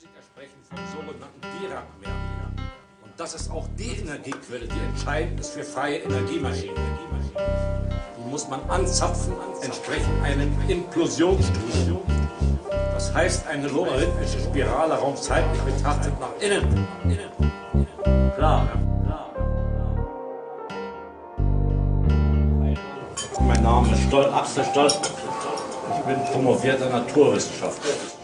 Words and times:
Physiker 0.00 0.22
sprechen 0.22 0.56
von 0.66 0.78
sogenannten 0.96 1.40
Dirac-Mehrwert. 1.60 2.72
Und 3.02 3.12
das 3.18 3.34
ist 3.34 3.50
auch 3.50 3.68
die 3.78 3.98
Energiequelle, 4.00 4.66
die 4.66 4.80
entscheidend 4.88 5.38
ist 5.40 5.50
für 5.50 5.62
freie 5.62 5.98
Energiemaschinen. 5.98 6.74
Die 8.16 8.30
muss 8.30 8.48
man 8.48 8.60
anzapfen, 8.70 9.34
entsprechend 9.60 10.22
einem 10.22 10.56
Implosionsstudium. 10.68 12.00
Das 12.70 13.12
heißt, 13.12 13.46
eine 13.46 13.68
logarithmische 13.68 14.40
Spirale 14.40 14.94
raumzeitlich 14.94 15.60
betrachtet 15.62 16.18
nach 16.18 16.32
innen. 16.40 16.86
Klar. 18.36 18.68
Mein 23.40 23.62
Name 23.62 23.92
ist 23.92 24.02
Stoll, 24.04 24.32
Axel 24.32 24.64
Stoll. 24.64 24.86
Ich 24.86 26.04
bin 26.06 26.24
promovierter 26.32 26.88
Naturwissenschaftler. 26.88 28.19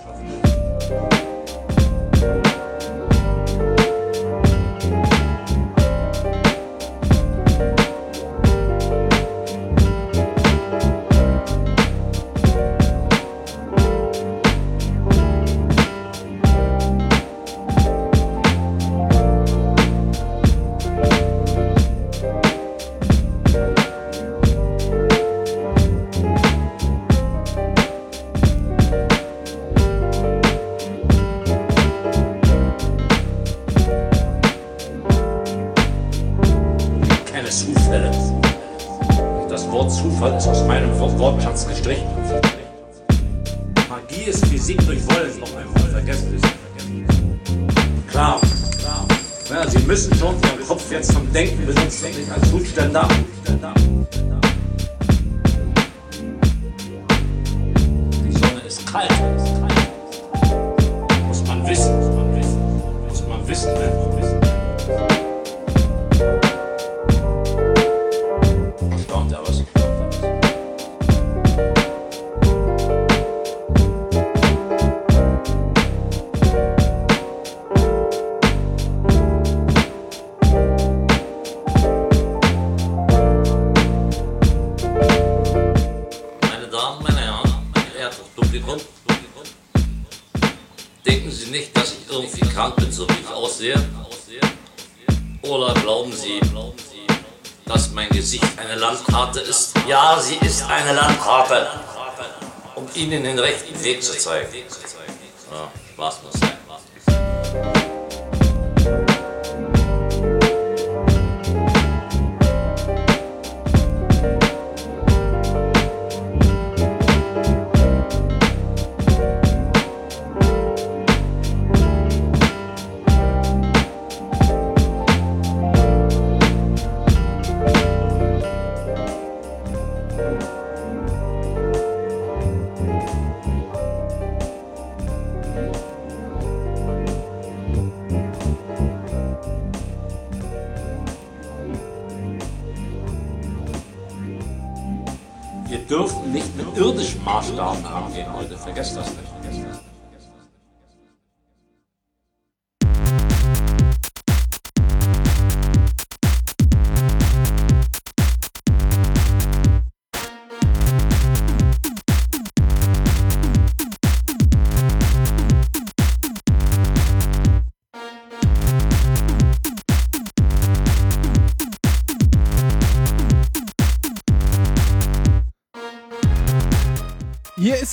Ihnen 102.96 103.24
den 103.24 103.38
rechten 103.38 103.84
Weg 103.84 104.02
zu 104.02 104.16
zeigen. 104.16 104.55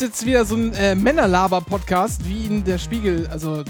Jetzt 0.04 0.26
wieder 0.26 0.46
so 0.46 0.56
ein 0.56 0.74
äh, 0.74 0.96
Männerlaber-Podcast, 0.96 2.28
wie 2.28 2.46
ihn 2.46 2.64
der 2.64 2.78
Spiegel, 2.78 3.28
also 3.28 3.64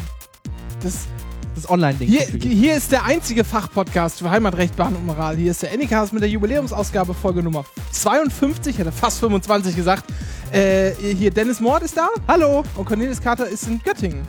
das 0.82 1.08
Das 1.56 1.70
Online-Ding. 1.70 2.10
Hier, 2.10 2.26
hier 2.26 2.76
ist 2.76 2.92
der 2.92 3.06
einzige 3.06 3.44
Fachpodcast 3.44 4.20
für 4.20 4.30
Heimatrecht, 4.30 4.76
Bahn 4.76 4.96
und 4.96 5.06
Moral. 5.06 5.38
Hier 5.38 5.52
ist 5.52 5.62
der 5.62 5.72
Anycast 5.72 6.12
mit 6.12 6.24
der 6.24 6.30
Jubiläumsausgabe 6.30 7.14
Folge 7.14 7.44
Nummer 7.44 7.64
52, 7.92 8.80
hätte 8.80 8.92
fast 8.92 9.20
25 9.20 9.76
gesagt. 9.76 10.06
Äh, 10.52 10.92
hier 10.92 11.32
Dennis 11.32 11.60
Mord 11.60 11.84
ist 11.84 11.96
da. 11.96 12.10
Hallo. 12.28 12.64
Und 12.76 12.86
Cornelis 12.86 13.22
Carter 13.22 13.48
ist 13.48 13.68
in 13.68 13.80
Göttingen. 13.84 14.24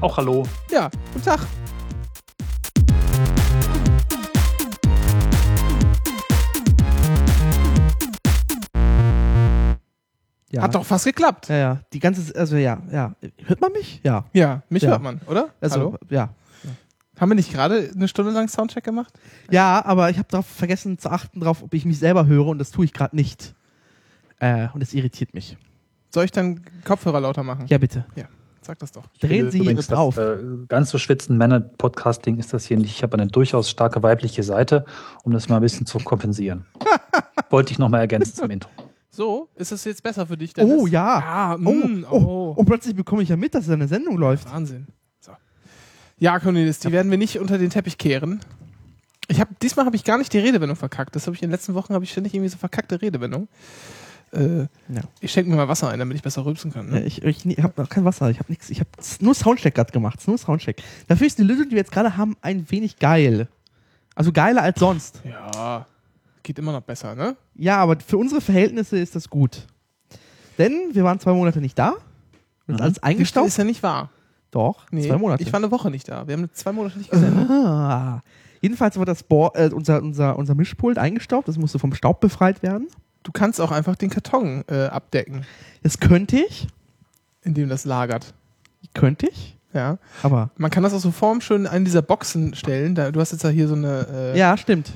Auch 0.00 0.16
hallo. 0.16 0.44
Ja, 0.70 0.90
guten 1.12 1.24
Tag. 1.24 1.40
Ja. 10.52 10.62
Hat 10.62 10.74
doch 10.74 10.84
fast 10.84 11.04
geklappt. 11.04 11.48
Ja, 11.48 11.56
ja. 11.56 11.80
Die 11.92 11.98
ganze, 12.00 12.34
also 12.38 12.56
ja, 12.56 12.78
ja. 12.92 13.14
Hört 13.46 13.60
man 13.60 13.72
mich? 13.72 14.00
Ja. 14.02 14.24
Ja, 14.32 14.62
mich 14.68 14.82
Ja. 14.82 14.90
hört 14.90 15.02
man, 15.02 15.20
oder? 15.26 15.50
Also, 15.60 15.76
Hallo? 15.76 15.98
ja. 16.08 16.30
Haben 17.18 17.30
wir 17.32 17.34
nicht 17.36 17.52
gerade 17.52 17.90
eine 17.94 18.08
Stunde 18.08 18.30
lang 18.32 18.48
Soundcheck 18.48 18.82
gemacht? 18.82 19.12
Ja, 19.50 19.84
aber 19.84 20.08
ich 20.08 20.16
habe 20.16 20.28
darauf 20.30 20.46
vergessen 20.46 20.98
zu 20.98 21.10
achten, 21.10 21.40
drauf, 21.40 21.62
ob 21.62 21.74
ich 21.74 21.84
mich 21.84 21.98
selber 21.98 22.24
höre 22.26 22.46
und 22.46 22.58
das 22.58 22.70
tue 22.70 22.86
ich 22.86 22.94
gerade 22.94 23.14
nicht. 23.14 23.54
Äh, 24.38 24.68
und 24.72 24.80
das 24.80 24.94
irritiert 24.94 25.34
mich. 25.34 25.58
Soll 26.14 26.24
ich 26.24 26.30
dann 26.32 26.62
Kopfhörer 26.84 27.20
lauter 27.20 27.42
machen? 27.42 27.66
Ja, 27.68 27.76
bitte. 27.76 28.06
Sag 28.62 28.78
das 28.78 28.92
doch. 28.92 29.04
Drehen 29.20 29.50
Sie 29.50 29.58
Übrigens, 29.58 29.86
drauf. 29.88 30.14
Das, 30.16 30.40
äh, 30.40 30.44
ganz 30.68 30.90
so 30.90 30.98
schwitzen 30.98 31.36
Männer-Podcasting 31.36 32.38
ist 32.38 32.52
das 32.54 32.64
hier 32.66 32.76
nicht. 32.78 32.90
Ich 32.90 33.02
habe 33.02 33.14
eine 33.18 33.26
durchaus 33.26 33.68
starke 33.68 34.02
weibliche 34.02 34.42
Seite, 34.42 34.84
um 35.22 35.32
das 35.32 35.48
mal 35.48 35.56
ein 35.56 35.62
bisschen 35.62 35.86
zu 35.86 35.98
kompensieren. 35.98 36.64
Wollte 37.50 37.72
ich 37.72 37.78
nochmal 37.78 38.00
ergänzen 38.00 38.34
zum 38.34 38.50
Intro. 38.50 38.70
So, 39.10 39.48
ist 39.56 39.72
das 39.72 39.84
jetzt 39.84 40.02
besser 40.02 40.26
für 40.26 40.36
dich, 40.36 40.52
Dennis? 40.54 40.72
Oh 40.78 40.86
ja. 40.86 41.18
Ah, 41.18 41.54
Oh, 41.54 41.58
mm, 41.58 42.06
oh, 42.10 42.16
oh. 42.16 42.52
Und 42.56 42.66
plötzlich 42.66 42.94
bekomme 42.94 43.22
ich 43.22 43.28
ja 43.28 43.36
mit, 43.36 43.54
dass 43.54 43.68
eine 43.68 43.88
Sendung 43.88 44.16
läuft. 44.16 44.50
Wahnsinn. 44.52 44.86
So. 45.20 45.32
Ja, 46.18 46.38
Cornelis, 46.38 46.78
die 46.78 46.92
werden 46.92 47.10
wir 47.10 47.18
nicht 47.18 47.38
unter 47.40 47.58
den 47.58 47.70
Teppich 47.70 47.98
kehren. 47.98 48.40
Ich 49.26 49.40
hab, 49.40 49.58
diesmal 49.60 49.84
habe 49.86 49.96
ich 49.96 50.04
gar 50.04 50.18
nicht 50.18 50.32
die 50.32 50.38
Redewendung 50.38 50.76
verkackt. 50.76 51.14
Das 51.16 51.26
habe 51.26 51.34
ich 51.36 51.42
in 51.42 51.48
den 51.48 51.52
letzten 51.52 51.74
Wochen 51.74 51.92
habe 51.94 52.04
ich 52.04 52.10
ständig 52.12 52.34
irgendwie 52.34 52.48
so 52.50 52.58
verkackte 52.58 53.00
Redewendung. 53.02 53.48
Äh, 54.32 54.60
Ja. 54.88 55.02
Ich 55.20 55.32
schenke 55.32 55.50
mir 55.50 55.56
mal 55.56 55.66
Wasser 55.68 55.88
ein, 55.88 55.98
damit 55.98 56.16
ich 56.16 56.22
besser 56.22 56.44
rülpsen 56.44 56.72
kann. 56.72 56.88
Ne? 56.90 57.02
Ich, 57.02 57.22
ich, 57.22 57.44
ich 57.46 57.62
habe 57.62 57.74
noch 57.80 57.88
kein 57.88 58.04
Wasser, 58.04 58.30
ich 58.30 58.38
habe 58.38 58.50
nichts. 58.50 58.70
Ich 58.70 58.78
habe 58.78 58.90
nur 59.20 59.34
Soundcheck 59.34 59.74
gerade 59.74 59.90
gemacht. 59.92 60.20
Nur 60.28 60.38
Soundcheck. 60.38 60.82
Dafür 61.08 61.26
ist 61.26 61.38
die 61.38 61.42
Lösung, 61.42 61.64
die 61.64 61.70
wir 61.72 61.78
jetzt 61.78 61.92
gerade 61.92 62.16
haben, 62.16 62.36
ein 62.42 62.70
wenig 62.70 62.98
geil. 62.98 63.48
Also 64.14 64.30
geiler 64.32 64.62
als 64.62 64.78
sonst. 64.78 65.20
Ja, 65.24 65.86
geht 66.42 66.58
immer 66.58 66.72
noch 66.72 66.82
besser, 66.82 67.14
ne? 67.14 67.36
Ja, 67.54 67.78
aber 67.78 67.96
für 68.04 68.16
unsere 68.18 68.40
Verhältnisse 68.40 68.98
ist 68.98 69.14
das 69.16 69.28
gut. 69.30 69.66
Denn 70.58 70.90
wir 70.92 71.04
waren 71.04 71.18
zwei 71.20 71.32
Monate 71.32 71.60
nicht 71.60 71.78
da. 71.78 71.94
Und 72.66 72.74
Mhm. 72.76 72.80
alles 72.80 72.94
Das 72.94 73.02
eingestaubt. 73.02 73.48
ist 73.48 73.56
ja 73.58 73.64
nicht 73.64 73.82
wahr. 73.82 74.10
Doch, 74.50 74.86
Nee, 74.90 75.06
zwei 75.06 75.16
Monate. 75.16 75.42
Ich 75.42 75.52
war 75.52 75.60
eine 75.60 75.70
Woche 75.70 75.90
nicht 75.90 76.08
da. 76.08 76.26
Wir 76.26 76.36
haben 76.36 76.48
zwei 76.52 76.72
Monate 76.72 76.98
nicht 76.98 77.10
gesendet. 77.10 77.48
ah. 77.50 78.20
Jedenfalls 78.60 78.98
war 78.98 79.06
das 79.06 79.22
Bo 79.22 79.50
äh, 79.54 79.70
unser, 79.72 80.02
unser, 80.02 80.36
unser 80.36 80.54
Mischpult 80.54 80.98
eingestaubt. 80.98 81.48
Das 81.48 81.56
musste 81.56 81.78
vom 81.78 81.94
Staub 81.94 82.20
befreit 82.20 82.62
werden. 82.62 82.88
Du 83.22 83.32
kannst 83.32 83.60
auch 83.60 83.70
einfach 83.70 83.96
den 83.96 84.10
Karton 84.10 84.64
äh, 84.68 84.86
abdecken, 84.86 85.44
Das 85.82 85.98
könnte 86.00 86.36
ich. 86.38 86.66
in 87.42 87.54
dem 87.54 87.68
das 87.68 87.84
lagert. 87.84 88.34
Könnte 88.94 89.28
ich. 89.30 89.56
Ja. 89.72 89.98
Aber. 90.22 90.50
Man 90.56 90.70
kann 90.70 90.82
das 90.82 90.92
auch 90.92 90.98
so 91.00 91.10
form 91.12 91.40
schön 91.40 91.62
in 91.62 91.66
einen 91.68 91.84
dieser 91.84 92.02
Boxen 92.02 92.54
stellen. 92.54 92.94
Da, 92.94 93.12
du 93.12 93.20
hast 93.20 93.30
jetzt 93.32 93.44
ja 93.44 93.50
hier 93.50 93.68
so 93.68 93.74
eine. 93.74 94.06
Äh, 94.34 94.38
Ja, 94.38 94.56
stimmt. 94.56 94.90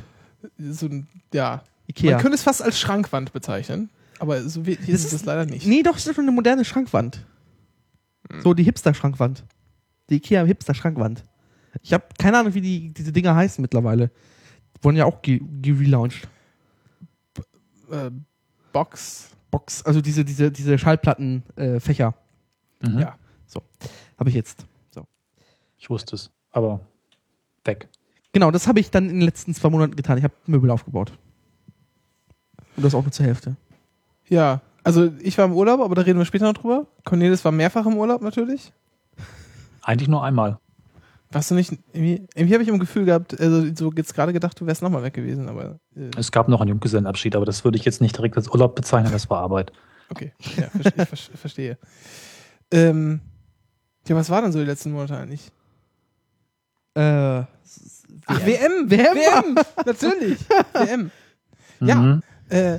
So 0.59 0.87
ein, 0.87 1.07
ja. 1.33 1.63
Ikea. 1.87 2.13
Man 2.13 2.21
könnte 2.21 2.37
es 2.37 2.43
fast 2.43 2.63
als 2.63 2.79
Schrankwand 2.81 3.33
bezeichnen. 3.33 3.91
Aber 4.19 4.41
so 4.49 4.65
wie, 4.67 4.77
hier 4.77 4.95
ist 4.95 5.05
es 5.05 5.11
das 5.11 5.25
leider 5.25 5.45
nicht. 5.45 5.67
Nee, 5.67 5.83
doch, 5.83 5.97
es 5.97 6.07
ist 6.07 6.15
schon 6.15 6.25
eine 6.25 6.33
moderne 6.33 6.65
Schrankwand. 6.65 7.25
So 8.43 8.55
die 8.55 8.63
Hipster-Schrankwand. 8.63 9.45
Die 10.09 10.17
Ikea-Hipster-Schrankwand. 10.17 11.25
Ich 11.83 11.93
habe 11.93 12.05
keine 12.19 12.39
Ahnung, 12.39 12.55
wie 12.55 12.61
die, 12.61 12.95
diese 12.95 13.13
Dinger 13.13 13.35
heißen 13.35 13.61
mittlerweile. 13.61 14.11
Die 14.77 14.85
wurden 14.85 14.97
ja 14.97 15.05
auch 15.05 15.21
ge- 15.21 15.43
gelauncht. 15.61 16.29
Äh, 17.91 18.11
Box. 18.73 19.29
Box, 19.51 19.83
also 19.85 20.01
diese, 20.01 20.25
diese, 20.25 20.51
diese 20.51 20.79
Schallplattenfächer. 20.79 22.15
Äh. 22.83 22.89
Mhm. 22.89 22.99
Ja. 22.99 23.17
habe 24.19 24.29
ich 24.29 24.35
jetzt. 24.35 24.65
So. 24.95 25.07
Ich 25.79 25.91
wusste 25.91 26.17
es. 26.17 26.31
Aber 26.51 26.81
weg. 27.65 27.89
Genau, 28.35 28.51
das 28.51 28.67
habe 28.69 28.81
ich 28.81 28.91
dann 28.91 29.05
in 29.09 29.17
den 29.21 29.23
letzten 29.23 29.55
zwei 29.55 29.71
Monaten 29.71 29.97
getan. 29.97 30.19
Ich 30.19 30.25
habe 30.25 30.35
Möbel 30.47 30.71
aufgebaut. 30.71 31.13
Und 32.77 32.85
das 32.85 32.95
auch 32.95 33.03
nur 33.03 33.13
zur 33.13 33.25
Hälfte. 33.25 33.57
Ja. 34.29 34.61
Also 34.83 35.11
ich 35.21 35.39
war 35.39 35.47
im 35.47 35.53
Urlaub, 35.55 35.81
aber 35.81 35.95
da 35.95 36.03
reden 36.03 36.19
wir 36.19 36.27
später 36.27 36.45
noch 36.45 36.55
drüber. 36.61 36.87
Cornelis 37.05 37.43
war 37.45 37.53
mehrfach 37.53 37.87
im 37.87 37.97
Urlaub 37.97 38.21
natürlich. 38.21 38.73
Eigentlich 39.83 40.09
nur 40.09 40.23
einmal. 40.23 40.59
Warst 41.31 41.51
du 41.51 41.55
nicht. 41.55 41.73
Irgendwie, 41.93 42.27
irgendwie 42.35 42.55
habe 42.55 42.63
ich 42.63 42.69
im 42.69 42.79
Gefühl 42.79 43.05
gehabt, 43.07 43.41
also 43.41 43.75
so 43.75 43.91
jetzt 43.97 44.15
gerade 44.15 44.33
gedacht, 44.33 44.61
du 44.61 44.67
wärst 44.67 44.83
nochmal 44.83 45.03
weg 45.03 45.15
gewesen, 45.15 45.49
aber. 45.49 45.79
Äh, 45.97 46.11
Es 46.17 46.31
gab 46.33 46.49
noch 46.49 46.61
einen 46.61 46.69
Junggesellenabschied, 46.71 47.35
aber 47.37 47.45
das 47.47 47.65
würde 47.65 47.79
ich 47.79 47.85
jetzt 47.85 48.01
nicht 48.01 48.17
direkt 48.17 48.37
als 48.37 48.49
Urlaub 48.49 48.75
bezeichnen, 48.77 49.11
das 49.13 49.31
war 49.31 49.41
Arbeit. 49.41 49.73
okay. 50.11 50.33
Ja, 50.57 50.69
ver- 50.69 50.93
ich 50.97 51.09
ver- 51.09 51.37
verstehe. 51.37 51.79
Ähm, 52.71 53.21
ja, 54.07 54.17
was 54.17 54.29
war 54.31 54.43
denn 54.43 54.53
so 54.53 54.59
die 54.59 54.65
letzten 54.67 54.93
Monate 54.93 55.17
eigentlich? 55.17 55.51
Äh, 56.95 57.43
Ach, 58.27 58.41
WM! 58.45 58.91
WM 58.91 59.17
WM! 59.17 59.55
Natürlich! 59.87 60.39
WM. 60.73 61.11
Ja. 61.81 61.97
Mhm. 61.97 62.23
Äh, 62.49 62.79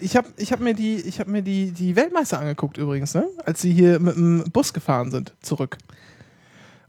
ich 0.00 0.16
habe 0.16 0.28
ich 0.36 0.52
hab 0.52 0.60
mir, 0.60 0.74
die, 0.74 0.96
ich 0.96 1.20
hab 1.20 1.28
mir 1.28 1.42
die, 1.42 1.70
die 1.70 1.94
Weltmeister 1.96 2.40
angeguckt 2.40 2.76
übrigens, 2.76 3.14
ne? 3.14 3.24
als 3.46 3.62
sie 3.62 3.72
hier 3.72 4.00
mit 4.00 4.16
dem 4.16 4.44
Bus 4.52 4.72
gefahren 4.74 5.10
sind, 5.10 5.32
zurück. 5.40 5.78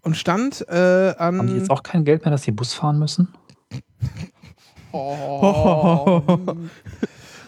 Und 0.01 0.17
stand 0.17 0.65
äh, 0.67 1.13
an. 1.17 1.37
Haben 1.37 1.47
die 1.47 1.55
jetzt 1.57 1.69
auch 1.69 1.83
kein 1.83 2.03
Geld 2.03 2.25
mehr, 2.25 2.31
dass 2.31 2.41
die 2.41 2.51
Bus 2.51 2.73
fahren 2.73 2.99
müssen? 2.99 3.29
Oh. 4.95 6.21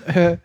äh, 0.07 0.37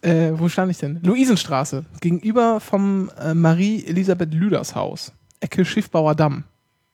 äh, 0.00 0.32
wo 0.38 0.48
stand 0.48 0.70
ich 0.70 0.78
denn? 0.78 1.00
Luisenstraße, 1.02 1.84
gegenüber 2.00 2.60
vom 2.60 3.10
äh, 3.18 3.34
Marie-Elisabeth 3.34 4.32
Lüders 4.32 4.76
Haus. 4.76 5.12
Ecke 5.40 5.64
Schiffbauer 5.64 6.14
Damm. 6.14 6.44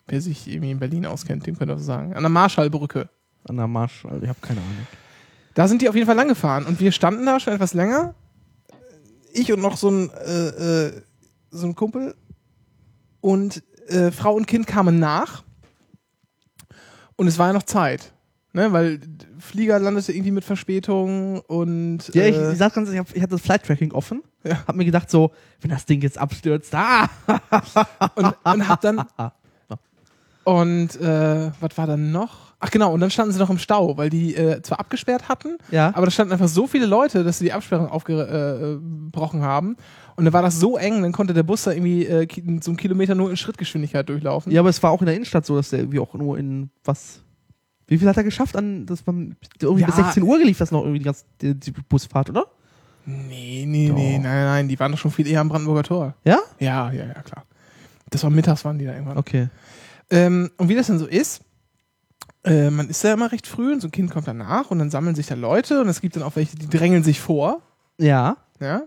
Wer 0.09 0.21
sich 0.21 0.49
irgendwie 0.49 0.71
in 0.71 0.79
Berlin 0.79 1.07
auskennt, 1.07 1.47
dem 1.47 1.57
könnte 1.59 1.75
das 1.75 1.85
sagen. 1.85 2.15
An 2.15 2.23
der 2.23 2.31
Marschallbrücke. 2.31 3.09
an 3.49 3.57
der 3.57 3.67
Marsch, 3.69 4.05
also 4.07 4.23
ich 4.23 4.29
habe 4.29 4.39
keine 4.41 4.61
Ahnung. 4.61 4.87
Da 5.55 5.69
sind 5.69 5.83
die 5.83 5.89
auf 5.89 5.95
jeden 5.95 6.07
Fall 6.07 6.17
lang 6.17 6.29
gefahren 6.29 6.67
und 6.67 6.81
wir 6.81 6.93
standen 6.93 7.25
da 7.27 7.39
schon 7.41 7.53
etwas 7.55 7.75
länger. 7.75 8.15
Ich 9.33 9.53
und 9.53 9.61
noch 9.61 9.77
so 9.77 9.91
ein, 9.91 10.11
äh, 10.11 10.87
äh, 10.87 11.03
so 11.51 11.67
ein 11.67 11.75
Kumpel 11.75 12.15
und 13.21 13.63
äh, 13.89 14.11
Frau 14.11 14.35
und 14.35 14.47
Kind 14.47 14.67
kamen 14.67 14.99
nach 14.99 15.45
und 17.17 17.27
es 17.27 17.39
war 17.39 17.49
ja 17.49 17.53
noch 17.53 17.63
Zeit, 17.65 18.13
ne? 18.53 18.73
weil 18.73 19.01
Flieger 19.39 19.79
landete 19.79 20.13
irgendwie 20.13 20.31
mit 20.31 20.45
Verspätung 20.45 21.41
und 21.41 22.09
Ja, 22.15 22.27
ich, 22.27 22.37
äh, 22.37 22.53
ich 22.53 22.59
sag 22.59 22.75
ganz 22.75 22.89
ehrlich, 22.89 23.01
ich, 23.03 23.09
hab- 23.09 23.17
ich 23.17 23.23
hatte 23.23 23.33
das 23.33 23.43
Flight 23.43 23.65
Tracking 23.65 23.93
offen. 23.93 24.23
Ja. 24.45 24.65
Hab 24.67 24.77
mir 24.77 24.85
gedacht, 24.85 25.11
so, 25.11 25.33
wenn 25.61 25.71
das 25.71 25.85
Ding 25.85 26.01
jetzt 26.01 26.17
abstürzt, 26.17 26.73
ah! 26.77 27.09
und, 28.15 28.35
und 28.45 28.69
hab 28.69 28.81
dann 28.81 29.03
und 30.49 31.01
äh, 31.01 31.51
was 31.61 31.77
war 31.77 31.87
dann 31.87 32.11
noch? 32.13 32.49
Ach 32.61 32.71
genau, 32.71 32.93
und 32.93 33.01
dann 33.01 33.11
standen 33.11 33.33
sie 33.33 33.39
noch 33.39 33.51
im 33.51 33.59
Stau, 33.59 33.97
weil 33.97 34.11
die 34.11 34.35
äh, 34.35 34.61
zwar 34.63 34.81
abgesperrt 34.81 35.29
hatten, 35.29 35.59
Ja. 35.71 35.89
aber 35.95 36.07
da 36.07 36.11
standen 36.11 36.33
einfach 36.33 36.49
so 36.49 36.67
viele 36.67 36.87
Leute, 36.87 37.23
dass 37.23 37.39
sie 37.39 37.45
die 37.45 37.53
Absperrung 37.53 37.89
aufgebrochen 37.89 39.43
haben. 39.43 39.77
Und 40.17 40.25
dann 40.25 40.33
war 40.33 40.43
das 40.43 40.59
so 40.59 40.77
eng, 40.77 41.03
dann 41.03 41.13
konnte 41.13 41.35
der 41.35 41.45
Bus 41.45 41.63
da 41.65 41.71
irgendwie 41.73 42.07
äh, 42.07 42.27
einen 42.45 42.77
Kilometer 42.77 43.15
nur 43.15 43.31
in 43.31 43.37
Schrittgeschwindigkeit 43.37 44.09
durchlaufen. 44.09 44.51
Ja, 44.51 44.61
aber 44.61 44.71
es 44.71 44.83
war 44.83 44.91
auch 44.91 45.01
in 45.01 45.07
der 45.07 45.15
Innenstadt 45.15 45.47
so, 45.47 45.55
dass 45.55 45.71
der 45.71 45.81
irgendwie 45.81 46.01
auch 46.01 46.15
nur 46.15 46.37
in 46.39 46.71
was. 46.85 47.21
Wie 47.87 47.97
viel 47.99 48.09
hat 48.09 48.17
er 48.17 48.25
geschafft 48.25 48.57
an, 48.57 48.85
das 48.87 49.07
war 49.07 49.15
irgendwie 49.15 49.81
Ja. 49.83 49.87
bis 49.87 49.97
16 49.97 50.23
Uhr 50.23 50.39
gelief 50.39 50.59
das 50.59 50.73
noch 50.73 50.81
irgendwie 50.83 50.99
die, 50.99 51.05
ganze, 51.05 51.25
die, 51.41 51.55
die 51.55 51.71
Busfahrt, 51.71 52.29
oder? 52.31 52.47
Nee, 53.07 53.65
nee, 53.67 53.89
Doch. 53.89 53.95
nee, 53.95 54.19
nein, 54.19 54.45
nein, 54.45 54.69
die 54.69 54.79
waren 54.79 54.93
doch 54.93 54.99
schon 54.99 55.11
viel 55.13 55.27
eher 55.27 55.41
am 55.41 55.49
Brandenburger 55.49 55.85
Tor. 55.85 56.15
Ja? 56.25 56.39
Ja, 56.59 56.91
ja, 56.93 57.07
ja, 57.07 57.23
klar. 57.23 57.45
Das 58.11 58.23
war 58.25 58.31
mittags, 58.31 58.65
waren 58.65 58.79
die 58.79 58.85
da 58.87 58.93
irgendwann. 58.93 59.17
Okay. 59.17 59.49
Ähm, 60.11 60.51
und 60.57 60.69
wie 60.69 60.75
das 60.75 60.87
dann 60.87 60.99
so 60.99 61.07
ist, 61.07 61.41
äh, 62.45 62.71
man 62.71 62.89
ist 62.89 63.03
ja 63.05 63.13
immer 63.13 63.31
recht 63.33 63.47
früh 63.47 63.73
und 63.73 63.81
so 63.81 63.89
ein 63.89 63.93
Kind 63.93 64.11
kommt 64.11 64.27
danach 64.29 64.71
und 64.71 64.79
dann 64.79 64.91
sammeln 64.91 65.15
sich 65.15 65.27
da 65.27 65.35
Leute 65.35 65.81
und 65.81 65.89
es 65.89 66.01
gibt 66.01 66.17
dann 66.17 66.23
auch 66.23 66.37
welche, 66.37 66.57
die 66.57 66.69
drängeln 66.69 67.05
sich 67.05 67.21
vor. 67.21 67.61
Ja. 67.99 68.37
Ja. 68.61 68.83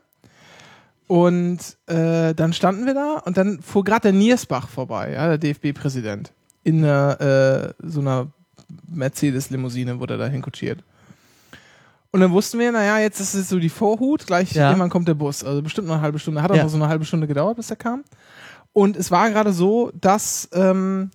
Und 1.07 1.59
äh, 1.88 2.33
dann 2.33 2.53
standen 2.53 2.85
wir 2.85 2.94
da 2.94 3.18
und 3.25 3.35
dann 3.38 3.62
fuhr 3.62 3.83
gerade 3.83 4.03
der 4.03 4.13
Niersbach 4.13 4.69
vorbei, 4.69 5.12
ja, 5.12 5.27
der 5.27 5.38
DFB-Präsident. 5.38 6.31
In 6.63 6.83
einer, 6.85 7.19
äh, 7.19 7.74
so 7.85 8.00
einer 8.00 8.27
Mercedes-Limousine 8.88 10.00
wurde 10.00 10.13
er 10.15 10.17
da 10.19 10.27
hinkutschiert. 10.27 10.83
Und 12.12 12.19
dann 12.21 12.31
wussten 12.31 12.59
wir, 12.59 12.71
naja, 12.71 13.00
jetzt 13.00 13.19
ist 13.19 13.33
es 13.33 13.50
so 13.50 13.59
die 13.59 13.69
Vorhut, 13.69 14.27
gleich 14.27 14.51
Ja. 14.53 14.69
irgendwann 14.69 14.89
kommt 14.89 15.07
der 15.07 15.13
Bus. 15.13 15.44
Also 15.44 15.62
bestimmt 15.62 15.88
noch 15.88 15.95
eine 15.95 16.03
halbe 16.03 16.19
Stunde. 16.19 16.41
Hat 16.41 16.51
auch 16.51 16.56
Ja. 16.56 16.63
noch 16.63 16.69
so 16.69 16.75
eine 16.77 16.88
halbe 16.88 17.06
Stunde 17.06 17.27
gedauert, 17.27 17.56
bis 17.57 17.69
er 17.69 17.77
kam. 17.77 18.03
Und 18.73 18.95
es 18.95 19.12
war 19.12 19.29
gerade 19.29 19.51
so, 19.53 19.91
dass 20.00 20.47
ähm, 20.53 21.12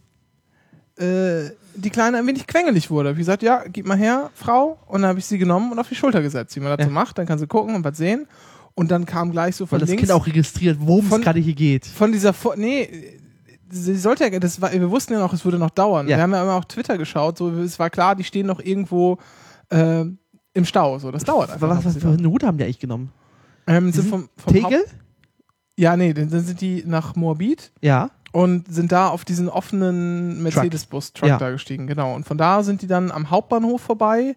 äh, 0.99 1.50
die 1.75 1.91
Kleine 1.91 2.19
ein 2.19 2.26
wenig 2.26 2.47
quengelig 2.47 2.91
wurde. 2.91 3.11
Hab 3.11 3.17
ich 3.17 3.20
gesagt, 3.20 3.43
ja, 3.43 3.64
gib 3.67 3.87
mal 3.87 3.97
her, 3.99 4.31
Frau. 4.35 4.79
Und 4.87 5.03
dann 5.03 5.11
habe 5.11 5.19
ich 5.19 5.26
sie 5.26 5.38
genommen 5.38 5.73
und 5.73 5.79
auf 5.79 5.88
die 5.88 5.94
Schulter 5.94 6.23
gesetzt, 6.23 6.55
wie 6.56 6.61
man 6.61 6.70
das 6.70 6.81
Ja. 6.81 6.87
so 6.87 6.91
macht. 6.93 7.19
Dann 7.19 7.26
kann 7.26 7.38
sie 7.38 7.47
gucken 7.47 7.75
und 7.75 7.85
was 7.85 7.97
sehen. 7.97 8.26
Und 8.75 8.91
dann 8.91 9.06
kam 9.06 9.31
gleich 9.31 9.56
so 9.56 9.64
von 9.67 9.76
Weil 9.76 9.81
das 9.81 9.88
links 9.88 10.03
Kind 10.03 10.12
auch 10.12 10.26
registriert, 10.26 10.76
worum 10.81 11.11
es 11.11 11.20
gerade 11.23 11.41
hier 11.41 11.55
geht. 11.55 11.87
von 11.87 12.12
dieser 12.12 12.32
Vor 12.35 12.56
nee, 12.56 13.19
sie 13.70 13.97
sollte 13.97 14.25
ja, 14.30 14.38
das 14.38 14.61
war, 14.61 14.71
wir 14.73 14.90
wussten 14.90 15.14
ja 15.14 15.19
noch, 15.21 15.33
es 15.33 15.45
würde 15.47 15.59
noch 15.59 15.71
dauern. 15.71 16.09
Ja. 16.09 16.16
Wir 16.19 16.23
haben 16.23 16.33
ja 16.33 16.42
immer 16.42 16.54
auf 16.57 16.66
Twitter 16.66 16.99
geschaut, 16.99 17.38
so 17.38 17.49
es 17.50 17.78
war 17.78 17.88
klar, 17.88 18.14
die 18.14 18.25
stehen 18.25 18.47
noch 18.47 18.61
irgendwo 18.61 19.16
äh, 19.71 20.04
im 20.52 20.64
Stau, 20.66 20.99
so 20.99 21.11
das 21.11 21.25
dauert 21.25 21.50
einfach. 21.50 21.69
Was, 21.71 21.85
was 21.87 21.97
für 21.97 22.09
eine 22.09 22.26
Route 22.28 22.47
haben 22.47 22.59
die 22.59 22.64
eigentlich 22.64 22.78
genommen? 22.78 23.12
ähm, 23.66 23.90
sind 23.92 24.09
vom, 24.09 24.28
vom 24.37 24.52
Tegel? 24.52 24.80
Haupt- 24.80 24.95
ja, 25.76 25.97
nee, 25.97 26.12
dann, 26.14 26.28
sind 26.28 26.61
die 26.61 26.83
nach 26.87 27.16
Moabit 27.16 27.73
Ja. 27.80 28.11
und 28.33 28.73
sind 28.73 28.92
da 28.92 29.09
auf 29.09 29.25
diesen 29.25 29.49
offenen 29.49 30.42
Mercedes-Bus-Truck 30.42 31.28
Ja. 31.28 31.38
da 31.38 31.50
gestiegen, 31.50 31.87
genau. 31.87 32.14
Und 32.14 32.26
von 32.26 32.38
da 32.38 32.62
sind 32.62 32.83
die 32.83 32.87
dann 32.87 33.11
am 33.11 33.30
Hauptbahnhof 33.30 33.80
vorbei. 33.83 34.37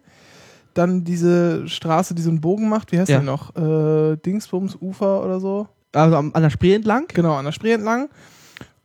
Dann 0.74 1.02
diese 1.04 1.66
Straße, 1.68 2.14
die 2.14 2.22
so 2.22 2.30
einen 2.30 2.40
Bogen 2.40 2.68
macht, 2.68 2.92
wie 2.92 2.98
heißt 3.00 3.10
Ja. 3.10 3.18
die 3.20 3.26
noch? 3.26 3.56
Äh, 3.56 4.16
Dingsbums 4.18 4.76
Ufer 4.80 5.24
oder 5.24 5.40
so? 5.40 5.66
Also 5.92 6.16
an 6.16 6.32
der 6.34 6.50
Spree 6.50 6.74
entlang? 6.74 7.06
Genau, 7.08 7.34
an 7.34 7.44
der 7.44 7.52
Spree 7.52 7.72
entlang. 7.72 8.08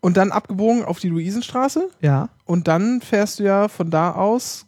Und 0.01 0.17
dann 0.17 0.31
abgebogen 0.31 0.83
auf 0.85 1.00
die 1.00 1.09
Luisenstraße. 1.09 1.89
Ja. 2.01 2.29
Und 2.45 2.67
dann 2.67 3.01
fährst 3.01 3.39
du 3.39 3.43
ja 3.43 3.67
von 3.67 3.89
da 3.91 4.12
aus 4.13 4.65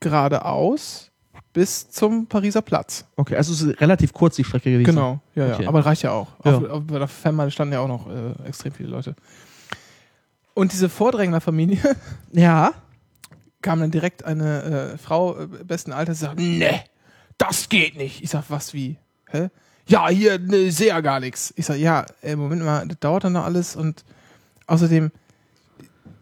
geradeaus 0.00 1.10
bis 1.52 1.90
zum 1.90 2.26
Pariser 2.26 2.62
Platz. 2.62 3.04
Okay, 3.16 3.36
also 3.36 3.52
es 3.52 3.60
ist 3.62 3.80
relativ 3.80 4.12
kurz 4.12 4.36
die 4.36 4.44
Strecke 4.44 4.70
gewesen. 4.70 4.86
Genau, 4.94 5.20
ja, 5.34 5.52
Okay. 5.54 5.62
ja. 5.64 5.68
Aber 5.68 5.84
reicht 5.84 6.02
ja 6.02 6.12
auch. 6.12 6.28
Ja. 6.44 6.56
Auf, 6.56 6.64
auf, 6.70 6.82
bei 6.86 6.98
der 6.98 7.08
Fernmeile 7.08 7.50
standen 7.50 7.74
ja 7.74 7.80
auch 7.80 7.88
noch 7.88 8.08
äh, 8.08 8.48
extrem 8.48 8.72
viele 8.72 8.88
Leute. 8.88 9.14
Und 10.54 10.72
diese 10.72 10.88
Vordränglerfamilie 10.88 11.78
Ja. 12.32 12.72
kam 13.60 13.80
dann 13.80 13.90
direkt 13.90 14.24
eine 14.24 14.92
äh, 14.94 14.98
Frau 14.98 15.38
äh, 15.38 15.46
besten 15.46 15.92
Alters 15.92 16.20
und 16.22 16.26
sagt, 16.28 16.38
ne, 16.40 16.80
das 17.38 17.68
geht 17.68 17.96
nicht. 17.96 18.22
Ich 18.22 18.30
sag, 18.30 18.44
was 18.48 18.72
wie? 18.74 18.96
Hä? 19.30 19.48
Ja, 19.88 20.08
hier, 20.08 20.38
ne, 20.38 20.70
sehe 20.70 20.88
ja 20.88 21.00
gar 21.00 21.20
nichts. 21.20 21.52
Ich 21.56 21.66
sag, 21.66 21.76
ja, 21.76 22.06
äh, 22.22 22.36
Moment 22.36 22.62
mal, 22.64 22.86
das 22.86 22.98
dauert 23.00 23.24
dann 23.24 23.32
noch 23.34 23.44
alles 23.44 23.76
und 23.76 24.04
außerdem, 24.66 25.10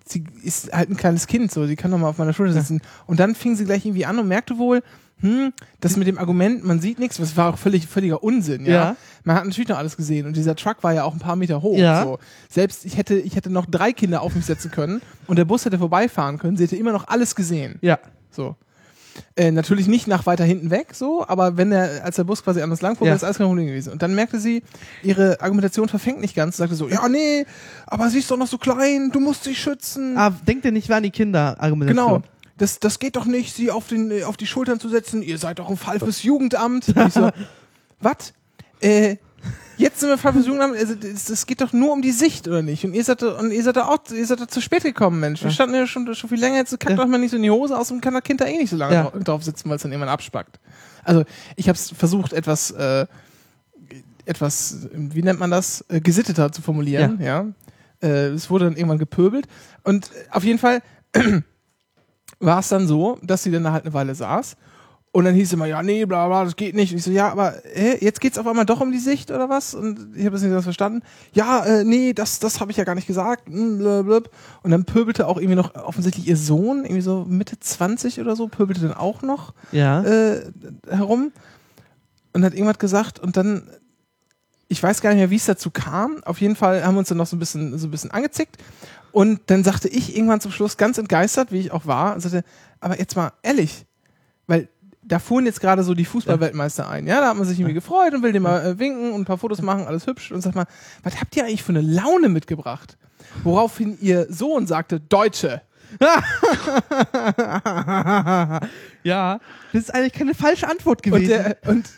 sie 0.04 0.24
ist 0.42 0.72
halt 0.72 0.90
ein 0.90 0.96
kleines 0.96 1.26
Kind, 1.26 1.52
so, 1.52 1.66
sie 1.66 1.76
kann 1.76 1.90
doch 1.90 1.98
mal 1.98 2.08
auf 2.08 2.18
meiner 2.18 2.32
Schulter 2.32 2.54
sitzen. 2.54 2.80
Und 3.06 3.20
dann 3.20 3.34
fing 3.34 3.54
sie 3.56 3.64
gleich 3.64 3.84
irgendwie 3.84 4.06
an 4.06 4.18
und 4.18 4.28
merkte 4.28 4.58
wohl, 4.58 4.82
hm, 5.20 5.52
das 5.80 5.96
mit 5.96 6.06
dem 6.06 6.18
Argument, 6.18 6.64
man 6.64 6.80
sieht 6.80 6.98
nichts, 6.98 7.16
das 7.18 7.36
war 7.36 7.52
auch 7.52 7.58
völlig, 7.58 7.86
völliger 7.86 8.22
Unsinn, 8.22 8.64
ja? 8.66 8.72
Ja. 8.72 8.96
Man 9.24 9.36
hat 9.36 9.44
natürlich 9.44 9.68
noch 9.68 9.78
alles 9.78 9.96
gesehen 9.96 10.26
und 10.26 10.36
dieser 10.36 10.56
Truck 10.56 10.82
war 10.82 10.94
ja 10.94 11.04
auch 11.04 11.12
ein 11.12 11.18
paar 11.18 11.36
Meter 11.36 11.62
hoch. 11.62 11.76
Ja. 11.76 12.02
So. 12.04 12.18
Selbst 12.48 12.84
ich 12.86 12.96
hätte, 12.96 13.14
ich 13.16 13.36
hätte 13.36 13.50
noch 13.50 13.66
drei 13.66 13.92
Kinder 13.92 14.22
auf 14.22 14.34
mich 14.34 14.46
setzen 14.46 14.70
können 14.70 15.02
und 15.26 15.36
der 15.36 15.44
Bus 15.44 15.64
hätte 15.64 15.78
vorbeifahren 15.78 16.38
können, 16.38 16.56
sie 16.56 16.64
hätte 16.64 16.76
immer 16.76 16.92
noch 16.92 17.08
alles 17.08 17.34
gesehen. 17.34 17.78
Ja. 17.82 17.98
So. 18.30 18.56
Äh, 19.36 19.50
natürlich 19.50 19.88
nicht 19.88 20.06
nach 20.06 20.24
weiter 20.24 20.44
hinten 20.44 20.70
weg, 20.70 20.94
so, 20.94 21.26
aber 21.26 21.56
wenn 21.56 21.70
der, 21.70 22.04
als 22.04 22.16
der 22.16 22.24
Bus 22.24 22.42
quasi 22.42 22.62
anders 22.62 22.80
lang 22.80 22.96
fuhr, 22.96 23.06
Ja. 23.06 23.10
wäre 23.10 23.16
das 23.16 23.24
alles 23.24 23.38
kein 23.38 23.46
Problem 23.48 23.66
gewesen. 23.66 23.92
Und 23.92 24.00
dann 24.02 24.14
merkte 24.14 24.38
sie, 24.38 24.62
ihre 25.02 25.40
Argumentation 25.40 25.88
verfängt 25.88 26.20
nicht 26.20 26.34
ganz, 26.34 26.56
sagte 26.56 26.76
so, 26.76 26.88
ja, 26.88 27.06
nee, 27.08 27.44
aber 27.86 28.08
sie 28.08 28.20
ist 28.20 28.30
doch 28.30 28.36
noch 28.38 28.46
so 28.46 28.56
klein, 28.56 29.10
du 29.12 29.20
musst 29.20 29.44
sie 29.44 29.54
schützen. 29.54 30.16
Ah, 30.16 30.30
denkt 30.46 30.64
ihr 30.64 30.72
nicht 30.72 30.90
an 30.90 31.02
die 31.02 31.10
Kinder 31.10 31.56
Genau. 31.60 32.22
Das, 32.60 32.78
das 32.78 32.98
geht 32.98 33.16
doch 33.16 33.24
nicht, 33.24 33.54
sie 33.56 33.70
auf, 33.70 33.88
den, 33.88 34.10
äh, 34.10 34.24
auf 34.24 34.36
die 34.36 34.46
Schultern 34.46 34.78
zu 34.78 34.88
setzen. 34.90 35.22
Ihr 35.22 35.38
seid 35.38 35.58
doch 35.58 35.70
ein 35.70 35.78
Fall 35.78 35.98
fürs 35.98 36.22
Jugendamt. 36.22 36.88
Ich 36.88 37.14
so, 37.14 37.30
was? 38.00 38.34
Äh, 38.82 39.16
jetzt 39.78 40.00
sind 40.00 40.10
wir 40.10 40.18
Fall 40.18 40.34
fürs 40.34 40.44
Jugendamt. 40.44 40.76
Also, 40.76 40.94
das, 40.94 41.24
das 41.24 41.46
geht 41.46 41.62
doch 41.62 41.72
nur 41.72 41.92
um 41.92 42.02
die 42.02 42.10
Sicht, 42.12 42.46
oder 42.48 42.60
nicht? 42.60 42.84
Und 42.84 42.92
ihr 42.92 43.02
seid, 43.02 43.22
da- 43.22 43.38
und 43.38 43.50
ihr 43.50 43.62
seid 43.62 43.76
da 43.76 43.86
auch, 43.86 43.98
ihr 44.12 44.26
seid 44.26 44.40
da 44.40 44.46
zu 44.46 44.60
spät 44.60 44.82
gekommen, 44.82 45.20
Mensch. 45.20 45.42
Wir 45.42 45.50
standen 45.50 45.74
ja 45.74 45.86
schon, 45.86 46.14
schon 46.14 46.28
viel 46.28 46.38
länger. 46.38 46.56
Jetzt 46.58 46.70
kackt 46.78 46.90
Ja. 46.90 46.96
doch 46.96 47.06
mal 47.06 47.16
nicht 47.16 47.30
so 47.30 47.36
in 47.38 47.42
die 47.42 47.50
Hose 47.50 47.78
aus 47.78 47.90
und 47.90 48.02
kann 48.02 48.12
das 48.12 48.22
Kind 48.24 48.42
da 48.42 48.44
eh 48.44 48.58
nicht 48.58 48.68
so 48.70 48.76
lange 48.76 48.92
Ja. 48.94 49.02
drau- 49.04 49.18
drauf 49.20 49.42
sitzen, 49.42 49.70
weil 49.70 49.76
es 49.76 49.82
dann 49.82 49.92
irgendwann 49.92 50.10
abspackt. 50.12 50.60
Also, 51.02 51.24
ich 51.56 51.66
habe 51.66 51.76
es 51.76 51.88
versucht, 51.90 52.34
etwas, 52.34 52.72
äh, 52.72 53.06
etwas, 54.26 54.86
wie 54.92 55.22
nennt 55.22 55.40
man 55.40 55.50
das, 55.50 55.82
äh, 55.88 56.00
gesitteter 56.02 56.52
zu 56.52 56.60
formulieren, 56.60 57.18
ja. 57.22 57.46
Äh, 58.02 58.28
es 58.28 58.50
wurde 58.50 58.66
dann 58.66 58.76
irgendwann 58.76 58.98
gepöbelt. 58.98 59.46
Und 59.82 60.06
äh, 60.06 60.24
auf 60.30 60.44
jeden 60.44 60.58
Fall 60.58 60.82
war 62.40 62.58
es 62.60 62.68
dann 62.68 62.88
so, 62.88 63.18
dass 63.22 63.42
sie 63.42 63.50
dann 63.50 63.64
da 63.64 63.72
halt 63.72 63.84
eine 63.84 63.94
Weile 63.94 64.14
saß. 64.14 64.56
Und 65.12 65.24
dann 65.24 65.34
hieß 65.34 65.52
immer, 65.54 65.66
ja, 65.66 65.82
nee, 65.82 66.04
bla 66.04 66.28
bla, 66.28 66.44
das 66.44 66.54
geht 66.54 66.76
nicht. 66.76 66.92
Und 66.92 66.98
ich 66.98 67.04
so, 67.04 67.10
ja, 67.10 67.32
aber 67.32 67.54
hä, 67.72 67.96
jetzt 68.00 68.20
geht's 68.20 68.38
auf 68.38 68.46
einmal 68.46 68.64
doch 68.64 68.80
um 68.80 68.92
die 68.92 68.98
Sicht 69.00 69.32
oder 69.32 69.48
was? 69.48 69.74
Und 69.74 70.14
ich 70.14 70.20
habe 70.24 70.34
das 70.34 70.42
nicht 70.42 70.52
ganz 70.52 70.62
verstanden. 70.62 71.02
Ja, 71.32 71.64
äh, 71.64 71.82
nee, 71.82 72.12
das, 72.12 72.38
das 72.38 72.60
habe 72.60 72.70
ich 72.70 72.76
ja 72.76 72.84
gar 72.84 72.94
nicht 72.94 73.08
gesagt. 73.08 73.48
Hm. 73.48 73.84
Und 74.62 74.70
dann 74.70 74.84
pöbelte 74.84 75.26
auch 75.26 75.36
irgendwie 75.36 75.56
noch 75.56 75.74
offensichtlich 75.74 76.28
ihr 76.28 76.36
Sohn, 76.36 76.84
irgendwie 76.84 77.00
so 77.00 77.24
Mitte 77.28 77.58
20 77.58 78.20
oder 78.20 78.36
so, 78.36 78.46
pöbelte 78.46 78.82
dann 78.82 78.94
auch 78.94 79.22
noch 79.22 79.52
Ja. 79.72 80.02
äh, 80.04 80.42
herum 80.88 81.32
und 82.32 82.44
hat 82.44 82.54
irgendwas 82.54 82.78
gesagt 82.78 83.18
und 83.18 83.36
dann, 83.36 83.68
ich 84.68 84.80
weiß 84.80 85.00
gar 85.00 85.10
nicht 85.10 85.18
mehr, 85.18 85.30
wie 85.30 85.36
es 85.36 85.46
dazu 85.46 85.72
kam. 85.72 86.22
Auf 86.24 86.40
jeden 86.40 86.54
Fall 86.54 86.84
haben 86.84 86.94
wir 86.94 87.00
uns 87.00 87.08
dann 87.08 87.18
noch 87.18 87.26
so 87.26 87.34
ein 87.34 87.40
bisschen, 87.40 87.76
so 87.76 87.88
ein 87.88 87.90
bisschen 87.90 88.12
angezickt. 88.12 88.58
Und 89.12 89.40
dann 89.46 89.64
sagte 89.64 89.88
ich 89.88 90.16
irgendwann 90.16 90.40
zum 90.40 90.52
Schluss 90.52 90.76
ganz 90.76 90.98
entgeistert, 90.98 91.52
wie 91.52 91.58
ich 91.60 91.72
auch 91.72 91.86
war, 91.86 92.14
und 92.14 92.20
sagte, 92.20 92.42
aber 92.80 92.98
jetzt 92.98 93.16
mal 93.16 93.32
ehrlich, 93.42 93.86
weil 94.46 94.68
da 95.02 95.18
fuhren 95.18 95.46
jetzt 95.46 95.60
gerade 95.60 95.82
so 95.82 95.94
die 95.94 96.04
Fußballweltmeister 96.04 96.88
ein, 96.88 97.06
ja, 97.06 97.20
da 97.20 97.28
hat 97.30 97.36
man 97.36 97.46
sich 97.46 97.58
irgendwie 97.58 97.74
gefreut 97.74 98.14
und 98.14 98.22
will 98.22 98.32
dem 98.32 98.44
mal 98.44 98.64
äh, 98.64 98.78
winken 98.78 99.12
und 99.12 99.22
ein 99.22 99.24
paar 99.24 99.38
Fotos 99.38 99.60
machen, 99.62 99.86
alles 99.86 100.06
hübsch 100.06 100.30
und 100.30 100.40
sag 100.40 100.54
mal, 100.54 100.66
was 101.02 101.20
habt 101.20 101.34
ihr 101.36 101.44
eigentlich 101.44 101.62
für 101.62 101.72
eine 101.72 101.80
Laune 101.80 102.28
mitgebracht? 102.28 102.96
Woraufhin 103.42 103.98
ihr 104.00 104.26
Sohn 104.30 104.66
sagte, 104.66 105.00
Deutsche. 105.00 105.62
ja. 109.02 109.40
Das 109.72 109.82
ist 109.82 109.94
eigentlich 109.94 110.12
keine 110.12 110.34
falsche 110.34 110.68
Antwort 110.68 111.04
Und, 111.04 111.12
gewesen. 111.12 111.28
der, 111.28 111.56
und, 111.66 111.88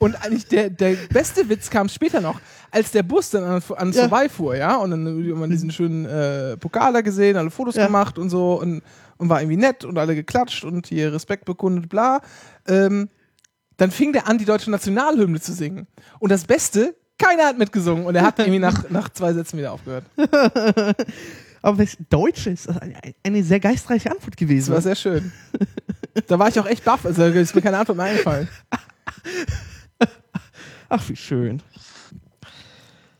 und 0.00 0.14
eigentlich 0.24 0.46
der, 0.46 0.70
der 0.70 0.94
beste 1.12 1.48
Witz 1.48 1.70
kam 1.70 1.88
später 1.88 2.20
noch, 2.20 2.40
als 2.70 2.90
der 2.90 3.02
Bus 3.02 3.30
dann 3.30 3.44
an, 3.44 3.62
an 3.76 3.86
uns 3.88 3.96
Ja. 3.96 4.02
vorbeifuhr, 4.08 4.56
ja, 4.56 4.76
und 4.76 4.90
dann 4.90 5.06
hat 5.06 5.36
man 5.38 5.50
diesen 5.50 5.70
schönen 5.70 6.04
äh, 6.06 6.56
Pokal 6.56 6.92
da 6.92 7.00
gesehen, 7.00 7.36
alle 7.36 7.50
Fotos 7.50 7.76
Ja. 7.76 7.86
gemacht 7.86 8.18
und 8.18 8.30
so 8.30 8.60
und, 8.60 8.82
und 9.16 9.28
war 9.28 9.40
irgendwie 9.40 9.56
nett 9.56 9.84
und 9.84 9.98
alle 9.98 10.14
geklatscht 10.14 10.64
und 10.64 10.86
hier 10.86 11.12
Respekt 11.12 11.44
bekundet, 11.44 11.88
bla. 11.88 12.20
Ähm, 12.66 13.08
dann 13.76 13.90
fing 13.92 14.12
der 14.12 14.26
an, 14.28 14.38
die 14.38 14.44
deutsche 14.44 14.70
Nationalhymne 14.72 15.40
zu 15.40 15.52
singen. 15.52 15.86
Und 16.18 16.30
das 16.32 16.44
Beste, 16.44 16.96
keiner 17.16 17.44
hat 17.44 17.58
mitgesungen 17.58 18.06
und 18.06 18.14
er 18.16 18.22
hat 18.22 18.38
irgendwie 18.40 18.58
nach, 18.58 18.84
nach 18.90 19.08
zwei 19.10 19.32
Sätzen 19.32 19.56
wieder 19.58 19.72
aufgehört. 19.72 20.04
Aber 21.62 21.78
was 21.78 21.96
Deutsch 22.08 22.46
ist, 22.46 22.68
das 22.68 22.76
eine, 23.24 23.42
sehr 23.42 23.58
geistreiche 23.60 24.10
Antwort 24.10 24.34
Das 24.34 24.36
gewesen. 24.36 24.72
war 24.72 24.80
sehr 24.80 24.94
schön. 24.94 25.32
Da 26.28 26.38
war 26.38 26.48
ich 26.48 26.58
auch 26.58 26.66
echt 26.66 26.84
baff, 26.84 27.04
also 27.04 27.24
ist 27.24 27.54
mir 27.54 27.62
keine 27.62 27.78
Antwort 27.78 27.96
mehr 27.98 28.06
eingefallen. 28.06 28.48
Ach, 30.88 31.08
wie 31.08 31.16
schön. 31.16 31.62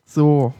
So. 0.04 0.52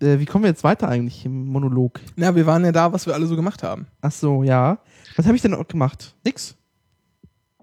Äh, 0.00 0.18
wie 0.18 0.26
kommen 0.26 0.44
wir 0.44 0.50
jetzt 0.50 0.64
weiter 0.64 0.88
eigentlich 0.88 1.24
im 1.24 1.46
Monolog? 1.46 2.00
Na, 2.16 2.34
wir 2.34 2.46
waren 2.46 2.64
ja 2.64 2.72
da, 2.72 2.92
was 2.92 3.06
wir 3.06 3.14
alle 3.14 3.26
so 3.26 3.36
gemacht 3.36 3.62
haben. 3.62 3.86
Ach 4.00 4.12
so, 4.12 4.42
ja. 4.42 4.78
Was 5.16 5.26
habe 5.26 5.36
ich 5.36 5.42
denn 5.42 5.54
auch 5.54 5.66
gemacht? 5.66 6.14
Nix. 6.24 6.56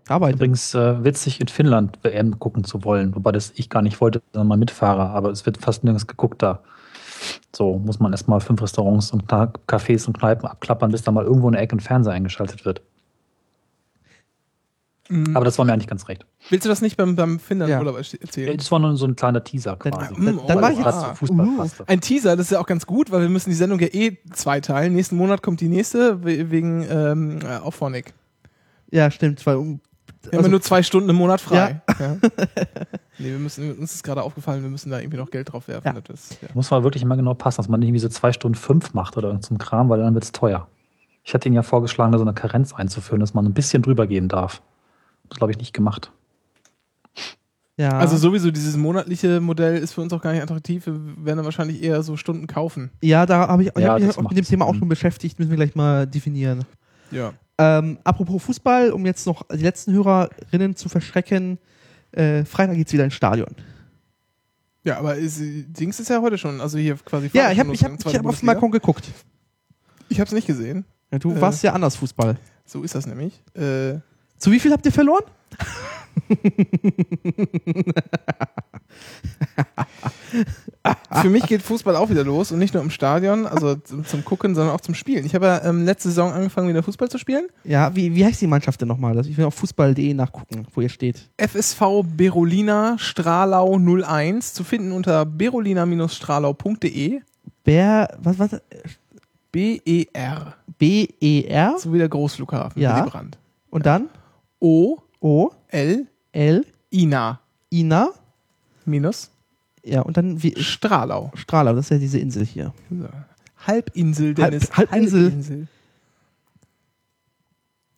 Arbeit. 0.08 0.36
Übrigens 0.36 0.76
äh, 0.76 1.04
witzig, 1.04 1.42
in 1.42 1.48
Finnland 1.48 1.98
WM 2.04 2.38
gucken 2.38 2.64
zu 2.64 2.84
wollen, 2.84 3.16
wobei 3.16 3.32
das 3.32 3.54
ich 3.56 3.70
gar 3.70 3.82
nicht 3.82 4.00
wollte, 4.02 4.22
sondern 4.34 4.50
mal 4.50 4.58
Mitfahrer, 4.58 5.10
aber 5.10 5.32
es 5.32 5.46
wird 5.46 5.58
fast 5.58 5.84
nirgends 5.84 6.06
geguckt 6.06 6.44
da. 6.44 6.62
So 7.56 7.80
muss 7.80 8.00
man 8.00 8.12
erstmal 8.12 8.40
fünf 8.40 8.62
Restaurants 8.62 9.12
und 9.12 9.32
Cafés 9.32 10.06
und 10.06 10.20
Kneipen 10.20 10.48
abklappern, 10.48 10.92
bis 10.92 11.02
da 11.02 11.12
mal 11.12 11.24
irgendwo 11.24 11.48
eine 11.48 11.58
Ecke 11.58 11.76
ein 11.76 11.80
Fernseher 11.80 12.14
eingeschaltet 12.14 12.66
wird. 12.66 12.82
Mhm. 15.08 15.36
Aber 15.36 15.46
das 15.46 15.58
war 15.58 15.66
mir 15.66 15.74
eigentlich 15.74 15.88
ganz 15.88 16.08
recht. 16.08 16.26
Willst 16.50 16.66
du 16.66 16.70
das 16.70 16.82
nicht 16.82 16.98
beim, 16.98 17.16
beim 17.16 17.40
Finnland 17.40 17.70
Ja. 17.70 17.80
Urlaub 17.80 17.98
erzählen? 17.98 18.58
Das 18.58 18.72
war 18.72 18.80
nur 18.80 18.96
so 18.98 19.06
ein 19.06 19.16
kleiner 19.16 19.44
Teaser 19.44 19.76
Dann- 19.76 19.94
quasi. 19.94 20.16
dann- 20.16 20.40
oh, 20.40 20.46
dann 20.48 20.62
war 20.62 20.72
ich 20.72 20.80
es 20.80 20.86
ah, 20.86 21.14
Fußball 21.14 21.48
uh. 21.48 21.68
Ein 21.86 22.02
Teaser, 22.02 22.36
das 22.36 22.48
ist 22.48 22.52
ja 22.52 22.60
auch 22.60 22.66
ganz 22.66 22.86
gut, 22.88 23.12
weil 23.12 23.22
wir 23.22 23.30
müssen 23.30 23.50
die 23.50 23.56
Sendung 23.56 23.80
ja 23.80 23.88
eh 23.88 24.18
zweiteilen. 24.34 24.94
Nächsten 24.94 25.16
Monat 25.16 25.44
kommt 25.44 25.62
die 25.62 25.68
nächste 25.68 26.24
we- 26.24 26.50
wegen 26.50 26.86
ähm, 26.90 27.40
äh, 27.44 27.58
Auphonic. 27.58 28.14
Ja, 28.90 29.12
stimmt. 29.12 29.46
Weil, 29.46 29.58
um, 29.58 29.80
Wir 30.24 30.32
haben 30.32 30.38
also, 30.38 30.48
ja 30.48 30.52
nur 30.52 30.62
zwei 30.62 30.82
Stunden 30.82 31.10
im 31.10 31.16
Monat 31.18 31.40
frei. 31.42 31.82
Ja. 32.00 32.18
nee, 33.20 33.30
wir 33.32 33.38
müssen, 33.40 33.78
uns 33.78 33.94
ist 33.94 34.04
gerade 34.04 34.24
aufgefallen, 34.24 34.64
wir 34.64 34.70
müssen 34.72 34.90
da 34.90 35.00
irgendwie 35.00 35.18
noch 35.18 35.30
Geld 35.30 35.52
drauf 35.54 35.68
werfen. 35.68 35.86
Ja. 35.94 36.02
Das, 36.02 36.30
ja. 36.42 36.48
Muss 36.56 36.72
man 36.72 36.84
wirklich 36.84 37.04
immer 37.04 37.16
genau 37.16 37.36
passen, 37.36 37.58
dass 37.58 37.70
man 37.70 37.80
nicht 37.80 37.90
irgendwie 37.90 38.00
so 38.00 38.10
zwei 38.10 38.34
Stunden 38.34 38.56
fünf 38.56 38.94
macht 38.96 39.18
oder 39.18 39.28
irgend 39.28 39.46
so 39.46 39.54
ein 39.54 39.60
Kram, 39.60 39.90
weil 39.90 40.00
dann 40.00 40.16
wird 40.16 40.24
es 40.24 40.32
teuer. 40.32 40.68
Ich 41.24 41.34
hatte 41.34 41.48
Ihnen 41.48 41.56
ja 41.56 41.64
vorgeschlagen, 41.64 42.12
da 42.12 42.18
so 42.18 42.24
eine 42.24 42.34
Karenz 42.34 42.74
einzuführen, 42.74 43.20
dass 43.20 43.34
man 43.34 43.46
ein 43.46 43.54
bisschen 43.54 43.82
drüber 43.84 44.08
gehen 44.08 44.28
darf. 44.30 44.62
Das 45.30 45.38
glaube 45.38 45.52
ich 45.52 45.58
nicht 45.58 45.74
gemacht. 45.74 46.12
ja. 47.78 47.90
Also 47.98 48.18
sowieso 48.18 48.52
dieses 48.52 48.78
monatliche 48.78 49.42
Modell 49.42 49.78
ist 49.78 49.94
für 49.94 50.02
uns 50.02 50.14
auch 50.14 50.22
gar 50.22 50.32
nicht 50.34 50.42
attraktiv. 50.44 50.86
Wir 50.86 50.94
werden 50.94 51.38
dann 51.38 51.46
wahrscheinlich 51.46 51.84
eher 51.84 52.02
so 52.04 52.16
Stunden 52.18 52.48
kaufen. 52.48 52.92
ja, 53.02 53.26
da 53.26 53.48
habe 53.48 53.64
ich, 53.64 53.70
ich 53.76 53.82
Ja, 53.84 53.94
hab 53.94 54.02
mich 54.02 54.18
auch 54.18 54.30
mit 54.30 54.38
dem 54.38 54.46
Thema 54.46 54.66
auch 54.66 54.76
schon 54.76 54.88
beschäftigt. 54.88 55.40
Müssen 55.40 55.50
wir 55.52 55.58
gleich 55.58 55.76
mal 55.76 56.08
definieren. 56.08 56.64
Ja. 57.12 57.34
Ähm, 57.58 58.00
apropos 58.04 58.44
Fußball, 58.44 58.92
um 58.92 59.06
jetzt 59.06 59.26
noch 59.28 59.44
die 59.52 59.64
letzten 59.64 59.94
Hörerinnen 59.94 60.76
zu 60.76 60.90
verschrecken. 60.90 61.58
Äh, 62.12 62.44
Freitag 62.46 62.76
geht's 62.76 62.92
wieder 62.94 63.06
ins 63.06 63.14
Stadion. 63.14 63.56
Ja, 64.84 65.00
aber 65.00 65.16
ist, 65.16 65.40
Dings 65.42 66.00
ist 66.00 66.10
ja 66.10 66.22
heute 66.22 66.38
schon, 66.38 66.62
also 66.62 66.78
hier 66.78 66.96
quasi 66.98 67.30
Ja, 67.34 67.52
ich 67.52 67.60
habe 67.60 67.74
ich 67.74 67.84
hab, 67.84 67.92
ich 67.94 67.98
hab 67.98 68.06
auf 68.06 68.12
dem 68.14 68.22
Bundesliga. 68.24 68.54
Balkon 68.54 68.72
geguckt. 68.72 69.06
Ich 70.10 70.20
habe 70.20 70.28
es 70.28 70.34
nicht 70.34 70.46
gesehen. 70.48 70.86
Ja, 71.12 71.18
du 71.20 71.32
Äh. 71.32 71.42
warst 71.42 71.64
ja 71.64 71.74
anders 71.74 71.96
Fußball. 71.96 72.38
So 72.66 72.84
ist 72.84 72.94
das 72.94 73.08
nämlich. 73.08 73.42
Äh, 73.56 73.96
Zu 74.38 74.52
wie 74.52 74.60
viel 74.60 74.72
habt 74.72 74.86
ihr 74.86 74.92
verloren? 74.92 75.24
für 81.22 81.30
mich 81.30 81.46
geht 81.46 81.62
Fußball 81.62 81.96
auch 81.96 82.10
wieder 82.10 82.24
los 82.24 82.52
und 82.52 82.60
nicht 82.60 82.74
nur 82.74 82.84
im 82.84 82.90
Stadion, 82.90 83.46
also 83.46 83.76
zum, 83.76 84.06
zum 84.06 84.26
Gucken, 84.26 84.56
sondern 84.56 84.76
auch 84.76 84.82
zum 84.82 84.96
Spielen. 84.96 85.26
Ich 85.26 85.36
habe 85.36 85.46
ja 85.46 85.64
ähm, 85.64 85.86
letzte 85.86 86.10
Saison 86.10 86.32
angefangen, 86.32 86.70
wieder 86.70 86.84
Fußball 86.84 87.10
zu 87.10 87.18
spielen. 87.18 87.48
Ja, 87.64 87.96
wie, 87.96 88.16
wie 88.16 88.26
heißt 88.26 88.42
die 88.42 88.48
Mannschaft 88.48 88.82
denn 88.82 88.88
nochmal? 88.88 89.18
Ich 89.26 89.38
will 89.38 89.46
auf 89.46 89.56
fußball.de 89.56 90.14
nachgucken, 90.14 90.68
wo 90.74 90.82
ihr 90.82 90.90
steht. 90.90 91.30
FSV 91.38 92.04
Berolina 92.04 92.98
Stralau 92.98 93.78
01 93.78 94.54
zu 94.54 94.64
finden 94.64 94.92
unter 94.92 95.26
berolina-stralau.de. 95.26 97.22
Ber, 97.64 98.18
was, 98.22 98.40
was? 98.40 98.62
B-E-R. 99.52 100.56
B-E-R 100.78 101.80
So 101.80 101.94
wie 101.94 101.98
der 101.98 102.10
Großflughafen. 102.10 102.82
Ja. 102.82 103.06
Brandt. 103.06 103.38
und 103.70 103.86
dann 103.86 104.10
O-L-Ina. 104.66 106.10
O-L, 106.32 106.66
Ina. 107.72 108.10
Minus 108.86 109.30
Ja, 109.84 110.02
und 110.02 110.18
dann 110.18 110.42
wie, 110.42 110.56
Stralau. 110.62 111.32
Strahler, 111.36 111.74
das 111.74 111.86
ist 111.86 111.90
ja 111.92 111.98
diese 112.00 112.18
Insel 112.20 112.46
hier. 112.46 112.74
So. 112.90 113.08
Halbinsel, 113.68 114.34
Dennis. 114.34 114.72
Halb- 114.72 114.92
Halbinsel. 114.92 115.68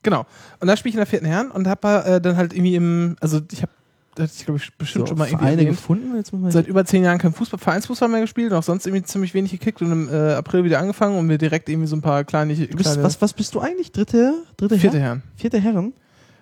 Genau. 0.03 0.25
Und 0.59 0.67
da 0.67 0.77
spiele 0.77 0.89
ich 0.91 0.95
in 0.95 0.99
der 0.99 1.05
vierten 1.07 1.25
Herren 1.25 1.51
und 1.51 1.67
habe 1.67 2.03
äh, 2.05 2.21
dann 2.21 2.37
halt 2.37 2.53
irgendwie 2.53 2.75
im, 2.75 3.15
also 3.19 3.41
ich 3.51 3.61
habe, 3.61 3.71
ich 4.17 4.45
glaube 4.45 4.59
ich 4.63 4.73
bestimmt 4.77 5.09
schon 5.09 5.17
mal 5.17 5.25
irgendwie 5.27 5.43
Vereine 5.43 5.61
erwähnt, 5.63 5.77
gefunden. 5.77 6.15
Jetzt 6.15 6.31
man 6.33 6.49
seit 6.51 6.67
über 6.67 6.85
zehn 6.85 7.03
Jahren 7.03 7.17
kein 7.17 7.33
Fußball, 7.33 7.59
Vereinsfußball 7.59 8.07
mehr 8.07 8.21
gespielt 8.21 8.51
und 8.51 8.57
auch 8.57 8.63
sonst 8.63 8.85
irgendwie 8.87 9.03
ziemlich 9.03 9.33
wenig 9.33 9.51
gekickt 9.51 9.81
und 9.81 9.91
im 9.91 10.09
äh, 10.09 10.33
April 10.33 10.63
wieder 10.63 10.79
angefangen 10.79 11.17
und 11.17 11.27
mir 11.27 11.37
direkt 11.37 11.67
irgendwie 11.69 11.87
so 11.87 11.95
ein 11.97 12.01
paar 12.01 12.23
kleine, 12.23 12.53
du 12.55 12.65
bist, 12.67 12.79
kleine 12.79 13.03
was, 13.03 13.21
was 13.21 13.33
bist 13.33 13.53
du 13.55 13.59
eigentlich? 13.59 13.91
Dritte, 13.91 14.33
dritte 14.55 14.79
vierte 14.79 14.99
Herren? 14.99 15.21
Herren. 15.23 15.35
Vierte 15.35 15.59
Herren? 15.59 15.93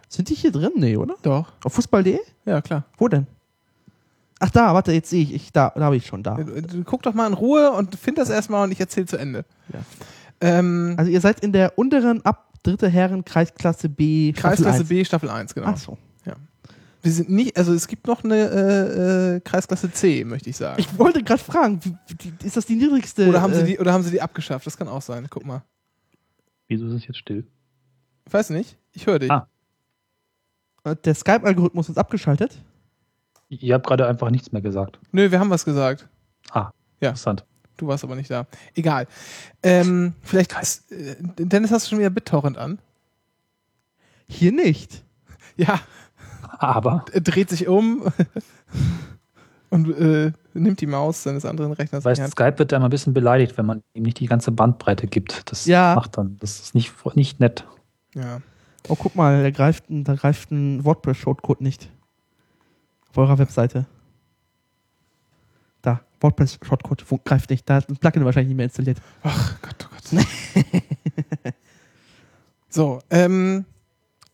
Sind 0.10 0.30
die 0.30 0.36
hier 0.36 0.52
drin? 0.52 0.72
Nee, 0.76 0.98
oder? 0.98 1.16
Doch. 1.22 1.52
Auf 1.64 1.74
fußball.de? 1.74 2.20
Ja, 2.46 2.62
klar. 2.62 2.86
Wo 2.98 3.08
denn? 3.08 3.28
Ach 4.40 4.50
da, 4.50 4.74
warte, 4.74 4.92
jetzt 4.92 5.10
sehe 5.10 5.24
ich, 5.24 5.34
ich 5.34 5.52
da, 5.52 5.72
da 5.76 5.82
habe 5.82 5.96
ich 5.96 6.06
schon 6.06 6.22
da. 6.22 6.36
Du, 6.36 6.62
du 6.62 6.84
guck 6.84 7.02
doch 7.04 7.14
mal 7.14 7.28
in 7.28 7.34
Ruhe 7.34 7.72
und 7.72 7.96
find 7.96 8.18
das 8.18 8.30
erstmal 8.30 8.64
und 8.64 8.72
ich 8.72 8.80
erzähle 8.80 9.06
zu 9.06 9.18
Ende. 9.18 9.46
Ja. 9.72 9.80
Ähm, 10.42 10.96
Also 10.98 11.10
ihr 11.10 11.22
seid 11.22 11.40
in 11.40 11.52
der 11.54 11.78
unteren 11.78 12.24
ab 12.26 12.54
dritte 12.62 12.90
Herren 12.90 13.24
Kreisklasse 13.24 13.90
B. 13.90 14.34
Staffel 14.34 14.50
Kreisklasse 14.50 14.80
1. 14.82 14.90
B, 14.90 15.06
Staffel 15.06 15.30
1, 15.30 15.54
genau. 15.54 15.68
Ach 15.68 15.78
so. 15.78 15.98
Wir 17.06 17.12
sind 17.12 17.30
nicht, 17.30 17.56
also 17.56 17.72
es 17.72 17.88
gibt 17.88 18.08
noch 18.08 18.24
eine 18.24 18.36
äh, 18.36 19.36
äh, 19.36 19.40
Kreisklasse 19.40 19.92
C, 19.92 20.24
möchte 20.24 20.50
ich 20.50 20.58
sagen. 20.58 20.80
Ich 20.80 20.98
wollte 20.98 21.22
gerade 21.22 21.44
fragen, 21.44 21.80
ist 22.44 22.58
das 22.58 22.66
die 22.66 22.76
niedrigste? 22.76 23.30
oder, 23.30 23.44
haben 23.44 23.54
sie 23.54 23.62
äh, 23.62 23.66
die, 23.66 23.78
oder 23.78 23.94
haben 23.94 24.04
sie 24.04 24.10
die 24.10 24.24
abgeschafft? 24.24 24.66
Das 24.66 24.76
kann 24.76 24.88
auch 24.88 25.04
sein. 25.04 25.28
Guck 25.30 25.46
mal. 25.46 25.62
Wieso 26.68 26.88
ist 26.88 26.94
es 26.94 27.06
jetzt 27.06 27.20
still? 27.20 27.46
Ich 28.26 28.34
weiß 28.34 28.50
nicht. 28.50 28.76
Ich 28.92 29.06
höre 29.06 29.20
dich. 29.20 29.30
Ah. 29.30 29.48
Äh, 30.86 30.96
Der 31.04 31.14
Skype-Algorithmus 31.16 31.90
ist 31.90 31.98
abgeschaltet. 31.98 32.58
Ihr 33.50 33.74
habt 33.76 33.86
gerade 33.88 34.08
einfach 34.08 34.30
nichts 34.30 34.52
mehr 34.52 34.62
gesagt. 34.62 35.00
Nö, 35.12 35.30
wir 35.32 35.40
haben 35.40 35.50
was 35.50 35.66
gesagt. 35.66 36.08
Ah, 36.52 36.72
Ja. 37.02 37.10
interessant. 37.10 37.44
Du 37.78 37.88
warst 37.88 38.04
aber 38.06 38.16
nicht 38.16 38.32
da. 38.32 38.48
Egal. 38.74 39.06
Ähm, 39.62 40.14
vielleicht 40.22 40.56
hast, 40.58 40.90
äh, 40.94 41.16
Dennis, 41.38 41.72
hast 41.72 41.86
du 41.86 41.90
schon 41.90 42.00
wieder 42.00 42.10
BitTorrent 42.10 42.58
an? 42.58 42.80
Hier 44.28 44.52
nicht. 44.52 45.04
Ja, 45.58 45.80
Aber 46.60 47.06
er 47.14 47.22
dreht 47.22 47.50
sich 47.50 47.68
um 47.70 48.04
und 49.70 49.90
äh, 49.98 50.34
nimmt 50.54 50.82
die 50.82 50.86
Maus 50.86 51.24
seines 51.24 51.46
anderen 51.46 51.72
Rechners 51.72 52.04
weißt, 52.04 52.20
Hand. 52.22 52.32
Skype 52.32 52.60
wird 52.60 52.72
da 52.74 52.76
immer 52.78 52.88
ein 52.88 52.92
bisschen 52.92 53.14
beleidigt, 53.14 53.58
wenn 53.58 53.66
man 53.66 53.82
ihm 53.94 54.04
nicht 54.04 54.20
die 54.20 54.26
ganze 54.28 54.52
Bandbreite 54.52 55.08
gibt. 55.08 55.50
Das 55.50 55.66
Ja. 55.66 55.96
macht 55.96 56.18
dann, 56.18 56.38
das 56.40 56.60
ist 56.60 56.76
nicht, 56.76 56.94
nicht 57.16 57.40
nett. 57.40 57.66
Ja. 58.16 58.40
Oh, 58.88 58.96
guck 58.96 59.16
mal, 59.16 59.42
da 59.42 59.50
greift 59.52 59.90
ein, 59.90 60.04
da 60.04 60.16
greift 60.16 60.52
ein 60.52 60.84
WordPress-Shortcode 60.84 61.62
nicht. 61.62 61.90
Auf 63.10 63.18
eurer 63.18 63.38
Webseite. 63.38 63.86
Da, 65.82 66.02
WordPress-Shortcode 66.20 67.06
greift 67.24 67.50
nicht. 67.50 67.70
Da 67.70 67.76
hat 67.76 67.90
ein 67.90 67.98
Plugin 67.98 68.26
wahrscheinlich 68.26 68.50
nicht 68.50 68.58
mehr 68.58 68.66
installiert. 68.66 69.02
Ach 69.24 69.56
Gott, 69.62 69.86
oh 69.86 69.90
Gott. 69.92 70.26
so, 72.70 73.00
ähm, 73.10 73.66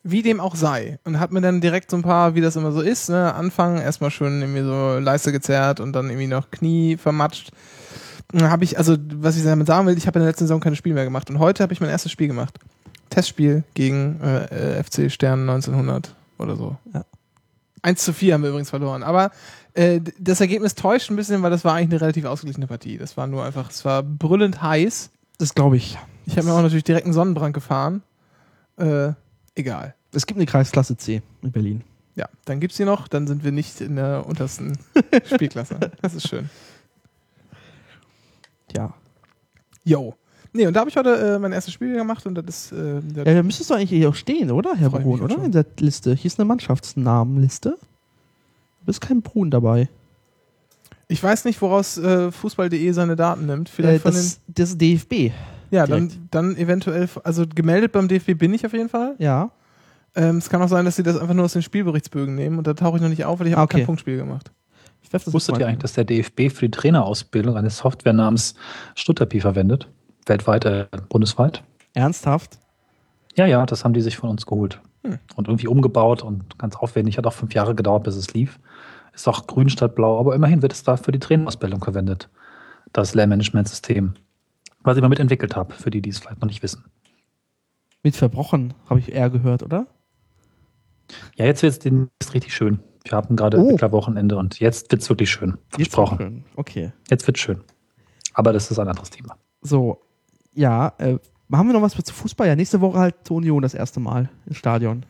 wie 0.03 0.21
dem 0.21 0.39
auch 0.39 0.55
sei. 0.55 0.99
Und 1.03 1.19
hat 1.19 1.31
mir 1.31 1.41
dann 1.41 1.61
direkt 1.61 1.91
so 1.91 1.97
ein 1.97 2.03
paar, 2.03 2.35
wie 2.35 2.41
das 2.41 2.55
immer 2.55 2.71
so 2.71 2.81
ist, 2.81 3.09
ne, 3.09 3.33
Anfang 3.33 3.77
erstmal 3.77 4.11
schön 4.11 4.41
irgendwie 4.41 4.63
so 4.63 4.97
Leiste 4.99 5.31
gezerrt 5.31 5.79
und 5.79 5.93
dann 5.93 6.09
irgendwie 6.09 6.27
noch 6.27 6.51
Knie 6.51 6.97
vermatscht. 6.97 7.51
Habe 8.33 8.63
ich, 8.63 8.77
also 8.77 8.97
was 9.15 9.37
ich 9.37 9.43
damit 9.43 9.67
sagen 9.67 9.87
will, 9.87 9.97
ich 9.97 10.07
habe 10.07 10.19
in 10.19 10.23
der 10.23 10.29
letzten 10.29 10.45
Saison 10.45 10.61
kein 10.61 10.75
Spiel 10.75 10.93
mehr 10.93 11.03
gemacht 11.03 11.29
und 11.29 11.39
heute 11.39 11.63
habe 11.63 11.73
ich 11.73 11.81
mein 11.81 11.89
erstes 11.89 12.11
Spiel 12.11 12.27
gemacht. 12.27 12.57
Testspiel 13.11 13.63
gegen 13.75 14.19
äh, 14.21 14.79
äh, 14.79 14.83
FC 14.83 15.11
Stern 15.11 15.41
1900 15.41 16.15
oder 16.39 16.55
so. 16.55 16.77
Ja. 16.93 17.05
1 17.83 18.03
zu 18.03 18.13
4 18.13 18.33
haben 18.33 18.41
wir 18.41 18.49
übrigens 18.49 18.69
verloren. 18.69 19.03
Aber 19.03 19.31
äh, 19.73 20.01
das 20.19 20.41
Ergebnis 20.41 20.75
täuscht 20.75 21.09
ein 21.11 21.15
bisschen, 21.15 21.43
weil 21.43 21.51
das 21.51 21.63
war 21.63 21.75
eigentlich 21.75 21.91
eine 21.91 22.01
relativ 22.01 22.25
ausgeglichene 22.25 22.67
Partie. 22.67 22.97
Das 22.97 23.17
war 23.17 23.27
nur 23.27 23.43
einfach, 23.43 23.69
es 23.69 23.85
war 23.85 24.01
brüllend 24.01 24.61
heiß. 24.61 25.11
Das 25.37 25.53
glaube 25.53 25.77
ich. 25.77 25.97
Ich 26.25 26.37
habe 26.37 26.47
mir 26.47 26.53
auch 26.53 26.61
natürlich 26.61 26.83
direkt 26.83 27.05
einen 27.05 27.13
Sonnenbrand 27.13 27.53
gefahren. 27.53 28.03
Äh, 28.77 29.13
egal. 29.55 29.95
Es 30.13 30.25
gibt 30.25 30.37
eine 30.37 30.45
Kreisklasse 30.45 30.97
C 30.97 31.21
in 31.41 31.51
Berlin. 31.51 31.83
Ja, 32.15 32.27
dann 32.45 32.59
gibt's 32.59 32.77
die 32.77 32.85
noch, 32.85 33.07
dann 33.07 33.25
sind 33.25 33.43
wir 33.43 33.51
nicht 33.51 33.81
in 33.81 33.95
der 33.95 34.25
untersten 34.25 34.77
Spielklasse. 35.33 35.79
Das 36.01 36.13
ist 36.13 36.27
schön. 36.27 36.49
Ja. 38.75 38.93
Yo. 39.83 40.15
Nee, 40.53 40.67
und 40.67 40.73
da 40.73 40.81
habe 40.81 40.89
ich 40.89 40.97
heute 40.97 41.15
äh, 41.15 41.39
mein 41.39 41.53
erstes 41.53 41.73
Spiel 41.73 41.93
gemacht 41.93 42.25
und 42.25 42.35
das 42.35 42.45
ist 42.47 42.71
äh, 42.73 43.01
der, 43.01 43.25
Ja, 43.25 43.35
da 43.35 43.43
müsstest 43.43 43.69
du 43.69 43.73
eigentlich 43.73 43.89
hier 43.89 44.09
auch 44.09 44.15
stehen, 44.15 44.51
oder, 44.51 44.75
Herr 44.75 44.89
Brun, 44.89 45.21
oder? 45.21 45.35
schon. 45.35 45.45
In 45.45 45.51
der 45.51 45.65
Liste. 45.79 46.13
Hier 46.13 46.27
ist 46.27 46.39
eine 46.39 46.45
Mannschaftsnamenliste. 46.45 47.77
Da 48.85 48.89
ist 48.89 48.99
kein 48.99 49.21
Brun 49.21 49.49
dabei. 49.49 49.87
Ich 51.07 51.21
weiß 51.21 51.45
nicht, 51.45 51.61
woraus 51.61 51.97
äh, 51.97 52.31
Fußball.de 52.31 52.91
seine 52.91 53.15
Daten 53.15 53.45
nimmt. 53.45 53.69
Vielleicht 53.69 54.05
Äh, 54.05 54.11
von 54.11 54.13
das, 54.13 54.39
das 54.47 54.69
ist 54.71 54.81
DFB. 54.81 55.09
den. 55.09 55.33
Ja, 55.71 55.87
dann, 55.87 56.09
direkt. 56.09 56.23
dann 56.31 56.55
eventuell, 56.57 57.07
also 57.23 57.45
gemeldet 57.47 57.93
beim 57.93 58.07
DFB 58.07 58.37
bin 58.37 58.53
ich 58.53 58.65
auf 58.65 58.73
jeden 58.73 58.89
Fall. 58.89 59.15
Ja. 59.19 59.51
Ähm, 60.15 60.37
es 60.37 60.49
kann 60.49 60.61
auch 60.61 60.67
sein, 60.67 60.83
dass 60.83 60.97
sie 60.97 61.03
das 61.03 61.17
einfach 61.17 61.33
nur 61.33 61.45
aus 61.45 61.53
den 61.53 61.61
Spielberichtsbögen 61.61 62.35
nehmen 62.35 62.57
und 62.57 62.67
da 62.67 62.73
tauche 62.73 62.97
ich 62.97 63.01
noch 63.01 63.09
nicht 63.09 63.23
auf, 63.23 63.39
weil 63.39 63.47
ich 63.47 63.53
habe 63.53 63.63
okay. 63.63 63.77
kein 63.77 63.85
Punktspiel 63.85 64.17
gemacht. 64.17 64.51
Ich 65.01 65.11
werf 65.13 65.23
das 65.23 65.33
Wusstet 65.33 65.57
ihr 65.57 65.67
eigentlich, 65.67 65.79
dass 65.79 65.93
der 65.93 66.03
DFB 66.03 66.49
für 66.49 66.65
die 66.67 66.71
Trainerausbildung 66.71 67.55
eine 67.55 67.69
Software 67.69 68.13
namens 68.13 68.55
Stutterpi 68.95 69.39
verwendet? 69.39 69.87
Weltweit, 70.25 70.65
äh, 70.65 70.87
bundesweit? 71.09 71.63
Ernsthaft? 71.93 72.59
Ja, 73.35 73.45
ja, 73.45 73.65
das 73.65 73.83
haben 73.83 73.93
die 73.93 74.01
sich 74.01 74.17
von 74.17 74.29
uns 74.29 74.45
geholt. 74.45 74.81
Hm. 75.03 75.19
Und 75.35 75.47
irgendwie 75.47 75.67
umgebaut 75.67 76.21
und 76.21 76.57
ganz 76.59 76.75
aufwendig. 76.75 77.17
Hat 77.17 77.25
auch 77.25 77.33
fünf 77.33 77.53
Jahre 77.53 77.75
gedauert, 77.75 78.03
bis 78.03 78.15
es 78.15 78.33
lief. 78.33 78.59
Ist 79.13 79.27
auch 79.27 79.47
grün 79.47 79.69
statt 79.69 79.95
blau, 79.95 80.19
aber 80.19 80.35
immerhin 80.35 80.61
wird 80.61 80.73
es 80.73 80.83
da 80.83 80.95
für 80.97 81.11
die 81.11 81.19
Trainerausbildung 81.19 81.83
verwendet. 81.83 82.29
Das 82.93 83.13
Lehrmanagementsystem. 83.15 84.13
Was 84.83 84.95
ich 84.97 85.01
mal 85.01 85.09
mitentwickelt 85.09 85.55
habe, 85.55 85.73
für 85.73 85.91
die, 85.91 86.01
die 86.01 86.09
es 86.09 86.19
vielleicht 86.19 86.41
noch 86.41 86.47
nicht 86.47 86.63
wissen. 86.63 86.85
Mit 88.03 88.15
verbrochen, 88.15 88.73
habe 88.89 88.99
ich 88.99 89.11
eher 89.11 89.29
gehört, 89.29 89.63
oder? 89.63 89.85
Ja, 91.35 91.45
jetzt 91.45 91.61
wird 91.61 91.85
es 92.19 92.33
richtig 92.33 92.53
schön. 92.55 92.79
Wir 93.03 93.13
haben 93.13 93.35
gerade 93.35 93.59
Oh. 93.59 93.77
Wochenende 93.91 94.37
und 94.37 94.59
jetzt 94.59 94.91
wird 94.91 95.01
es 95.01 95.09
wirklich 95.09 95.29
schön. 95.29 95.57
Jetzt 95.77 95.93
Versprochen. 95.93 96.17
schön. 96.17 96.43
Okay. 96.55 96.91
Jetzt 97.09 97.27
wird 97.27 97.37
schön. 97.37 97.61
Aber 98.33 98.53
das 98.53 98.71
ist 98.71 98.79
ein 98.79 98.87
anderes 98.87 99.09
Thema. 99.09 99.37
So, 99.61 100.01
ja, 100.53 100.93
äh, 100.97 101.17
haben 101.51 101.67
wir 101.67 101.73
noch 101.73 101.81
was 101.81 101.93
zu 101.93 102.13
Fußball? 102.13 102.47
Ja, 102.47 102.55
nächste 102.55 102.81
Woche 102.81 102.99
halt 102.99 103.15
zur 103.23 103.37
Union 103.37 103.61
das 103.61 103.73
erste 103.73 103.99
Mal 103.99 104.29
im 104.45 104.53
Stadion. 104.53 105.05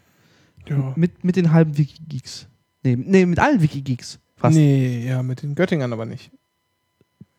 Ja. 0.67 0.93
Mit, 0.95 1.23
mit 1.23 1.35
den 1.35 1.51
halben 1.51 1.77
Wikigeeks. 1.77 2.47
Nee, 2.83 2.95
nee, 2.95 3.25
mit 3.25 3.39
allen 3.39 3.61
Wikigeeks. 3.61 4.19
Fast. 4.35 4.55
Nee, 4.55 5.05
ja, 5.07 5.21
mit 5.21 5.43
den 5.43 5.55
Göttingern 5.55 5.93
aber 5.93 6.05
nicht. 6.05 6.31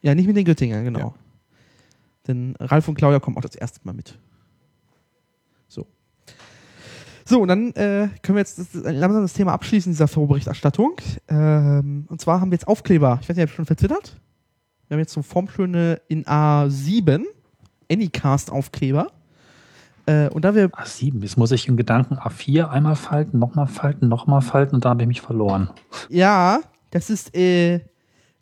Ja, 0.01 0.15
nicht 0.15 0.27
mit 0.27 0.37
den 0.37 0.45
Göttingern, 0.45 0.85
genau. 0.85 0.99
Ja. 0.99 1.15
Denn 2.27 2.55
Ralf 2.59 2.89
und 2.89 2.95
Claudia 2.95 3.21
kommen 3.21 3.37
auch 3.37 3.43
das 3.43 3.57
erste 3.57 3.81
Mal 3.83 3.93
mit. 3.93 4.19
So. 5.69 5.87
So, 7.25 7.41
und 7.41 7.49
dann 7.49 7.73
äh, 7.73 8.09
können 8.23 8.37
wir 8.37 8.41
jetzt 8.41 8.59
das, 8.59 8.75
langsam 8.75 9.23
das 9.23 9.33
Thema 9.33 9.53
abschließen 9.53 9.93
dieser 9.93 10.09
Vorberichterstattung. 10.09 11.01
Ähm, 11.29 12.07
und 12.09 12.21
zwar 12.21 12.41
haben 12.41 12.51
wir 12.51 12.57
jetzt 12.57 12.69
Aufkleber. 12.69 13.19
Ich 13.21 13.29
weiß 13.29 13.37
nicht, 13.37 13.49
ihr 13.49 13.55
schon 13.55 13.67
verzittert. 13.67 14.21
Wir 14.87 14.97
haben 14.97 15.01
jetzt 15.01 15.13
so 15.13 15.23
formschöne 15.23 16.01
in 16.09 16.25
A7 16.25 17.25
Anycast-Aufkleber. 17.93 19.09
Äh, 20.07 20.29
und 20.31 20.45
da 20.45 20.55
wir 20.55 20.69
A7, 20.71 21.23
jetzt 21.23 21.37
muss 21.37 21.53
ich 21.53 21.69
in 21.69 21.77
Gedanken 21.77 22.17
A4 22.17 22.69
einmal 22.69 22.97
falten, 22.97 23.39
nochmal 23.39 23.69
falten, 23.69 24.09
nochmal 24.09 24.41
falten 24.43 24.75
und 24.75 24.85
da 24.85 24.91
habe 24.91 25.03
ich 25.03 25.09
mich 25.09 25.21
verloren. 25.21 25.71
Ja, 26.09 26.61
das 26.91 27.09
ist, 27.11 27.35
äh, 27.37 27.77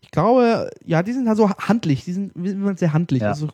ich 0.00 0.10
glaube, 0.10 0.70
ja, 0.84 1.02
die 1.02 1.12
sind 1.12 1.28
halt 1.28 1.36
so 1.36 1.50
handlich, 1.50 2.04
die 2.04 2.12
sind 2.14 2.32
wie 2.34 2.54
man 2.54 2.76
sehr 2.78 2.92
handlich, 2.94 3.20
Ja. 3.22 3.28
also 3.28 3.48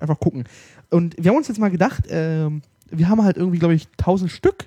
einfach 0.00 0.20
gucken. 0.20 0.44
Und 0.90 1.14
wir 1.18 1.30
haben 1.30 1.38
uns 1.38 1.48
jetzt 1.48 1.58
mal 1.58 1.70
gedacht, 1.70 2.04
ähm, 2.10 2.60
wir 2.90 3.08
haben 3.08 3.22
halt 3.24 3.36
irgendwie, 3.38 3.58
glaube 3.58 3.74
ich, 3.74 3.88
1000 3.96 4.30
Stück 4.30 4.66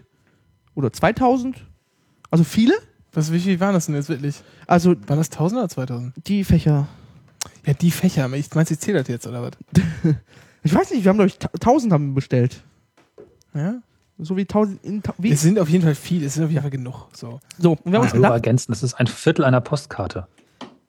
oder 0.74 0.92
2000, 0.92 1.56
also 2.32 2.44
viele, 2.44 2.74
Was, 3.14 3.32
wie 3.32 3.40
viel 3.40 3.60
waren 3.60 3.74
das 3.76 3.86
denn 3.86 3.94
jetzt 3.96 4.10
wirklich? 4.10 4.42
also 4.66 4.96
Waren 5.08 5.18
das 5.20 5.30
1000 5.30 5.60
oder 5.60 5.70
2000? 5.70 6.14
die 6.28 6.44
Fächer, 6.44 6.88
Ja, 7.68 7.74
die 7.74 7.92
Fächer. 7.92 8.32
Ich 8.34 8.54
meinst, 8.56 8.72
ich 8.72 8.80
zähle 8.80 9.00
das 9.00 9.08
jetzt, 9.10 9.28
oder 9.28 9.44
was? 9.44 9.52
ich 10.64 10.74
weiß 10.74 10.92
nicht, 10.92 11.04
wir 11.04 11.10
haben, 11.10 11.18
glaube 11.18 11.28
ich, 11.30 11.40
1000 11.42 11.94
haben 11.94 12.14
bestellt. 12.14 12.64
Ja? 13.54 13.76
So 14.20 14.38
wie 14.38 14.42
1000, 14.42 14.84
in, 14.84 15.04
ta- 15.04 15.14
wie, 15.18 15.32
Es 15.32 15.42
sind 15.42 15.60
auf 15.60 15.70
jeden 15.70 15.84
Fall 15.84 15.96
viel, 15.96 16.24
es 16.24 16.36
sind 16.36 16.44
auf 16.46 16.50
jeden 16.52 16.62
Fall 16.62 16.72
genug. 16.72 17.08
So. 17.14 17.40
so, 17.58 17.72
und 17.74 17.86
wir 17.86 17.94
haben 17.98 18.04
uns 18.04 18.14
gedacht, 18.14 18.32
ergänzen, 18.34 18.72
das 18.72 18.84
ist 18.84 18.94
ein 18.96 19.08
Viertel 19.08 19.44
einer 19.46 19.60
Postkarte. 19.62 20.28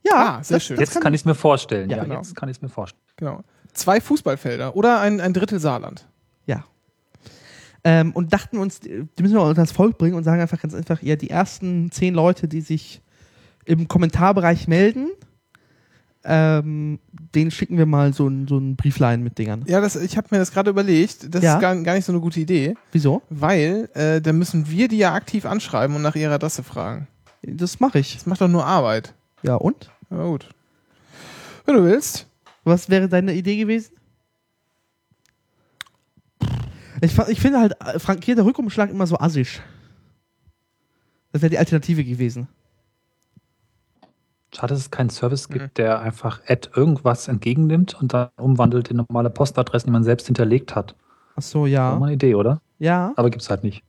ja, 0.04 0.38
Ah, 0.38 0.42
sehr 0.42 0.56
das, 0.58 0.64
schön. 0.64 0.76
Das 0.76 0.80
Jetzt 0.88 0.92
kann, 0.94 1.02
kann 1.04 1.14
ich 1.14 1.22
es 1.22 1.24
mir 1.24 1.34
vorstellen. 1.34 1.90
Ja, 1.90 1.96
Ja, 1.98 2.02
genau. 2.04 2.16
jetzt 2.16 2.36
kann 2.36 2.48
ich 2.48 2.58
es 2.58 2.62
mir 2.62 2.68
vorstellen. 2.68 3.02
Genau. 3.16 3.42
Zwei 3.72 4.00
Fußballfelder 4.00 4.76
oder 4.76 5.00
ein, 5.00 5.20
ein 5.20 5.32
Drittel 5.32 5.58
Saarland. 5.58 6.06
Ja. 6.46 6.64
Ähm, 7.82 8.12
und 8.12 8.32
dachten 8.32 8.58
uns, 8.58 8.80
die 8.80 9.06
müssen 9.20 9.34
wir 9.34 9.42
unter 9.42 9.54
das 9.62 9.72
Volk 9.72 9.98
bringen 9.98 10.14
und 10.14 10.24
sagen 10.24 10.40
einfach 10.40 10.60
ganz 10.60 10.74
einfach, 10.74 11.02
ja, 11.02 11.16
die 11.16 11.30
ersten 11.30 11.90
zehn 11.90 12.14
Leute, 12.14 12.46
die 12.48 12.60
sich 12.60 13.02
im 13.64 13.88
Kommentarbereich 13.88 14.68
melden, 14.68 15.08
ähm, 16.24 16.98
denen 17.34 17.50
schicken 17.50 17.76
wir 17.78 17.86
mal 17.86 18.12
so 18.14 18.26
ein, 18.28 18.48
so 18.48 18.56
ein 18.58 18.76
Brieflein 18.76 19.22
mit 19.22 19.38
Dingern. 19.38 19.64
Ja, 19.66 19.80
das, 19.80 19.94
ich 19.96 20.16
habe 20.16 20.28
mir 20.30 20.38
das 20.38 20.52
gerade 20.52 20.70
überlegt. 20.70 21.34
Das 21.34 21.42
Ja. 21.42 21.54
ist 21.56 21.60
gar, 21.60 21.76
gar 21.82 21.94
nicht 21.94 22.04
so 22.04 22.12
eine 22.12 22.20
gute 22.20 22.40
Idee, 22.40 22.74
Wieso? 22.92 23.22
weil 23.30 23.88
äh, 23.94 24.20
dann 24.20 24.38
müssen 24.38 24.68
wir 24.70 24.88
die 24.88 24.98
ja 24.98 25.12
aktiv 25.14 25.44
anschreiben 25.46 25.94
und 25.96 26.02
nach 26.02 26.14
ihrer 26.16 26.34
Adresse 26.34 26.62
fragen. 26.62 27.08
Das 27.42 27.78
mache 27.80 27.98
ich. 27.98 28.14
Das 28.14 28.26
macht 28.26 28.40
doch 28.40 28.48
nur 28.48 28.64
Arbeit. 28.64 29.12
Ja, 29.42 29.56
und? 29.56 29.90
Aber 30.08 30.24
gut. 30.28 30.48
Wenn 31.66 31.76
du 31.76 31.84
willst. 31.84 32.26
Was 32.64 32.88
wäre 32.88 33.08
deine 33.08 33.34
Idee 33.34 33.56
gewesen? 33.58 33.92
Ich, 37.00 37.18
ich 37.28 37.40
finde 37.40 37.58
halt 37.60 37.74
äh, 37.80 37.98
frankierter 37.98 38.44
Rückumschlag 38.44 38.90
immer 38.90 39.06
so 39.06 39.18
assisch. 39.18 39.60
Das 41.32 41.42
wäre 41.42 41.50
die 41.50 41.58
Alternative 41.58 42.04
gewesen. 42.04 42.48
Schade, 44.54 44.74
dass 44.74 44.80
es 44.82 44.90
keinen 44.90 45.10
Service 45.10 45.48
gibt, 45.48 45.64
Mhm. 45.64 45.74
der 45.76 46.00
einfach 46.00 46.40
Add 46.46 46.68
irgendwas 46.76 47.28
entgegennimmt 47.28 47.94
und 48.00 48.12
dann 48.14 48.28
umwandelt 48.36 48.88
in 48.88 48.98
normale 48.98 49.30
Postadressen, 49.30 49.88
die 49.88 49.92
man 49.92 50.04
selbst 50.04 50.26
hinterlegt 50.26 50.74
hat. 50.74 50.94
Ach 51.36 51.42
so, 51.42 51.66
ja. 51.66 51.96
mal 51.98 52.06
eine 52.06 52.14
Idee, 52.14 52.34
oder? 52.34 52.60
Ja. 52.78 53.12
Aber 53.16 53.30
gibt's 53.30 53.50
halt 53.50 53.64
nicht. 53.64 53.82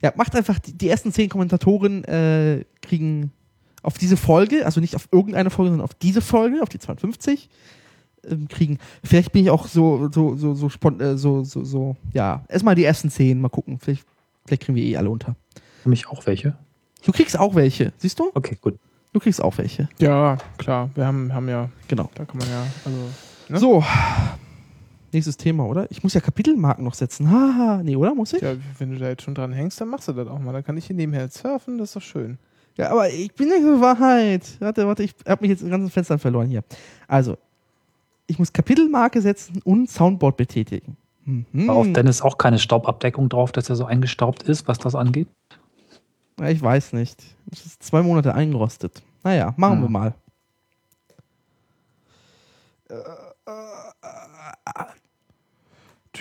Ja, 0.00 0.12
macht 0.16 0.36
einfach, 0.36 0.58
die, 0.58 0.76
die 0.76 0.88
ersten 0.88 1.12
zehn 1.12 1.28
Kommentatoren 1.28 2.04
äh, 2.04 2.64
kriegen 2.82 3.32
auf 3.82 3.98
diese 3.98 4.16
Folge, 4.16 4.64
also 4.64 4.80
nicht 4.80 4.94
auf 4.96 5.08
irgendeine 5.10 5.50
Folge, 5.50 5.70
sondern 5.70 5.84
auf 5.84 5.94
diese 5.94 6.20
Folge, 6.20 6.62
auf 6.62 6.68
die 6.68 6.78
52, 6.78 7.48
ähm, 8.28 8.48
kriegen. 8.48 8.78
Vielleicht 9.02 9.32
bin 9.32 9.44
ich 9.44 9.50
auch 9.50 9.66
so, 9.66 10.08
so, 10.12 10.36
so, 10.36 10.54
so, 10.54 10.68
äh, 10.98 11.16
so, 11.16 11.42
so, 11.44 11.64
so, 11.64 11.96
ja, 12.12 12.44
erstmal 12.48 12.74
die 12.74 12.84
ersten 12.84 13.10
zehn, 13.10 13.40
mal 13.40 13.48
gucken. 13.48 13.78
Vielleicht, 13.78 14.04
vielleicht 14.46 14.62
kriegen 14.62 14.76
wir 14.76 14.84
eh 14.84 14.96
alle 14.96 15.10
unter. 15.10 15.36
Für 15.82 15.88
mich 15.88 16.06
auch 16.08 16.26
welche. 16.26 16.56
Du 17.04 17.12
kriegst 17.12 17.38
auch 17.38 17.54
welche, 17.54 17.92
siehst 17.98 18.18
du? 18.18 18.30
Okay, 18.34 18.56
gut. 18.60 18.78
Du 19.12 19.20
kriegst 19.20 19.42
auch 19.42 19.56
welche, 19.58 19.88
Ja, 19.98 20.38
klar. 20.58 20.90
Wir 20.94 21.06
haben, 21.06 21.32
haben 21.32 21.48
ja, 21.48 21.68
genau. 21.86 22.10
da 22.14 22.24
kann 22.24 22.38
man 22.38 22.48
ja, 22.48 22.66
also. 22.84 22.98
Ne? 23.48 23.58
So. 23.58 23.84
nächstes 25.12 25.36
Thema, 25.36 25.64
oder? 25.66 25.86
Ich 25.90 26.02
muss 26.02 26.14
ja 26.14 26.20
Kapitelmarken 26.20 26.84
noch 26.84 26.94
setzen. 26.94 27.30
Haha, 27.30 27.80
nee, 27.82 27.94
oder? 27.94 28.14
Muss 28.14 28.32
ich? 28.32 28.42
Ja, 28.42 28.54
wenn 28.78 28.90
du 28.90 28.98
da 28.98 29.08
jetzt 29.08 29.22
schon 29.22 29.34
dran 29.34 29.52
hängst, 29.52 29.80
dann 29.80 29.88
machst 29.88 30.08
du 30.08 30.12
das 30.12 30.26
auch 30.28 30.40
mal. 30.40 30.52
Dann 30.52 30.64
kann 30.64 30.76
ich 30.76 30.86
hier 30.86 30.96
nebenher 30.96 31.28
surfen, 31.28 31.78
das 31.78 31.90
ist 31.90 31.96
doch 31.96 32.02
schön. 32.02 32.38
Ja, 32.76 32.90
aber 32.90 33.08
ich 33.08 33.32
bin 33.34 33.48
nicht 33.48 33.62
so 33.62 33.80
Wahrheit. 33.80 34.42
Warte, 34.58 34.86
warte, 34.86 35.04
ich 35.04 35.14
habe 35.28 35.42
mich 35.42 35.50
jetzt 35.50 35.62
in 35.62 35.70
ganzen 35.70 35.90
Fenstern 35.90 36.18
verloren 36.18 36.48
hier. 36.48 36.64
Also, 37.06 37.38
ich 38.26 38.38
muss 38.38 38.52
Kapitelmarke 38.52 39.20
setzen 39.20 39.60
und 39.62 39.88
Soundboard 39.88 40.36
betätigen. 40.36 40.96
Mhm. 41.24 41.68
War 41.68 41.76
auf 41.76 41.92
Dennis 41.92 42.20
auch 42.20 42.36
keine 42.36 42.58
Staubabdeckung 42.58 43.28
drauf, 43.28 43.52
dass 43.52 43.70
er 43.70 43.76
so 43.76 43.84
eingestaubt 43.84 44.42
ist, 44.42 44.66
was 44.66 44.78
das 44.78 44.94
angeht? 44.94 45.28
Ja, 46.40 46.48
ich 46.48 46.60
weiß 46.62 46.92
nicht. 46.94 47.22
Es 47.52 47.64
ist 47.64 47.82
zwei 47.82 48.02
Monate 48.02 48.34
eingerostet. 48.34 49.02
Naja, 49.22 49.54
machen 49.56 49.80
wir 49.80 49.86
Hm. 49.86 49.92
mal. 49.92 50.14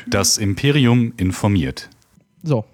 Das 0.07 0.37
Imperium 0.37 1.13
informiert. 1.17 1.89
So. 2.41 2.65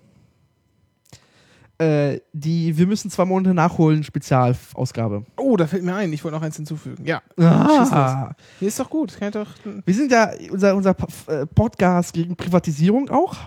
Äh, 1.77 2.19
die 2.33 2.77
Wir 2.77 2.87
müssen 2.87 3.09
zwei 3.09 3.25
Monate 3.25 3.53
nachholen 3.53 4.03
Spezialausgabe. 4.03 5.25
Oh, 5.37 5.55
da 5.55 5.65
fällt 5.67 5.83
mir 5.83 5.95
ein, 5.95 6.11
ich 6.11 6.23
wollte 6.23 6.35
noch 6.35 6.43
eins 6.43 6.57
hinzufügen. 6.57 7.05
Ja, 7.05 7.21
Ah, 7.37 8.33
ist 8.59 8.79
doch 8.79 8.89
gut. 8.89 9.17
Doch, 9.31 9.47
wir 9.85 9.93
sind 9.93 10.11
ja 10.11 10.31
unser, 10.51 10.75
unser 10.75 10.95
äh, 11.27 11.45
Podcast 11.45 12.13
gegen 12.13 12.35
Privatisierung 12.35 13.09
auch. 13.09 13.37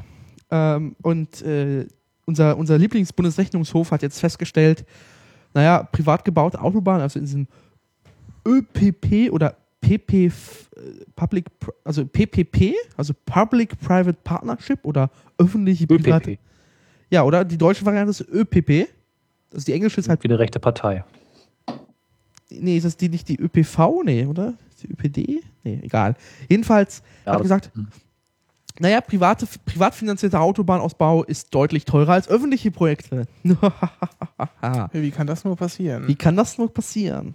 Ähm, 0.50 0.96
und 1.02 1.42
äh, 1.42 1.86
unser, 2.26 2.56
unser 2.56 2.78
Lieblingsbundesrechnungshof 2.78 3.90
hat 3.90 4.02
jetzt 4.02 4.20
festgestellt, 4.20 4.84
naja, 5.54 5.82
privat 5.82 6.24
gebaute 6.24 6.60
Autobahnen, 6.60 7.02
also 7.02 7.18
in 7.18 7.24
diesem 7.26 7.46
ÖPP 8.46 9.30
oder 9.32 9.56
PP, 9.80 10.26
äh, 10.26 10.30
Public, 11.16 11.46
also 11.84 12.04
PPP, 12.06 12.74
also 12.96 13.12
Public-Private 13.26 14.18
Partnership 14.24 14.78
oder 14.84 15.10
öffentliche 15.38 15.86
private. 15.86 16.32
ÖPP, 16.32 16.40
Ja, 17.10 17.24
oder? 17.24 17.44
Die 17.44 17.58
deutsche 17.58 17.84
Variante 17.84 18.10
ist 18.10 18.20
ÖPP. 18.28 18.88
Also 19.52 19.64
die 19.66 19.72
englische 19.72 20.00
ist 20.00 20.08
halt, 20.08 20.22
wie 20.22 20.28
eine 20.28 20.38
rechte 20.38 20.60
Partei. 20.60 21.04
nee, 22.50 22.76
ist 22.76 22.84
das 22.84 22.96
die 22.96 23.08
nicht 23.08 23.28
die 23.28 23.38
ÖPV? 23.40 24.02
Nee, 24.04 24.26
oder? 24.26 24.54
Ist 24.70 24.82
Die 24.84 24.88
ÖPD? 24.90 25.42
Nee, 25.64 25.80
egal. 25.82 26.14
Jedenfalls 26.48 27.02
Ja, 27.26 27.34
hat 27.34 27.42
gesagt, 27.42 27.70
hm. 27.74 27.88
Naja, 28.80 29.00
private, 29.00 29.46
privat 29.64 29.94
finanzierter 29.94 30.40
Autobahnausbau 30.40 31.24
ist 31.24 31.54
deutlich 31.54 31.84
teurer 31.84 32.12
als 32.12 32.28
öffentliche 32.28 32.70
Projekte. 32.70 33.26
wie 34.92 35.10
kann 35.10 35.26
das 35.26 35.44
nur 35.44 35.56
passieren? 35.56 36.08
Wie 36.08 36.14
kann 36.16 36.36
das 36.36 36.56
nur 36.58 36.72
passieren? 36.72 37.34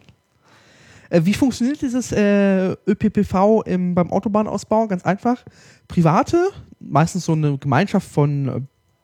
Äh, 1.09 1.21
wie 1.23 1.33
funktioniert 1.33 1.81
dieses 1.81 2.11
äh, 2.11 2.71
ÖPPV 2.87 3.61
im, 3.65 3.95
beim 3.95 4.11
Autobahnausbau? 4.11 4.87
Ganz 4.87 5.05
einfach. 5.05 5.43
Private, 5.87 6.49
meistens 6.79 7.25
so 7.25 7.33
eine 7.33 7.57
Gemeinschaft 7.57 8.07
von 8.09 8.47
äh, 8.47 8.61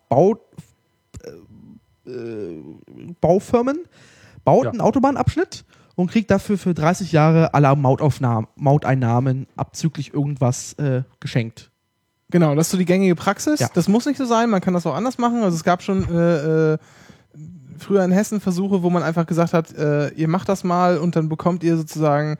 Bau, 0.09 0.37
äh, 2.05 2.09
äh, 2.09 2.63
Baufirmen, 3.21 3.77
baut 4.43 4.65
Ja. 4.65 4.71
einen 4.71 4.81
Autobahnabschnitt 4.81 5.65
und 5.95 6.09
kriegt 6.11 6.31
dafür 6.31 6.57
für 6.57 6.73
30 6.73 7.11
Jahre 7.11 7.53
alle 7.53 7.75
Mautaufnahmen, 7.75 8.47
Mauteinnahmen 8.55 9.47
abzüglich 9.55 10.13
irgendwas 10.13 10.73
äh, 10.73 11.03
geschenkt. 11.19 11.69
Genau, 12.33 12.55
das 12.55 12.65
ist 12.65 12.71
so 12.71 12.77
die 12.79 12.85
gängige 12.85 13.13
Praxis. 13.13 13.59
Ja. 13.59 13.69
Das 13.75 13.87
muss 13.87 14.07
nicht 14.07 14.17
so 14.17 14.25
sein, 14.25 14.49
man 14.49 14.59
kann 14.59 14.73
das 14.73 14.87
auch 14.87 14.95
anders 14.95 15.19
machen. 15.19 15.43
Also 15.43 15.55
es 15.55 15.63
gab 15.63 15.83
schon 15.83 16.03
äh, 16.09 16.73
äh, 16.73 16.77
früher 17.77 18.03
in 18.03 18.11
Hessen 18.11 18.39
Versuche, 18.41 18.81
wo 18.81 18.89
man 18.89 19.03
einfach 19.03 19.27
gesagt 19.27 19.53
hat, 19.53 19.71
äh, 19.77 20.09
ihr 20.13 20.27
macht 20.27 20.49
das 20.49 20.63
mal 20.63 20.97
und 20.97 21.15
dann 21.15 21.29
bekommt 21.29 21.63
ihr 21.63 21.77
sozusagen 21.77 22.37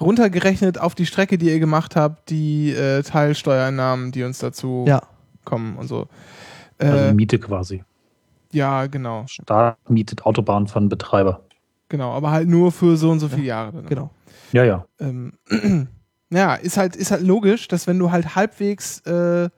runtergerechnet 0.00 0.78
auf 0.80 0.94
die 0.94 1.04
Strecke, 1.04 1.36
die 1.36 1.50
ihr 1.50 1.58
gemacht 1.60 1.94
habt, 1.94 2.30
die 2.30 2.70
äh, 2.72 3.02
Teilsteuereinnahmen, 3.02 4.12
die 4.12 4.22
uns 4.22 4.38
dazu 4.38 4.86
Ja. 4.88 5.02
kommen 5.44 5.76
und 5.76 5.88
so. 5.88 6.08
Also 6.78 6.96
Äh, 6.96 7.12
Miete 7.12 7.38
quasi. 7.38 7.84
ja, 8.50 8.86
genau, 8.86 9.24
Staat 9.26 9.76
mietet 9.90 10.24
Autobahn 10.24 10.68
von 10.68 10.88
Betreiber. 10.88 11.42
genau, 11.90 12.12
aber 12.12 12.30
halt 12.30 12.48
nur 12.48 12.72
für 12.72 12.96
so 12.96 13.10
und 13.10 13.20
so 13.20 13.28
viele 13.28 13.44
Jahre. 13.44 13.72
dann. 13.72 13.86
Genau. 13.86 14.10
Ja, 14.52 14.64
ja. 14.64 14.86
ähm, 15.00 15.34
ja, 16.30 16.54
ist 16.54 16.76
halt, 16.76 16.96
ist 16.96 17.10
halt 17.10 17.22
logisch, 17.22 17.68
dass 17.68 17.86
wenn 17.86 17.98
du 17.98 18.10
halt 18.10 18.34
halbwegs, 18.34 19.00
äh, 19.00 19.48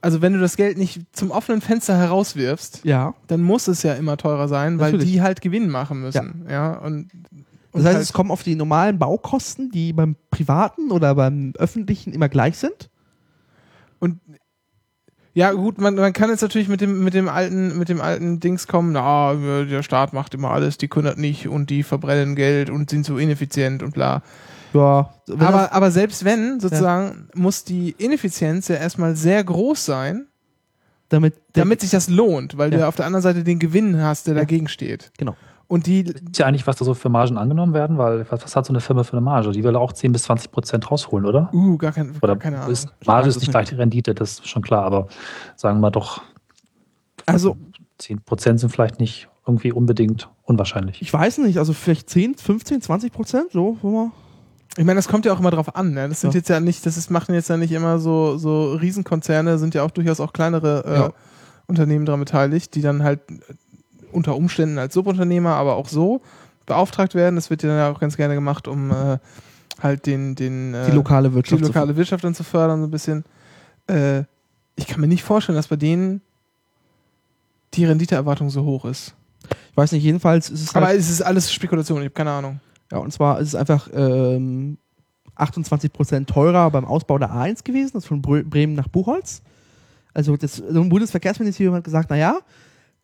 also 0.00 0.22
wenn 0.22 0.32
du 0.32 0.40
das 0.40 0.56
Geld 0.56 0.78
nicht 0.78 1.00
zum 1.12 1.30
offenen 1.30 1.60
Fenster 1.60 1.96
herauswirfst, 1.96 2.84
Ja. 2.84 3.14
dann 3.26 3.42
muss 3.42 3.68
es 3.68 3.82
ja 3.82 3.94
immer 3.94 4.16
teurer 4.16 4.48
sein, 4.48 4.78
weil 4.78 4.92
Natürlich. 4.92 5.12
die 5.12 5.22
halt 5.22 5.40
Gewinn 5.40 5.68
machen 5.70 6.00
müssen. 6.00 6.46
Ja, 6.48 6.72
und, 6.78 7.10
und 7.12 7.44
Das 7.72 7.84
heißt, 7.84 7.94
halt, 7.94 8.02
es 8.04 8.12
kommen 8.12 8.30
auf 8.30 8.42
die 8.42 8.54
normalen 8.54 8.98
Baukosten, 8.98 9.70
die 9.70 9.92
beim 9.92 10.16
privaten 10.30 10.90
oder 10.90 11.14
beim 11.14 11.52
öffentlichen 11.58 12.12
immer 12.12 12.28
gleich 12.28 12.58
sind. 12.58 12.90
und 13.98 14.20
ja, 15.34 15.52
gut, 15.52 15.78
man, 15.78 15.94
man 15.94 16.12
kann 16.12 16.30
jetzt 16.30 16.40
natürlich 16.42 16.68
mit 16.68 16.80
dem, 16.80 17.04
mit 17.04 17.14
dem 17.14 17.28
alten, 17.28 17.78
mit 17.78 17.88
dem 17.88 18.00
alten 18.00 18.40
Dings 18.40 18.66
kommen, 18.66 18.90
na, 18.92 19.34
der 19.64 19.84
Staat 19.84 20.12
macht 20.12 20.34
immer 20.34 20.50
alles, 20.50 20.78
die 20.78 20.88
können 20.88 21.04
das 21.04 21.16
nicht 21.16 21.46
und 21.46 21.70
die 21.70 21.84
verbrennen 21.84 22.34
Geld 22.34 22.70
und 22.70 22.90
sind 22.90 23.06
so 23.06 23.18
ineffizient 23.18 23.84
und 23.84 23.94
bla. 23.94 24.22
Ja, 24.74 25.10
Aber, 25.38 25.72
aber 25.72 25.90
selbst 25.90 26.24
wenn, 26.24 26.60
sozusagen, 26.60 27.28
muss 27.34 27.64
die 27.64 27.90
Ineffizienz 27.92 28.68
ja 28.68 28.76
erstmal 28.76 29.16
sehr 29.16 29.42
groß 29.44 29.84
sein, 29.84 30.26
damit, 31.08 31.34
damit 31.54 31.80
sich 31.80 31.90
das 31.90 32.08
lohnt, 32.08 32.58
weil 32.58 32.72
Ja. 32.72 32.78
du 32.80 32.88
auf 32.88 32.96
der 32.96 33.06
anderen 33.06 33.22
Seite 33.22 33.42
den 33.44 33.58
Gewinn 33.58 34.00
hast, 34.02 34.26
der 34.26 34.34
Ja. 34.34 34.40
dagegen 34.40 34.68
steht. 34.68 35.10
Genau. 35.18 35.34
Und 35.66 35.86
die, 35.86 36.00
Ist 36.02 36.38
ja 36.38 36.46
eigentlich, 36.46 36.66
was 36.66 36.76
da 36.76 36.84
so 36.84 36.94
für 36.94 37.08
Margen 37.10 37.36
angenommen 37.36 37.74
werden, 37.74 37.98
weil 37.98 38.26
was, 38.30 38.42
was 38.42 38.56
hat 38.56 38.64
so 38.66 38.72
eine 38.72 38.80
Firma 38.80 39.04
für 39.04 39.12
eine 39.12 39.20
Marge? 39.20 39.50
Die 39.52 39.62
will 39.64 39.76
auch 39.76 39.92
10 39.92 40.12
bis 40.12 40.22
20 40.22 40.50
Prozent 40.50 40.90
rausholen, 40.90 41.26
oder? 41.26 41.50
uh, 41.52 41.76
gar, 41.76 41.92
kein, 41.92 42.10
Oder 42.22 42.34
gar 42.34 42.36
keine 42.36 42.58
Ahnung. 42.60 42.72
ist, 42.72 42.88
Marge 43.06 43.28
ist 43.28 43.40
nicht 43.40 43.50
gleich 43.50 43.68
die 43.68 43.74
Rendite, 43.74 44.14
das 44.14 44.32
ist 44.40 44.48
schon 44.48 44.62
klar, 44.62 44.84
aber 44.84 45.08
sagen 45.56 45.80
wir 45.80 45.90
doch, 45.90 46.22
also 47.26 47.56
10 47.98 48.20
Prozent 48.22 48.60
sind 48.60 48.70
vielleicht 48.70 48.98
nicht 49.00 49.28
irgendwie 49.46 49.72
unbedingt 49.72 50.28
unwahrscheinlich. 50.44 51.02
ich 51.02 51.12
weiß 51.12 51.38
nicht, 51.38 51.58
also 51.58 51.72
vielleicht 51.74 52.08
10, 52.08 52.34
15, 52.36 52.80
20 52.82 53.12
Prozent, 53.12 53.52
so, 53.52 53.76
wo 53.82 53.90
man. 53.90 54.12
Ich 54.76 54.84
meine, 54.84 54.96
das 54.98 55.08
kommt 55.08 55.24
ja 55.24 55.32
auch 55.32 55.40
immer 55.40 55.50
drauf 55.50 55.74
an. 55.74 55.92
Ne? 55.92 56.08
Das 56.08 56.20
sind 56.20 56.34
Ja. 56.34 56.38
jetzt 56.38 56.48
ja 56.48 56.60
nicht, 56.60 56.86
das 56.86 56.96
ist, 56.96 57.10
machen 57.10 57.34
jetzt 57.34 57.48
ja 57.48 57.56
nicht 57.56 57.72
immer 57.72 57.98
so, 57.98 58.36
so 58.38 58.72
Riesenkonzerne, 58.74 59.58
sind 59.58 59.74
ja 59.74 59.82
auch 59.82 59.90
durchaus 59.90 60.20
auch 60.20 60.32
kleinere 60.32 60.84
äh, 60.86 60.94
Ja. 60.94 61.12
Unternehmen 61.66 62.04
daran 62.06 62.20
beteiligt, 62.20 62.74
die 62.74 62.82
dann 62.82 63.02
halt 63.02 63.20
äh, 63.30 63.34
unter 64.12 64.36
Umständen 64.36 64.78
als 64.78 64.94
Subunternehmer, 64.94 65.54
aber 65.54 65.76
auch 65.76 65.88
so 65.88 66.20
beauftragt 66.66 67.14
werden. 67.14 67.34
Das 67.36 67.50
wird 67.50 67.62
ja 67.62 67.90
auch 67.90 67.98
ganz 67.98 68.16
gerne 68.16 68.34
gemacht, 68.34 68.68
um 68.68 68.90
äh, 68.90 69.18
halt 69.82 70.06
den, 70.06 70.34
den 70.34 70.74
äh, 70.74 70.86
Die 70.86 70.92
lokale 70.92 71.30
die 71.30 71.34
Wirtschaft. 71.34 71.60
zu- 71.62 71.66
lokale 71.68 71.96
Wirtschaft 71.96 72.22
dann 72.24 72.34
zu 72.34 72.44
fördern, 72.44 72.80
so 72.80 72.86
ein 72.86 72.90
bisschen. 72.90 73.24
Äh, 73.88 74.22
ich 74.76 74.86
kann 74.86 75.00
mir 75.00 75.08
nicht 75.08 75.24
vorstellen, 75.24 75.56
dass 75.56 75.66
bei 75.68 75.76
denen 75.76 76.20
die 77.74 77.84
Renditeerwartung 77.84 78.48
so 78.50 78.64
hoch 78.64 78.84
ist. 78.84 79.14
ich 79.70 79.76
weiß 79.76 79.92
nicht, 79.92 80.02
jedenfalls 80.04 80.50
ist 80.50 80.62
es 80.62 80.74
Aber 80.74 80.86
halt, 80.86 80.98
es 81.00 81.10
ist 81.10 81.22
alles 81.22 81.52
Spekulation, 81.52 81.98
ich 81.98 82.04
habe 82.06 82.14
keine 82.14 82.30
Ahnung. 82.30 82.60
Ja, 82.92 82.98
und 82.98 83.12
zwar 83.12 83.40
ist 83.40 83.48
es 83.48 83.54
einfach 83.54 83.88
ähm, 83.92 84.78
28 85.34 85.92
Prozent 85.92 86.28
teurer 86.28 86.70
beim 86.70 86.84
Ausbau 86.84 87.18
der 87.18 87.30
A1 87.32 87.64
gewesen, 87.64 87.92
das 87.94 88.06
von 88.06 88.22
Bre 88.22 88.44
Bremen 88.44 88.74
nach 88.74 88.88
Buchholz. 88.88 89.42
Also 90.14 90.36
das 90.36 90.60
also 90.60 90.80
ein 90.80 90.88
Bundesverkehrsministerium 90.88 91.74
hat 91.74 91.84
gesagt, 91.84 92.10
naja, 92.10 92.38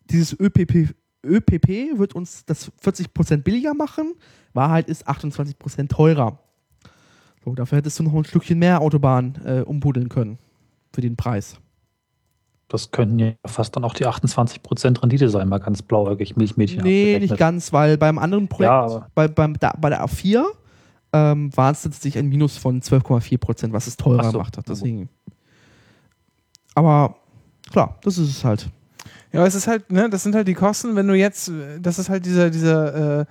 dieses 0.09 0.37
ÖPP, 0.39 0.93
ÖPP 1.23 1.97
wird 1.97 2.13
uns 2.13 2.45
das 2.45 2.71
40 2.81 3.13
Prozent 3.13 3.43
billiger 3.43 3.73
machen. 3.73 4.13
Wahrheit 4.53 4.87
ist 4.89 5.07
28 5.07 5.57
Prozent 5.57 5.91
teurer. 5.91 6.39
So, 7.43 7.53
dafür 7.53 7.77
hättest 7.77 7.99
du 7.99 8.03
noch 8.03 8.13
ein 8.13 8.25
Stückchen 8.25 8.59
mehr 8.59 8.81
Autobahn 8.81 9.35
äh, 9.45 9.61
umbuddeln 9.61 10.09
können 10.09 10.39
für 10.93 11.01
den 11.01 11.15
Preis. 11.15 11.57
Das 12.67 12.89
könnten 12.91 13.19
ja 13.19 13.31
fast 13.45 13.75
dann 13.75 13.83
auch 13.83 13.93
die 13.93 14.05
28 14.07 14.63
Prozent 14.63 15.01
Rendite 15.03 15.29
sein, 15.29 15.47
mal 15.47 15.59
ganz 15.59 15.81
blauäugig, 15.83 16.35
Milchmädchen. 16.35 16.81
Nee, 16.83 17.01
abgerechnet. 17.15 17.29
nicht 17.31 17.39
ganz, 17.39 17.71
weil 17.73 17.97
beim 17.97 18.17
anderen 18.17 18.47
Projekt, 18.47 18.71
Ja, 18.71 19.07
bei, 19.13 19.27
beim, 19.27 19.57
da, 19.59 19.73
bei 19.79 19.89
der 19.89 20.03
A4, 20.03 20.43
ähm, 21.13 21.55
war 21.55 21.71
es 21.71 21.83
tatsächlich 21.83 22.17
ein 22.17 22.27
Minus 22.27 22.57
von 22.57 22.81
12,4 22.81 23.37
Prozent, 23.37 23.73
was 23.73 23.85
es 23.87 23.97
teurer 23.97 24.23
so. 24.25 24.31
gemacht 24.33 24.57
hat. 24.57 24.67
Deswegen. 24.67 25.09
Aber 26.73 27.15
klar, 27.71 27.97
das 28.03 28.17
ist 28.17 28.29
es 28.29 28.43
halt. 28.43 28.67
Ja, 29.31 29.45
es 29.45 29.55
ist 29.55 29.67
halt, 29.67 29.91
ne, 29.91 30.09
das 30.09 30.23
sind 30.23 30.33
halt 30.35 30.47
die 30.47 30.53
Kosten, 30.53 30.95
wenn 30.95 31.07
du 31.07 31.13
jetzt, 31.13 31.51
das 31.81 31.99
ist 31.99 32.09
halt 32.09 32.25
dieser, 32.25 32.49
dieser, 32.49 33.21
äh, 33.21 33.25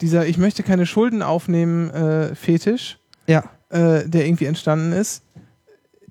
dieser, 0.00 0.26
ich 0.26 0.38
möchte 0.38 0.62
keine 0.62 0.86
Schulden 0.86 1.22
aufnehmen, 1.22 1.90
äh, 1.90 2.34
Fetisch, 2.34 2.98
Ja. 3.26 3.44
äh, 3.70 4.08
der 4.08 4.26
irgendwie 4.26 4.44
entstanden 4.46 4.92
ist. 4.92 5.22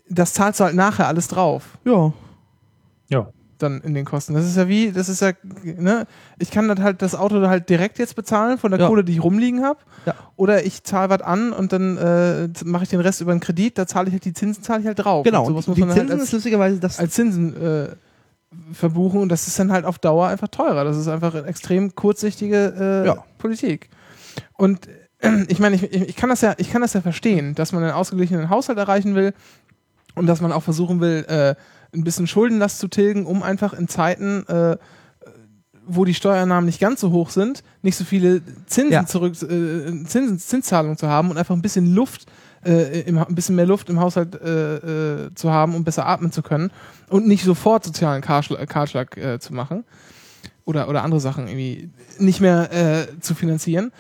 Das 0.10 0.34
zahlst 0.34 0.60
du 0.60 0.64
halt 0.66 0.76
nachher 0.76 1.08
alles 1.08 1.28
drauf, 1.28 1.78
Ja. 1.86 2.12
Dann 3.60 3.82
in 3.82 3.94
den 3.94 4.06
Kosten. 4.06 4.34
Das 4.34 4.46
ist 4.46 4.56
ja 4.58 4.68
wie, 4.68 4.92
das 4.92 5.10
ist 5.10 5.22
ja, 5.22 5.32
ne, 5.64 6.08
ich 6.40 6.50
kann 6.50 6.68
das 6.68 6.80
halt 6.80 7.02
das 7.02 7.14
Auto 7.14 7.46
halt 7.48 7.70
direkt 7.70 8.00
jetzt 8.00 8.16
bezahlen 8.16 8.58
von 8.58 8.72
der 8.72 8.80
Ja. 8.80 8.88
Kohle, 8.88 9.04
die 9.04 9.12
ich 9.12 9.24
rumliegen 9.24 9.64
habe. 9.64 9.80
Ja. 10.06 10.16
Oder 10.38 10.66
ich 10.66 10.84
zahle 10.84 11.10
was 11.10 11.22
an 11.22 11.52
und 11.52 11.74
dann 11.74 11.98
äh, 11.98 12.48
mache 12.66 12.84
ich 12.84 12.90
den 12.90 13.02
Rest 13.02 13.20
über 13.22 13.32
einen 13.32 13.42
Kredit, 13.42 13.78
da 13.78 13.86
zahle 13.86 14.08
ich 14.08 14.14
halt 14.14 14.24
die 14.26 14.34
Zinsen, 14.34 14.64
zahle 14.64 14.80
ich 14.80 14.88
halt 14.88 15.00
drauf. 15.00 15.24
Genau. 15.26 15.46
Und 15.46 15.54
muss 15.54 15.66
die 15.66 15.80
man 15.82 15.90
halt 15.90 16.00
Zinsen 16.00 16.14
als, 16.20 16.24
ist 16.24 16.32
lustigerweise 16.32 16.80
das. 16.80 17.00
als 17.00 17.14
Zinsen 17.14 17.56
äh, 17.62 17.88
verbuchen 18.74 19.22
und 19.22 19.30
das 19.30 19.46
ist 19.48 19.60
dann 19.60 19.72
halt 19.72 19.86
auf 19.86 20.00
Dauer 20.00 20.28
einfach 20.28 20.48
teurer. 20.48 20.84
Das 20.84 20.98
ist 20.98 21.08
einfach 21.08 21.36
eine 21.36 21.46
extrem 21.48 21.94
kurzsichtige 21.96 23.04
äh, 23.04 23.08
Ja. 23.08 23.24
Politik. 23.38 23.90
Und 24.54 24.88
ich 25.50 25.60
meine, 25.60 25.76
ich, 25.76 25.84
ich, 25.84 26.10
ich 26.10 26.16
kann 26.16 26.30
das 26.30 26.42
ja, 26.42 26.54
ich 26.58 26.72
kann 26.72 26.82
das 26.82 26.94
ja 26.94 27.02
verstehen, 27.02 27.56
dass 27.56 27.74
man 27.74 27.84
einen 27.84 27.92
ausgeglichenen 27.94 28.50
Haushalt 28.50 28.78
erreichen 28.78 29.16
will 29.16 29.34
Und 30.16 30.26
dass 30.28 30.42
man 30.42 30.52
auch 30.52 30.64
versuchen 30.64 31.02
will, 31.02 31.26
äh, 31.28 31.56
ein 31.94 32.04
bisschen 32.04 32.28
Schuldenlast 32.28 32.80
zu 32.80 32.88
tilgen, 32.88 33.26
um 33.26 33.42
einfach 33.44 33.74
in 33.74 33.88
Zeiten, 33.88 34.46
äh, 34.48 34.78
wo 35.92 36.06
die 36.06 36.14
Steuernahmen 36.14 36.66
nicht 36.68 36.80
ganz 36.80 37.02
so 37.02 37.12
hoch 37.12 37.32
sind, 37.32 37.64
nicht 37.82 37.98
so 37.98 38.04
viele 38.04 38.42
Zinsen 38.68 38.92
Ja. 38.92 39.06
zurück, 39.08 39.34
äh, 39.42 40.04
Zinsen, 40.06 40.38
Zinszahlungen 40.38 40.98
zu 40.98 41.08
haben 41.08 41.32
und 41.32 41.38
einfach 41.38 41.56
ein 41.56 41.64
bisschen 41.64 41.94
Luft, 41.96 42.28
äh, 42.64 43.02
im, 43.02 43.18
ein 43.18 43.34
bisschen 43.36 43.56
mehr 43.56 43.66
Luft 43.66 43.90
im 43.90 44.00
Haushalt 44.00 44.36
äh, 44.40 44.76
äh, 45.26 45.34
zu 45.34 45.50
haben, 45.52 45.74
um 45.76 45.84
besser 45.84 46.06
atmen 46.06 46.32
zu 46.32 46.44
können 46.44 46.72
und 47.10 47.26
nicht 47.28 47.44
sofort 47.44 47.84
sozialen 47.86 48.22
Kahlschlag, 48.22 48.70
Kahlschlag 48.70 49.18
äh, 49.18 49.40
zu 49.40 49.54
machen 49.54 49.84
oder, 50.66 50.90
oder 50.90 51.04
andere 51.04 51.22
Sachen 51.22 51.48
irgendwie 51.48 51.90
nicht 52.20 52.40
mehr 52.42 52.72
äh, 52.72 53.20
zu 53.20 53.34
finanzieren. 53.34 53.92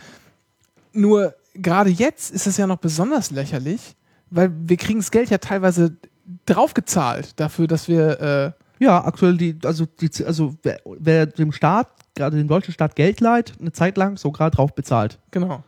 Nur 0.93 1.33
gerade 1.55 1.89
jetzt 1.89 2.31
ist 2.31 2.45
es 2.47 2.57
ja 2.57 2.67
noch 2.67 2.77
besonders 2.77 3.31
lächerlich, 3.31 3.95
weil 4.29 4.51
wir 4.65 4.77
kriegen 4.77 4.99
das 4.99 5.09
Geld 5.09 5.29
ja 5.31 5.39
teilweise 5.39 5.97
draufgezahlt 6.45 7.39
dafür, 7.39 7.67
dass 7.67 7.87
wir 7.87 8.21
äh, 8.21 8.51
Ja, 8.83 9.03
aktuell 9.03 9.37
die, 9.37 9.57
also 9.65 9.85
die, 9.85 10.09
also 10.25 10.55
wer, 10.63 10.79
wer 10.85 11.25
dem 11.25 11.51
Staat, 11.51 11.87
gerade 12.15 12.37
dem 12.37 12.47
deutschen 12.47 12.73
Staat 12.73 12.95
Geld 12.95 13.19
leiht, 13.19 13.53
eine 13.59 13.71
Zeit 13.71 13.97
lang 13.97 14.17
so 14.17 14.31
gerade 14.31 14.55
drauf 14.55 14.73
bezahlt. 14.73 15.19
Genau. 15.31 15.63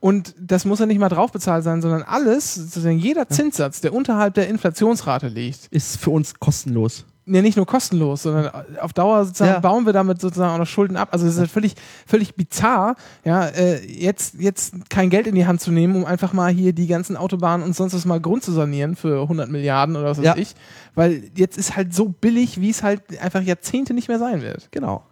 Und 0.00 0.34
das 0.38 0.64
muss 0.64 0.78
ja 0.78 0.86
nicht 0.86 0.98
mal 0.98 1.08
draufbezahlt 1.08 1.64
sein, 1.64 1.80
sondern 1.80 2.02
alles, 2.02 2.54
sozusagen 2.54 2.98
jeder 2.98 3.28
Zinssatz, 3.28 3.80
der 3.80 3.94
unterhalb 3.94 4.34
der 4.34 4.48
Inflationsrate 4.48 5.28
liegt, 5.28 5.66
Ist 5.68 5.96
für 5.96 6.10
uns 6.10 6.34
kostenlos. 6.38 7.04
Ja 7.26 7.42
nicht 7.42 7.56
nur 7.56 7.66
kostenlos, 7.66 8.22
sondern 8.22 8.50
auf 8.80 8.92
Dauer 8.92 9.24
sozusagen 9.24 9.52
Ja. 9.54 9.58
bauen 9.60 9.84
wir 9.84 9.92
damit 9.92 10.20
sozusagen 10.20 10.54
auch 10.54 10.58
noch 10.58 10.66
Schulden 10.66 10.96
ab. 10.96 11.08
Also 11.12 11.26
es 11.26 11.34
ist 11.34 11.38
halt 11.40 11.50
völlig, 11.50 11.74
völlig 12.06 12.34
bizarr, 12.36 12.94
ja, 13.24 13.46
äh, 13.48 13.84
jetzt, 13.84 14.34
jetzt 14.40 14.88
kein 14.90 15.10
Geld 15.10 15.26
in 15.26 15.34
die 15.34 15.46
Hand 15.46 15.60
zu 15.60 15.72
nehmen, 15.72 15.96
um 15.96 16.04
einfach 16.04 16.32
mal 16.32 16.52
hier 16.52 16.72
die 16.72 16.86
ganzen 16.86 17.16
Autobahnen 17.16 17.66
und 17.66 17.74
sonst 17.74 17.94
was 17.94 18.04
mal 18.04 18.20
Grund 18.20 18.42
zu 18.44 18.52
sanieren 18.52 18.96
für 18.96 19.22
100 19.22 19.50
Milliarden 19.50 19.96
oder 19.96 20.06
was 20.10 20.18
weiß 20.18 20.24
Ja. 20.24 20.36
ich. 20.36 20.54
Weil 20.94 21.24
jetzt 21.34 21.58
ist 21.58 21.76
halt 21.76 21.92
so 21.94 22.08
billig, 22.08 22.60
wie 22.60 22.70
es 22.70 22.82
halt 22.82 23.02
einfach 23.20 23.42
Jahrzehnte 23.42 23.92
nicht 23.92 24.08
mehr 24.08 24.18
sein 24.18 24.42
wird. 24.42 24.68
Genau. 24.70 25.02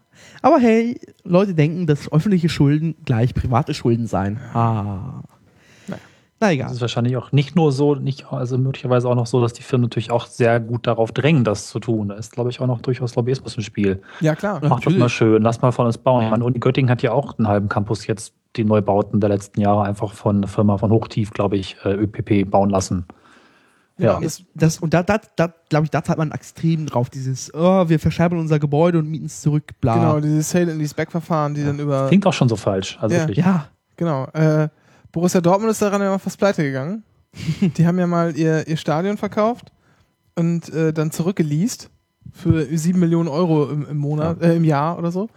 Aber 0.41 0.59
hey, 0.59 1.01
Leute 1.25 1.55
denken, 1.55 1.87
dass 1.87 2.11
öffentliche 2.13 2.49
Schulden 2.49 2.95
gleich 3.05 3.35
private 3.35 3.75
Schulden 3.75 4.07
seien. 4.07 4.39
Ah. 4.55 5.23
Na 6.45 6.51
Es 6.51 6.55
egal. 6.55 6.73
ist 6.73 6.81
wahrscheinlich 6.81 7.17
auch 7.17 7.33
nicht 7.33 7.57
nur 7.57 7.73
so, 7.73 7.95
nicht, 7.95 8.27
also 8.33 8.59
möglicherweise 8.59 9.09
auch 9.09 9.15
noch 9.15 9.27
so, 9.27 9.41
dass 9.41 9.53
die 9.53 9.63
Firmen 9.63 9.85
natürlich 9.85 10.11
auch 10.11 10.27
sehr 10.27 10.61
gut 10.61 10.87
darauf 10.87 11.13
drängen, 11.13 11.45
das 11.45 11.69
zu 11.69 11.79
tun. 11.81 12.09
Da 12.09 12.15
ist, 12.17 12.33
glaube 12.33 12.51
ich, 12.51 12.61
auch 12.61 12.67
noch 12.67 12.81
durchaus 12.81 13.15
Lobbyismus 13.15 13.57
im 13.57 13.63
Spiel. 13.63 14.03
Ja, 14.21 14.35
klar. 14.35 14.55
Macht 14.55 14.65
das 14.65 14.71
Natürlich. 14.71 14.99
mal 14.99 15.09
schön, 15.09 15.43
lass 15.43 15.63
mal 15.63 15.73
von 15.73 15.87
uns 15.87 15.99
bauen. 15.99 16.29
Meine 16.31 16.45
Uni 16.45 16.59
Göttingen 16.59 16.91
hat 16.91 17.03
ja 17.03 17.13
auch 17.13 17.39
einen 17.39 17.49
halben 17.49 17.69
Campus 17.69 18.07
jetzt 18.07 18.35
die 18.57 18.65
Neubauten 18.65 19.21
der 19.21 19.31
letzten 19.31 19.61
Jahre 19.61 19.83
einfach 19.83 20.13
von 20.13 20.37
einer 20.37 20.47
Firma 20.49 20.79
von 20.79 20.91
Hochtief, 20.91 21.31
glaube 21.33 21.57
ich, 21.57 21.77
äh, 21.85 21.93
ÖPP 21.95 22.49
bauen 22.51 22.71
lassen. 22.71 23.07
Ja, 23.97 24.19
das, 24.21 24.43
Das, 24.55 24.79
und 24.81 24.93
da, 24.93 25.03
da, 25.05 25.21
da 25.37 25.53
glaube 25.69 25.85
ich, 25.85 25.91
da 25.91 26.03
zahlt 26.03 26.19
man 26.19 26.33
extrem 26.33 26.87
drauf. 26.87 27.11
Dieses, 27.11 27.55
oh, 27.55 27.89
wir 27.89 27.99
verscherben 28.01 28.39
unser 28.39 28.59
Gebäude 28.59 28.99
und 28.99 29.09
mieten 29.09 29.27
es 29.27 29.41
zurück, 29.41 29.73
bla. 29.81 29.95
genau, 29.95 30.21
dieses 30.21 30.51
Sale 30.51 30.73
and 30.73 30.81
Lease 30.81 30.95
Back 30.97 31.13
Verfahren, 31.13 31.55
die 31.55 31.65
dann 31.65 31.79
über 31.79 32.09
klingt 32.09 32.27
auch 32.27 32.33
schon 32.33 32.49
so 32.49 32.57
falsch. 32.57 32.99
Also 33.01 33.15
Ja. 33.15 33.21
wirklich. 33.23 33.39
ja, 33.39 33.67
Genau. 33.97 34.25
Äh, 34.33 34.69
Borussia 35.15 35.41
Dortmund 35.41 35.71
ist 35.71 35.81
daran 35.81 36.03
ja 36.03 36.11
mal 36.11 36.19
fast 36.19 36.39
pleite 36.39 36.63
gegangen. 36.65 37.05
Die 37.77 37.87
haben 37.87 37.99
ja 37.99 38.07
mal 38.07 38.37
ihr, 38.37 38.67
ihr 38.67 38.77
Stadion 38.77 39.17
verkauft 39.17 39.73
und 40.35 40.69
äh, 40.75 40.93
dann 40.93 41.13
zurückgeleast 41.13 41.89
für 42.33 42.67
7 42.67 42.99
Millionen 42.99 43.29
Euro 43.29 43.71
im, 43.71 43.87
im 43.89 43.97
Monat, 43.97 44.43
äh, 44.43 44.57
im 44.57 44.65
Jahr 44.65 44.99
oder 44.99 45.13
so. 45.13 45.29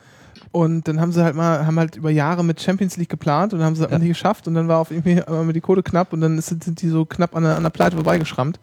Und 0.51 0.87
dann 0.87 0.99
haben 0.99 1.11
sie 1.11 1.23
halt 1.23 1.35
mal, 1.35 1.67
haben 1.67 1.77
halt 1.77 1.95
über 1.95 2.09
Jahre 2.09 2.43
mit 2.43 2.59
Champions 2.59 2.97
League 2.97 3.09
geplant 3.09 3.53
und 3.53 3.61
haben 3.61 3.75
sie 3.75 3.83
ja. 3.87 3.99
nicht 3.99 4.07
geschafft 4.07 4.47
und 4.47 4.55
dann 4.55 4.67
war 4.67 4.79
auf 4.79 4.89
irgendwie 4.89 5.21
einmal 5.21 5.53
die 5.53 5.61
Kohle 5.61 5.83
knapp 5.83 6.11
und 6.11 6.21
dann 6.21 6.41
sind 6.41 6.81
die 6.81 6.89
so 6.89 7.05
knapp 7.05 7.35
an 7.35 7.43
der, 7.43 7.55
an 7.55 7.61
der 7.63 7.69
Pleite 7.69 7.95
vorbeigeschrammt. 7.97 8.59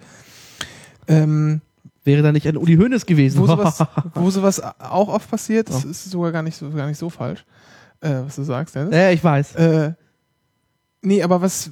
Ähm, 1.06 1.60
wäre 2.02 2.22
da 2.22 2.32
nicht 2.32 2.48
ein 2.48 2.56
Uli 2.56 2.76
Hoeneß 2.76 3.06
gewesen. 3.06 3.38
wo 3.40 3.46
sowas, 3.46 3.84
wo 4.14 4.30
sowas 4.30 4.60
auch 4.80 5.08
oft 5.08 5.30
passiert, 5.30 5.68
das 5.68 5.84
Ja. 5.84 5.90
ist 5.90 6.10
sogar 6.10 6.32
gar 6.32 6.42
nicht 6.42 6.56
so, 6.56 6.70
gar 6.70 6.86
nicht 6.88 6.98
so 6.98 7.10
falsch, 7.10 7.44
äh, 8.00 8.22
was 8.24 8.34
du 8.36 8.42
sagst, 8.42 8.74
Dennis. 8.74 8.94
ja, 8.94 9.10
ich 9.10 9.22
weiß. 9.22 9.54
Äh, 9.56 9.92
nee, 11.04 11.22
aber 11.22 11.40
was, 11.42 11.70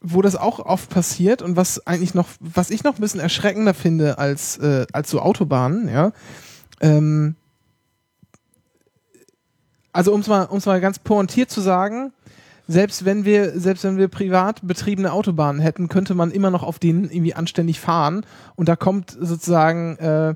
wo 0.00 0.22
das 0.22 0.36
auch 0.36 0.58
oft 0.58 0.90
passiert 0.90 1.42
und 1.42 1.56
was 1.56 1.86
eigentlich 1.86 2.14
noch, 2.14 2.28
was 2.40 2.70
ich 2.70 2.84
noch 2.84 2.96
ein 2.96 3.00
bisschen 3.00 3.20
erschreckender 3.20 3.74
finde 3.74 4.18
als, 4.18 4.58
äh, 4.58 4.86
als 4.92 5.10
so 5.10 5.20
Autobahnen, 5.20 5.88
ja, 5.88 6.12
ähm, 6.80 7.36
also 9.92 10.12
um 10.12 10.20
es 10.20 10.26
mal, 10.26 10.44
um's 10.44 10.66
mal 10.66 10.80
ganz 10.80 10.98
pointiert 10.98 11.50
zu 11.50 11.62
sagen, 11.62 12.12
selbst 12.68 13.04
wenn 13.04 13.24
wir, 13.24 13.58
selbst 13.58 13.84
wenn 13.84 13.96
wir 13.96 14.08
privat 14.08 14.60
betriebene 14.66 15.12
Autobahnen 15.12 15.60
hätten, 15.60 15.88
könnte 15.88 16.14
man 16.14 16.30
immer 16.32 16.50
noch 16.50 16.62
auf 16.62 16.78
denen 16.78 17.04
irgendwie 17.04 17.34
anständig 17.34 17.80
fahren 17.80 18.26
und 18.56 18.68
da 18.68 18.76
kommt 18.76 19.16
sozusagen, 19.18 19.96
äh, 19.96 20.34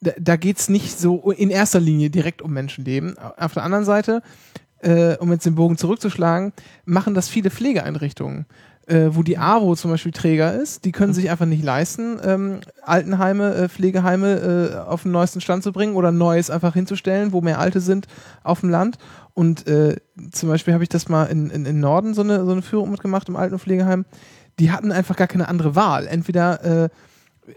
da, 0.00 0.12
da 0.18 0.36
geht's 0.36 0.68
nicht 0.68 0.98
so 0.98 1.30
in 1.30 1.50
erster 1.50 1.80
Linie 1.80 2.10
direkt 2.10 2.42
um 2.42 2.52
Menschenleben. 2.52 3.16
Auf 3.18 3.54
der 3.54 3.62
anderen 3.62 3.86
Seite, 3.86 4.22
äh, 4.84 5.16
um 5.18 5.32
jetzt 5.32 5.46
den 5.46 5.54
Bogen 5.54 5.76
zurückzuschlagen, 5.76 6.52
machen 6.84 7.14
das 7.14 7.28
viele 7.28 7.50
Pflegeeinrichtungen. 7.50 8.46
Äh, 8.86 9.16
wo 9.16 9.22
die 9.22 9.38
AWO 9.38 9.74
zum 9.76 9.92
Beispiel 9.92 10.12
Träger 10.12 10.52
ist, 10.52 10.84
die 10.84 10.92
können 10.92 11.14
sich 11.14 11.30
einfach 11.30 11.46
nicht 11.46 11.64
leisten, 11.64 12.18
ähm, 12.22 12.60
Altenheime, 12.82 13.54
äh, 13.54 13.68
Pflegeheime 13.70 14.74
äh, 14.74 14.76
auf 14.76 15.04
den 15.04 15.12
neuesten 15.12 15.40
Stand 15.40 15.62
zu 15.62 15.72
bringen 15.72 15.94
oder 15.94 16.12
Neues 16.12 16.50
einfach 16.50 16.74
hinzustellen, 16.74 17.32
wo 17.32 17.40
mehr 17.40 17.60
Alte 17.60 17.80
sind 17.80 18.08
auf 18.42 18.60
dem 18.60 18.68
Land. 18.68 18.98
Und 19.32 19.66
äh, 19.66 19.96
zum 20.32 20.50
Beispiel 20.50 20.74
habe 20.74 20.82
ich 20.82 20.90
das 20.90 21.08
mal 21.08 21.24
in, 21.24 21.48
in, 21.48 21.64
in 21.64 21.80
Norden 21.80 22.12
so 22.12 22.20
eine, 22.20 22.44
so 22.44 22.52
eine 22.52 22.60
Führung 22.60 22.90
mitgemacht 22.90 23.26
im 23.30 23.36
Alten- 23.36 23.54
und 23.54 23.60
Pflegeheim. 23.60 24.04
Die 24.58 24.70
hatten 24.70 24.92
einfach 24.92 25.16
gar 25.16 25.28
keine 25.28 25.48
andere 25.48 25.74
Wahl. 25.74 26.06
Entweder 26.06 26.84
äh, 26.84 26.88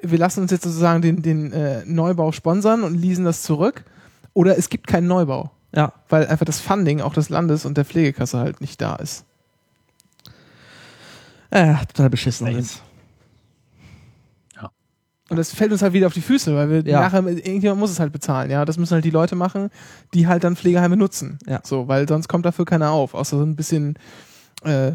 wir 0.01 0.17
lassen 0.17 0.41
uns 0.43 0.51
jetzt 0.51 0.63
sozusagen 0.63 1.01
den, 1.01 1.21
den 1.21 1.51
äh, 1.51 1.83
Neubau 1.85 2.31
sponsern 2.31 2.83
und 2.83 2.95
leasen 2.95 3.25
das 3.25 3.43
zurück, 3.43 3.83
oder 4.33 4.57
es 4.57 4.69
gibt 4.69 4.87
keinen 4.87 5.07
Neubau, 5.07 5.51
Ja. 5.75 5.93
weil 6.09 6.27
einfach 6.27 6.45
das 6.45 6.59
Funding 6.59 7.01
auch 7.01 7.13
des 7.13 7.29
Landes 7.29 7.65
und 7.65 7.77
der 7.77 7.85
Pflegekasse 7.85 8.37
halt 8.39 8.61
nicht 8.61 8.81
da 8.81 8.95
ist. 8.95 9.25
Äh, 11.49 11.75
total 11.87 12.09
beschissen 12.09 12.47
alles. 12.47 12.81
Und 15.29 15.35
das 15.35 15.53
fällt 15.53 15.73
uns 15.73 15.81
halt 15.81 15.91
wieder 15.91 16.07
auf 16.07 16.13
die 16.13 16.21
Füße, 16.21 16.55
weil 16.55 16.69
wir 16.69 16.89
Ja. 16.89 17.01
nachher, 17.01 17.21
irgendjemand 17.27 17.81
muss 17.81 17.91
es 17.91 17.99
halt 17.99 18.13
bezahlen, 18.13 18.49
ja. 18.49 18.63
Das 18.63 18.77
müssen 18.77 18.93
halt 18.93 19.03
die 19.03 19.09
Leute 19.09 19.35
machen, 19.35 19.69
die 20.13 20.25
halt 20.25 20.45
dann 20.45 20.55
Pflegeheime 20.55 20.95
nutzen. 20.95 21.37
Ja. 21.45 21.59
So, 21.65 21.89
weil 21.89 22.07
sonst 22.07 22.29
kommt 22.29 22.45
dafür 22.45 22.63
keiner 22.63 22.91
auf, 22.91 23.13
außer 23.13 23.37
so 23.37 23.43
ein 23.43 23.57
bisschen, 23.57 23.99
äh, 24.63 24.93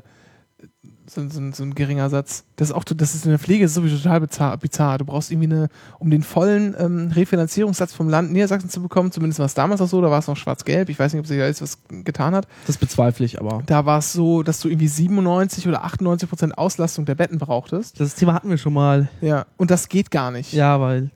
so, 1.07 1.29
so, 1.29 1.41
so 1.53 1.63
ein 1.63 1.75
geringer 1.75 2.09
Satz. 2.11 2.45
Das 2.57 2.69
ist 2.69 2.75
auch, 2.75 2.85
das 2.85 3.15
ist 3.15 3.25
in 3.25 3.31
der 3.31 3.39
Pflege 3.39 3.69
sowieso 3.69 3.97
total 3.97 4.21
bizarr, 4.21 4.57
bizarr. 4.57 4.99
Du 4.99 5.05
brauchst 5.05 5.31
irgendwie 5.31 5.53
eine, 5.53 5.69
um 5.99 6.11
den 6.11 6.23
vollen 6.23 6.75
ähm, 6.79 7.11
Refinanzierungssatz 7.13 7.93
vom 7.93 8.09
Land 8.09 8.33
Niedersachsen 8.33 8.71
zu 8.71 8.81
bekommen, 8.83 9.11
zumindest 9.13 9.39
war 9.39 9.47
es 9.47 9.55
damals 9.55 9.81
auch 9.81 9.89
so, 9.89 10.01
da 10.01 10.11
war 10.11 10.19
es 10.19 10.27
noch 10.29 10.37
schwarz-gelb, 10.37 10.89
ich 10.89 10.99
weiß 10.99 11.13
nicht, 11.13 11.21
ob 11.21 11.27
sich 11.27 11.39
da 11.39 11.47
jetzt 11.47 11.63
was 11.63 11.79
getan 11.91 12.35
hat. 12.35 12.47
Das 12.67 12.79
bezweifle 12.79 13.27
ich, 13.27 13.41
aber. 13.41 13.63
Da 13.67 13.85
war 13.85 13.99
es 13.99 14.13
so, 14.13 14.43
dass 14.43 14.61
du 14.61 14.69
irgendwie 14.69 14.89
97 14.89 15.67
oder 15.69 15.85
98 15.85 16.29
Prozent 16.29 16.59
Auslastung 16.59 17.05
der 17.05 17.15
Betten 17.17 17.39
brauchtest. 17.39 17.99
Das 17.99 18.15
Thema 18.15 18.35
hatten 18.35 18.51
wir 18.51 18.59
schon 18.59 18.73
mal. 18.73 19.09
Ja, 19.21 19.47
und 19.57 19.71
das 19.71 19.89
geht 19.89 20.11
gar 20.11 20.31
nicht. 20.31 20.53
Ja, 20.53 20.81
weil. 20.81 21.11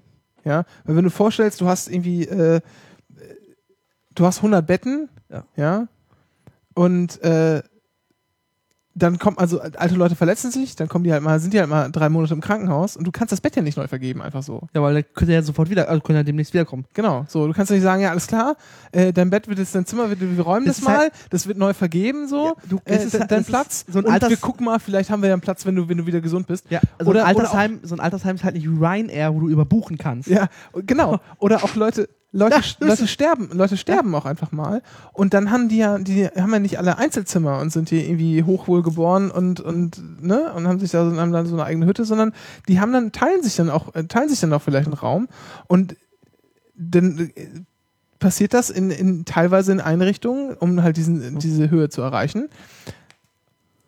Ja, 0.45 0.65
weil 0.85 0.97
wenn 0.97 1.05
du 1.05 1.11
vorstellst, 1.11 1.61
du 1.61 1.67
hast 1.67 1.89
irgendwie, 1.89 2.25
äh, 2.25 2.61
du 4.15 4.27
hast 4.27 4.39
100 4.39 4.67
Betten, 4.67 5.09
Ja. 5.31 5.45
ja, 5.57 5.89
und 6.75 7.23
äh, 7.23 7.63
dann 8.99 9.19
kommt 9.19 9.39
also 9.39 9.61
alte 9.61 9.95
Leute 9.95 10.17
verletzen 10.17 10.51
sich, 10.51 10.75
dann 10.75 10.89
kommen 10.89 11.05
die 11.05 11.13
halt 11.13 11.23
mal, 11.23 11.39
sind 11.39 11.53
die 11.53 11.61
halt 11.61 11.69
mal 11.69 11.91
drei 11.93 12.09
Monate 12.09 12.33
im 12.33 12.41
Krankenhaus 12.41 12.97
und 12.97 13.05
du 13.07 13.13
kannst 13.13 13.31
das 13.31 13.43
Bett 13.43 13.55
ja 13.55 13.61
nicht 13.61 13.77
neu 13.77 13.87
vergeben, 13.87 14.23
einfach 14.23 14.43
so. 14.43 14.69
Ja, 14.75 14.81
weil 14.83 14.95
der 14.95 15.03
könnte 15.03 15.35
ja 15.35 15.43
sofort 15.43 15.69
wieder, 15.69 15.89
also 15.91 16.01
könnte 16.01 16.21
ja 16.21 16.23
demnächst 16.23 16.55
wiederkommen. 16.55 16.87
Genau, 16.95 17.27
so, 17.29 17.47
du 17.47 17.53
kannst 17.53 17.69
ja 17.71 17.75
nicht 17.77 17.83
sagen, 17.83 18.01
ja, 18.01 18.11
alles 18.11 18.27
klar, 18.27 18.57
äh, 18.93 19.13
dein 19.13 19.29
Bett 19.29 19.49
wird 19.49 19.59
jetzt, 19.59 19.75
dein 19.75 19.85
Zimmer 19.85 20.09
wird, 20.09 20.21
wir 20.23 20.43
räumen 20.43 20.65
Das 20.67 20.79
das, 20.81 20.89
halt- 20.89 21.13
mal, 21.13 21.19
das 21.29 21.47
wird 21.47 21.59
neu 21.59 21.75
vergeben, 21.75 22.27
so, 22.27 22.47
Ja, 22.47 22.53
du- 22.71 22.77
äh, 22.87 22.95
es 22.95 23.05
ist 23.05 23.21
halt- 23.21 23.31
dein 23.31 23.45
Platz, 23.45 23.85
so 23.87 23.99
ein 23.99 24.07
und 24.07 24.13
Alters- 24.13 24.31
wir 24.31 24.39
gucken 24.39 24.65
mal, 24.65 24.79
vielleicht 24.79 25.11
haben 25.11 25.21
wir 25.21 25.29
ja 25.29 25.35
einen 25.35 25.43
Platz, 25.43 25.67
wenn 25.67 25.77
du, 25.77 25.89
wenn 25.91 25.99
du 25.99 26.07
wieder 26.07 26.23
gesund 26.23 26.47
bist. 26.47 26.65
Ja, 26.71 26.81
so, 26.99 27.11
Oder- 27.11 27.27
ein 27.27 27.35
oder 27.37 27.43
Altersheim, 27.45 27.81
so 27.83 27.95
ein 27.95 28.01
Altersheim 28.01 28.37
ist 28.37 28.45
halt 28.45 28.55
nicht 28.55 28.67
Ryanair, 28.67 29.35
wo 29.35 29.41
du 29.41 29.49
überbuchen 29.51 29.99
kannst. 29.99 30.29
Ja, 30.31 30.47
genau. 30.87 31.19
Oder 31.39 31.63
auch 31.65 31.75
Leute, 31.75 32.09
Leute, 32.37 32.57
Ja, 32.57 32.87
Leute 32.87 33.07
sterben, 33.09 33.49
Leute 33.53 33.77
sterben 33.79 34.15
auch 34.15 34.27
einfach 34.27 34.53
mal. 34.53 34.83
Und 35.15 35.33
dann 35.33 35.51
haben 35.51 35.69
die 35.69 35.79
ja, 35.79 35.99
die 35.99 36.27
haben 36.27 36.53
ja 36.53 36.59
nicht 36.59 36.79
alle 36.79 36.99
Einzelzimmer 36.99 37.61
und 37.61 37.71
sind 37.73 37.89
hier 37.89 38.05
irgendwie 38.05 38.43
hochwohl 38.45 38.83
geboren 38.83 39.31
und, 39.31 39.61
und, 39.61 40.23
ne, 40.23 40.53
und 40.53 40.69
haben 40.69 40.79
sich 40.79 40.91
da 40.91 41.09
so, 41.09 41.17
haben 41.19 41.33
dann 41.33 41.47
so 41.47 41.55
eine 41.55 41.65
eigene 41.65 41.87
Hütte, 41.87 42.05
sondern 42.05 42.35
die 42.69 42.79
haben 42.79 42.93
dann, 42.93 43.11
teilen 43.11 43.43
sich 43.43 43.57
dann 43.57 43.71
auch, 43.71 43.95
äh, 43.95 44.05
teilen 44.05 44.29
sich 44.29 44.39
dann 44.41 44.53
auch 44.53 44.61
vielleicht 44.61 44.87
einen 44.87 44.95
Raum. 44.95 45.29
Und 45.67 45.97
dann 46.77 47.31
äh, 47.35 47.49
passiert 48.19 48.53
das 48.53 48.69
in, 48.69 48.91
in, 48.91 49.25
teilweise 49.25 49.73
in 49.73 49.81
Einrichtungen, 49.81 50.55
um 50.59 50.83
halt 50.83 50.99
diesen, 50.99 51.39
diese 51.39 51.71
Höhe 51.71 51.89
zu 51.89 52.03
erreichen. 52.03 52.51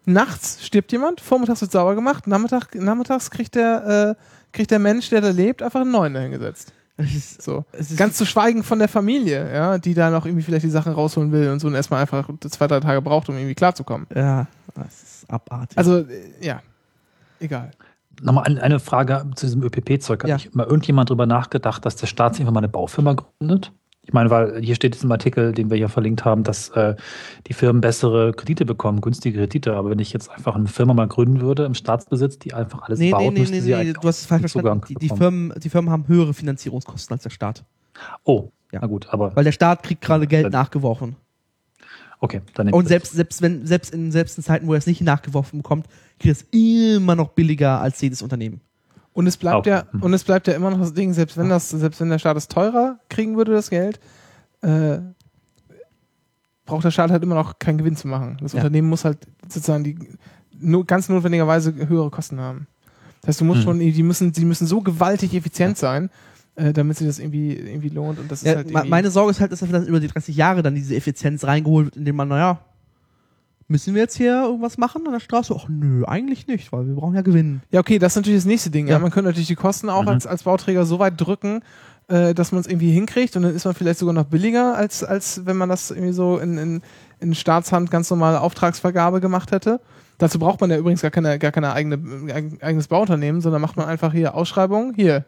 Nachts 0.06 0.64
stirbt 0.64 0.90
jemand, 0.90 1.20
vormittags 1.20 1.60
wird 1.60 1.72
sauber 1.72 1.94
gemacht, 1.94 2.26
Nachmittag, 2.26 2.74
nachmittags 2.74 3.30
kriegt 3.30 3.54
der, 3.56 4.16
äh, 4.18 4.22
kriegt 4.52 4.70
der 4.70 4.78
Mensch, 4.78 5.10
der 5.10 5.20
da 5.20 5.28
lebt, 5.28 5.62
einfach 5.62 5.82
einen 5.82 5.90
neuen 5.90 6.14
dahingesetzt. 6.14 6.72
Ist, 6.98 7.40
So. 7.42 7.64
es 7.72 7.90
ist 7.92 7.96
Ganz 7.96 8.16
zu 8.16 8.26
schweigen 8.26 8.62
von 8.64 8.78
der 8.80 8.88
Familie, 8.88 9.52
ja, 9.54 9.78
die 9.78 9.94
da 9.94 10.10
noch 10.10 10.26
irgendwie 10.26 10.42
vielleicht 10.42 10.64
die 10.64 10.70
Sachen 10.70 10.92
rausholen 10.92 11.30
will 11.32 11.48
und 11.50 11.60
so 11.60 11.68
und 11.68 11.74
erstmal 11.74 12.00
einfach 12.00 12.28
zwei, 12.50 12.66
drei 12.66 12.80
Tage 12.80 13.00
braucht, 13.02 13.28
um 13.28 13.36
irgendwie 13.36 13.54
klarzukommen. 13.54 14.06
ja, 14.14 14.46
es 14.86 15.02
ist 15.22 15.30
abartig. 15.30 15.78
Also, 15.78 15.98
äh, 16.00 16.04
ja. 16.40 16.60
Egal. 17.40 17.70
Nochmal 18.20 18.44
ein- 18.44 18.58
eine 18.58 18.80
Frage 18.80 19.24
zu 19.36 19.46
diesem 19.46 19.62
ÖPP-Zeug. 19.62 20.24
Hat 20.24 20.28
Ja. 20.28 20.34
nicht 20.36 20.54
mal 20.56 20.66
irgendjemand 20.66 21.08
drüber 21.08 21.24
nachgedacht, 21.26 21.86
dass 21.86 21.94
der 21.94 22.08
Staat 22.08 22.34
sich 22.34 22.40
irgendwann 22.40 22.54
mal 22.54 22.60
eine 22.60 22.68
Baufirma 22.68 23.14
gründet? 23.14 23.70
Ich 24.08 24.14
meine, 24.14 24.30
weil 24.30 24.62
hier 24.62 24.74
steht 24.74 24.94
jetzt 24.94 25.04
im 25.04 25.12
Artikel, 25.12 25.52
den 25.52 25.68
wir 25.68 25.76
hier 25.76 25.90
verlinkt 25.90 26.24
haben, 26.24 26.42
dass 26.42 26.70
äh, 26.70 26.96
die 27.46 27.52
Firmen 27.52 27.82
bessere 27.82 28.32
Kredite 28.32 28.64
bekommen, 28.64 29.02
günstige 29.02 29.38
Kredite. 29.38 29.74
Aber 29.74 29.90
wenn 29.90 29.98
ich 29.98 30.14
jetzt 30.14 30.30
einfach 30.30 30.56
eine 30.56 30.66
Firma 30.66 30.94
mal 30.94 31.06
gründen 31.06 31.42
würde 31.42 31.66
im 31.66 31.74
Staatsbesitz, 31.74 32.38
die 32.38 32.54
einfach 32.54 32.80
alles 32.80 32.98
Nee, 32.98 33.10
baut, 33.10 33.20
nee, 33.20 33.30
nee, 33.32 33.40
müsste 33.40 33.54
nee, 33.56 33.60
sie 33.60 33.68
nee, 33.68 33.74
eigentlich 33.74 33.98
du 33.98 34.08
hast 34.08 34.20
es 34.20 34.24
falsch 34.26 34.40
verstanden. 34.50 34.80
Die, 34.88 34.94
die. 34.94 35.08
Firmen, 35.10 35.52
die 35.62 35.68
Firmen 35.68 35.90
haben 35.90 36.08
höhere 36.08 36.32
Finanzierungskosten 36.32 37.12
als 37.12 37.22
der 37.24 37.28
Staat. 37.30 37.66
Oh, 38.24 38.50
Ja. 38.72 38.78
na 38.80 38.86
gut, 38.86 39.08
aber 39.10 39.36
Weil 39.36 39.44
der 39.44 39.52
Staat 39.52 39.82
kriegt 39.82 40.00
gerade 40.00 40.26
Geld 40.26 40.46
Dann- 40.46 40.52
nachgeworfen. 40.52 41.16
okay, 42.20 42.40
dann 42.54 42.70
Und 42.72 42.88
selbst, 42.88 43.12
selbst, 43.12 43.42
wenn, 43.42 43.66
selbst, 43.66 43.92
in, 43.92 44.10
selbst 44.10 44.38
in 44.38 44.42
Zeiten, 44.44 44.66
wo 44.68 44.72
er 44.72 44.78
es 44.78 44.86
nicht 44.86 45.02
nachgeworfen 45.02 45.58
bekommt, 45.58 45.86
kriegt 46.18 46.34
es 46.34 46.46
immer 46.50 47.14
noch 47.14 47.28
billiger 47.28 47.80
als 47.82 48.00
jedes 48.00 48.22
Unternehmen. 48.22 48.62
Und 49.18 49.26
es 49.26 49.36
bleibt 49.36 49.56
Auch. 49.56 49.66
ja, 49.66 49.82
Mhm. 49.90 50.02
und 50.04 50.14
es 50.14 50.22
bleibt 50.22 50.46
ja 50.46 50.54
immer 50.54 50.70
noch 50.70 50.78
das 50.78 50.94
Ding, 50.94 51.12
selbst 51.12 51.36
wenn 51.36 51.48
das, 51.48 51.70
selbst 51.70 52.00
wenn 52.00 52.08
der 52.08 52.20
Staat 52.20 52.36
es 52.36 52.46
teurer 52.46 53.00
kriegen 53.08 53.36
würde, 53.36 53.50
das 53.52 53.68
Geld, 53.68 53.98
äh, 54.62 54.98
braucht 56.66 56.84
der 56.84 56.90
Staat 56.90 57.10
halt 57.10 57.22
immer 57.22 57.34
noch 57.34 57.58
keinen 57.58 57.78
Gewinn 57.78 57.96
zu 57.96 58.06
machen. 58.08 58.36
Das 58.40 58.52
Ja. 58.52 58.58
Unternehmen 58.58 58.88
muss 58.88 59.04
halt 59.04 59.18
sozusagen 59.48 59.84
die 59.84 59.98
nur 60.60 60.84
ganz 60.86 61.08
notwendigerweise 61.08 61.74
höhere 61.74 62.10
Kosten 62.10 62.38
haben. 62.40 62.66
Das 63.22 63.28
heißt, 63.30 63.40
du 63.40 63.44
musst 63.44 63.60
Mhm. 63.60 63.64
schon, 63.64 63.78
die 63.80 64.02
müssen, 64.02 64.32
die 64.32 64.44
müssen 64.44 64.66
so 64.66 64.80
gewaltig 64.82 65.34
effizient 65.34 65.78
sein, 65.78 66.10
äh, 66.56 66.72
damit 66.72 66.96
sich 66.98 67.06
das 67.06 67.18
irgendwie, 67.18 67.54
irgendwie 67.56 67.88
lohnt. 67.88 68.18
Und 68.18 68.30
das 68.30 68.42
ist 68.42 68.48
Ja, 68.48 68.56
halt 68.56 68.66
me- 68.66 68.72
irgendwie, 68.74 68.88
meine 68.90 69.10
Sorge 69.10 69.30
ist 69.32 69.40
halt, 69.40 69.50
dass 69.52 69.62
er 69.62 69.68
dann 69.68 69.86
über 69.86 70.00
die 70.00 70.08
30 70.08 70.36
Jahre 70.36 70.62
dann 70.62 70.74
diese 70.74 70.94
Effizienz 70.94 71.44
reingeholt 71.44 71.86
wird, 71.86 71.96
indem 71.96 72.16
man, 72.16 72.28
naja, 72.28 72.60
müssen 73.68 73.94
wir 73.94 74.02
jetzt 74.02 74.16
hier 74.16 74.42
irgendwas 74.42 74.78
machen 74.78 75.06
an 75.06 75.12
der 75.12 75.20
Straße? 75.20 75.54
Ach 75.56 75.66
nö, 75.68 76.04
eigentlich 76.06 76.46
nicht, 76.46 76.72
weil 76.72 76.86
wir 76.86 76.94
brauchen 76.94 77.14
ja 77.14 77.22
Gewinn. 77.22 77.60
Ja, 77.70 77.80
okay, 77.80 77.98
das 77.98 78.12
ist 78.12 78.16
natürlich 78.16 78.38
das 78.40 78.46
nächste 78.46 78.70
Ding. 78.70 78.86
Ja, 78.86 78.94
Ja. 78.94 78.98
man 78.98 79.10
könnte 79.10 79.28
natürlich 79.28 79.48
die 79.48 79.54
Kosten 79.54 79.88
auch 79.90 80.02
Mhm. 80.02 80.08
als, 80.08 80.26
als 80.26 80.42
Bauträger 80.44 80.84
so 80.86 80.98
weit 80.98 81.14
drücken, 81.20 81.60
äh, 82.08 82.32
dass 82.34 82.52
man 82.52 82.60
es 82.62 82.66
irgendwie 82.66 82.90
hinkriegt 82.90 83.36
und 83.36 83.42
dann 83.42 83.54
ist 83.54 83.64
man 83.66 83.74
vielleicht 83.74 83.98
sogar 83.98 84.14
noch 84.14 84.24
billiger, 84.24 84.74
als, 84.76 85.04
als 85.04 85.44
wenn 85.44 85.56
man 85.58 85.68
das 85.68 85.90
irgendwie 85.90 86.12
so 86.12 86.38
in, 86.38 86.56
in, 86.56 86.82
in 87.20 87.34
Staatshand 87.34 87.90
ganz 87.90 88.08
normale 88.10 88.40
Auftragsvergabe 88.40 89.20
gemacht 89.20 89.52
hätte. 89.52 89.80
Dazu 90.16 90.38
braucht 90.38 90.60
man 90.60 90.70
ja 90.70 90.78
übrigens 90.78 91.02
gar 91.02 91.10
keine, 91.10 91.38
gar 91.38 91.52
keine 91.52 91.72
eigene, 91.74 91.96
eig- 91.96 92.62
eigenes 92.62 92.88
Bauunternehmen, 92.88 93.40
sondern 93.40 93.60
macht 93.60 93.76
man 93.76 93.86
einfach 93.86 94.12
hier 94.12 94.34
Ausschreibung. 94.34 94.94
Hier, 94.96 95.26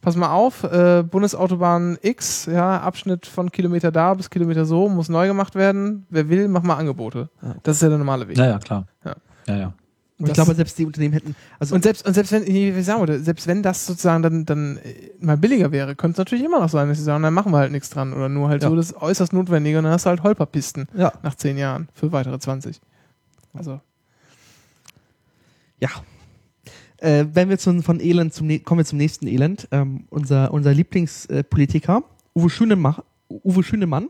pass 0.00 0.16
mal 0.16 0.30
auf, 0.32 0.64
äh, 0.64 1.02
Bundesautobahn 1.02 1.98
X, 2.02 2.46
ja, 2.46 2.80
Abschnitt 2.80 3.26
von 3.26 3.50
Kilometer 3.50 3.90
da 3.92 4.14
bis 4.14 4.30
Kilometer 4.30 4.64
so, 4.64 4.88
muss 4.88 5.08
neu 5.08 5.26
gemacht 5.26 5.54
werden. 5.54 6.06
Wer 6.10 6.28
will, 6.28 6.48
mach 6.48 6.62
mal 6.62 6.76
Angebote. 6.76 7.28
Ja. 7.42 7.54
Das 7.62 7.76
ist 7.76 7.82
ja 7.82 7.88
der 7.88 7.98
normale 7.98 8.28
Weg. 8.28 8.36
Ja, 8.38 8.46
ja, 8.46 8.58
klar. 8.58 8.86
Ja. 9.04 9.14
Ja, 9.46 9.56
ja. 9.56 9.74
Und 10.16 10.28
ich 10.28 10.34
glaube, 10.34 10.54
selbst 10.54 10.78
die 10.78 10.86
Unternehmen 10.86 11.12
hätten, 11.12 11.34
also 11.58 11.74
Und 11.74 11.82
selbst, 11.82 12.06
und 12.06 12.14
selbst 12.14 12.30
wenn, 12.30 12.46
wie 12.46 12.82
sagen 12.82 13.02
wir, 13.02 13.06
das, 13.06 13.24
selbst 13.24 13.48
wenn 13.48 13.64
das 13.64 13.84
sozusagen 13.84 14.22
dann, 14.22 14.44
dann 14.46 14.76
äh, 14.78 15.10
mal 15.18 15.36
billiger 15.36 15.72
wäre, 15.72 15.96
könnte 15.96 16.12
es 16.12 16.18
natürlich 16.18 16.44
immer 16.44 16.60
noch 16.60 16.68
sein, 16.68 16.88
dass 16.88 16.98
sie 16.98 17.04
sagen, 17.04 17.24
dann 17.24 17.34
machen 17.34 17.50
wir 17.50 17.58
halt 17.58 17.72
nichts 17.72 17.90
dran. 17.90 18.12
Oder 18.12 18.28
nur 18.28 18.48
halt 18.48 18.62
Ja. 18.62 18.68
so 18.68 18.76
das 18.76 18.94
äußerst 18.94 19.32
Notwendige 19.32 19.78
und 19.78 19.84
dann 19.84 19.92
hast 19.92 20.06
du 20.06 20.10
halt 20.10 20.22
Holperpisten 20.22 20.86
ja, 20.94 21.12
nach 21.22 21.34
zehn 21.34 21.58
Jahren 21.58 21.88
für 21.94 22.12
weitere 22.12 22.38
20. 22.38 22.80
Also, 23.54 23.80
ja. 25.80 25.88
Äh, 26.98 27.26
wenn 27.32 27.48
wir 27.48 27.58
zum, 27.58 27.82
von 27.82 28.00
Elend 28.00 28.32
zum, 28.32 28.48
kommen 28.64 28.78
wir 28.78 28.84
zum 28.84 28.98
nächsten 28.98 29.26
Elend. 29.26 29.68
Ähm, 29.70 30.06
unser, 30.10 30.52
unser 30.52 30.72
Lieblingspolitiker, 30.72 32.02
Uwe 32.34 32.50
Schünemann, 32.50 33.02
Uwe 33.28 33.62
Schünemann, 33.62 34.08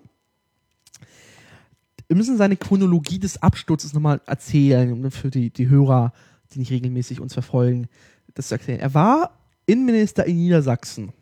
wir 2.09 2.17
müssen 2.17 2.37
seine 2.37 2.57
Chronologie 2.57 3.19
des 3.19 3.43
Absturzes 3.43 3.95
nochmal 3.95 4.21
erzählen, 4.27 5.11
für 5.11 5.31
die, 5.31 5.51
die 5.51 5.69
Hörer, 5.69 6.13
die 6.53 6.59
nicht 6.59 6.71
regelmäßig 6.71 7.21
uns 7.21 7.33
verfolgen, 7.33 7.89
das 8.35 8.49
zu 8.49 8.55
erklären. 8.55 8.81
Er 8.81 8.95
war 8.95 9.39
Innenminister 9.67 10.27
in 10.27 10.37
Niedersachsen. 10.37 11.13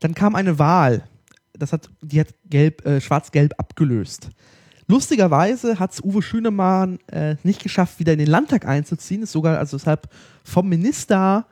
Dann 0.00 0.14
kam 0.14 0.34
eine 0.34 0.58
Wahl. 0.58 1.06
Das 1.52 1.72
hat, 1.72 1.90
die 2.00 2.20
hat 2.20 2.28
gelb, 2.48 2.84
äh, 2.86 3.00
schwarz-gelb 3.00 3.54
abgelöst. 3.58 4.30
Lustigerweise 4.86 5.78
hat 5.78 5.92
es 5.92 6.02
Uwe 6.02 6.20
Schünemann 6.22 6.98
äh, 7.06 7.36
nicht 7.42 7.62
geschafft, 7.62 7.98
wieder 7.98 8.12
in 8.12 8.18
den 8.18 8.28
Landtag 8.28 8.66
einzuziehen, 8.66 9.22
ist 9.22 9.32
sogar 9.32 9.58
also 9.58 9.76
deshalb 9.76 10.08
vom 10.42 10.68
Minister 10.68 11.46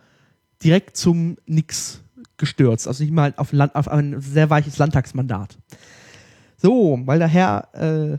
direkt 0.63 0.97
zum 0.97 1.37
Nix 1.47 2.03
gestürzt. 2.37 2.87
Also 2.87 3.03
nicht 3.03 3.13
mal 3.13 3.33
auf, 3.37 3.53
Land, 3.53 3.75
auf 3.75 3.89
ein 3.89 4.21
sehr 4.21 4.51
weiches 4.51 4.79
Landtagsmandat. 4.79 5.57
So, 6.59 7.01
weil 7.05 7.19
der 7.19 7.29
Herr 7.29 7.69
äh, 7.73 8.19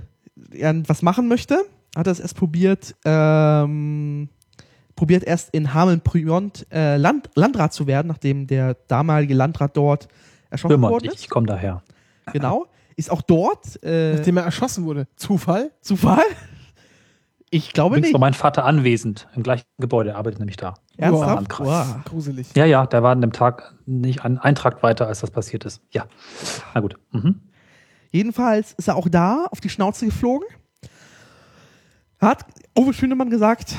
ja, 0.58 0.74
was 0.88 1.02
machen 1.02 1.28
möchte, 1.28 1.58
hat 1.96 2.08
er 2.08 2.12
es 2.12 2.20
erst 2.20 2.36
probiert, 2.36 2.96
ähm, 3.06 4.30
probiert 4.96 5.24
erst 5.24 5.54
in 5.54 5.74
Hameln-Pyrmont 5.74 6.68
äh, 6.72 6.98
Land, 6.98 7.30
Landrat 7.36 7.74
zu 7.74 7.88
werden, 7.88 8.08
nachdem 8.08 8.48
der 8.48 8.76
damalige 8.88 9.34
Landrat 9.34 9.78
dort 9.78 10.08
erschossen 10.50 10.74
Pyrmont, 10.74 10.94
worden 10.94 11.06
ich, 11.06 11.14
ist. 11.14 11.22
ich 11.22 11.30
komme 11.30 11.48
daher. 11.48 11.84
Genau. 12.32 12.68
Ist 12.96 13.12
auch 13.12 13.22
dort 13.22 13.84
äh, 13.84 14.14
nachdem 14.16 14.38
er 14.38 14.44
erschossen 14.44 14.86
wurde. 14.86 15.08
Zufall? 15.16 15.72
Zufall? 15.82 16.24
Ich 17.50 17.72
glaube 17.72 17.94
Übrigens 17.96 18.08
nicht. 18.08 18.14
war 18.14 18.20
mein 18.20 18.34
Vater 18.34 18.66
anwesend 18.66 19.28
im 19.36 19.44
gleichen 19.44 19.66
Gebäude, 19.78 20.12
er 20.12 20.18
arbeitet 20.18 20.40
nämlich 20.40 20.58
da. 20.58 20.74
Ernsthaft? 20.98 21.60
Wow. 21.60 22.04
Gruselig. 22.06 22.48
Ja, 22.56 22.66
ja, 22.66 22.86
der 22.88 23.04
war 23.04 23.12
an 23.12 23.22
dem 23.22 23.32
Tag 23.32 23.76
nicht 23.86 24.26
ein 24.26 24.40
Eintrag 24.40 24.82
weiter, 24.82 25.08
als 25.08 25.20
das 25.20 25.30
passiert 25.30 25.66
ist. 25.66 25.82
Ja. 25.92 26.08
Na 26.74 26.82
gut. 26.82 26.98
Mhm. 27.12 27.42
Jedenfalls 28.12 28.74
ist 28.74 28.88
er 28.88 28.96
auch 28.96 29.08
da 29.08 29.46
auf 29.52 29.60
die 29.60 29.70
Schnauze 29.70 30.06
geflogen. 30.06 30.48
Hat 32.20 32.46
Uwe 32.78 32.94
Schünemann 32.94 33.30
gesagt, 33.30 33.76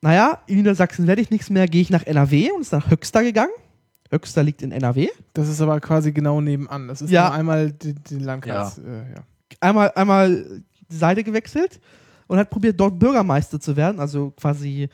naja, 0.00 0.40
in 0.46 0.56
Niedersachsen 0.56 1.06
werde 1.06 1.22
ich 1.22 1.30
nichts 1.30 1.50
mehr, 1.50 1.66
gehe 1.66 1.82
ich 1.82 1.90
nach 1.90 2.04
NRW 2.04 2.50
und 2.52 2.60
ist 2.60 2.72
nach 2.72 2.90
Höxter 2.90 3.22
gegangen. 3.22 3.52
Höxter 4.10 4.42
liegt 4.42 4.62
in 4.62 4.72
NRW. 4.72 5.08
Das 5.34 5.48
ist 5.48 5.60
aber 5.60 5.80
quasi 5.80 6.12
genau 6.12 6.40
nebenan. 6.40 6.88
Das 6.88 7.02
ist 7.02 7.10
Ja. 7.10 7.28
nur 7.28 7.34
einmal 7.38 7.72
die, 7.72 7.94
die 7.94 8.18
Landkreis. 8.18 8.78
Äh, 8.78 9.14
ja. 9.14 9.22
Einmal, 9.60 9.92
einmal 9.94 10.62
die 10.90 10.96
Seite 10.96 11.22
gewechselt 11.24 11.80
und 12.26 12.38
hat 12.38 12.50
probiert, 12.50 12.78
dort 12.80 12.98
Bürgermeister 12.98 13.60
zu 13.60 13.76
werden. 13.76 14.00
Also 14.00 14.30
quasi 14.30 14.88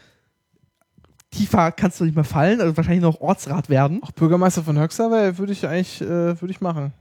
tiefer 1.30 1.72
kannst 1.72 2.00
du 2.00 2.04
nicht 2.04 2.14
mehr 2.14 2.24
fallen, 2.24 2.60
also 2.60 2.76
wahrscheinlich 2.76 3.02
noch 3.02 3.20
Ortsrat 3.20 3.68
werden. 3.68 4.02
Auch 4.02 4.12
Bürgermeister 4.12 4.62
von 4.62 4.78
Höxter 4.78 5.10
würde 5.38 5.52
ich 5.52 5.66
eigentlich 5.66 6.00
äh, 6.00 6.40
würde 6.40 6.50
ich 6.50 6.60
machen. 6.60 6.92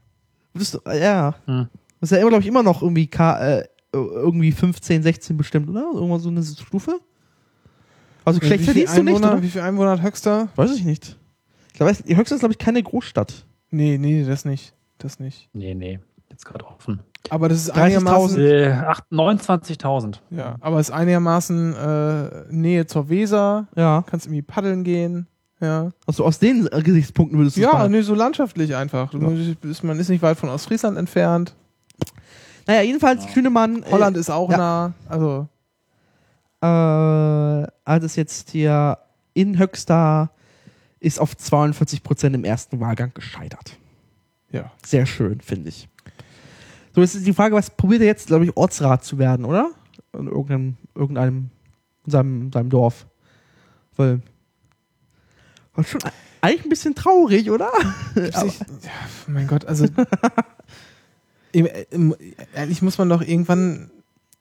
Würdest 0.53 0.73
du, 0.75 0.79
äh, 0.87 1.01
ja. 1.01 1.35
Hm. 1.45 1.67
Das 1.99 2.11
ist 2.11 2.15
ja 2.15 2.21
immer, 2.21 2.29
glaube 2.29 2.41
ich, 2.43 2.47
immer 2.47 2.63
noch 2.63 2.81
irgendwie, 2.81 3.07
K, 3.07 3.59
äh, 3.59 3.67
irgendwie 3.93 4.51
15, 4.51 5.03
16 5.03 5.37
bestimmt, 5.37 5.69
oder? 5.69 5.89
Irgendwann 5.93 6.19
so 6.19 6.29
eine 6.29 6.43
Stufe? 6.43 6.99
Also 8.25 8.39
schlecht 8.39 8.61
wie, 8.61 8.65
viel 8.65 8.87
verdienst 8.87 8.97
du 8.97 9.03
nicht, 9.03 9.15
Einwohner, 9.15 9.33
oder? 9.33 9.43
wie 9.43 9.49
viel 9.49 9.61
Einwohner 9.61 9.91
hat 9.91 10.03
Höxter? 10.03 10.49
Weiß 10.55 10.71
ich 10.75 10.83
nicht. 10.83 11.17
Ich 11.73 11.77
glaube, 11.79 11.93
die 12.07 12.15
Höchste 12.15 12.35
ist, 12.35 12.39
glaube 12.39 12.53
ich, 12.53 12.59
keine 12.59 12.81
Großstadt. 12.81 13.45
Nee, 13.71 13.97
nee, 13.97 14.23
das 14.23 14.45
nicht. 14.45 14.73
Das 14.99 15.19
nicht. 15.19 15.49
Nee, 15.53 15.73
nee. 15.73 15.99
Jetzt 16.29 16.45
gerade 16.45 16.65
offen. 16.65 17.01
Aber 17.29 17.49
das 17.49 17.59
ist 17.59 17.73
30.000. 17.75 17.81
einigermaßen. 17.81 18.39
Äh, 18.41 18.71
acht- 18.85 19.05
29.000. 19.11 20.19
Ja, 20.29 20.55
aber 20.61 20.79
es 20.79 20.89
ist 20.89 20.95
einigermaßen 20.95 21.75
äh, 21.75 22.29
Nähe 22.53 22.85
zur 22.85 23.09
Weser. 23.09 23.67
Ja. 23.75 24.03
Kannst 24.07 24.25
irgendwie 24.27 24.41
paddeln 24.41 24.83
gehen. 24.83 25.27
Ja, 25.59 25.91
Also 26.05 26.25
aus 26.25 26.39
den 26.39 26.67
äh, 26.71 26.81
Gesichtspunkten 26.81 27.37
würdest 27.39 27.55
du 27.57 27.61
es 27.61 27.65
ja 27.67 27.73
machen. 27.73 27.91
nee, 27.91 28.01
so 28.01 28.13
landschaftlich 28.15 28.75
einfach. 28.75 29.13
Ist, 29.63 29.83
man 29.83 29.97
ist 29.97 30.09
nicht 30.09 30.21
weit 30.21 30.37
von 30.37 30.49
Ostfriesland 30.49 30.97
entfernt. 30.97 31.55
Naja, 32.67 32.81
jedenfalls, 32.81 33.25
Schünemann 33.31 33.83
Holland 33.89 34.17
ist 34.17 34.29
auch 34.29 34.49
ja. 34.51 34.57
nah. 34.57 34.93
Also, 35.07 35.47
äh, 36.61 36.65
hat 37.85 38.03
es 38.03 38.15
jetzt 38.15 38.49
hier 38.51 38.97
in 39.33 39.57
Höxter 39.57 40.31
ist 41.03 41.19
auf 41.19 41.35
42 41.35 42.01
Prozent 42.01 42.35
im 42.35 42.45
ersten 42.45 42.79
Wahlgang 42.79 43.13
gescheitert. 43.13 43.77
ja. 44.51 44.71
Sehr 44.85 45.05
schön, 45.05 45.41
finde 45.41 45.69
ich. 45.69 45.89
So, 46.95 47.01
jetzt 47.01 47.15
ist 47.15 47.27
die 47.27 47.33
Frage, 47.33 47.55
was 47.55 47.71
probiert 47.71 48.01
er 48.01 48.07
jetzt, 48.07 48.27
glaube 48.27 48.45
ich, 48.45 48.55
Ortsrat 48.55 49.03
zu 49.03 49.17
werden, 49.17 49.45
oder? 49.45 49.71
In 50.13 50.27
irgendeinem, 50.27 50.77
irgendeinem, 50.95 51.49
in 52.05 52.11
seinem, 52.11 52.51
seinem 52.51 52.69
Dorf. 52.69 53.07
Weil, 53.95 54.21
war 55.73 55.83
schon 55.83 56.01
eigentlich 56.41 56.65
ein 56.65 56.69
bisschen 56.69 56.95
traurig, 56.95 57.49
oder? 57.49 57.71
Ja, 58.15 58.45
mein 59.27 59.47
Gott, 59.47 59.65
also. 59.65 59.87
ehrlich 61.53 62.81
muss 62.81 62.97
man 62.97 63.09
doch 63.09 63.21
irgendwann. 63.21 63.89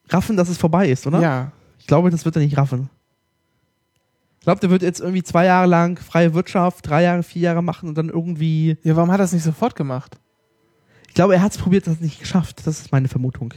raffen, 0.09 0.37
dass 0.37 0.49
es 0.49 0.59
vorbei 0.59 0.91
ist, 0.91 1.07
oder? 1.07 1.21
Ja. 1.21 1.53
Ich 1.79 1.87
glaube, 1.87 2.11
das 2.11 2.25
wird 2.25 2.37
er 2.37 2.43
nicht 2.43 2.57
raffen. 2.57 2.91
Ich 4.43 4.45
glaube, 4.45 4.59
der 4.59 4.71
wird 4.71 4.83
jetzt 4.83 4.99
irgendwie 4.99 5.23
zwei 5.23 5.45
Jahre 5.45 5.69
lang 5.69 6.01
freie 6.01 6.35
Wirtschaft, 6.35 6.89
drei 6.89 7.05
Jahre, 7.05 7.23
vier 7.23 7.43
Jahre 7.43 7.63
machen 7.63 7.89
und 7.89 7.97
dann 7.97 8.09
irgendwie. 8.09 8.77
Ja, 8.83 8.97
warum 8.97 9.13
hat 9.13 9.21
er 9.21 9.25
es 9.25 9.33
nicht 9.33 9.45
sofort 9.45 9.77
gemacht? 9.77 10.19
Ich 11.07 11.15
glaube, 11.15 11.37
er 11.37 11.43
hat 11.43 11.53
es 11.53 11.59
probiert, 11.59 11.87
das 11.87 11.95
hat 11.95 12.01
nicht 12.01 12.19
geschafft. 12.19 12.67
Das 12.67 12.81
ist 12.81 12.91
meine 12.91 13.07
Vermutung. 13.07 13.55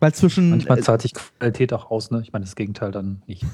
Weil 0.00 0.12
zwischen. 0.12 0.50
Manchmal 0.50 0.82
zahlt 0.82 1.00
sich 1.00 1.14
Qualität 1.14 1.72
auch 1.72 1.90
aus, 1.90 2.10
ne? 2.10 2.20
Ich 2.20 2.30
meine, 2.30 2.44
das 2.44 2.56
Gegenteil 2.56 2.90
dann 2.90 3.22
nicht. 3.26 3.46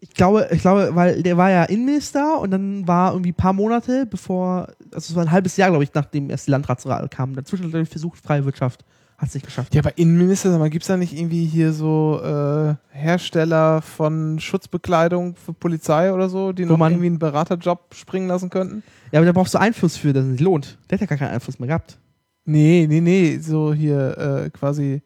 ich 0.00 0.14
glaube, 0.14 0.48
ich 0.52 0.62
glaube, 0.62 0.88
weil 0.94 1.22
der 1.22 1.36
war 1.36 1.50
ja 1.50 1.64
Innenminister 1.64 2.40
und 2.40 2.50
dann 2.50 2.88
war 2.88 3.12
irgendwie 3.12 3.32
ein 3.32 3.34
paar 3.34 3.52
Monate, 3.52 4.06
bevor, 4.06 4.68
also 4.94 5.12
es 5.12 5.14
war 5.14 5.24
ein 5.24 5.30
halbes 5.30 5.58
Jahr, 5.58 5.68
glaube 5.68 5.84
ich, 5.84 5.92
nachdem 5.92 6.30
erst 6.30 6.46
die 6.46 6.50
Landratswahl 6.52 7.10
kam. 7.10 7.34
Dazwischen 7.34 7.66
hat 7.66 7.74
er 7.74 7.84
versucht, 7.84 8.18
freie 8.24 8.46
Wirtschaft. 8.46 8.86
Hat 9.20 9.28
es 9.28 9.34
nicht 9.34 9.44
geschafft. 9.44 9.74
Ja, 9.74 9.82
aber 9.82 9.98
Innenminister, 9.98 10.50
sag 10.50 10.58
mal, 10.60 10.70
gibt's 10.70 10.88
da 10.88 10.96
nicht 10.96 11.12
irgendwie 11.12 11.44
hier 11.44 11.74
so 11.74 12.20
äh, 12.24 12.74
Hersteller 12.88 13.82
von 13.82 14.38
Schutzbekleidung 14.40 15.36
für 15.36 15.52
Polizei 15.52 16.10
oder 16.12 16.30
so, 16.30 16.52
die 16.52 16.64
Wo 16.64 16.70
noch 16.72 16.78
man- 16.78 16.92
irgendwie 16.92 17.08
einen 17.08 17.18
Beraterjob 17.18 17.94
springen 17.94 18.28
lassen 18.28 18.48
könnten? 18.48 18.82
Ja, 19.12 19.18
aber 19.18 19.26
da 19.26 19.32
brauchst 19.32 19.52
du 19.52 19.58
Einfluss 19.60 19.98
für, 19.98 20.14
dass 20.14 20.24
es 20.24 20.30
nicht 20.30 20.40
lohnt. 20.40 20.78
Der 20.88 20.96
hat 20.96 21.00
ja 21.02 21.06
gar 21.06 21.18
keinen 21.18 21.32
Einfluss 21.34 21.58
mehr 21.58 21.66
gehabt. 21.66 21.98
Nee, 22.46 22.86
nee, 22.88 23.02
nee, 23.02 23.36
so 23.38 23.74
hier 23.74 24.16
äh, 24.46 24.50
quasi 24.50 25.02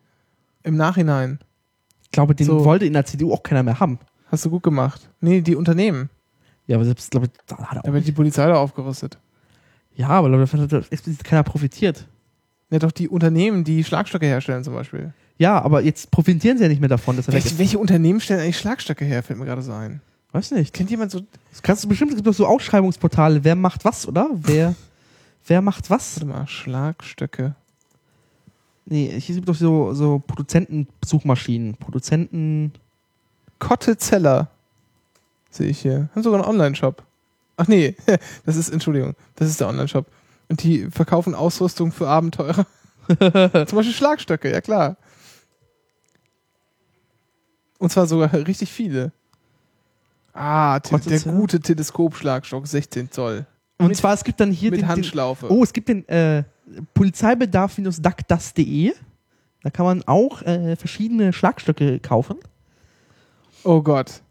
im 0.62 0.76
Nachhinein. 0.76 1.40
Ich 2.04 2.12
glaube, 2.12 2.36
den 2.36 2.46
So. 2.46 2.64
wollte 2.64 2.86
in 2.86 2.92
der 2.92 3.04
CDU 3.04 3.32
auch 3.32 3.42
keiner 3.42 3.64
mehr 3.64 3.80
haben. 3.80 3.98
Hast 4.30 4.44
du 4.44 4.50
gut 4.50 4.62
gemacht. 4.62 5.10
Nee, 5.20 5.40
die 5.40 5.56
Unternehmen. 5.56 6.08
Ja, 6.68 6.76
aber 6.76 6.84
selbst, 6.84 7.10
glaube 7.10 7.26
ich, 7.26 7.32
da 7.48 7.58
hat 7.58 7.78
er 7.78 7.82
Da 7.82 7.90
auch. 7.90 7.94
wird 7.94 8.06
die 8.06 8.12
Polizei 8.12 8.46
da 8.46 8.54
aufgerüstet. 8.54 9.18
Ja, 9.96 10.08
aber 10.10 10.28
davon 10.30 10.60
hat 10.60 10.72
explizit 10.92 11.24
keiner 11.24 11.42
profitiert. 11.42 12.06
Ja, 12.74 12.80
doch 12.80 12.90
die 12.90 13.08
Unternehmen, 13.08 13.62
die 13.62 13.84
Schlagstöcke 13.84 14.26
herstellen 14.26 14.64
zum 14.64 14.74
Beispiel. 14.74 15.12
Ja, 15.38 15.62
aber 15.62 15.82
jetzt 15.82 16.10
profitieren 16.10 16.58
sie 16.58 16.64
ja 16.64 16.68
nicht 16.68 16.80
mehr 16.80 16.88
davon, 16.88 17.14
dass 17.16 17.28
er 17.28 17.32
weg 17.32 17.34
Welche, 17.34 17.48
ist. 17.50 17.58
welche 17.60 17.78
Unternehmen 17.78 18.18
stellen 18.18 18.40
eigentlich 18.40 18.58
Schlagstöcke 18.58 19.04
her, 19.04 19.22
fällt 19.22 19.38
mir 19.38 19.44
gerade 19.44 19.62
so 19.62 19.70
ein. 19.72 20.00
Weiß 20.32 20.50
nicht. 20.50 20.74
Kennt 20.74 20.90
jemand 20.90 21.12
so, 21.12 21.20
Das 21.52 21.62
kannst 21.62 21.84
du 21.84 21.88
bestimmt, 21.88 22.10
es 22.10 22.16
gibt 22.16 22.26
doch 22.26 22.34
so 22.34 22.48
Ausschreibungsportale, 22.48 23.44
wer 23.44 23.54
macht 23.54 23.84
was, 23.84 24.08
oder? 24.08 24.28
Wer, 24.32 24.74
wer 25.46 25.62
macht 25.62 25.88
was? 25.88 26.16
warte 26.16 26.26
mal, 26.26 26.48
Schlagstöcke. 26.48 27.54
Nee, 28.86 29.20
hier 29.20 29.36
gibt 29.36 29.48
doch 29.48 29.54
so, 29.54 29.94
so 29.94 30.20
Produzentensuchmaschinen. 30.26 31.76
Produzenten. 31.76 32.72
Kotte 33.60 33.96
Zeller. 33.96 34.48
Sehe 35.48 35.68
ich 35.68 35.78
hier. 35.78 36.08
Haben 36.12 36.24
sogar 36.24 36.40
einen 36.40 36.48
Online-Shop. 36.50 37.04
Ach 37.56 37.68
nee, 37.68 37.94
das 38.44 38.56
ist, 38.56 38.70
Entschuldigung, 38.70 39.14
das 39.36 39.48
ist 39.48 39.60
der 39.60 39.68
Online-Shop. 39.68 40.06
Und 40.48 40.62
die 40.62 40.90
verkaufen 40.90 41.34
Ausrüstung 41.34 41.92
für 41.92 42.08
Abenteurer. 42.08 42.66
Zum 43.08 43.76
Beispiel 43.76 43.92
Schlagstöcke, 43.92 44.50
ja 44.50 44.60
klar. 44.60 44.96
Und 47.78 47.90
zwar 47.90 48.06
sogar 48.06 48.32
richtig 48.32 48.72
viele. 48.72 49.12
Ah, 50.32 50.80
Kotte 50.80 51.10
der 51.10 51.20
gute 51.20 51.60
Teleskopschlagstock, 51.60 52.66
16 52.66 53.10
Zoll. 53.10 53.46
Und 53.78 53.88
Mit- 53.88 53.96
zwar, 53.96 54.14
es 54.14 54.24
gibt 54.24 54.40
dann 54.40 54.50
hier 54.50 54.70
Mit 54.70 54.80
den, 54.80 54.86
den, 54.86 54.90
Handschlaufe. 54.90 55.50
Oh, 55.50 55.62
es 55.62 55.72
gibt 55.72 55.88
den 55.88 56.08
äh, 56.08 56.44
Polizeibedarf-dagdas.de. 56.94 58.94
Da 59.62 59.70
kann 59.70 59.86
man 59.86 60.02
auch 60.04 60.42
äh, 60.42 60.76
verschiedene 60.76 61.32
Schlagstöcke 61.32 62.00
kaufen. 62.00 62.36
Oh 63.62 63.80
Gott. 63.82 64.22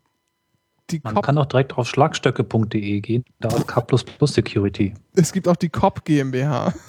Die 0.90 1.00
Man 1.04 1.14
Cop, 1.16 1.26
kann 1.26 1.38
auch 1.38 1.46
direkt 1.46 1.78
auf 1.78 1.88
schlagstöcke.de 1.88 3.02
gehen, 3.02 3.24
da 3.40 3.50
ist 3.50 3.68
K 3.68 3.86
Security. 4.28 4.94
es 5.16 5.32
gibt 5.32 5.48
auch 5.48 5.56
die 5.56 5.70
COP 5.70 6.04
GmbH. 6.06 6.74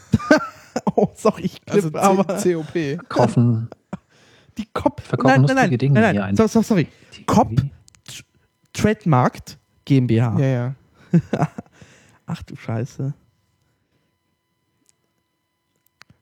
Oh, 0.96 1.08
sorry, 1.14 1.42
ich 1.42 1.60
Also 1.70 1.88
klippe, 1.90 2.02
aber 2.02 2.36
C 2.38 2.54
COP. 2.54 3.08
Kaufen 3.08 3.70
die 4.58 4.66
Cop. 4.72 5.00
verkaufen 5.00 5.42
nein, 5.42 5.42
nein, 5.42 5.56
lustige 5.56 5.70
nein, 5.70 5.78
Dinge 5.78 6.00
nein, 6.00 6.10
hier 6.12 6.20
nein, 6.20 6.30
ein. 6.30 6.36
so, 6.36 6.48
so, 6.48 6.62
sorry. 6.62 6.88
Cop 7.26 7.52
Trademarkt 8.72 9.56
GmbH. 9.84 10.36
Ja, 10.38 10.46
ja. 10.46 10.74
Ach 12.26 12.42
du 12.42 12.56
Scheiße. 12.56 13.14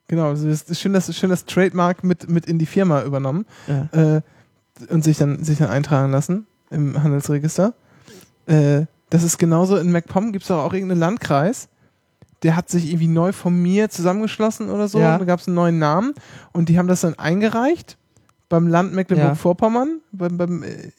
Genau, 0.09 0.29
also 0.29 0.47
es 0.49 0.65
ist 0.65 0.81
schön, 0.81 0.93
dass, 0.93 1.17
schön 1.17 1.31
das 1.31 1.47
Trademark 1.47 2.05
mit, 2.05 2.29
mit 2.29 2.45
in 2.45 2.59
die 2.59 2.67
Firma 2.67 3.03
übernommen 3.03 3.47
Ja. 3.67 4.17
äh, 4.17 4.21
und 4.91 5.03
sich 5.03 5.17
dann, 5.17 5.43
sich 5.43 5.59
dann 5.59 5.71
eintragen 5.71 6.13
lassen 6.13 6.47
im 6.73 7.03
Handelsregister. 7.03 7.75
Äh, 8.47 8.87
das 9.11 9.23
ist 9.23 9.39
genauso 9.39 9.77
in 9.77 9.93
MacPom, 9.93 10.33
gibt 10.33 10.45
es 10.45 10.51
auch 10.51 10.73
irgendeinen 10.73 11.01
Landkreis, 11.01 11.69
der 12.43 12.57
hat 12.57 12.69
sich 12.69 12.87
irgendwie 12.87 13.09
neu 13.09 13.33
von 13.33 13.55
mir 13.61 13.89
zusammengeschlossen 13.89 14.71
oder 14.71 14.89
so. 14.89 14.99
Ja. 14.99 15.19
Da 15.19 15.25
gab 15.25 15.41
es 15.41 15.47
einen 15.47 15.55
neuen 15.55 15.79
Namen 15.79 16.15
und 16.53 16.69
die 16.69 16.79
haben 16.79 16.89
das 16.89 17.03
dann 17.03 17.19
eingereicht 17.19 17.97
beim 18.49 18.67
Land 18.67 18.93
Mecklenburg-Vorpommern, 18.93 20.01
beim, 20.13 20.37
beim 20.37 20.63
äh, 20.63 20.93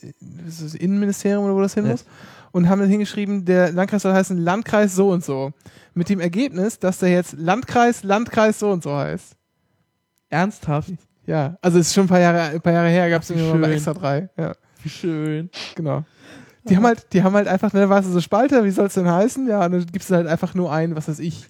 das 0.46 0.56
ist 0.56 0.64
das 0.64 0.76
Innenministerium 0.76 1.46
oder 1.46 1.56
wo 1.56 1.62
das 1.62 1.74
hin 1.76 1.86
Ja. 1.86 1.92
muss, 1.92 2.06
und 2.52 2.70
haben 2.70 2.80
dann 2.80 2.90
hingeschrieben, 2.90 3.46
der 3.46 3.72
Landkreis 3.72 4.02
soll 4.04 4.14
heißen 4.14 4.38
Landkreis 4.38 4.96
so 4.96 5.10
und 5.10 5.24
so. 5.24 5.52
Mit 5.94 6.10
dem 6.10 6.20
Ergebnis, 6.20 6.80
dass 6.80 7.00
der 7.00 7.10
jetzt 7.10 7.34
Landkreis, 7.34 8.04
Landkreis 8.04 8.58
so 8.60 8.72
und 8.72 8.82
so 8.84 8.96
heißt. 8.96 9.36
Ernsthaft? 10.30 10.94
Ja, 11.28 11.58
also 11.62 11.78
es 11.78 11.88
ist 11.88 11.94
schon 11.94 12.06
ein 12.06 12.10
paar 12.10 12.20
Jahre, 12.20 12.42
ein 12.42 12.62
paar 12.62 12.74
Jahre 12.74 12.90
her, 12.90 13.10
gab 13.10 13.22
es 13.22 13.30
mal 13.30 13.60
bei 13.60 13.74
extra 13.74 13.94
drei. 13.94 14.30
Ja, 14.38 14.54
Wie 14.84 14.90
schön. 14.90 15.50
genau. 15.76 16.04
Die 16.66 16.78
haben 16.78 16.86
halt, 16.86 17.12
die 17.12 17.24
haben 17.24 17.34
halt 17.34 17.48
einfach, 17.50 17.74
ne, 17.74 17.90
weißt 17.90 18.08
du, 18.08 18.14
so 18.14 18.22
Spalter, 18.22 18.64
wie 18.64 18.72
soll 18.72 18.86
es 18.88 18.94
denn 18.94 19.10
heißen? 19.10 19.48
Ja, 19.50 19.66
und 19.66 19.72
dann 19.74 19.86
gibst 19.92 20.10
du 20.10 20.16
halt 20.16 20.28
einfach 20.28 20.54
nur 20.54 20.72
ein, 20.72 20.96
was 20.96 21.10
weiß 21.10 21.20
ich, 21.20 21.48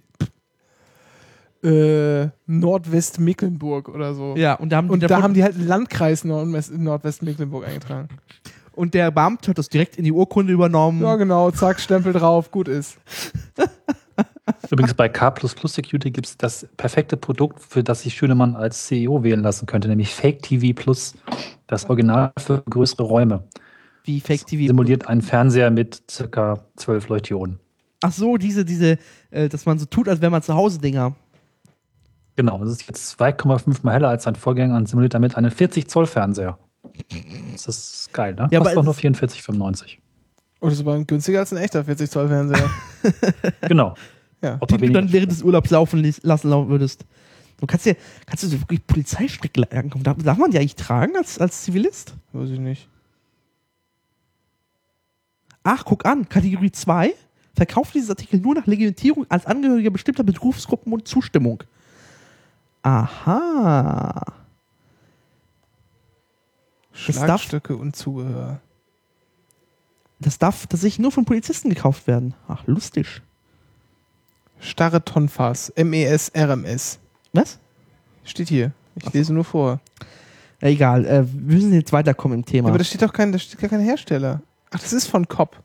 äh, 1.64 2.28
Nordwest-Mecklenburg 2.48 3.90
oder 3.90 4.14
so. 4.16 4.36
Ja, 4.36 4.56
und 4.56 4.70
da 4.70 4.78
haben 4.78 4.88
die, 4.88 4.94
Und 4.94 5.04
da 5.04 5.22
haben 5.22 5.34
die 5.34 5.44
halt 5.44 5.56
Landkreis 5.58 6.26
Nordwest- 6.26 6.76
Nordwest-Mecklenburg 6.76 7.66
eingetragen. 7.68 8.10
und 8.74 8.94
der 8.94 9.12
Beamte 9.12 9.52
hat 9.52 9.58
das 9.58 9.70
direkt 9.70 9.98
in 9.98 10.04
die 10.04 10.12
Urkunde 10.12 10.52
übernommen. 10.52 11.02
Ja, 11.02 11.16
genau, 11.16 11.52
zack, 11.52 11.80
Stempel 11.80 12.12
drauf, 12.14 12.52
gut 12.52 12.68
ist. 12.68 12.98
Übrigens 14.70 14.94
bei 14.94 15.08
K 15.10 15.34
Security 15.66 16.12
gibt 16.12 16.28
es 16.28 16.38
das 16.38 16.68
perfekte 16.78 17.16
Produkt, 17.18 17.62
für 17.62 17.84
das 17.84 18.02
sich 18.02 18.14
Schönemann 18.14 18.56
als 18.56 18.88
CEO 18.88 19.24
wählen 19.24 19.42
lassen 19.42 19.66
könnte, 19.66 19.88
nämlich 19.88 20.14
Fake 20.14 20.42
TV 20.44 20.74
Plus. 20.80 21.14
Das 21.68 21.90
Original 21.90 22.32
für 22.38 22.62
größere 22.70 23.04
Räume. 23.04 23.44
Wie 24.04 24.20
Fake 24.20 24.46
TV. 24.46 24.68
Simuliert 24.68 25.08
einen 25.08 25.22
Fernseher 25.22 25.72
mit 25.72 26.04
circa 26.12 26.66
12 26.76 27.08
Leuchtdioden. 27.08 27.60
Ach 28.02 28.12
so, 28.12 28.36
diese, 28.36 28.66
diese, 28.66 28.98
äh, 29.32 29.48
dass 29.48 29.66
man 29.66 29.80
so 29.80 29.86
tut, 29.86 30.10
als 30.10 30.20
wäre 30.20 30.30
man 30.32 30.42
zu 30.42 30.54
Hause 30.54 30.80
Dinger. 30.80 31.16
Genau, 32.36 32.58
das 32.60 32.72
ist 32.74 32.88
jetzt 32.88 33.20
2,5 33.22 33.80
mal 33.84 33.94
heller 33.94 34.10
als 34.10 34.24
sein 34.24 34.36
Vorgänger 34.36 34.76
und 34.76 34.90
simuliert 34.90 35.14
damit 35.14 35.38
einen 35.38 35.52
40 35.52 35.88
Zoll 35.88 36.06
Fernseher. 36.06 36.58
Das 37.54 37.68
ist 37.68 38.10
geil, 38.12 38.34
ne? 38.36 38.50
Ja, 38.52 38.60
aber 38.60 38.74
Kostet 38.74 38.76
doch 38.76 38.82
es- 38.82 39.04
nur 39.04 39.14
44,95. 39.56 40.00
Oh, 40.60 40.66
das 40.66 40.76
ist 40.76 40.82
aber 40.82 41.02
günstiger 41.04 41.40
als 41.40 41.54
ein 41.54 41.58
echter 41.60 41.84
40 41.86 42.10
Zoll 42.10 42.28
Fernseher. 42.28 42.70
Genau. 43.68 43.96
Ja. 44.44 44.58
Ob 44.60 44.68
Die 44.70 44.78
du 44.78 44.92
dann 44.92 45.12
während 45.12 45.32
des 45.32 45.42
Urlaubs 45.42 45.70
laufen 45.72 46.04
lassen 46.22 46.50
lau- 46.50 46.68
würdest. 46.68 47.06
Du 47.60 47.66
kannst 47.68 47.86
ja, 47.86 47.94
kannst 48.26 48.44
du 48.44 48.48
so 48.48 48.60
wirklich 48.60 48.86
Polizeistrick 48.86 49.58
ankommen. 49.74 50.04
Darf, 50.04 50.18
darf 50.22 50.38
man 50.38 50.52
die 50.52 50.58
eigentlich 50.60 50.76
tragen 50.76 51.16
als, 51.16 51.40
als 51.40 51.64
Zivilist? 51.64 52.14
Weiß 52.34 52.50
ich 52.50 52.60
nicht. 52.60 52.90
Ach, 55.64 55.86
guck 55.86 56.06
an, 56.06 56.28
Kategorie 56.28 56.72
2. 56.72 57.14
Verkauft 57.56 57.94
dieses 57.94 58.10
Artikel 58.10 58.40
nur 58.40 58.56
nach 58.56 58.66
Legitimierung 58.68 59.26
als 59.30 59.46
Angehöriger 59.46 59.92
bestimmter 59.92 60.24
Berufsgruppen 60.24 60.92
und 60.92 61.08
Zustimmung. 61.08 61.64
Aha. 62.82 64.24
Darf- 64.26 64.34
Schlagstücke 67.16 67.78
und 67.78 67.96
Zubehör. 67.96 68.60
Das 70.20 70.38
darf 70.38 70.68
tatsächlich 70.68 71.00
nur 71.00 71.12
von 71.12 71.26
Polizisten 71.26 71.70
gekauft 71.70 72.08
werden. 72.08 72.34
Ach, 72.48 72.66
lustig. 72.68 73.22
Starre 74.64 75.04
Tonfass. 75.04 75.72
MES, 75.76 76.32
RMS. 76.36 77.00
Was? 77.34 77.60
Steht 78.24 78.50
hier. 78.50 78.72
Ich 78.96 79.12
lese 79.14 79.34
nur 79.34 79.44
vor. 79.44 79.80
Ja, 80.62 80.70
egal, 80.70 81.06
äh, 81.06 81.24
wir 81.28 81.56
müssen 81.56 81.74
jetzt 81.74 81.92
weiterkommen 81.92 82.40
im 82.40 82.46
Ja, 82.46 82.52
Thema. 82.52 82.70
aber 82.70 82.78
da 82.78 82.84
steht 82.84 83.02
doch 83.02 83.12
kein, 83.12 83.32
da 83.32 83.40
steht 83.40 83.60
gar 83.60 83.70
kein 83.70 83.82
Hersteller. 83.82 84.42
Ach, 84.72 84.80
das 84.80 84.94
ist 84.94 85.08
von 85.08 85.28
COP. 85.28 85.58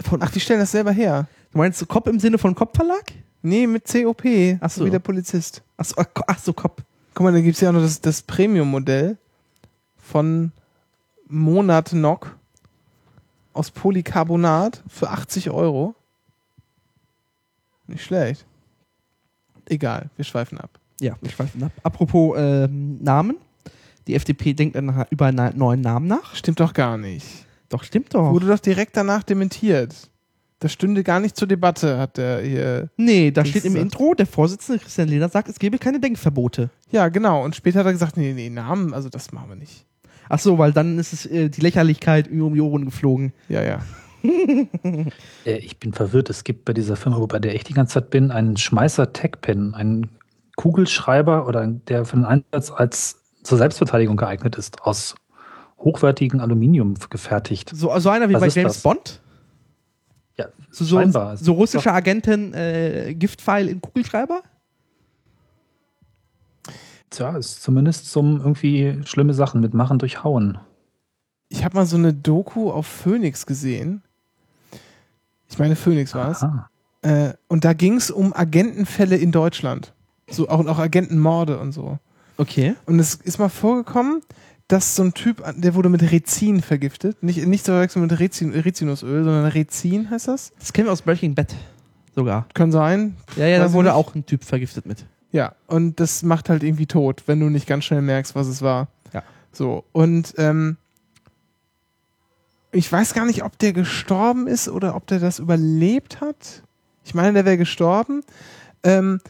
Von, 0.00 0.20
Ach, 0.22 0.30
die 0.30 0.40
stellen 0.40 0.60
das 0.60 0.72
selber 0.72 0.90
her. 0.92 1.26
du 1.52 1.58
meinst 1.58 1.86
Kopf 1.88 2.06
im 2.08 2.18
Sinne 2.18 2.38
von 2.38 2.54
Kopfverlag? 2.54 3.12
Nee, 3.42 3.66
mit 3.66 3.84
COP. 3.86 4.24
Ach 4.60 4.70
so. 4.70 4.84
Wie 4.84 4.90
der 4.90 4.98
Polizist. 4.98 5.62
Ach 5.76 5.84
so, 5.84 5.94
ach, 5.96 6.06
ach 6.26 6.38
so. 6.38 6.52
Guck 6.52 6.74
mal, 7.20 7.32
da 7.32 7.40
gibt 7.40 7.54
es 7.54 7.60
ja 7.60 7.68
auch 7.68 7.74
noch 7.74 7.80
das, 7.82 8.00
das 8.00 8.22
Premium-Modell 8.22 9.16
von 9.96 10.52
Monat 11.28 11.92
Nock 11.92 12.36
aus 13.52 13.70
Polycarbonat 13.70 14.82
für 14.88 15.10
80 15.10 15.50
Euro. 15.50 15.94
Nicht 17.86 18.04
schlecht. 18.04 18.46
Egal, 19.68 20.10
wir 20.16 20.24
schweifen 20.24 20.58
ab. 20.58 20.78
Ja, 21.00 21.16
ich 21.22 21.32
schweife 21.32 21.64
ab. 21.64 21.72
Apropos 21.82 22.36
ähm, 22.38 23.02
Namen. 23.02 23.36
Die 24.06 24.14
FDP 24.14 24.54
denkt 24.54 24.76
dann 24.76 25.04
über 25.10 25.26
einen 25.26 25.58
neuen 25.58 25.80
Namen 25.80 26.06
nach. 26.06 26.34
Stimmt 26.36 26.60
doch 26.60 26.72
gar 26.72 26.96
nicht. 26.96 27.26
Doch, 27.68 27.82
stimmt 27.82 28.14
doch. 28.14 28.30
Wurde 28.30 28.46
doch 28.46 28.60
direkt 28.60 28.96
danach 28.96 29.24
dementiert. 29.24 29.94
Das 30.60 30.72
stünde 30.72 31.02
gar 31.02 31.20
nicht 31.20 31.36
zur 31.36 31.48
Debatte, 31.48 31.98
hat 31.98 32.16
der 32.16 32.40
hier. 32.40 32.88
nee, 32.96 33.30
da 33.30 33.44
steht 33.44 33.64
im 33.66 33.76
Intro, 33.76 34.14
der 34.14 34.26
Vorsitzende 34.26 34.80
Christian 34.80 35.08
Lehner 35.08 35.28
sagt, 35.28 35.48
es 35.48 35.58
gebe 35.58 35.78
keine 35.78 36.00
Denkverbote. 36.00 36.70
Ja, 36.90 37.08
genau. 37.08 37.44
Und 37.44 37.54
später 37.54 37.80
hat 37.80 37.86
er 37.86 37.92
gesagt, 37.92 38.16
nee, 38.16 38.32
nee, 38.32 38.48
Namen, 38.48 38.94
also 38.94 39.10
das 39.10 39.32
machen 39.32 39.50
wir 39.50 39.56
nicht. 39.56 39.84
Ach 40.28 40.38
so, 40.38 40.56
weil 40.56 40.72
dann 40.72 40.98
ist 40.98 41.12
es 41.12 41.26
äh, 41.26 41.50
die 41.50 41.60
Lächerlichkeit 41.60 42.30
um 42.30 42.54
die 42.54 42.60
Ohren 42.60 42.86
geflogen. 42.86 43.32
Ja, 43.48 43.62
ja. 43.62 43.80
Äh, 45.44 45.58
Ich 45.58 45.78
bin 45.78 45.92
verwirrt. 45.92 46.30
Es 46.30 46.44
gibt 46.44 46.64
bei 46.64 46.72
dieser 46.72 46.96
Firma, 46.96 47.18
bei 47.26 47.38
der 47.38 47.54
ich 47.54 47.64
die 47.64 47.72
ganze 47.74 47.94
Zeit 47.94 48.10
bin, 48.10 48.30
einen 48.30 48.56
Schmeißer 48.56 49.12
Tech-Pen, 49.12 49.74
einen 49.74 50.10
Kugelschreiber 50.56 51.46
oder 51.46 51.66
der 51.66 52.04
für 52.04 52.16
den 52.16 52.24
Einsatz 52.24 52.70
als 52.70 53.22
zur 53.42 53.58
Selbstverteidigung 53.58 54.16
geeignet 54.16 54.56
ist, 54.56 54.82
aus 54.82 55.14
hochwertigem 55.78 56.40
Aluminium 56.40 56.94
gefertigt. 57.10 57.70
So, 57.74 57.96
so 57.98 58.08
einer 58.10 58.28
wie 58.28 58.34
Was 58.34 58.40
bei 58.40 58.48
James 58.48 58.74
das? 58.74 58.82
Bond. 58.82 59.20
Ja, 60.38 60.46
So, 60.70 60.84
so, 60.84 60.96
scheinbar. 60.96 61.36
so 61.36 61.52
russische 61.52 61.92
Agenten 61.92 62.52
äh, 62.54 63.14
Giftpfeil 63.14 63.68
in 63.68 63.80
Kugelschreiber. 63.80 64.42
Tja, 67.10 67.36
ist 67.36 67.62
zumindest 67.62 68.10
zum 68.10 68.38
irgendwie 68.38 69.00
schlimme 69.04 69.32
Sachen 69.34 69.60
mitmachen 69.60 69.98
durchhauen. 69.98 70.58
Ich 71.48 71.64
habe 71.64 71.76
mal 71.76 71.86
so 71.86 71.96
eine 71.96 72.12
Doku 72.12 72.70
auf 72.70 72.86
Phoenix 72.86 73.46
gesehen. 73.46 74.02
Ich 75.48 75.58
meine, 75.58 75.76
Phoenix 75.76 76.14
war 76.14 76.30
es. 76.30 76.44
Äh, 77.02 77.34
und 77.48 77.64
da 77.64 77.72
ging 77.72 77.96
es 77.96 78.10
um 78.10 78.34
Agentenfälle 78.34 79.16
in 79.16 79.32
Deutschland. 79.32 79.92
So 80.28 80.48
auch, 80.48 80.64
auch 80.66 80.78
Agentenmorde 80.78 81.58
und 81.58 81.72
so. 81.72 81.98
Okay. 82.36 82.74
Und 82.86 82.98
es 82.98 83.14
ist 83.14 83.38
mal 83.38 83.48
vorgekommen, 83.48 84.22
dass 84.68 84.96
so 84.96 85.04
ein 85.04 85.14
Typ, 85.14 85.42
der 85.56 85.74
wurde 85.74 85.88
mit 85.88 86.02
Rezin 86.10 86.60
vergiftet. 86.60 87.22
Nicht, 87.22 87.46
nicht 87.46 87.64
zu 87.64 87.72
verwechseln 87.72 88.02
mit 88.02 88.18
Rezin, 88.18 88.52
Rizinusöl, 88.52 89.24
sondern 89.24 89.46
Rezin 89.46 90.10
heißt 90.10 90.28
das. 90.28 90.52
Das 90.58 90.72
kennen 90.72 90.88
wir 90.88 90.92
aus 90.92 91.02
Breaking 91.02 91.34
Bad 91.34 91.54
sogar. 92.14 92.46
Kann 92.54 92.72
sein. 92.72 93.16
Ja, 93.36 93.46
ja, 93.46 93.58
da 93.58 93.72
wurde 93.72 93.88
nicht. 93.88 93.96
auch 93.96 94.14
ein 94.14 94.26
Typ 94.26 94.42
vergiftet 94.42 94.86
mit. 94.86 95.06
Ja, 95.30 95.54
und 95.66 96.00
das 96.00 96.22
macht 96.22 96.48
halt 96.48 96.62
irgendwie 96.62 96.86
tot, 96.86 97.22
wenn 97.26 97.38
du 97.38 97.48
nicht 97.48 97.66
ganz 97.66 97.84
schnell 97.84 98.02
merkst, 98.02 98.34
was 98.34 98.48
es 98.48 98.62
war. 98.62 98.88
Ja. 99.12 99.22
So, 99.52 99.84
und 99.92 100.34
ähm, 100.38 100.78
ich 102.76 102.90
weiß 102.90 103.14
gar 103.14 103.24
nicht, 103.24 103.42
ob 103.42 103.58
der 103.58 103.72
gestorben 103.72 104.46
ist 104.46 104.68
oder 104.68 104.96
ob 104.96 105.06
der 105.06 105.18
das 105.18 105.38
überlebt 105.38 106.20
hat. 106.20 106.62
Ich 107.04 107.14
meine, 107.14 107.32
der 107.32 107.44
wäre 107.44 107.56
gestorben. 107.56 108.22
Ähm, 108.82 109.20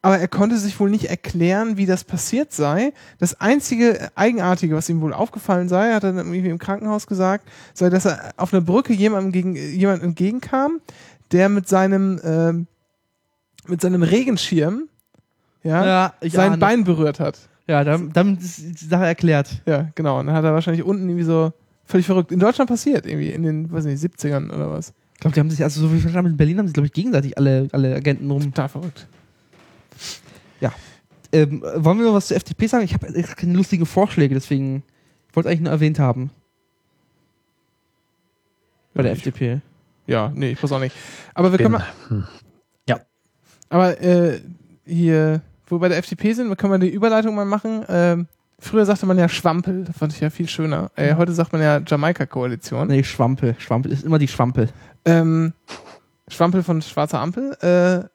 aber 0.00 0.18
er 0.18 0.28
konnte 0.28 0.56
sich 0.56 0.80
wohl 0.80 0.90
nicht 0.90 1.10
erklären, 1.10 1.76
wie 1.76 1.86
das 1.86 2.02
passiert 2.02 2.52
sei. 2.52 2.92
Das 3.18 3.40
einzige 3.40 4.10
Eigenartige, 4.16 4.74
was 4.74 4.88
ihm 4.88 5.00
wohl 5.00 5.12
aufgefallen 5.12 5.68
sei, 5.68 5.92
hat 5.92 6.02
er 6.02 6.12
dann 6.12 6.26
irgendwie 6.26 6.48
im 6.48 6.58
Krankenhaus 6.58 7.06
gesagt, 7.06 7.48
sei, 7.72 7.88
dass 7.88 8.06
er 8.06 8.32
auf 8.36 8.52
einer 8.52 8.62
Brücke 8.62 8.92
jemandem 8.92 9.30
gegen, 9.30 9.54
jemand 9.54 10.02
entgegenkam, 10.02 10.80
der 11.30 11.48
mit 11.48 11.68
seinem, 11.68 12.20
ähm, 12.24 12.66
mit 13.68 13.80
seinem 13.80 14.02
Regenschirm 14.02 14.88
ja, 15.62 16.14
ich 16.20 16.32
sein 16.32 16.52
ahne. 16.52 16.58
Bein 16.58 16.84
berührt 16.84 17.20
hat. 17.20 17.38
Ja, 17.68 17.82
ist 17.82 18.82
die 18.82 18.86
Sache 18.86 19.06
erklärt. 19.06 19.62
Ja, 19.66 19.90
genau. 19.94 20.18
Und 20.18 20.26
dann 20.26 20.34
hat 20.34 20.44
er 20.44 20.52
wahrscheinlich 20.52 20.84
unten 20.84 21.08
irgendwie 21.08 21.24
so 21.24 21.52
völlig 21.92 22.06
verrückt. 22.06 22.32
In 22.32 22.40
Deutschland 22.40 22.68
passiert 22.68 23.06
irgendwie, 23.06 23.30
in 23.30 23.44
den, 23.44 23.70
weiß 23.70 23.84
nicht, 23.84 24.02
70ern 24.02 24.52
oder 24.52 24.70
was. 24.70 24.92
Ich 25.14 25.20
glaube, 25.20 25.34
die 25.34 25.40
haben 25.40 25.50
sich, 25.50 25.62
also 25.62 25.80
so 25.80 25.92
wie 25.92 25.96
ich 25.96 26.02
verstanden 26.02 26.32
in 26.32 26.36
Berlin 26.36 26.58
haben 26.58 26.66
sich, 26.66 26.74
glaube 26.74 26.86
ich, 26.86 26.92
gegenseitig 26.92 27.38
alle, 27.38 27.68
alle 27.70 27.94
Agenten 27.94 28.28
rum. 28.30 28.42
Total 28.42 28.68
verrückt. 28.68 29.06
Ähm, 31.32 31.62
wollen 31.62 31.98
wir 31.98 32.06
noch 32.06 32.14
was 32.14 32.28
zur 32.28 32.36
FDP 32.36 32.66
sagen? 32.66 32.84
Ich 32.84 32.92
habe 32.92 33.10
keine 33.34 33.54
lustigen 33.54 33.86
Vorschläge, 33.86 34.34
deswegen 34.34 34.82
ich 35.28 35.36
wollte 35.36 35.48
es 35.48 35.52
eigentlich 35.52 35.62
nur 35.62 35.72
erwähnt 35.72 35.98
haben. 35.98 36.30
Bei 38.92 39.02
der 39.02 39.12
ich, 39.12 39.18
FDP. 39.18 39.62
Ja, 40.06 40.30
nee, 40.34 40.50
ich 40.50 40.62
weiß 40.62 40.72
auch 40.72 40.78
nicht. 40.78 40.94
Aber 41.32 41.50
wir 41.50 41.58
können 41.58 41.72
mal, 41.72 41.86
Hm. 42.08 42.26
aber 43.70 43.98
äh, 44.02 44.40
hier, 44.84 45.40
wo 45.66 45.76
wir 45.76 45.80
bei 45.80 45.88
der 45.88 45.96
FDP 45.96 46.34
sind, 46.34 46.54
können 46.58 46.72
wir 46.74 46.78
die 46.78 46.94
Überleitung 46.94 47.34
mal 47.34 47.46
machen. 47.46 47.82
Ähm, 47.88 48.26
früher 48.62 48.86
sagte 48.86 49.06
man 49.06 49.18
ja 49.18 49.28
Schwampel, 49.28 49.84
das 49.84 49.96
fand 49.96 50.12
ich 50.12 50.20
ja 50.20 50.30
viel 50.30 50.48
schöner. 50.48 50.90
Äh, 50.96 51.16
heute 51.16 51.32
sagt 51.32 51.52
man 51.52 51.60
ja 51.60 51.80
Jamaika-Koalition. 51.84 52.88
Nee, 52.88 53.04
Schwampel. 53.04 53.56
Schwampel 53.58 53.92
ist 53.92 54.04
immer 54.04 54.18
die 54.18 54.28
Schwampel. 54.28 54.68
Ähm, 55.04 55.52
Schwampel 56.28 56.62
von 56.62 56.80
Schwarzer 56.80 57.20
Ampel. 57.20 57.52
Äh, 57.60 58.08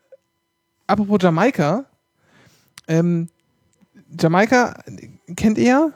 apropos 0.88 1.20
Jamaika. 1.22 1.86
Ähm, 2.88 3.30
Jamaika, 4.20 4.82
kennt 5.36 5.58
ihr? 5.58 5.94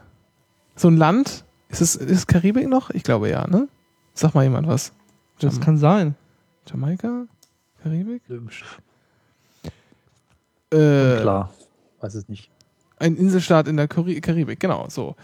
So 0.76 0.90
ein 0.90 0.98
Land? 0.98 1.46
Ist 1.70 1.82
es, 1.82 1.96
ist 1.96 2.12
es 2.12 2.28
Karibik 2.28 2.68
noch? 2.68 2.90
Ich 2.90 3.04
glaube 3.04 3.30
ja, 3.30 3.48
ne? 3.48 3.70
Sag 4.14 4.36
mal 4.36 4.44
jemand 4.44 4.68
was. 4.68 4.92
Das 5.40 5.56
Jam 5.56 5.64
kann 5.64 5.78
sein. 5.78 6.16
Jamaika? 6.68 7.26
Karibik? 7.82 8.22
Äh, 10.70 11.22
Klar, 11.22 11.54
weiß 12.02 12.16
es 12.16 12.28
nicht. 12.28 12.51
Ein 13.02 13.18
Inselstaat 13.18 13.68
in 13.68 13.78
der 13.78 13.88
Kari 13.88 14.22
Karibik, 14.22 14.60
genau, 14.60 14.86
so. 14.90 15.16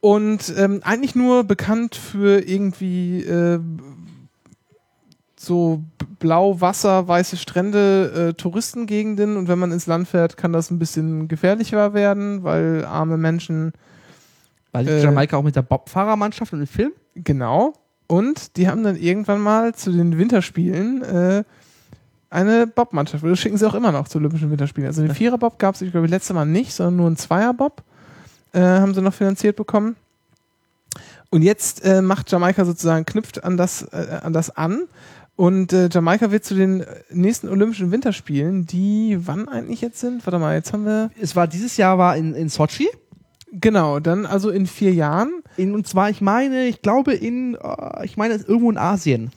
Und 0.00 0.54
ähm, 0.56 0.80
eigentlich 0.84 1.16
nur 1.16 1.44
bekannt 1.44 1.96
für 1.96 2.46
irgendwie 2.46 3.22
äh, 3.22 3.58
so 5.38 5.82
blau 6.18 6.60
Wasser, 6.60 7.08
weiße 7.08 7.36
Strände, 7.36 8.30
äh, 8.30 8.34
Touristengegenden. 8.34 9.36
Und 9.36 9.48
wenn 9.48 9.58
man 9.58 9.72
ins 9.72 9.86
Land 9.86 10.08
fährt, 10.08 10.36
kann 10.36 10.52
das 10.52 10.70
ein 10.70 10.78
bisschen 10.78 11.28
gefährlicher 11.28 11.94
werden, 11.94 12.42
weil 12.42 12.84
arme 12.84 13.16
Menschen 13.16 13.72
Weil 14.72 14.86
Äh, 14.88 15.02
Jamaika 15.02 15.36
auch 15.36 15.42
mit 15.42 15.56
der 15.56 15.62
Bobfahrermannschaft 15.62 16.52
und 16.52 16.60
dem 16.60 16.68
Film. 16.68 16.92
Genau. 17.14 17.72
Und 18.06 18.56
die 18.56 18.68
haben 18.68 18.84
dann 18.84 18.96
irgendwann 18.96 19.40
mal 19.40 19.74
zu 19.74 19.90
den 19.90 20.16
Winterspielen 20.16 21.02
äh, 21.02 21.44
eine 22.30 22.66
Bob-Mannschaft. 22.66 23.24
Das 23.24 23.38
schicken 23.38 23.56
sie 23.56 23.68
auch 23.68 23.74
immer 23.74 23.92
noch 23.92 24.08
zu 24.08 24.18
Olympischen 24.18 24.50
Winterspielen. 24.50 24.88
Also 24.88 25.02
den 25.02 25.14
Vierer-Bob 25.14 25.58
gab 25.58 25.74
es, 25.74 25.82
ich 25.82 25.92
glaube, 25.92 26.06
letztes 26.06 26.34
Mal 26.34 26.44
nicht, 26.44 26.72
sondern 26.72 26.96
nur 26.96 27.10
ein 27.10 27.16
Zweier-Bob 27.16 27.82
äh, 28.52 28.60
haben 28.60 28.94
sie 28.94 29.02
noch 29.02 29.14
finanziert 29.14 29.56
bekommen. 29.56 29.96
Und 31.30 31.42
jetzt 31.42 31.84
äh, 31.84 32.02
macht 32.02 32.30
Jamaika 32.30 32.64
sozusagen, 32.64 33.04
knüpft 33.04 33.44
an 33.44 33.56
das, 33.56 33.82
äh, 33.92 34.20
an 34.22 34.32
das 34.32 34.56
an. 34.56 34.84
Und 35.36 35.72
äh, 35.72 35.88
Jamaika 35.92 36.30
wird 36.30 36.44
zu 36.44 36.54
den 36.54 36.84
nächsten 37.10 37.48
Olympischen 37.48 37.92
Winterspielen, 37.92 38.66
die 38.66 39.18
wann 39.20 39.48
eigentlich 39.48 39.82
jetzt 39.82 40.00
sind? 40.00 40.24
Warte 40.24 40.38
mal, 40.38 40.54
jetzt 40.54 40.72
haben 40.72 40.86
wir. 40.86 41.10
Es 41.20 41.36
war 41.36 41.46
dieses 41.46 41.76
Jahr 41.76 41.98
war 41.98 42.16
in, 42.16 42.34
in 42.34 42.48
Sochi. 42.48 42.88
Genau, 43.52 44.00
dann 44.00 44.24
also 44.26 44.50
in 44.50 44.66
vier 44.66 44.92
Jahren. 44.92 45.42
In, 45.56 45.74
und 45.74 45.86
zwar, 45.86 46.10
ich 46.10 46.20
meine, 46.20 46.66
ich 46.66 46.80
glaube 46.80 47.14
in, 47.14 47.54
äh, 47.54 48.04
ich 48.04 48.16
meine, 48.16 48.34
irgendwo 48.34 48.70
in 48.70 48.78
Asien. 48.78 49.30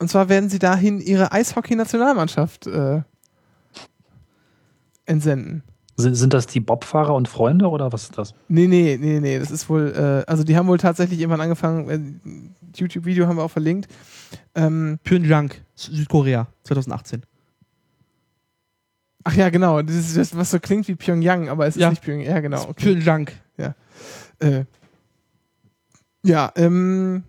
Und 0.00 0.08
zwar 0.08 0.28
werden 0.30 0.48
sie 0.48 0.58
dahin 0.58 0.98
ihre 1.00 1.30
Eishockey-Nationalmannschaft 1.32 2.66
äh, 2.66 3.02
entsenden. 5.04 5.62
Sind, 5.96 6.14
sind 6.14 6.32
das 6.32 6.46
die 6.46 6.60
Bobfahrer 6.60 7.14
und 7.14 7.28
Freunde 7.28 7.68
oder 7.68 7.92
was 7.92 8.04
ist 8.04 8.16
das? 8.16 8.34
Nee, 8.48 8.66
nee, 8.66 8.96
nee, 8.98 9.20
nee, 9.20 9.38
das 9.38 9.50
ist 9.50 9.68
wohl, 9.68 9.92
äh, 10.26 10.30
also 10.30 10.42
die 10.42 10.56
haben 10.56 10.66
wohl 10.68 10.78
tatsächlich 10.78 11.20
irgendwann 11.20 11.42
angefangen, 11.42 11.90
äh, 12.24 12.78
YouTube-Video 12.78 13.26
haben 13.26 13.36
wir 13.36 13.42
auch 13.44 13.50
verlinkt. 13.50 13.88
Ähm, 14.54 14.98
Pyongyang, 15.04 15.50
Sü- 15.76 15.92
Südkorea, 15.94 16.46
2018. 16.64 17.22
ach 19.24 19.34
ja, 19.34 19.50
genau, 19.50 19.82
das 19.82 19.94
ist 19.96 20.16
das, 20.16 20.34
was 20.34 20.50
so 20.50 20.58
klingt 20.60 20.88
wie 20.88 20.94
Pyongyang, 20.94 21.50
aber 21.50 21.66
es 21.66 21.76
ist 21.76 21.82
Ja. 21.82 21.90
nicht 21.90 22.00
Pyongyang. 22.02 22.30
Ja, 22.34 22.40
genau. 22.40 22.62
Okay. 22.70 22.94
Pyongyang. 22.94 23.28
Äh, 24.38 24.64
ja, 26.24 26.50
ähm, 26.56 27.24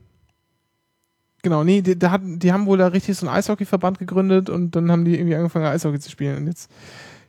genau, 1.43 1.63
nee, 1.63 1.81
die, 1.81 1.95
hatten, 2.07 2.39
die 2.39 2.51
haben 2.51 2.65
wohl 2.65 2.77
da 2.77 2.87
richtig 2.87 3.17
so 3.17 3.27
einen 3.27 3.35
Eishockey-Verband 3.35 3.99
gegründet 3.99 4.49
und 4.49 4.75
dann 4.75 4.91
haben 4.91 5.05
die 5.05 5.15
irgendwie 5.15 5.35
angefangen, 5.35 5.65
Eishockey 5.65 5.99
zu 5.99 6.09
spielen 6.09 6.37
und 6.37 6.47
jetzt, 6.47 6.71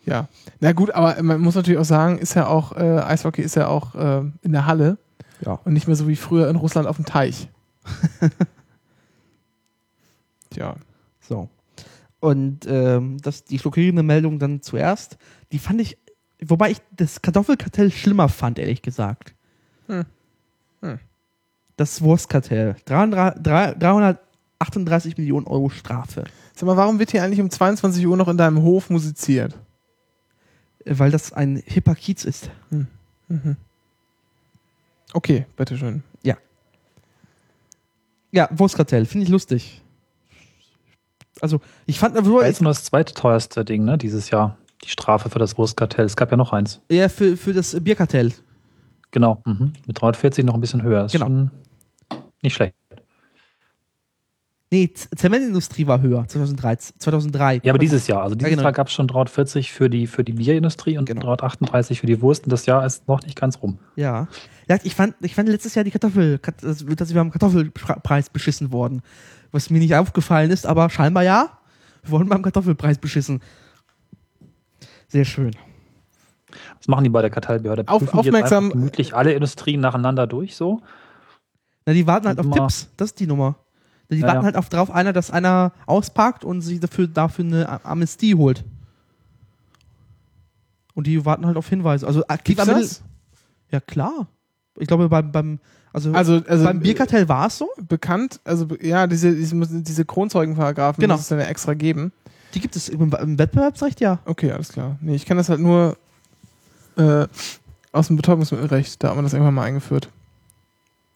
ja. 0.05 0.29
Na 0.61 0.73
gut, 0.73 0.91
aber 0.93 1.23
man 1.23 1.41
muss 1.41 1.55
natürlich 1.55 1.79
auch 1.79 1.85
sagen, 1.85 2.19
ist 2.19 2.35
ja 2.35 2.47
auch, 2.47 2.73
äh, 2.77 3.01
Eishockey 3.01 3.43
ist 3.43 3.57
ja 3.57 3.69
auch 3.69 3.95
äh, 3.95 4.23
in 4.43 4.53
der 4.53 4.67
Halle 4.67 4.99
Ja. 5.45 5.61
und 5.65 5.73
nicht 5.73 5.87
mehr 5.87 5.97
so 5.97 6.09
wie 6.09 6.17
früher 6.17 6.49
in 6.49 6.57
Russland 6.57 6.87
auf 6.89 6.97
dem 6.97 7.05
Teich. 7.05 7.49
Tja. 10.51 10.77
So. 11.21 11.49
Und 12.21 12.67
ähm, 12.69 13.19
das, 13.23 13.45
die 13.45 13.59
schockierende 13.59 14.03
Meldung 14.03 14.39
dann 14.39 14.63
zuerst, 14.63 15.17
die 15.51 15.59
fand 15.59 15.81
ich, 15.81 15.99
wobei 16.41 16.71
ich 16.71 16.79
das 16.93 17.23
Kartoffelkartell 17.23 17.91
schlimmer 17.91 18.29
fand, 18.29 18.59
ehrlich 18.59 18.83
gesagt. 18.83 19.35
Hm. 19.87 20.05
Hm. 20.83 20.99
Das 21.77 22.03
Wurstkartell. 22.03 22.77
300 22.85 23.45
338 23.47 25.17
Millionen 25.17 25.47
Euro 25.47 25.71
Strafe. 25.71 26.25
Sag 26.55 26.67
mal, 26.67 26.77
warum 26.77 26.99
wird 26.99 27.11
hier 27.11 27.23
eigentlich 27.23 27.41
um 27.41 27.51
22 27.51 28.07
Uhr 28.07 28.17
noch 28.17 28.29
in 28.29 28.37
deinem 28.37 28.63
Hof 28.63 28.91
musiziert? 28.91 29.55
Äh, 30.85 30.99
Weil 30.99 31.11
das 31.11 31.33
ein 31.33 31.63
hipper 31.65 31.95
Kiez 31.95 32.25
ist. 32.25 32.51
Mhm. 32.71 33.57
Okay, 35.15 35.47
bitteschön. 35.57 36.03
Ja, 38.33 38.49
Wurstkartell, 38.51 39.05
finde 39.05 39.25
ich 39.25 39.31
lustig. 39.31 39.83
Also, 41.41 41.61
ich 41.87 41.99
fand 41.99 42.17
aber 42.17 42.47
jetzt 42.47 42.63
nur 42.63 42.71
das 42.71 42.85
zweite 42.85 43.13
teuerste 43.15 43.65
Ding, 43.65 43.85
ne, 43.85 43.99
dieses 43.99 44.31
Jahr. 44.31 44.57
Die 44.85 44.89
Strafe 44.89 45.29
für 45.31 45.39
das 45.39 45.59
Wurstkartell. 45.59 46.07
Es 46.07 46.17
gab 46.17 46.31
ja 46.31 46.37
noch 46.37 46.53
eins. 46.53 46.81
eher 46.89 47.11
für, 47.11 47.37
für 47.37 47.53
das 47.53 47.77
Bierkartell. 47.85 48.33
Genau. 49.13 49.41
Mhm. 49.47 49.73
Mit 49.87 50.01
340 50.01 50.45
noch 50.45 50.55
ein 50.55 50.61
bisschen 50.61 50.83
höher. 50.83 51.05
Ist 51.05 51.13
Genau. 51.13 51.27
schon 51.27 51.51
nicht 52.43 52.55
schlecht. 52.55 52.75
Nee, 54.73 54.91
Z- 54.95 55.19
Zementindustrie 55.19 55.87
war 55.87 56.01
höher, 56.01 56.27
2013, 56.27 56.97
2003. 56.99 57.61
Ja, 57.63 57.73
aber 57.73 57.79
dieses 57.79 58.07
Jahr. 58.07 58.23
Also 58.23 58.35
dieses 58.35 58.51
genau. 58.51 58.63
Jahr 58.63 58.73
gab 58.73 58.87
es 58.87 58.95
schon 58.95 59.07
340 59.07 59.71
für 59.71 59.91
die, 59.91 60.07
für 60.07 60.25
die 60.25 60.33
Bierindustrie 60.33 60.97
und 60.97 61.05
Genau. 61.05 61.21
338 61.37 62.01
für 62.01 62.07
die 62.07 62.23
Wurst. 62.23 62.45
Und 62.45 62.53
das 62.53 62.65
Jahr 62.65 62.85
ist 62.87 63.07
noch 63.07 63.23
nicht 63.23 63.37
ganz 63.39 63.61
rum. 63.61 63.79
Ja. 63.97 64.29
ja 64.69 64.79
ich, 64.83 64.95
fand, 64.95 65.15
ich 65.21 65.35
fand 65.35 65.51
letztes 65.51 65.75
Jahr 65.75 65.85
die 65.85 65.91
Kartoffel, 65.91 66.39
dass 66.39 67.13
wir 67.15 67.21
am 67.21 67.31
Kartoffelpreis 67.31 68.31
beschissen 68.31 68.73
worden. 68.73 69.03
Was 69.51 69.69
mir 69.69 69.79
nicht 69.79 69.95
aufgefallen 69.95 70.51
ist, 70.51 70.65
aber 70.67 70.89
scheinbar 70.89 71.23
ja. 71.23 71.59
Wir 72.03 72.13
wurden 72.13 72.31
beim 72.31 72.41
Kartoffelpreis 72.41 72.97
beschissen. 72.97 73.43
Sehr 75.09 75.27
schön. 75.27 75.51
Was 76.79 76.89
machen 76.89 77.05
die 77.05 77.11
bei 77.11 77.21
der 77.23 77.31
Kartellbehörde? 77.31 77.85
Auf- 77.87 78.01
Prüfen 78.01 78.23
die 78.23 78.29
aufmerksam- 78.31 78.65
einfach 78.67 78.73
gemütlich 78.77 79.15
alle 79.15 79.33
Industrien 79.33 79.81
nacheinander 79.81 80.27
durch, 80.27 80.55
so? 80.57 80.81
Na, 81.87 81.93
die 81.93 82.07
warten 82.07 82.27
halt 82.29 82.39
auf 82.39 82.47
Immer- 82.47 82.57
Tipps. 82.57 82.89
Das 82.97 83.11
ist 83.11 83.21
die 83.21 83.27
Nummer. 83.27 83.57
Die 84.11 84.17
Ja, 84.19 84.27
warten 84.27 84.39
ja. 84.41 84.45
halt 84.45 84.57
auf 84.57 84.69
drauf, 84.69 84.91
einer, 84.91 85.13
dass 85.13 85.31
einer 85.31 85.73
auspackt 85.87 86.45
und 86.45 86.61
sich 86.61 86.81
dafür, 86.81 87.07
dafür 87.09 87.45
eine 87.45 87.85
Amnestie 87.85 88.35
holt. 88.35 88.63
Und 90.95 91.07
die 91.07 91.25
warten 91.25 91.47
halt 91.47 91.57
auf 91.57 91.69
Hinweise. 91.69 92.07
Also 92.07 92.27
aktiv 92.29 92.57
Gibt's 92.57 92.69
am 92.71 92.81
das? 92.81 93.03
Ja, 93.71 93.81
klar. 93.81 94.27
Ich 94.79 94.87
glaube, 94.87 95.09
beim, 95.09 95.33
beim 95.33 95.59
also, 95.93 96.13
Also, 96.13 96.43
also 96.47 96.65
beim 96.65 96.81
Bierkartell 96.81 97.29
war 97.29 97.47
es 97.49 97.59
so. 97.59 97.69
bekannt, 97.89 98.41
also 98.45 98.67
ja, 98.81 99.07
diese, 99.07 99.35
diese, 99.35 99.83
diese 99.83 100.05
Kronzeugenparagraphen 100.05 101.01
Genau. 101.01 101.15
muss 101.15 101.23
es 101.23 101.29
dann 101.29 101.39
ja 101.39 101.47
extra 101.47 101.75
geben. 101.75 102.13
Die 102.55 102.61
gibt 102.61 102.77
es 102.77 102.89
im, 102.89 103.01
im 103.13 103.39
Wettbewerbsrecht, 103.39 104.01
ja. 104.01 104.19
Okay, 104.25 104.53
alles 104.53 104.71
klar. 104.73 104.97
Nee, 105.01 105.15
ich 105.15 105.25
kenne 105.27 105.39
das 105.41 105.49
halt 105.49 105.61
nur 105.61 105.97
äh, 106.97 107.27
aus 107.93 108.07
dem 108.09 108.17
Betäubungsmittelrecht. 108.17 109.03
Da 109.03 109.09
hat 109.11 109.17
man 109.17 109.25
das 109.25 109.33
irgendwann 109.33 109.55
mal 109.55 109.65
eingeführt. 109.65 110.09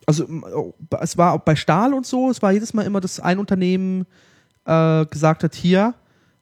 Also 0.06 0.26
oh, 0.54 0.74
es 1.00 1.18
war 1.18 1.32
auch 1.32 1.40
bei 1.40 1.56
Stahl 1.56 1.92
und 1.92 2.06
so, 2.06 2.30
es 2.30 2.40
war 2.40 2.52
jedes 2.52 2.74
Mal 2.74 2.82
immer, 2.82 3.00
dass 3.00 3.18
ein 3.18 3.38
Unternehmen 3.38 4.06
äh, 4.64 5.04
gesagt 5.06 5.42
hat, 5.42 5.54
hier, 5.56 5.94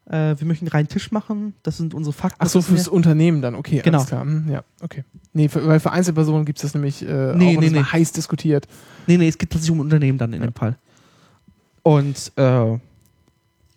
äh, 0.07 0.35
wir 0.39 0.47
möchten 0.47 0.67
einen 0.67 0.73
reinen 0.73 0.89
Tisch 0.89 1.11
machen, 1.13 1.55
das 1.63 1.79
sind 1.79 1.95
unsere 1.95 2.13
Fakten. 2.13 2.39
Ach 2.41 2.49
so, 2.49 2.61
fürs 2.61 2.89
Unternehmen 2.89 3.41
dann, 3.41 3.55
okay, 3.55 3.81
Genau. 3.83 3.99
alles 3.99 4.09
klar. 4.09 4.23
Hm, 4.23 4.51
ja, 4.51 4.63
okay. 4.83 5.05
Nee, 5.33 5.49
für, 5.49 5.67
weil 5.67 5.81
für 5.81 5.93
Einzelpersonen 5.93 6.45
gibt 6.45 6.59
es 6.59 6.63
das 6.63 6.75
nämlich 6.75 7.03
äh, 7.09 7.35
Nee, 7.35 7.57
auch, 7.57 7.61
nee, 7.61 7.71
nee. 7.71 7.83
heiß 7.83 8.13
diskutiert. 8.13 8.69
Nee, 9.07 9.17
nee, 9.17 9.29
es 9.29 9.39
geht 9.39 9.49
tatsächlich 9.51 9.73
um 9.73 9.81
Unternehmen 9.81 10.19
dann 10.19 10.35
in 10.35 10.43
dem 10.43 10.53
Fall. 10.53 10.77
Und 11.83 12.33
äh, 12.37 12.79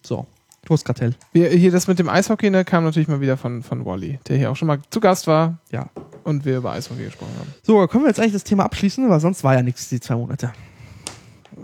so, 0.05 0.27
Toastkartell. 0.67 1.15
Wir, 1.31 1.49
hier 1.49 1.71
das 1.71 1.87
mit 1.87 1.97
dem 1.97 2.09
Eishockey, 2.09 2.49
ne, 2.49 2.65
kam 2.65 2.83
natürlich 2.83 3.07
mal 3.07 3.21
wieder 3.21 3.37
von, 3.37 3.63
von 3.63 3.85
Wally, 3.85 4.19
der 4.27 4.37
hier 4.37 4.51
auch 4.51 4.55
schon 4.55 4.67
mal 4.67 4.79
zu 4.89 4.99
Gast 4.99 5.25
war 5.27 5.57
Ja. 5.71 5.89
und 6.23 6.43
wir 6.45 6.57
über 6.57 6.71
Eishockey 6.73 7.05
gesprochen 7.05 7.31
haben. 7.39 7.53
So, 7.63 7.85
können 7.87 8.03
wir 8.03 8.09
jetzt 8.09 8.19
eigentlich 8.19 8.33
das 8.33 8.43
Thema 8.43 8.65
abschließen, 8.65 9.09
weil 9.09 9.19
sonst 9.19 9.43
war 9.43 9.53
ja 9.55 9.61
nichts 9.63 9.89
die 9.89 9.99
zwei 9.99 10.15
Monate. 10.15 10.51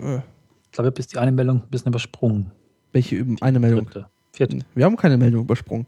Äh, 0.02 0.16
Ich 0.16 0.72
glaube, 0.72 0.90
du 0.90 0.94
bist 0.96 1.12
die 1.12 1.18
eine 1.18 1.32
Meldung 1.32 1.58
ein 1.58 1.68
bisschen 1.70 1.88
übersprungen. 1.88 2.50
Welche 2.92 3.16
üben 3.16 3.36
eine 3.42 3.58
Meldung? 3.60 3.84
Dritte. 3.86 4.06
Vierte. 4.32 4.58
Wir 4.74 4.84
haben 4.86 4.96
keine 4.96 5.16
Meldung 5.16 5.42
übersprungen. 5.42 5.86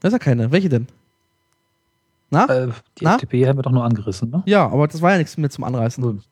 Das 0.00 0.10
ist 0.10 0.12
ja 0.12 0.18
keine. 0.18 0.52
Welche 0.52 0.68
denn? 0.68 0.86
Na? 2.30 2.44
Äh, 2.46 2.68
die 2.98 3.04
Na? 3.04 3.14
FDP 3.14 3.46
haben 3.48 3.58
wir 3.58 3.62
doch 3.62 3.70
nur 3.72 3.84
angerissen, 3.84 4.30
ne? 4.30 4.42
Ja, 4.46 4.66
aber 4.68 4.86
das 4.86 5.00
war 5.02 5.12
ja 5.12 5.18
nichts 5.18 5.36
mehr 5.36 5.50
zum 5.50 5.64
Anreißen. 5.64 6.22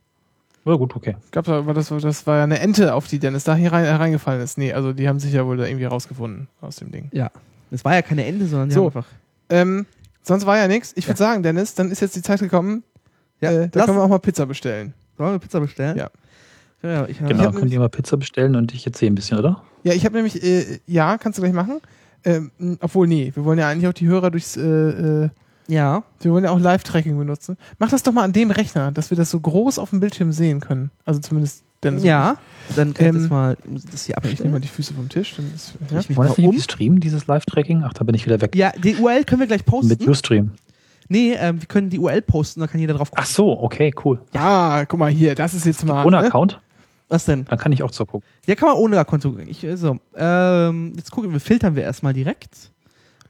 Ja, 0.64 0.74
gut, 0.76 0.94
okay. 0.94 1.16
gab 1.32 1.48
aber 1.48 1.74
das, 1.74 1.90
war- 1.90 1.98
das 2.00 2.26
war 2.26 2.36
ja 2.38 2.44
eine 2.44 2.60
Ente, 2.60 2.94
auf 2.94 3.08
die 3.08 3.18
Dennis 3.18 3.44
da 3.44 3.54
hier 3.56 3.72
rein, 3.72 3.84
reingefallen 3.84 4.40
ist. 4.40 4.58
Nee, 4.58 4.72
also 4.72 4.92
die 4.92 5.08
haben 5.08 5.18
sich 5.18 5.32
ja 5.32 5.44
wohl 5.44 5.56
da 5.56 5.64
irgendwie 5.66 5.86
rausgefunden 5.86 6.46
aus 6.60 6.76
dem 6.76 6.92
Ding. 6.92 7.08
Ja. 7.12 7.30
Es 7.70 7.84
war 7.84 7.94
ja 7.94 8.02
keine 8.02 8.24
Ende, 8.24 8.46
sondern 8.46 8.68
die 8.68 8.74
So. 8.74 8.82
haben 8.82 8.86
einfach. 8.88 9.06
Ähm, 9.50 9.86
sonst 10.22 10.46
war 10.46 10.56
ja 10.58 10.68
nichts. 10.68 10.92
Ich 10.96 11.08
würde 11.08 11.18
sagen, 11.18 11.42
Dennis, 11.42 11.74
dann 11.74 11.90
ist 11.90 12.00
jetzt 12.00 12.14
die 12.14 12.22
Zeit 12.22 12.38
gekommen. 12.40 12.84
Ja, 13.40 13.50
äh, 13.50 13.68
da 13.68 13.80
lass- 13.80 13.86
können 13.86 13.98
wir 13.98 14.02
auch 14.04 14.08
mal 14.08 14.18
Pizza 14.18 14.46
bestellen. 14.46 14.94
Sollen 15.18 15.32
wir 15.32 15.38
Pizza 15.40 15.58
bestellen? 15.60 15.96
Ja. 15.96 16.10
Ja, 16.84 17.06
ich, 17.06 17.18
Genau, 17.18 17.44
hab 17.44 17.54
könnt 17.54 17.72
ihr 17.72 17.78
mal 17.78 17.88
Pizza 17.88 18.16
bestellen 18.16 18.56
und 18.56 18.74
ich 18.74 18.84
erzähle 18.86 19.12
ein 19.12 19.14
bisschen, 19.14 19.38
oder? 19.38 19.62
Ja, 19.84 19.92
ich 19.94 20.04
habe 20.04 20.16
nämlich, 20.16 20.42
äh, 20.42 20.78
ja, 20.86 21.16
kannst 21.18 21.38
du 21.38 21.42
gleich 21.42 21.54
machen. 21.54 21.80
Ähm, 22.24 22.50
obwohl, 22.80 23.06
nee, 23.08 23.32
wir 23.34 23.44
wollen 23.44 23.58
ja 23.58 23.68
eigentlich 23.68 23.88
auch 23.88 23.92
die 23.92 24.06
Hörer 24.06 24.30
durchs, 24.30 24.56
äh, 24.56 24.60
äh, 24.62 25.28
Ja. 25.72 26.04
wir 26.20 26.32
wollen 26.32 26.44
ja 26.44 26.50
auch 26.50 26.58
Live-Tracking 26.58 27.16
benutzen. 27.16 27.56
Mach 27.78 27.88
das 27.88 28.02
doch 28.02 28.12
mal 28.12 28.24
an 28.24 28.32
dem 28.32 28.50
Rechner, 28.50 28.92
dass 28.92 29.10
wir 29.10 29.16
das 29.16 29.30
so 29.30 29.40
groß 29.40 29.78
auf 29.78 29.90
dem 29.90 30.00
Bildschirm 30.00 30.32
sehen 30.32 30.60
können. 30.60 30.90
Also 31.04 31.20
zumindest 31.20 31.64
Dennis. 31.82 32.04
Ja. 32.04 32.36
Dann 32.76 32.94
kann 32.94 33.06
ich 33.06 33.14
Ähm, 33.14 33.22
das 33.22 33.30
mal 33.30 33.56
ich 33.74 33.84
das 33.86 34.04
hier 34.04 34.16
Ich 34.18 34.22
nehme 34.22 34.32
mal 34.52 34.56
abstellen. 34.56 34.62
die 34.62 34.68
Füße 34.68 34.94
vom 34.94 35.08
Tisch. 35.08 35.34
Dann 35.36 35.50
ist, 35.54 35.74
ja. 35.90 35.98
Ich 36.00 36.08
mich 36.10 36.18
Wollen 36.18 36.28
mal 36.28 36.36
wir 36.36 36.44
das 36.44 36.52
nicht 36.52 36.58
um. 36.58 36.60
streamen, 36.60 37.00
dieses 37.00 37.26
Live-Tracking? 37.26 37.82
Ach, 37.84 37.92
da 37.92 38.04
bin 38.04 38.14
ich 38.14 38.26
wieder 38.26 38.40
weg. 38.40 38.54
Ja, 38.54 38.72
die 38.72 38.96
URL 38.96 39.24
können 39.24 39.40
wir 39.40 39.46
gleich 39.46 39.64
posten. 39.64 39.88
Mit 39.88 40.06
Ustream. 40.06 40.52
Nee, 41.08 41.32
ähm, 41.34 41.60
wir 41.60 41.66
können 41.66 41.90
die 41.90 41.98
URL 41.98 42.22
posten, 42.22 42.60
dann 42.60 42.70
kann 42.70 42.80
jeder 42.80 42.94
drauf 42.94 43.10
gucken. 43.10 43.24
Ach 43.26 43.28
so, 43.28 43.60
okay, 43.60 43.92
cool. 44.04 44.20
Ah, 44.34 44.84
guck 44.86 44.98
mal 44.98 45.10
hier, 45.10 45.34
das 45.34 45.52
ist 45.54 45.66
jetzt 45.66 45.84
mal. 45.84 46.06
Ohne 46.06 46.20
ne? 46.20 46.26
Account? 46.26 46.60
Was 47.08 47.24
denn? 47.24 47.44
Dann 47.44 47.58
kann 47.58 47.72
ich 47.72 47.82
auch 47.82 47.90
zugucken. 47.90 48.26
Ja, 48.46 48.54
kann 48.54 48.68
man 48.68 48.78
ohne 48.78 48.98
Account 48.98 49.24
gucken. 49.24 49.46
Ich, 49.48 49.66
so, 49.74 49.98
ähm, 50.16 50.92
jetzt 50.96 51.10
gucken 51.10 51.32
wir, 51.32 51.40
filtern 51.40 51.76
wir 51.76 51.82
erstmal 51.82 52.14
direkt. 52.14 52.70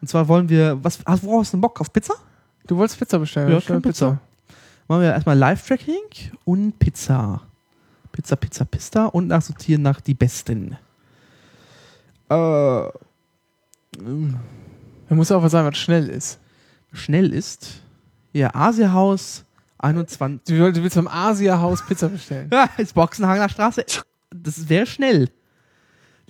Und 0.01 0.09
zwar 0.09 0.29
wollen 0.29 0.49
wir, 0.49 0.79
was, 0.83 0.99
hast, 1.07 1.25
worauf 1.25 1.41
hast 1.41 1.53
du 1.53 1.57
denn 1.57 1.63
Bock? 1.63 1.81
Auf 1.81 1.93
Pizza? 1.93 2.15
Du 2.73 2.79
wolltest 2.79 2.99
Pizza 2.99 3.19
bestellen. 3.19 3.53
Ja, 3.53 3.61
kann 3.61 3.83
Pizza. 3.83 4.19
Machen 4.89 5.03
wir 5.03 5.13
erstmal 5.13 5.37
Live-Tracking 5.37 6.01
und 6.47 6.79
Pizza. 6.79 7.43
Pizza, 8.13 8.35
Pizza, 8.35 8.65
Pista 8.65 9.05
und 9.09 9.27
nachsortieren 9.27 9.83
nach 9.83 10.01
die 10.01 10.15
besten. 10.15 10.79
Äh, 12.31 12.35
Da 12.35 12.91
muss 15.11 15.31
auch 15.31 15.43
was 15.43 15.53
sein, 15.53 15.67
was 15.67 15.77
schnell 15.77 16.09
ist. 16.09 16.39
schnell 16.95 17.35
ist. 17.35 17.83
Ja, 18.33 18.55
Asiahaus 18.55 19.45
21. 19.77 20.41
Du, 20.47 20.73
du 20.73 20.83
willst 20.83 20.97
am 20.97 21.09
Asia-Haus 21.09 21.85
Pizza 21.87 22.09
bestellen. 22.09 22.49
Ja, 22.55 22.71
ist 22.79 22.95
Boxenhagener 22.95 23.51
Straße. 23.51 23.85
Das 24.35 24.71
wäre 24.71 24.87
schnell. 24.87 25.29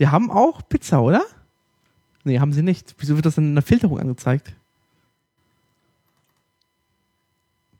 Die 0.00 0.08
haben 0.08 0.28
auch 0.28 0.68
Pizza, 0.68 1.00
oder? 1.02 1.22
Nee, 2.24 2.40
haben 2.40 2.52
sie 2.52 2.64
nicht. 2.64 2.96
Wieso 2.98 3.14
wird 3.14 3.26
das 3.26 3.36
denn 3.36 3.44
in 3.50 3.54
der 3.54 3.62
Filterung 3.62 4.00
angezeigt? 4.00 4.52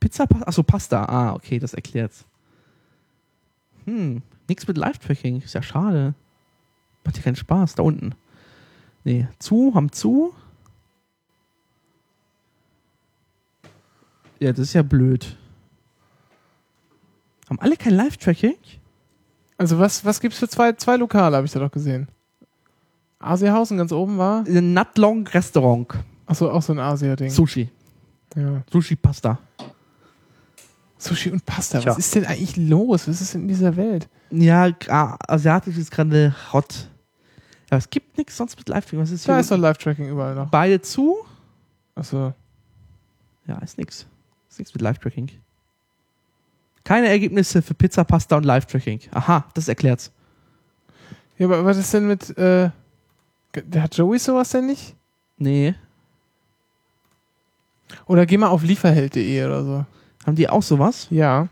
Pizza, 0.03 0.27
achso, 0.45 0.65
Pasta. 0.65 1.05
Ah, 1.05 1.33
okay, 1.33 1.61
das 1.61 1.75
erklärt's. 1.75 2.25
Hm, 3.85 4.21
nix 4.49 4.67
mit 4.67 4.77
Live-Tracking. 4.77 5.43
Ist 5.43 5.55
ja 5.55 5.63
schade. 5.63 6.15
Macht 7.05 7.19
ja 7.19 7.23
keinen 7.23 7.37
Spaß. 7.37 7.77
Da 7.77 7.85
unten. 7.85 8.17
Nee, 9.05 9.29
zu, 9.39 9.73
haben 9.77 9.93
zu. 9.93 10.35
Ja, 14.41 14.51
das 14.51 14.59
ist 14.59 14.73
ja 14.73 14.83
blöd. 14.83 15.37
Haben 17.49 17.61
alle 17.61 17.77
kein 17.77 17.95
Live-Tracking? 17.95 18.57
Also 19.57 19.79
was, 19.79 20.05
was 20.05 20.19
gibt's 20.19 20.41
für 20.41 20.49
zwei, 20.49 20.73
zwei 20.73 20.97
Lokale, 20.97 21.37
habe 21.37 21.47
ich 21.47 21.53
da 21.53 21.61
doch 21.61 21.71
gesehen. 21.71 22.09
Asiahausen 23.21 23.79
ganz 23.79 23.93
oben 23.93 24.19
war. 24.19 24.45
Ein 24.49 24.73
Natlong 24.73 25.29
Restaurant. 25.29 25.87
Achso, 26.27 26.51
auch 26.51 26.63
so 26.63 26.73
ein 26.73 26.81
Asia-Ding. 26.81 27.31
Sushi. 27.31 27.71
Ja. 28.35 28.65
Sushi 28.69 28.97
Pasta. 28.97 29.39
Sushi 31.03 31.31
und 31.31 31.45
Pasta. 31.45 31.81
Tja. 31.81 31.91
Was 31.91 31.99
ist 31.99 32.15
denn 32.15 32.27
eigentlich 32.27 32.57
los? 32.57 33.09
Was 33.09 33.21
ist 33.21 33.35
denn 33.35 33.43
in 33.43 33.49
dieser 33.49 33.77
Welt? 33.77 34.09
Ja, 34.31 34.67
gra- 34.67 35.17
asiatisch 35.29 35.77
ist 35.77 35.91
gerade 35.91 36.35
hot. 36.53 36.89
Aber 37.71 37.79
es 37.79 37.91
gibt 37.91 38.17
nichts 38.19 38.37
sonst 38.37 38.57
mit 38.59 38.69
Live-Tracking. 38.69 39.01
Was 39.01 39.11
ist 39.11 39.27
Da 39.29 39.33
hier? 39.35 39.41
ist 39.41 39.51
doch 39.51 39.57
Live-Tracking 39.57 40.09
überall 40.09 40.35
noch. 40.35 40.49
Beide 40.51 40.81
zu? 40.81 41.17
Achso. 41.95 42.33
Ja, 43.47 43.59
ist 43.59 43.79
nix. 43.79 44.07
Ist 44.49 44.59
nichts 44.59 44.75
mit 44.75 44.83
Live-Tracking. 44.83 45.31
Keine 46.85 47.09
Ergebnisse 47.09 47.63
für 47.63 47.75
Pizza, 47.75 48.05
Pasta 48.05 48.37
und 48.37 48.45
Live-Tracking. 48.45 49.01
Aha, 49.13 49.45
das 49.55 49.69
erklärt's. 49.69 50.13
Ja, 51.39 51.47
aber 51.47 51.65
was 51.65 51.77
ist 51.79 51.93
denn 51.95 52.07
mit, 52.07 52.37
äh, 52.39 52.71
der 53.55 53.83
hat 53.83 53.97
Joey 53.97 54.19
sowas 54.19 54.51
denn 54.51 54.67
nicht? 54.67 54.95
Nee. 55.39 55.75
Oder 58.07 58.27
geh 58.27 58.37
mal 58.37 58.49
auf 58.49 58.63
lieferheld.de 58.63 59.45
oder 59.45 59.65
so. 59.65 59.87
Haben 60.27 60.37
die 60.37 60.49
auch 60.49 60.63
sowas? 60.63 61.07
Ja. 61.11 61.49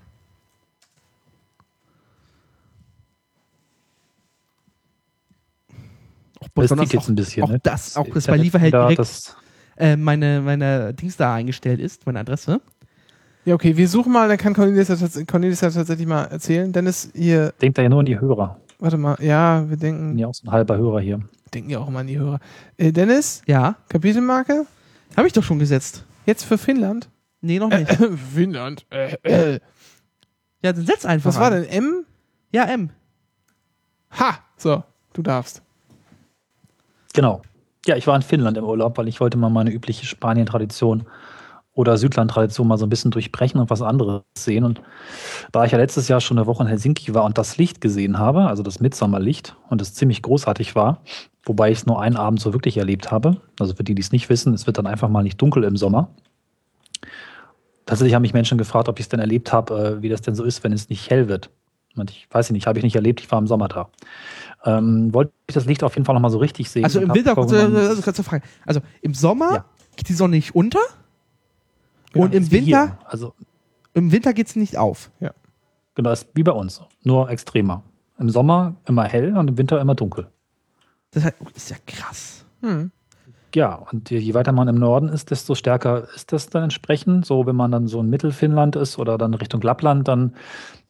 Auch 6.40 6.48
Das 6.48 6.50
besonders 6.54 6.92
jetzt 6.92 7.02
auch, 7.04 7.08
ein 7.08 7.14
bisschen. 7.16 7.42
auch 7.44 7.48
ne? 7.50 7.60
das, 7.62 7.96
auch 7.96 8.06
das 8.12 8.26
ja 8.26 8.32
bei 8.32 8.38
Lieferheld 8.38 8.72
da, 8.74 8.82
direkt 8.82 8.98
Das, 9.00 9.36
äh, 9.76 9.96
meine, 9.96 10.40
meine 10.40 10.94
Dings 10.94 11.16
da 11.16 11.34
eingestellt 11.34 11.80
ist, 11.80 12.06
meine 12.06 12.20
Adresse. 12.20 12.60
Ja, 13.44 13.54
okay, 13.54 13.76
wir 13.76 13.88
suchen 13.88 14.12
mal, 14.12 14.28
dann 14.28 14.36
kann 14.38 14.52
Cornelius 14.54 14.88
ja, 14.88 14.96
tats 14.96 15.18
Cornelius 15.26 15.60
ja 15.62 15.70
tatsächlich 15.70 16.06
mal 16.06 16.24
erzählen. 16.24 16.72
Dennis, 16.72 17.10
hier, 17.14 17.52
denkt 17.60 17.78
da 17.78 17.82
ja 17.82 17.88
nur 17.88 18.00
an 18.00 18.06
die 18.06 18.20
Hörer. 18.20 18.58
warte 18.78 18.96
mal, 18.98 19.16
ja, 19.22 19.68
wir 19.68 19.76
denken, 19.76 20.18
ja 20.18 20.26
auch 20.26 20.34
so 20.34 20.46
ein 20.46 20.52
halber 20.52 20.76
Hörer 20.76 21.00
hier. 21.00 21.20
denken 21.54 21.70
ja 21.70 21.78
auch 21.78 21.88
immer 21.88 22.00
an 22.00 22.06
die 22.06 22.18
Hörer. 22.18 22.38
Äh, 22.76 22.92
Dennis, 22.92 23.42
Ja, 23.46 23.76
Kapitelmarke, 23.88 24.66
habe 25.16 25.26
ich 25.26 25.32
doch 25.32 25.42
schon 25.42 25.58
gesetzt. 25.58 26.04
jetzt 26.26 26.44
für 26.44 26.58
Finnland. 26.58 27.08
Nee, 27.40 27.58
noch 27.58 27.70
nicht. 27.70 27.90
Finnland. 28.34 28.86
Äh, 28.90 29.14
äh. 29.22 29.60
Ja, 30.62 30.72
dann 30.72 30.84
setz 30.84 31.04
einfach. 31.04 31.28
Was 31.28 31.38
war 31.38 31.52
an. 31.52 31.62
denn? 31.62 31.64
M? 31.64 32.06
Ja, 32.52 32.64
M. 32.64 32.90
Ha! 34.18 34.38
So, 34.56 34.82
du 35.12 35.22
darfst. 35.22 35.62
Genau. 37.14 37.42
Ja, 37.86 37.96
ich 37.96 38.06
war 38.06 38.14
in 38.14 38.22
Finnland 38.22 38.58
im 38.58 38.64
Urlaub, 38.64 38.98
weil 38.98 39.08
ich 39.08 39.20
wollte 39.20 39.38
mal 39.38 39.48
meine 39.48 39.72
übliche 39.72 40.04
Spanien-Tradition 40.04 41.06
oder 41.72 41.96
Südland-Tradition 41.96 42.68
mal 42.68 42.76
so 42.76 42.84
ein 42.84 42.90
bisschen 42.90 43.10
durchbrechen 43.10 43.58
und 43.58 43.70
was 43.70 43.80
anderes 43.80 44.22
sehen. 44.36 44.64
Und 44.64 44.82
da 45.50 45.64
ich 45.64 45.72
ja 45.72 45.78
letztes 45.78 46.08
Jahr 46.08 46.20
schon 46.20 46.36
eine 46.36 46.46
Woche 46.46 46.62
in 46.62 46.68
Helsinki 46.68 47.14
war 47.14 47.24
und 47.24 47.38
das 47.38 47.56
Licht 47.56 47.80
gesehen 47.80 48.18
habe, 48.18 48.42
also 48.42 48.62
das 48.62 48.80
Mitsommerlicht, 48.80 49.56
und 49.70 49.80
es 49.80 49.94
ziemlich 49.94 50.20
großartig 50.20 50.74
war, 50.74 51.02
wobei 51.44 51.70
ich 51.70 51.78
es 51.78 51.86
nur 51.86 52.02
einen 52.02 52.16
Abend 52.16 52.40
so 52.40 52.52
wirklich 52.52 52.76
erlebt 52.76 53.10
habe. 53.10 53.40
Also 53.58 53.74
für 53.74 53.84
die, 53.84 53.94
die 53.94 54.02
es 54.02 54.12
nicht 54.12 54.28
wissen, 54.28 54.52
es 54.52 54.66
wird 54.66 54.76
dann 54.76 54.86
einfach 54.86 55.08
mal 55.08 55.22
nicht 55.22 55.40
dunkel 55.40 55.64
im 55.64 55.76
Sommer. 55.76 56.10
Tatsächlich 57.90 58.14
haben 58.14 58.22
mich 58.22 58.32
Menschen 58.34 58.56
gefragt, 58.58 58.88
ob 58.88 58.98
ich 58.98 59.04
es 59.04 59.08
denn 59.08 59.20
erlebt 59.20 59.52
habe, 59.52 59.96
äh, 59.98 60.02
wie 60.02 60.08
das 60.08 60.22
denn 60.22 60.34
so 60.34 60.44
ist, 60.44 60.64
wenn 60.64 60.72
es 60.72 60.88
nicht 60.88 61.10
hell 61.10 61.28
wird. 61.28 61.50
Und 61.96 62.10
ich 62.10 62.28
weiß 62.30 62.50
nicht, 62.52 62.66
habe 62.66 62.78
ich 62.78 62.84
nicht 62.84 62.94
erlebt, 62.94 63.20
ich 63.20 63.30
war 63.32 63.38
im 63.38 63.46
Sommer 63.48 63.68
da. 63.68 63.88
Ähm, 64.64 65.12
wollte 65.12 65.32
ich 65.48 65.54
das 65.54 65.64
Licht 65.66 65.82
auf 65.82 65.94
jeden 65.94 66.04
Fall 66.04 66.14
nochmal 66.14 66.30
so 66.30 66.38
richtig 66.38 66.70
sehen. 66.70 66.84
Also 66.84 67.00
im 67.00 67.12
Winter, 67.12 67.34
kurze 67.34 68.22
Frage. 68.22 68.42
Also 68.64 68.80
im 69.02 69.12
Sommer 69.14 69.52
Ja. 69.52 69.64
geht 69.96 70.08
die 70.08 70.14
Sonne 70.14 70.36
nicht 70.36 70.54
unter 70.54 70.78
Ja, 72.14 72.22
und 72.22 72.34
im. 72.34 72.50
Winter, 72.50 72.98
Also, 73.04 73.34
im 73.94 74.12
Winter 74.12 74.32
geht 74.32 74.48
sie 74.48 74.58
nicht 74.60 74.76
auf. 74.78 75.10
genau, 75.94 76.10
ist 76.12 76.28
wie 76.34 76.42
bei 76.44 76.52
uns. 76.52 76.80
Nur 77.02 77.28
extremer. 77.28 77.82
Im 78.18 78.30
Sommer 78.30 78.76
immer 78.86 79.04
hell 79.04 79.36
und 79.36 79.48
im 79.48 79.58
Winter 79.58 79.80
immer 79.80 79.94
dunkel. 79.94 80.28
Das 81.10 81.24
heißt, 81.24 81.36
oh, 81.40 81.46
ist 81.54 81.70
ja 81.70 81.76
krass. 81.86 82.44
Hm. 82.60 82.92
Ja, 83.54 83.74
und 83.90 84.10
je 84.10 84.34
weiter 84.34 84.52
man 84.52 84.68
im 84.68 84.76
Norden 84.76 85.08
ist, 85.08 85.30
desto 85.30 85.54
stärker 85.54 86.06
ist 86.14 86.32
das 86.32 86.48
dann 86.48 86.64
entsprechend. 86.64 87.26
So, 87.26 87.46
wenn 87.46 87.56
man 87.56 87.72
dann 87.72 87.88
so 87.88 88.00
in 88.00 88.08
Mittelfinnland 88.08 88.76
ist 88.76 88.98
oder 88.98 89.18
dann 89.18 89.34
Richtung 89.34 89.60
Lappland, 89.60 90.06
dann 90.06 90.34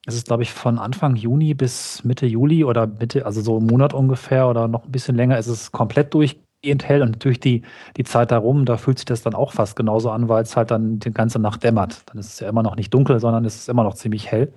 ist 0.06 0.14
es, 0.14 0.24
glaube 0.24 0.42
ich, 0.42 0.52
von 0.52 0.78
Anfang 0.78 1.16
Juni 1.16 1.54
bis 1.54 2.04
Mitte 2.04 2.26
Juli 2.26 2.64
oder 2.64 2.86
Mitte, 2.86 3.26
also 3.26 3.40
so 3.40 3.58
einen 3.58 3.66
Monat 3.66 3.94
ungefähr 3.94 4.48
oder 4.48 4.68
noch 4.68 4.84
ein 4.84 4.92
bisschen 4.92 5.16
länger, 5.16 5.38
ist 5.38 5.46
es 5.46 5.72
komplett 5.72 6.12
durchgehend 6.14 6.84
hell. 6.88 7.02
Und 7.02 7.24
durch 7.24 7.40
die, 7.40 7.62
die 7.96 8.04
Zeit 8.04 8.30
darum, 8.30 8.64
da 8.66 8.76
fühlt 8.76 8.98
sich 8.98 9.06
das 9.06 9.22
dann 9.22 9.34
auch 9.34 9.52
fast 9.52 9.76
genauso 9.76 10.10
an, 10.10 10.28
weil 10.28 10.42
es 10.42 10.56
halt 10.56 10.70
dann 10.70 10.98
die 10.98 11.12
ganze 11.12 11.38
Nacht 11.38 11.64
dämmert. 11.64 12.02
Dann 12.06 12.18
ist 12.18 12.28
es 12.34 12.40
ja 12.40 12.48
immer 12.48 12.62
noch 12.62 12.76
nicht 12.76 12.92
dunkel, 12.92 13.20
sondern 13.20 13.44
es 13.44 13.56
ist 13.56 13.68
immer 13.68 13.84
noch 13.84 13.94
ziemlich 13.94 14.30
hell. 14.30 14.52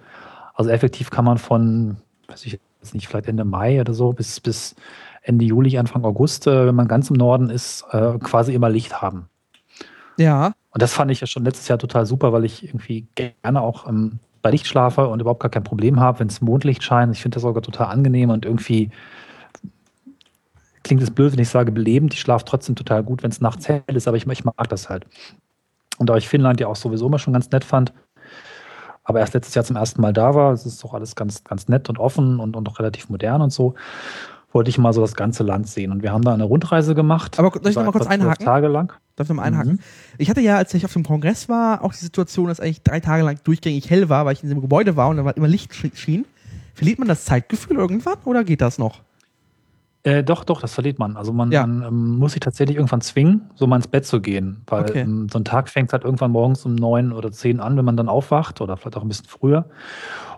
Also 0.56 0.70
effektiv 0.70 1.10
kann 1.10 1.26
man 1.26 1.38
von, 1.38 1.98
weiß 2.28 2.46
ich 2.46 2.60
jetzt 2.80 2.94
nicht, 2.94 3.08
vielleicht 3.08 3.28
Ende 3.28 3.46
Mai 3.46 3.80
oder 3.82 3.94
so 3.94 4.14
bis, 4.14 4.40
bis 4.40 4.76
Ende 5.24 5.46
Juli, 5.46 5.78
Anfang 5.78 6.04
August, 6.04 6.48
äh, 6.48 6.68
wenn 6.68 6.76
man 6.76 6.88
ganz 6.88 7.10
im 7.10 7.16
Norden 7.16 7.50
ist, 7.50 7.86
äh, 7.92 8.20
quasi 8.20 8.54
immer 8.54 8.70
Licht 8.70 9.02
haben. 9.02 9.30
Ja. 10.18 10.54
Und 10.72 10.82
das 10.82 10.94
fand 10.94 11.12
ich 11.12 11.22
ja 11.22 11.28
schon 11.28 11.46
letztes 11.46 11.68
Jahr 11.68 11.80
total 11.80 12.06
super, 12.06 12.34
weil 12.34 12.46
ich 12.46 12.64
irgendwie 12.64 13.08
gerne 13.16 13.62
auch 13.62 13.88
ähm, 13.88 14.20
bei 14.42 14.52
Licht 14.52 14.68
schlafe 14.68 15.08
und 15.08 15.22
überhaupt 15.22 15.40
gar 15.40 15.50
kein 15.50 15.64
Problem 15.64 16.00
habe, 16.00 16.20
wenn 16.20 16.28
es 16.28 16.42
Mondlicht 16.42 16.84
scheint. 16.84 17.16
Ich 17.16 17.22
finde 17.22 17.36
das 17.36 17.44
sogar 17.44 17.64
total 17.64 17.88
angenehm 17.88 18.30
und 18.30 18.46
irgendwie 18.46 18.92
klingt 20.84 21.02
es 21.02 21.12
blöd, 21.12 21.32
wenn 21.32 21.40
ich 21.40 21.50
sage 21.50 21.72
belebend. 21.72 22.14
Ich 22.14 22.20
schlafe 22.20 22.44
trotzdem 22.44 22.76
total 22.76 23.04
gut, 23.04 23.24
wenn 23.24 23.32
es 23.32 23.40
nachts 23.40 23.70
hell 23.70 23.84
ist, 23.88 24.08
aber 24.08 24.18
ich, 24.18 24.28
ich 24.28 24.44
mag 24.44 24.68
das 24.68 24.90
halt. 24.90 25.08
Und 25.98 26.10
da 26.10 26.18
ich 26.18 26.28
Finnland 26.28 26.60
ja 26.60 26.68
auch 26.68 26.76
sowieso 26.76 27.08
immer 27.08 27.20
schon 27.20 27.34
ganz 27.34 27.50
nett 27.52 27.64
fand, 27.64 27.94
aber 29.06 29.20
erst 29.20 29.34
letztes 29.34 29.56
Jahr 29.56 29.66
zum 29.66 29.76
ersten 29.76 30.02
Mal 30.02 30.14
da 30.14 30.34
war, 30.34 30.54
es 30.54 30.66
ist 30.66 30.84
doch 30.84 30.94
alles 30.94 31.16
ganz, 31.16 31.44
ganz 31.44 31.68
nett 31.68 31.90
und 31.90 32.00
offen 32.00 32.40
und, 32.40 32.56
und 32.56 32.68
auch 32.68 32.80
relativ 32.80 33.10
modern 33.10 33.42
und 33.42 33.52
so, 33.52 33.76
wollte 34.54 34.70
ich 34.70 34.78
mal 34.78 34.94
so 34.94 35.02
das 35.02 35.16
ganze 35.16 35.44
Land 35.44 35.68
sehen. 35.68 35.92
Und 35.92 36.04
wir 36.04 36.12
haben 36.12 36.24
da 36.24 36.34
eine 36.34 36.44
Rundreise 36.46 36.96
gemacht. 36.96 37.38
Aber 37.40 37.52
soll 37.52 37.70
ich 37.72 37.76
noch 37.76 37.84
mal 37.86 37.92
kurz 37.92 38.08
einhaken? 38.08 38.46
Tage 38.46 38.68
lang. 38.68 38.94
Darf 39.16 39.26
ich 39.26 39.30
noch 39.30 39.36
mal 39.38 39.44
einhaken? 39.44 39.74
Mhm. 39.74 39.80
Ich 40.18 40.30
hatte 40.30 40.42
ja, 40.42 40.58
als 40.58 40.74
ich 40.74 40.86
auf 40.86 40.94
dem 40.94 41.04
Kongress 41.04 41.50
war, 41.50 41.84
auch 41.84 41.92
die 41.94 42.00
Situation, 42.00 42.48
dass 42.48 42.60
eigentlich 42.60 42.82
drei 42.84 43.00
Tage 43.00 43.24
lang 43.24 43.40
durchgängig 43.44 43.90
hell 43.90 44.10
war, 44.10 44.26
weil 44.26 44.34
ich 44.34 44.44
in 44.44 44.50
diesem 44.50 44.62
Gebäude 44.62 44.96
war 44.96 45.10
und 45.10 45.18
da 45.18 45.26
war 45.26 45.36
immer 45.36 45.48
Licht 45.48 45.74
schien- 45.74 45.96
schien. 45.96 46.26
Verliert 46.76 46.98
man 47.00 47.08
das 47.08 47.26
Zeitgefühl 47.26 47.78
irgendwann 47.78 48.18
oder 48.26 48.44
geht 48.44 48.62
das 48.62 48.78
noch? 48.80 49.02
Äh, 50.06 50.22
doch, 50.24 50.44
doch, 50.44 50.60
das 50.60 50.74
verliert 50.74 51.00
man. 51.00 51.16
Also 51.16 51.32
man, 51.32 51.50
Ja. 51.52 51.66
man 51.66 51.84
ähm, 51.88 52.18
muss 52.18 52.34
sich 52.34 52.42
tatsächlich 52.42 52.76
irgendwann 52.76 53.00
zwingen, 53.00 53.50
so 53.56 53.68
mal 53.68 53.78
ins 53.78 53.88
Bett 53.88 54.06
zu 54.06 54.20
gehen. 54.20 54.62
Weil 54.68 54.82
Okay. 54.82 55.00
ähm, 55.02 55.30
so 55.32 55.40
ein 55.40 55.46
Tag 55.46 55.70
fängt 55.70 55.94
halt 55.94 56.04
irgendwann 56.04 56.32
morgens 56.32 56.66
um 56.66 56.76
neun 56.76 57.14
oder 57.14 57.32
zehn 57.32 57.62
an, 57.62 57.78
wenn 57.78 57.86
man 57.86 57.96
dann 57.96 58.10
aufwacht 58.10 58.60
oder 58.60 58.76
vielleicht 58.76 58.98
auch 58.98 59.02
ein 59.04 59.08
bisschen 59.08 59.28
früher. 59.30 59.66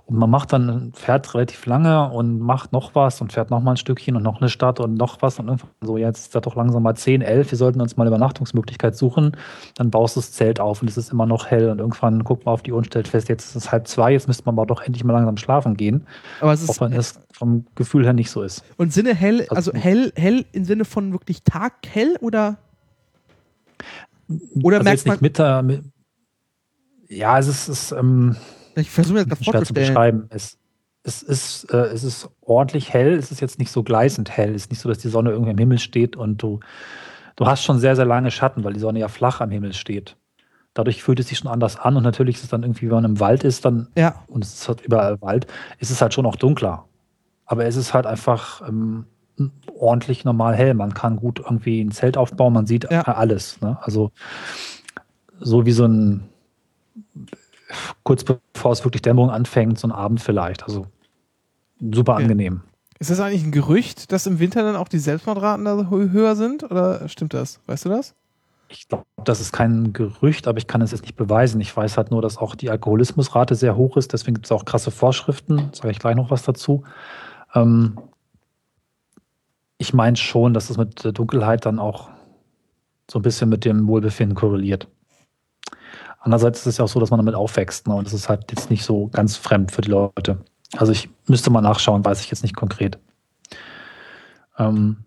Und 0.07 0.17
man 0.17 0.29
macht 0.29 0.53
dann, 0.53 0.91
fährt 0.93 1.33
relativ 1.33 1.65
lange 1.65 2.11
und 2.11 2.37
macht 2.39 2.71
noch 2.73 2.93
was 2.93 3.21
und 3.21 3.33
fährt 3.33 3.49
noch 3.49 3.59
mal 3.63 3.71
ein 3.71 3.77
Stückchen 3.77 4.15
und 4.15 4.21
noch 4.21 4.39
eine 4.39 4.49
Stadt 4.49 4.79
und 4.79 4.93
noch 4.93 5.23
was 5.23 5.39
und 5.39 5.47
irgendwann 5.47 5.69
so, 5.81 5.97
jetzt 5.97 6.19
ist 6.25 6.35
das 6.35 6.43
doch 6.43 6.55
langsam 6.55 6.83
mal 6.83 6.93
10, 6.95 7.23
11, 7.23 7.49
wir 7.49 7.57
sollten 7.57 7.81
uns 7.81 7.97
mal 7.97 8.03
eine 8.03 8.09
Übernachtungsmöglichkeit 8.15 8.95
suchen. 8.95 9.35
Dann 9.77 9.89
baust 9.89 10.15
du 10.15 10.19
das 10.19 10.31
Zelt 10.31 10.59
auf 10.59 10.83
und 10.83 10.89
es 10.91 10.97
ist 10.97 11.11
immer 11.11 11.25
noch 11.25 11.47
hell 11.47 11.71
und 11.71 11.79
irgendwann 11.79 12.23
guckt 12.23 12.45
man 12.45 12.53
auf 12.53 12.61
die 12.61 12.71
Uhr 12.71 12.77
und 12.77 12.85
stellt 12.85 13.07
fest, 13.07 13.29
jetzt 13.29 13.45
ist 13.45 13.55
es 13.55 13.71
halb 13.71 13.87
zwei, 13.87 14.11
jetzt 14.11 14.27
müsste 14.27 14.43
man 14.45 14.53
aber 14.53 14.67
doch 14.67 14.81
endlich 14.83 15.03
mal 15.03 15.13
langsam 15.13 15.37
schlafen 15.37 15.75
gehen. 15.75 16.05
Aber 16.39 16.53
es 16.53 16.63
Auch 16.69 16.73
ist 16.73 16.81
wenn 16.81 16.93
es 16.93 17.19
vom 17.33 17.65
Gefühl 17.73 18.03
her 18.05 18.13
nicht 18.13 18.29
so 18.29 18.43
ist. 18.43 18.63
und 18.77 18.93
Sinne 18.93 19.15
hell, 19.15 19.41
also 19.49 19.71
Also- 19.71 19.73
hell, 19.73 20.13
hell 20.15 20.45
im 20.51 20.65
Sinne 20.65 20.85
von 20.85 21.13
wirklich 21.13 21.43
taghell 21.43 22.15
oder 22.21 22.57
oder 24.63 24.77
also 24.77 24.83
merkt 24.83 25.05
man, 25.07 25.17
mit, 25.21 25.37
der- 25.39 25.63
mit 25.63 25.83
ja, 27.09 27.37
es 27.39 27.47
ist, 27.47 27.67
es 27.69 27.81
ist 27.83 27.91
ähm, 27.91 28.35
ich 28.75 28.89
versuche 28.89 29.13
mir 29.15 29.25
das 29.25 29.39
gerade 29.39 29.43
schwer 29.43 29.51
zu 29.53 29.57
vorzustellen. 29.73 29.87
beschreiben. 29.89 30.25
Es, 30.29 30.57
es, 31.03 31.21
ist, 31.23 31.73
äh, 31.73 31.77
es 31.87 32.03
ist 32.03 32.29
ordentlich 32.41 32.93
hell, 32.93 33.13
es 33.13 33.31
ist 33.31 33.39
jetzt 33.41 33.59
nicht 33.59 33.71
so 33.71 33.83
gleißend 33.83 34.29
hell. 34.31 34.53
Es 34.55 34.63
ist 34.63 34.71
nicht 34.71 34.79
so, 34.81 34.89
dass 34.89 34.97
die 34.99 35.09
Sonne 35.09 35.31
irgendwie 35.31 35.51
am 35.51 35.57
Himmel 35.57 35.79
steht 35.79 36.15
und 36.15 36.41
du, 36.41 36.59
du 37.35 37.45
hast 37.45 37.63
schon 37.63 37.79
sehr, 37.79 37.95
sehr 37.95 38.05
lange 38.05 38.31
Schatten, 38.31 38.63
weil 38.63 38.73
die 38.73 38.79
Sonne 38.79 38.99
ja 38.99 39.07
flach 39.07 39.41
am 39.41 39.51
Himmel 39.51 39.73
steht. 39.73 40.17
Dadurch 40.73 41.03
fühlt 41.03 41.19
es 41.19 41.29
sich 41.29 41.37
schon 41.37 41.49
anders 41.51 41.77
an 41.77 41.95
und 41.95 42.03
natürlich 42.03 42.35
ist 42.35 42.43
es 42.43 42.49
dann 42.49 42.63
irgendwie, 42.63 42.87
wenn 42.87 42.95
man 42.95 43.05
im 43.05 43.19
Wald 43.19 43.43
ist, 43.45 43.63
dann, 43.65 43.87
Ja, 43.95 44.23
und 44.27 44.43
es 44.43 44.53
ist 44.55 44.67
halt 44.67 44.81
überall 44.81 45.21
Wald, 45.21 45.47
ist 45.79 45.89
es 45.91 46.01
halt 46.01 46.13
schon 46.13 46.25
auch 46.25 46.35
dunkler. 46.35 46.85
Aber 47.45 47.65
es 47.65 47.75
ist 47.77 47.93
halt 47.93 48.05
einfach 48.07 48.67
ähm, 48.67 49.05
ordentlich 49.77 50.25
normal 50.25 50.55
hell. 50.55 50.73
Man 50.73 50.93
kann 50.93 51.15
gut 51.17 51.39
irgendwie 51.39 51.81
ein 51.81 51.91
Zelt 51.91 52.17
aufbauen, 52.17 52.51
man 52.53 52.65
sieht 52.65 52.89
Ja. 52.91 53.03
alles. 53.03 53.61
Ne? 53.61 53.77
Also 53.81 54.11
so 55.39 55.65
wie 55.65 55.71
so 55.71 55.85
ein 55.85 56.29
kurz 58.03 58.23
bevor 58.23 58.71
es 58.71 58.83
wirklich 58.83 59.01
Dämmerung 59.01 59.29
anfängt, 59.29 59.79
so 59.79 59.87
ein 59.87 59.91
Abend 59.91 60.21
vielleicht. 60.21 60.63
Also 60.63 60.87
super 61.79 62.15
angenehm. 62.15 62.61
Ist 62.99 63.09
das 63.09 63.19
eigentlich 63.19 63.43
ein 63.43 63.51
Gerücht, 63.51 64.11
dass 64.11 64.25
im 64.25 64.39
Winter 64.39 64.63
dann 64.63 64.75
auch 64.75 64.87
die 64.87 64.99
Selbstmordraten 64.99 65.65
da 65.65 65.73
hö- 65.73 66.11
höher 66.11 66.35
sind? 66.35 66.63
Oder 66.63 67.07
stimmt 67.09 67.33
das? 67.33 67.59
Weißt 67.65 67.85
du 67.85 67.89
das? 67.89 68.15
Ich 68.69 68.87
glaube, 68.87 69.05
das 69.23 69.41
ist 69.41 69.51
kein 69.51 69.93
Gerücht, 69.93 70.47
aber 70.47 70.57
ich 70.57 70.67
kann 70.67 70.81
es 70.81 70.91
jetzt 70.91 71.01
nicht 71.01 71.15
beweisen. 71.15 71.59
Ich 71.61 71.75
weiß 71.75 71.97
halt 71.97 72.09
nur, 72.11 72.21
dass 72.21 72.37
auch 72.37 72.55
die 72.55 72.69
Alkoholismusrate 72.69 73.53
sehr 73.55 73.75
hoch 73.75 73.97
ist. 73.97 74.13
Deswegen 74.13 74.35
gibt 74.35 74.45
es 74.45 74.51
auch 74.51 74.65
krasse 74.65 74.91
Vorschriften. 74.91 75.69
Sage 75.73 75.91
ich 75.91 75.99
gleich 75.99 76.15
noch 76.15 76.31
was 76.31 76.43
dazu. 76.43 76.83
Ähm, 77.53 77.99
ich 79.77 79.93
meine 79.93 80.15
schon, 80.15 80.53
dass 80.53 80.69
es 80.69 80.77
mit 80.77 81.03
der 81.03 81.11
Dunkelheit 81.11 81.65
dann 81.65 81.79
auch 81.79 82.09
so 83.11 83.19
ein 83.19 83.23
bisschen 83.23 83.49
mit 83.49 83.65
dem 83.65 83.87
Wohlbefinden 83.87 84.35
korreliert. 84.35 84.87
Andererseits 86.25 86.61
ist 86.61 86.65
es 86.65 86.77
ja 86.77 86.85
auch 86.85 86.89
so, 86.89 86.99
dass 86.99 87.11
man 87.11 87.19
damit 87.19 87.35
aufwächst. 87.35 87.87
Ne? 87.87 87.93
Und 87.93 88.05
das 88.07 88.13
ist 88.13 88.29
halt 88.29 88.49
jetzt 88.51 88.71
nicht 88.71 88.83
so 88.83 89.07
ganz 89.09 89.37
fremd 89.37 89.71
für 89.71 89.81
die 89.81 89.91
Leute. 89.91 90.39
Also 90.75 90.91
ich 90.91 91.07
müsste 91.27 91.51
mal 91.51 91.61
nachschauen, 91.61 92.03
weiß 92.03 92.19
ich 92.21 92.31
jetzt 92.31 92.41
nicht 92.41 92.55
konkret. 92.55 92.97
Ähm, 94.57 94.97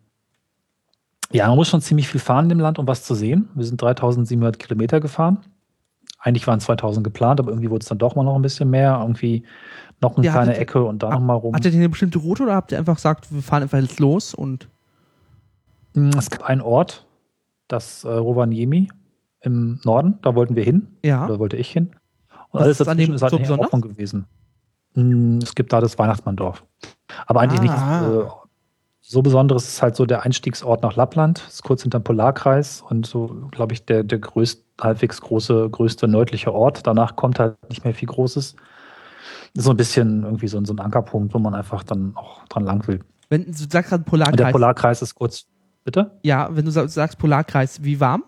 ja, 1.33 1.49
man 1.49 1.57
muss 1.57 1.69
schon 1.69 1.81
ziemlich 1.81 2.09
viel 2.09 2.21
fahren 2.21 2.45
in 2.45 2.51
dem 2.51 2.61
Land, 2.61 2.79
um 2.79 2.87
was 2.87 3.03
zu 3.05 3.14
sehen. 3.14 3.49
Wir 3.55 3.64
sind 3.66 3.83
3700 3.83 4.59
Kilometer 4.61 5.01
gefahren. 5.01 5.39
Eigentlich 6.21 6.47
waren 6.47 6.61
2000 6.61 7.03
geplant, 7.05 7.41
aber 7.41 7.51
irgendwie 7.51 7.71
wurde 7.71 7.83
es 7.83 7.89
dann 7.89 7.99
doch 7.99 8.14
mal 8.14 8.23
noch 8.23 8.37
ein 8.37 8.43
bisschen 8.43 8.71
mehr. 8.71 8.99
Irgendwie 9.01 9.43
noch 10.01 10.16
eine 10.16 10.25
Ja, 10.25 10.33
kleine 10.33 10.51
hattet- 10.53 10.62
Ecke 10.62 10.85
und 10.85 11.03
da 11.03 11.11
noch 11.11 11.21
mal 11.21 11.35
rum. 11.35 11.55
Hattet 11.55 11.73
ihr 11.75 11.81
eine 11.81 11.89
bestimmte 11.89 12.19
Route 12.21 12.45
oder 12.45 12.55
habt 12.55 12.71
ihr 12.73 12.79
einfach 12.79 12.95
gesagt, 12.95 13.33
wir 13.35 13.43
fahren 13.43 13.64
einfach 13.64 13.79
jetzt 13.81 13.99
los 14.01 14.35
und 14.35 14.69
Mm, 15.95 16.11
Es 16.19 16.29
gibt 16.31 16.45
einen 16.45 16.61
Ort, 16.61 17.07
das 17.66 18.05
äh, 18.05 18.09
Rovaniemi 18.09 18.89
im 19.41 19.80
Norden, 19.84 20.18
da 20.22 20.34
wollten 20.34 20.57
wir 20.57 20.64
hin, 20.64 20.89
ja? 21.05 21.24
oder 21.26 21.39
wollte 21.39 21.57
ich 21.57 21.70
hin. 21.70 21.91
Und 22.51 22.61
Was 22.61 22.62
alles 22.62 22.80
ist 22.80 22.89
an 22.89 22.97
dem 22.99 23.14
ist 23.14 23.22
halt 23.22 23.32
so 23.32 23.39
besonders? 23.39 23.66
Ordnung 23.72 23.82
gewesen. 23.93 24.26
Mm, 24.95 25.39
Es 25.43 25.55
gibt 25.55 25.72
da 25.72 25.80
das 25.80 25.99
Weihnachtsmanndorf. 25.99 26.64
Aber 27.26 27.41
eigentlich 27.41 27.61
nichts 27.61 27.76
Ah. 27.76 28.09
äh, 28.22 28.26
so 29.01 29.22
Besonderes 29.22 29.66
ist 29.68 29.80
halt 29.82 29.97
so 29.97 30.05
der 30.07 30.22
Einstiegsort 30.24 30.82
nach 30.82 30.97
Lappland, 30.97 31.43
ist 31.49 31.62
kurz 31.62 31.82
hinterm 31.82 32.05
Polarkreis 32.05 32.82
und 32.86 33.07
so, 33.07 33.49
glaube 33.51 33.72
ich, 33.72 33.84
der, 33.86 34.03
der 34.05 34.18
größte, 34.18 34.62
halbwegs 34.80 35.20
große, 35.22 35.70
größte 35.70 36.09
nördliche 36.09 36.53
Ort. 36.53 36.86
Danach 36.86 37.16
kommt 37.16 37.39
halt 37.39 37.57
nicht 37.70 37.84
mehr 37.84 37.95
viel 37.95 38.09
Großes. 38.09 38.55
Ist 39.55 39.64
so 39.64 39.70
ein 39.70 39.76
bisschen 39.78 40.24
irgendwie 40.24 40.49
so, 40.49 40.59
ein- 40.59 40.64
so 40.66 40.74
ein 40.74 40.78
Ankerpunkt, 40.80 41.32
wo 41.32 41.39
man 41.39 41.55
einfach 41.55 41.82
dann 41.84 42.12
auch 42.16 42.45
dran 42.49 42.64
lang 42.64 42.86
will. 42.86 43.01
Wenn 43.30 43.45
du 43.47 43.53
sagst 43.53 43.91
gerade 43.91 44.03
Und 44.03 44.07
der 44.07 44.11
Polarkreis, 44.11 44.53
Polarkreis 44.53 45.03
ist 45.03 45.14
kurz, 45.14 45.47
bitte? 45.84 46.18
ja, 46.22 46.49
wenn 46.53 46.64
du 46.66 46.70
sa- 46.70 46.86
sagst 46.89 47.18
Polarkreis, 47.18 47.82
wie 47.82 47.99
warm? 48.01 48.24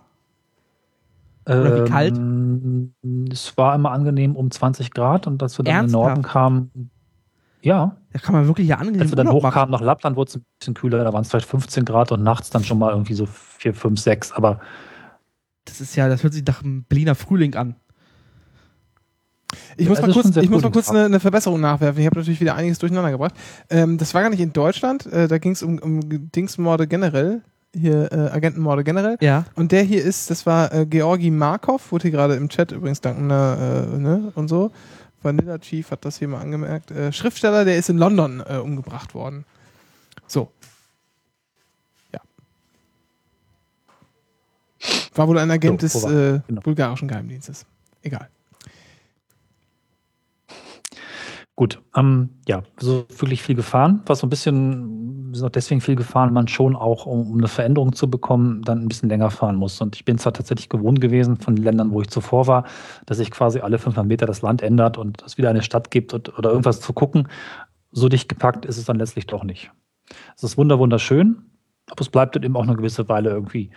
Oder 1.46 1.84
wie 1.84 1.88
kalt? 1.90 2.16
Ähm, 2.16 2.94
Es 3.30 3.56
war 3.56 3.74
immer 3.74 3.90
angenehm 3.90 4.36
um 4.36 4.50
20 4.50 4.90
Grad 4.92 5.26
und 5.26 5.42
als 5.42 5.58
wir 5.58 5.64
dann 5.64 5.72
in 5.72 5.76
den 5.88 5.94
Ernsthaft? 5.94 6.06
Norden 6.06 6.22
kamen, 6.22 6.90
ja, 7.62 7.96
Da 8.12 8.18
kann 8.18 8.34
man 8.34 8.46
wirklich 8.46 8.68
ja 8.68 8.76
angenehm 8.78 9.02
als 9.02 9.10
wir 9.10 9.16
dann 9.16 9.26
Urlaub 9.28 9.42
machen. 9.42 9.52
hochkamen 9.54 9.70
nach 9.72 9.80
Lappland, 9.80 10.16
wurde 10.16 10.28
es 10.30 10.36
ein 10.36 10.44
bisschen 10.58 10.74
kühler, 10.74 11.04
da 11.04 11.12
waren 11.12 11.22
es 11.22 11.30
vielleicht 11.30 11.48
15 11.48 11.84
Grad 11.84 12.12
und 12.12 12.22
nachts 12.22 12.50
dann 12.50 12.64
schon 12.64 12.78
mal 12.78 12.90
irgendwie 12.92 13.14
so 13.14 13.26
4, 13.26 13.74
5, 13.74 13.98
6, 14.00 14.32
aber 14.32 14.60
Das 15.64 15.80
ist 15.80 15.94
ja, 15.96 16.08
das 16.08 16.22
hört 16.22 16.32
sich 16.32 16.44
nach 16.46 16.62
einem 16.62 16.84
Berliner 16.84 17.14
Frühling 17.14 17.54
an. 17.56 17.76
Ich 19.76 19.88
muss 19.88 20.00
mal 20.00 20.12
kurz, 20.12 20.36
ich 20.36 20.48
muss 20.50 20.62
mal 20.62 20.70
kurz 20.70 20.90
eine, 20.90 21.06
eine 21.06 21.18
Verbesserung 21.20 21.60
nachwerfen. 21.60 22.00
Ich 22.00 22.06
habe 22.06 22.16
natürlich 22.16 22.40
wieder 22.40 22.54
einiges 22.54 22.78
durcheinander 22.78 23.10
gebracht. 23.10 23.34
Ähm, 23.68 23.98
das 23.98 24.14
war 24.14 24.22
gar 24.22 24.30
nicht 24.30 24.40
in 24.40 24.52
Deutschland. 24.52 25.06
Äh, 25.06 25.26
da 25.26 25.38
ging 25.38 25.52
es 25.52 25.62
um, 25.62 25.78
um 25.80 26.00
Dingsmorde 26.30 26.86
generell. 26.86 27.42
Hier, 27.72 28.12
äh, 28.12 28.30
Agentenmorde 28.30 28.82
generell. 28.82 29.16
Ja. 29.20 29.44
Und 29.54 29.70
der 29.70 29.82
hier 29.82 30.02
ist, 30.02 30.28
das 30.28 30.44
war 30.44 30.72
äh, 30.74 30.86
Georgi 30.86 31.30
Markov, 31.30 31.92
wurde 31.92 32.02
hier 32.02 32.10
gerade 32.10 32.34
im 32.34 32.48
Chat 32.48 32.72
übrigens 32.72 33.00
dankender, 33.00 33.86
äh, 33.92 33.98
ne, 33.98 34.32
und 34.34 34.48
so. 34.48 34.72
Vanilla 35.22 35.58
Chief 35.58 35.88
hat 35.90 36.04
das 36.04 36.18
hier 36.18 36.28
mal 36.28 36.40
angemerkt. 36.40 36.90
Äh, 36.90 37.12
Schriftsteller, 37.12 37.64
der 37.64 37.76
ist 37.76 37.88
in 37.88 37.98
London 37.98 38.42
äh, 38.44 38.56
umgebracht 38.56 39.14
worden. 39.14 39.44
So. 40.26 40.50
Ja. 42.12 42.20
War 45.14 45.28
wohl 45.28 45.38
ein 45.38 45.50
Agent 45.50 45.80
So, 45.82 45.86
des 45.86 46.04
äh, 46.04 46.40
genau. 46.46 46.60
bulgarischen 46.62 47.06
Geheimdienstes. 47.06 47.66
Egal. 48.02 48.28
Gut. 51.60 51.82
Ähm, 51.94 52.30
ja, 52.48 52.62
so 52.78 53.04
wirklich 53.18 53.42
viel 53.42 53.54
gefahren, 53.54 54.00
was 54.06 54.20
so 54.20 54.26
ein 54.26 54.30
bisschen, 54.30 55.34
sind 55.34 55.44
auch 55.44 55.50
deswegen 55.50 55.82
viel 55.82 55.94
gefahren, 55.94 56.32
man 56.32 56.48
schon 56.48 56.74
auch, 56.74 57.04
um, 57.04 57.30
um 57.30 57.36
eine 57.36 57.48
Veränderung 57.48 57.92
zu 57.92 58.08
bekommen, 58.08 58.62
dann 58.62 58.78
ein 58.78 58.88
bisschen 58.88 59.10
länger 59.10 59.30
fahren 59.30 59.56
muss. 59.56 59.78
Und 59.82 59.94
ich 59.94 60.06
bin 60.06 60.16
zwar 60.16 60.32
tatsächlich 60.32 60.70
gewohnt 60.70 61.02
gewesen 61.02 61.36
von 61.36 61.54
den 61.54 61.62
Ländern, 61.62 61.90
wo 61.90 62.00
ich 62.00 62.08
zuvor 62.08 62.46
war, 62.46 62.64
dass 63.04 63.18
sich 63.18 63.30
quasi 63.30 63.60
alle 63.60 63.78
500 63.78 64.08
Meter 64.08 64.24
das 64.24 64.40
Land 64.40 64.62
ändert 64.62 64.96
und 64.96 65.22
es 65.22 65.36
wieder 65.36 65.50
eine 65.50 65.62
Stadt 65.62 65.90
gibt 65.90 66.14
und, 66.14 66.38
oder 66.38 66.48
irgendwas 66.48 66.80
zu 66.80 66.94
gucken. 66.94 67.28
So 67.92 68.08
dicht 68.08 68.30
gepackt 68.30 68.64
ist 68.64 68.78
es 68.78 68.86
dann 68.86 68.96
letztlich 68.96 69.26
doch 69.26 69.44
nicht. 69.44 69.70
Es 70.34 70.42
ist 70.42 70.56
wunder 70.56 70.78
wunderschön. 70.78 71.49
Aber 71.90 72.00
es 72.00 72.08
bleibt 72.08 72.36
dann 72.36 72.42
eben 72.42 72.56
auch 72.56 72.62
eine 72.62 72.76
gewisse 72.76 73.08
Weile 73.08 73.30
irgendwie 73.30 73.70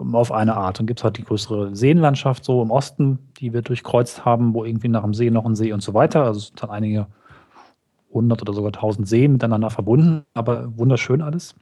ähm, 0.00 0.14
auf 0.14 0.32
eine 0.32 0.56
Art. 0.56 0.78
Dann 0.78 0.86
gibt 0.86 1.00
es 1.00 1.04
halt 1.04 1.18
die 1.18 1.24
größere 1.24 1.74
Seenlandschaft 1.74 2.44
so 2.44 2.62
im 2.62 2.70
Osten, 2.70 3.18
die 3.38 3.52
wir 3.52 3.62
durchkreuzt 3.62 4.24
haben, 4.24 4.54
wo 4.54 4.64
irgendwie 4.64 4.88
nach 4.88 5.02
dem 5.02 5.14
See 5.14 5.30
noch 5.30 5.44
ein 5.44 5.56
See 5.56 5.72
und 5.72 5.82
so 5.82 5.94
weiter. 5.94 6.24
Also 6.24 6.38
es 6.38 6.46
sind 6.48 6.62
dann 6.62 6.70
einige 6.70 7.06
hundert 8.12 8.42
oder 8.42 8.52
sogar 8.52 8.72
tausend 8.72 9.08
Seen 9.08 9.32
miteinander 9.32 9.70
verbunden, 9.70 10.24
aber 10.34 10.76
wunderschön 10.76 11.22
alles. 11.22 11.54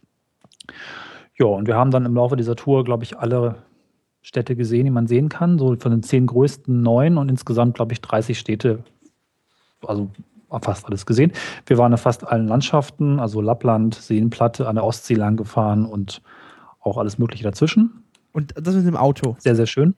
Ja, 1.38 1.46
und 1.46 1.66
wir 1.66 1.76
haben 1.76 1.90
dann 1.90 2.04
im 2.04 2.14
Laufe 2.14 2.36
dieser 2.36 2.56
Tour, 2.56 2.84
glaube 2.84 3.04
ich, 3.04 3.18
alle 3.18 3.56
Städte 4.22 4.56
gesehen, 4.56 4.84
die 4.84 4.90
man 4.90 5.06
sehen 5.06 5.28
kann. 5.28 5.58
So 5.58 5.76
von 5.76 5.90
den 5.90 6.02
zehn 6.02 6.26
größten 6.26 6.82
neun 6.82 7.16
und 7.16 7.28
insgesamt, 7.28 7.76
glaube 7.76 7.92
ich, 7.92 8.00
30 8.00 8.38
Städte, 8.38 8.84
also 9.86 10.10
fast 10.62 10.86
alles 10.86 11.06
gesehen. 11.06 11.32
Wir 11.66 11.78
waren 11.78 11.92
in 11.92 11.98
fast 11.98 12.26
allen 12.26 12.48
Landschaften, 12.48 13.20
also 13.20 13.40
Lappland, 13.40 13.94
Seenplatte, 13.94 14.68
an 14.68 14.76
der 14.76 14.84
Ostsee 14.84 15.14
lang 15.14 15.36
gefahren 15.36 15.84
und 15.84 16.22
auch 16.80 16.98
alles 16.98 17.18
Mögliche 17.18 17.44
dazwischen. 17.44 18.04
Und 18.32 18.54
das 18.56 18.74
mit 18.74 18.86
dem 18.86 18.96
Auto. 18.96 19.36
Sehr, 19.38 19.56
sehr 19.56 19.66
schön. 19.66 19.94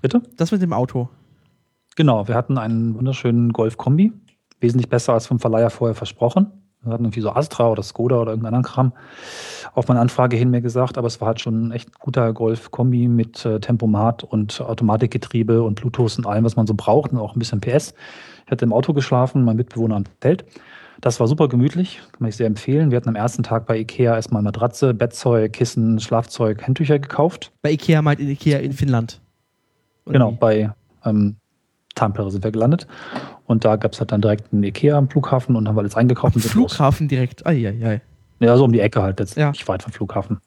Bitte? 0.00 0.22
Das 0.36 0.52
mit 0.52 0.62
dem 0.62 0.72
Auto. 0.72 1.08
Genau, 1.96 2.26
wir 2.26 2.34
hatten 2.34 2.58
einen 2.58 2.94
wunderschönen 2.94 3.52
Golf-Kombi. 3.52 4.12
Wesentlich 4.60 4.88
besser 4.88 5.12
als 5.12 5.26
vom 5.26 5.38
Verleiher 5.38 5.70
vorher 5.70 5.94
versprochen. 5.94 6.61
Wir 6.84 6.92
hatten 6.92 7.04
irgendwie 7.04 7.20
so 7.20 7.30
Astra 7.30 7.70
oder 7.70 7.82
Skoda 7.82 8.16
oder 8.16 8.32
irgendeinen 8.32 8.54
anderen 8.54 8.74
Kram 8.74 8.92
auf 9.74 9.88
meine 9.88 10.00
Anfrage 10.00 10.36
hin 10.36 10.50
mir 10.50 10.60
gesagt, 10.60 10.98
aber 10.98 11.06
es 11.06 11.20
war 11.20 11.28
halt 11.28 11.40
schon 11.40 11.68
ein 11.68 11.72
echt 11.72 11.98
guter 11.98 12.32
Golf-Kombi 12.32 13.08
mit 13.08 13.44
äh, 13.46 13.60
Tempomat 13.60 14.24
und 14.24 14.60
Automatikgetriebe 14.60 15.62
und 15.62 15.80
Bluetooth 15.80 16.18
und 16.18 16.26
allem, 16.26 16.44
was 16.44 16.56
man 16.56 16.66
so 16.66 16.74
braucht 16.74 17.12
und 17.12 17.18
auch 17.18 17.34
ein 17.34 17.38
bisschen 17.38 17.60
PS. 17.60 17.94
Ich 18.44 18.50
hatte 18.50 18.64
im 18.64 18.72
Auto 18.72 18.92
geschlafen, 18.92 19.44
mein 19.44 19.56
Mitbewohner 19.56 19.96
am 19.96 20.04
Zelt. 20.20 20.44
Das 21.00 21.18
war 21.18 21.26
super 21.26 21.48
gemütlich, 21.48 22.00
kann 22.16 22.28
ich 22.28 22.36
sehr 22.36 22.46
empfehlen. 22.46 22.90
Wir 22.90 22.96
hatten 22.96 23.08
am 23.08 23.16
ersten 23.16 23.42
Tag 23.42 23.66
bei 23.66 23.78
Ikea 23.78 24.14
erstmal 24.14 24.42
Matratze, 24.42 24.94
Bettzeug, 24.94 25.52
Kissen, 25.52 25.98
Schlafzeug, 26.00 26.62
Handtücher 26.66 26.98
gekauft. 26.98 27.52
Bei 27.62 27.72
Ikea 27.72 28.02
meint 28.02 28.20
Ikea 28.20 28.58
in 28.58 28.72
Finnland. 28.72 29.20
Oder 30.04 30.12
genau, 30.12 30.32
wie? 30.32 30.36
bei 30.36 30.72
ähm, 31.04 31.36
Tampere 31.94 32.30
sind 32.30 32.42
wir 32.44 32.50
gelandet. 32.52 32.86
Und 33.46 33.64
da 33.64 33.76
gab 33.76 33.92
es 33.92 34.00
halt 34.00 34.12
dann 34.12 34.20
direkt 34.22 34.52
einen 34.52 34.62
Ikea 34.62 34.96
am 34.96 35.08
Flughafen 35.08 35.56
und 35.56 35.68
haben 35.68 35.76
wir 35.76 35.80
alles 35.80 35.96
eingekauft. 35.96 36.34
Am 36.34 36.38
und 36.38 36.42
sind 36.42 36.54
los. 36.54 36.72
Flughafen 36.74 37.08
direkt. 37.08 37.46
Eieiei. 37.46 38.00
Ja, 38.40 38.56
so 38.56 38.64
um 38.64 38.72
die 38.72 38.80
Ecke 38.80 39.02
halt, 39.02 39.20
jetzt 39.20 39.36
Ja. 39.36 39.50
nicht 39.50 39.66
weit 39.68 39.82
vom 39.82 39.92
Flughafen. 39.92 40.40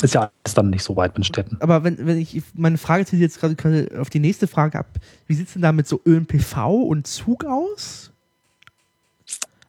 Ist 0.00 0.14
ja 0.14 0.30
alles 0.44 0.54
dann 0.54 0.70
nicht 0.70 0.82
so 0.82 0.96
weit 0.96 1.16
mit 1.16 1.26
Städten. 1.26 1.58
Aber 1.60 1.84
wenn, 1.84 2.06
wenn 2.06 2.18
ich 2.18 2.42
meine 2.54 2.78
Frage 2.78 3.04
zielt 3.04 3.20
jetzt 3.22 3.40
gerade 3.40 3.88
auf 3.98 4.10
die 4.10 4.18
nächste 4.20 4.46
Frage 4.46 4.78
ab. 4.78 4.86
Wie 5.26 5.34
sieht 5.34 5.46
es 5.48 5.52
denn 5.52 5.62
da 5.62 5.70
mit 5.72 5.86
so 5.86 6.00
ÖMPV 6.06 6.66
und 6.68 7.06
Zug 7.06 7.44
aus? 7.44 8.10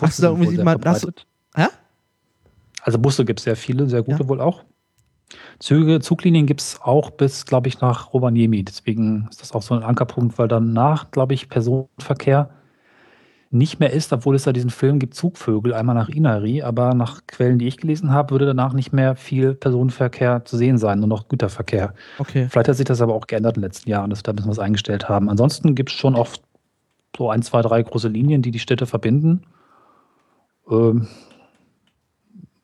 Hast 0.01 0.19
du 0.19 0.23
da 0.23 0.29
irgendwie 0.29 0.57
mal. 0.63 0.77
Hast 0.85 1.03
du, 1.03 1.11
hä? 1.55 1.67
Also 2.81 2.99
Busse 2.99 3.25
gibt 3.25 3.39
es 3.39 3.43
sehr 3.43 3.55
viele, 3.55 3.87
sehr 3.89 4.01
gute 4.03 4.23
Ja. 4.23 4.29
wohl 4.29 4.41
auch. 4.41 4.63
Züge, 5.59 5.99
Zuglinien 5.99 6.45
gibt 6.45 6.61
es 6.61 6.79
auch 6.81 7.09
bis, 7.09 7.45
glaube 7.45 7.67
ich, 7.67 7.81
nach 7.81 8.13
Rovaniemi. 8.13 8.63
Deswegen 8.63 9.27
ist 9.29 9.41
das 9.41 9.51
auch 9.53 9.61
so 9.61 9.73
ein 9.73 9.83
Ankerpunkt, 9.83 10.37
weil 10.37 10.47
danach, 10.47 11.11
glaube 11.11 11.33
ich, 11.33 11.49
Personenverkehr 11.49 12.49
nicht 13.53 13.79
mehr 13.79 13.93
ist, 13.93 14.11
obwohl 14.11 14.35
es 14.35 14.43
da 14.43 14.51
diesen 14.51 14.71
Film 14.71 14.97
gibt, 14.97 15.13
Zugvögel, 15.13 15.75
einmal 15.75 15.93
nach 15.93 16.09
Inari, 16.09 16.63
aber 16.63 16.95
nach 16.95 17.21
Quellen, 17.27 17.59
die 17.59 17.67
ich 17.67 17.77
gelesen 17.77 18.11
habe, 18.11 18.31
würde 18.31 18.47
danach 18.47 18.73
nicht 18.73 18.93
mehr 18.93 19.15
viel 19.15 19.53
Personenverkehr 19.53 20.43
zu 20.43 20.57
sehen 20.57 20.79
sein, 20.79 20.99
nur 20.99 21.07
noch 21.07 21.27
Güterverkehr. 21.27 21.93
Okay. 22.17 22.47
Vielleicht 22.49 22.67
hat 22.67 22.75
sich 22.75 22.85
das 22.85 22.99
aber 22.99 23.13
auch 23.13 23.27
geändert 23.27 23.55
in 23.55 23.61
den 23.61 23.67
letzten 23.67 23.89
Jahren, 23.91 24.09
dass 24.09 24.19
wir 24.19 24.23
da 24.23 24.31
ein 24.31 24.37
bisschen 24.37 24.51
was 24.51 24.59
eingestellt 24.59 25.07
haben. 25.07 25.29
Ansonsten 25.29 25.75
gibt 25.75 25.91
es 25.91 25.95
schon 25.95 26.15
oft 26.15 26.41
so 27.15 27.29
ein, 27.29 27.43
zwei, 27.43 27.61
drei 27.61 27.83
große 27.83 28.07
Linien, 28.07 28.41
die 28.41 28.49
die 28.49 28.59
Städte 28.59 28.87
verbinden. 28.87 29.43
Ähm, 30.69 31.07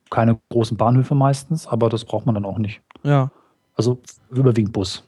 keine 0.10 0.40
großen 0.50 0.78
Bahnhöfe 0.78 1.16
meistens, 1.16 1.68
aber 1.68 1.90
das 1.90 2.06
braucht 2.06 2.26
man 2.26 2.36
dann 2.36 2.46
auch 2.46 2.58
nicht. 2.58 2.82
Ja. 3.04 3.32
Also 3.76 4.00
überwiegend 4.32 4.74
Bus. 4.74 5.04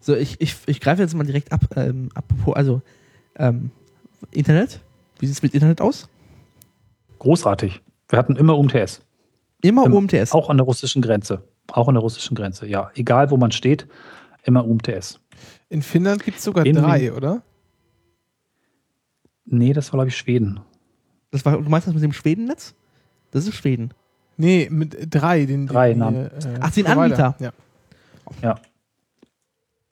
So, 0.00 0.14
ich, 0.16 0.40
ich, 0.40 0.56
ich 0.66 0.80
greife 0.80 1.02
jetzt 1.02 1.14
mal 1.14 1.24
direkt 1.24 1.52
ab. 1.52 1.60
Ähm, 1.76 2.08
apropos, 2.14 2.54
also 2.56 2.82
ähm, 3.36 3.70
Internet. 4.30 4.80
Wie 5.18 5.26
sieht 5.26 5.36
es 5.36 5.42
mit 5.42 5.54
Internet 5.54 5.80
aus? 5.80 6.08
Großartig. 7.18 7.80
Wir 8.08 8.18
hatten 8.18 8.36
immer 8.36 8.58
UMTS. 8.58 9.02
Immer 9.60 9.86
Immer. 9.86 9.96
UMTS. 9.96 10.32
Auch 10.32 10.50
an 10.50 10.56
der 10.56 10.66
russischen 10.66 11.02
Grenze. 11.02 11.44
Auch 11.70 11.86
an 11.88 11.94
der 11.94 12.02
russischen 12.02 12.34
Grenze, 12.34 12.66
ja. 12.66 12.90
Egal 12.94 13.30
wo 13.30 13.36
man 13.36 13.52
steht, 13.52 13.86
immer 14.42 14.66
UMTS. 14.66 15.20
In 15.68 15.82
Finnland 15.82 16.24
gibt 16.24 16.38
es 16.38 16.44
sogar 16.44 16.66
In- 16.66 16.76
drei, 16.76 17.12
oder? 17.12 17.42
Nee, 19.44 19.72
das 19.72 19.92
war, 19.92 19.98
glaube 19.98 20.08
ich, 20.08 20.16
Schweden. 20.16 20.60
Das 21.30 21.44
war, 21.44 21.60
du 21.60 21.68
meinst 21.68 21.86
das 21.86 21.94
mit 21.94 22.02
dem 22.02 22.12
Schwedennetz? 22.12 22.74
Das 23.30 23.46
ist 23.46 23.54
Schweden. 23.54 23.92
Nee, 24.36 24.68
mit 24.70 24.96
drei. 25.10 25.44
Den, 25.46 25.66
Drei 25.66 25.90
den, 25.90 25.98
Namen. 25.98 26.26
äh, 26.26 26.30
Ach, 26.60 26.70
den 26.70 26.84
Provider. 26.84 27.00
Anbieter. 27.26 27.34
Ja. 27.38 27.52
Ja. 28.42 28.54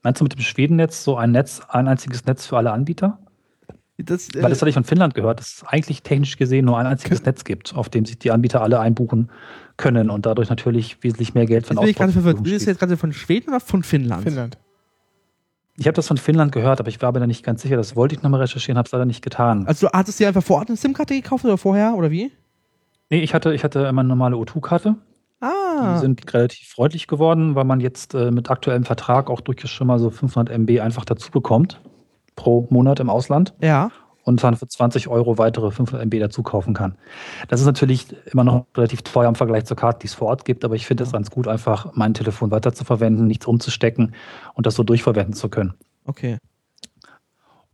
Meinst 0.02 0.20
du 0.20 0.24
mit 0.24 0.34
dem 0.34 0.40
Schwedennetz 0.40 1.04
so 1.04 1.16
ein 1.16 1.30
Netz, 1.32 1.60
ein 1.68 1.86
einziges 1.86 2.24
Netz 2.24 2.46
für 2.46 2.56
alle 2.56 2.72
Anbieter? 2.72 3.18
Das, 3.98 4.28
äh, 4.30 4.42
Weil 4.42 4.48
das 4.48 4.62
hatte 4.62 4.70
ich 4.70 4.74
von 4.74 4.84
Finnland 4.84 5.14
gehört, 5.14 5.40
dass 5.40 5.56
es 5.56 5.64
eigentlich 5.64 6.02
technisch 6.02 6.38
gesehen 6.38 6.64
nur 6.64 6.78
ein 6.78 6.86
einziges 6.86 7.22
Netz 7.24 7.44
gibt, 7.44 7.74
auf 7.74 7.90
dem 7.90 8.06
sich 8.06 8.18
die 8.18 8.30
Anbieter 8.30 8.62
alle 8.62 8.80
einbuchen 8.80 9.30
können 9.76 10.08
und 10.08 10.24
dadurch 10.24 10.48
natürlich 10.48 11.02
wesentlich 11.02 11.34
mehr 11.34 11.44
Geld 11.44 11.66
gerade 11.66 11.80
Ausbau 11.80 12.04
zur 12.04 12.12
verwirrt. 12.12 12.36
Verfügung 12.38 12.44
Ist 12.46 12.52
das 12.54 12.62
steht. 12.62 12.68
jetzt 12.68 12.78
gerade 12.78 12.96
von 12.96 13.12
Schweden 13.12 13.50
oder 13.50 13.60
von 13.60 13.82
Finnland? 13.82 14.22
Finnland. 14.22 14.56
Ich 15.76 15.86
habe 15.86 15.94
das 15.94 16.06
von 16.08 16.16
Finnland 16.16 16.52
gehört, 16.52 16.80
aber 16.80 16.88
ich 16.88 17.00
war 17.02 17.12
mir 17.12 17.20
da 17.20 17.26
nicht 17.26 17.42
ganz 17.44 17.60
sicher. 17.62 17.76
Das 17.76 17.94
wollte 17.94 18.14
ich 18.14 18.22
nochmal 18.22 18.40
recherchieren, 18.40 18.78
habe 18.78 18.86
es 18.86 18.92
leider 18.92 19.04
nicht 19.06 19.22
getan. 19.22 19.66
Also 19.66 19.86
du 19.88 19.92
hattest 19.92 20.18
dir 20.18 20.28
einfach 20.28 20.42
vor 20.42 20.58
Ort 20.58 20.68
eine 20.68 20.76
SIM-Karte 20.76 21.14
gekauft 21.14 21.44
oder 21.44 21.58
vorher 21.58 21.94
oder 21.94 22.10
wie? 22.10 22.32
Nee, 23.10 23.20
ich 23.20 23.34
hatte, 23.34 23.52
ich 23.52 23.64
hatte 23.64 23.80
immer 23.80 24.00
eine 24.00 24.08
normale 24.08 24.36
O2-Karte. 24.36 24.96
Ah. 25.40 25.94
Die 25.94 26.00
sind 26.00 26.32
relativ 26.32 26.68
freundlich 26.68 27.06
geworden, 27.06 27.54
weil 27.54 27.64
man 27.64 27.80
jetzt 27.80 28.14
äh, 28.14 28.30
mit 28.30 28.50
aktuellem 28.50 28.84
Vertrag 28.84 29.30
auch 29.30 29.40
durchaus 29.40 29.70
schon 29.70 29.86
mal 29.86 29.98
so 29.98 30.10
500 30.10 30.56
MB 30.56 30.80
einfach 30.80 31.04
dazu 31.04 31.30
bekommt 31.30 31.80
pro 32.36 32.66
Monat 32.70 33.00
im 33.00 33.10
Ausland 33.10 33.54
ja. 33.60 33.90
und 34.22 34.42
dann 34.42 34.56
für 34.56 34.68
20 34.68 35.08
Euro 35.08 35.38
weitere 35.38 35.70
500 35.70 36.06
MB 36.06 36.20
dazu 36.20 36.42
kaufen 36.42 36.74
kann. 36.74 36.96
Das 37.48 37.60
ist 37.60 37.66
natürlich 37.66 38.14
immer 38.32 38.44
noch 38.44 38.66
relativ 38.76 39.02
teuer 39.02 39.28
im 39.28 39.34
Vergleich 39.34 39.64
zur 39.64 39.76
Karte, 39.76 40.00
die 40.00 40.06
es 40.06 40.14
vor 40.14 40.28
Ort 40.28 40.44
gibt, 40.44 40.64
aber 40.64 40.74
ich 40.74 40.86
finde 40.86 41.04
es 41.04 41.12
ganz 41.12 41.30
gut, 41.30 41.48
einfach 41.48 41.92
mein 41.94 42.14
Telefon 42.14 42.50
weiter 42.50 42.72
zu 42.72 42.84
verwenden, 42.84 43.26
nichts 43.26 43.46
umzustecken 43.46 44.14
und 44.54 44.66
das 44.66 44.74
so 44.74 44.84
durchverwenden 44.84 45.34
zu 45.34 45.48
können. 45.48 45.74
Okay. 46.04 46.38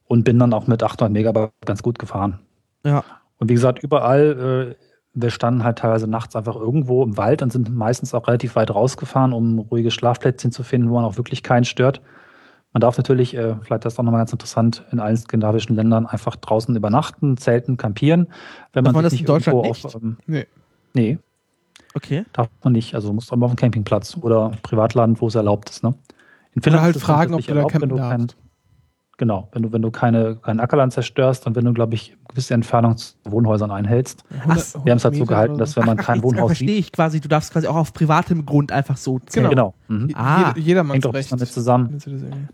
Und 0.07 0.25
bin 0.25 0.39
dann 0.39 0.53
auch 0.53 0.67
mit 0.67 0.83
800 0.83 1.13
Megabyte 1.13 1.51
ganz 1.65 1.83
gut 1.83 1.99
gefahren. 1.99 2.39
Ja. 2.85 3.05
Und 3.39 3.49
wie 3.51 3.55
gesagt, 3.55 3.83
überall, 3.83 4.77
äh, 4.79 4.86
wir 5.17 5.31
standen 5.31 5.65
halt 5.65 5.79
teilweise 5.79 6.07
nachts 6.07 6.37
einfach 6.37 6.57
irgendwo 6.57 7.03
im 7.03 7.17
Wald 7.17 7.43
und 7.43 7.51
sind 7.51 7.75
meistens 7.75 8.15
auch 8.15 8.29
relativ 8.29 8.55
weit 8.55 8.71
rausgefahren, 8.73 9.33
um 9.33 9.59
ruhige 9.59 9.91
Schlafplätzchen 9.91 10.53
zu 10.53 10.63
finden, 10.63 10.91
wo 10.91 10.95
man 10.95 11.05
auch 11.05 11.17
wirklich 11.17 11.43
keinen 11.43 11.65
stört. 11.65 12.03
Man 12.75 12.83
darf 12.83 12.99
natürlich, 12.99 13.35
äh, 13.35 13.57
vielleicht 13.63 13.87
das 13.87 13.95
ist 13.95 13.99
auch 13.99 14.05
nochmal 14.05 14.21
ganz 14.21 14.33
interessant, 14.33 14.85
in 14.93 15.01
allen 15.01 15.17
skandinavischen 15.17 15.75
Ländern 15.75 16.05
einfach 16.07 16.37
draußen 16.37 16.77
übernachten, 16.77 17.39
zelten, 17.39 17.79
campieren. 17.79 18.29
Wenn 18.75 18.85
Darf 18.85 18.93
man, 18.93 19.03
man 19.03 19.05
das 19.11 19.19
in 19.19 19.25
Deutschland 19.25 19.63
nicht? 19.63 19.87
Auf, 19.87 19.95
ähm, 19.95 20.19
Nee. 20.27 20.47
nee, 20.93 21.19
Okay. 21.95 22.27
darf 22.35 22.51
man 22.63 22.75
nicht. 22.75 22.95
Also 22.95 23.11
muss 23.15 23.33
aber 23.33 23.47
auf 23.47 23.53
dem 23.53 23.57
Campingplatz 23.57 24.19
oder 24.21 24.53
Privatland, 24.63 25.23
wo 25.23 25.29
es 25.29 25.35
erlaubt 25.35 25.71
ist. 25.71 25.83
Ne? 25.83 25.95
In 26.53 26.61
Oder 26.61 26.83
halt 26.83 26.91
ist 26.91 27.03
es 27.03 27.03
fragen, 27.03 27.33
ob 27.33 27.43
du 27.43 27.55
da 27.55 27.65
campen 27.65 27.89
du 27.89 27.97
darfst. 27.97 28.37
Genau, 29.19 29.49
wenn 29.53 29.63
du, 29.63 29.73
wenn 29.73 29.81
du 29.81 29.91
keine, 29.91 30.37
kein 30.37 30.61
Ackerland 30.61 30.93
zerstörst 30.93 31.47
und 31.47 31.57
wenn 31.57 31.65
du, 31.65 31.73
glaube 31.73 31.95
ich, 31.95 32.11
eine 32.11 32.19
gewisse 32.29 32.53
Entfernung 32.53 32.99
zu 32.99 33.15
Wohnhäusern 33.25 33.71
einhältst. 33.71 34.25
Ach, 34.47 34.57
Wir 34.85 34.91
haben 34.93 34.99
es 34.99 35.05
halt 35.07 35.15
so 35.15 35.21
Meter 35.21 35.25
gehalten, 35.27 35.57
dass 35.59 35.75
wenn 35.75 35.87
man 35.87 35.99
Ach, 35.99 36.05
kein 36.05 36.17
jetzt 36.17 36.25
Wohnhaus 36.25 36.49
verstehe 36.49 36.69
sieht, 36.69 36.79
ich 36.79 36.93
quasi. 36.93 37.21
Du 37.23 37.29
darfst 37.29 37.51
quasi 37.51 37.67
auch 37.67 37.77
auf 37.77 37.95
privatem 37.95 38.45
Grund 38.45 38.73
einfach 38.73 38.99
so 38.99 39.19
zählen. 39.21 39.49
Genau. 39.49 39.75
genau, 39.89 40.01
mhm. 40.05 40.11
Ah, 40.15 40.49
Jeder, 40.55 40.59
jedermanns 40.67 40.95
hängt 40.97 41.07
auch 41.07 41.15
Recht. 41.15 41.33
damit 41.33 41.49
zusammen, 41.49 41.99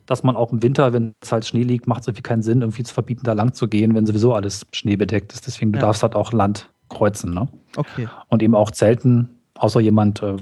dass 0.06 0.22
man 0.22 0.36
auch 0.36 0.52
im 0.52 0.62
Winter, 0.62 0.92
wenn 0.92 1.14
es 1.20 1.32
halt 1.32 1.44
Schnee 1.46 1.64
liegt, 1.64 1.88
macht 1.88 2.02
es 2.02 2.06
irgendwie 2.06 2.22
keinen 2.22 2.42
Sinn, 2.42 2.60
irgendwie 2.60 2.84
zu 2.84 2.94
verbieten, 2.94 3.22
da 3.24 3.32
lang 3.32 3.54
zu 3.54 3.66
gehen, 3.66 3.96
wenn 3.96 4.06
sowieso 4.06 4.32
alles 4.32 4.64
schneebedeckt 4.72 5.32
ist. 5.32 5.46
Deswegen, 5.48 5.72
du 5.72 5.78
Ja. 5.80 5.86
darfst 5.86 6.04
halt 6.04 6.14
auch 6.14 6.32
Land 6.32 6.70
kreuzen, 6.88 7.34
ne? 7.34 7.48
Okay. 7.76 8.06
Und 8.28 8.40
eben 8.40 8.54
auch 8.54 8.70
zelten, 8.70 9.30
außer 9.58 9.80
jemand 9.80 10.22
äh, 10.22 10.36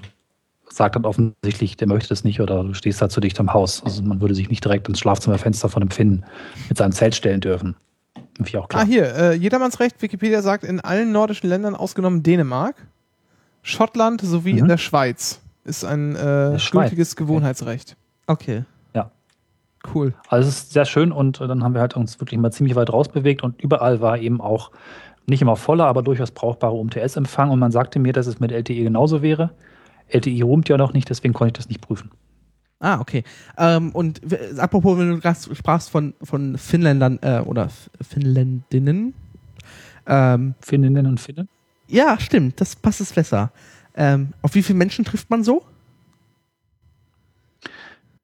sagt 0.72 0.96
dann 0.96 1.04
offensichtlich, 1.04 1.76
der 1.76 1.88
möchte 1.88 2.08
das 2.08 2.24
nicht 2.24 2.40
oder 2.40 2.62
du 2.62 2.74
stehst 2.74 3.00
halt 3.00 3.12
zu 3.12 3.20
dicht 3.20 3.38
am 3.40 3.52
Haus. 3.52 3.82
Also 3.84 4.02
man 4.02 4.20
würde 4.20 4.34
sich 4.34 4.48
nicht 4.48 4.64
direkt 4.64 4.88
ins 4.88 5.00
Schlafzimmerfenster 5.00 5.68
von 5.68 5.82
einem 5.82 5.90
Finnen 5.90 6.24
mit 6.68 6.78
seinem 6.78 6.92
Zelt 6.92 7.14
stellen 7.14 7.40
dürfen. 7.40 7.76
Irgendwie 8.38 8.58
auch 8.58 8.68
klar. 8.68 8.82
Ah, 8.82 8.86
hier, 8.86 9.14
äh, 9.14 9.34
jedermanns 9.34 9.80
Recht, 9.80 10.00
Wikipedia 10.00 10.42
sagt, 10.42 10.64
in 10.64 10.80
allen 10.80 11.12
nordischen 11.12 11.48
Ländern 11.48 11.74
ausgenommen 11.74 12.22
Dänemark, 12.22 12.76
Schottland 13.62 14.20
sowie 14.20 14.54
Mhm. 14.54 14.58
in 14.60 14.68
der 14.68 14.78
Schweiz 14.78 15.40
ist 15.64 15.84
ein 15.84 16.16
äh, 16.16 16.56
gültiges 16.70 17.12
okay. 17.12 17.24
Gewohnheitsrecht. 17.24 17.96
Okay. 18.26 18.64
Cool. 19.94 20.14
Also 20.28 20.48
es 20.48 20.56
ist 20.58 20.72
sehr 20.72 20.84
schön 20.84 21.10
und 21.12 21.40
äh, 21.40 21.46
dann 21.46 21.64
haben 21.64 21.74
wir 21.74 21.80
halt 21.80 21.96
uns 21.96 22.20
wirklich 22.20 22.38
mal 22.38 22.50
ziemlich 22.52 22.76
weit 22.76 22.92
rausbewegt 22.92 23.42
und 23.42 23.60
überall 23.62 24.00
war 24.00 24.18
eben 24.18 24.40
auch 24.40 24.70
nicht 25.26 25.42
immer 25.42 25.56
voller, 25.56 25.86
aber 25.86 26.02
durchaus 26.02 26.30
brauchbare 26.32 26.74
UMTS-Empfang 26.74 27.50
und 27.50 27.58
man 27.58 27.72
sagte 27.72 27.98
mir, 27.98 28.12
dass 28.12 28.26
es 28.26 28.40
mit 28.40 28.52
LTE 28.52 28.82
genauso 28.82 29.22
wäre. 29.22 29.50
LTE 30.12 30.42
rumt 30.42 30.68
ja 30.68 30.76
noch 30.76 30.92
nicht, 30.92 31.08
deswegen 31.08 31.34
konnte 31.34 31.48
ich 31.48 31.58
das 31.58 31.68
nicht 31.68 31.80
prüfen. 31.80 32.10
Ah, 32.78 33.00
okay. 33.00 33.24
Ähm, 33.58 33.90
und 33.92 34.20
apropos, 34.58 34.98
wenn 34.98 35.10
du 35.10 35.18
gerade 35.18 35.38
sprachst 35.54 35.90
von, 35.90 36.14
von 36.22 36.56
Finnländern 36.56 37.18
äh, 37.22 37.40
oder 37.40 37.68
Finnländinnen. 38.00 39.14
Ähm, 40.06 40.54
Finninnen 40.60 41.06
und 41.06 41.20
Finnen? 41.20 41.48
ja, 41.90 42.18
stimmt, 42.18 42.60
das 42.60 42.76
passt 42.76 43.00
es 43.00 43.12
besser. 43.12 43.50
Ähm, 43.94 44.32
auf 44.42 44.54
wie 44.54 44.62
viele 44.62 44.78
Menschen 44.78 45.04
trifft 45.04 45.28
man 45.30 45.44
so? 45.44 45.62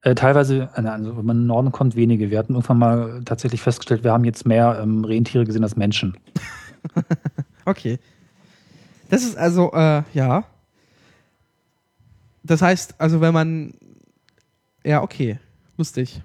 Äh, 0.03 0.14
teilweise, 0.14 0.70
äh, 0.74 0.87
also 0.87 1.16
wenn 1.16 1.26
man 1.26 1.37
in 1.37 1.43
den 1.43 1.47
Norden 1.49 1.72
kommt, 1.72 1.97
wenige. 1.97 2.30
Wir 2.30 2.39
hatten 2.39 2.55
irgendwann 2.55 2.78
mal 2.78 3.22
tatsächlich 3.24 3.61
festgestellt, 3.61 4.05
wir 4.05 4.12
haben 4.12 4.24
jetzt 4.24 4.47
mehr 4.47 4.78
ähm, 4.80 5.05
Rentiere 5.05 5.45
gesehen 5.45 5.64
als 5.64 5.76
Menschen. 5.76 6.16
Okay. 7.68 7.99
Das 9.11 9.24
ist 9.24 9.37
also, 9.37 9.72
äh, 9.72 10.05
ja. 10.14 10.45
Das 12.47 12.62
heißt, 12.62 12.94
also 12.99 13.20
wenn 13.20 13.34
man. 13.34 13.74
Ja, 14.84 15.03
okay. 15.03 15.38
Lustig. 15.76 16.22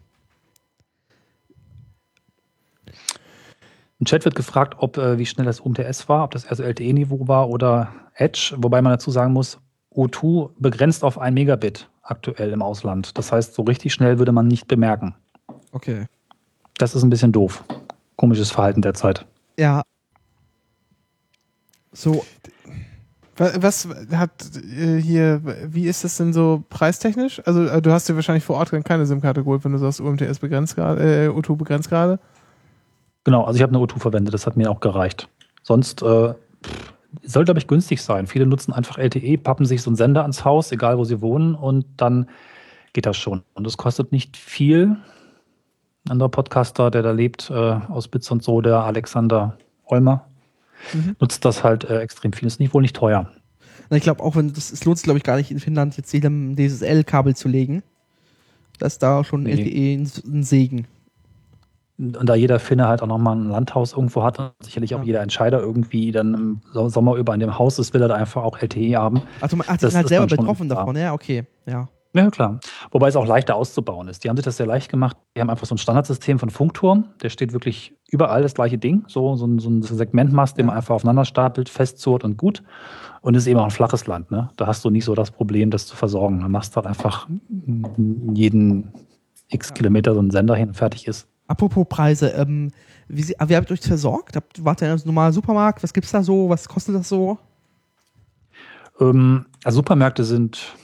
Im 3.99 4.05
Chat 4.05 4.25
wird 4.25 4.35
gefragt, 4.35 4.75
ob 4.77 4.97
äh, 4.97 5.17
wie 5.17 5.25
schnell 5.25 5.45
das 5.45 5.59
UMTS 5.59 6.09
war, 6.09 6.23
ob 6.23 6.31
das 6.31 6.45
eher 6.45 6.55
so 6.55 6.63
LTE-Niveau 6.63 7.27
war 7.27 7.49
oder 7.49 7.93
Edge, 8.15 8.55
wobei 8.57 8.81
man 8.81 8.93
dazu 8.93 9.11
sagen 9.11 9.33
muss, 9.33 9.59
O2 9.93 10.49
begrenzt 10.57 11.03
auf 11.03 11.19
1 11.19 11.33
Megabit 11.33 11.87
aktuell 12.01 12.51
im 12.51 12.61
Ausland. 12.61 13.17
Das 13.17 13.31
heißt, 13.31 13.53
so 13.53 13.63
richtig 13.63 13.93
schnell 13.93 14.17
würde 14.17 14.31
man 14.31 14.47
nicht 14.47 14.67
bemerken. 14.67 15.13
Okay. 15.71 16.05
Das 16.77 16.95
ist 16.95 17.03
ein 17.03 17.09
bisschen 17.09 17.31
doof. 17.31 17.63
Komisches 18.15 18.49
Verhalten 18.49 18.81
derzeit. 18.81 19.25
Ja. 19.59 19.83
So, 21.91 22.25
Was 23.41 23.87
hat 24.11 24.31
äh, 24.55 25.01
hier, 25.01 25.41
wie 25.65 25.87
ist 25.87 26.03
das 26.03 26.17
denn 26.17 26.31
so 26.31 26.63
preistechnisch? 26.69 27.41
Also 27.43 27.65
äh, 27.65 27.81
du 27.81 27.91
hast 27.91 28.07
dir 28.07 28.15
wahrscheinlich 28.15 28.43
vor 28.43 28.57
Ort 28.57 28.71
keine 28.85 29.07
SIM-Karte 29.07 29.43
geholt, 29.43 29.65
wenn 29.65 29.71
du 29.71 29.79
sagst, 29.79 29.99
UMTS 29.99 30.37
begrenzt 30.37 30.75
gerade, 30.75 31.25
äh, 31.25 31.27
O2 31.27 31.55
begrenzt 31.55 31.89
gerade. 31.89 32.19
Genau, 33.23 33.43
also 33.43 33.57
ich 33.57 33.63
habe 33.63 33.75
eine 33.75 33.83
O2 33.83 33.97
verwendet, 33.97 34.35
das 34.35 34.45
hat 34.45 34.57
mir 34.57 34.69
auch 34.69 34.79
gereicht. 34.79 35.27
Sonst 35.63 36.03
äh, 36.03 36.35
soll, 37.23 37.45
glaube 37.45 37.59
ich, 37.59 37.65
günstig 37.65 38.03
sein. 38.03 38.27
Viele 38.27 38.45
nutzen 38.45 38.73
einfach 38.73 38.99
LTE, 38.99 39.39
pappen 39.39 39.65
sich 39.65 39.81
so 39.81 39.89
einen 39.89 39.97
Sender 39.97 40.21
ans 40.21 40.45
Haus, 40.45 40.71
egal 40.71 40.99
wo 40.99 41.03
sie 41.03 41.21
wohnen, 41.21 41.55
und 41.55 41.85
dann 41.97 42.27
geht 42.93 43.07
das 43.07 43.17
schon. 43.17 43.41
Und 43.55 43.65
es 43.65 43.75
kostet 43.75 44.11
nicht 44.11 44.37
viel. 44.37 44.97
Ein 46.05 46.11
anderer 46.11 46.29
Podcaster, 46.29 46.91
der 46.91 47.01
da 47.01 47.11
lebt, 47.11 47.49
äh, 47.49 47.53
aus 47.53 48.07
Bitz 48.07 48.29
und 48.29 48.43
so, 48.43 48.61
der 48.61 48.83
Alexander 48.83 49.57
Olmer, 49.85 50.27
Mhm. 50.93 51.15
nutzt 51.19 51.45
das 51.45 51.63
halt 51.63 51.83
äh, 51.85 51.99
extrem 51.99 52.33
viel. 52.33 52.47
Ist 52.47 52.59
nicht 52.59 52.73
wohl 52.73 52.81
nicht 52.81 52.95
teuer. 52.95 53.29
Na, 53.89 53.97
ich 53.97 54.03
glaube 54.03 54.23
auch, 54.23 54.35
wenn 54.35 54.53
das 54.53 54.71
es 54.71 54.85
lohnt 54.85 54.97
sich, 54.97 55.03
glaube 55.03 55.17
ich, 55.17 55.23
gar 55.23 55.35
nicht 55.37 55.51
in 55.51 55.59
Finnland 55.59 55.97
jetzt 55.97 56.11
jedem 56.13 56.55
DSL-Kabel 56.55 57.35
zu 57.35 57.47
legen. 57.47 57.83
Das 58.79 58.93
ist 58.93 59.03
da 59.03 59.23
schon 59.23 59.43
Nee. 59.43 59.51
LTE 59.51 60.01
ein, 60.01 60.33
ein 60.33 60.43
Segen. 60.43 60.87
Und 61.97 62.25
da 62.27 62.33
jeder 62.33 62.59
Finne 62.59 62.87
halt 62.87 63.03
auch 63.03 63.07
nochmal 63.07 63.35
ein 63.35 63.49
Landhaus 63.49 63.93
irgendwo 63.93 64.23
hat 64.23 64.39
und 64.39 64.53
sicherlich 64.61 64.95
auch 64.95 65.03
jeder 65.03 65.21
Entscheider 65.21 65.59
irgendwie 65.59 66.11
dann 66.11 66.33
im 66.33 66.61
So- 66.73 66.89
Sommer 66.89 67.15
über 67.15 67.33
in 67.35 67.39
dem 67.41 67.59
Haus 67.59 67.77
ist, 67.77 67.93
will 67.93 68.01
er 68.01 68.07
da 68.07 68.15
einfach 68.15 68.41
auch 68.43 68.57
LTE 68.59 68.95
haben. 68.95 69.21
Also 69.39 69.55
man 69.55 69.67
hat 69.67 69.81
sich 69.81 69.93
halt 69.93 70.07
selber 70.07 70.25
betroffen 70.25 70.67
davon, 70.67 70.95
ja, 70.95 71.13
okay. 71.13 71.43
Ja. 71.67 71.89
Ja, 72.13 72.29
klar. 72.29 72.59
Wobei 72.91 73.07
es 73.07 73.15
auch 73.15 73.25
leichter 73.25 73.55
auszubauen 73.55 74.09
ist. 74.09 74.23
Die 74.23 74.29
haben 74.29 74.35
sich 74.35 74.43
das 74.43 74.57
sehr 74.57 74.65
leicht 74.65 74.89
gemacht. 74.89 75.15
Die 75.35 75.39
haben 75.39 75.49
einfach 75.49 75.65
so 75.65 75.75
ein 75.75 75.77
Standardsystem 75.77 76.39
von 76.39 76.49
Funkturm. 76.49 77.05
Der 77.21 77.29
steht 77.29 77.53
wirklich 77.53 77.95
überall 78.09 78.41
das 78.41 78.53
gleiche 78.53 78.77
Ding. 78.77 79.05
So, 79.07 79.35
so, 79.37 79.45
ein, 79.45 79.59
so 79.59 79.69
ein 79.69 79.81
Segmentmast, 79.81 80.57
den 80.57 80.65
man 80.65 80.75
einfach 80.75 80.95
aufeinander 80.95 81.23
stapelt, 81.23 81.69
festzurrt 81.69 82.25
und 82.25 82.35
gut. 82.35 82.63
Und 83.21 83.35
es 83.35 83.43
ist 83.43 83.47
eben 83.47 83.59
auch 83.59 83.65
ein 83.65 83.71
flaches 83.71 84.07
Land. 84.07 84.29
Ne? 84.29 84.49
Da 84.57 84.67
hast 84.67 84.83
du 84.83 84.89
nicht 84.89 85.05
so 85.05 85.15
das 85.15 85.31
Problem, 85.31 85.71
das 85.71 85.87
zu 85.87 85.95
versorgen. 85.95 86.41
Dann 86.41 86.51
machst 86.51 86.73
du 86.73 86.77
halt 86.77 86.87
einfach 86.87 87.29
jeden 88.33 88.91
x 89.47 89.73
Kilometer 89.73 90.13
so 90.13 90.19
einen 90.19 90.31
Sender 90.31 90.55
hin 90.55 90.69
und 90.69 90.75
fertig 90.75 91.07
ist. 91.07 91.27
Apropos 91.47 91.85
Preise, 91.87 92.29
ähm, 92.29 92.71
wie, 93.07 93.23
sie, 93.23 93.35
wie 93.45 93.55
habt 93.55 93.69
ihr 93.69 93.73
euch 93.73 93.81
versorgt? 93.81 94.35
Habt, 94.35 94.63
wart 94.63 94.81
ihr 94.81 94.87
in 94.87 94.93
einem 94.93 95.01
normalen 95.05 95.33
Supermarkt? 95.33 95.83
Was 95.83 95.93
gibt's 95.93 96.11
da 96.11 96.23
so? 96.23 96.49
Was 96.49 96.67
kostet 96.67 96.95
das 96.95 97.09
so? 97.09 97.37
Ähm, 98.99 99.45
also 99.63 99.77
Supermärkte 99.77 100.23
sind 100.23 100.75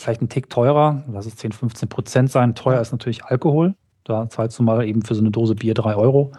vielleicht 0.00 0.22
ein 0.22 0.28
Tick 0.28 0.50
teurer, 0.50 1.02
lass 1.10 1.26
es 1.26 1.36
10, 1.36 1.52
15 1.52 1.88
Prozent 1.88 2.30
sein. 2.30 2.54
Teuer 2.54 2.80
ist 2.80 2.92
natürlich 2.92 3.24
Alkohol. 3.24 3.74
Da 4.04 4.28
zahlst 4.28 4.58
du 4.58 4.62
mal 4.62 4.84
eben 4.86 5.02
für 5.02 5.14
so 5.14 5.20
eine 5.20 5.30
Dose 5.30 5.54
Bier 5.54 5.74
3 5.74 5.94
Euro 5.94 6.32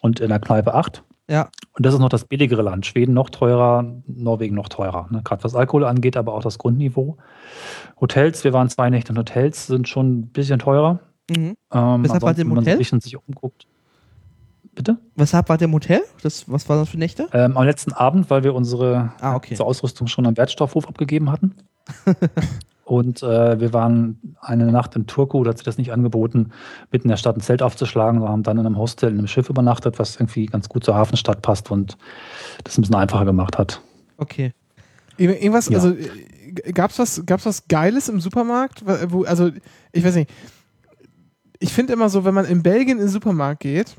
und 0.00 0.20
in 0.20 0.28
der 0.28 0.38
Kneipe 0.40 0.74
8. 0.74 1.02
Ja. 1.28 1.48
Und 1.74 1.86
das 1.86 1.94
ist 1.94 2.00
noch 2.00 2.08
das 2.08 2.24
billigere 2.24 2.62
Land. 2.62 2.86
Schweden 2.86 3.14
noch 3.14 3.30
teurer, 3.30 3.84
Norwegen 4.06 4.56
noch 4.56 4.68
teurer. 4.68 5.06
Ne? 5.10 5.22
Gerade 5.22 5.44
was 5.44 5.54
Alkohol 5.54 5.84
angeht, 5.84 6.16
aber 6.16 6.34
auch 6.34 6.42
das 6.42 6.58
Grundniveau. 6.58 7.18
Hotels, 8.00 8.42
wir 8.42 8.52
waren 8.52 8.68
zwei 8.68 8.90
Nächte 8.90 9.12
in 9.12 9.18
Hotels, 9.18 9.66
sind 9.66 9.88
schon 9.88 10.10
ein 10.18 10.26
bisschen 10.28 10.58
teurer. 10.58 11.00
Mhm. 11.30 11.54
Ähm, 11.72 12.02
Weshalb 12.04 12.22
ihr 12.22 12.28
im 12.28 12.28
ansonsten, 12.28 12.38
wenn 12.38 12.48
man 12.48 12.66
Hotel? 12.66 13.00
sich 13.00 13.16
umguckt. 13.16 13.66
Bitte? 14.74 14.98
Weshalb 15.16 15.48
war 15.48 15.58
der 15.58 15.70
Hotel? 15.70 16.00
Das, 16.22 16.50
was 16.50 16.68
war 16.68 16.76
das 16.76 16.88
für 16.88 16.98
Nächte? 16.98 17.28
Ähm, 17.32 17.56
am 17.56 17.64
letzten 17.64 17.92
Abend, 17.92 18.30
weil 18.30 18.44
wir 18.44 18.54
unsere 18.54 19.12
Ah, 19.20 19.34
okay. 19.36 19.54
zur 19.54 19.66
Ausrüstung 19.66 20.06
schon 20.06 20.26
am 20.26 20.36
Wertstoffhof 20.36 20.88
abgegeben 20.88 21.30
hatten. 21.30 21.54
Und 22.90 23.22
äh, 23.22 23.60
wir 23.60 23.72
waren 23.72 24.18
eine 24.40 24.66
Nacht 24.72 24.96
in 24.96 25.06
Turku, 25.06 25.44
da 25.44 25.50
hat 25.50 25.58
sich 25.58 25.64
das 25.64 25.78
nicht 25.78 25.92
angeboten, 25.92 26.50
mitten 26.90 27.04
in 27.04 27.10
der 27.10 27.18
Stadt 27.18 27.36
ein 27.36 27.40
Zelt 27.40 27.62
aufzuschlagen. 27.62 28.20
Wir 28.20 28.28
haben 28.28 28.42
dann 28.42 28.58
in 28.58 28.66
einem 28.66 28.76
Hostel 28.78 29.10
in 29.10 29.18
einem 29.18 29.28
Schiff 29.28 29.48
übernachtet, 29.48 30.00
was 30.00 30.16
irgendwie 30.16 30.46
ganz 30.46 30.68
gut 30.68 30.82
zur 30.82 30.96
Hafenstadt 30.96 31.40
passt 31.40 31.70
und 31.70 31.96
das 32.64 32.76
ein 32.76 32.80
bisschen 32.80 32.96
einfacher 32.96 33.24
gemacht 33.24 33.58
hat. 33.58 33.80
Okay. 34.16 34.54
Ir- 35.18 35.40
Irgendwas, 35.40 35.68
Ja. 35.68 35.76
also 35.78 35.90
äh, 35.94 36.72
gab's 36.72 36.98
was, 36.98 37.22
gab's 37.26 37.46
was 37.46 37.68
Geiles 37.68 38.08
im 38.08 38.18
Supermarkt? 38.20 38.82
Wo, 39.12 39.22
also, 39.22 39.50
ich 39.92 40.02
weiß 40.04 40.16
nicht. 40.16 40.30
Ich 41.60 41.72
finde 41.72 41.92
immer 41.92 42.08
so, 42.08 42.24
wenn 42.24 42.34
man 42.34 42.44
in 42.44 42.64
Belgien 42.64 42.98
in 42.98 43.04
den 43.04 43.08
Supermarkt 43.08 43.60
geht, 43.60 43.94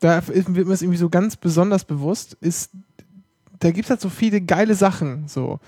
da 0.00 0.20
wird 0.28 0.50
mir 0.50 0.66
das 0.66 0.82
irgendwie 0.82 0.98
so 0.98 1.08
ganz 1.08 1.36
besonders 1.36 1.86
bewusst, 1.86 2.36
ist, 2.42 2.72
da 3.60 3.70
gibt 3.70 3.86
es 3.86 3.90
halt 3.90 4.02
so 4.02 4.10
viele 4.10 4.42
geile 4.42 4.74
Sachen. 4.74 5.28
So. 5.28 5.60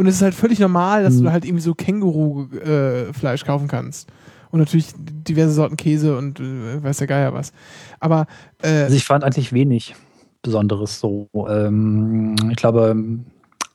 Und 0.00 0.06
es 0.06 0.14
ist 0.16 0.22
halt 0.22 0.34
völlig 0.34 0.58
normal, 0.58 1.02
dass 1.02 1.16
Mhm. 1.16 1.24
du 1.24 1.32
halt 1.32 1.44
irgendwie 1.44 1.60
so 1.62 1.74
Känguru-Fleisch 1.74 3.44
kaufen 3.44 3.68
kannst. 3.68 4.08
Und 4.50 4.58
natürlich 4.60 4.92
diverse 4.96 5.52
Sorten 5.52 5.76
Käse 5.76 6.16
und 6.16 6.40
äh, 6.40 6.82
weiß 6.82 6.96
der 6.96 7.06
Geier 7.06 7.34
was. 7.34 7.52
Aber 8.00 8.26
äh, 8.62 8.84
Also 8.84 8.96
ich 8.96 9.04
fand 9.04 9.24
eigentlich 9.24 9.52
wenig 9.52 9.94
Besonderes 10.42 10.98
so. 11.00 11.28
Ähm, 11.48 12.34
ich 12.48 12.56
glaube, 12.56 12.96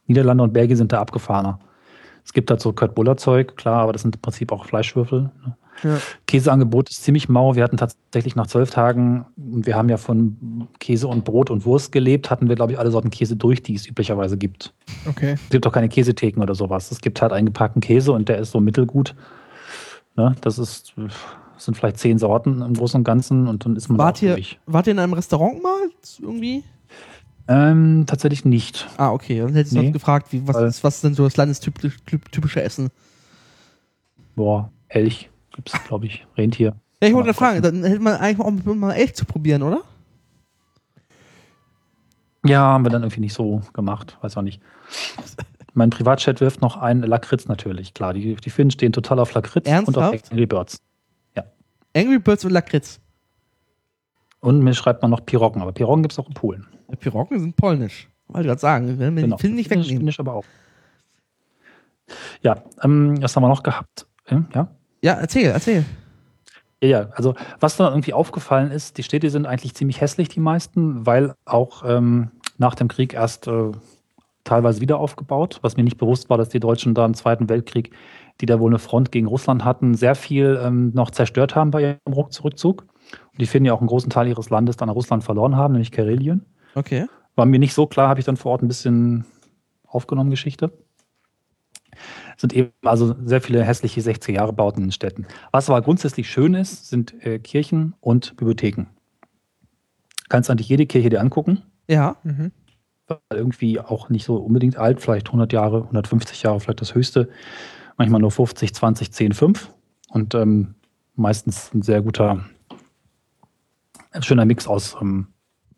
Niederlande 0.08 0.44
und 0.44 0.52
Belgien 0.54 0.78
sind 0.78 0.92
da 0.92 1.00
abgefahrener. 1.00 1.60
Es 2.26 2.34
gibt 2.34 2.50
halt 2.50 2.60
so 2.60 2.74
Kurt 2.74 2.96
Buller 2.96 3.18
Zeug, 3.18 3.56
klar, 3.56 3.82
aber 3.84 3.94
das 3.94 4.02
sind 4.02 4.16
im 4.16 4.22
Prinzip 4.22 4.52
auch 4.52 4.66
Fleischwürfel. 4.66 5.30
Ne? 5.46 5.56
Ja. 5.84 5.98
Käseangebot 6.26 6.90
ist 6.90 7.04
ziemlich 7.04 7.28
mau. 7.30 7.56
Wir 7.56 7.64
hatten 7.64 7.78
tatsächlich 7.78 8.36
nach 8.36 8.48
zwölf 8.48 8.70
Tagen, 8.72 9.26
und 9.38 9.66
wir 9.66 9.76
haben 9.76 9.90
ja 9.90 9.98
von 9.98 10.68
Käse 10.80 11.08
und 11.08 11.26
Brot 11.26 11.50
und 11.50 11.66
Wurst 11.66 11.92
gelebt, 11.92 12.30
hatten 12.32 12.48
wir, 12.48 12.56
glaube 12.56 12.72
ich, 12.72 12.80
alle 12.80 12.92
Sorten 12.92 13.10
Käse 13.10 13.36
durch, 13.36 13.62
die 13.62 13.76
es 13.76 13.86
üblicherweise 13.86 14.38
gibt. 14.38 14.74
okay. 15.08 15.34
Es 15.34 15.50
gibt 15.50 15.68
auch 15.68 15.74
keine 15.74 15.90
Käsetheken 15.90 16.42
oder 16.42 16.56
sowas. 16.56 16.92
Es 16.92 17.02
gibt 17.02 17.22
halt 17.22 17.34
eingepackten 17.34 17.82
Käse 17.82 18.12
und 18.14 18.30
der 18.30 18.38
ist 18.40 18.52
so 18.52 18.60
mittelgut. 18.62 19.16
Ne? 20.16 20.34
Das 20.42 20.58
ist, 20.60 20.94
das 20.96 21.66
sind 21.66 21.76
vielleicht 21.76 21.98
zehn 22.00 22.18
Sorten 22.20 22.62
im 22.62 22.74
Großen 22.74 23.00
und 23.00 23.04
Ganzen 23.04 23.48
und 23.48 23.66
dann 23.66 23.76
ist 23.76 23.90
man 23.90 23.98
Wart 23.98 24.22
ihr, 24.22 24.36
durch. 24.36 24.58
wart 24.66 24.88
ihr 24.88 24.92
in 24.92 25.00
einem 25.00 25.14
Restaurant 25.14 25.62
mal? 25.62 25.90
Irgendwie? 26.22 26.64
Ähm, 27.48 28.06
tatsächlich 28.08 28.46
nicht. 28.46 28.88
Ah, 28.98 29.12
okay. 29.12 29.40
Dann 29.40 29.54
hätte 29.54 29.68
ich 29.68 29.74
Nee. 29.74 29.88
noch 29.88 29.94
gefragt, 29.94 30.28
wie, 30.32 30.48
was, 30.48 30.56
ist, 30.62 30.84
was 30.84 30.96
ist 30.96 31.04
denn 31.04 31.14
so 31.14 31.26
das 31.26 31.36
landestypische 31.38 32.62
Essen? 32.64 32.90
Boah, 34.36 34.72
Elch 34.88 35.30
gibt 35.56 35.74
es, 35.74 35.84
glaube 35.86 36.06
ich. 36.06 36.26
Rentier. 36.38 36.76
Ja, 37.02 37.08
ich 37.10 37.14
wollte 37.14 37.34
fragen, 37.34 37.62
dann 37.62 37.84
hätte 37.84 38.00
man 38.02 38.16
eigentlich 38.16 38.40
auch 38.40 38.76
mal 38.76 38.94
Elch 38.94 39.16
zu 39.16 39.26
probieren, 39.26 39.64
oder? 39.64 39.82
Ja, 42.46 42.62
haben 42.62 42.86
wir 42.86 42.92
dann 42.92 43.02
irgendwie 43.04 43.22
nicht 43.22 43.34
so 43.34 43.62
gemacht. 43.74 44.18
Weiß 44.22 44.38
auch 44.38 44.42
nicht. 44.44 44.62
Mein 45.74 45.90
Privatchat 45.90 46.40
wirft 46.42 46.62
noch 46.62 46.78
ein 46.78 47.02
Lakritz 47.02 47.48
natürlich. 47.48 47.94
Klar, 47.94 48.14
die, 48.14 48.36
die 48.36 48.50
Finnen 48.50 48.72
stehen 48.72 48.94
total 48.94 49.20
auf 49.20 49.34
Lakritz 49.34 49.66
und 49.68 49.74
Ernsthaft? 49.74 50.24
auf 50.24 50.32
Angry 50.32 50.46
Birds. 50.46 50.78
Angry 51.96 52.20
Birds 52.20 52.44
und 52.44 52.52
Lakritz. 52.52 53.00
Und 54.42 54.60
mir 54.62 54.74
schreibt 54.74 55.02
man 55.02 55.12
noch 55.12 55.26
Piroggen, 55.26 55.62
aber 55.62 55.72
Piroggen 55.72 56.04
gibt 56.04 56.12
es 56.12 56.20
auch 56.20 56.28
in 56.28 56.34
Polen. 56.34 56.68
Ja, 56.90 56.96
Piroggen 56.98 57.40
sind 57.40 57.56
polnisch. 57.56 58.10
Wollte 58.28 58.48
gerade 58.50 58.60
sagen, 58.60 58.88
wir 58.88 59.00
werden 59.00 59.16
Genau. 59.16 59.38
die 59.38 59.42
Finnen 59.42 59.56
nicht 59.56 59.70
wegnehmen. 59.70 60.00
Finnisch 60.00 60.20
aber 60.20 60.34
auch. 60.34 60.46
Ja, 62.42 62.62
ähm, 62.84 63.22
was 63.22 63.36
haben 63.36 63.44
wir 63.44 63.48
noch 63.48 63.64
gehabt? 63.64 64.06
Ähm, 64.28 64.46
ja? 64.54 64.68
Ja, 65.06 65.14
erzähl, 65.14 65.52
erzähl. 65.52 65.86
Ja, 66.82 66.90
ja, 66.90 67.10
also 67.12 67.36
was 67.60 67.78
da 67.78 67.90
irgendwie 67.90 68.14
aufgefallen 68.14 68.72
ist, 68.72 68.98
die 68.98 69.04
Städte 69.04 69.30
sind 69.30 69.46
eigentlich 69.46 69.76
ziemlich 69.76 70.02
hässlich, 70.02 70.30
die 70.30 70.40
meisten, 70.40 71.06
weil 71.06 71.36
auch 71.46 71.84
ähm, 71.88 72.32
nach 72.58 72.74
dem 72.74 72.88
Krieg 72.88 73.14
erst 73.14 73.46
äh, 73.46 73.72
teilweise 74.44 74.82
wieder 74.82 74.98
aufgebaut, 74.98 75.60
was 75.62 75.78
mir 75.78 75.84
nicht 75.84 76.00
bewusst 76.00 76.32
war, 76.32 76.40
dass 76.40 76.50
die 76.50 76.60
Deutschen 76.60 76.96
da 76.96 77.06
im 77.06 77.14
Zweiten 77.14 77.50
Weltkrieg, 77.50 77.92
die 78.42 78.48
da 78.48 78.60
wohl 78.60 78.72
eine 78.72 78.80
Front 78.80 79.12
gegen 79.12 79.28
Russland 79.28 79.64
hatten, 79.64 79.94
sehr 79.94 80.16
viel 80.16 80.60
ähm, 80.60 80.92
noch 80.96 81.12
zerstört 81.12 81.56
haben 81.56 81.70
bei 81.70 81.82
ihrem 81.82 82.14
Rückzug. 82.14 82.82
Und 82.82 83.40
die 83.40 83.46
finden 83.46 83.68
ja 83.68 83.74
auch 83.74 83.82
einen 83.82 83.88
großen 83.88 84.10
Teil 84.10 84.28
ihres 84.28 84.50
Landes 84.50 84.76
dann 84.76 84.90
an 84.90 84.96
Russland 84.96 85.24
verloren 85.24 85.56
haben, 85.56 85.74
nämlich 85.74 85.92
Karelien. 85.92 86.48
Okay. 86.74 87.06
War 87.36 87.46
mir 87.46 87.60
nicht 87.60 87.76
so 87.76 87.86
klar, 87.86 88.10
habe 88.10 88.20
ich 88.20 88.26
dann 88.26 88.38
vor 88.38 88.54
Ort 88.54 88.64
ein 88.64 88.68
bisschen 88.68 89.26
aufgenommen, 89.86 90.32
Geschichte. 90.32 90.72
Es 92.36 92.42
sind 92.42 92.54
eben 92.54 92.72
also 92.84 93.16
sehr 93.24 93.42
viele 93.42 93.64
hässliche 93.64 94.02
60er-Jahre-Bauten 94.02 94.82
in 94.82 94.88
den 94.88 94.92
Städten. 94.92 95.26
Was 95.52 95.70
aber 95.70 95.82
grundsätzlich 95.82 96.30
schön 96.30 96.54
ist, 96.54 96.90
sind 96.90 97.14
äh, 97.26 97.40
Kirchen 97.40 97.94
und 98.02 98.36
Bibliotheken. 98.38 98.88
Kannst 100.30 100.50
eigentlich 100.50 100.70
jede 100.70 100.86
Kirche 100.86 101.10
dir 101.10 101.22
angucken. 101.22 101.62
Ja. 101.88 102.18
Mhm. 102.24 102.52
Weil 103.08 103.20
irgendwie 103.30 103.80
auch 103.80 104.10
nicht 104.10 104.26
so 104.26 104.38
unbedingt 104.38 104.78
alt, 104.78 105.02
vielleicht 105.02 105.28
100 105.28 105.54
Jahre, 105.54 105.84
150 105.84 106.42
Jahre, 106.44 106.60
vielleicht 106.60 106.82
das 106.82 106.96
höchste. 106.96 107.30
Manchmal 107.98 108.22
nur 108.22 108.32
50, 108.32 108.74
20, 108.74 109.12
10, 109.12 109.34
5. 109.34 109.72
Und 110.10 110.34
ähm, 110.34 110.76
meistens 111.16 111.74
ein 111.74 111.82
sehr 111.82 112.02
guter, 112.02 112.46
ein 114.12 114.24
schöner 114.24 114.46
Mix 114.46 114.68
aus 114.68 114.98
ähm, 115.00 115.28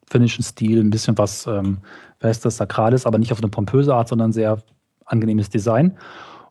finnischen 0.10 0.44
Stil, 0.44 0.80
ein 0.80 0.90
bisschen 0.90 1.18
was, 1.18 1.48
ähm, 1.48 1.80
wer 2.20 2.32
ist 2.32 2.46
das, 2.46 2.58
Sakrales, 2.58 3.06
aber 3.06 3.18
nicht 3.18 3.32
auf 3.32 3.40
eine 3.40 3.50
pompöse 3.50 3.94
Art, 3.94 4.08
sondern 4.08 4.32
sehr 4.32 4.64
angenehmes 5.08 5.50
Design. 5.50 5.98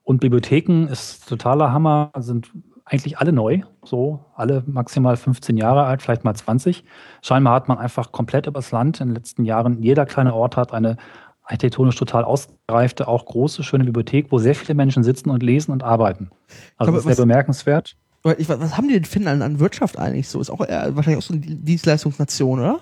Und 0.02 0.20
Bibliotheken 0.20 0.86
ist 0.88 1.28
totaler 1.28 1.72
Hammer, 1.72 2.10
sind 2.18 2.50
eigentlich 2.84 3.18
alle 3.18 3.32
neu, 3.32 3.62
so 3.84 4.24
alle 4.34 4.62
maximal 4.66 5.16
15 5.16 5.56
Jahre 5.56 5.84
alt, 5.84 6.02
vielleicht 6.02 6.24
mal 6.24 6.34
20. 6.34 6.84
Scheinbar 7.22 7.54
hat 7.54 7.68
man 7.68 7.78
einfach 7.78 8.12
komplett 8.12 8.46
übers 8.46 8.70
Land 8.70 9.00
in 9.00 9.08
den 9.08 9.16
letzten 9.16 9.44
Jahren, 9.44 9.82
jeder 9.82 10.06
kleine 10.06 10.34
Ort 10.34 10.56
hat 10.56 10.72
eine 10.72 10.96
architektonisch 11.42 11.96
total 11.96 12.24
ausgereifte, 12.24 13.08
auch 13.08 13.24
große, 13.24 13.62
schöne 13.62 13.84
Bibliothek, 13.84 14.30
wo 14.30 14.38
sehr 14.38 14.54
viele 14.54 14.74
Menschen 14.74 15.04
sitzen 15.04 15.30
und 15.30 15.42
lesen 15.42 15.72
und 15.72 15.82
arbeiten. 15.82 16.30
Also 16.76 16.92
das 16.92 17.04
ist 17.04 17.16
sehr 17.16 17.24
bemerkenswert. 17.24 17.96
Was 18.22 18.76
haben 18.76 18.88
die 18.88 18.96
in 18.96 19.04
Finnland 19.04 19.42
an 19.42 19.60
Wirtschaft 19.60 19.98
eigentlich 19.98 20.28
so? 20.28 20.40
Ist 20.40 20.50
auch 20.50 20.60
eher, 20.60 20.96
wahrscheinlich 20.96 21.24
auch 21.24 21.28
so 21.28 21.34
eine 21.34 21.42
Dienstleistungsnation, 21.42 22.58
oder? 22.58 22.80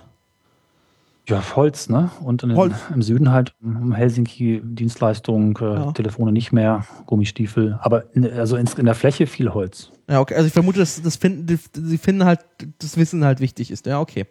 Ja, 1.26 1.42
Holz, 1.56 1.88
ne? 1.88 2.10
Und 2.20 2.42
in, 2.42 2.54
Holz. 2.54 2.74
im 2.94 3.00
Süden 3.00 3.30
halt 3.30 3.54
um 3.62 3.92
Helsinki 3.92 4.60
Dienstleistungen, 4.62 5.54
äh, 5.56 5.64
Ja. 5.64 5.92
Telefone 5.92 6.32
nicht 6.32 6.52
mehr, 6.52 6.84
Gummistiefel, 7.06 7.78
aber 7.80 8.14
in, 8.14 8.30
also 8.30 8.56
in, 8.56 8.68
in 8.76 8.84
der 8.84 8.94
Fläche 8.94 9.26
viel 9.26 9.54
Holz. 9.54 9.90
Ja, 10.08 10.20
okay. 10.20 10.34
Also 10.34 10.48
ich 10.48 10.52
vermute, 10.52 10.80
dass 10.80 11.00
das 11.00 11.16
finden, 11.16 11.46
die, 11.46 11.58
die 11.74 11.96
finden 11.96 12.24
halt, 12.24 12.40
das 12.78 12.98
Wissen 12.98 13.24
halt 13.24 13.40
wichtig 13.40 13.70
ist. 13.70 13.86
Ja, 13.86 14.00
okay. 14.00 14.26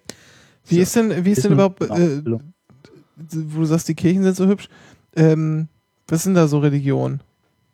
Wie 0.68 0.80
ist 0.80 0.96
denn, 0.96 1.26
wie 1.26 1.32
ist 1.32 1.44
denn 1.44 1.54
überhaupt, 1.54 1.80
genau, 1.80 1.96
äh, 1.96 2.42
wo 3.16 3.60
du 3.60 3.66
sagst, 3.66 3.88
die 3.88 3.96
Kirchen 3.96 4.24
sind 4.24 4.36
so 4.36 4.46
hübsch, 4.48 4.70
ähm, 5.16 5.68
was 6.08 6.24
sind 6.24 6.36
da 6.36 6.48
so 6.48 6.60
Religionen? 6.60 7.22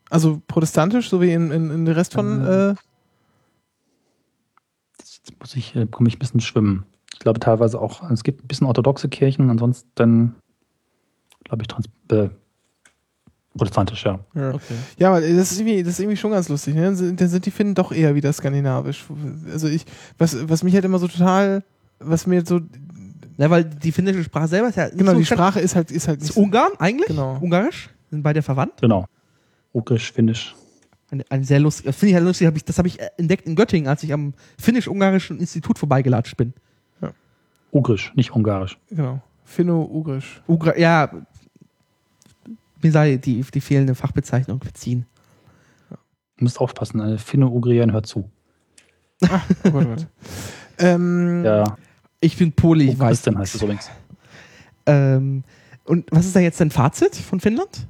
Also 0.09 0.41
protestantisch, 0.47 1.09
so 1.09 1.21
wie 1.21 1.33
in, 1.33 1.51
in, 1.51 1.69
in 1.71 1.85
der 1.85 1.95
Rest 1.97 2.13
von, 2.13 2.41
Ähm, 2.41 2.71
äh, 2.71 2.75
Jetzt 4.99 5.39
muss 5.39 5.55
ich, 5.55 5.75
äh, 5.75 5.85
komme 5.87 6.07
ich 6.09 6.15
ein 6.15 6.19
bisschen 6.19 6.39
schwimmen. 6.39 6.85
Ich 7.19 7.23
glaube 7.23 7.41
teilweise 7.41 7.81
auch, 7.81 8.09
es 8.11 8.23
gibt 8.23 8.45
ein 8.45 8.47
bisschen 8.47 8.65
orthodoxe 8.65 9.09
Kirchen, 9.09 9.49
ansonsten 9.49 10.35
glaube 11.43 11.63
ich 11.63 11.67
trans 11.67 11.85
äh, 12.11 12.29
protestantisch, 13.57 14.05
ja. 14.05 14.19
ja. 14.35 14.53
okay. 14.53 14.73
Ja, 14.97 15.09
aber 15.09 15.19
das 15.19 15.51
ist 15.51 15.59
irgendwie, 15.59 15.83
das 15.83 15.93
ist 15.93 15.99
irgendwie 15.99 16.15
schon 16.15 16.31
ganz 16.31 16.47
lustig. 16.47 16.75
Ne? 16.75 16.83
Dann 16.83 16.95
sind- 16.95 17.45
die 17.45 17.51
Finnen 17.51 17.75
doch 17.75 17.91
eher 17.91 18.15
wieder 18.15 18.31
skandinavisch. 18.31 19.05
Also 19.51 19.67
ich, 19.67 19.85
was, 20.17 20.47
was 20.47 20.63
mich 20.63 20.73
halt 20.73 20.85
immer 20.85 20.97
so 20.97 21.09
total, 21.09 21.61
was 21.99 22.25
mir 22.25 22.45
so, 22.45 22.61
Ja, 23.37 23.49
weil 23.49 23.65
die 23.65 23.91
finnische 23.91 24.23
Sprache 24.23 24.47
selber 24.47 24.69
ist 24.69 24.75
ja 24.77 24.85
nicht 24.85 24.97
genau, 24.99 25.11
so 25.11 25.17
die 25.17 25.25
Sprache 25.25 25.59
ist 25.59 25.75
halt, 25.75 25.91
ist 25.91 26.07
halt 26.07 26.21
Ist 26.21 26.37
Ungarn 26.37 26.71
eigentlich? 26.77 27.07
Genau. 27.07 27.37
Ungarisch? 27.41 27.89
Sind 28.11 28.23
beide 28.23 28.41
verwandt? 28.41 28.79
Genau. 28.79 29.07
Ugrisch, 29.73 30.13
Finnisch. 30.13 30.55
Eine, 31.11 31.25
eine 31.29 31.43
sehr 31.43 31.59
lustig, 31.59 31.85
das 31.85 31.97
finde 31.97 32.11
ich 32.11 32.15
halt 32.15 32.25
lustig, 32.25 32.47
hab 32.47 32.55
ich, 32.55 32.63
das 32.63 32.77
habe 32.77 32.87
ich 32.87 32.97
entdeckt 33.17 33.45
in 33.45 33.55
Göttingen, 33.55 33.89
als 33.89 34.03
ich 34.03 34.13
am 34.13 34.33
Finnisch-Ungarischen 34.57 35.37
Institut 35.39 35.77
vorbeigelatscht 35.79 36.37
bin. 36.37 36.53
Ugrisch, 37.71 38.13
nicht 38.15 38.31
Ungarisch. 38.31 38.77
genau, 38.89 39.21
Finno-Ugrisch. 39.45 40.41
Ugra 40.47 40.77
ja, 40.77 41.09
mir 42.81 42.91
sei 42.91 43.17
die, 43.17 43.41
die 43.41 43.61
fehlende 43.61 43.95
Fachbezeichnung 43.95 44.59
beziehen. 44.59 45.05
Du 45.89 46.45
musst 46.45 46.59
aufpassen, 46.61 47.01
eine 47.01 47.17
Finno-Ugrian 47.17 47.91
hört 47.91 48.05
zu. 48.05 48.29
Oh 49.21 49.27
Gott, 49.27 49.41
oh 49.73 49.81
Gott. 49.83 50.07
ähm, 50.79 51.43
Ja, 51.43 51.75
Ich 52.21 52.37
bin 52.37 52.53
Poli, 52.53 52.91
ich 52.91 52.99
weiß. 52.99 53.09
Christian 53.09 53.37
heißt 53.37 53.55
es 53.55 53.61
übrigens. 53.61 53.89
Ähm, 54.85 55.43
und 55.83 56.05
was 56.11 56.25
ist 56.25 56.35
da 56.35 56.39
jetzt 56.39 56.61
dein 56.61 56.71
Fazit 56.71 57.15
von 57.15 57.39
Finnland? 57.39 57.87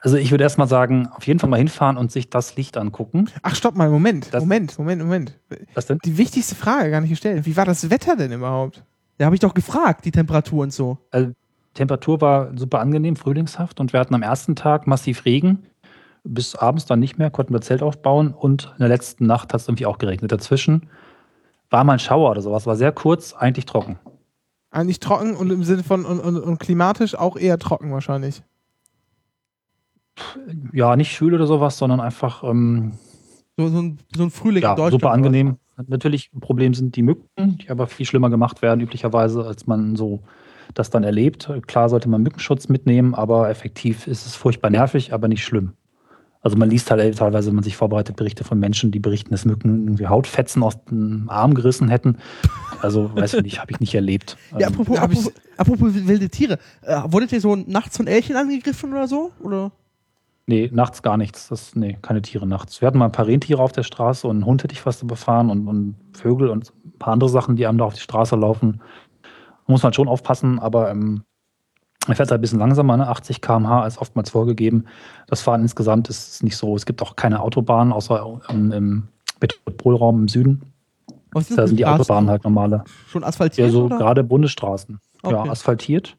Also 0.00 0.16
ich 0.16 0.30
würde 0.30 0.44
erstmal 0.44 0.68
sagen, 0.68 1.08
auf 1.12 1.26
jeden 1.26 1.40
Fall 1.40 1.50
mal 1.50 1.56
hinfahren 1.56 1.96
und 1.96 2.12
sich 2.12 2.30
das 2.30 2.54
Licht 2.56 2.76
angucken. 2.76 3.28
Ach, 3.42 3.54
stopp 3.56 3.74
mal, 3.76 3.90
Moment, 3.90 4.32
Das- 4.32 4.40
Moment, 4.42 4.78
Moment, 4.78 5.02
Moment. 5.02 5.38
Was 5.74 5.86
denn? 5.86 5.98
Die 6.04 6.16
wichtigste 6.18 6.54
Frage 6.54 6.90
gar 6.90 7.00
nicht 7.00 7.10
gestellt. 7.10 7.46
Wie 7.46 7.56
war 7.56 7.64
das 7.64 7.90
Wetter 7.90 8.14
denn 8.16 8.32
überhaupt? 8.32 8.84
Da 9.18 9.24
habe 9.24 9.34
ich 9.34 9.40
doch 9.40 9.54
gefragt, 9.54 10.04
die 10.04 10.12
Temperatur 10.12 10.62
und 10.62 10.72
so. 10.72 10.98
Also, 11.10 11.32
Temperatur 11.74 12.20
war 12.20 12.56
super 12.56 12.80
angenehm, 12.80 13.16
frühlingshaft 13.16 13.80
und 13.80 13.92
wir 13.92 13.98
hatten 14.00 14.14
am 14.14 14.22
ersten 14.22 14.54
Tag 14.56 14.86
massiv 14.86 15.24
Regen. 15.24 15.64
Bis 16.24 16.54
abends 16.54 16.86
dann 16.86 17.00
nicht 17.00 17.18
mehr, 17.18 17.30
konnten 17.30 17.52
wir 17.52 17.60
Zelt 17.60 17.82
aufbauen 17.82 18.32
und 18.34 18.66
in 18.74 18.80
der 18.80 18.88
letzten 18.88 19.26
Nacht 19.26 19.52
hat 19.52 19.60
es 19.60 19.68
irgendwie 19.68 19.86
auch 19.86 19.98
geregnet. 19.98 20.30
Dazwischen 20.32 20.88
war 21.70 21.84
mal 21.84 21.94
ein 21.94 21.98
Schauer 21.98 22.30
oder 22.30 22.40
sowas, 22.42 22.66
war 22.66 22.76
sehr 22.76 22.92
kurz, 22.92 23.32
eigentlich 23.34 23.66
trocken. 23.66 23.98
Eigentlich 24.70 25.00
trocken 25.00 25.34
und 25.34 25.50
im 25.50 25.64
Sinne 25.64 25.82
von 25.82 26.04
und, 26.04 26.20
und, 26.20 26.36
und 26.36 26.58
klimatisch 26.58 27.14
auch 27.14 27.36
eher 27.36 27.58
trocken 27.58 27.90
wahrscheinlich. 27.92 28.42
Ja, 30.72 30.96
nicht 30.96 31.12
schwül 31.12 31.34
oder 31.34 31.46
sowas, 31.46 31.78
sondern 31.78 32.00
einfach 32.00 32.42
ähm, 32.44 32.92
So, 33.56 33.68
so, 33.68 33.78
ein, 33.80 33.98
so 34.16 34.22
ein 34.24 34.30
Frühling 34.30 34.62
ja, 34.62 34.70
in 34.70 34.76
Deutschland. 34.76 35.02
super 35.02 35.12
angenehm. 35.12 35.56
Natürlich 35.86 36.30
ein 36.34 36.40
Problem 36.40 36.74
sind 36.74 36.96
die 36.96 37.02
Mücken, 37.02 37.58
die 37.58 37.70
aber 37.70 37.86
viel 37.86 38.04
schlimmer 38.04 38.30
gemacht 38.30 38.62
werden 38.62 38.80
üblicherweise, 38.80 39.44
als 39.46 39.66
man 39.68 39.94
so 39.94 40.20
das 40.74 40.90
dann 40.90 41.04
erlebt. 41.04 41.48
Klar 41.68 41.88
sollte 41.88 42.08
man 42.08 42.22
Mückenschutz 42.22 42.68
mitnehmen, 42.68 43.14
aber 43.14 43.48
effektiv 43.48 44.06
ist 44.08 44.26
es 44.26 44.34
furchtbar 44.34 44.70
nervig, 44.70 45.12
aber 45.12 45.28
nicht 45.28 45.44
schlimm. 45.44 45.74
Also 46.40 46.56
man 46.56 46.70
liest 46.70 46.90
halt 46.90 47.18
teilweise, 47.18 47.48
wenn 47.48 47.56
man 47.56 47.64
sich 47.64 47.76
vorbereitet, 47.76 48.16
Berichte 48.16 48.44
von 48.44 48.58
Menschen, 48.58 48.90
die 48.90 49.00
berichten, 49.00 49.30
dass 49.30 49.44
Mücken 49.44 49.84
irgendwie 49.86 50.06
Hautfetzen 50.06 50.62
aus 50.62 50.82
dem 50.84 51.28
Arm 51.28 51.54
gerissen 51.54 51.88
hätten. 51.88 52.18
Also 52.80 53.10
weiß 53.14 53.34
ich 53.34 53.42
nicht, 53.42 53.60
habe 53.60 53.70
ich 53.72 53.80
nicht 53.80 53.94
erlebt. 53.94 54.36
Ja, 54.58 54.68
Ähm, 54.68 54.74
apropos, 54.74 54.98
apropos, 54.98 55.32
apropos 55.56 55.94
wilde 55.94 56.28
Tiere. 56.28 56.58
Äh, 56.82 57.02
wurdet 57.06 57.32
ihr 57.32 57.40
so 57.40 57.54
nachts 57.56 57.96
von 57.96 58.06
Elchen 58.06 58.36
angegriffen 58.36 58.92
oder 58.92 59.08
so? 59.08 59.32
Oder? 59.40 59.72
Nee, 60.48 60.70
nachts 60.72 61.02
gar 61.02 61.18
nichts. 61.18 61.48
Das, 61.48 61.76
nee, 61.76 61.98
keine 62.00 62.22
Tiere 62.22 62.46
nachts. 62.46 62.80
Wir 62.80 62.86
hatten 62.88 62.96
mal 62.96 63.04
ein 63.04 63.12
paar 63.12 63.26
Rentiere 63.26 63.62
auf 63.62 63.72
der 63.72 63.82
Straße 63.82 64.26
und 64.26 64.36
einen 64.36 64.46
Hund 64.46 64.64
hätte 64.64 64.72
ich 64.72 64.80
fast 64.80 65.02
überfahren 65.02 65.50
und, 65.50 65.68
und 65.68 65.94
Vögel 66.14 66.48
und 66.48 66.72
ein 66.86 66.98
paar 66.98 67.12
andere 67.12 67.28
Sachen, 67.28 67.56
die 67.56 67.66
einem 67.66 67.76
da 67.76 67.84
auf 67.84 67.92
die 67.92 68.00
Straße 68.00 68.34
laufen. 68.34 68.80
Muss 69.66 69.82
man 69.82 69.92
schon 69.92 70.08
aufpassen, 70.08 70.58
aber 70.58 70.90
ähm, 70.90 71.22
er 72.06 72.16
fährt 72.16 72.30
halt 72.30 72.38
ein 72.38 72.40
bisschen 72.40 72.58
langsamer, 72.58 72.96
ne? 72.96 73.06
80 73.08 73.42
km/h 73.42 73.86
ist 73.86 73.98
oftmals 73.98 74.30
vorgegeben. 74.30 74.86
Das 75.26 75.42
Fahren 75.42 75.60
insgesamt 75.60 76.08
ist 76.08 76.42
nicht 76.42 76.56
so. 76.56 76.74
Es 76.74 76.86
gibt 76.86 77.02
auch 77.02 77.14
keine 77.14 77.40
Autobahnen, 77.40 77.92
außer 77.92 78.40
im, 78.48 78.72
im 78.72 79.08
Metropolraum 79.42 80.20
im 80.22 80.28
Süden. 80.28 80.62
Was 81.32 81.48
Da 81.48 81.66
sind 81.66 81.76
die 81.78 81.82
Straßen? 81.82 82.00
Autobahnen 82.00 82.30
halt 82.30 82.44
normale. 82.44 82.84
Schon 83.08 83.22
asphaltiert? 83.22 83.66
Ja, 83.66 83.70
so 83.72 83.84
oder? 83.84 83.98
gerade 83.98 84.24
Bundesstraßen. 84.24 84.98
Ja, 85.24 85.40
Okay. 85.40 85.50
asphaltiert. 85.50 86.16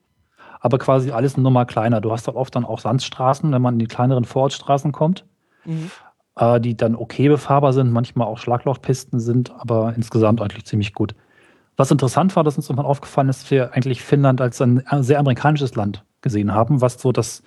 Aber 0.60 0.78
quasi 0.78 1.12
alles 1.12 1.36
eine 1.36 1.44
Nummer 1.44 1.66
kleiner. 1.66 2.02
Du 2.02 2.12
hast 2.12 2.28
halt 2.28 2.38
oft 2.38 2.56
dann 2.56 2.66
auch 2.66 2.80
Sandstraßen, 2.80 3.52
wenn 3.52 3.62
man 3.62 3.76
in 3.76 3.80
die 3.80 3.88
kleineren 3.88 4.26
Vorortstraßen 4.26 4.92
kommt, 4.92 5.26
Mhm. 5.66 5.90
äh, 6.38 6.60
die 6.60 6.76
dann 6.76 6.96
okay 6.96 7.30
befahrbar 7.30 7.74
sind, 7.74 7.92
manchmal 7.92 8.28
auch 8.28 8.38
Schlaglochpisten 8.38 9.20
sind, 9.20 9.52
aber 9.58 9.94
insgesamt 9.96 10.42
eigentlich 10.42 10.66
ziemlich 10.66 10.94
gut. 10.94 11.16
Was 11.78 11.92
interessant 11.92 12.36
war, 12.36 12.44
dass 12.44 12.58
uns 12.58 12.70
irgendwann 12.70 12.86
aufgefallen 12.88 13.30
ist, 13.30 13.44
dass 13.44 13.52
wir 13.52 13.74
eigentlich 13.74 14.02
Finnland 14.02 14.42
als 14.42 14.62
ein 14.62 14.84
sehr 15.00 15.20
amerikanisches 15.20 15.76
Land 15.76 16.04
gesehen 16.22 16.54
haben, 16.54 16.82
was 16.82 17.00
so 17.02 17.14
das 17.14 17.42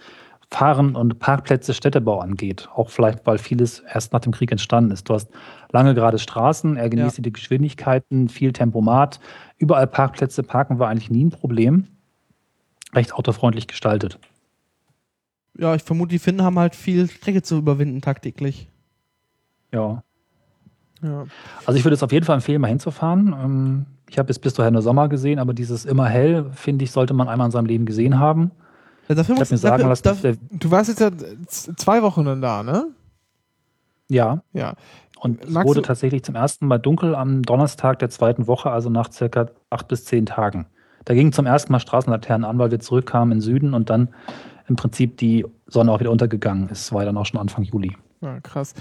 Fahren 0.51 0.97
und 0.97 1.19
Parkplätze, 1.19 1.73
Städtebau 1.75 2.19
angeht. 2.21 2.69
Auch 2.75 2.91
vielleicht, 2.91 3.27
weil 3.27 3.39
vieles 3.39 3.81
erst 3.81 4.13
nach 4.13 4.21
dem 4.21 4.33
Krieg 4.33 4.51
entstanden 4.53 4.91
ist. 4.91 5.09
Du 5.09 5.15
hast 5.15 5.31
lange 5.71 5.95
gerade 5.95 6.19
Straßen, 6.19 6.77
er 6.77 6.89
genießt 6.91 7.25
die 7.25 7.33
Geschwindigkeiten, 7.33 8.29
viel 8.29 8.53
Tempomat, 8.53 9.21
überall 9.59 9.87
Parkplätze, 9.87 10.43
Parken 10.43 10.79
war 10.79 10.89
eigentlich 10.89 11.11
nie 11.11 11.25
ein 11.25 11.31
Problem. 11.31 11.89
Recht 12.95 13.15
autofreundlich 13.15 13.67
gestaltet. 13.69 14.19
Ja, 15.59 15.75
ich 15.75 15.83
vermute, 15.83 16.11
die 16.11 16.19
Finnen 16.19 16.43
haben 16.43 16.59
halt 16.59 16.75
viel 16.75 17.09
Strecke 17.11 17.43
zu 17.43 17.59
überwinden 17.59 18.01
tagtäglich. 18.01 18.69
Ja. 19.73 20.03
Ja. 21.03 21.25
Also 21.67 21.79
ich 21.79 21.85
würde 21.85 21.95
es 21.95 22.03
auf 22.03 22.13
jeden 22.13 22.25
Fall 22.25 22.37
empfehlen, 22.37 22.61
mal 22.61 22.69
hinzufahren. 22.69 23.29
Ähm, 23.33 23.87
Ich 24.09 24.19
habe 24.19 24.29
jetzt 24.29 24.41
bis 24.41 24.55
dahin 24.55 24.75
nur 24.75 24.83
Sommer 24.83 25.09
gesehen, 25.09 25.39
aber 25.39 25.53
dieses 25.55 25.85
immer 25.85 26.07
hell, 26.07 26.51
finde 26.53 26.85
ich, 26.85 26.91
sollte 26.93 27.15
man 27.15 27.29
einmal 27.29 27.47
in 27.47 27.51
seinem 27.51 27.67
Leben 27.67 27.87
gesehen 27.87 28.19
haben. 28.19 28.51
Ja, 29.09 29.15
dafür 29.15 29.35
Ich 29.35 29.39
muss, 29.41 29.51
mir 29.51 29.57
sagen 29.59 29.83
dafür, 30.03 30.33
der, 30.35 30.37
Du 30.59 30.71
warst 30.71 30.89
jetzt 30.91 31.01
ja 31.01 31.11
zwei 31.77 32.03
Wochen 32.03 32.25
dann 32.25 32.41
da, 32.41 32.63
ne? 32.63 32.87
ja, 34.09 34.43
Ja. 34.53 34.75
und 35.19 35.43
es 35.43 35.51
Magst 35.51 35.69
wurde 35.69 35.81
du- 35.81 35.87
tatsächlich 35.87 36.23
zum 36.25 36.35
ersten 36.35 36.67
Mal 36.67 36.79
dunkel 36.79 37.15
am 37.15 37.43
Donnerstag 37.43 37.99
der 37.99 38.11
zweiten 38.11 38.47
Woche, 38.47 38.71
also 38.71 38.91
nach 38.91 39.11
circa 39.11 39.47
acht 39.71 39.89
bis 39.89 40.05
zehn 40.05 40.27
Tagen. 40.27 40.67
Da 41.05 41.15
gingen 41.15 41.33
zum 41.33 41.47
ersten 41.47 41.73
Mal 41.73 41.81
Straßenlaternen 41.81 42.45
an, 42.49 42.59
weil 42.59 42.71
wir 42.71 42.81
zurückkamen 42.81 43.33
in 43.33 43.39
den 43.39 43.43
Süden 43.43 43.75
und 43.75 43.91
dann 43.91 44.09
im 44.69 44.77
Prinzip 44.77 45.17
die 45.19 45.45
Sonne 45.67 45.91
auch 45.93 46.01
wieder 46.01 46.11
untergegangen 46.11 46.69
ist. 46.69 46.93
War 46.93 47.05
dann 47.05 47.17
auch 47.17 47.27
schon 47.27 47.41
Anfang 47.41 47.65
Juli. 47.65 47.97
ja 48.21 48.41
krass. 48.41 48.75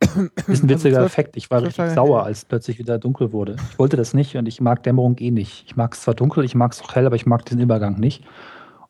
Ist 0.00 0.16
ein 0.16 0.30
Also 0.48 0.68
witziger 0.68 0.96
zwölf- 0.98 1.06
Effekt. 1.06 1.36
Ich 1.36 1.50
war 1.50 1.62
richtig 1.62 1.90
sauer, 1.92 2.18
hell. 2.20 2.26
als 2.26 2.44
plötzlich 2.44 2.78
wieder 2.78 2.98
dunkel 2.98 3.32
wurde. 3.32 3.56
Ich 3.70 3.78
wollte 3.78 3.96
das 3.96 4.14
nicht 4.14 4.36
und 4.36 4.46
ich 4.46 4.60
mag 4.60 4.82
Dämmerung 4.82 5.16
eh 5.18 5.30
nicht. 5.30 5.64
Ich 5.66 5.76
mag 5.76 5.94
es 5.94 6.02
zwar 6.02 6.14
dunkel, 6.14 6.44
ich 6.44 6.54
mag 6.56 6.72
es 6.72 6.82
auch 6.82 6.94
hell, 6.94 7.06
aber 7.06 7.16
ich 7.16 7.24
mag 7.24 7.44
diesen 7.46 7.60
Übergang 7.60 7.98
nicht. 8.00 8.24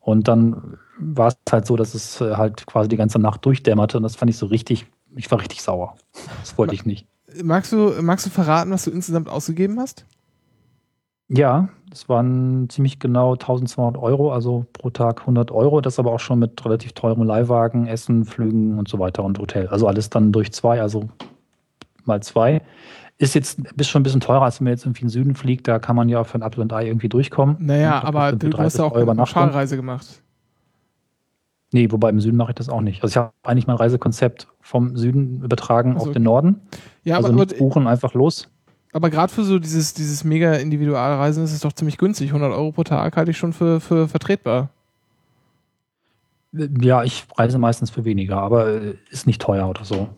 Und 0.00 0.26
dann 0.26 0.78
war 0.98 1.28
es 1.28 1.36
halt 1.50 1.66
so, 1.66 1.76
dass 1.76 1.94
es 1.94 2.20
äh, 2.20 2.34
halt 2.36 2.66
quasi 2.66 2.88
die 2.88 2.96
ganze 2.96 3.18
Nacht 3.18 3.44
durchdämmerte 3.44 3.98
und 3.98 4.02
das 4.02 4.16
fand 4.16 4.30
ich 4.30 4.36
so 4.38 4.46
richtig, 4.46 4.86
ich 5.14 5.30
war 5.30 5.38
richtig 5.38 5.62
sauer. 5.62 5.96
Das 6.40 6.56
wollte 6.58 6.74
ich 6.74 6.86
nicht. 6.86 7.06
Magst 7.42 7.72
du, 7.72 7.92
magst 8.00 8.26
du 8.26 8.30
verraten, 8.30 8.70
was 8.72 8.84
du 8.84 8.90
insgesamt 8.90 9.28
ausgegeben 9.28 9.78
hast? 9.78 10.06
Ja, 11.34 11.68
das 11.88 12.08
waren 12.08 12.68
ziemlich 12.68 12.98
genau 12.98 13.32
1200 13.32 14.00
Euro, 14.00 14.32
also 14.32 14.66
pro 14.72 14.90
Tag 14.90 15.20
100 15.20 15.50
Euro. 15.50 15.80
Das 15.80 15.98
aber 15.98 16.12
auch 16.12 16.20
schon 16.20 16.38
mit 16.38 16.62
relativ 16.64 16.92
teurem 16.92 17.22
Leihwagen, 17.22 17.86
Essen, 17.86 18.24
Flügen 18.24 18.78
und 18.78 18.88
so 18.88 18.98
weiter 18.98 19.24
und 19.24 19.38
Hotel. 19.38 19.68
Also 19.68 19.86
alles 19.86 20.10
dann 20.10 20.32
durch 20.32 20.52
zwei, 20.52 20.80
also 20.80 21.08
mal 22.04 22.22
zwei. 22.22 22.62
Ist 23.18 23.34
jetzt 23.34 23.60
ist 23.76 23.88
schon 23.88 24.00
ein 24.00 24.02
bisschen 24.04 24.20
teurer, 24.20 24.42
als 24.42 24.60
wenn 24.60 24.64
man 24.64 24.72
jetzt 24.72 24.84
irgendwie 24.84 25.02
in 25.02 25.08
den 25.08 25.12
Süden 25.12 25.34
fliegt. 25.34 25.68
Da 25.68 25.78
kann 25.78 25.96
man 25.96 26.08
ja 26.08 26.24
für 26.24 26.38
ein 26.38 26.42
Apple 26.42 26.62
und 26.62 26.72
Ei 26.72 26.86
irgendwie 26.86 27.08
durchkommen. 27.08 27.56
Naja, 27.60 28.00
glaub, 28.00 28.14
aber 28.14 28.32
du, 28.36 28.46
hast 28.48 28.78
30 28.78 28.78
ja 28.78 28.84
auch 28.86 28.92
Euro 28.92 29.10
eine. 29.10 29.18
Pauschalreise 29.18 29.76
gemacht. 29.76 30.22
Nee, 31.72 31.90
wobei 31.90 32.10
im 32.10 32.20
Süden 32.20 32.36
mache 32.36 32.50
ich 32.50 32.56
das 32.56 32.68
auch 32.68 32.82
nicht. 32.82 33.02
Also 33.02 33.12
ich 33.12 33.16
habe 33.16 33.32
eigentlich 33.42 33.66
mein 33.66 33.76
Reisekonzept 33.76 34.48
vom 34.60 34.96
Süden 34.96 35.42
übertragen 35.42 35.94
Also, 35.94 36.06
auf 36.06 36.12
den 36.12 36.22
Norden. 36.22 36.60
Ja, 37.04 37.16
also 37.16 37.28
aber, 37.28 37.36
nicht 37.38 37.58
buchen, 37.58 37.86
einfach 37.86 38.12
los. 38.12 38.48
Aber 38.92 39.10
gerade 39.10 39.32
für 39.32 39.44
so 39.44 39.58
dieses, 39.58 39.94
dieses 39.94 40.22
mega 40.24 40.52
Individualreisen 40.54 41.42
ist 41.44 41.52
es 41.52 41.60
doch 41.60 41.72
ziemlich 41.72 41.98
günstig. 41.98 42.28
100 42.30 42.52
Euro 42.52 42.72
pro 42.72 42.84
Tag 42.84 43.16
halte 43.16 43.30
ich 43.30 43.38
schon 43.38 43.52
für, 43.52 43.80
für 43.80 44.06
vertretbar. 44.08 44.68
Ja, 46.52 47.02
ich 47.02 47.24
reise 47.38 47.58
meistens 47.58 47.90
für 47.90 48.04
weniger, 48.04 48.36
aber 48.38 48.68
äh, 48.68 48.94
ist 49.10 49.26
nicht 49.26 49.40
teuer 49.40 49.68
oder 49.68 49.84
so. 49.84 50.08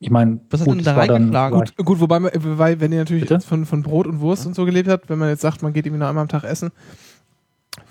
Ich 0.00 0.10
meine, 0.10 0.40
Was 0.50 0.60
hat 0.60 0.66
gut, 0.66 0.74
denn 0.74 0.80
es 0.80 0.84
da 0.86 0.94
reingeschlagen? 0.96 1.58
Gut, 1.58 1.76
gut 1.86 2.00
wobei, 2.00 2.18
man- 2.20 2.32
wobei, 2.36 2.80
wenn 2.80 2.92
ihr 2.92 2.98
natürlich 2.98 3.28
von, 3.44 3.64
von 3.66 3.82
Brot 3.82 4.06
und 4.06 4.20
Wurst 4.20 4.46
und 4.46 4.54
so 4.54 4.64
gelebt 4.64 4.88
habt, 4.88 5.08
wenn 5.08 5.18
man 5.18 5.28
jetzt 5.28 5.40
sagt, 5.42 5.62
man 5.62 5.72
geht 5.72 5.86
irgendwie 5.86 6.00
nur 6.00 6.08
einmal 6.08 6.22
am 6.22 6.28
Tag 6.28 6.42
essen, 6.44 6.70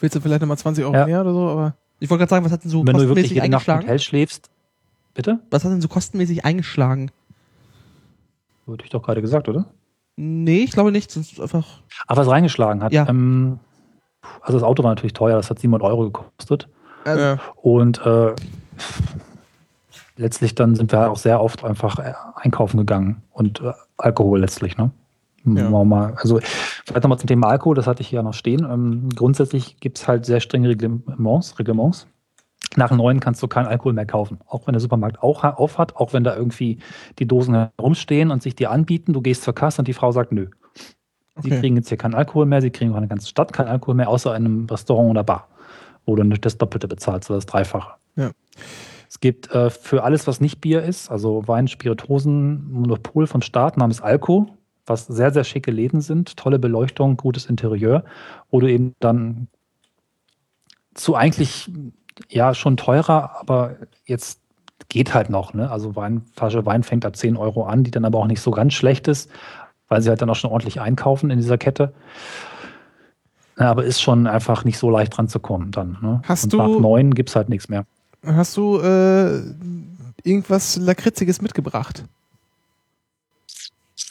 willst 0.01 0.15
du 0.15 0.21
vielleicht 0.21 0.41
nochmal 0.41 0.57
20 0.57 0.83
Euro 0.83 0.93
Ja. 0.93 1.05
mehr 1.05 1.21
oder 1.21 1.33
so, 1.33 1.47
aber 1.49 1.75
Ich 1.99 2.09
wollte 2.09 2.19
gerade 2.21 2.29
sagen, 2.29 2.45
was 2.45 2.51
hat 2.51 2.63
denn 2.63 2.71
so 2.71 2.79
wenn 2.79 2.93
du 2.93 2.99
wirklich 2.99 3.07
kostenmäßig 3.09 3.31
jede 3.31 3.49
Nacht 3.49 3.67
im 3.67 3.73
eingeschlagen? 3.73 3.83
Hotel 3.87 3.99
schläfst, 3.99 4.49
bitte? 5.13 5.39
Was 5.49 5.63
hat 5.63 5.71
denn 5.71 5.81
so 5.81 5.87
kostenmäßig 5.87 6.43
eingeschlagen? 6.45 7.11
Wurde 8.67 8.83
ich 8.83 8.91
doch 8.91 9.01
gerade 9.01 9.21
gesagt, 9.21 9.49
oder? 9.49 9.65
Nee, 10.17 10.63
ich 10.63 10.71
glaube 10.71 10.91
nicht. 10.91 11.15
Das 11.15 11.31
ist 11.31 11.41
einfach. 11.41 11.65
Ach, 12.07 12.17
was 12.17 12.27
reingeschlagen 12.27 12.83
hat. 12.83 12.91
Ja. 12.91 13.07
Ähm, 13.07 13.59
also 14.41 14.59
das 14.59 14.63
Auto 14.63 14.83
war 14.83 14.91
natürlich 14.91 15.13
teuer, 15.13 15.37
das 15.37 15.49
hat 15.49 15.59
700 15.59 15.87
Euro 15.87 16.03
gekostet. 16.11 16.67
Also, 17.05 17.21
ja. 17.21 17.39
Und 17.55 18.05
äh, 18.05 18.33
letztlich 20.17 20.55
dann 20.55 20.75
sind 20.75 20.91
wir 20.91 21.09
auch 21.09 21.17
sehr 21.17 21.41
oft 21.41 21.63
einfach 21.63 21.99
äh, 21.99 22.13
einkaufen 22.35 22.77
gegangen 22.77 23.23
und 23.31 23.61
äh, 23.61 23.71
Alkohol 23.97 24.39
letztlich, 24.39 24.77
ne? 24.77 24.91
Ja. 25.45 25.69
Mal, 25.69 25.85
mal, 25.85 26.13
also 26.17 26.39
vielleicht 26.85 27.03
nochmal 27.03 27.19
zum 27.19 27.27
Thema 27.27 27.47
Alkohol, 27.47 27.75
das 27.75 27.87
hatte 27.87 28.01
ich 28.01 28.09
hier 28.09 28.21
noch 28.21 28.33
stehen. 28.33 28.67
Ähm, 28.69 29.07
grundsätzlich 29.15 29.79
gibt 29.79 29.97
es 29.97 30.05
halt 30.05 30.25
sehr 30.25 30.41
strenge 30.41 30.67
Reglements, 30.67 31.57
Reglements. 31.57 32.05
Nach 32.75 32.91
neun 32.91 33.19
kannst 33.19 33.41
du 33.41 33.47
keinen 33.47 33.67
Alkohol 33.67 33.93
mehr 33.93 34.05
kaufen. 34.05 34.39
Auch 34.47 34.67
wenn 34.67 34.73
der 34.73 34.81
Supermarkt 34.81 35.23
auch 35.23 35.43
auf 35.43 35.77
hat, 35.77 35.95
auch 35.95 36.13
wenn 36.13 36.23
da 36.23 36.35
irgendwie 36.35 36.79
die 37.17 37.27
Dosen 37.27 37.55
herumstehen 37.55 38.29
und 38.29 38.43
sich 38.43 38.55
dir 38.55 38.71
anbieten, 38.71 39.13
du 39.13 39.21
gehst 39.21 39.43
zur 39.43 39.55
Kasse 39.55 39.81
und 39.81 39.87
die 39.87 39.93
Frau 39.93 40.11
sagt, 40.11 40.31
nö. 40.31 40.47
Sie 41.39 41.49
Okay. 41.49 41.59
kriegen 41.59 41.75
jetzt 41.75 41.89
hier 41.89 41.97
keinen 41.97 42.15
Alkohol 42.15 42.47
mehr, 42.47 42.61
sie 42.61 42.71
kriegen 42.71 42.91
auch 42.91 42.95
in 42.95 43.03
der 43.03 43.09
ganzen 43.09 43.27
Stadt 43.27 43.53
keinen 43.53 43.67
Alkohol 43.67 43.95
mehr, 43.95 44.09
außer 44.09 44.35
in 44.35 44.45
einem 44.45 44.65
Restaurant 44.65 45.11
oder 45.11 45.23
Bar, 45.23 45.47
wo 46.05 46.15
du 46.15 46.23
nicht 46.23 46.43
das 46.45 46.57
Doppelte 46.57 46.87
bezahlst 46.87 47.29
oder 47.29 47.37
das 47.37 47.45
Dreifache. 47.45 47.91
Ja. 48.15 48.31
Es 49.09 49.19
gibt 49.19 49.51
äh, 49.51 49.69
für 49.69 50.03
alles, 50.03 50.27
was 50.27 50.41
nicht 50.41 50.61
Bier 50.61 50.83
ist, 50.83 51.09
also 51.09 51.47
Wein, 51.47 51.67
Spiritosen, 51.67 52.71
Monopol 52.71 53.27
vom 53.27 53.41
Staat 53.41 53.77
namens 53.77 54.01
Alko, 54.01 54.47
was 54.85 55.05
sehr, 55.05 55.31
sehr 55.31 55.43
schicke 55.43 55.71
Läden 55.71 56.01
sind, 56.01 56.37
tolle 56.37 56.59
Beleuchtung, 56.59 57.17
gutes 57.17 57.45
Interieur, 57.45 58.03
wo 58.49 58.59
du 58.59 58.67
eben 58.67 58.95
dann 58.99 59.47
zu 60.95 61.15
eigentlich 61.15 61.69
ja 62.29 62.53
schon 62.53 62.77
teurer, 62.77 63.37
aber 63.39 63.75
jetzt 64.05 64.39
geht 64.89 65.13
halt 65.13 65.29
noch. 65.29 65.53
Ne? 65.53 65.69
Also 65.69 65.95
Wein, 65.95 66.23
Flasche 66.35 66.65
Wein 66.65 66.83
fängt 66.83 67.05
ab 67.05 67.15
10 67.15 67.35
Euro 67.37 67.65
an, 67.65 67.83
die 67.83 67.91
dann 67.91 68.05
aber 68.05 68.19
auch 68.19 68.27
nicht 68.27 68.41
so 68.41 68.51
ganz 68.51 68.73
schlecht 68.73 69.07
ist, 69.07 69.29
weil 69.87 70.01
sie 70.01 70.09
halt 70.09 70.21
dann 70.21 70.29
auch 70.29 70.35
schon 70.35 70.51
ordentlich 70.51 70.79
einkaufen 70.81 71.29
in 71.29 71.37
dieser 71.39 71.57
Kette. 71.57 71.93
Ja, 73.59 73.71
aber 73.71 73.83
ist 73.85 74.01
schon 74.01 74.27
einfach 74.27 74.63
nicht 74.65 74.77
so 74.77 74.89
leicht 74.89 75.17
dran 75.17 75.27
zu 75.27 75.39
kommen 75.39 75.71
dann. 75.71 75.97
Ne? 76.01 76.21
Hast 76.27 76.45
Und 76.45 76.53
du- 76.53 76.57
nach 76.57 76.79
neun 76.79 77.13
gibt 77.15 77.29
es 77.29 77.35
halt 77.35 77.49
nichts 77.49 77.69
mehr. 77.69 77.85
Hast 78.25 78.55
du 78.57 78.79
äh, 78.79 79.41
irgendwas 80.23 80.75
Lakritziges 80.77 81.41
mitgebracht? 81.41 82.03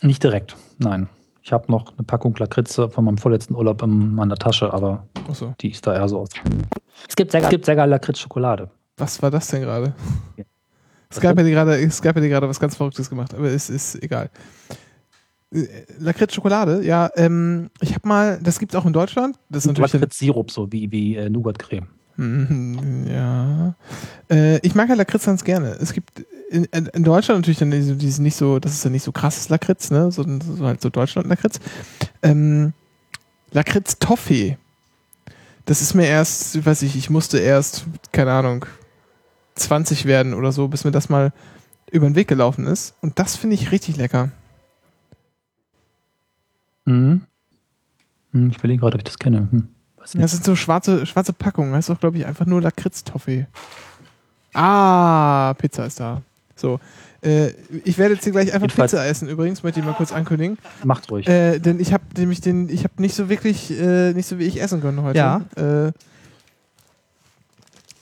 Nicht 0.02 0.22
direkt, 0.22 0.56
nein. 0.78 1.08
Ich 1.46 1.52
habe 1.52 1.70
noch 1.70 1.92
eine 1.96 2.02
Packung 2.04 2.34
Lakritze 2.36 2.90
von 2.90 3.04
meinem 3.04 3.18
vorletzten 3.18 3.54
Urlaub 3.54 3.80
in 3.82 4.16
meiner 4.16 4.34
Tasche, 4.34 4.74
aber 4.74 5.06
Achso. 5.28 5.54
die 5.60 5.70
ist 5.70 5.86
da 5.86 5.94
eher 5.94 6.08
so 6.08 6.18
aus. 6.18 6.30
Es 7.08 7.14
gibt 7.14 7.30
sehr, 7.30 7.40
es 7.40 7.48
gibt 7.50 7.66
sehr 7.66 7.76
geile 7.76 7.90
Lakritz-Schokolade. 7.92 8.68
Was 8.96 9.22
war 9.22 9.30
das 9.30 9.46
denn 9.46 9.62
gerade? 9.62 9.94
Ja. 10.36 10.44
Skype 11.12 11.28
hat 11.38 11.46
dir 11.46 11.50
gerade 11.52 11.88
Skype 11.92 12.16
hat 12.20 12.22
gerade 12.24 12.48
was 12.48 12.58
ganz 12.58 12.74
Verrücktes 12.74 13.08
gemacht, 13.08 13.32
aber 13.32 13.46
es 13.46 13.70
ist 13.70 14.02
egal. 14.02 14.28
Äh, 15.52 15.66
Lakritz 16.00 16.34
Schokolade, 16.34 16.84
ja, 16.84 17.08
ähm, 17.14 17.70
ich 17.80 17.94
habe 17.94 18.08
mal, 18.08 18.40
das 18.42 18.58
gibt's 18.58 18.74
auch 18.74 18.84
in 18.84 18.92
Deutschland. 18.92 19.38
Das 19.48 19.62
ist 19.62 19.66
natürlich 19.68 19.92
dann- 19.92 20.00
Lakritz-Sirup, 20.00 20.50
so 20.50 20.72
wie, 20.72 20.90
wie 20.90 21.14
äh, 21.14 21.30
Nougat-Creme. 21.30 21.86
Mhm, 22.16 23.06
Ja. 23.08 23.76
Äh, 24.28 24.58
ich 24.66 24.74
mag 24.74 24.88
ja 24.88 24.96
Lakritz 24.96 25.26
ganz 25.26 25.44
gerne. 25.44 25.76
Es 25.80 25.92
gibt 25.92 26.26
in, 26.64 26.86
in 26.86 27.04
Deutschland 27.04 27.40
natürlich 27.40 27.58
dann 27.58 27.70
diese, 27.70 28.22
nicht 28.22 28.36
so, 28.36 28.58
das 28.58 28.72
ist 28.72 28.84
ja 28.84 28.90
nicht 28.90 29.02
so 29.02 29.12
krasses 29.12 29.48
Lakritz, 29.48 29.90
ne? 29.90 30.10
So, 30.10 30.24
so 30.24 30.64
halt 30.66 30.80
so 30.80 30.90
Deutschland-Lakritz. 30.90 31.60
Ähm, 32.22 32.72
Lakritz-Toffee. 33.52 34.58
Das 35.64 35.82
ist 35.82 35.94
mir 35.94 36.06
erst, 36.06 36.64
weiß 36.64 36.82
ich, 36.82 36.96
ich 36.96 37.10
musste 37.10 37.38
erst, 37.38 37.86
keine 38.12 38.32
Ahnung, 38.32 38.66
20 39.56 40.04
werden 40.04 40.34
oder 40.34 40.52
so, 40.52 40.68
bis 40.68 40.84
mir 40.84 40.92
das 40.92 41.08
mal 41.08 41.32
über 41.90 42.06
den 42.06 42.14
Weg 42.14 42.28
gelaufen 42.28 42.66
ist. 42.66 42.94
Und 43.00 43.18
das 43.18 43.36
finde 43.36 43.54
ich 43.54 43.72
richtig 43.72 43.96
lecker. 43.96 44.30
Mhm. 46.84 47.22
Hm, 48.32 48.50
Ich 48.50 48.58
überlege 48.58 48.80
gerade, 48.80 48.94
ob 48.94 49.00
ich 49.00 49.04
das 49.04 49.18
kenne. 49.18 49.48
Hm. 49.50 49.68
Das 50.14 50.30
sind 50.32 50.44
so 50.44 50.54
schwarze, 50.54 51.04
schwarze 51.04 51.32
Packungen. 51.32 51.74
Heißt 51.74 51.88
doch, 51.88 51.98
glaube 51.98 52.18
ich, 52.18 52.26
einfach 52.26 52.46
nur 52.46 52.62
Lakritz-Toffee. 52.62 53.46
Ah, 54.54 55.52
Pizza 55.58 55.86
ist 55.86 55.98
da. 55.98 56.22
So. 56.56 56.80
Äh, 57.22 57.50
ich 57.84 57.98
werde 57.98 58.14
jetzt 58.14 58.24
hier 58.24 58.32
gleich 58.32 58.48
einfach 58.48 58.62
Jedenfalls- 58.68 58.92
Pizza 58.92 59.06
essen, 59.06 59.28
übrigens, 59.28 59.62
möchte 59.62 59.80
ich 59.80 59.86
mal 59.86 59.92
kurz 59.94 60.10
ankündigen. 60.12 60.58
Macht 60.84 61.10
ruhig. 61.10 61.28
Äh, 61.28 61.58
denn 61.58 61.78
ich 61.80 61.92
habe 61.92 62.04
nämlich 62.16 62.40
den, 62.40 62.68
ich 62.68 62.82
habe 62.84 62.94
nicht 62.98 63.14
so 63.14 63.28
wirklich, 63.28 63.70
äh, 63.78 64.12
nicht 64.14 64.26
so 64.26 64.38
wie 64.38 64.44
ich 64.44 64.60
essen 64.60 64.80
können 64.80 65.02
heute. 65.02 65.18
Ja. 65.18 65.42
Äh, 65.56 65.88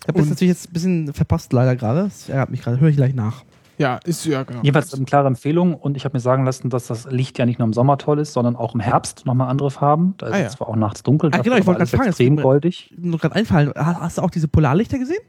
Ich 0.03 0.09
habe 0.09 0.19
das 0.21 0.29
natürlich 0.29 0.51
jetzt 0.55 0.69
ein 0.69 0.73
bisschen 0.73 1.15
verpasst, 1.15 1.53
leider 1.53 1.77
gerade. 1.77 2.05
Das 2.05 2.29
ärgert 2.29 2.51
mich 2.51 2.61
gerade. 2.63 2.79
Höre 2.79 2.91
ich 2.91 2.97
gleich 2.97 3.15
nach. 3.15 3.43
ja, 3.79 3.97
ist 4.05 4.25
ja 4.27 4.43
genau. 4.45 4.61
Jedenfalls 4.63 4.93
eine 4.95 5.05
klare 5.07 5.27
Empfehlung 5.27 5.75
und 5.75 5.97
ich 5.97 6.05
habe 6.05 6.15
mir 6.17 6.21
sagen 6.21 6.45
lassen, 6.45 6.69
dass 6.71 6.87
das 6.87 7.11
Licht 7.11 7.39
ja 7.39 7.47
nicht 7.47 7.59
nur 7.59 7.67
im 7.67 7.73
Sommer 7.73 7.97
toll 7.99 8.19
ist, 8.21 8.33
sondern 8.35 8.55
auch 8.55 8.75
im 8.75 8.81
Herbst 8.81 9.25
nochmal 9.27 9.49
andere 9.49 9.71
Farben. 9.71 10.15
Da 10.19 10.27
ist 10.27 10.33
Ah, 10.35 10.39
ja. 10.39 10.47
es 10.47 10.53
zwar 10.53 10.69
auch 10.69 10.77
nachts 10.77 11.03
dunkel, 11.03 11.31
Ah, 11.33 11.39
genau, 11.39 11.57
ich 11.57 11.67
wollte 11.67 11.85
gerade 11.87 12.07
extrem 12.09 12.35
mir- 12.35 12.43
goldig. 12.43 12.95
Nur 12.99 13.19
gerade 13.19 13.35
einfallen. 13.35 13.73
Hast, 13.75 14.01
hast 14.01 14.19
du 14.19 14.23
auch 14.23 14.31
diese 14.31 14.47
Polarlichter 14.47 14.99
gesehen? 14.99 15.23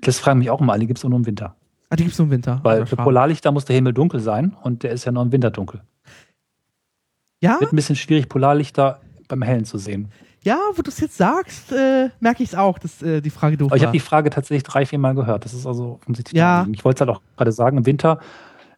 Das 0.00 0.18
fragen 0.18 0.40
mich 0.40 0.50
auch 0.50 0.60
immer 0.60 0.72
alle, 0.72 0.80
die 0.80 0.86
gibt 0.88 0.98
es 0.98 1.04
nur 1.04 1.14
im 1.16 1.24
Winter. 1.24 1.54
Ah, 1.92 1.96
die 1.96 2.04
gibt 2.04 2.12
es 2.14 2.18
nur 2.18 2.26
im 2.26 2.30
Winter. 2.32 2.58
Weil 2.62 2.80
Also 2.80 2.96
für. 2.96 3.02
Polarlichter 3.02 3.52
muss 3.52 3.66
der 3.66 3.76
Himmel 3.76 3.92
dunkel 3.92 4.18
sein 4.20 4.56
und 4.62 4.82
der 4.82 4.92
ist 4.92 5.04
ja 5.04 5.12
nur 5.12 5.22
im 5.22 5.30
Winter 5.32 5.50
dunkel. 5.50 5.82
Ja, 7.42 7.60
Wird 7.60 7.72
ein 7.72 7.76
bisschen 7.76 7.96
schwierig, 7.96 8.28
Polarlichter 8.28 9.00
beim 9.28 9.42
Hellen 9.42 9.64
zu 9.64 9.76
sehen. 9.78 10.08
ja, 10.44 10.58
wo 10.74 10.82
du 10.82 10.88
es 10.90 11.00
jetzt 11.00 11.16
sagst, 11.16 11.70
äh, 11.72 12.08
merke 12.20 12.42
ich 12.42 12.50
es 12.50 12.54
auch, 12.54 12.78
dass 12.78 13.02
äh, 13.02 13.20
die 13.20 13.30
Frage 13.30 13.56
doof 13.56 13.70
Aber 13.70 13.76
ich 13.76 13.82
habe 13.82 13.92
die 13.92 14.00
Frage 14.00 14.30
tatsächlich 14.30 14.62
drei, 14.62 14.86
vier 14.86 14.98
Mal 14.98 15.14
gehört. 15.14 15.44
Das 15.44 15.52
ist 15.54 15.66
also 15.66 15.98
offensichtlich 16.02 16.36
Ja. 16.38 16.66
Ich 16.72 16.84
wollte 16.84 17.04
es 17.04 17.08
halt 17.08 17.16
auch 17.16 17.22
gerade 17.36 17.52
sagen, 17.52 17.76
im 17.78 17.84
Winter 17.86 18.18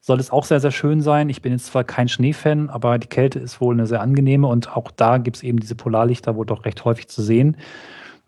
soll 0.01 0.19
es 0.21 0.31
auch 0.31 0.45
sehr, 0.45 0.61
sehr 0.61 0.71
schön 0.73 1.01
sein. 1.01 1.29
Ich 1.31 1.41
bin 1.41 1.53
jetzt 1.53 1.67
zwar 1.67 1.85
kein 1.85 2.09
Schneefan, 2.09 2.69
aber 2.69 2.99
die 2.99 3.07
Kälte 3.07 3.39
ist 3.39 3.61
wohl 3.61 3.75
eine 3.75 3.87
sehr 3.87 4.01
angenehme 4.03 4.47
und 4.49 4.77
auch 4.77 4.91
da 4.91 5.19
gibt 5.19 5.37
es 5.37 5.43
eben 5.43 5.59
diese 5.61 5.75
Polarlichter 5.77 6.37
wohl 6.37 6.45
doch 6.47 6.65
recht 6.65 6.85
häufig 6.85 7.09
zu 7.09 7.23
sehen. 7.23 7.57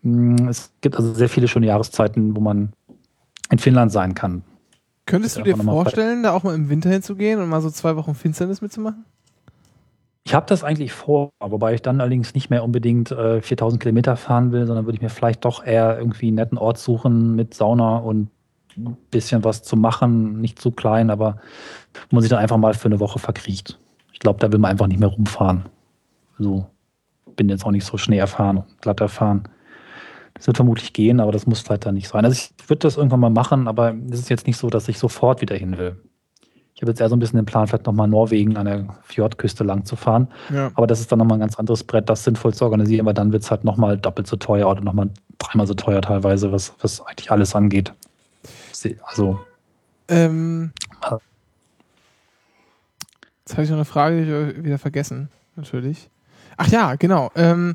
Mm, 0.01 0.47
Es 0.47 0.71
gibt 0.81 0.95
also 0.95 1.13
sehr 1.13 1.29
viele 1.29 1.47
schöne 1.47 1.67
Jahreszeiten, 1.67 2.35
wo 2.35 2.39
man 2.41 2.73
in 3.51 3.59
Finnland 3.59 3.91
sein 3.91 4.15
kann. 4.15 4.43
Könntest 5.07 5.37
du 5.37 5.41
dir 5.41 5.55
vorstellen, 5.57 6.21
da 6.21 6.33
auch 6.33 6.43
mal 6.43 6.53
im 6.53 6.69
Winter 6.69 6.89
hinzugehen 6.89 7.41
und 7.41 7.49
mal 7.49 7.61
so 7.61 7.71
zwei 7.71 7.95
Wochen 7.95 8.13
Finsternis 8.13 8.61
mitzumachen? 8.61 9.05
Ich 10.25 10.33
habe 10.33 10.45
das 10.45 10.65
eigentlich 10.65 10.91
vor, 10.91 11.31
wobei 11.39 11.73
ich 11.73 11.81
dann 11.81 12.01
allerdings 12.01 12.35
nicht 12.35 12.49
mehr 12.49 12.63
unbedingt 12.63 13.11
äh, 13.11 13.41
4000 13.41 13.81
Kilometer 13.81 14.17
fahren 14.17 14.51
will, 14.51 14.67
sondern 14.67 14.85
würde 14.85 14.97
ich 14.97 15.01
mir 15.01 15.09
vielleicht 15.09 15.45
doch 15.45 15.65
eher 15.65 15.97
irgendwie 15.97 16.27
einen 16.27 16.35
netten 16.35 16.57
Ort 16.57 16.77
suchen 16.77 17.37
mit 17.37 17.53
Sauna 17.53 17.97
und 17.99 18.29
ein 18.75 18.97
bisschen 19.09 19.45
was 19.45 19.63
zu 19.63 19.77
machen. 19.77 20.41
Nicht 20.41 20.59
zu 20.59 20.71
klein, 20.71 21.09
aber 21.09 21.37
wo 22.09 22.17
man 22.17 22.21
sich 22.21 22.29
dann 22.29 22.39
einfach 22.39 22.57
mal 22.57 22.73
für 22.73 22.89
eine 22.89 22.99
Woche 22.99 23.19
verkriecht. 23.19 23.79
Ich 24.11 24.19
glaube, 24.19 24.39
da 24.39 24.51
will 24.51 24.59
man 24.59 24.71
einfach 24.71 24.87
nicht 24.87 24.99
mehr 24.99 25.07
rumfahren. 25.07 25.63
So 26.37 26.65
bin 27.37 27.47
jetzt 27.47 27.65
auch 27.65 27.71
nicht 27.71 27.85
so 27.85 27.97
Schnee 27.97 28.17
erfahren 28.17 28.57
und 28.57 28.81
glatt 28.81 28.99
erfahren. 28.99 29.47
Das 30.37 30.47
wird 30.47 30.57
vermutlich 30.57 30.93
gehen, 30.93 31.19
aber 31.19 31.31
das 31.31 31.47
muss 31.47 31.59
vielleicht 31.61 31.85
dann 31.85 31.95
nicht 31.95 32.07
sein. 32.07 32.23
Also 32.23 32.35
ich 32.35 32.69
würde 32.69 32.79
das 32.79 32.97
irgendwann 32.97 33.19
mal 33.19 33.29
machen, 33.29 33.67
aber 33.67 33.93
es 34.11 34.19
ist 34.19 34.29
jetzt 34.29 34.47
nicht 34.47 34.57
so, 34.57 34.69
dass 34.69 34.87
ich 34.87 34.99
sofort 34.99 35.41
wieder 35.41 35.55
hin 35.55 35.77
will. 35.77 35.97
Ich 36.75 36.81
habe 36.83 36.91
jetzt 36.91 37.01
eher 37.01 37.09
so 37.09 37.15
ein 37.15 37.19
bisschen 37.19 37.37
den 37.37 37.45
Plan, 37.45 37.65
vielleicht 37.65 37.87
nochmal 37.87 38.07
Norwegen 38.07 38.55
an 38.55 38.65
der 38.67 38.95
Fjordküste 39.01 39.63
lang 39.63 39.85
zu 39.85 39.95
fahren. 39.95 40.27
Ja. 40.53 40.71
Aber 40.75 40.85
das 40.85 40.99
ist 40.99 41.11
dann 41.11 41.17
nochmal 41.17 41.37
ein 41.37 41.41
ganz 41.41 41.57
anderes 41.57 41.83
Brett, 41.83 42.07
das 42.07 42.23
sinnvoll 42.23 42.53
zu 42.53 42.65
organisieren, 42.65 43.07
weil 43.07 43.15
dann 43.15 43.31
wird 43.31 43.41
es 43.41 43.49
halt 43.49 43.63
nochmal 43.63 43.97
doppelt 43.97 44.27
so 44.27 44.35
teuer 44.35 44.69
oder 44.69 44.81
nochmal 44.81 45.09
dreimal 45.39 45.65
so 45.65 45.73
teuer 45.73 46.01
teilweise, 46.03 46.51
was, 46.51 46.75
was 46.81 47.01
eigentlich 47.01 47.31
alles 47.31 47.55
angeht. 47.55 47.93
Also, 49.07 49.39
Ähm, 50.07 50.71
jetzt 53.39 53.53
habe 53.53 53.63
ich 53.63 53.69
noch 53.69 53.77
eine 53.77 53.85
Frage, 53.85 54.23
die 54.23 54.57
ich 54.59 54.63
wieder 54.63 54.77
vergessen. 54.77 55.29
natürlich. 55.55 56.09
Ach 56.57 56.67
ja, 56.67 56.95
genau. 56.95 57.31
Ähm, 57.35 57.73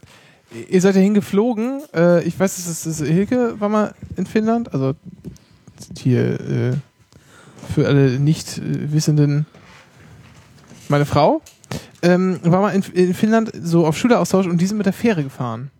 ihr 0.68 0.80
seid 0.80 0.94
ja 0.94 1.00
hingeflogen. 1.00 1.82
Äh, 1.94 2.24
ich 2.24 2.38
weiß, 2.38 2.58
es 2.58 2.86
ist, 2.86 3.06
Hilke 3.06 3.60
war 3.60 3.68
mal 3.68 3.94
in 4.16 4.26
Finnland. 4.26 4.72
Also 4.72 4.94
hier 5.98 6.40
äh, 6.40 6.72
für 7.74 7.86
alle 7.86 8.18
nicht 8.18 8.58
äh, 8.58 9.44
meine 10.88 11.06
Frau 11.06 11.42
ähm, 12.02 12.40
war 12.42 12.60
mal 12.60 12.70
in, 12.70 12.82
in 12.92 13.14
Finnland 13.14 13.52
so 13.60 13.86
auf 13.86 13.96
Schüleraustausch 13.96 14.46
und 14.46 14.60
die 14.60 14.66
sind 14.66 14.76
mit 14.76 14.86
der 14.86 14.92
Fähre 14.92 15.22
gefahren. 15.22 15.70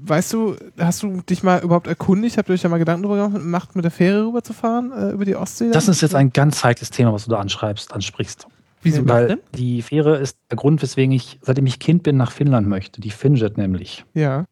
Weißt 0.00 0.32
du, 0.32 0.56
hast 0.78 1.02
du 1.02 1.20
dich 1.22 1.42
mal 1.42 1.60
überhaupt 1.62 1.86
erkundigt? 1.86 2.38
Habt 2.38 2.48
ihr 2.48 2.54
euch 2.54 2.62
da 2.62 2.68
mal 2.68 2.78
Gedanken 2.78 3.02
darüber 3.02 3.28
gemacht, 3.28 3.76
mit 3.76 3.84
der 3.84 3.90
Fähre 3.90 4.26
rüberzufahren, 4.26 4.92
äh, 4.92 5.10
über 5.10 5.24
die 5.24 5.36
Ostsee? 5.36 5.70
Das 5.70 5.88
ist 5.88 6.00
jetzt 6.00 6.14
ein 6.14 6.32
ganz 6.32 6.64
heikles 6.64 6.90
Thema, 6.90 7.12
was 7.12 7.24
du 7.24 7.30
da 7.30 7.38
anschreibst, 7.38 7.92
ansprichst. 7.92 8.46
Wieso 8.82 9.08
Weil 9.08 9.28
denn? 9.28 9.38
die 9.54 9.82
Fähre 9.82 10.18
ist 10.18 10.38
der 10.50 10.56
Grund, 10.56 10.82
weswegen 10.82 11.12
ich, 11.12 11.38
seitdem 11.42 11.66
ich 11.66 11.78
Kind 11.78 12.02
bin, 12.02 12.16
nach 12.16 12.30
Finnland 12.30 12.68
möchte. 12.68 13.00
Die 13.00 13.10
Finjet 13.10 13.58
nämlich. 13.58 14.04
Ja. 14.14 14.44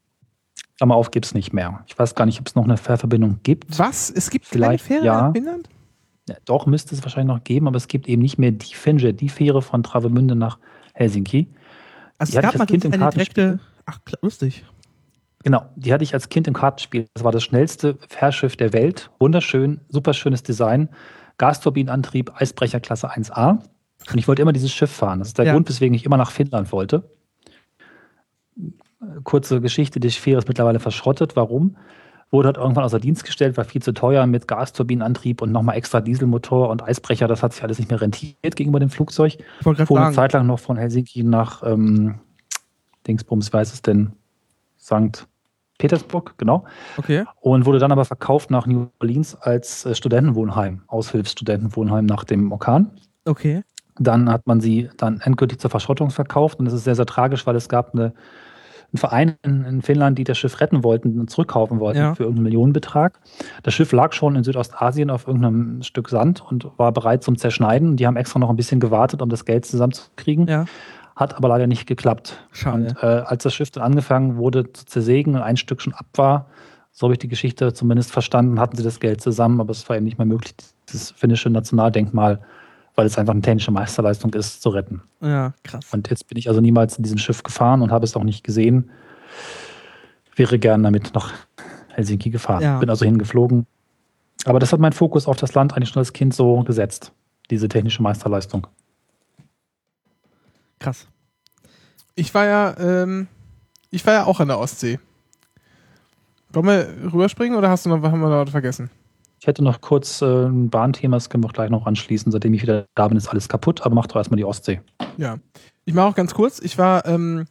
Klammer 0.79 0.97
auf, 0.97 1.11
gibt 1.11 1.27
es 1.27 1.35
nicht 1.35 1.53
mehr. 1.53 1.85
Ich 1.87 1.99
weiß 1.99 2.15
gar 2.15 2.27
nicht, 2.27 2.41
ob 2.41 2.49
es 2.49 2.55
noch 2.55 2.65
eine 2.65 2.77
Fährverbindung 2.77 3.41
gibt. 3.43 3.79
Was? 3.79 4.11
Es 4.11 4.31
gibt 4.31 4.47
Vielleicht, 4.47 4.85
keine 4.87 5.01
Fähre 5.01 5.07
ja. 5.07 5.23
nach 5.23 5.33
Finnland? 5.33 5.69
Ja, 6.29 6.37
doch, 6.45 6.67
müsste 6.67 6.95
es 6.95 7.03
wahrscheinlich 7.05 7.35
noch 7.35 7.45
geben, 7.45 7.69
aber 7.69 7.77
es 7.77 7.89
gibt 7.89 8.09
eben 8.09 8.21
nicht 8.21 8.37
mehr 8.39 8.51
die 8.51 8.75
Finjet, 8.75 9.21
die 9.21 9.29
Fähre 9.29 9.63
von 9.63 9.83
Travemünde 9.83 10.35
nach 10.35 10.59
Helsinki. 10.93 11.47
Also 12.19 12.33
Die 12.33 12.39
es 12.39 12.43
gab 12.43 12.55
mal 12.55 12.63
als 12.63 12.71
Kind 12.71 12.85
im 12.85 12.93
eine 12.93 13.11
direkte. 13.11 13.61
Ach, 13.87 14.01
lustig. 14.23 14.65
Genau, 15.45 15.65
die 15.77 15.93
hatte 15.93 16.03
ich 16.03 16.13
als 16.13 16.29
Kind 16.29 16.49
im 16.49 16.55
Kartenspiel. 16.55 17.07
Das 17.15 17.23
war 17.23 17.31
das 17.31 17.45
schnellste 17.45 17.97
Fährschiff 18.09 18.57
der 18.57 18.73
Welt. 18.73 19.11
Wunderschön, 19.21 19.81
super 19.89 20.13
schönes 20.13 20.43
Design. 20.43 20.89
Gasturbinenantrieb, 21.39 22.33
Eisbrecherklasse 22.35 23.09
1A. 23.13 23.61
Und 24.11 24.19
ich 24.19 24.29
wollte 24.29 24.43
immer 24.43 24.53
dieses 24.53 24.73
Schiff 24.73 24.91
fahren. 24.91 25.19
Das 25.19 25.29
ist 25.29 25.39
der 25.39 25.47
Ja. 25.47 25.53
Grund, 25.53 25.69
weswegen 25.69 25.95
ich 25.95 26.05
immer 26.05 26.17
nach 26.17 26.31
Finnland 26.31 26.73
wollte. 26.73 27.11
Kurze 29.25 29.61
Geschichte, 29.61 30.01
die 30.01 30.11
Fähre 30.11 30.39
ist 30.39 30.49
mittlerweile 30.49 30.81
verschrottet. 30.81 31.37
Warum? 31.37 31.77
Wurde 32.31 32.49
halt 32.49 32.57
irgendwann 32.57 32.85
außer 32.85 32.99
Dienst 32.99 33.25
gestellt, 33.25 33.57
war 33.57 33.65
viel 33.65 33.83
zu 33.83 33.93
teuer 33.93 34.27
mit 34.27 34.49
Gasturbinenantrieb 34.49 35.43
und 35.43 35.53
nochmal 35.53 35.77
extra 35.77 36.01
Dieselmotor 36.01 36.71
und 36.71 36.83
Eisbrecher. 36.83 37.29
Das 37.29 37.43
hat 37.43 37.53
sich 37.53 37.63
alles 37.63 37.79
nicht 37.79 37.89
mehr 37.89 38.01
rentiert 38.01 38.57
gegenüber 38.57 38.81
dem 38.81 38.91
Flugzeug. 38.91 39.39
Ich 39.61 39.87
Fuhr 39.87 40.01
eine. 40.01 40.13
Zeit 40.13 40.33
lang 40.33 40.47
noch 40.47 40.59
von 40.59 40.77
Helsinki 40.77 41.23
nach 41.23 41.63
ähm, 41.65 42.17
Dingsbums, 43.07 43.53
weiß 43.53 43.73
es 43.73 43.83
denn, 43.83 44.13
St. 44.81 45.27
Petersburg, 45.79 46.35
genau. 46.39 46.65
Okay. 46.97 47.25
Und 47.41 47.67
wurde 47.67 47.79
dann 47.79 47.93
aber 47.93 48.05
verkauft 48.05 48.51
nach 48.51 48.67
New 48.67 48.89
Orleans 48.99 49.35
als 49.37 49.85
äh, 49.85 49.95
Studentenwohnheim, 49.95 50.83
Aushilfsstudentenwohnheim 50.89 52.07
nach 52.07 52.25
dem 52.25 52.51
Orkan. 52.51 52.91
Okay. 53.25 53.63
Dann 53.99 54.31
hat 54.31 54.47
man 54.47 54.61
sie 54.61 54.91
dann 54.97 55.21
endgültig 55.21 55.59
zur 55.59 55.71
Verschrottung 55.71 56.11
verkauft 56.11 56.59
und 56.59 56.65
das 56.67 56.75
ist 56.75 56.85
sehr, 56.85 56.95
sehr 56.95 57.07
tragisch, 57.07 57.47
weil 57.47 57.57
es 57.57 57.69
gab 57.69 57.95
eine, 57.95 58.13
einen 58.93 58.99
Verein 58.99 59.37
in, 59.43 59.65
in 59.65 59.83
Finnland, 59.83 60.19
die 60.19 60.25
das 60.25 60.39
Schiff 60.39 60.61
retten 60.61 60.85
wollten 60.85 61.19
und 61.19 61.31
zurückkaufen 61.31 61.81
wollten 61.81 61.99
Ja. 61.99 62.15
für 62.15 62.25
irgendeinen 62.25 62.45
Millionenbetrag. 62.45 63.19
Das 63.63 63.75
Schiff 63.75 63.93
lag 63.93 64.13
schon 64.13 64.37
in 64.37 64.45
Südostasien 64.45 65.11
auf 65.11 65.27
irgendeinem 65.27 65.83
Stück 65.83 66.09
Sand 66.09 66.43
und 66.43 66.69
war 66.77 66.93
bereit 66.93 67.23
zum 67.23 67.37
Zerschneiden. 67.39 67.97
Die 67.97 68.07
haben 68.07 68.17
extra 68.17 68.39
noch 68.39 68.51
ein 68.51 68.57
bisschen 68.57 68.81
gewartet, 68.81 69.23
um 69.23 69.29
das 69.29 69.45
Geld 69.45 69.65
zusammenzukriegen. 69.65 70.47
Ja. 70.47 70.67
Hat 71.17 71.35
aber 71.35 71.49
leider 71.49 71.67
nicht 71.67 71.87
geklappt. 71.87 72.45
Schade. 72.53 72.89
Und 72.89 73.03
äh, 73.03 73.07
als 73.07 73.43
das 73.45 73.55
Schiff 73.55 73.71
dann 73.71 73.83
angefangen 73.83 74.37
wurde 74.37 74.71
zu 74.73 74.85
zersägen 74.85 75.35
und 75.35 75.41
ein 75.41 75.57
Stück 75.57 75.81
schon 75.81 75.95
ab 75.95 76.07
war, 76.17 76.47
so 76.93 77.07
habe 77.07 77.15
ich 77.15 77.19
die 77.19 77.29
Geschichte 77.29 77.73
zumindest 77.73 78.13
verstanden, 78.13 78.61
hatten 78.61 78.77
sie 78.77 78.83
das 78.83 79.01
Geld 79.01 79.21
zusammen, 79.21 79.61
aber 79.61 79.71
es 79.71 79.87
war 79.89 79.97
eben 79.97 80.05
nicht 80.05 80.19
mehr 80.19 80.27
möglich, 80.27 80.55
dieses 80.91 81.11
finnische 81.11 81.51
Nationaldenkmal, 81.51 82.41
weil 82.97 83.07
es 83.07 83.19
einfach 83.19 83.35
eine 83.35 83.43
technische 83.43 83.71
Meisterleistung 83.71 84.33
ist, 84.35 84.63
zu 84.63 84.71
retten. 84.71 85.03
Ja, 85.21 85.53
krass. 85.63 85.87
Und 85.93 86.09
jetzt 86.11 86.27
bin 86.27 86.39
ich 86.39 86.49
also 86.49 86.61
niemals 86.61 86.97
in 86.97 87.05
diesem 87.05 87.19
Schiff 87.19 87.43
gefahren 87.43 87.83
und 87.83 87.93
habe 87.93 88.05
es 88.05 88.17
auch 88.17 88.25
nicht 88.25 88.43
gesehen. 88.43 88.91
Wäre 90.35 90.59
gern 90.59 90.83
damit 90.83 91.15
nach 91.15 91.33
Helsinki 91.93 92.31
gefahren. 92.31 92.63
Ja. 92.63 92.79
Bin 92.79 92.91
also 92.91 93.05
hingeflogen. 93.05 93.67
Aber 94.47 94.59
das 94.59 94.73
hat 94.73 94.81
mein 94.81 94.93
Fokus 94.93 95.27
auf 95.27 95.37
das 95.37 95.55
Land 95.55 95.75
eigentlich 95.75 95.91
schon 95.91 96.01
als 96.01 96.13
Kind 96.13 96.35
so 96.35 96.63
gesetzt, 96.63 97.13
diese 97.51 97.69
technische 97.69 98.03
Meisterleistung. 98.03 98.67
Krass. 100.79 101.07
Ich 102.15 102.33
war 102.35 102.47
ja, 102.47 102.77
ähm, 102.79 103.29
ich 103.91 104.07
war 104.07 104.15
ja 104.15 104.25
auch 104.25 104.41
an 104.41 104.49
der 104.49 104.59
Ostsee. 104.59 104.99
Wollen 106.51 106.67
wir 106.67 107.13
rüberspringen 107.13 107.59
oder 107.59 107.69
hast 107.69 107.85
du 107.85 107.91
noch, 107.91 108.03
haben 108.03 108.21
wir 108.21 108.31
noch 108.31 108.47
was 108.47 108.51
vergessen? 108.51 108.91
Ich 109.41 109.47
hätte 109.47 109.63
noch 109.63 109.81
kurz 109.81 110.23
äh, 110.23 110.47
ein 110.47 110.71
Bahnthema, 110.71 111.17
das 111.17 111.29
können 111.29 111.45
wir 111.45 111.49
auch 111.49 111.53
gleich 111.53 111.71
noch 111.71 111.87
anschließen. 111.87 112.33
Seitdem 112.33 112.55
ich 112.55 112.63
wieder 112.63 112.87
da 112.95 113.09
bin, 113.09 113.17
ist 113.17 113.29
alles 113.29 113.49
kaputt, 113.49 113.83
aber 113.83 113.95
mach 113.95 114.07
doch 114.07 114.17
erstmal 114.17 114.39
die 114.39 114.45
Ostsee. 114.45 114.81
Ja. 115.19 115.39
Ich 115.85 115.95
mache 115.95 116.07
auch 116.07 116.15
ganz 116.15 116.35
kurz. 116.35 116.59
Ich 116.59 116.79
war 116.79 117.07
ähm, 117.07 117.47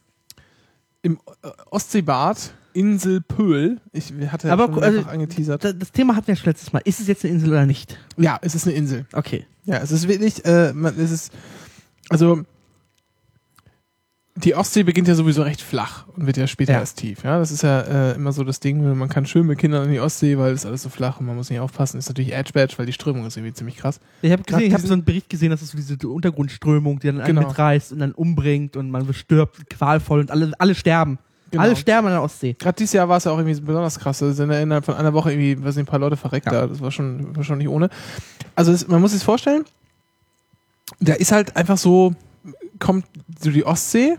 im 1.02 1.18
äh, 1.42 1.48
Ostseebad 1.70 2.52
Insel 2.76 3.22
Pöhl. 3.22 3.80
Ich 3.92 4.12
hatte 4.28 4.48
ja 4.48 4.52
Aber, 4.52 4.66
schon 4.66 4.82
also, 4.82 5.08
angeteasert. 5.08 5.64
Das, 5.64 5.78
das 5.78 5.92
Thema 5.92 6.14
hatten 6.14 6.26
wir 6.26 6.36
schon 6.36 6.50
letztes 6.50 6.72
Mal. 6.72 6.82
Ist 6.84 7.00
es 7.00 7.06
jetzt 7.06 7.24
eine 7.24 7.32
Insel 7.32 7.48
oder 7.48 7.64
nicht? 7.64 7.98
Ja, 8.18 8.38
es 8.42 8.54
ist 8.54 8.66
eine 8.66 8.76
Insel. 8.76 9.06
Okay. 9.14 9.46
Ja, 9.64 9.78
es 9.78 9.90
ist 9.90 10.06
wirklich, 10.06 10.44
äh, 10.44 10.74
man, 10.74 10.98
es 10.98 11.10
ist, 11.10 11.32
also 12.10 12.42
die 14.38 14.54
Ostsee 14.54 14.82
beginnt 14.82 15.08
ja 15.08 15.14
sowieso 15.14 15.42
recht 15.42 15.62
flach 15.62 16.06
und 16.08 16.26
wird 16.26 16.36
ja 16.36 16.46
später 16.46 16.74
Ja. 16.74 16.80
erst 16.80 16.98
tief. 16.98 17.24
Ja, 17.24 17.38
das 17.38 17.50
ist 17.50 17.62
ja 17.62 17.80
äh, 17.80 18.14
immer 18.16 18.32
so 18.32 18.44
das 18.44 18.60
Ding, 18.60 18.96
man 18.98 19.08
kann 19.08 19.24
schön 19.24 19.46
mit 19.46 19.58
Kindern 19.58 19.84
in 19.86 19.92
die 19.92 20.00
Ostsee, 20.00 20.36
weil 20.36 20.52
es 20.52 20.66
alles 20.66 20.82
so 20.82 20.90
flach 20.90 21.20
und 21.20 21.26
man 21.26 21.36
muss 21.36 21.48
nicht 21.48 21.58
aufpassen. 21.60 21.98
Ist 21.98 22.08
natürlich 22.08 22.34
Edge 22.34 22.52
Badge, 22.52 22.74
weil 22.76 22.84
die 22.86 22.92
Strömung 22.92 23.24
ist 23.26 23.36
irgendwie 23.38 23.54
ziemlich 23.54 23.76
krass. 23.78 23.98
Ich 24.20 24.30
habe 24.30 24.42
ich 24.46 24.52
habe 24.54 24.62
diese- 24.66 24.86
so 24.88 24.92
einen 24.92 25.04
Bericht 25.04 25.30
gesehen, 25.30 25.50
dass 25.50 25.62
es 25.62 25.70
so 25.70 25.76
diese 25.78 25.96
Untergrundströmung, 26.06 26.98
die 27.00 27.06
dann 27.06 27.20
einen 27.20 27.34
Genau. 27.36 27.48
mitreißt 27.48 27.92
und 27.92 27.98
dann 28.00 28.12
umbringt 28.12 28.76
und 28.76 28.90
man 28.90 29.12
stirbt 29.14 29.70
qualvoll 29.70 30.20
und 30.20 30.30
alle, 30.30 30.52
alle 30.58 30.74
sterben. 30.74 31.18
Genau. 31.50 31.62
Alle 31.62 31.76
sterben 31.76 32.08
an 32.08 32.12
der 32.14 32.22
Ostsee. 32.22 32.54
Gerade 32.58 32.76
dieses 32.76 32.92
Jahr 32.92 33.08
war 33.08 33.16
es 33.18 33.24
ja 33.24 33.30
auch 33.32 33.38
irgendwie 33.38 33.58
besonders 33.60 33.98
krass. 33.98 34.18
Da 34.18 34.32
sind 34.32 34.50
ja 34.50 34.60
innerhalb 34.60 34.84
von 34.84 34.96
einer 34.96 35.14
Woche 35.14 35.32
irgendwie, 35.32 35.56
weiß 35.64 35.76
nicht, 35.76 35.84
ein 35.84 35.90
paar 35.90 36.00
Leute 36.00 36.16
verreckt 36.16 36.46
Ja. 36.46 36.52
da. 36.52 36.66
Das 36.66 36.80
war 36.80 36.90
schon, 36.90 37.34
war 37.36 37.44
schon 37.44 37.58
nicht 37.58 37.68
ohne. 37.68 37.88
Also 38.54 38.72
es, 38.72 38.86
man 38.88 39.00
muss 39.00 39.12
sich 39.12 39.22
vorstellen, 39.22 39.64
da 41.00 41.14
ist 41.14 41.32
halt 41.32 41.56
einfach 41.56 41.78
so, 41.78 42.14
kommt 42.78 43.06
so 43.40 43.50
die 43.50 43.64
Ostsee 43.64 44.16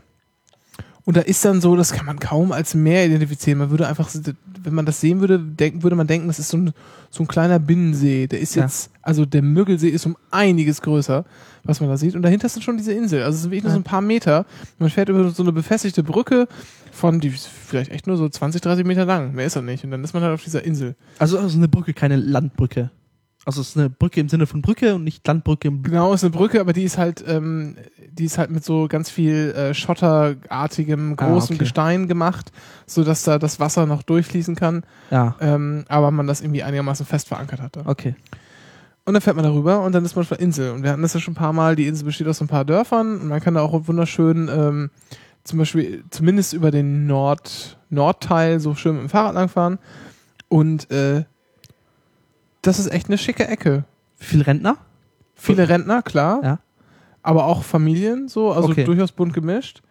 und 1.07 1.15
da 1.15 1.21
ist 1.21 1.43
dann 1.45 1.61
so, 1.61 1.77
das 1.77 1.93
kann 1.93 2.05
man 2.05 2.19
kaum 2.19 2.51
als 2.51 2.75
Meer 2.75 3.05
identifizieren. 3.05 3.59
Man 3.59 3.69
würde 3.69 3.87
einfach, 3.87 4.09
wenn 4.61 4.73
man 4.73 4.85
das 4.85 4.99
sehen 4.99 5.21
würde, 5.21 5.39
denken, 5.39 5.81
würde 5.81 5.95
man 5.95 6.05
denken, 6.05 6.27
das 6.27 6.37
ist 6.37 6.49
so 6.49 6.57
ein, 6.57 6.73
so 7.09 7.23
ein 7.23 7.27
kleiner 7.29 7.59
Binnensee. 7.59 8.27
Der 8.27 8.41
ist 8.41 8.55
Ja. 8.55 8.63
jetzt, 8.63 8.91
also 9.01 9.25
der 9.25 9.41
Müggelsee 9.41 9.87
ist 9.87 10.05
um 10.05 10.17
einiges 10.31 10.81
größer, 10.81 11.23
was 11.63 11.79
man 11.79 11.89
da 11.89 11.95
sieht. 11.95 12.13
Und 12.13 12.23
dahinter 12.23 12.47
ist 12.47 12.57
dann 12.57 12.63
schon 12.63 12.75
diese 12.75 12.91
Insel. 12.91 13.23
Also 13.23 13.37
es 13.37 13.41
sind 13.43 13.51
wirklich 13.51 13.63
nur 13.63 13.71
so 13.71 13.79
ein 13.79 13.83
paar 13.83 14.01
Meter. 14.01 14.45
Man 14.79 14.89
fährt 14.89 15.07
über 15.07 15.29
so 15.29 15.43
eine 15.43 15.53
befestigte 15.53 16.03
Brücke 16.03 16.45
von, 16.91 17.21
die 17.21 17.29
ist 17.29 17.47
vielleicht 17.47 17.89
echt 17.91 18.05
nur 18.05 18.17
so 18.17 18.27
20, 18.27 18.59
30 18.59 18.85
Meter 18.85 19.05
lang. 19.05 19.33
Mehr 19.33 19.45
ist 19.45 19.55
er 19.55 19.61
nicht. 19.61 19.85
Und 19.85 19.91
dann 19.91 20.03
ist 20.03 20.13
man 20.13 20.23
halt 20.23 20.33
auf 20.33 20.43
dieser 20.43 20.65
Insel. 20.65 20.97
Also, 21.19 21.39
also 21.39 21.57
eine 21.57 21.69
Brücke, 21.69 21.93
keine 21.93 22.17
Landbrücke. 22.17 22.91
Also 23.47 23.61
es 23.61 23.69
ist 23.69 23.77
eine 23.77 23.89
Brücke 23.89 24.19
im 24.19 24.27
Sinne 24.27 24.45
von 24.45 24.61
Brücke 24.61 24.95
und 24.95 25.05
nicht 25.05 25.25
Landbrücke 25.25 25.69
im 25.69 25.81
Genau, 25.81 26.11
ist 26.13 26.23
eine 26.23 26.31
Brücke, 26.31 26.59
aber 26.59 26.73
die 26.73 26.83
ist 26.83 26.97
halt, 26.97 27.23
ähm, 27.25 27.77
die 28.11 28.25
ist 28.25 28.37
halt 28.37 28.51
mit 28.51 28.65
so 28.65 28.87
ganz 28.89 29.09
viel 29.09 29.51
äh, 29.55 29.73
schotterartigem, 29.73 31.13
Ah, 31.17 31.25
großem 31.27 31.55
okay. 31.55 31.59
Gestein 31.63 32.07
gemacht, 32.07 32.51
so 32.85 33.03
dass 33.03 33.23
da 33.23 33.39
das 33.39 33.59
Wasser 33.59 33.85
noch 33.85 34.03
durchfließen 34.03 34.55
kann, 34.55 34.83
Ja, 35.11 35.35
ähm, 35.39 35.85
aber 35.87 36.11
man 36.11 36.27
das 36.27 36.41
irgendwie 36.41 36.63
einigermaßen 36.63 37.05
fest 37.05 37.27
verankert 37.29 37.61
hatte. 37.61 37.83
okay. 37.85 38.15
Und 39.05 39.13
dann 39.13 39.21
fährt 39.21 39.37
man 39.37 39.45
darüber 39.45 39.83
und 39.83 39.93
dann 39.95 40.03
ist 40.03 40.17
man 40.17 40.23
auf 40.23 40.27
der 40.29 40.41
Insel. 40.41 40.71
Und 40.71 40.83
wir 40.83 40.91
hatten 40.91 41.01
das 41.01 41.13
ja 41.13 41.21
schon 41.21 41.31
ein 41.31 41.37
paar 41.37 41.53
Mal, 41.53 41.77
die 41.77 41.87
Insel 41.87 42.03
besteht 42.03 42.27
aus 42.27 42.39
so 42.39 42.43
ein 42.43 42.49
paar 42.49 42.65
Dörfern 42.65 43.21
und 43.21 43.27
man 43.29 43.39
kann 43.39 43.53
da 43.53 43.61
auch 43.61 43.87
wunderschön, 43.87 44.49
ähm, 44.53 44.89
zum 45.45 45.59
Beispiel, 45.59 46.03
zumindest 46.09 46.51
über 46.51 46.71
den 46.71 47.07
Nord, 47.07 47.77
Nordteil 47.89 48.59
so 48.59 48.75
schön 48.75 48.95
mit 48.95 49.03
dem 49.03 49.09
Fahrrad 49.09 49.35
langfahren. 49.35 49.79
Und 50.49 50.91
äh, 50.91 51.23
das 52.67 52.79
ist 52.79 52.91
echt 52.91 53.07
eine 53.07 53.17
schicke 53.17 53.47
Ecke. 53.47 53.83
Viele 54.15 54.45
Rentner? 54.47 54.77
Viele 55.35 55.69
Rentner, 55.69 56.01
klar. 56.01 56.41
Ja. 56.43 56.59
Aber 57.23 57.45
auch 57.45 57.63
Familien, 57.63 58.27
so, 58.27 58.51
also 58.51 58.69
Okay. 58.69 58.83
durchaus 58.83 59.11
bunt 59.11 59.33
gemischt. 59.33 59.81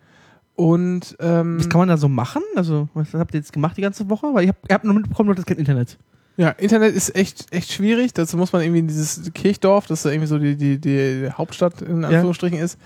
Und 0.55 1.16
ähm, 1.20 1.59
Was 1.59 1.69
kann 1.69 1.78
man 1.81 1.89
da 1.89 1.97
so 1.97 2.09
machen? 2.09 2.43
Also, 2.55 2.89
was 2.94 3.12
habt 3.15 3.35
ihr 3.35 3.40
jetzt 3.40 3.53
gemacht 3.53 3.77
die 3.77 3.82
ganze 3.82 4.09
Woche? 4.09 4.28
Weil 4.32 4.44
ich 4.44 4.48
hab, 4.48 4.57
ihr 4.69 4.74
habt 4.74 4.85
nur 4.85 4.94
mitbekommen, 4.94 5.28
du 5.31 5.36
hast 5.36 5.47
kein 5.47 5.59
Internet. 5.59 5.98
ja, 6.39 6.48
Internet 6.51 6.94
ist 6.94 7.15
echt, 7.15 7.53
echt 7.53 7.73
schwierig. 7.73 8.15
Dazu 8.15 8.36
muss 8.39 8.53
man 8.53 8.62
irgendwie 8.62 8.78
in 8.81 8.89
dieses 8.89 9.31
Kirchdorf, 9.35 9.86
das 9.86 10.03
da 10.03 10.11
irgendwie 10.11 10.28
so 10.28 10.39
die, 10.39 10.57
die, 10.57 10.78
die 10.81 11.28
Hauptstadt 11.31 11.82
in 11.82 12.03
Ja. 12.03 12.09
Anführungsstrichen 12.09 12.59
ist, 12.59 12.78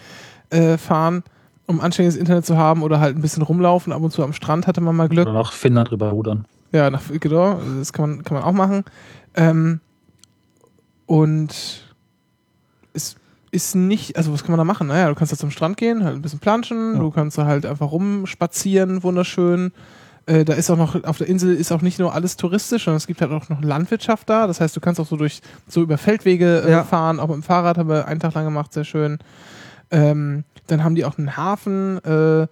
äh, 0.50 0.76
fahren, 0.78 1.22
um 1.66 1.80
anständiges 1.80 2.16
Internet 2.16 2.44
zu 2.44 2.56
haben 2.58 2.82
oder 2.82 2.98
halt 2.98 3.16
ein 3.16 3.22
bisschen 3.22 3.44
rumlaufen. 3.44 3.92
Ab 3.92 4.02
und 4.02 4.10
zu 4.10 4.24
am 4.24 4.32
Strand 4.32 4.66
hatte 4.66 4.80
man 4.80 4.96
mal 4.96 5.08
Glück. 5.08 5.28
Oder 5.28 5.34
nach 5.38 5.52
Finnland 5.52 5.92
rüber 5.92 6.10
rudern. 6.10 6.46
Ja, 6.72 6.90
nach 6.90 7.02
genau, 7.20 7.60
das 7.78 7.92
kann 7.92 8.10
man, 8.10 8.24
kann 8.24 8.34
man 8.36 8.42
auch 8.44 8.52
machen. 8.52 8.84
Ähm, 9.34 9.80
und 11.06 11.50
es 12.92 13.16
ist 13.50 13.74
nicht, 13.74 14.16
also 14.16 14.32
was 14.32 14.42
kann 14.42 14.52
man 14.52 14.58
da 14.58 14.64
machen? 14.64 14.86
Naja, 14.88 15.08
du 15.08 15.14
kannst 15.14 15.32
da 15.32 15.36
zum 15.36 15.50
Strand 15.50 15.76
gehen, 15.76 16.04
halt 16.04 16.14
ein 16.16 16.22
bisschen 16.22 16.38
planschen, 16.38 16.94
Ja. 16.94 17.00
du 17.00 17.10
kannst 17.10 17.36
da 17.38 17.46
halt 17.46 17.66
einfach 17.66 17.90
rumspazieren, 17.90 19.02
wunderschön. 19.02 19.72
Äh, 20.26 20.44
da 20.44 20.52
ist 20.52 20.70
auch 20.70 20.76
noch, 20.76 21.02
auf 21.04 21.18
der 21.18 21.26
Insel 21.28 21.54
ist 21.56 21.72
auch 21.72 21.82
nicht 21.82 21.98
nur 21.98 22.14
alles 22.14 22.36
touristisch, 22.36 22.84
sondern 22.84 22.98
es 22.98 23.06
gibt 23.08 23.20
halt 23.20 23.32
auch 23.32 23.48
noch 23.48 23.62
Landwirtschaft 23.62 24.28
da. 24.28 24.46
Das 24.46 24.60
heißt, 24.60 24.76
du 24.76 24.80
kannst 24.80 25.00
auch 25.00 25.06
so 25.06 25.16
durch, 25.16 25.40
so 25.66 25.82
über 25.82 25.98
Feldwege 25.98 26.62
äh, 26.66 26.70
Ja. 26.70 26.84
fahren, 26.84 27.18
auch 27.18 27.26
mit 27.28 27.36
dem 27.36 27.42
Fahrrad 27.42 27.78
haben 27.78 27.88
wir 27.88 28.06
einen 28.06 28.20
Tag 28.20 28.34
lang 28.34 28.44
gemacht, 28.44 28.72
sehr 28.72 28.84
schön. 28.84 29.18
Ähm, 29.90 30.44
dann 30.68 30.84
haben 30.84 30.94
die 30.94 31.04
auch 31.04 31.18
einen 31.18 31.36
Hafen, 31.36 31.98
äh, 32.04 32.46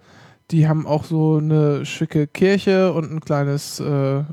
die 0.51 0.67
haben 0.67 0.85
auch 0.87 1.05
so 1.05 1.37
eine 1.37 1.85
schicke 1.85 2.27
Kirche 2.27 2.91
und 2.91 3.09
ein 3.11 3.19
kleines 3.21 3.79
äh, 3.79 3.85
äh, 3.85 4.23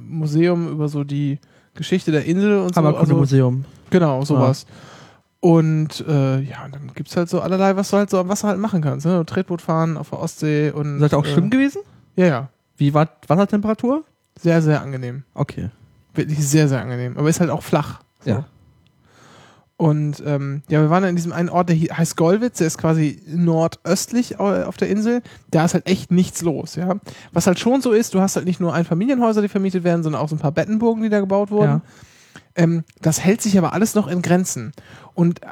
Museum 0.00 0.68
über 0.68 0.88
so 0.88 1.04
die 1.04 1.38
Geschichte 1.74 2.12
der 2.12 2.24
Insel 2.24 2.58
und 2.58 2.74
so. 2.74 2.80
Also, 2.80 2.88
Hammerkunde-Museum. 2.88 3.64
genau, 3.90 4.24
sowas. 4.24 4.66
Und 5.40 6.04
äh, 6.06 6.40
ja, 6.40 6.64
und 6.64 6.74
dann 6.74 6.92
gibt's 6.94 7.16
halt 7.16 7.28
so 7.28 7.40
allerlei, 7.40 7.74
was 7.74 7.90
du 7.90 7.96
halt 7.96 8.10
so 8.10 8.18
am 8.18 8.28
Wasser 8.28 8.48
halt 8.48 8.60
machen 8.60 8.80
kannst. 8.80 9.06
Ne? 9.06 9.24
Tretboot 9.26 9.60
fahren 9.60 9.96
auf 9.96 10.10
der 10.10 10.20
Ostsee 10.20 10.70
und. 10.70 11.00
Seid 11.00 11.12
ihr 11.12 11.18
auch 11.18 11.26
äh, 11.26 11.32
schwimmen 11.32 11.50
gewesen? 11.50 11.82
Ja, 12.14 12.26
ja. 12.26 12.48
Wie 12.76 12.94
war 12.94 13.08
Wassertemperatur? 13.26 14.04
Sehr, 14.40 14.62
sehr 14.62 14.80
angenehm. 14.80 15.24
Okay. 15.34 15.70
Wirklich 16.14 16.46
sehr, 16.46 16.68
sehr 16.68 16.80
angenehm. 16.80 17.16
Aber 17.16 17.28
ist 17.28 17.40
halt 17.40 17.50
auch 17.50 17.62
flach. 17.62 18.00
So. 18.24 18.30
Ja. 18.30 18.44
Und 19.76 20.22
ähm, 20.24 20.62
ja, 20.68 20.80
wir 20.80 20.90
waren 20.90 21.02
in 21.02 21.16
diesem 21.16 21.32
einen 21.32 21.48
Ort, 21.48 21.68
der 21.68 21.76
heißt 21.76 22.16
Golwitz, 22.16 22.58
der 22.58 22.68
ist 22.68 22.78
quasi 22.78 23.20
nordöstlich 23.26 24.38
au- 24.38 24.62
auf 24.64 24.76
der 24.76 24.88
Insel. 24.88 25.22
Da 25.50 25.64
ist 25.64 25.74
halt 25.74 25.88
echt 25.88 26.12
nichts 26.12 26.42
los, 26.42 26.76
ja. 26.76 26.96
Was 27.32 27.46
halt 27.48 27.58
schon 27.58 27.82
so 27.82 27.90
ist, 27.90 28.14
du 28.14 28.20
hast 28.20 28.36
halt 28.36 28.46
nicht 28.46 28.60
nur 28.60 28.74
Einfamilienhäuser, 28.74 29.42
die 29.42 29.48
vermietet 29.48 29.82
werden, 29.82 30.02
sondern 30.04 30.22
auch 30.22 30.28
so 30.28 30.36
ein 30.36 30.40
paar 30.40 30.52
Bettenburgen, 30.52 31.02
die 31.02 31.08
da 31.08 31.18
gebaut 31.20 31.50
wurden. 31.50 31.82
Ähm, 32.54 32.84
das 33.00 33.20
hält 33.24 33.42
sich 33.42 33.58
aber 33.58 33.72
alles 33.72 33.94
noch 33.94 34.06
in 34.06 34.22
Grenzen. 34.22 34.72
Und 35.14 35.42
äh, 35.42 35.46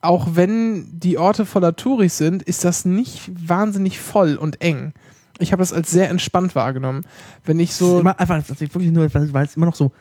auch 0.00 0.28
wenn 0.34 0.86
die 0.98 1.18
Orte 1.18 1.44
voller 1.44 1.74
Touris 1.76 2.16
sind, 2.16 2.42
ist 2.44 2.64
das 2.64 2.84
nicht 2.84 3.30
wahnsinnig 3.48 3.98
voll 3.98 4.36
und 4.36 4.62
eng. 4.62 4.92
Ich 5.40 5.52
habe 5.52 5.60
das 5.60 5.72
als 5.72 5.90
sehr 5.90 6.08
entspannt 6.08 6.54
wahrgenommen. 6.54 7.02
Wenn 7.44 7.60
ich 7.60 7.74
So 7.74 8.00
immer 8.00 8.18
einfach, 8.18 8.42
wirklich 8.48 8.90
nur, 8.92 9.12
weil 9.12 9.44
es 9.44 9.56
immer 9.56 9.66
noch 9.66 9.74
so 9.74 9.92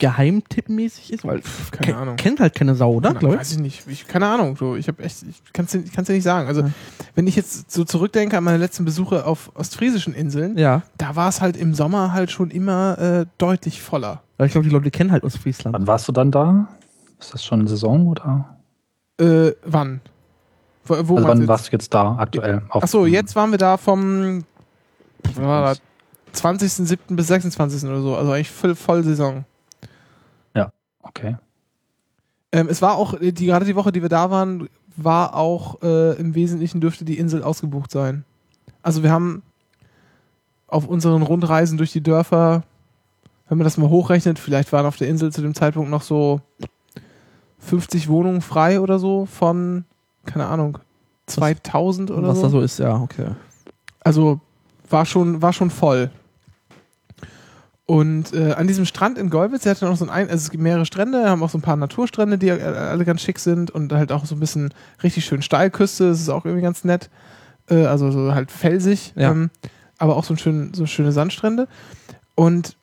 geheimtippmäßig 0.00 1.12
ist, 1.12 1.24
weil 1.24 1.40
keine 1.70 1.92
ke- 1.92 1.96
Ahnung. 1.96 2.16
kennt 2.16 2.40
halt 2.40 2.54
keine 2.54 2.74
Sau, 2.74 2.94
oder? 2.94 3.12
Na, 3.12 3.18
Glaub 3.20 3.36
weiß 3.36 3.52
ich 3.52 3.58
nicht. 3.58 3.86
Ich, 3.86 4.08
keine 4.08 4.26
Ahnung. 4.26 4.56
So, 4.56 4.74
ich 4.74 4.88
habe 4.88 5.02
echt, 5.04 5.22
ich 5.22 5.52
kann 5.52 5.66
es 5.66 5.70
dir, 5.70 5.84
kann's 5.94 6.08
dir 6.08 6.14
nicht 6.14 6.24
sagen. 6.24 6.48
Also, 6.48 6.64
wenn 7.14 7.26
ich 7.26 7.36
jetzt 7.36 7.70
so 7.70 7.84
zurückdenke 7.84 8.36
an 8.36 8.42
meine 8.44 8.58
letzten 8.58 8.84
Besuche 8.84 9.24
auf 9.26 9.52
ostfriesischen 9.54 10.12
Inseln, 10.14 10.58
Ja, 10.58 10.82
da 10.98 11.14
war 11.14 11.28
es 11.28 11.40
halt 11.40 11.56
im 11.56 11.74
Sommer 11.74 12.12
halt 12.12 12.30
schon 12.32 12.50
immer 12.50 12.98
äh, 12.98 13.26
deutlich 13.38 13.80
voller. 13.80 14.22
weil 14.38 14.46
ich 14.48 14.52
glaube, 14.52 14.66
die 14.66 14.72
Leute 14.74 14.90
kennen 14.90 15.12
halt 15.12 15.22
aus 15.22 15.36
Friesland. 15.36 15.74
Wann 15.74 15.86
warst 15.86 16.08
du 16.08 16.12
dann 16.12 16.30
da? 16.32 16.68
Ist 17.20 17.32
das 17.34 17.44
schon 17.44 17.66
Saison 17.68 18.06
oder? 18.08 18.56
Äh, 19.20 19.52
wann? 19.64 20.00
Wo, 20.86 20.94
wo 21.08 21.16
also 21.16 21.28
wann 21.28 21.38
jetzt? 21.38 21.48
warst 21.48 21.68
du 21.68 21.72
jetzt 21.72 21.92
da 21.92 22.16
aktuell? 22.16 22.62
Auf- 22.70 22.82
Ach 22.84 22.88
so, 22.88 23.06
jetzt 23.06 23.36
waren 23.36 23.50
wir 23.50 23.58
da 23.58 23.76
vom 23.76 24.44
was 25.22 25.36
war 25.36 25.62
das? 25.68 25.80
20.07. 26.34 26.96
bis 27.16 27.26
26. 27.26 27.84
oder 27.88 28.00
so. 28.00 28.16
Also 28.16 28.32
eigentlich 28.32 28.50
voll, 28.50 28.74
voll 28.74 29.02
Saison. 29.04 29.44
Okay. 31.02 31.36
Ähm, 32.52 32.68
es 32.68 32.82
war 32.82 32.96
auch, 32.96 33.14
die, 33.20 33.46
gerade 33.46 33.64
die 33.64 33.76
Woche, 33.76 33.92
die 33.92 34.02
wir 34.02 34.08
da 34.08 34.30
waren, 34.30 34.68
war 34.96 35.34
auch 35.34 35.82
äh, 35.82 36.18
im 36.18 36.34
Wesentlichen 36.34 36.80
dürfte 36.80 37.04
die 37.04 37.18
Insel 37.18 37.42
ausgebucht 37.42 37.90
sein. 37.90 38.24
Also 38.82 39.02
wir 39.02 39.10
haben 39.10 39.42
auf 40.66 40.86
unseren 40.86 41.22
Rundreisen 41.22 41.78
durch 41.78 41.92
die 41.92 42.02
Dörfer, 42.02 42.62
wenn 43.48 43.58
man 43.58 43.64
das 43.64 43.76
mal 43.76 43.88
hochrechnet, 43.88 44.38
vielleicht 44.38 44.72
waren 44.72 44.86
auf 44.86 44.96
der 44.96 45.08
Insel 45.08 45.32
zu 45.32 45.42
dem 45.42 45.54
Zeitpunkt 45.54 45.90
noch 45.90 46.02
so 46.02 46.40
50 47.58 48.08
Wohnungen 48.08 48.40
frei 48.40 48.80
oder 48.80 48.98
so 48.98 49.26
von, 49.26 49.84
keine 50.24 50.46
Ahnung, 50.46 50.78
2000 51.26 52.10
oder 52.10 52.28
was 52.28 52.38
so. 52.38 52.42
da 52.44 52.48
so 52.48 52.60
ist, 52.60 52.78
ja, 52.78 52.96
okay. 52.96 53.28
Also 54.00 54.40
war 54.88 55.06
schon, 55.06 55.42
war 55.42 55.52
schon 55.52 55.70
voll. 55.70 56.10
Und 57.90 58.32
äh, 58.34 58.52
an 58.52 58.68
diesem 58.68 58.84
Strand 58.84 59.18
in 59.18 59.30
Golwitz, 59.30 59.64
der 59.64 59.72
hatte 59.72 59.84
noch 59.84 59.96
so 59.96 60.04
ein, 60.04 60.10
also 60.10 60.32
es 60.36 60.50
gibt 60.52 60.62
mehrere 60.62 60.86
Strände, 60.86 61.28
haben 61.28 61.42
auch 61.42 61.50
so 61.50 61.58
ein 61.58 61.60
paar 61.60 61.74
Naturstrände, 61.74 62.38
die 62.38 62.46
äh, 62.46 62.62
alle 62.62 63.04
ganz 63.04 63.20
schick 63.20 63.40
sind 63.40 63.72
und 63.72 63.92
halt 63.92 64.12
auch 64.12 64.26
so 64.26 64.36
ein 64.36 64.38
bisschen 64.38 64.72
richtig 65.02 65.24
schön 65.24 65.42
Steilküste, 65.42 66.08
das 66.08 66.20
ist 66.20 66.28
auch 66.28 66.44
irgendwie 66.44 66.62
ganz 66.62 66.84
nett. 66.84 67.10
Äh, 67.68 67.86
also 67.86 68.12
so 68.12 68.32
halt 68.32 68.52
felsig, 68.52 69.12
Ja. 69.16 69.32
ähm, 69.32 69.50
aber 69.98 70.14
auch 70.14 70.22
so, 70.22 70.34
ein 70.34 70.38
schön, 70.38 70.72
so 70.72 70.86
schöne 70.86 71.10
Sandstrände. 71.10 71.66
Und 72.36 72.76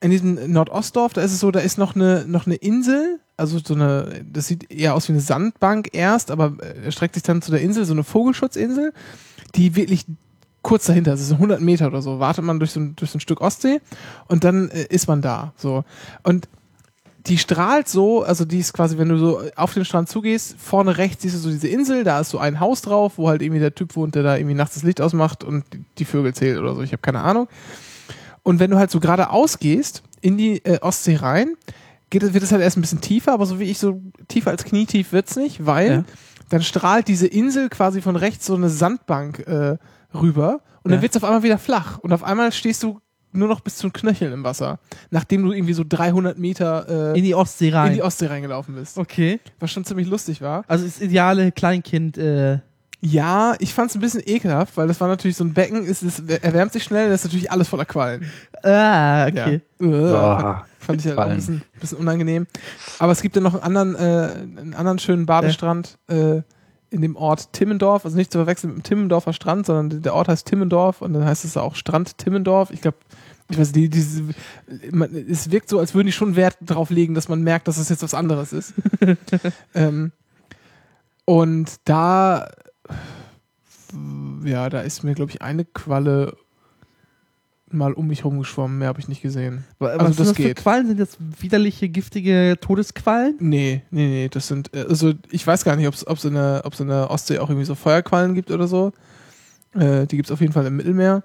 in 0.00 0.10
diesem 0.10 0.52
Nordostdorf, 0.52 1.14
da 1.14 1.22
ist 1.22 1.32
es 1.32 1.40
so, 1.40 1.50
da 1.50 1.60
ist 1.60 1.78
noch 1.78 1.96
eine, 1.96 2.26
noch 2.28 2.44
eine 2.44 2.56
Insel, 2.56 3.20
also 3.38 3.58
so 3.58 3.72
eine, 3.72 4.22
das 4.30 4.48
sieht 4.48 4.70
eher 4.70 4.96
aus 4.96 5.08
wie 5.08 5.12
eine 5.14 5.22
Sandbank 5.22 5.88
erst, 5.94 6.30
aber 6.30 6.52
äh, 6.60 6.84
erstreckt 6.84 7.14
sich 7.14 7.22
dann 7.22 7.40
zu 7.40 7.52
der 7.52 7.62
Insel, 7.62 7.86
so 7.86 7.94
eine 7.94 8.04
Vogelschutzinsel, 8.04 8.92
die 9.54 9.76
wirklich 9.76 10.04
kurz 10.62 10.86
dahinter, 10.86 11.12
das 11.12 11.20
ist 11.20 11.32
100 11.32 11.60
Meter 11.60 11.86
oder 11.86 12.02
so, 12.02 12.18
wartet 12.18 12.44
man 12.44 12.58
durch 12.58 12.72
so 12.72 12.80
ein, 12.80 12.96
durch 12.96 13.10
so 13.10 13.18
ein 13.18 13.20
Stück 13.20 13.40
Ostsee 13.40 13.80
und 14.26 14.44
dann 14.44 14.68
äh, 14.70 14.86
ist 14.90 15.06
man 15.08 15.22
da, 15.22 15.52
so. 15.56 15.84
Und 16.22 16.48
die 17.26 17.36
strahlt 17.38 17.88
so, 17.88 18.22
also 18.22 18.44
die 18.44 18.58
ist 18.58 18.72
quasi, 18.72 18.96
wenn 18.96 19.08
du 19.10 19.18
so 19.18 19.42
auf 19.56 19.74
den 19.74 19.84
Strand 19.84 20.08
zugehst, 20.08 20.56
vorne 20.58 20.96
rechts 20.96 21.22
siehst 21.22 21.34
du 21.34 21.38
so 21.40 21.50
diese 21.50 21.68
Insel, 21.68 22.02
da 22.04 22.20
ist 22.20 22.30
so 22.30 22.38
ein 22.38 22.58
Haus 22.58 22.80
drauf, 22.82 23.14
wo 23.16 23.28
halt 23.28 23.42
irgendwie 23.42 23.60
der 23.60 23.74
Typ 23.74 23.96
wohnt, 23.96 24.14
der 24.14 24.22
da 24.22 24.36
irgendwie 24.36 24.54
nachts 24.54 24.74
das 24.74 24.82
Licht 24.82 25.00
ausmacht 25.00 25.44
und 25.44 25.64
die- 25.98 26.04
Vögel 26.06 26.32
zählt 26.34 26.58
oder 26.58 26.74
so, 26.74 26.80
ich 26.82 26.92
habe 26.92 27.02
keine 27.02 27.20
Ahnung. 27.20 27.46
Und 28.42 28.60
wenn 28.60 28.70
du 28.70 28.78
halt 28.78 28.90
so 28.90 28.98
geradeaus 29.00 29.58
gehst, 29.58 30.02
in 30.22 30.38
die 30.38 30.64
äh, 30.64 30.78
Ostsee 30.80 31.16
rein, 31.16 31.54
geht, 32.08 32.22
es- 32.22 32.32
wird 32.32 32.44
es 32.44 32.50
halt 32.52 32.62
erst 32.62 32.78
ein 32.78 32.80
bisschen 32.80 33.02
tiefer, 33.02 33.32
aber 33.32 33.44
so 33.46 33.58
wie 33.60 33.64
ich, 33.64 33.78
so 33.78 34.00
tiefer 34.28 34.50
als 34.50 34.64
knietief 34.64 35.12
wird's 35.12 35.36
nicht, 35.36 35.66
weil 35.66 35.90
Ja. 35.90 36.04
dann 36.48 36.62
strahlt 36.62 37.08
diese 37.08 37.26
Insel 37.26 37.68
quasi 37.68 38.00
von 38.00 38.16
rechts 38.16 38.46
so 38.46 38.54
eine 38.54 38.70
Sandbank 38.70 39.40
äh, 39.40 39.76
rüber 40.14 40.60
und 40.82 40.90
dann 40.92 40.98
Ja. 40.98 41.02
wird's 41.02 41.16
auf 41.16 41.24
einmal 41.24 41.42
wieder 41.42 41.58
flach 41.58 41.98
und 41.98 42.12
auf 42.12 42.24
einmal 42.24 42.52
stehst 42.52 42.82
du 42.82 43.00
nur 43.32 43.46
noch 43.48 43.60
bis 43.60 43.76
zum 43.76 43.92
Knöcheln 43.92 44.32
im 44.32 44.42
Wasser, 44.42 44.78
nachdem 45.10 45.44
du 45.44 45.52
irgendwie 45.52 45.74
so 45.74 45.84
300 45.86 46.38
Meter 46.38 47.12
äh, 47.14 47.18
In 47.18 47.24
die 47.24 47.34
Ostsee 47.34 47.70
rein. 47.70 47.88
in 47.88 47.94
die 47.94 48.02
Ostsee 48.02 48.26
reingelaufen 48.26 48.74
bist. 48.74 48.96
okay. 48.96 49.38
Was 49.60 49.70
schon 49.70 49.84
ziemlich 49.84 50.08
lustig 50.08 50.40
war. 50.40 50.64
Also 50.66 50.84
das 50.86 51.00
ideale 51.00 51.52
Kleinkind, 51.52 52.16
äh, 52.16 52.60
Ja, 53.00 53.54
ich 53.58 53.74
fand's 53.74 53.94
ein 53.94 54.00
bisschen 54.00 54.22
ekelhaft, 54.24 54.76
weil 54.78 54.88
das 54.88 54.98
war 55.00 55.08
natürlich 55.08 55.36
so 55.36 55.44
ein 55.44 55.52
Becken, 55.52 55.86
es, 55.86 56.00
es 56.02 56.20
erwärmt 56.20 56.72
sich 56.72 56.82
schnell, 56.84 57.10
das 57.10 57.20
ist 57.20 57.24
natürlich 57.26 57.52
alles 57.52 57.68
voller 57.68 57.84
Quallen. 57.84 58.24
ah, 58.62 59.26
okay. 59.26 59.60
Ja. 59.78 59.86
Äh, 59.86 60.14
Ah, 60.14 60.64
Fand 60.80 61.00
ich 61.02 61.06
halt 61.08 61.18
auch 61.18 61.22
ein 61.22 61.26
Quallen. 61.26 61.36
bisschen, 61.36 61.62
bisschen 61.80 61.98
unangenehm. 61.98 62.46
Aber 62.98 63.12
es 63.12 63.20
gibt 63.20 63.36
ja 63.36 63.42
noch 63.42 63.54
einen 63.54 63.62
anderen, 63.76 63.94
äh, 63.94 64.58
einen 64.60 64.74
anderen 64.74 64.98
schönen 64.98 65.26
Badestrand 65.26 65.98
äh, 66.08 66.40
in 66.90 67.02
dem 67.02 67.16
Ort 67.16 67.52
Timmendorf, 67.52 68.04
also 68.04 68.16
nicht 68.16 68.32
zu 68.32 68.38
verwechseln 68.38 68.70
mit 68.70 68.78
dem 68.78 68.82
Timmendorfer 68.82 69.32
Strand, 69.32 69.66
sondern 69.66 70.02
der 70.02 70.14
Ort 70.14 70.28
heißt 70.28 70.46
Timmendorf 70.46 71.02
und 71.02 71.12
dann 71.12 71.24
heißt 71.24 71.44
es 71.44 71.56
auch 71.56 71.74
Strand 71.74 72.18
Timmendorf. 72.18 72.70
Ich 72.70 72.80
glaube, 72.80 72.98
ich 73.50 73.58
weiß, 73.58 73.72
die, 73.72 73.88
diese, 73.88 74.24
man, 74.90 75.14
es 75.14 75.50
wirkt 75.50 75.68
so, 75.68 75.78
als 75.78 75.94
würden 75.94 76.06
die 76.06 76.12
schon 76.12 76.36
Wert 76.36 76.56
darauf 76.60 76.90
legen, 76.90 77.14
dass 77.14 77.28
man 77.28 77.42
merkt, 77.42 77.68
dass 77.68 77.78
es 77.78 77.88
jetzt 77.88 78.02
was 78.02 78.14
anderes 78.14 78.52
ist. 78.52 78.74
ähm, 79.74 80.12
und 81.24 81.76
da, 81.84 82.48
ja, 84.44 84.68
da 84.70 84.80
ist 84.80 85.02
mir, 85.02 85.14
glaube 85.14 85.30
ich, 85.30 85.42
eine 85.42 85.64
Qualle 85.64 86.36
mal 87.70 87.92
um 87.92 88.06
mich 88.06 88.24
rumgeschwommen, 88.24 88.78
mehr 88.78 88.88
habe 88.88 89.00
ich 89.00 89.08
nicht 89.08 89.22
gesehen. 89.22 89.64
Was 89.78 89.90
Also 89.92 90.06
sind 90.06 90.18
das 90.20 90.26
das 90.28 90.36
für 90.36 90.42
geht. 90.42 90.56
Quallen? 90.56 90.86
Sind 90.86 91.00
das 91.00 91.16
widerliche, 91.40 91.88
giftige 91.88 92.56
Todesquallen? 92.60 93.36
Nee, 93.40 93.82
nee, 93.90 94.06
nee, 94.08 94.28
das 94.28 94.48
sind, 94.48 94.74
äh, 94.74 94.86
also 94.88 95.12
ich 95.30 95.46
weiß 95.46 95.64
gar 95.64 95.76
nicht, 95.76 95.86
ob 95.86 95.94
es 95.94 96.24
in, 96.24 96.34
der- 96.34 96.62
ob's 96.64 96.80
in 96.80 96.88
der 96.88 97.10
Ostsee 97.10 97.38
auch 97.38 97.48
irgendwie 97.50 97.66
so 97.66 97.74
Feuerquallen 97.74 98.34
gibt 98.34 98.50
oder 98.50 98.66
so. 98.66 98.92
Äh, 99.74 100.06
die 100.06 100.16
gibt 100.16 100.28
es 100.28 100.32
auf 100.32 100.40
jeden 100.40 100.52
Fall 100.52 100.66
im 100.66 100.76
Mittelmeer. 100.76 101.22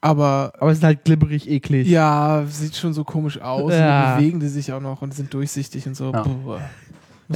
Aber 0.00 0.52
Aber 0.60 0.70
sie 0.74 0.80
sind 0.80 0.86
halt 0.86 1.04
glibberig, 1.04 1.48
eklig. 1.48 1.88
ja, 1.88 2.44
sieht 2.48 2.76
schon 2.76 2.92
so 2.92 3.04
komisch 3.04 3.40
aus. 3.40 3.72
Ja. 3.72 4.12
Und 4.12 4.18
bewegen 4.18 4.40
die 4.40 4.48
sich 4.48 4.70
auch 4.72 4.80
noch 4.80 5.00
und 5.00 5.14
sind 5.14 5.32
durchsichtig 5.32 5.86
und 5.86 5.94
so. 5.96 6.12
Ja. 6.12 6.22
Puh, 6.22 6.30
muss 6.30 6.58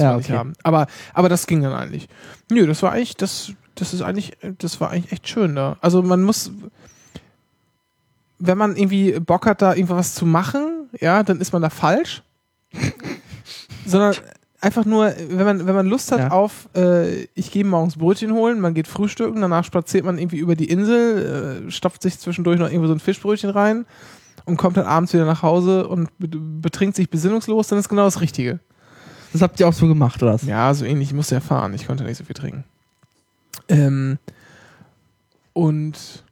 Ja, 0.03 0.09
man 0.09 0.17
nicht 0.19 0.29
okay. 0.29 0.39
haben. 0.39 0.53
Aber, 0.63 0.87
aber 1.15 1.29
das 1.31 1.47
ging 1.47 1.63
dann 1.63 1.73
eigentlich. 1.73 2.09
Nö, 2.51 2.67
das 2.67 2.83
war 2.83 2.93
eigentlich, 2.93 3.17
das, 3.17 3.53
das 3.75 3.95
ist 3.95 4.03
eigentlich, 4.03 4.33
das 4.59 4.81
war 4.83 4.91
eigentlich 4.91 5.13
echt 5.13 5.27
schön 5.29 5.57
da. 5.57 5.79
Also 5.81 6.03
man 6.03 6.23
muss, 6.23 6.51
wenn 8.39 8.59
man 8.59 8.77
irgendwie 8.77 9.19
Bock 9.21 9.47
hat, 9.47 9.63
da 9.63 9.75
irgendwas 9.75 10.15
zu 10.15 10.27
machen, 10.27 10.89
ja, 11.01 11.23
dann 11.23 11.41
ist 11.41 11.53
man 11.53 11.63
da 11.63 11.71
falsch. 11.71 12.23
Sondern 13.87 14.15
einfach 14.61 14.85
nur, 14.85 15.13
wenn 15.29 15.45
man, 15.45 15.67
wenn 15.67 15.75
man 15.75 15.87
Lust 15.87 16.13
hat 16.13 16.19
Ja. 16.21 16.31
auf, 16.31 16.69
äh, 16.75 17.23
ich 17.35 17.51
gehe 17.51 17.65
morgens 17.65 17.97
Brötchen 17.97 18.33
holen, 18.33 18.61
man 18.61 18.75
geht 18.75 18.89
frühstücken, 18.89 19.41
danach 19.41 19.65
spaziert 19.65 20.05
man 20.05 20.19
irgendwie 20.19 20.39
über 20.39 20.57
die 20.57 20.69
Insel, 20.69 21.65
äh, 21.67 21.71
stopft 21.71 22.03
sich 22.03 22.19
zwischendurch 22.19 22.59
noch 22.59 22.67
irgendwo 22.69 22.87
so 22.89 22.93
ein 22.95 23.01
Fischbrötchen 23.01 23.51
rein 23.51 23.87
und 24.45 24.57
kommt 24.57 24.77
dann 24.77 24.87
abends 24.87 25.13
wieder 25.13 25.25
nach 25.27 25.43
Hause 25.43 25.89
und 25.89 26.11
be 26.19 26.29
betrinkt 26.29 26.97
sich 26.97 27.09
besinnungslos, 27.11 27.69
dann 27.69 27.79
ist 27.79 27.89
genau 27.89 28.05
das 28.05 28.21
Richtige. 28.21 28.61
Das 29.33 29.43
habt 29.43 29.61
ihr 29.61 29.69
auch 29.69 29.75
so 29.75 29.87
gemacht, 29.87 30.23
oder? 30.23 30.39
Ja, 30.47 30.73
so 30.73 30.85
ähnlich. 30.87 31.09
Ich 31.09 31.15
musste 31.15 31.35
ja 31.35 31.41
fahren. 31.43 31.75
Ich 31.75 31.87
konnte 31.87 32.03
nicht 32.05 32.17
so 32.17 32.25
viel 32.25 32.35
trinken. 32.35 32.65
Ähm, 33.69 34.19
und 35.53 36.25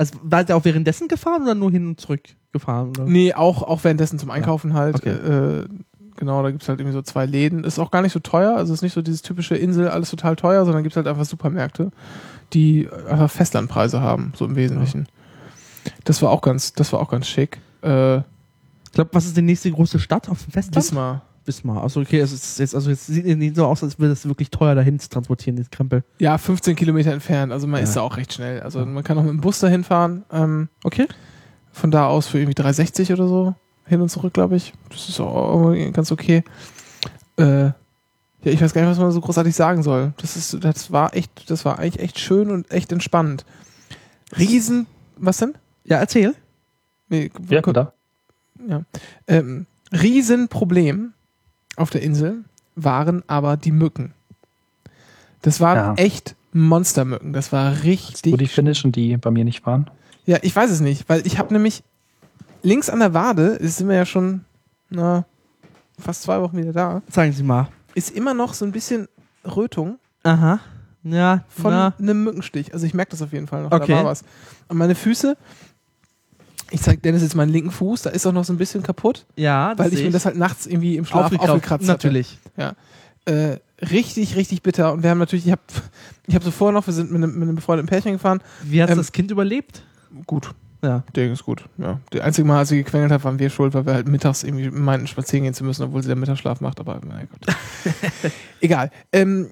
Also 0.00 0.18
seid 0.30 0.48
ihr 0.48 0.56
auch 0.56 0.64
währenddessen 0.64 1.08
gefahren 1.08 1.42
oder 1.42 1.54
nur 1.54 1.70
hin 1.70 1.86
und 1.88 2.00
zurück 2.00 2.22
gefahren? 2.52 2.88
Oder? 2.88 3.04
nee, 3.04 3.34
auch, 3.34 3.62
auch 3.62 3.84
währenddessen 3.84 4.18
zum 4.18 4.30
Einkaufen 4.30 4.72
halt. 4.72 4.94
okay. 4.94 5.10
Äh, 5.10 5.68
genau, 6.16 6.42
da 6.42 6.50
gibt's 6.50 6.70
halt 6.70 6.80
irgendwie 6.80 6.94
so 6.94 7.02
zwei 7.02 7.26
Läden. 7.26 7.64
Ist 7.64 7.78
auch 7.78 7.90
gar 7.90 8.00
nicht 8.00 8.12
so 8.14 8.18
teuer. 8.18 8.56
Also 8.56 8.72
ist 8.72 8.80
nicht 8.80 8.94
so 8.94 9.02
dieses 9.02 9.20
typische 9.20 9.56
Insel, 9.56 9.88
alles 9.88 10.08
total 10.08 10.36
teuer, 10.36 10.64
sondern 10.64 10.84
gibt's 10.84 10.96
halt 10.96 11.06
einfach 11.06 11.26
Supermärkte, 11.26 11.90
die 12.54 12.88
einfach 13.10 13.30
Festlandpreise 13.30 14.00
haben, 14.00 14.32
so 14.34 14.46
im 14.46 14.56
Wesentlichen. 14.56 15.06
Das 16.04 16.22
war 16.22 16.30
auch 16.30 16.40
ganz, 16.40 16.72
das 16.72 16.94
war 16.94 17.00
auch 17.00 17.10
ganz 17.10 17.26
schick. 17.26 17.60
Äh, 17.82 18.16
Ich 18.18 18.92
glaube, 18.94 19.10
was 19.12 19.26
ist 19.26 19.36
die 19.36 19.42
nächste 19.42 19.70
große 19.70 19.98
Stadt 19.98 20.30
auf 20.30 20.42
dem 20.44 20.50
Festland? 20.52 20.76
Wismar. 20.76 21.22
Wismar. 21.50 21.82
Also 21.82 22.00
okay, 22.00 22.20
es 22.20 22.32
ist 22.32 22.58
jetzt, 22.58 22.74
also 22.74 22.90
jetzt 22.90 23.06
sieht 23.06 23.24
nicht 23.26 23.56
so 23.56 23.66
aus, 23.66 23.82
als 23.82 23.98
würde 23.98 24.12
es 24.12 24.26
wirklich 24.26 24.50
teuer 24.50 24.74
dahin 24.74 24.98
zu 25.00 25.08
transportieren, 25.08 25.56
den 25.56 25.68
Krempel. 25.70 26.04
Ja, 26.18 26.38
15 26.38 26.76
Kilometer 26.76 27.12
entfernt. 27.12 27.52
Also 27.52 27.66
man 27.66 27.80
Ja. 27.80 27.84
ist 27.84 27.96
da 27.96 28.00
auch 28.02 28.16
recht 28.16 28.32
schnell. 28.32 28.60
Also 28.60 28.84
man 28.86 29.02
kann 29.04 29.18
auch 29.18 29.22
mit 29.22 29.32
dem 29.32 29.40
Bus 29.40 29.58
dahin 29.58 29.82
fahren. 29.84 30.24
Ähm, 30.32 30.68
Okay. 30.84 31.06
von 31.72 31.90
da 31.90 32.06
aus 32.06 32.26
für 32.28 32.38
irgendwie 32.38 32.54
360 32.54 33.12
oder 33.12 33.26
so 33.28 33.54
hin 33.86 34.00
und 34.00 34.08
zurück, 34.08 34.32
glaube 34.32 34.56
ich. 34.56 34.72
Das 34.90 35.08
ist 35.08 35.18
auch 35.20 35.74
ganz 35.92 36.12
okay. 36.12 36.42
Äh, 37.36 37.64
ja, 37.66 37.72
ich 38.52 38.60
weiß 38.60 38.72
gar 38.72 38.80
nicht, 38.82 38.90
was 38.90 38.98
man 38.98 39.10
so 39.12 39.20
großartig 39.20 39.54
sagen 39.54 39.82
soll. 39.82 40.12
Das 40.18 40.36
ist, 40.36 40.56
das 40.64 40.90
war 40.92 41.14
echt, 41.14 41.50
das 41.50 41.64
war 41.64 41.78
eigentlich 41.78 42.00
echt 42.02 42.18
schön 42.18 42.50
und 42.50 42.70
echt 42.70 42.90
entspannend. 42.92 43.44
Riesen, 44.38 44.86
was 45.16 45.38
denn? 45.38 45.54
Ja, 45.84 45.98
erzähl. 45.98 46.34
Nee, 47.08 47.30
Ja, 47.48 47.60
da. 47.60 47.92
ja. 48.68 48.82
Ähm, 49.26 49.66
Riesenproblem 49.92 51.12
auf 51.80 51.90
der 51.90 52.02
Insel 52.02 52.44
waren 52.76 53.22
aber 53.26 53.56
die 53.56 53.72
Mücken. 53.72 54.12
Das 55.42 55.60
waren 55.60 55.76
Ja. 55.96 56.02
echt 56.04 56.36
Monstermücken. 56.52 57.32
Das 57.32 57.52
war 57.52 57.72
Wo 57.76 57.80
richtig. 57.82 58.36
die 58.36 58.46
finnischen, 58.46 58.92
die 58.92 59.16
bei 59.16 59.30
mir 59.30 59.44
nicht 59.44 59.64
waren. 59.66 59.88
Ja, 60.26 60.38
ich 60.42 60.54
weiß 60.54 60.70
es 60.70 60.80
nicht, 60.80 61.08
weil 61.08 61.26
ich 61.26 61.38
habe 61.38 61.52
nämlich 61.52 61.82
links 62.62 62.90
an 62.90 63.00
der 63.00 63.14
Wade, 63.14 63.58
das 63.60 63.78
sind 63.78 63.88
wir 63.88 63.96
ja 63.96 64.04
schon 64.06 64.44
na, 64.90 65.24
fast 65.98 66.22
zwei 66.22 66.40
Wochen 66.40 66.56
wieder 66.58 66.72
da, 66.72 67.02
Zeigen 67.10 67.32
Sie 67.32 67.42
mal. 67.42 67.68
ist 67.94 68.10
immer 68.14 68.34
noch 68.34 68.54
so 68.54 68.64
ein 68.64 68.72
bisschen 68.72 69.08
Rötung 69.44 69.98
Aha. 70.22 70.60
Ja, 71.02 71.44
von 71.48 71.70
na. 71.72 71.94
einem 71.98 72.24
Mückenstich. 72.24 72.74
Also 72.74 72.84
ich 72.84 72.92
merke 72.92 73.12
das 73.12 73.22
auf 73.22 73.32
jeden 73.32 73.46
Fall 73.46 73.62
noch. 73.62 73.72
Okay. 73.72 73.86
Da 73.92 73.96
war 73.98 74.04
was. 74.04 74.22
Und 74.68 74.76
meine 74.76 74.94
Füße, 74.94 75.36
ich 76.70 76.80
zeig 76.82 77.02
Dennis 77.02 77.22
jetzt 77.22 77.34
meinen 77.34 77.50
linken 77.50 77.70
Fuß, 77.70 78.02
da 78.02 78.10
ist 78.10 78.26
auch 78.26 78.32
noch 78.32 78.44
so 78.44 78.52
ein 78.52 78.58
bisschen 78.58 78.82
kaputt, 78.82 79.26
Ja, 79.36 79.72
weil 79.76 79.92
ich 79.92 80.02
mir 80.02 80.10
das 80.10 80.24
halt 80.24 80.36
nachts 80.36 80.66
irgendwie 80.66 80.96
im 80.96 81.04
Schlaf 81.04 81.24
aufgekratzt, 81.26 81.50
aufgekratzt 81.50 81.88
hatte. 81.88 82.08
Natürlich. 82.08 82.38
Äh, 83.26 83.58
richtig, 83.90 84.34
richtig 84.36 84.62
bitter. 84.62 84.92
Und 84.92 85.02
wir 85.02 85.10
haben 85.10 85.18
natürlich, 85.18 85.46
ich 85.46 85.52
habe 85.52 85.60
ich 86.26 86.34
hab 86.34 86.42
so 86.42 86.50
vorher 86.50 86.72
noch, 86.72 86.86
wir 86.86 86.94
sind 86.94 87.10
mit 87.12 87.22
einem, 87.22 87.34
mit 87.34 87.42
einem 87.48 87.56
befreundeten 87.56 87.88
Pärchen 87.88 88.12
gefahren. 88.12 88.40
Wie 88.62 88.82
hat 88.82 88.90
Ähm, 88.90 88.96
das 88.96 89.12
Kind 89.12 89.30
überlebt? 89.30 89.82
Gut, 90.26 90.50
Ja. 90.82 91.04
der 91.14 91.30
ist 91.30 91.44
gut. 91.44 91.64
Ja. 91.76 92.00
Der 92.12 92.24
einzige 92.24 92.48
Mal, 92.48 92.58
als 92.60 92.70
sie 92.70 92.78
gequengelt 92.82 93.12
hat, 93.12 93.22
waren 93.24 93.38
wir 93.38 93.50
schuld, 93.50 93.74
weil 93.74 93.84
wir 93.86 93.92
halt 93.94 94.08
mittags 94.08 94.42
irgendwie 94.42 94.70
meinten, 94.70 95.06
spazieren 95.06 95.44
gehen 95.44 95.54
zu 95.54 95.64
müssen, 95.64 95.82
obwohl 95.84 96.02
sie 96.02 96.08
den 96.08 96.18
Mittagsschlaf 96.18 96.60
macht. 96.60 96.80
Aber 96.80 96.98
mein 97.06 97.28
Gott. 97.30 97.54
Egal. 98.60 98.90
Ähm, 99.12 99.48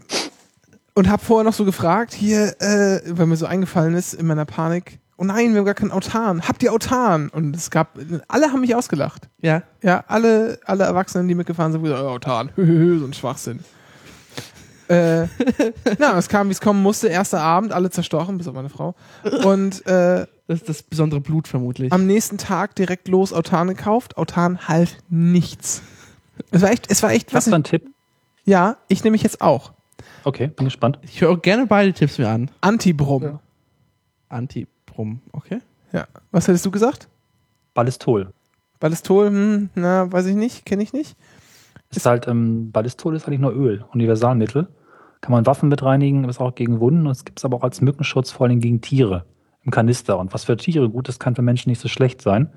und 0.95 1.09
habe 1.09 1.24
vorher 1.24 1.45
noch 1.45 1.53
so 1.53 1.65
gefragt, 1.65 2.12
hier, 2.15 2.57
äh, 2.61 3.01
weil 3.11 3.27
mir 3.27 3.36
so 3.36 3.47
eingefallen 3.47 3.95
ist 3.95 4.15
in 4.15 4.27
meiner 4.27 4.47
Panik, 4.47 4.99
oh 5.19 5.24
nein, 5.24 5.51
wir 5.53 5.59
haben 5.59 5.65
gar 5.66 5.74
keinen 5.74 5.90
Autan. 5.93 6.49
Habt 6.49 6.62
ihr 6.62 6.73
Autan? 6.73 7.28
Und 7.28 7.55
es 7.55 7.70
gab, 7.70 7.99
alle 8.28 8.47
haben 8.53 8.61
mich 8.61 8.74
ausgelacht. 8.74 9.28
Ja. 9.43 9.62
Ja, 9.82 10.05
alle, 10.09 10.59
alle 10.65 10.85
Erwachsenen, 10.85 11.28
die 11.28 11.35
mitgefahren 11.35 11.73
sind, 11.73 11.81
haben 11.82 11.85
gesagt, 11.90 12.05
oh, 12.05 12.09
Autan, 12.09 12.51
so 12.57 12.62
ein 13.07 13.12
Schwachsinn. 13.12 13.61
äh, 14.89 15.27
na, 15.99 16.16
es 16.16 16.28
kam, 16.28 16.49
wie 16.49 16.53
es 16.53 16.61
kommen 16.61 16.82
musste. 16.82 17.09
Erster 17.09 17.40
Abend, 17.43 17.73
alle 17.73 17.90
zerstochen, 17.90 18.39
bis 18.39 18.49
auf 18.49 18.55
meine 18.55 18.70
Frau. 18.70 18.95
Und 19.45 19.86
äh, 19.86 20.27
Das 20.47 20.61
ist 20.61 20.69
das 20.69 20.82
besondere 20.82 21.20
Blut 21.20 21.47
vermutlich. 21.49 21.93
am 21.93 22.07
nächsten 22.07 22.39
Tag 22.39 22.74
direkt 22.77 23.09
los 23.09 23.32
Autan 23.35 23.69
gekauft. 23.69 24.16
Autan 24.16 24.66
half 24.69 24.95
nichts. 25.11 25.82
Es 26.51 26.62
war 26.62 26.70
echt, 26.70 26.90
es 26.90 27.03
war 27.03 27.11
echt, 27.11 27.35
was? 27.35 27.45
Hast 27.45 27.49
du 27.49 27.55
einen 27.55 27.65
Tipp? 27.65 27.86
Ja, 28.45 28.77
ich 28.89 29.05
nehme 29.05 29.12
mich 29.12 29.23
jetzt 29.24 29.40
auch. 29.43 29.73
Okay, 30.24 30.47
bin 30.47 30.65
gespannt. 30.65 30.99
ich 31.03 31.20
höre 31.20 31.36
gerne 31.39 31.66
beide 31.66 31.93
Tipps 31.93 32.16
mir 32.19 32.28
an. 32.28 32.51
Antibrum. 32.61 33.23
Ja. 33.23 33.28
Ja. 33.31 33.40
Antibrum, 34.89 35.20
okay. 35.32 35.60
Was 36.31 36.48
hättest 36.48 36.66
du 36.66 36.70
gesagt? 36.70 37.09
Ballistol. 37.74 38.32
Ballistol, 38.81 39.27
hm, 39.28 39.70
na, 39.74 40.10
weiß 40.10 40.27
ich 40.27 40.36
nicht, 40.36 40.65
kenne 40.66 40.82
ich 40.82 40.93
nicht. 40.93 41.16
Ist 41.90 42.06
halt, 42.06 42.28
ähm, 42.28 42.70
Ballistol 42.70 43.16
ist 43.16 43.27
eigentlich 43.27 43.40
nur 43.40 43.52
Öl, 43.52 43.85
Universalmittel. 43.93 44.69
Kann 45.20 45.32
man 45.32 45.47
Waffen 45.47 45.69
mit 45.69 45.82
reinigen, 45.82 46.28
ist 46.28 46.40
auch 46.40 46.55
gegen 46.55 46.81
Wunden 46.81 47.06
und 47.06 47.12
es 47.12 47.24
gibt 47.24 47.39
es 47.40 47.44
aber 47.44 47.56
auch 47.56 47.62
als 47.65 47.81
Mückenschutz, 47.81 48.31
vor 48.31 48.47
allem 48.47 48.60
gegen 48.60 48.81
Tiere 48.81 49.24
im 49.65 49.70
Kanister. 49.70 50.19
Und 50.19 50.32
was 50.32 50.44
für 50.44 50.56
Tiere 50.56 50.89
gut 50.90 51.09
ist, 51.09 51.19
kann 51.19 51.35
für 51.35 51.43
Menschen 51.43 51.70
nicht 51.70 51.81
so 51.81 51.89
schlecht 51.89 52.23
sein. 52.23 52.51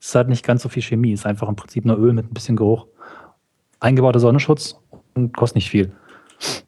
Es 0.00 0.08
ist 0.08 0.14
halt 0.14 0.28
nicht 0.28 0.44
ganz 0.44 0.62
so 0.62 0.68
viel 0.68 0.82
Chemie, 0.82 1.12
ist 1.12 1.26
einfach 1.26 1.48
im 1.48 1.56
Prinzip 1.56 1.84
nur 1.84 1.98
Öl 1.98 2.12
mit 2.12 2.26
ein 2.26 2.34
bisschen 2.34 2.56
Geruch. 2.56 2.86
Eingebauter 3.80 4.20
Sonnenschutz 4.20 4.78
und 5.14 5.36
kostet 5.36 5.56
nicht 5.56 5.70
viel. 5.70 5.92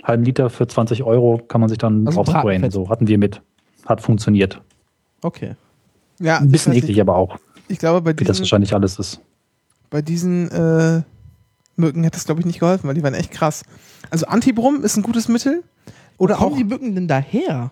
Halben 0.03 0.25
Liter 0.25 0.51
für 0.51 0.67
20 0.67 1.05
Euro 1.05 1.39
kann 1.39 1.61
man 1.61 1.69
sich 1.69 1.79
dann 1.79 2.07
Also 2.07 2.23
drauf 2.23 2.35
sprayen. 2.35 2.71
So 2.71 2.89
hatten 2.89 3.07
wir 3.07 3.19
mit. 3.19 3.43
Hat 3.85 4.01
funktioniert. 4.01 4.61
Okay. 5.23 5.55
Ja, 6.19 6.39
Ein 6.39 6.51
bisschen 6.51 6.73
eklig, 6.73 7.01
aber 7.01 7.17
auch, 7.17 7.39
Ich 7.69 7.79
glaube, 7.79 8.01
bei 8.01 8.11
wie 8.19 8.25
das 8.25 8.37
diesen, 8.37 8.45
wahrscheinlich 8.45 8.75
alles 8.75 8.99
ist. 8.99 9.21
bei 9.91 10.01
diesen 10.03 10.51
äh, 10.51 11.03
Mücken 11.77 12.03
hätte 12.05 12.17
es, 12.17 12.25
glaube 12.25 12.41
ich, 12.41 12.47
nicht 12.47 12.61
geholfen, 12.61 12.89
weil 12.89 12.95
die 12.95 13.03
waren 13.03 13.15
echt 13.15 13.31
krass. 13.31 13.63
Also 14.11 14.27
Antibrum 14.27 14.83
ist 14.83 14.97
ein 14.97 15.03
gutes 15.03 15.29
Mittel. 15.29 15.63
Oder 16.19 16.37
Wo 16.37 16.45
kommen 16.45 16.53
auch, 16.55 16.57
die 16.59 16.65
Mücken 16.65 16.95
denn 16.95 17.09
daher? 17.09 17.71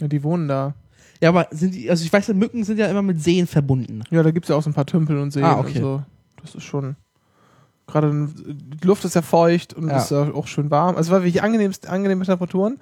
ja, 0.00 0.08
die 0.08 0.22
wohnen 0.24 0.48
da. 0.48 0.74
Ja, 1.20 1.28
aber 1.28 1.46
sind 1.52 1.74
die, 1.74 1.88
also 1.88 2.04
ich 2.04 2.12
weiß, 2.12 2.28
Mücken 2.34 2.64
sind 2.64 2.78
ja 2.78 2.86
immer 2.86 3.02
mit 3.02 3.22
Seen 3.22 3.46
verbunden. 3.46 4.02
Ja, 4.10 4.22
da 4.24 4.32
gibt 4.32 4.46
es 4.46 4.50
ja 4.50 4.56
auch 4.56 4.62
so 4.62 4.70
ein 4.70 4.74
paar 4.74 4.86
Tümpel 4.86 5.18
und 5.18 5.30
Seen 5.30 5.44
Ah, 5.44 5.58
okay. 5.60 5.76
und 5.78 5.82
so. 5.84 6.02
Das 6.42 6.54
ist 6.56 6.64
schon. 6.64 6.96
Gerade 7.86 8.28
die 8.36 8.86
Luft 8.86 9.04
ist 9.04 9.14
ja 9.14 9.22
feucht 9.22 9.74
und 9.74 9.88
Ja. 9.88 9.98
ist 9.98 10.10
ja 10.10 10.32
auch 10.32 10.46
schön 10.48 10.70
warm. 10.70 10.96
Also 10.96 11.08
es 11.08 11.12
war 11.12 11.20
wirklich 11.22 11.42
angenehmst, 11.42 11.86
angenehme 11.88 12.24
Temperaturen. 12.24 12.78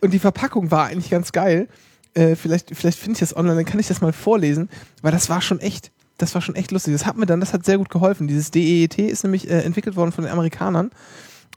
und 0.00 0.12
die 0.12 0.18
Verpackung 0.18 0.70
war 0.70 0.86
eigentlich 0.86 1.10
ganz 1.10 1.32
geil. 1.32 1.68
Äh, 2.14 2.34
vielleicht 2.36 2.74
vielleicht 2.74 2.98
finde 2.98 3.12
ich 3.12 3.20
das 3.20 3.36
online, 3.36 3.56
dann 3.56 3.64
kann 3.64 3.80
ich 3.80 3.88
das 3.88 4.00
mal 4.00 4.12
vorlesen, 4.12 4.68
weil 5.02 5.12
das 5.12 5.28
war 5.28 5.40
schon 5.40 5.60
echt, 5.60 5.92
das 6.18 6.34
war 6.34 6.42
schon 6.42 6.54
echt 6.54 6.70
lustig. 6.70 6.92
Das 6.94 7.06
hat 7.06 7.16
mir 7.16 7.26
dann, 7.26 7.40
das 7.40 7.52
hat 7.52 7.64
sehr 7.64 7.78
gut 7.78 7.90
geholfen. 7.90 8.26
Dieses 8.26 8.50
DEET 8.50 8.98
ist 8.98 9.22
nämlich 9.22 9.50
äh, 9.50 9.60
entwickelt 9.60 9.96
worden 9.96 10.12
von 10.12 10.24
den 10.24 10.32
Amerikanern. 10.32 10.90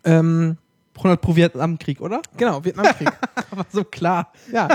Ähm, 0.03 0.57
100 0.97 1.21
pro 1.21 1.35
Vietnamkrieg, 1.35 2.01
oder? 2.01 2.21
genau, 2.35 2.63
Vietnamkrieg. 2.65 3.09
Aber 3.51 3.65
so 3.71 3.83
klar. 3.83 4.33
ja. 4.51 4.67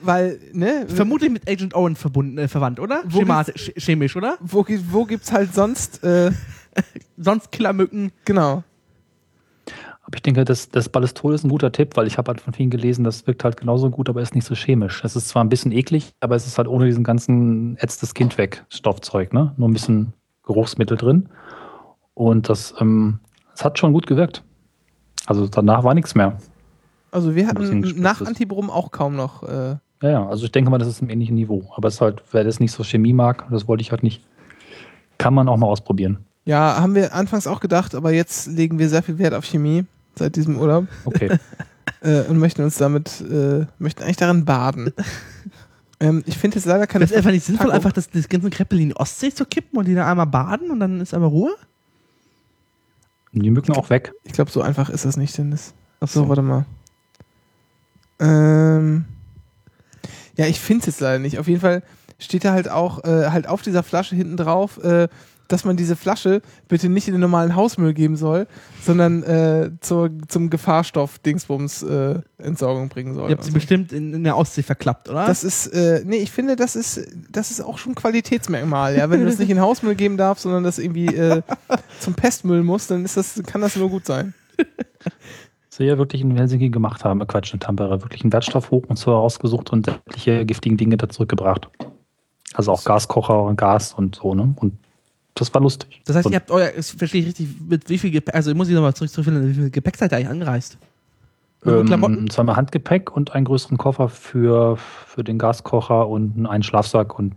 Weil, 0.00 0.38
ne? 0.52 0.86
Vermutlich 0.88 1.30
mit 1.30 1.48
Agent 1.48 1.74
Owen 1.74 1.96
verbunden, 1.96 2.38
äh, 2.38 2.48
verwandt, 2.48 2.78
oder? 2.78 3.02
Chemisch, 3.76 4.14
oder? 4.16 4.38
wo, 4.40 4.64
wo 4.90 5.04
gibt's 5.04 5.32
halt 5.32 5.54
sonst, 5.54 6.04
äh, 6.04 6.30
Sonst 7.16 7.52
Killermücken. 7.52 8.12
genau. 8.24 8.64
Aber 10.08 10.16
ich 10.16 10.22
denke, 10.22 10.46
das, 10.46 10.70
das 10.70 10.88
Ballistol 10.88 11.34
ist 11.34 11.44
ein 11.44 11.50
guter 11.50 11.70
Tipp, 11.70 11.94
weil 11.94 12.06
ich 12.06 12.16
habe 12.16 12.30
halt 12.30 12.40
von 12.40 12.54
vielen 12.54 12.70
gelesen, 12.70 13.04
das 13.04 13.26
wirkt 13.26 13.44
halt 13.44 13.58
genauso 13.58 13.90
gut, 13.90 14.08
aber 14.08 14.22
ist 14.22 14.34
nicht 14.34 14.46
so 14.46 14.54
chemisch. 14.54 15.04
Es 15.04 15.14
ist 15.16 15.28
zwar 15.28 15.44
ein 15.44 15.50
bisschen 15.50 15.70
eklig, 15.70 16.14
aber 16.20 16.34
es 16.34 16.46
ist 16.46 16.56
halt 16.56 16.66
ohne 16.66 16.86
diesen 16.86 17.04
ganzen 17.04 17.76
ätzt 17.76 18.02
das 18.02 18.14
Kind 18.14 18.38
weg 18.38 18.64
Stoffzeug, 18.70 19.34
ne? 19.34 19.52
Nur 19.58 19.68
ein 19.68 19.74
bisschen 19.74 20.14
Geruchsmittel 20.46 20.96
drin. 20.96 21.28
Und 22.14 22.48
das, 22.48 22.72
ähm, 22.80 23.20
das 23.50 23.66
hat 23.66 23.78
schon 23.78 23.92
gut 23.92 24.06
gewirkt. 24.06 24.42
Also 25.26 25.46
danach 25.46 25.84
war 25.84 25.92
nichts 25.92 26.14
mehr. 26.14 26.38
Also 27.10 27.34
wir 27.34 27.46
hatten 27.46 27.80
nach 28.00 28.22
ist. 28.22 28.28
Antibrum 28.28 28.70
auch 28.70 28.90
kaum 28.92 29.14
noch, 29.14 29.42
äh, 29.42 29.76
Ja, 30.00 30.08
ja, 30.10 30.26
also 30.26 30.46
ich 30.46 30.52
denke 30.52 30.70
mal, 30.70 30.78
das 30.78 30.88
ist 30.88 31.02
im 31.02 31.10
ähnlichen 31.10 31.34
Niveau. 31.34 31.70
Aber 31.76 31.88
es 31.88 31.96
ist 31.96 32.00
halt, 32.00 32.22
wer 32.32 32.44
das 32.44 32.60
nicht 32.60 32.72
so 32.72 32.82
Chemie 32.82 33.12
mag, 33.12 33.46
das 33.50 33.68
wollte 33.68 33.82
ich 33.82 33.90
halt 33.90 34.02
nicht, 34.02 34.24
kann 35.18 35.34
man 35.34 35.50
auch 35.50 35.58
mal 35.58 35.66
ausprobieren. 35.66 36.24
ja, 36.46 36.80
haben 36.80 36.94
wir 36.94 37.14
anfangs 37.14 37.46
auch 37.46 37.60
gedacht, 37.60 37.94
aber 37.94 38.10
jetzt 38.10 38.46
legen 38.46 38.78
wir 38.78 38.88
sehr 38.88 39.02
viel 39.02 39.18
Wert 39.18 39.34
auf 39.34 39.44
Chemie 39.44 39.84
seit 40.18 40.36
diesem 40.36 40.58
Urlaub 40.58 40.86
Okay. 41.04 41.38
äh, 42.00 42.22
und 42.22 42.38
möchten 42.38 42.62
uns 42.62 42.76
damit, 42.76 43.20
äh, 43.20 43.66
möchten 43.78 44.02
eigentlich 44.02 44.16
darin 44.16 44.44
baden. 44.44 44.92
ähm, 46.00 46.22
ich 46.26 46.38
finde 46.38 46.56
jetzt 46.56 46.66
leider 46.66 46.86
keine 46.86 47.04
Das 47.04 47.12
ist 47.12 47.16
einfach 47.16 47.30
nicht 47.30 47.44
sinnvoll, 47.44 47.70
einfach 47.70 47.92
das, 47.92 48.10
das 48.10 48.28
ganze 48.28 48.50
Kreppel 48.50 48.80
in 48.80 48.88
die 48.90 48.96
Ostsee 48.96 49.32
zu 49.32 49.44
kippen 49.44 49.78
und 49.78 49.86
die 49.86 49.94
dann 49.94 50.06
einmal 50.06 50.26
baden 50.26 50.70
und 50.70 50.80
dann 50.80 51.00
ist 51.00 51.14
aber 51.14 51.26
Ruhe? 51.26 51.54
Die 53.32 53.50
Mücken 53.50 53.72
auch 53.72 53.90
weg? 53.90 54.12
Ich 54.24 54.32
glaube, 54.32 54.50
so 54.50 54.62
einfach 54.62 54.90
ist 54.90 55.04
das 55.04 55.16
nicht, 55.16 55.36
Dennis. 55.36 55.74
Ach 56.00 56.08
so, 56.08 56.28
warte 56.28 56.42
mal. 56.42 56.64
Ähm, 58.20 59.04
ja, 60.36 60.46
ich 60.46 60.60
finde 60.60 60.80
es 60.80 60.86
jetzt 60.86 61.00
leider 61.00 61.18
nicht. 61.18 61.38
Auf 61.38 61.46
jeden 61.46 61.60
Fall 61.60 61.82
steht 62.18 62.44
da 62.44 62.52
halt 62.52 62.68
auch 62.68 63.04
äh, 63.04 63.30
halt 63.30 63.46
auf 63.46 63.62
dieser 63.62 63.82
Flasche 63.82 64.16
hinten 64.16 64.36
drauf, 64.36 64.82
äh, 64.82 65.08
dass 65.48 65.64
man 65.64 65.76
diese 65.76 65.96
Flasche 65.96 66.42
bitte 66.68 66.88
nicht 66.88 67.08
in 67.08 67.14
den 67.14 67.20
normalen 67.20 67.56
Hausmüll 67.56 67.94
geben 67.94 68.16
soll, 68.16 68.46
sondern 68.82 69.22
äh, 69.22 69.70
zur, 69.80 70.10
zum 70.28 70.50
Gefahrstoff-Dingsbums 70.50 71.82
äh, 71.82 72.20
Entsorgung 72.38 72.88
bringen 72.88 73.14
soll. 73.14 73.30
Ihr 73.30 73.32
habt 73.32 73.44
sie 73.44 73.48
Also, 73.48 73.54
bestimmt 73.54 73.92
in, 73.92 74.14
in 74.14 74.24
der 74.24 74.36
Ostsee 74.36 74.62
verklappt, 74.62 75.08
oder? 75.08 75.26
das 75.26 75.42
ist, 75.44 75.68
äh, 75.68 76.02
nee, 76.04 76.18
ich 76.18 76.30
finde, 76.30 76.54
das 76.54 76.76
ist, 76.76 77.00
das 77.30 77.50
ist 77.50 77.60
auch 77.60 77.78
schon 77.78 77.92
ein 77.92 77.94
Qualitätsmerkmal, 77.96 78.96
ja. 78.96 79.10
Wenn 79.10 79.20
du 79.20 79.26
das 79.26 79.38
nicht 79.38 79.50
in 79.50 79.60
Hausmüll 79.60 79.94
geben 79.94 80.16
darfst, 80.16 80.42
sondern 80.42 80.64
das 80.64 80.78
irgendwie 80.78 81.06
äh, 81.06 81.42
zum 82.00 82.14
Pestmüll 82.14 82.62
muss, 82.62 82.86
dann 82.86 83.04
ist 83.04 83.16
das, 83.16 83.42
kann 83.46 83.60
das 83.60 83.74
nur 83.76 83.88
gut 83.88 84.06
sein. 84.06 84.34
Was 85.70 85.78
wir 85.78 85.86
ja 85.86 85.98
wirklich 85.98 86.22
in 86.22 86.36
Helsinki 86.36 86.70
gemacht 86.70 87.04
haben, 87.04 87.24
Quatsch, 87.26 87.54
in 87.54 87.60
Tampere, 87.60 88.02
wirklich 88.02 88.22
einen 88.22 88.32
Wertstoff 88.32 88.70
hoch 88.70 88.84
und 88.88 88.98
so 88.98 89.12
herausgesucht 89.12 89.70
und 89.70 89.86
sämtliche 89.86 90.44
giftigen 90.44 90.76
Dinge 90.76 90.96
da 90.96 91.08
zurückgebracht. 91.08 91.68
Also 92.54 92.72
auch 92.72 92.82
Gaskocher 92.84 93.42
und 93.44 93.56
Gas 93.56 93.94
und 93.94 94.16
so, 94.16 94.34
ne? 94.34 94.54
Und 94.56 94.74
das 95.40 95.52
war 95.54 95.60
lustig. 95.62 96.00
das 96.04 96.16
heißt, 96.16 96.26
und 96.26 96.32
ihr 96.32 96.36
habt 96.40 96.50
euer, 96.50 96.70
das 96.74 96.90
verstehe 96.90 97.20
ich 97.22 97.26
richtig, 97.28 97.48
mit 97.68 97.88
wie 97.88 97.98
viel 97.98 98.10
Gepäck, 98.10 98.34
also 98.34 98.54
muss 98.54 98.68
ich 98.68 98.74
nochmal 98.74 98.94
zurück 98.94 99.10
zurückfinden, 99.10 99.48
wie 99.48 99.54
viel 99.54 99.70
Gepäck 99.70 99.96
seid 99.96 100.12
ihr 100.12 100.16
eigentlich 100.18 100.28
angereist? 100.30 100.78
Nur 101.64 101.84
Klamotten? 101.84 102.18
ähm, 102.18 102.30
zweimal 102.30 102.56
Handgepäck 102.56 103.10
und 103.14 103.32
einen 103.34 103.44
größeren 103.44 103.78
Koffer 103.78 104.08
für, 104.08 104.76
für 104.76 105.24
den 105.24 105.38
Gaskocher 105.38 106.06
und 106.08 106.46
einen 106.46 106.62
Schlafsack 106.62 107.18
und 107.18 107.34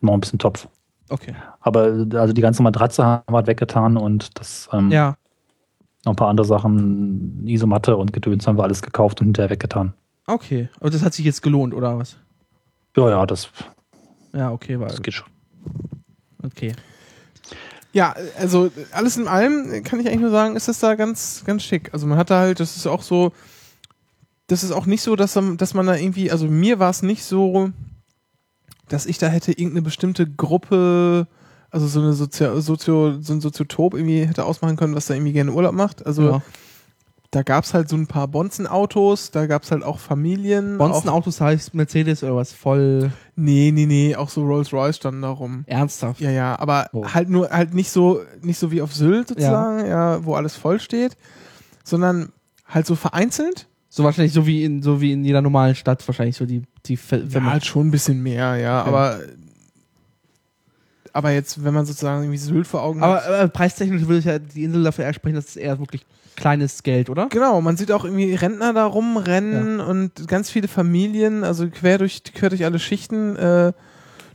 noch 0.00 0.12
ein 0.14 0.20
bisschen 0.20 0.38
Topf. 0.38 0.68
Okay. 1.08 1.34
Aber 1.60 2.06
also 2.14 2.32
die 2.32 2.40
ganze 2.42 2.62
Matratze 2.62 3.04
haben 3.04 3.22
wir 3.28 3.36
halt 3.36 3.46
weggetan 3.46 3.96
und 3.96 4.38
das 4.38 4.68
ähm, 4.72 4.90
Ja. 4.90 5.16
noch 6.04 6.12
ein 6.12 6.16
paar 6.16 6.28
andere 6.28 6.46
Sachen, 6.46 7.46
Isomatte 7.46 7.96
und 7.96 8.12
Gedöns 8.12 8.46
haben 8.46 8.58
wir 8.58 8.64
alles 8.64 8.82
gekauft 8.82 9.20
und 9.20 9.28
hinterher 9.28 9.50
weggetan. 9.50 9.94
Okay. 10.26 10.68
Aber 10.80 10.90
das 10.90 11.02
hat 11.02 11.14
sich 11.14 11.24
jetzt 11.24 11.42
gelohnt, 11.42 11.72
oder 11.74 11.98
was? 11.98 12.16
Ja, 12.96 13.08
ja, 13.08 13.26
das, 13.26 13.48
Ja, 14.34 14.50
okay, 14.52 14.78
war. 14.78 14.88
das 14.88 15.00
geht 15.02 15.14
schon. 15.14 15.28
Okay. 16.42 16.72
Ja, 17.92 18.14
also 18.38 18.70
alles 18.92 19.16
in 19.18 19.28
allem 19.28 19.82
kann 19.84 20.00
ich 20.00 20.06
eigentlich 20.08 20.20
nur 20.20 20.30
sagen, 20.30 20.56
ist 20.56 20.68
das 20.68 20.78
da 20.78 20.94
ganz, 20.94 21.42
ganz 21.44 21.62
schick. 21.62 21.90
Also 21.92 22.06
man 22.06 22.16
hat 22.18 22.30
da 22.30 22.40
halt, 22.40 22.58
das 22.60 22.76
ist 22.76 22.86
auch 22.86 23.02
so, 23.02 23.32
das 24.46 24.64
ist 24.64 24.72
auch 24.72 24.86
nicht 24.86 25.02
so, 25.02 25.14
dass, 25.16 25.34
man- 25.34 25.56
dass 25.58 25.74
man 25.74 25.86
da 25.86 25.94
irgendwie, 25.94 26.30
also 26.30 26.46
mir 26.46 26.78
war 26.78 26.90
es 26.90 27.02
nicht 27.02 27.22
so, 27.24 27.70
dass 28.88 29.06
ich 29.06 29.18
da 29.18 29.28
hätte 29.28 29.52
irgendeine 29.52 29.82
bestimmte 29.82 30.26
Gruppe, 30.26 31.26
also 31.70 31.86
so 31.86 32.00
eine 32.00 32.12
Sozio, 32.14 32.60
Sozio, 32.60 33.20
so 33.20 33.32
ein 33.34 33.40
Soziotop 33.40 33.94
irgendwie 33.94 34.24
hätte 34.26 34.44
ausmachen 34.44 34.76
können, 34.76 34.94
was 34.94 35.06
da 35.06 35.14
irgendwie 35.14 35.32
gerne 35.32 35.52
Urlaub 35.52 35.74
macht. 35.74 36.04
Also 36.06 36.22
Ja. 36.22 36.42
Da 37.32 37.42
gab 37.42 37.64
es 37.64 37.72
halt 37.74 37.88
so 37.88 37.96
ein 37.96 38.06
paar 38.06 38.28
Bonzenautos, 38.28 39.30
da 39.32 39.46
gab 39.46 39.62
es 39.64 39.70
halt 39.72 39.82
auch 39.82 39.98
Familien. 39.98 40.76
Bonzen-Autos 40.78 41.40
heißt 41.40 41.74
Mercedes 41.74 42.22
oder 42.22 42.36
was? 42.36 42.52
Voll 42.52 43.10
Nee, 43.34 43.72
nee, 43.74 43.86
nee, 43.86 44.14
auch 44.14 44.28
so 44.28 44.44
Rolls-Royce 44.44 44.96
standen 44.96 45.22
da 45.22 45.30
rum. 45.30 45.64
ernsthaft. 45.66 46.20
Ja, 46.20 46.30
ja, 46.30 46.58
aber 46.58 46.88
Oh. 46.92 47.06
halt 47.08 47.30
nur 47.30 47.48
halt 47.50 47.72
nicht 47.74 47.90
so 47.90 48.20
nicht 48.42 48.58
so 48.58 48.70
wie 48.70 48.82
auf 48.82 48.94
Sylt 48.94 49.28
sozusagen, 49.28 49.86
ja. 49.86 50.24
wo 50.24 50.34
alles 50.34 50.54
voll 50.56 50.78
steht, 50.78 51.16
sondern 51.82 52.32
halt 52.68 52.86
so 52.86 52.94
vereinzelt. 52.94 53.66
So 53.88 54.04
wahrscheinlich 54.04 54.32
so 54.32 54.46
wie 54.46 54.62
in 54.64 54.82
so 54.82 55.00
wie 55.00 55.12
in 55.12 55.24
jeder 55.24 55.42
normalen 55.42 55.74
Stadt 55.74 56.06
wahrscheinlich 56.06 56.36
so 56.36 56.46
die 56.46 56.62
die 56.86 56.96
Ver- 56.96 57.24
Ja, 57.28 57.42
halt 57.44 57.64
schon 57.66 57.88
ein 57.88 57.90
bisschen 57.90 58.22
mehr, 58.22 58.56
ja, 58.56 58.80
Okay. 58.82 58.88
aber 58.90 59.18
aber 61.14 61.30
jetzt, 61.30 61.62
wenn 61.62 61.74
man 61.74 61.84
sozusagen 61.84 62.22
irgendwie 62.22 62.38
Sylt 62.38 62.66
vor 62.66 62.82
Augen 62.82 63.02
Aber 63.02 63.16
hat. 63.22 63.30
äh, 63.44 63.48
preistechnisch 63.48 64.02
würde 64.02 64.18
ich 64.18 64.24
ja 64.24 64.38
die 64.38 64.64
Insel 64.64 64.82
dafür 64.82 65.04
eher 65.04 65.12
sprechen, 65.14 65.34
dass 65.36 65.48
es 65.48 65.56
eher 65.56 65.78
wirklich 65.78 66.06
kleines 66.36 66.82
Geld, 66.82 67.10
oder? 67.10 67.28
Genau, 67.28 67.60
man 67.60 67.76
sieht 67.76 67.92
auch 67.92 68.04
irgendwie 68.04 68.34
Rentner 68.34 68.72
da 68.72 68.86
rumrennen 68.86 69.80
und 69.80 70.26
ganz 70.28 70.50
viele 70.50 70.68
Familien, 70.68 71.44
also 71.44 71.68
quer 71.68 71.98
durch, 71.98 72.22
quer 72.24 72.48
durch 72.50 72.64
alle 72.64 72.78
Schichten. 72.78 73.36
Äh, 73.36 73.72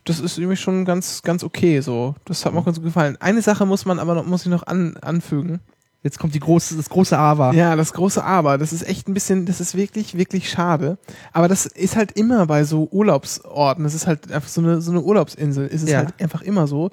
das 0.06 0.20
ist 0.20 0.38
irgendwie 0.38 0.56
schon 0.58 0.86
ganz, 0.86 1.22
ganz 1.22 1.44
okay. 1.44 1.82
So, 1.82 2.16
das 2.26 2.46
hat 2.46 2.54
mir 2.54 2.60
auch 2.60 2.66
ganz 2.66 2.78
gut 2.78 2.86
gefallen. 2.86 3.18
Eine 3.20 3.42
Sache 3.42 3.66
muss 3.66 3.86
man 3.86 4.00
aber 4.00 4.16
noch, 4.16 4.26
muss 4.26 4.44
ich 4.44 4.52
noch 4.52 4.66
an, 4.66 4.96
anfügen. 5.02 5.60
Jetzt 6.04 6.20
kommt 6.20 6.34
die 6.36 6.40
große, 6.40 6.78
das 6.78 6.90
große 6.90 7.18
Aber. 7.18 7.54
Ja, 7.54 7.76
das 7.76 7.92
große 7.92 8.24
Aber, 8.24 8.58
das 8.58 8.72
ist 8.72 8.88
echt 8.88 9.10
ein 9.10 9.14
bisschen, 9.14 9.46
das 9.46 9.60
ist 9.60 9.76
wirklich, 9.76 10.16
wirklich 10.16 10.50
schade. 10.50 10.98
Aber 11.34 11.48
das 11.50 11.66
ist 11.66 11.98
halt 11.98 12.14
immer 12.14 12.46
bei 12.46 12.64
so 12.64 12.88
Urlaubsorten, 12.92 13.84
das 13.84 13.96
ist 13.96 14.08
halt 14.08 14.32
einfach 14.32 14.48
so 14.48 14.62
eine, 14.62 14.80
so 14.80 14.92
eine 14.92 15.02
Urlaubsinsel, 15.02 15.68
ist 15.68 15.84
es 15.84 15.90
Ja. 15.90 15.98
halt 15.98 16.14
einfach 16.22 16.42
immer 16.44 16.68
so. 16.68 16.92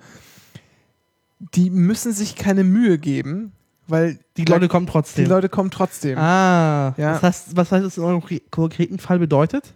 Die 1.54 1.70
müssen 1.70 2.12
sich 2.12 2.34
keine 2.34 2.64
Mühe 2.64 2.98
geben, 2.98 3.52
weil 3.86 4.18
Die 4.36 4.44
Leute 4.44 4.68
kommen 4.68 4.86
trotzdem. 4.86 5.24
die 5.24 5.30
Leute 5.30 5.48
kommen 5.48 5.70
trotzdem. 5.70 6.18
ah, 6.18 6.94
Ja. 6.96 7.12
das 7.14 7.22
heißt, 7.22 7.56
was 7.56 7.70
heißt 7.72 7.84
das 7.84 7.96
in 7.98 8.04
eurem 8.04 8.20
kre- 8.20 8.42
konkreten 8.50 8.98
Fall 8.98 9.18
bedeutet? 9.18 9.74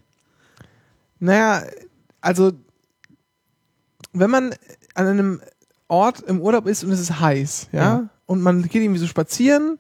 Naja, 1.20 1.62
also, 2.20 2.52
wenn 4.12 4.30
man 4.30 4.54
an 4.94 5.06
einem 5.06 5.40
Ort 5.88 6.20
im 6.20 6.40
Urlaub 6.40 6.66
ist 6.66 6.84
und 6.84 6.90
es 6.90 7.00
ist 7.00 7.20
heiß, 7.20 7.68
ja, 7.72 7.80
Ja. 7.82 8.08
und 8.26 8.40
man 8.42 8.62
geht 8.62 8.82
irgendwie 8.82 9.00
so 9.00 9.06
spazieren 9.06 9.78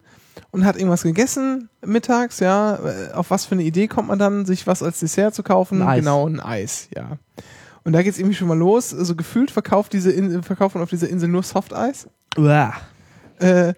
und 0.50 0.64
hat 0.64 0.76
irgendwas 0.76 1.02
gegessen 1.02 1.68
mittags, 1.84 2.40
ja, 2.40 2.76
äh, 2.76 3.12
auf 3.12 3.30
was 3.30 3.46
für 3.46 3.52
eine 3.52 3.62
Idee 3.64 3.88
kommt 3.88 4.08
man 4.08 4.18
dann, 4.18 4.46
sich 4.46 4.66
was 4.66 4.82
als 4.82 5.00
Dessert 5.00 5.34
zu 5.34 5.42
kaufen? 5.42 5.82
Ein. 5.82 6.00
Genau, 6.00 6.26
ein 6.26 6.40
Eis, 6.40 6.88
ja. 6.94 7.18
Und 7.84 7.92
da 7.92 8.02
geht's 8.02 8.18
irgendwie 8.18 8.34
schon 8.36 8.48
mal 8.48 8.58
los. 8.58 8.94
Also 8.94 9.14
gefühlt 9.16 9.50
verkauft 9.50 9.92
diese 9.94 10.10
In 10.12 10.42
verkauft 10.42 10.74
man 10.74 10.82
auf 10.84 10.90
dieser 10.90 11.08
Insel 11.08 11.28
nur 11.28 11.42
Softeis. 11.42 12.06
Uah. 12.36 12.74
Äh, 13.38 13.72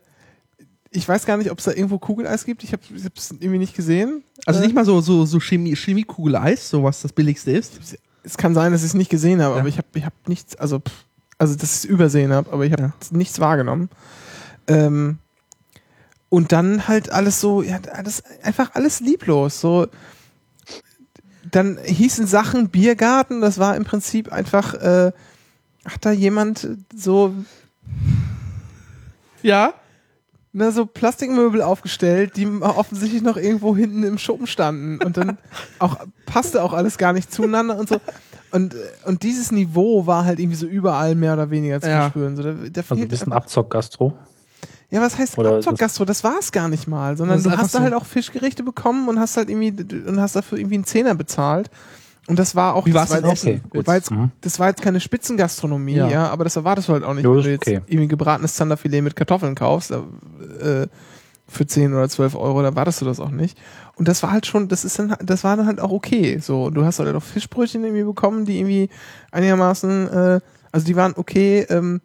ich 0.91 1.09
weiß 1.09 1.25
gar 1.27 1.37
nicht, 1.37 1.51
ob 1.51 1.59
es 1.59 1.65
da 1.65 1.73
irgendwo 1.73 1.99
Kugeleis 1.99 2.45
gibt. 2.45 2.65
Ich 2.65 2.73
habe 2.73 2.83
es 3.17 3.31
irgendwie 3.31 3.59
nicht 3.59 3.75
gesehen. 3.77 4.25
Also 4.47 4.61
Äh, 4.61 4.65
nicht 4.67 4.75
mal 4.75 4.85
so 4.85 5.01
so 5.01 5.25
so 5.25 5.39
Chemie 5.41 5.75
Chemiekugel-Eis, 5.77 6.69
so 6.69 6.83
was 6.83 7.03
das 7.03 7.12
billigste 7.12 7.53
ist. 7.53 7.97
es 8.25 8.37
kann 8.37 8.55
sein, 8.55 8.73
dass 8.73 8.83
ich 8.83 8.89
es 8.89 8.95
nicht 8.95 9.11
gesehen 9.11 9.41
habe, 9.43 9.55
Ja. 9.55 9.61
aber 9.61 9.69
ich 9.69 9.79
habe 9.79 9.87
ich 9.95 10.05
hab 10.05 10.12
nichts, 10.29 10.57
also, 10.57 10.79
pff, 10.81 10.93
also 11.39 11.55
dass 11.55 11.71
ich 11.71 11.77
es 11.77 11.85
übersehen 11.85 12.33
habe, 12.33 12.53
aber 12.53 12.67
ich 12.67 12.73
habe 12.73 12.83
Ja. 12.83 12.93
nichts 13.12 13.39
wahrgenommen. 13.41 13.89
Ähm, 14.67 15.19
und 16.29 16.53
dann 16.53 16.87
halt 16.87 17.11
alles 17.11 17.41
so, 17.41 17.62
ja, 17.62 17.79
alles, 17.93 18.23
einfach 18.43 18.75
alles 18.75 19.01
lieblos. 19.01 19.61
So, 19.61 19.87
dann 21.51 21.79
hießen 21.83 22.27
Sachen 22.27 22.69
Biergarten, 22.69 23.41
das 23.41 23.59
war 23.59 23.75
im 23.77 23.85
Prinzip 23.85 24.31
einfach, 24.33 24.75
äh, 24.75 25.12
hat 25.85 26.05
da 26.05 26.11
jemand 26.12 26.69
so, 26.95 27.35
Ja. 29.43 29.73
Na, 30.52 30.70
so 30.72 30.85
Plastikmöbel 30.86 31.62
aufgestellt, 31.62 32.36
die 32.36 32.47
offensichtlich 32.60 33.22
noch 33.22 33.36
irgendwo 33.36 33.77
hinten 33.77 34.02
im 34.02 34.18
Schuppen 34.18 34.47
standen 34.47 35.02
und 35.02 35.16
dann 35.16 35.39
auch 35.78 35.97
passte 36.27 36.62
auch 36.62 36.72
alles 36.72 36.98
gar 36.98 37.12
nicht 37.12 37.32
zueinander 37.32 37.78
und 37.78 37.89
so. 37.89 38.01
Und, 38.52 38.74
und 39.05 39.22
dieses 39.22 39.52
Niveau 39.52 40.06
war 40.06 40.24
halt 40.24 40.40
irgendwie 40.40 40.56
so 40.56 40.66
überall 40.66 41.14
mehr 41.14 41.35
oder 41.35 41.51
weniger 41.51 41.81
zu 41.81 41.89
Ja. 41.89 42.01
verspüren. 42.02 42.36
So, 42.36 42.43
da, 42.43 42.52
da 42.52 42.81
Also 42.81 42.94
ein 42.97 43.06
bisschen 43.06 43.32
Abzock-Gastro. 43.32 44.12
ja, 44.90 45.01
was 45.01 45.16
heißt 45.18 45.39
Abzockgastro? 45.39 46.05
Das 46.05 46.24
war 46.24 46.35
es 46.40 46.51
gar 46.51 46.68
nicht 46.68 46.89
mal, 46.89 47.16
sondern 47.16 47.40
du 47.44 47.51
hast 47.52 47.74
da 47.74 47.78
so. 47.78 47.85
halt 47.85 47.94
auch 47.94 48.05
Fischgerichte 48.05 48.64
bekommen 48.64 49.09
und 49.09 49.20
hast 49.20 49.36
halt 49.36 49.51
irgendwie 49.51 49.70
und 50.05 50.20
hast 50.20 50.35
dafür 50.35 50.59
irgendwie 50.59 50.74
einen 50.77 50.85
Zehner 50.85 51.14
bezahlt. 51.14 51.70
Und 52.31 52.39
das 52.39 52.55
war 52.55 52.77
auch 52.77 52.86
Wie 52.86 52.93
das 52.93 53.11
war 53.11 53.28
jetzt, 53.28 53.44
das 53.73 53.86
war 53.89 53.97
jetzt, 53.97 54.11
Mhm. 54.12 54.31
das 54.40 54.61
war 54.61 54.69
jetzt 54.69 54.82
keine 54.82 55.01
Spitzengastronomie, 55.01 55.97
ja. 55.97 56.09
Ja. 56.09 56.28
aber 56.28 56.44
das 56.44 56.55
erwartest 56.55 56.89
du 56.89 56.93
halt 56.93 57.02
auch 57.02 57.12
nicht, 57.12 57.24
Jo, 57.24 57.35
wenn 57.35 57.43
du 57.43 57.51
jetzt 57.51 57.66
okay. 57.66 57.81
irgendwie 57.89 58.07
gebratenes 58.07 58.55
Zanderfilet 58.55 59.02
mit 59.02 59.16
Kartoffeln 59.16 59.57
kaufst. 59.57 59.90
Äh, 59.90 60.86
für 61.48 61.66
10 61.66 61.93
oder 61.93 62.09
12 62.09 62.36
Euro, 62.36 62.62
da 62.62 62.77
wartest 62.77 63.01
du 63.01 63.05
das 63.05 63.19
auch 63.19 63.31
nicht. 63.32 63.59
Und 63.97 64.07
das 64.07 64.23
war 64.23 64.31
halt 64.31 64.47
schon, 64.47 64.69
das 64.69 64.85
ist 64.85 64.97
dann, 65.01 65.16
das 65.20 65.43
war 65.43 65.57
dann 65.57 65.66
halt 65.66 65.81
auch 65.81 65.90
okay. 65.90 66.39
So, 66.39 66.70
du 66.70 66.85
hast 66.85 67.01
halt 67.01 67.12
auch 67.12 67.23
Fischbrötchen 67.24 67.82
irgendwie 67.82 68.05
bekommen, 68.05 68.44
die 68.44 68.61
irgendwie 68.61 68.89
einigermaßen, 69.32 70.09
äh, 70.09 70.40
also 70.70 70.86
die 70.86 70.94
waren 70.94 71.15
okay, 71.16 71.66
ähm, 71.69 72.01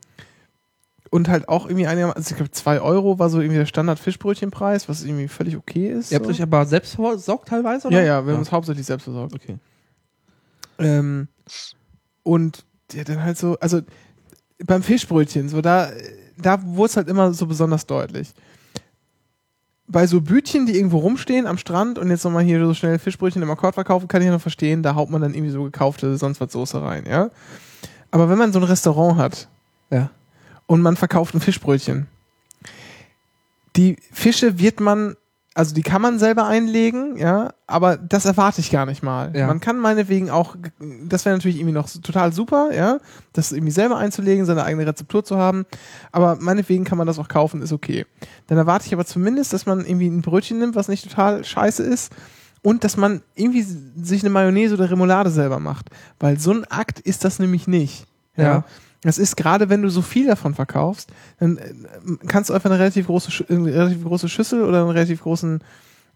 und 1.11 1.29
halt 1.29 1.47
auch 1.47 1.67
irgendwie 1.67 1.85
einigermaßen, 1.85 2.17
also 2.17 2.31
ich 2.31 2.37
glaube 2.37 2.49
2 2.49 2.81
Euro 2.81 3.19
war 3.19 3.29
so 3.29 3.39
irgendwie 3.39 3.59
der 3.59 3.67
Standard-Fischbrötchenpreis, 3.67 4.89
was 4.89 5.03
irgendwie 5.03 5.27
völlig 5.27 5.55
okay 5.55 5.91
ist. 5.91 6.11
Ihr 6.11 6.15
habt 6.15 6.25
so. 6.25 6.31
euch 6.31 6.41
aber 6.41 6.65
selbst 6.65 6.95
versorgt 6.95 7.49
teilweise, 7.49 7.89
oder? 7.89 7.99
Ja, 7.99 8.03
ja, 8.03 8.25
wir 8.25 8.33
haben 8.33 8.39
uns 8.39 8.51
hauptsächlich 8.51 8.87
selbst 8.87 9.03
versorgt. 9.03 9.35
Okay. 9.35 9.59
Ähm, 10.79 11.27
und 12.23 12.65
ja, 12.93 13.03
dann 13.03 13.23
halt 13.23 13.37
so, 13.37 13.57
also 13.59 13.81
beim 14.63 14.83
Fischbrötchen, 14.83 15.49
so 15.49 15.61
da, 15.61 15.91
da 16.37 16.61
wurde 16.63 16.89
es 16.91 16.97
halt 16.97 17.07
immer 17.09 17.33
so 17.33 17.45
besonders 17.47 17.85
deutlich. 17.85 18.33
Bei 19.87 20.07
so 20.07 20.19
Bütchen, 20.21 20.65
die 20.65 20.75
irgendwo 20.75 20.97
rumstehen 20.97 21.45
am 21.45 21.57
Strand 21.59 21.99
und 21.99 22.09
jetzt 22.09 22.23
nochmal 22.23 22.43
hier 22.43 22.65
so 22.65 22.73
schnell 22.73 22.97
Fischbrötchen 22.97 23.41
im 23.43 23.51
Akkord 23.51 23.75
verkaufen, 23.75 24.07
kann 24.07 24.21
ich 24.21 24.25
ja 24.27 24.31
noch 24.33 24.41
verstehen, 24.41 24.81
da 24.81 24.95
haut 24.95 25.09
man 25.09 25.21
dann 25.21 25.33
irgendwie 25.33 25.51
so 25.51 25.63
gekaufte 25.63 26.17
sonst 26.17 26.41
was 26.41 26.51
Soße 26.51 26.81
rein, 26.81 27.05
ja. 27.07 27.29
Aber 28.11 28.29
wenn 28.29 28.37
man 28.37 28.51
so 28.53 28.59
ein 28.59 28.63
Restaurant 28.63 29.17
hat, 29.17 29.47
Ja. 29.91 30.09
und 30.65 30.81
man 30.81 30.95
verkauft 30.95 31.35
ein 31.35 31.41
Fischbrötchen, 31.41 32.07
die 33.75 33.97
Fische 34.11 34.57
wird 34.57 34.79
man 34.79 35.15
Also 35.57 35.73
die 35.73 35.83
kann 35.83 36.01
man 36.01 36.19
selber 36.19 36.47
einlegen, 36.47 37.15
ja, 37.15 37.53
aber 37.65 37.95
das 37.95 38.25
erwarte 38.25 38.59
ich 38.59 38.71
gar 38.71 38.85
nicht 38.85 39.03
mal. 39.03 39.31
Ja. 39.33 39.47
Man 39.47 39.61
kann 39.61 39.79
meinetwegen 39.79 40.29
auch, 40.29 40.57
das 41.07 41.23
wäre 41.23 41.33
natürlich 41.33 41.55
irgendwie 41.55 41.73
noch 41.73 41.89
total 41.89 42.33
super, 42.33 42.71
ja, 42.75 42.97
das 43.31 43.53
irgendwie 43.53 43.71
selber 43.71 43.95
einzulegen, 43.95 44.45
seine 44.45 44.65
eigene 44.65 44.85
Rezeptur 44.85 45.23
zu 45.23 45.37
haben, 45.37 45.65
aber 46.11 46.35
meinetwegen 46.41 46.83
kann 46.83 46.97
man 46.97 47.07
das 47.07 47.19
auch 47.19 47.29
kaufen, 47.29 47.61
ist 47.61 47.71
okay. 47.71 48.05
Dann 48.47 48.57
erwarte 48.57 48.87
ich 48.87 48.93
aber 48.93 49.05
zumindest, 49.05 49.53
dass 49.53 49.65
man 49.65 49.85
irgendwie 49.85 50.07
ein 50.07 50.21
Brötchen 50.21 50.59
nimmt, 50.59 50.75
was 50.75 50.89
nicht 50.89 51.09
total 51.09 51.45
scheiße 51.45 51.83
ist 51.83 52.11
und 52.61 52.83
dass 52.83 52.97
man 52.97 53.21
irgendwie 53.35 53.61
sich 53.61 54.23
eine 54.23 54.31
Mayonnaise 54.31 54.73
oder 54.73 54.91
Remoulade 54.91 55.29
selber 55.29 55.59
macht, 55.59 55.89
weil 56.19 56.37
so 56.37 56.51
ein 56.51 56.65
Akt 56.65 56.99
ist 56.99 57.23
das 57.23 57.39
nämlich 57.39 57.65
nicht. 57.65 58.07
Ja. 58.35 58.43
Ja. 58.43 58.63
Das 59.01 59.17
ist 59.17 59.37
gerade, 59.37 59.69
wenn 59.69 59.81
du 59.81 59.89
so 59.89 60.01
viel 60.01 60.27
davon 60.27 60.53
verkaufst, 60.55 61.11
dann 61.39 61.57
äh, 61.57 61.73
kannst 62.27 62.49
du 62.49 62.53
einfach 62.53 62.69
eine 62.69 62.79
relativ 62.79 63.07
große, 63.07 63.45
eine 63.49 63.73
relativ 63.73 64.03
große 64.03 64.29
Schüssel 64.29 64.63
oder 64.63 64.81
einen 64.81 64.89
relativ 64.91 65.21
großen 65.21 65.61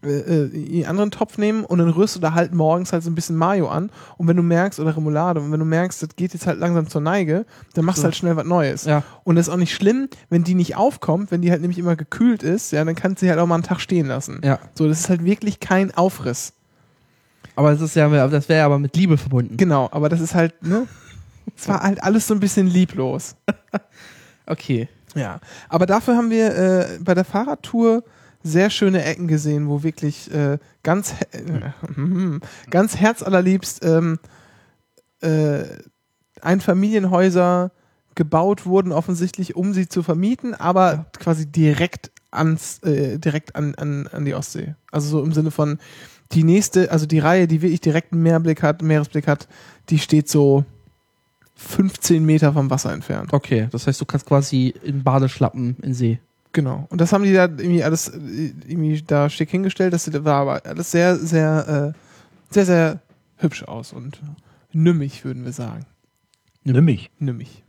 äh, 0.02 0.08
äh, 0.08 0.86
anderen 0.86 1.10
Topf 1.10 1.36
nehmen 1.36 1.62
und 1.62 1.78
dann 1.78 1.90
rührst 1.90 2.16
du 2.16 2.20
da 2.20 2.32
halt 2.32 2.54
morgens 2.54 2.90
halt 2.92 3.02
so 3.02 3.10
ein 3.10 3.14
bisschen 3.14 3.36
Mayo 3.36 3.68
an 3.68 3.90
und 4.16 4.26
wenn 4.28 4.36
du 4.36 4.42
merkst, 4.42 4.80
oder 4.80 4.96
Remoulade, 4.96 5.40
und 5.40 5.52
wenn 5.52 5.60
du 5.60 5.66
merkst, 5.66 6.02
das 6.02 6.16
geht 6.16 6.32
jetzt 6.32 6.46
halt 6.46 6.58
langsam 6.58 6.88
zur 6.88 7.02
Neige, 7.02 7.44
dann 7.74 7.84
machst 7.84 7.98
du 7.98 8.02
So. 8.02 8.04
halt 8.06 8.16
schnell 8.16 8.34
was 8.34 8.46
Neues. 8.46 8.84
Ja. 8.86 9.02
Und 9.24 9.36
das 9.36 9.48
ist 9.48 9.52
auch 9.52 9.58
nicht 9.58 9.74
schlimm, 9.74 10.08
wenn 10.30 10.42
die 10.42 10.54
nicht 10.54 10.74
aufkommt, 10.74 11.30
wenn 11.30 11.42
die 11.42 11.50
halt 11.50 11.60
nämlich 11.60 11.78
immer 11.78 11.96
gekühlt 11.96 12.42
ist, 12.42 12.72
ja, 12.72 12.82
dann 12.82 12.94
kannst 12.94 13.20
du 13.20 13.26
sie 13.26 13.30
halt 13.30 13.38
auch 13.40 13.46
mal 13.46 13.56
einen 13.56 13.62
Tag 13.62 13.80
stehen 13.80 14.06
lassen. 14.06 14.40
Ja. 14.42 14.58
So, 14.74 14.88
das 14.88 15.00
ist 15.00 15.10
halt 15.10 15.22
wirklich 15.22 15.60
kein 15.60 15.94
Aufriss. 15.94 16.54
Aber 17.54 17.70
das 17.72 17.82
ist 17.82 17.94
ja, 17.94 18.28
das 18.28 18.48
wäre 18.48 18.64
aber 18.64 18.78
mit 18.78 18.96
Liebe 18.96 19.18
verbunden. 19.18 19.58
Genau, 19.58 19.90
aber 19.92 20.08
das 20.08 20.20
ist 20.20 20.34
halt, 20.34 20.62
ne? 20.62 20.86
Es 21.56 21.68
war 21.68 21.82
halt 21.82 22.02
alles 22.02 22.26
so 22.26 22.34
ein 22.34 22.40
bisschen 22.40 22.66
lieblos. 22.66 23.36
Okay. 24.46 24.88
Ja, 25.14 25.38
aber 25.68 25.86
dafür 25.86 26.16
haben 26.16 26.30
wir 26.30 26.56
äh, 26.56 26.98
bei 27.00 27.14
der 27.14 27.24
Fahrradtour 27.24 28.02
sehr 28.42 28.68
schöne 28.70 29.04
Ecken 29.04 29.28
gesehen, 29.28 29.68
wo 29.68 29.82
wirklich 29.82 30.32
äh, 30.32 30.58
ganz, 30.82 31.14
äh, 31.32 31.70
ganz 32.70 32.96
herzallerliebst 32.96 33.84
ähm, 33.84 34.18
äh, 35.20 35.64
Einfamilienhäuser 36.40 37.70
gebaut 38.14 38.66
wurden, 38.66 38.92
offensichtlich, 38.92 39.56
um 39.56 39.72
sie 39.72 39.88
zu 39.88 40.02
vermieten, 40.02 40.54
aber 40.54 41.06
quasi 41.18 41.46
direkt 41.46 42.10
ans, 42.30 42.78
äh, 42.82 43.18
direkt 43.18 43.56
an, 43.56 43.74
an, 43.76 44.08
an 44.08 44.24
die 44.24 44.34
Ostsee. 44.34 44.74
Also 44.90 45.08
so 45.08 45.22
im 45.24 45.32
Sinne 45.32 45.50
von 45.50 45.78
die 46.32 46.44
nächste, 46.44 46.90
also 46.90 47.06
die 47.06 47.18
Reihe, 47.18 47.46
die 47.46 47.62
wirklich 47.62 47.80
direkt 47.80 48.12
einen 48.12 48.22
Meerblick 48.22 48.62
hat, 48.62 48.82
Meeresblick 48.82 49.26
hat, 49.26 49.48
die 49.90 49.98
steht 49.98 50.28
so 50.28 50.64
15 51.60 52.24
Meter 52.24 52.52
vom 52.52 52.70
Wasser 52.70 52.92
entfernt. 52.92 53.32
Okay, 53.32 53.68
das 53.70 53.86
heißt, 53.86 54.00
du 54.00 54.04
kannst 54.06 54.26
quasi 54.26 54.74
in 54.82 55.02
Badeschlappen 55.04 55.76
in 55.82 55.94
See. 55.94 56.18
Genau. 56.52 56.86
Und 56.90 57.00
das 57.00 57.12
haben 57.12 57.22
die 57.22 57.32
da 57.32 57.44
irgendwie 57.44 57.84
alles 57.84 58.08
irgendwie 58.08 59.02
da 59.06 59.28
schick 59.30 59.50
hingestellt. 59.50 59.92
Das 59.92 60.12
war 60.24 60.34
aber 60.40 60.66
alles 60.66 60.90
sehr, 60.90 61.16
sehr, 61.16 61.94
äh, 61.94 62.52
sehr, 62.52 62.66
sehr 62.66 63.00
hübsch 63.36 63.62
aus 63.64 63.92
und 63.92 64.20
nümmig, 64.72 65.24
würden 65.24 65.44
wir 65.44 65.52
sagen. 65.52 65.84
Nimm 66.64 66.84
mich. 66.84 67.10
Nümmig. 67.18 67.62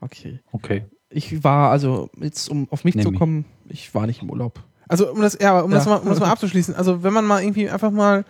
Okay. 0.00 0.40
Okay. 0.52 0.84
Ich 1.10 1.44
war, 1.44 1.70
also, 1.70 2.10
jetzt 2.20 2.48
um 2.50 2.68
auf 2.70 2.84
mich 2.84 2.94
Nimm 2.94 3.04
zu 3.04 3.12
kommen, 3.12 3.44
ich 3.68 3.94
war 3.94 4.06
nicht 4.06 4.22
im 4.22 4.30
Urlaub. 4.30 4.60
Also 4.88 5.12
um 5.12 5.20
das, 5.20 5.38
ja, 5.40 5.50
aber 5.52 5.64
um, 5.64 5.70
Das 5.70 5.84
Ja. 5.84 5.92
mal, 5.92 5.96
um 5.98 6.08
das 6.08 6.20
mal 6.20 6.30
abzuschließen, 6.30 6.74
also 6.74 7.02
wenn 7.02 7.12
man 7.12 7.26
mal 7.26 7.42
irgendwie 7.42 7.68
einfach 7.68 7.90
mal 7.90 8.24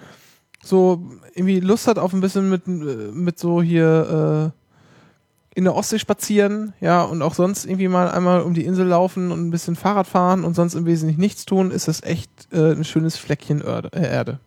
so 0.63 1.03
irgendwie 1.35 1.61
Lust 1.61 1.87
hat 1.87 1.99
auf 1.99 2.13
ein 2.13 2.21
bisschen 2.21 2.51
mit, 2.51 2.67
mit 2.67 3.39
so 3.39 3.63
hier 3.63 4.53
äh, 4.55 5.59
in 5.59 5.65
der 5.65 5.75
Ostsee 5.75 5.99
spazieren, 5.99 6.73
ja, 6.81 7.03
und 7.03 7.21
auch 7.21 7.35
sonst 7.35 7.65
irgendwie 7.65 7.89
mal 7.89 8.11
einmal 8.11 8.43
um 8.43 8.55
die 8.55 8.65
Insel 8.65 8.87
laufen 8.87 9.33
und 9.33 9.47
ein 9.47 9.51
bisschen 9.51 9.75
Fahrrad 9.77 10.07
fahren 10.07 10.45
und 10.45 10.55
sonst 10.55 10.75
im 10.75 10.87
Wesentlichen 10.87 11.21
nichts 11.21 11.47
tun, 11.47 11.71
ist 11.71 11.89
das 11.89 12.03
echt 12.03 12.31
äh, 12.53 12.73
ein 12.73 12.85
schönes 12.85 13.17
Fleckchen 13.17 13.61
Erde, 13.61 13.91
äh, 13.93 14.07
Erde. 14.07 14.39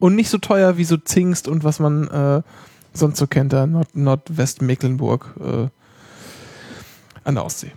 Und 0.00 0.16
nicht 0.16 0.30
so 0.30 0.38
teuer 0.38 0.76
wie 0.76 0.84
so 0.84 0.96
Zingst 0.96 1.46
und 1.46 1.62
was 1.62 1.78
man 1.78 2.08
äh, 2.08 2.42
sonst 2.92 3.18
so 3.18 3.26
kennt, 3.26 3.52
da 3.52 3.66
Nord 3.66 3.94
Nordwestmecklenburg 3.94 5.34
äh, 5.40 5.68
an 7.22 7.34
der 7.34 7.44
Ostsee. 7.44 7.72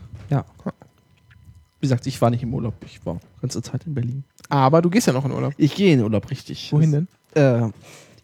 Wie 1.80 1.86
gesagt, 1.86 2.08
ich 2.08 2.20
war 2.22 2.30
nicht 2.32 2.44
im 2.44 2.54
Urlaub. 2.54 2.74
Ich 2.86 3.06
war 3.06 3.20
ganze 3.42 3.62
Zeit 3.62 3.86
in 3.86 3.94
Berlin. 3.94 4.24
Aber 4.50 4.82
du 4.82 4.90
gehst 4.90 5.08
ja 5.08 5.14
noch 5.14 5.26
in 5.26 5.32
Urlaub. 5.32 5.54
Ich 5.58 5.76
gehe 5.76 5.94
in 5.94 6.02
Urlaub, 6.02 6.30
richtig. 6.32 6.72
Wohin 6.74 6.92
denn? 6.92 7.08
Äh, 7.34 7.70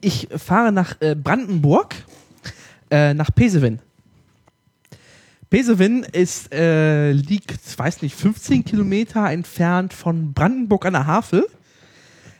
ich 0.01 0.27
fahre 0.35 0.71
nach 0.71 0.99
äh, 1.01 1.15
Brandenburg, 1.15 1.95
äh, 2.91 3.13
nach 3.13 3.33
Pesewin. 3.33 3.79
Pesewin 5.49 6.03
ist, 6.03 6.53
äh, 6.53 7.11
liegt, 7.11 7.77
weiß 7.77 8.01
nicht, 8.01 8.15
15 8.15 8.65
Kilometer 8.65 9.29
entfernt 9.29 9.93
von 9.93 10.33
Brandenburg 10.33 10.85
an 10.85 10.93
der 10.93 11.05
Havel. 11.05 11.47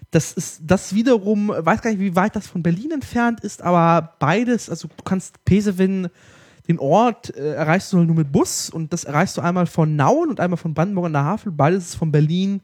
Das 0.10 0.34
ist 0.34 0.62
das 0.66 0.94
wiederum, 0.94 1.50
weiß 1.50 1.82
gar 1.82 1.92
nicht, 1.92 2.00
wie 2.00 2.16
weit 2.16 2.36
das 2.36 2.48
von 2.48 2.64
Berlin 2.64 2.92
entfernt 2.92 3.42
ist, 3.42 3.62
aber 3.62 4.16
beides, 4.20 4.70
also 4.70 4.88
du 4.88 5.04
kannst 5.04 5.44
Pesewin, 5.46 6.10
den 6.68 6.80
Ort, 6.80 7.36
äh, 7.36 7.54
erreichst 7.54 7.94
du 7.94 7.98
nur 7.98 8.16
mit 8.16 8.32
Bus 8.32 8.70
und 8.70 8.94
das 8.94 9.04
erreichst 9.04 9.38
du 9.38 9.42
einmal 9.42 9.66
von 9.66 9.96
Nauen 9.96 10.30
und 10.30 10.40
einmal 10.40 10.58
von 10.58 10.74
Brandenburg 10.74 11.08
an 11.08 11.14
der 11.14 11.24
Havel. 11.24 11.52
Beides 11.52 11.90
ist 11.90 11.96
von 11.96 12.12
Berlin 12.12 12.62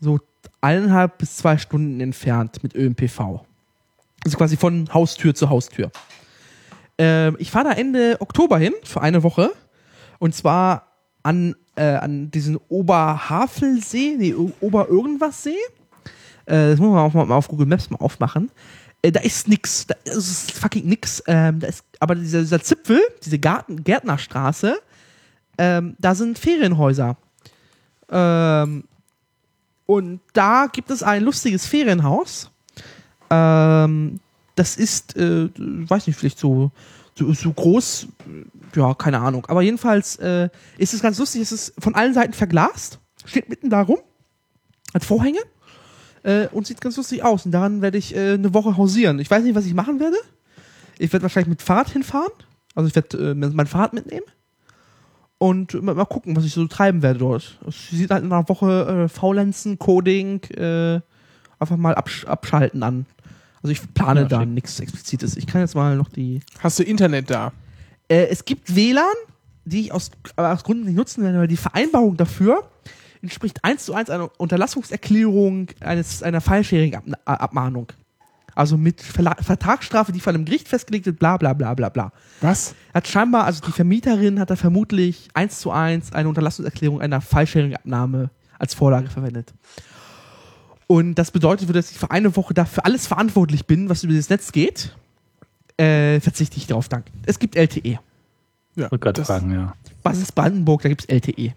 so 0.00 0.18
eineinhalb 0.60 1.18
bis 1.18 1.36
zwei 1.36 1.58
Stunden 1.58 2.00
entfernt 2.00 2.62
mit 2.62 2.74
ÖMPV. 2.74 3.44
Also 4.24 4.36
quasi 4.36 4.56
von 4.56 4.92
Haustür 4.92 5.34
zu 5.34 5.48
Haustür. 5.48 5.90
Ähm, 6.98 7.36
ich 7.38 7.50
fahre 7.50 7.70
da 7.70 7.72
Ende 7.72 8.16
Oktober 8.20 8.58
hin 8.58 8.74
für 8.84 9.00
eine 9.00 9.22
Woche. 9.22 9.52
Und 10.18 10.34
zwar 10.34 10.88
an, 11.22 11.56
äh, 11.76 11.94
an 11.94 12.30
diesen 12.30 12.58
Oberhavelsee, 12.68 14.16
nee, 14.18 14.34
Ober-Irgendwas-See. 14.60 15.56
Äh, 16.44 16.70
das 16.70 16.78
muss 16.78 16.90
man 16.92 16.98
auch 16.98 17.14
mal 17.14 17.34
auf 17.34 17.48
Google 17.48 17.66
Maps 17.66 17.88
mal 17.88 17.98
aufmachen. 17.98 18.50
Äh, 19.02 19.12
da 19.12 19.20
ist 19.20 19.48
nix. 19.48 19.86
Da 19.86 19.94
ist 20.04 20.52
fucking 20.52 20.86
nix. 20.86 21.22
Ähm, 21.26 21.60
da 21.60 21.68
ist, 21.68 21.84
aber 22.00 22.14
dieser, 22.14 22.40
dieser 22.40 22.60
Zipfel, 22.60 23.00
diese 23.24 23.38
Garten, 23.38 23.82
Gärtnerstraße, 23.82 24.78
ähm, 25.56 25.96
da 25.98 26.14
sind 26.14 26.38
Ferienhäuser. 26.38 27.16
Ähm, 28.10 28.84
und 29.90 30.20
da 30.34 30.68
gibt 30.72 30.88
es 30.92 31.02
ein 31.02 31.24
lustiges 31.24 31.66
Ferienhaus. 31.66 32.52
Ähm, 33.28 34.20
das 34.54 34.76
ist, 34.76 35.16
äh, 35.16 35.48
weiß 35.56 36.06
nicht, 36.06 36.16
vielleicht 36.16 36.38
so, 36.38 36.70
so, 37.18 37.32
so 37.32 37.52
groß, 37.52 38.06
ja, 38.76 38.94
keine 38.94 39.18
Ahnung. 39.18 39.46
Aber 39.46 39.62
jedenfalls 39.62 40.14
äh, 40.20 40.48
ist 40.78 40.94
es 40.94 41.02
ganz 41.02 41.18
lustig, 41.18 41.42
es 41.42 41.50
ist 41.50 41.74
von 41.76 41.96
allen 41.96 42.14
Seiten 42.14 42.34
verglast, 42.34 43.00
steht 43.24 43.48
mitten 43.48 43.68
da 43.68 43.82
rum, 43.82 43.98
hat 44.94 45.04
Vorhänge 45.04 45.40
äh, 46.22 46.46
und 46.52 46.68
sieht 46.68 46.80
ganz 46.80 46.96
lustig 46.96 47.24
aus. 47.24 47.44
Und 47.44 47.50
daran 47.50 47.82
werde 47.82 47.98
ich 47.98 48.14
äh, 48.14 48.34
eine 48.34 48.54
Woche 48.54 48.76
hausieren. 48.76 49.18
Ich 49.18 49.28
weiß 49.28 49.42
nicht, 49.42 49.56
was 49.56 49.66
ich 49.66 49.74
machen 49.74 49.98
werde. 49.98 50.18
Ich 50.98 51.12
werde 51.12 51.24
wahrscheinlich 51.24 51.48
mit 51.48 51.62
Fahrrad 51.62 51.90
hinfahren. 51.90 52.30
Also 52.76 52.86
ich 52.86 52.94
werde 52.94 53.32
äh, 53.32 53.34
mein 53.34 53.66
Fahrrad 53.66 53.92
mitnehmen. 53.92 54.26
Und 55.42 55.82
mal, 55.82 56.04
gucken, 56.04 56.36
was 56.36 56.44
ich 56.44 56.52
so 56.52 56.66
treiben 56.66 57.00
werde 57.00 57.20
dort. 57.20 57.58
Es 57.66 57.88
sieht 57.88 58.10
halt 58.10 58.22
in 58.22 58.30
einer 58.30 58.46
Woche 58.46 59.04
äh, 59.04 59.08
Faulenzen, 59.08 59.78
Coding, 59.78 60.42
äh, 60.50 61.00
einfach 61.58 61.78
mal 61.78 61.94
absch 61.94 62.26
abschalten 62.26 62.82
an. 62.82 63.06
Also 63.62 63.72
ich 63.72 63.94
plane 63.94 64.20
Ja, 64.20 64.26
da 64.28 64.44
nichts 64.44 64.78
Explizites. 64.80 65.38
Ich 65.38 65.46
kann 65.46 65.62
jetzt 65.62 65.74
mal 65.74 65.96
noch 65.96 66.10
die. 66.10 66.40
Hast 66.58 66.78
du 66.78 66.82
Internet 66.82 67.30
da? 67.30 67.52
Äh, 68.08 68.26
es 68.26 68.44
gibt 68.44 68.76
WLAN, 68.76 69.06
die 69.64 69.80
ich 69.80 69.92
aus, 69.92 70.10
aber 70.36 70.52
aus 70.52 70.62
Gründen 70.62 70.84
nicht 70.84 70.96
nutzen 70.96 71.24
werde, 71.24 71.38
weil 71.38 71.48
die 71.48 71.56
Vereinbarung 71.56 72.18
dafür 72.18 72.68
entspricht 73.22 73.64
eins 73.64 73.86
zu 73.86 73.94
eins 73.94 74.10
einer 74.10 74.30
Unterlassungserklärung 74.38 75.68
eines, 75.80 76.22
einer 76.22 76.42
File-Sharing-Abmahnung. 76.42 77.92
Also 78.54 78.76
mit 78.76 79.00
Verla 79.00 79.36
Vertragsstrafe, 79.40 80.12
die 80.12 80.20
von 80.20 80.34
einem 80.34 80.44
Gericht 80.44 80.68
festgelegt 80.68 81.06
wird, 81.06 81.18
bla 81.18 81.36
bla 81.36 81.52
bla 81.52 81.74
bla 81.74 81.88
bla. 81.88 82.12
Was? 82.40 82.74
Hat 82.92 83.06
scheinbar, 83.08 83.44
also 83.44 83.60
die 83.64 83.72
Vermieterin 83.72 84.38
hat 84.40 84.50
da 84.50 84.56
vermutlich 84.56 85.28
eins 85.34 85.60
zu 85.60 85.70
eins 85.70 86.12
eine 86.12 86.28
Unterlassungserklärung 86.28 87.00
einer 87.00 87.20
File-Sharing-Abnahme 87.20 88.30
als 88.58 88.74
Vorlage 88.74 89.08
verwendet. 89.08 89.52
Und 90.86 91.14
das 91.14 91.30
bedeutet, 91.30 91.74
dass 91.74 91.90
ich 91.92 91.98
für 91.98 92.10
eine 92.10 92.34
Woche 92.36 92.52
dafür 92.52 92.84
alles 92.84 93.06
verantwortlich 93.06 93.66
bin, 93.66 93.88
was 93.88 94.02
über 94.02 94.12
das 94.14 94.28
Netz 94.28 94.50
geht. 94.52 94.94
Äh, 95.76 96.20
verzichte 96.20 96.56
ich 96.56 96.66
darauf, 96.66 96.88
danke. 96.88 97.10
Es 97.26 97.38
gibt 97.38 97.54
LTE. 97.56 97.90
Ja, 97.92 97.98
Ich 98.74 98.82
wollte 98.92 98.98
gerade 98.98 99.20
das- 99.20 99.26
fragen, 99.28 99.52
ja. 99.52 99.74
Was 100.02 100.18
ist 100.18 100.34
Brandenburg? 100.34 100.82
Da 100.82 100.88
gibt 100.88 101.02
es 101.02 101.06
LTE. 101.08 101.54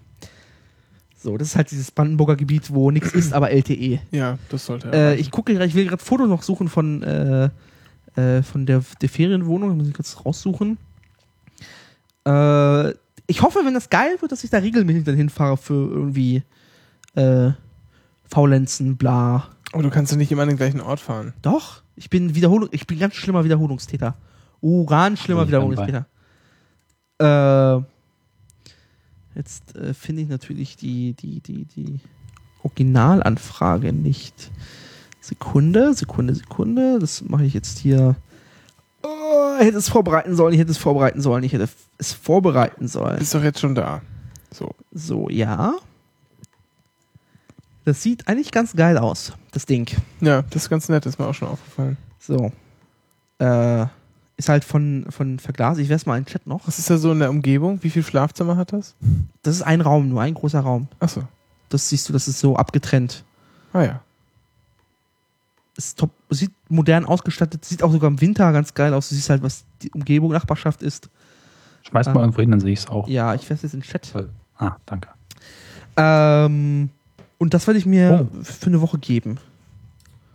So, 1.23 1.37
das 1.37 1.49
ist 1.49 1.55
halt 1.55 1.71
dieses 1.71 1.89
Brandenburger 1.89 2.35
Gebiet, 2.35 2.73
wo 2.73 2.91
nichts 2.91 3.13
ist, 3.13 3.31
aber 3.31 3.49
LTE. 3.49 4.01
Ja, 4.11 4.37
das 4.49 4.65
sollte 4.65 4.91
er. 4.91 5.13
Äh, 5.13 5.15
ich 5.15 5.31
gucke 5.31 5.53
gerade, 5.53 5.65
ich 5.65 5.73
will 5.73 5.87
gerade 5.87 6.03
Foto 6.03 6.27
noch 6.27 6.43
suchen 6.43 6.67
von, 6.67 7.01
äh, 7.01 7.49
äh, 8.17 8.43
von 8.43 8.65
der, 8.65 8.83
der 9.01 9.07
Ferienwohnung. 9.07 9.69
Da 9.69 9.75
muss 9.75 9.87
ich 9.87 9.93
kurz 9.93 10.17
raussuchen. 10.25 10.77
Äh, 12.27 12.89
ich 13.27 13.41
hoffe, 13.41 13.61
wenn 13.63 13.73
das 13.73 13.89
geil 13.89 14.17
wird, 14.19 14.33
dass 14.33 14.43
ich 14.43 14.49
da 14.49 14.57
regelmäßig 14.57 15.05
dann 15.05 15.15
hinfahre 15.15 15.55
für 15.55 15.73
irgendwie 15.73 16.43
äh, 17.15 17.51
Faulenzen, 18.25 18.97
bla. 18.97 19.47
Aber 19.71 19.81
du 19.81 19.89
kannst 19.89 20.11
ja 20.11 20.17
nicht 20.17 20.29
immer 20.29 20.41
an 20.41 20.49
den 20.49 20.57
gleichen 20.57 20.81
Ort 20.81 20.99
fahren. 20.99 21.33
Doch, 21.41 21.83
ich 21.95 22.09
bin 22.09 22.35
Wiederholung, 22.35 22.67
ich 22.73 22.85
bin 22.85 22.99
ganz 22.99 23.15
schlimmer 23.15 23.45
Wiederholungstäter. 23.45 24.15
Uh, 24.61 24.85
ganz 24.85 25.21
schlimmer 25.21 25.47
Wiederholungstäter. 25.47 26.05
Äh, 27.17 27.92
jetzt 29.35 29.75
äh, 29.75 29.93
finde 29.93 30.21
ich 30.23 30.29
natürlich 30.29 30.75
die, 30.75 31.13
die, 31.13 31.39
die, 31.39 31.65
die. 31.65 31.99
Originalanfrage 32.63 33.93
nicht. 33.93 34.51
Sekunde, 35.21 35.93
Sekunde, 35.93 36.35
Sekunde. 36.35 36.99
Das 36.99 37.21
mache 37.23 37.45
ich 37.45 37.53
jetzt 37.53 37.79
hier. 37.79 38.15
Oh, 39.03 39.57
ich 39.59 39.67
hätte 39.67 39.77
es 39.77 39.89
vorbereiten 39.89 40.35
sollen, 40.35 40.53
ich 40.53 40.59
hätte 40.59 40.71
es 40.71 40.77
vorbereiten 40.77 41.21
sollen, 41.21 41.43
ich 41.43 41.51
hätte 41.51 41.67
es 41.97 42.13
vorbereiten 42.13 42.87
sollen. 42.87 43.19
Bist 43.19 43.35
doch 43.35 43.43
jetzt 43.43 43.59
schon 43.59 43.75
da. 43.75 44.01
So. 44.51 44.71
So, 44.91 45.29
ja. 45.29 45.75
Das 47.83 48.01
sieht 48.01 48.29
eigentlich 48.29 48.51
ganz 48.51 48.73
geil 48.77 48.97
aus, 48.97 49.33
das 49.51 49.65
Ding. 49.65 49.89
Ja, 50.21 50.43
das 50.43 50.63
ist 50.63 50.69
ganz 50.69 50.87
nett, 50.87 51.05
ist 51.05 51.19
mir 51.19 51.27
auch 51.27 51.33
schon 51.33 51.49
aufgefallen. 51.49 51.97
So. 52.17 52.53
Äh, 53.39 53.87
ist 54.43 54.49
halt 54.49 54.63
von, 54.63 55.05
von 55.09 55.39
Verglas. 55.39 55.77
Ich 55.77 55.89
wär's 55.89 56.05
mal 56.05 56.17
in 56.17 56.23
den 56.23 56.29
Chat 56.29 56.45
noch. 56.47 56.67
Was 56.67 56.79
ist 56.79 56.89
da 56.89 56.97
so 56.97 57.11
in 57.11 57.19
der 57.19 57.29
Umgebung? 57.29 57.81
Wie 57.83 57.89
viel 57.89 58.03
Schlafzimmer 58.03 58.57
hat 58.57 58.73
das? 58.73 58.95
Das 59.41 59.55
ist 59.55 59.61
ein 59.61 59.81
Raum, 59.81 60.09
nur 60.09 60.21
ein 60.21 60.33
großer 60.33 60.59
Raum. 60.59 60.87
Achso. 60.99 61.23
Das 61.69 61.89
siehst 61.89 62.07
du, 62.09 62.13
das 62.13 62.27
ist 62.27 62.39
so 62.39 62.55
abgetrennt. 62.55 63.23
Ah 63.73 63.83
ja. 63.83 64.01
Ist 65.75 65.97
top, 65.97 66.11
sieht 66.29 66.51
modern 66.69 67.05
ausgestattet, 67.05 67.65
sieht 67.65 67.81
auch 67.81 67.91
sogar 67.91 68.09
im 68.09 68.21
Winter 68.21 68.51
ganz 68.51 68.73
geil 68.75 68.93
aus. 68.93 69.09
Du 69.09 69.15
siehst 69.15 69.29
halt, 69.29 69.41
was 69.41 69.65
die 69.81 69.89
Umgebung, 69.91 70.31
Nachbarschaft 70.31 70.83
ist. 70.83 71.09
Schmeiß 71.87 72.07
Ah. 72.07 72.13
mal 72.13 72.19
irgendwo 72.21 72.41
hin, 72.41 72.51
dann 72.51 72.59
sehe 72.59 72.73
ich 72.73 72.79
es 72.79 72.87
auch. 72.87 73.07
Ja, 73.07 73.33
ich 73.33 73.49
wär's 73.49 73.63
jetzt 73.63 73.73
in 73.73 73.79
den 73.79 73.85
Chat. 73.89 74.13
Ah, 74.57 74.75
danke. 74.85 75.09
Ähm, 75.97 76.89
und 77.39 77.53
das 77.53 77.65
werde 77.67 77.79
ich 77.79 77.85
mir 77.85 78.27
Oh. 78.31 78.43
für 78.43 78.67
eine 78.67 78.81
Woche 78.81 78.99
geben. 78.99 79.37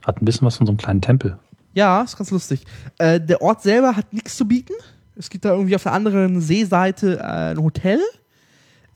Hat 0.04 0.20
ein 0.20 0.24
bisschen 0.24 0.46
was 0.46 0.56
von 0.56 0.66
so 0.66 0.72
einem 0.72 0.78
kleinen 0.78 1.00
Tempel. 1.02 1.38
Ja, 1.74 2.02
ist 2.02 2.16
ganz 2.16 2.30
lustig. 2.30 2.64
Äh, 2.98 3.20
der 3.20 3.42
Ort 3.42 3.62
selber 3.62 3.96
hat 3.96 4.12
nichts 4.12 4.36
zu 4.36 4.46
bieten. 4.46 4.74
Es 5.16 5.30
gibt 5.30 5.44
da 5.44 5.52
irgendwie 5.52 5.74
auf 5.74 5.82
der 5.82 5.92
anderen 5.92 6.40
Seeseite 6.40 7.18
äh, 7.18 7.50
ein 7.52 7.62
Hotel. 7.62 8.00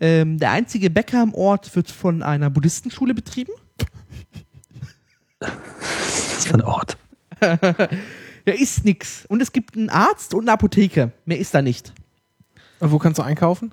Ähm, 0.00 0.38
der 0.38 0.50
einzige 0.50 0.90
Bäcker 0.90 1.22
im 1.22 1.34
Ort 1.34 1.74
wird 1.76 1.90
von 1.90 2.22
einer 2.22 2.50
Buddhistenschule 2.50 3.14
betrieben. 3.14 3.52
Das 5.38 6.38
ist 6.38 6.52
ein 6.52 6.62
Ort. 6.62 6.96
Da 8.44 8.52
ist 8.52 8.84
nix. 8.84 9.24
Und 9.26 9.40
es 9.40 9.52
gibt 9.52 9.76
einen 9.76 9.88
Arzt 9.88 10.34
und 10.34 10.42
eine 10.42 10.52
Apotheke. 10.52 11.12
Mehr 11.24 11.38
ist 11.38 11.54
da 11.54 11.62
nicht. 11.62 11.92
Und 12.80 12.90
wo 12.90 12.98
kannst 12.98 13.18
du 13.18 13.22
einkaufen? 13.22 13.70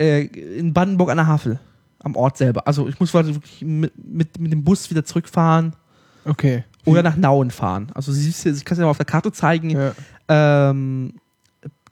Äh, 0.00 0.22
in 0.24 0.74
Brandenburg 0.74 1.10
an 1.10 1.18
der 1.18 1.26
Havel. 1.28 1.60
Am 2.00 2.16
Ort 2.16 2.36
selber. 2.36 2.66
Also 2.66 2.88
ich 2.88 2.98
muss 2.98 3.14
wirklich 3.14 3.62
mit, 3.62 3.92
mit, 3.96 4.38
mit 4.40 4.52
dem 4.52 4.64
Bus 4.64 4.90
wieder 4.90 5.04
zurückfahren 5.04 5.76
Okay. 6.24 6.64
Oder 6.84 7.02
nach 7.02 7.16
Nauen 7.16 7.50
fahren. 7.50 7.90
Also 7.94 8.12
siehst 8.12 8.44
du, 8.44 8.50
ich 8.50 8.64
kann 8.64 8.74
es 8.74 8.78
ja 8.78 8.84
mal 8.84 8.90
auf 8.90 8.96
der 8.96 9.06
Karte 9.06 9.32
zeigen. 9.32 9.70
Ja. 9.70 9.92
Ähm, 10.28 11.14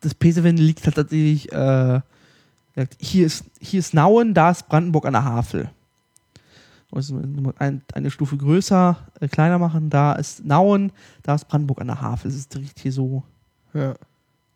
das 0.00 0.14
Pesewin 0.14 0.56
liegt 0.56 0.84
halt 0.84 0.96
tatsächlich, 0.96 1.52
äh, 1.52 2.00
hier 2.98 3.26
ist, 3.26 3.44
hier 3.60 3.80
ist 3.80 3.94
Nauen, 3.94 4.34
da 4.34 4.50
ist 4.50 4.68
Brandenburg 4.68 5.06
an 5.06 5.14
der 5.14 5.24
Havel. 5.24 5.70
Also 6.90 7.20
ein, 7.58 7.82
eine 7.92 8.10
Stufe 8.10 8.36
größer, 8.36 8.96
äh, 9.20 9.28
kleiner 9.28 9.58
machen, 9.58 9.90
da 9.90 10.14
ist 10.14 10.44
Nauen, 10.44 10.92
da 11.22 11.34
ist 11.34 11.46
Brandenburg 11.48 11.80
an 11.80 11.88
der 11.88 12.00
Havel. 12.00 12.30
Das 12.30 12.38
ist 12.38 12.54
direkt 12.54 12.78
hier 12.78 12.92
so 12.92 13.24
ja. 13.74 13.94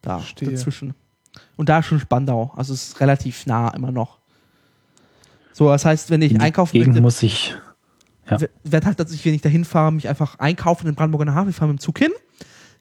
da 0.01 0.19
Verstehe. 0.19 0.51
dazwischen. 0.51 0.95
Und 1.57 1.69
da 1.69 1.81
ist 1.81 1.87
schon 1.87 2.01
Spandau, 2.01 2.53
also 2.57 2.73
es 2.73 2.89
ist 2.89 3.01
relativ 3.01 3.47
nah 3.47 3.69
immer 3.71 3.91
noch. 3.91 4.19
So, 5.53 5.69
das 5.69 5.85
heißt, 5.85 6.11
wenn 6.11 6.23
ich 6.23 6.41
einkaufen 6.41 6.73
Gegend 6.73 6.89
möchte, 6.89 7.03
muss 7.03 7.23
ich. 7.23 7.55
Ja. 8.41 8.49
werde 8.65 8.87
halt, 8.87 9.01
dass 9.01 9.13
ich, 9.13 9.25
wenn 9.25 9.35
ich 9.35 9.43
da 9.43 9.49
hinfahre, 9.49 9.93
mich 9.93 10.09
einfach 10.09 10.39
einkaufen 10.39 10.87
in 10.87 10.95
Brandenburg 10.95 11.23
an 11.23 11.27
der 11.29 11.35
Havel, 11.35 11.51
ich 11.51 11.57
fahre 11.57 11.73
mit 11.73 11.81
dem 11.81 11.83
Zug 11.83 11.99
hin, 11.99 12.13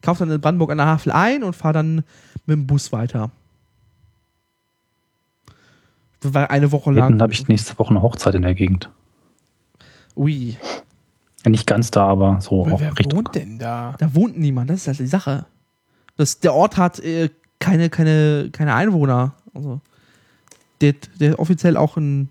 kaufe 0.02 0.26
dann 0.26 0.34
in 0.34 0.42
Brandenburg 0.42 0.72
an 0.72 0.78
der 0.78 0.88
Havel 0.88 1.12
ein 1.12 1.44
und 1.44 1.56
fahre 1.56 1.74
dann 1.74 1.96
mit 2.46 2.56
dem 2.56 2.68
Bus 2.68 2.92
weiter. 2.92 3.32
Weil 6.22 6.48
eine 6.48 6.72
Woche 6.72 6.92
lang. 6.92 7.14
Dann 7.14 7.22
habe 7.22 7.34
ich 7.34 7.48
nächste 7.48 7.78
Woche 7.80 7.90
eine 7.90 8.02
Hochzeit 8.02 8.36
in 8.36 8.44
der 8.44 8.54
Gegend. 8.54 8.90
Ui, 10.16 10.58
nicht 11.46 11.66
ganz 11.66 11.90
da, 11.90 12.08
aber 12.08 12.40
so 12.42 12.66
Wer, 12.66 12.74
auch 12.74 12.80
wer 12.80 12.98
Richtung. 12.98 13.18
wohnt 13.18 13.36
denn 13.36 13.58
da? 13.58 13.96
da 13.98 14.14
wohnt 14.14 14.38
niemand, 14.38 14.70
das 14.70 14.82
ist 14.82 14.88
halt 14.88 15.00
die 15.00 15.08
Sache. 15.08 15.46
Das, 16.18 16.40
der 16.40 16.54
Ort 16.54 16.78
hat 16.78 17.00
äh, 17.00 17.30
keine, 17.60 17.90
keine, 17.90 18.50
keine 18.52 18.76
Einwohner. 18.76 19.34
Also, 19.54 19.82
der, 20.82 20.94
der 21.20 21.40
offiziell 21.40 21.78
auch 21.78 21.98
ein. 21.98 22.30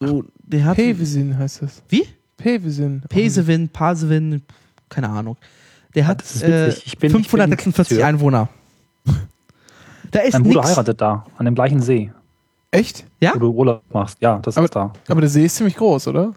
So, 0.00 0.24
der 0.52 0.64
hat. 0.64 0.76
Pevesin 0.76 1.36
heißt 1.38 1.62
das. 1.62 1.82
Wie? 1.88 2.06
Pevesin. 2.36 3.02
Pesewin, 3.08 3.68
Pasewin, 3.68 4.42
keine 4.88 5.08
Ahnung. 5.08 5.36
Der 5.94 6.06
hat 6.06 6.22
ist 6.22 6.42
äh, 6.42 6.68
witzig. 6.68 6.86
Ich 6.86 6.98
bin- 6.98 7.08
ich 7.08 7.12
bin 7.14 7.24
546 7.24 7.98
Tür. 7.98 8.06
Einwohner. 8.06 8.48
Da 10.10 10.20
ist 10.20 10.34
Mein 10.34 10.42
Bruder 10.42 10.60
nix. 10.60 10.70
heiratet 10.70 11.00
da, 11.00 11.24
an 11.38 11.44
dem 11.46 11.54
gleichen 11.54 11.80
See, 11.80 12.12
Echt? 12.70 13.04
Ja? 13.20 13.32
wo 13.34 13.38
du 13.38 13.50
Urlaub 13.52 13.82
machst. 13.92 14.18
Ja, 14.20 14.38
das 14.40 14.56
Aber- 14.56 14.64
ist 14.66 14.76
da. 14.76 14.92
Aber 15.08 15.20
der 15.20 15.30
See 15.30 15.44
ist 15.44 15.56
ziemlich 15.56 15.76
groß, 15.76 16.08
oder? 16.08 16.32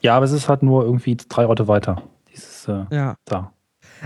Ja, 0.00 0.16
aber 0.16 0.24
es 0.24 0.32
ist 0.32 0.48
halt 0.48 0.62
nur 0.62 0.84
irgendwie 0.84 1.16
drei 1.16 1.46
Orte 1.46 1.68
weiter. 1.68 2.02
Dieses 2.32 2.66
äh, 2.68 2.84
Ja. 2.90 3.14
da. 3.26 3.52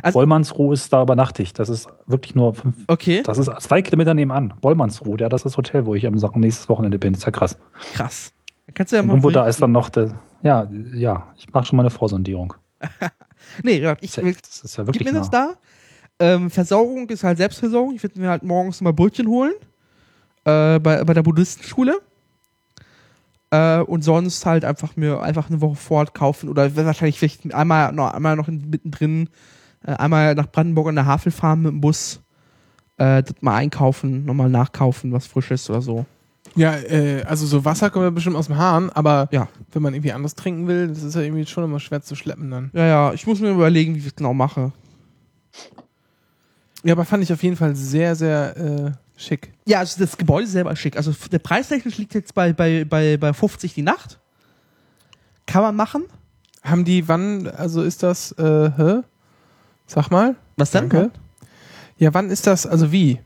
Also- 0.03 0.19
Wollmannsruh 0.19 0.73
ist 0.73 0.93
da 0.93 1.03
übernachtigt. 1.03 1.59
Das 1.59 1.69
ist 1.69 1.89
wirklich 2.07 2.35
nur 2.35 2.55
fünf. 2.55 2.77
Okay, 2.87 3.23
Das 3.25 3.39
ist 3.39 3.51
zwei 3.61 3.83
Kilometer 3.83 4.15
nebenan. 4.15 4.53
Wollmannsruh, 4.63 5.17
ja, 5.17 5.29
das 5.29 5.41
ist 5.41 5.45
das 5.53 5.57
Hotel, 5.57 5.87
wo 5.87 5.95
ich 5.95 6.07
am 6.07 6.15
nächstes 6.35 6.69
Wochenende 6.69 6.99
bin. 6.99 7.13
Das 7.13 7.21
ist 7.21 7.27
ja 7.27 7.33
krass. 7.33 7.57
krass. 7.95 8.33
Kannst 8.77 8.93
du 8.93 8.97
ja 8.97 9.01
Und 9.03 9.09
mal. 9.09 9.15
irgendwo 9.15 9.31
da 9.31 9.47
ist 9.47 9.61
dann 9.63 9.73
noch 9.73 9.89
der. 9.89 10.15
Ja, 10.43 10.69
ja, 10.93 11.27
ich 11.39 11.51
mache 11.53 11.65
schon 11.65 11.79
mal 11.79 11.83
eine 11.83 11.91
Vorsondierung. 11.91 12.55
Nee, 13.63 13.77
ich 14.01 14.13
Das 14.13 14.65
ist 14.65 14.77
ja 14.77 14.85
Gib 14.85 14.95
wirklich 14.95 15.13
mir 15.13 15.19
das 15.19 15.31
da. 15.31 15.55
Ähm, 16.19 16.51
Versorgung 16.51 17.09
ist 17.09 17.23
halt 17.23 17.39
Selbstversorgung. 17.39 17.95
Ich 17.95 18.03
werde 18.03 18.19
mir 18.19 18.29
halt 18.29 18.43
morgens 18.43 18.81
mal 18.81 18.93
Brötchen 18.93 19.29
holen. 19.29 19.53
Äh, 20.45 20.81
bei, 20.81 21.05
bei 21.05 21.15
der 21.15 21.23
Buddhistenschule. 21.23 22.01
Äh, 23.51 23.81
und 23.81 24.03
sonst 24.03 24.45
halt 24.45 24.65
einfach 24.65 24.97
mir 24.97 25.21
einfach 25.21 25.49
eine 25.49 25.61
Woche 25.61 25.77
fort 25.77 26.13
kaufen 26.13 26.49
oder 26.49 26.75
wahrscheinlich 26.75 27.19
vielleicht 27.19 27.55
einmal 27.55 27.93
noch, 27.93 28.13
einmal 28.13 28.35
noch 28.35 28.49
in, 28.49 28.69
mittendrin 28.69 29.29
äh, 29.87 29.93
einmal 29.93 30.35
nach 30.35 30.51
Brandenburg 30.51 30.89
an 30.89 30.97
der 30.97 31.07
Havel 31.07 31.31
fahren 31.31 31.63
mit 31.63 31.73
dem 31.73 31.81
Bus. 31.81 32.21
Äh, 32.97 33.23
das 33.23 33.35
mal 33.41 33.55
einkaufen, 33.55 34.25
nochmal 34.25 34.51
nachkaufen, 34.51 35.13
was 35.13 35.27
Frisches 35.27 35.71
oder 35.71 35.83
so. 35.83 36.05
Ja, 36.57 36.75
äh, 36.75 37.23
also 37.25 37.47
so 37.47 37.65
Wasser 37.65 37.91
kommt 37.91 38.05
ja 38.05 38.11
bestimmt 38.11 38.37
aus 38.37 38.47
dem 38.47 38.57
Hahn, 38.57 38.91
aber 38.91 39.29
Ja. 39.31 39.49
wenn 39.73 39.83
man 39.83 39.95
irgendwie 39.95 40.13
anders 40.13 40.35
trinken 40.35 40.67
will, 40.67 40.89
das 40.89 41.03
ist 41.03 41.15
ja 41.15 41.21
irgendwie 41.21 41.47
schon 41.47 41.65
immer 41.65 41.79
schwer 41.81 42.01
zu 42.03 42.15
schleppen 42.17 42.51
dann. 42.51 42.71
Ja, 42.73 42.87
ja, 42.87 43.13
ich 43.13 43.27
muss 43.27 43.41
mir 43.41 43.51
überlegen, 43.51 43.95
wie 43.95 43.99
ich 43.99 44.07
es 44.07 44.17
genau 44.17 44.33
mache. 44.35 44.73
Ja, 46.83 46.93
aber 46.93 47.05
fand 47.05 47.23
ich 47.23 47.33
auf 47.33 47.43
jeden 47.43 47.57
Fall 47.57 47.75
sehr, 47.75 48.15
sehr 48.15 48.57
äh, 48.57 48.93
schick. 49.21 49.53
Ja, 49.67 49.81
also 49.81 49.99
das 49.99 50.17
Gebäude 50.17 50.47
selber 50.47 50.73
ist 50.73 50.79
schick. 50.79 50.97
Also 50.97 51.13
der 51.31 51.41
preistechnisch 51.41 51.99
liegt 51.99 52.15
jetzt 52.15 52.35
bei, 52.35 52.53
bei, 52.53 52.85
bei, 52.85 53.17
bei 53.17 53.33
50 53.33 53.75
die 53.75 53.83
Nacht. 53.83 54.19
Kann 55.47 55.63
man 55.63 55.77
machen. 55.77 56.05
Haben 56.63 56.85
die, 56.85 57.07
wann, 57.09 57.49
also 57.49 57.83
ist 57.83 58.03
das, 58.03 58.33
äh, 58.33 58.71
hä? 58.77 59.01
Sag 59.87 60.11
mal. 60.11 60.37
Was 60.57 60.71
dann? 60.71 60.89
Danke. 60.89 61.11
Ja, 61.99 62.13
wann 62.15 62.31
ist 62.31 62.47
das, 62.47 62.67
also 62.67 62.93
wie? 62.93 63.21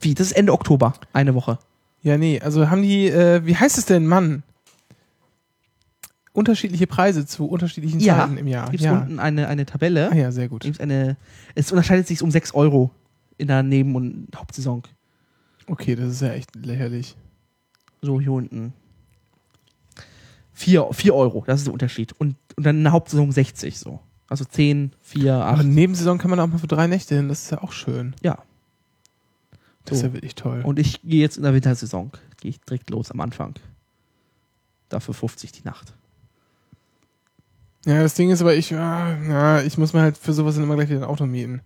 Wie? 0.00 0.14
Das 0.14 0.28
ist 0.28 0.32
Ende 0.36 0.52
Oktober. 0.52 0.92
Eine 1.12 1.34
Woche. 1.34 1.58
Ja, 2.02 2.18
nee, 2.18 2.40
also 2.40 2.68
haben 2.70 2.82
die, 2.82 3.06
äh, 3.08 3.44
wie 3.46 3.56
heißt 3.56 3.78
es 3.78 3.86
denn, 3.86 4.06
Mann? 4.06 4.42
Unterschiedliche 6.32 6.86
Preise 6.86 7.26
zu 7.26 7.46
unterschiedlichen 7.46 8.00
Ja. 8.00 8.18
Zeiten 8.20 8.38
im 8.38 8.46
Jahr. 8.48 8.70
Gibt 8.70 8.80
es 8.80 8.86
Ja. 8.86 8.92
unten 9.00 9.18
eine, 9.18 9.48
eine 9.48 9.66
Tabelle. 9.66 10.10
Ah, 10.10 10.14
ja, 10.16 10.32
sehr 10.32 10.48
gut. 10.48 10.62
Gibt's 10.62 10.80
eine, 10.80 11.16
es 11.54 11.70
unterscheidet 11.70 12.06
sich 12.06 12.22
um 12.22 12.30
6 12.30 12.54
Euro 12.54 12.90
in 13.38 13.48
der 13.48 13.62
Neben- 13.62 13.94
und 13.94 14.28
Hauptsaison. 14.34 14.82
Okay, 15.66 15.94
das 15.94 16.10
ist 16.12 16.22
ja 16.22 16.32
echt 16.32 16.54
lächerlich. 16.56 17.16
So 18.00 18.18
hier 18.20 18.32
unten. 18.32 18.72
4, 20.54 20.88
4 20.92 21.14
Euro, 21.14 21.44
das 21.46 21.60
ist 21.60 21.66
der 21.66 21.72
Unterschied. 21.72 22.12
Und, 22.18 22.36
und 22.56 22.64
dann 22.64 22.78
in 22.78 22.82
der 22.84 22.92
Hauptsaison 22.92 23.30
60 23.30 23.78
so. 23.78 24.00
Also 24.28 24.44
10, 24.44 24.92
4, 25.02 25.34
8. 25.34 25.52
Aber 25.52 25.62
Nebensaison 25.62 26.18
kann 26.18 26.30
man 26.30 26.40
auch 26.40 26.46
mal 26.46 26.58
für 26.58 26.66
drei 26.66 26.86
Nächte 26.86 27.14
hin, 27.14 27.28
das 27.28 27.44
ist 27.44 27.50
ja 27.52 27.62
auch 27.62 27.72
schön. 27.72 28.14
Ja. 28.22 28.38
Das 29.84 29.98
ist 29.98 30.02
ja 30.04 30.12
wirklich 30.12 30.34
toll. 30.34 30.62
Und 30.64 30.78
ich 30.78 31.02
gehe 31.02 31.20
jetzt 31.20 31.36
in 31.36 31.42
der 31.42 31.54
Wintersaison. 31.54 32.10
Gehe 32.40 32.50
ich 32.50 32.60
direkt 32.60 32.90
los 32.90 33.10
am 33.10 33.20
Anfang. 33.20 33.54
Dafür 34.88 35.14
50 35.14 35.52
die 35.52 35.64
Nacht. 35.64 35.92
ja, 37.86 38.02
das 38.02 38.14
Ding 38.14 38.30
ist 38.30 38.40
aber, 38.42 38.54
ich, 38.54 38.74
ah, 38.74 39.16
na, 39.22 39.62
ich 39.62 39.78
muss 39.78 39.92
mir 39.92 40.02
halt 40.02 40.16
für 40.16 40.32
sowas 40.32 40.54
dann 40.54 40.64
immer 40.64 40.76
gleich 40.76 40.88
wieder 40.88 41.00
ein 41.00 41.08
Auto 41.08 41.26
mieten. 41.26 41.62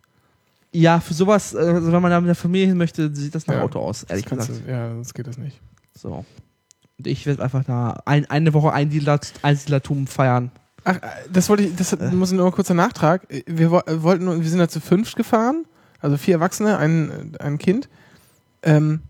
Ja, 0.73 1.01
für 1.01 1.15
sowas, 1.15 1.55
äh, 1.55 1.59
also 1.59 1.93
wenn 1.93 2.03
man 2.03 2.11
da 2.11 2.21
mit 2.21 2.29
der 2.29 2.35
Familie 2.35 2.69
hin 2.69 2.77
möchte, 2.77 3.15
sieht 3.15 3.35
das 3.35 3.47
nach 3.47 3.57
Ja. 3.57 3.63
Auto 3.63 3.81
aus, 3.81 4.05
ehrlich 4.05 4.27
gesagt. 4.27 4.51
Du, 4.67 4.71
ja, 4.71 4.91
sonst 4.95 5.15
geht 5.15 5.27
das 5.27 5.39
nicht. 5.39 5.61
So. 5.95 6.25
Und 6.99 7.07
ich 7.07 7.27
werde 7.27 7.43
einfach 7.43 7.65
da 7.65 8.03
ein, 8.07 8.27
eine 8.31 8.53
Woche 8.55 8.73
Einsiedler, 8.73 9.21
Einsiedlertum 9.43 10.07
feiern. 10.07 10.51
Ach, 10.85 10.97
äh, 10.97 11.01
das 11.33 11.49
wollte 11.49 11.65
ich, 11.65 11.77
das 11.77 11.97
muss 12.13 12.31
ich 12.31 12.37
nur 12.37 12.47
mal 12.47 12.53
kurzer 12.53 12.75
Nachtrag. 12.75 13.27
Wir 13.47 13.73
äh, 13.87 14.03
wollten, 14.03 14.43
wir 14.43 14.49
sind 14.49 14.59
da 14.59 14.69
zu 14.69 14.81
fünft 14.81 15.17
gefahren, 15.17 15.65
also 16.01 16.17
vier 16.17 16.35
Erwachsene, 16.35 16.79
ein, 16.79 17.37
ein 17.41 17.59
Kind, 17.59 17.89
ähm, 18.63 19.01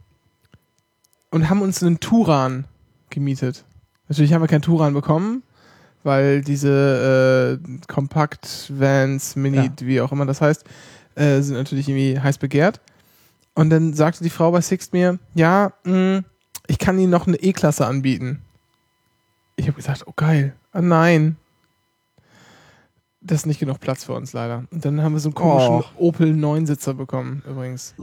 und 1.31 1.49
haben 1.51 1.63
uns 1.63 1.83
einen 1.83 2.01
Turan 2.01 2.65
gemietet. 3.11 3.65
Natürlich 4.09 4.33
haben 4.33 4.43
wir 4.43 4.49
keinen 4.49 4.63
Turan 4.63 4.95
bekommen, 4.95 5.43
weil 6.05 6.43
diese 6.43 7.59
äh, 7.65 7.79
Kompakt-Vans, 7.89 9.37
Mini, 9.37 9.57
Ja. 9.57 9.73
wie 9.81 10.01
auch 10.01 10.13
immer 10.13 10.27
das 10.27 10.41
heißt, 10.41 10.65
äh, 11.17 11.41
sind 11.41 11.57
natürlich 11.57 11.89
irgendwie 11.89 12.19
heiß 12.21 12.39
begehrt. 12.39 12.81
Und 13.55 13.71
dann 13.71 13.95
sagte 13.95 14.23
die 14.23 14.31
Frau 14.31 14.51
bei 14.53 14.61
Sixt 14.61 14.93
mir, 14.93 15.19
ja, 15.35 15.73
mh, 15.85 16.23
ich 16.69 16.79
kann 16.79 16.99
Ihnen 16.99 17.11
noch 17.11 17.27
eine 17.27 17.37
E-Klasse 17.37 17.87
anbieten. 17.87 18.43
ich 19.57 19.67
habe 19.67 19.77
gesagt, 19.77 20.05
oh 20.07 20.13
geil, 20.15 20.55
ah 20.73 20.83
nein. 20.83 21.37
Das 23.23 23.39
ist 23.41 23.47
nicht 23.47 23.59
genug 23.59 23.81
Platz 23.81 24.05
für 24.05 24.13
uns 24.13 24.33
leider. 24.35 24.65
Und 24.71 24.85
dann 24.85 25.03
haben 25.03 25.15
wir 25.15 25.19
so 25.21 25.31
einen 25.31 25.35
komischen 25.35 25.75
Oh. 25.99 26.09
Opel 26.09 26.33
9-Sitzer 26.33 26.95
bekommen, 26.95 27.43
übrigens. 27.49 27.95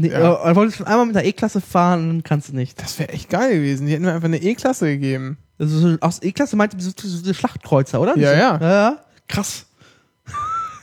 Nee, 0.00 0.10
Ja. 0.10 0.48
äh, 0.50 0.54
wolltest 0.54 0.78
schon 0.78 0.86
einmal 0.86 1.06
mit 1.06 1.16
der 1.16 1.24
E-Klasse 1.26 1.60
fahren, 1.60 2.08
dann 2.08 2.22
kannst 2.22 2.50
du 2.50 2.54
nicht. 2.54 2.80
Das 2.80 2.98
wäre 3.00 3.08
echt 3.10 3.28
geil 3.30 3.56
gewesen. 3.56 3.86
Die 3.86 3.92
hätten 3.94 4.04
mir 4.04 4.12
einfach 4.12 4.26
eine 4.28 4.36
E-Klasse 4.40 4.86
gegeben. 4.86 5.38
Also 5.58 5.76
so, 5.78 5.96
aus 6.00 6.22
E-Klasse 6.22 6.54
meinte 6.56 6.78
so, 6.80 6.90
so, 6.96 7.08
so 7.08 7.32
Schlachtkreuzer, 7.34 8.00
oder? 8.00 8.16
Ja, 8.16 8.30
Diese- 8.30 8.40
ja. 8.40 8.58
ja, 8.60 8.70
ja. 8.90 8.96
Krass. 9.26 9.66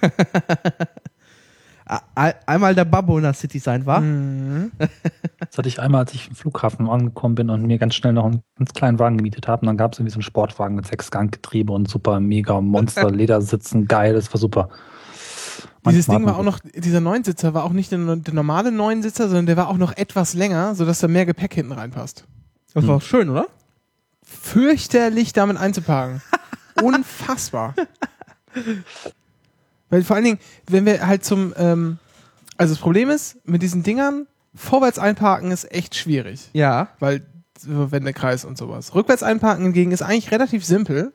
Ein- 2.16 2.34
Einmal 2.48 2.74
der 2.74 2.86
Babbo 2.86 3.16
in 3.18 3.24
der 3.24 3.34
City 3.34 3.60
sein, 3.60 3.86
war? 3.86 4.02
Mhm. 4.02 4.72
Das 5.40 5.58
hatte 5.60 5.68
ich 5.70 5.80
einmal, 5.80 6.02
als 6.02 6.14
ich 6.14 6.28
im 6.28 6.36
Flughafen 6.36 6.90
angekommen 6.90 7.36
bin 7.36 7.50
und 7.50 7.62
mir 7.68 7.78
ganz 7.78 7.94
schnell 7.96 8.12
noch 8.14 8.26
einen 8.26 8.42
ganz 8.58 8.74
kleinen 8.74 8.98
Wagen 9.00 9.18
gemietet 9.18 9.48
habe. 9.48 9.62
Und 9.62 9.68
dann 9.68 9.78
gab 9.78 9.94
es 9.94 10.00
irgendwie 10.00 10.12
so 10.12 10.16
einen 10.18 10.24
Sportwagen 10.24 10.76
mit 10.76 10.88
sechs 10.88 11.12
Ganggetriebe 11.12 11.72
und 11.72 11.88
super 11.90 12.20
mega 12.20 12.60
Monster 12.60 13.12
Ledersitzen. 13.12 13.88
Geil, 13.88 14.14
das 14.14 14.34
war 14.34 14.40
super. 14.40 14.70
Dieses 15.86 16.08
Ding 16.08 16.26
war 16.26 16.38
auch 16.38 16.44
noch, 16.44 16.60
dieser 16.60 17.02
Neunsitzer 17.02 17.54
war 17.54 17.64
auch 17.64 17.72
nicht 17.72 17.92
der, 17.92 18.16
der 18.16 18.34
normale 18.34 18.72
Neunsitzer, 18.72 19.28
sondern 19.28 19.46
der 19.46 19.58
war 19.58 19.70
auch 19.70 19.78
noch 19.78 19.96
etwas 19.96 20.34
länger, 20.34 20.76
sodass 20.76 21.00
da 21.00 21.08
mehr 21.08 21.26
Gepäck 21.26 21.54
hinten 21.54 21.72
reinpasst. 21.72 22.26
Das 22.74 22.88
war 22.88 22.98
auch 22.98 23.02
schön, 23.02 23.30
oder? 23.30 23.48
Fürchterlich 24.24 25.34
damit 25.34 25.58
einzuparken. 25.58 26.22
Unfassbar. 26.82 27.74
Weil 29.90 30.04
vor 30.04 30.16
allen 30.16 30.26
Dingen, 30.26 30.40
wenn 30.70 30.86
wir 30.86 31.06
halt 31.06 31.24
zum, 31.24 31.54
ähm, 31.58 32.00
also 32.58 32.74
das 32.74 32.82
Problem 32.82 33.10
ist, 33.10 33.38
mit 33.46 33.62
diesen 33.62 33.84
Dingern, 33.84 34.28
vorwärts 34.54 35.00
einparken 35.00 35.52
ist 35.52 35.72
echt 35.72 35.96
schwierig. 35.96 36.50
Ja. 36.54 36.90
weil 37.00 37.26
Wendekreis 37.64 38.46
und 38.46 38.58
sowas. 38.58 38.94
Rückwärts 38.94 39.24
einparken 39.24 39.64
hingegen 39.64 39.92
ist 39.92 40.02
eigentlich 40.02 40.32
relativ 40.32 40.66
simpel. 40.66 41.14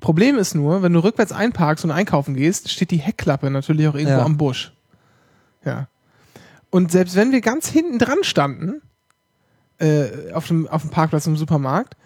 Problem 0.00 0.36
ist 0.38 0.54
nur, 0.54 0.82
wenn 0.82 0.92
du 0.92 1.00
rückwärts 1.00 1.32
einparkst 1.32 1.84
und 1.84 1.90
einkaufen 1.90 2.34
gehst, 2.34 2.70
steht 2.70 2.90
die 2.90 2.98
Heckklappe 2.98 3.50
natürlich 3.50 3.88
auch 3.88 3.94
irgendwo 3.94 4.18
Ja. 4.18 4.24
am 4.24 4.36
Busch. 4.36 4.72
Ja. 5.64 5.88
Und 6.70 6.92
selbst 6.92 7.16
wenn 7.16 7.32
wir 7.32 7.40
ganz 7.40 7.68
hinten 7.68 7.98
dran 7.98 8.18
standen, 8.22 8.82
äh, 9.78 10.32
auf, 10.32 10.46
dem, 10.46 10.66
auf 10.68 10.82
dem 10.82 10.90
Parkplatz 10.90 11.26
im 11.26 11.36
Supermarkt, 11.36 11.96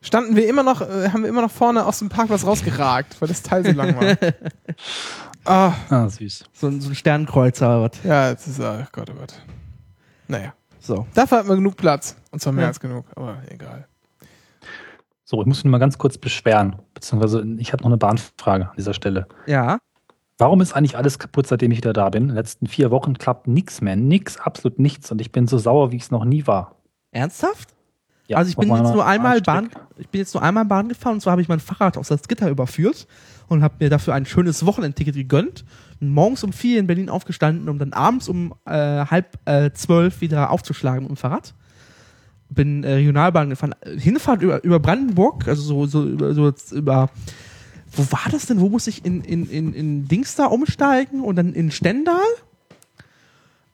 standen 0.00 0.36
wir 0.36 0.48
immer 0.48 0.62
noch, 0.62 0.80
äh, 0.82 1.10
haben 1.10 1.22
wir 1.22 1.28
immer 1.28 1.42
noch 1.42 1.50
vorne 1.50 1.84
aus 1.86 1.98
dem 1.98 2.08
Parkplatz 2.08 2.44
rausgeragt, 2.44 3.20
weil 3.20 3.28
das 3.28 3.42
Teil 3.42 3.64
so 3.64 3.72
lang 3.72 3.96
war. 3.96 4.16
ah, 5.44 5.72
Ah, 5.90 6.08
süß. 6.08 6.44
So, 6.52 6.66
ein- 6.68 6.80
so 6.80 6.90
ein 6.90 6.94
Sternkreuzer 6.94 7.82
was. 7.82 7.92
ja, 8.04 8.30
jetzt 8.30 8.46
ist, 8.46 8.60
ach 8.60 8.90
Gott, 8.92 9.10
oh 9.10 9.18
Gott. 9.18 9.34
Naja. 10.28 10.54
So. 10.80 11.06
Dafür 11.14 11.38
hatten 11.38 11.48
wir 11.48 11.56
genug 11.56 11.76
Platz. 11.76 12.16
Und 12.30 12.40
zwar 12.40 12.52
mehr 12.52 12.64
Ja. 12.64 12.68
als 12.68 12.80
genug, 12.80 13.06
aber 13.16 13.42
egal. 13.48 13.86
So, 15.24 15.40
ich 15.40 15.46
muss 15.46 15.64
mich 15.64 15.70
mal 15.70 15.78
ganz 15.78 15.96
kurz 15.98 16.18
beschweren. 16.18 16.76
Beziehungsweise, 16.92 17.44
ich 17.58 17.72
habe 17.72 17.82
noch 17.82 17.90
eine 17.90 17.96
Bahnfrage 17.96 18.68
an 18.68 18.76
dieser 18.76 18.94
Stelle. 18.94 19.26
Ja. 19.46 19.78
Warum 20.36 20.60
ist 20.60 20.74
eigentlich 20.74 20.96
alles 20.96 21.18
kaputt, 21.18 21.46
seitdem 21.46 21.70
ich 21.70 21.78
wieder 21.78 21.92
da 21.92 22.10
bin? 22.10 22.24
In 22.24 22.28
den 22.28 22.36
letzten 22.36 22.66
vier 22.66 22.90
Wochen 22.90 23.16
klappt 23.16 23.46
nichts 23.46 23.80
mehr. 23.80 23.96
Nix, 23.96 24.36
absolut 24.36 24.78
nichts. 24.78 25.10
Und 25.10 25.20
ich 25.20 25.32
bin 25.32 25.46
so 25.46 25.58
sauer, 25.58 25.92
wie 25.92 25.96
ich 25.96 26.02
es 26.02 26.10
noch 26.10 26.24
nie 26.24 26.46
war. 26.46 26.76
Ernsthaft? 27.12 27.74
Ja, 28.26 28.38
also 28.38 28.50
ich 28.50 28.56
auf 28.56 28.64
bin 28.64 28.74
jetzt 28.74 28.94
nur 28.94 29.06
einmal 29.06 29.40
Bahn, 29.42 29.68
ich 29.98 30.08
bin 30.08 30.18
jetzt 30.18 30.32
nur 30.32 30.42
einmal 30.42 30.64
Bahn 30.64 30.88
gefahren 30.88 31.14
und 31.14 31.20
zwar 31.20 31.32
habe 31.32 31.42
ich 31.42 31.48
mein 31.48 31.60
Fahrrad 31.60 31.98
aus 31.98 32.08
das 32.08 32.26
Gitter 32.26 32.48
überführt 32.48 33.06
und 33.48 33.62
habe 33.62 33.74
mir 33.80 33.90
dafür 33.90 34.14
ein 34.14 34.24
schönes 34.24 34.64
Wochenendticket 34.64 35.14
gegönnt. 35.14 35.64
Und 36.00 36.08
morgens 36.08 36.42
um 36.42 36.52
vier 36.52 36.80
in 36.80 36.86
Berlin 36.86 37.10
aufgestanden, 37.10 37.68
um 37.68 37.78
dann 37.78 37.92
abends 37.92 38.28
um 38.28 38.54
äh, 38.64 39.04
halb 39.04 39.38
äh, 39.44 39.70
zwölf 39.72 40.20
wieder 40.20 40.50
aufzuschlagen 40.50 41.02
mit 41.02 41.10
dem 41.10 41.16
Fahrrad. 41.16 41.54
Bin 42.50 42.84
äh, 42.84 42.94
Regionalbahn 42.94 43.50
gefahren. 43.50 43.74
Hinfahrt 43.96 44.42
über, 44.42 44.62
über 44.62 44.78
Brandenburg, 44.78 45.48
also 45.48 45.62
so, 45.62 45.86
so, 45.86 46.06
über, 46.06 46.34
so 46.34 46.52
über 46.72 47.10
wo 47.96 48.02
war 48.10 48.30
das 48.30 48.46
denn? 48.46 48.60
Wo 48.60 48.68
muss 48.68 48.86
ich 48.86 49.04
in, 49.04 49.22
in, 49.22 49.48
in, 49.48 49.72
in 49.72 50.08
Dings 50.08 50.34
da 50.36 50.46
umsteigen 50.46 51.20
und 51.20 51.36
dann 51.36 51.52
in 51.52 51.70
Stendal? 51.70 52.18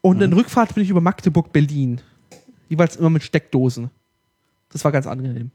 Und 0.02 0.22
in 0.22 0.32
Rückfahrt 0.32 0.74
bin 0.74 0.84
ich 0.84 0.90
über 0.90 1.00
Magdeburg, 1.00 1.52
Berlin. 1.52 2.00
Jeweils 2.68 2.96
immer 2.96 3.10
mit 3.10 3.22
Steckdosen. 3.22 3.90
Das 4.72 4.84
war 4.84 4.92
ganz 4.92 5.06
angenehm. 5.06 5.50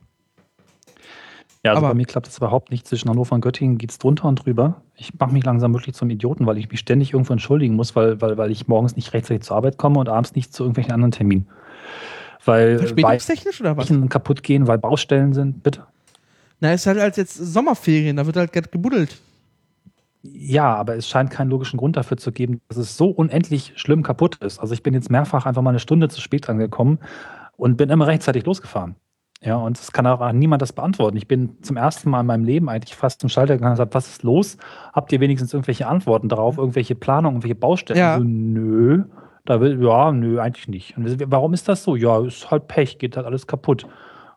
Ja, 1.63 1.71
also 1.71 1.79
Aber- 1.79 1.89
bei 1.89 1.93
mir 1.95 2.05
klappt 2.05 2.27
es 2.27 2.37
überhaupt 2.37 2.69
nicht. 2.69 2.87
Zwischen 2.87 3.09
Hannover 3.09 3.33
und 3.33 3.41
Göttingen 3.41 3.77
geht 3.77 3.89
es 3.89 3.97
drunter 3.97 4.27
und 4.27 4.45
drüber. 4.45 4.81
Ich 4.95 5.17
mache 5.17 5.33
mich 5.33 5.43
langsam 5.43 5.73
wirklich 5.73 5.95
zum 5.95 6.09
Idioten, 6.09 6.45
weil 6.45 6.57
ich 6.59 6.69
mich 6.69 6.79
ständig 6.79 7.13
irgendwo 7.13 7.33
entschuldigen 7.33 7.75
muss, 7.75 7.95
weil, 7.95 8.21
weil, 8.21 8.37
weil 8.37 8.51
ich 8.51 8.67
morgens 8.67 8.95
nicht 8.95 9.13
rechtzeitig 9.13 9.43
zur 9.43 9.57
Arbeit 9.57 9.77
komme 9.77 9.99
und 9.99 10.09
abends 10.09 10.35
nicht 10.35 10.53
zu 10.53 10.63
irgendwelchen 10.63 10.91
anderen 10.93 11.11
Terminen. 11.11 11.47
Weil 12.45 12.79
Verspätungstechnisch 12.79 13.61
oder 13.61 13.75
was? 13.77 13.91
Kaputt 14.09 14.43
gehen, 14.43 14.67
weil 14.67 14.77
Baustellen 14.77 15.33
sind, 15.33 15.63
bitte. 15.63 15.83
Na, 16.59 16.73
ist 16.73 16.87
halt 16.87 16.99
als 16.99 17.17
jetzt 17.17 17.35
Sommerferien, 17.35 18.15
da 18.15 18.25
wird 18.25 18.37
halt 18.37 18.53
gerade 18.53 18.69
gebuddelt. 18.69 19.17
Ja, 20.23 20.73
aber 20.75 20.95
es 20.95 21.07
scheint 21.07 21.29
keinen 21.29 21.49
logischen 21.49 21.77
Grund 21.77 21.97
dafür 21.97 22.17
zu 22.17 22.31
geben, 22.31 22.61
dass 22.67 22.77
es 22.77 22.97
so 22.97 23.09
unendlich 23.09 23.73
schlimm 23.75 24.01
kaputt 24.01 24.37
ist. 24.37 24.59
Also 24.59 24.73
ich 24.73 24.81
bin 24.81 24.93
jetzt 24.93 25.11
mehrfach 25.11 25.45
einfach 25.45 25.61
mal 25.61 25.69
eine 25.69 25.79
Stunde 25.79 26.09
zu 26.09 26.21
spät 26.21 26.49
angekommen 26.49 26.99
und 27.57 27.77
bin 27.77 27.89
immer 27.89 28.07
rechtzeitig 28.07 28.45
losgefahren. 28.45 28.95
Ja, 29.41 29.57
und 29.57 29.77
es 29.77 29.91
kann 29.91 30.07
auch 30.07 30.31
niemand 30.31 30.61
das 30.61 30.73
beantworten. 30.73 31.17
Ich 31.17 31.27
bin 31.27 31.61
zum 31.61 31.77
ersten 31.77 32.09
Mal 32.09 32.21
in 32.21 32.25
meinem 32.25 32.43
Leben 32.45 32.69
eigentlich 32.69 32.95
fast 32.95 33.21
zum 33.21 33.29
Schalter 33.29 33.55
gegangen 33.55 33.73
und 33.73 33.77
gesagt, 33.77 33.93
was 33.93 34.07
ist 34.07 34.23
los? 34.23 34.57
Habt 34.93 35.11
ihr 35.11 35.19
wenigstens 35.19 35.53
irgendwelche 35.53 35.85
Antworten 35.87 36.29
darauf, 36.29 36.57
irgendwelche 36.57 36.95
Planungen, 36.95 37.35
irgendwelche 37.35 37.55
Baustellen? 37.55 37.99
Ja. 37.99 38.17
So, 38.17 38.23
nö, 38.23 39.03
da 39.45 39.61
will, 39.61 39.81
ja, 39.83 40.11
nö, 40.11 40.39
eigentlich 40.39 40.67
nicht. 40.67 40.97
Und 40.97 41.19
wir- 41.19 41.31
warum 41.31 41.53
ist 41.53 41.67
das 41.69 41.83
so? 41.83 41.95
Ja, 41.95 42.19
ist 42.25 42.49
halt 42.51 42.67
Pech, 42.67 42.97
geht 42.97 43.15
halt 43.17 43.25
alles 43.25 43.47
kaputt. 43.47 43.85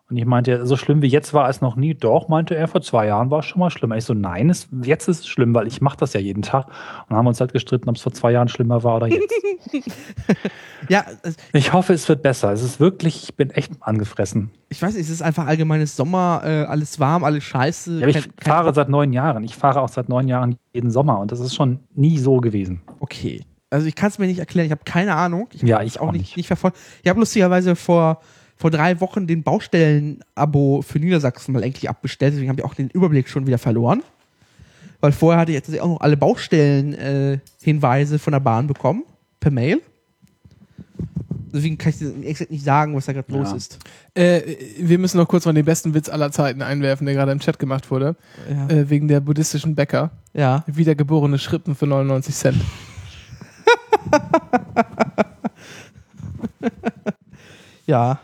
Und 0.09 0.17
ich 0.17 0.25
meinte, 0.25 0.65
so 0.65 0.75
schlimm 0.75 1.03
wie 1.03 1.07
jetzt 1.07 1.35
war 1.35 1.47
es 1.49 1.61
noch 1.61 1.75
nie. 1.75 1.93
Doch, 1.93 2.29
meinte 2.29 2.55
er, 2.55 2.67
vor 2.67 2.81
zwei 2.81 3.05
Jahren 3.05 3.29
war 3.29 3.39
es 3.39 3.45
schon 3.45 3.59
mal 3.59 3.69
schlimmer. 3.69 3.95
Ich 3.95 4.05
so, 4.05 4.15
nein, 4.15 4.49
es, 4.49 4.67
jetzt 4.81 5.07
ist 5.07 5.19
es 5.19 5.27
schlimm, 5.27 5.53
weil 5.53 5.67
ich 5.67 5.81
mache 5.81 5.97
das 5.97 6.13
ja 6.13 6.19
jeden 6.19 6.41
Tag. 6.41 6.65
Und 7.07 7.15
haben 7.15 7.27
uns 7.27 7.39
halt 7.39 7.53
gestritten, 7.53 7.87
ob 7.89 7.95
es 7.95 8.01
vor 8.01 8.11
zwei 8.11 8.31
Jahren 8.31 8.47
schlimmer 8.47 8.83
war 8.83 8.95
oder 8.97 9.07
jetzt. 9.07 9.31
Ja, 10.87 11.03
ich 11.53 11.73
hoffe, 11.73 11.93
es 11.93 12.07
wird 12.09 12.21
besser. 12.23 12.51
Es 12.51 12.63
ist 12.63 12.79
wirklich, 12.79 13.23
ich 13.23 13.35
bin 13.35 13.51
echt 13.51 13.71
angefressen. 13.81 14.49
ich 14.69 14.81
weiß 14.81 14.93
nicht, 14.93 15.03
es 15.03 15.09
ist 15.09 15.21
einfach 15.21 15.45
allgemeines 15.45 15.95
Sommer, 15.95 16.41
äh, 16.43 16.63
alles 16.63 16.99
warm, 16.99 17.23
alles 17.23 17.43
scheiße. 17.43 17.99
Ja, 17.99 18.07
ich 18.07 18.15
kein- 18.15 18.35
kein- 18.37 18.51
fahre 18.53 18.73
seit 18.73 18.89
neun 18.89 19.13
Jahren. 19.13 19.43
Ich 19.43 19.55
fahre 19.55 19.81
auch 19.81 19.89
seit 19.89 20.09
neun 20.09 20.27
Jahren 20.27 20.55
jeden 20.73 20.89
Sommer 20.89 21.19
und 21.19 21.31
das 21.31 21.39
ist 21.41 21.53
schon 21.53 21.79
nie 21.93 22.17
so 22.17 22.37
gewesen. 22.37 22.81
Okay. 23.01 23.41
Also 23.71 23.85
ich 23.87 23.95
kann 23.95 24.09
es 24.09 24.17
mir 24.19 24.25
nicht 24.27 24.39
erklären, 24.39 24.65
ich 24.65 24.71
habe 24.71 24.81
keine 24.85 25.15
Ahnung. 25.15 25.47
Ich 25.53 25.61
Ja, 25.61 25.81
ich 25.83 25.99
auch 25.99 26.11
nicht, 26.11 26.21
nicht. 26.21 26.37
nicht 26.37 26.47
verfolgt. 26.47 26.77
Ich 27.03 27.09
habe 27.09 27.19
lustigerweise 27.19 27.75
vor, 27.75 28.21
vor 28.57 28.71
drei 28.71 28.99
Wochen 28.99 29.27
den 29.27 29.43
Baustellen-Abo 29.43 30.81
für 30.81 30.99
Niedersachsen 30.99 31.53
mal 31.53 31.63
endlich 31.63 31.87
abbestellt, 31.89 32.33
deswegen 32.33 32.49
habe 32.49 32.59
ich 32.61 32.65
auch 32.65 32.73
den 32.73 32.89
Überblick 32.89 33.29
schon 33.29 33.45
wieder 33.47 33.57
verloren. 33.59 34.01
Weil 35.01 35.11
vorher 35.13 35.39
hatte 35.39 35.51
ich 35.51 35.55
jetzt 35.55 35.79
auch 35.79 35.87
noch 35.87 36.01
alle 36.01 36.17
Baustellen-Hinweise 36.17 38.19
von 38.19 38.33
der 38.33 38.39
Bahn 38.41 38.67
bekommen, 38.67 39.03
per 39.39 39.51
Mail. 39.51 39.81
Deswegen 41.51 41.77
kann 41.79 41.89
ich 41.91 41.97
dir 41.97 42.13
exakt 42.27 42.51
nicht 42.51 42.63
sagen, 42.63 42.95
was 42.95 43.07
da 43.07 43.13
gerade 43.13 43.31
Ja. 43.31 43.39
los 43.39 43.53
ist. 43.53 43.79
Äh, 44.13 44.41
wir 44.79 44.99
müssen 44.99 45.17
noch 45.17 45.27
kurz 45.27 45.45
mal 45.45 45.53
den 45.53 45.65
besten 45.65 45.93
Witz 45.95 46.07
aller 46.09 46.31
Zeiten 46.31 46.61
einwerfen, 46.61 47.05
der 47.05 47.15
gerade 47.15 47.31
im 47.31 47.39
Chat 47.39 47.57
gemacht 47.57 47.89
wurde. 47.89 48.15
Ja. 48.49 48.67
Äh, 48.69 48.89
wegen 48.89 49.07
der 49.07 49.19
buddhistischen 49.19 49.73
Bäcker. 49.73 50.11
ja. 50.33 50.63
Wiedergeborene 50.67 51.39
Schrippen 51.39 51.75
für 51.75 51.87
99 51.87 52.35
Cent. 52.35 52.57
Ja. 57.89 58.19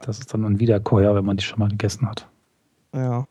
Das 0.00 0.20
ist 0.20 0.32
dann 0.32 0.44
ein 0.44 0.60
Wiederkäuer, 0.60 1.12
wenn 1.16 1.24
man 1.24 1.36
die 1.36 1.42
schon 1.42 1.58
mal 1.58 1.68
gegessen 1.68 2.08
hat. 2.08 2.28
Ja. 2.94 3.26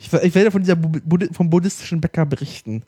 Ich, 0.00 0.12
ich 0.12 0.34
werde 0.34 0.50
von 0.50 0.62
dieser 0.62 0.74
Bu 0.74 0.88
Bud 0.88 1.28
vom 1.32 1.48
buddhistischen 1.48 2.00
Bäcker 2.00 2.26
berichten. 2.26 2.82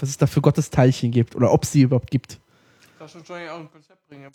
Was 0.00 0.08
es 0.08 0.18
da 0.18 0.26
für 0.26 0.40
Gottesteilchen 0.40 1.12
gibt 1.12 1.36
oder 1.36 1.52
ob 1.52 1.62
es 1.62 1.70
sie 1.70 1.82
überhaupt 1.82 2.10
gibt. 2.10 2.40
Das 2.98 3.12
schon 3.12 3.22
auch 3.22 3.60
ein 3.60 3.70
Konzept 3.70 4.04
bringen. 4.08 4.28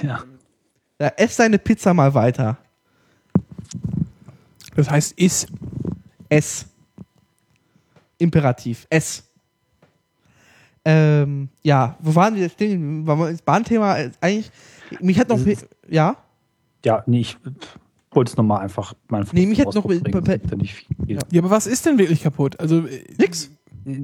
Ja. 0.00 0.24
Ja, 0.98 1.08
ess 1.08 1.36
deine 1.36 1.58
Pizza 1.58 1.92
mal 1.92 2.14
weiter. 2.14 2.56
Das 4.74 4.88
heißt, 4.88 5.12
is. 5.18 5.46
Ess. 6.30 6.64
Imperativ. 8.16 8.86
Ess. 8.88 9.25
Ähm, 10.88 11.48
ja, 11.62 11.96
wo 11.98 12.14
waren 12.14 12.36
wir 12.36 12.48
stehen? 12.48 13.06
War 13.08 13.16
das 13.30 13.42
Bahnthema 13.42 13.96
äh, 13.98 14.10
eigentlich? 14.20 14.52
Mich 15.00 15.18
hat 15.18 15.28
noch. 15.28 15.40
Ja? 15.88 16.16
Ja, 16.84 17.02
nee, 17.06 17.20
ich 17.20 17.36
wollte 18.12 18.30
es 18.30 18.36
nochmal 18.36 18.60
einfach 18.62 18.94
meinen 19.08 19.26
Nee, 19.32 19.46
mich 19.46 19.60
hat 19.60 19.74
noch- 19.74 19.84
ja 19.84 20.56
nicht 20.56 20.74
viel. 20.74 21.18
Ja, 21.32 21.40
aber 21.42 21.50
was 21.50 21.66
ist 21.66 21.86
denn 21.86 21.98
wirklich 21.98 22.22
kaputt? 22.22 22.60
Also, 22.60 22.86
äh, 22.86 23.02
Nix. 23.18 23.50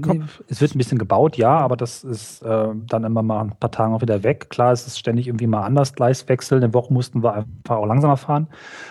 Komm. 0.00 0.28
Es 0.48 0.60
wird 0.60 0.74
ein 0.74 0.78
bisschen 0.78 0.98
gebaut, 0.98 1.36
ja, 1.36 1.58
aber 1.58 1.76
das 1.76 2.04
ist 2.04 2.40
äh, 2.42 2.68
dann 2.86 3.02
immer 3.02 3.22
mal 3.22 3.40
ein 3.42 3.50
paar 3.58 3.70
Tage 3.72 3.92
auch 3.92 4.00
wieder 4.00 4.22
weg. 4.22 4.48
Klar, 4.48 4.72
es 4.72 4.86
ist 4.86 4.96
ständig 4.96 5.26
irgendwie 5.26 5.48
mal 5.48 5.62
anders 5.62 5.94
Gleiswechsel. 5.94 6.58
Eine 6.58 6.72
Woche 6.72 6.92
mussten 6.92 7.24
wir 7.24 7.34
einfach 7.34 7.76
auch 7.78 7.86
langsamer 7.86 8.16
fahren. 8.16 8.46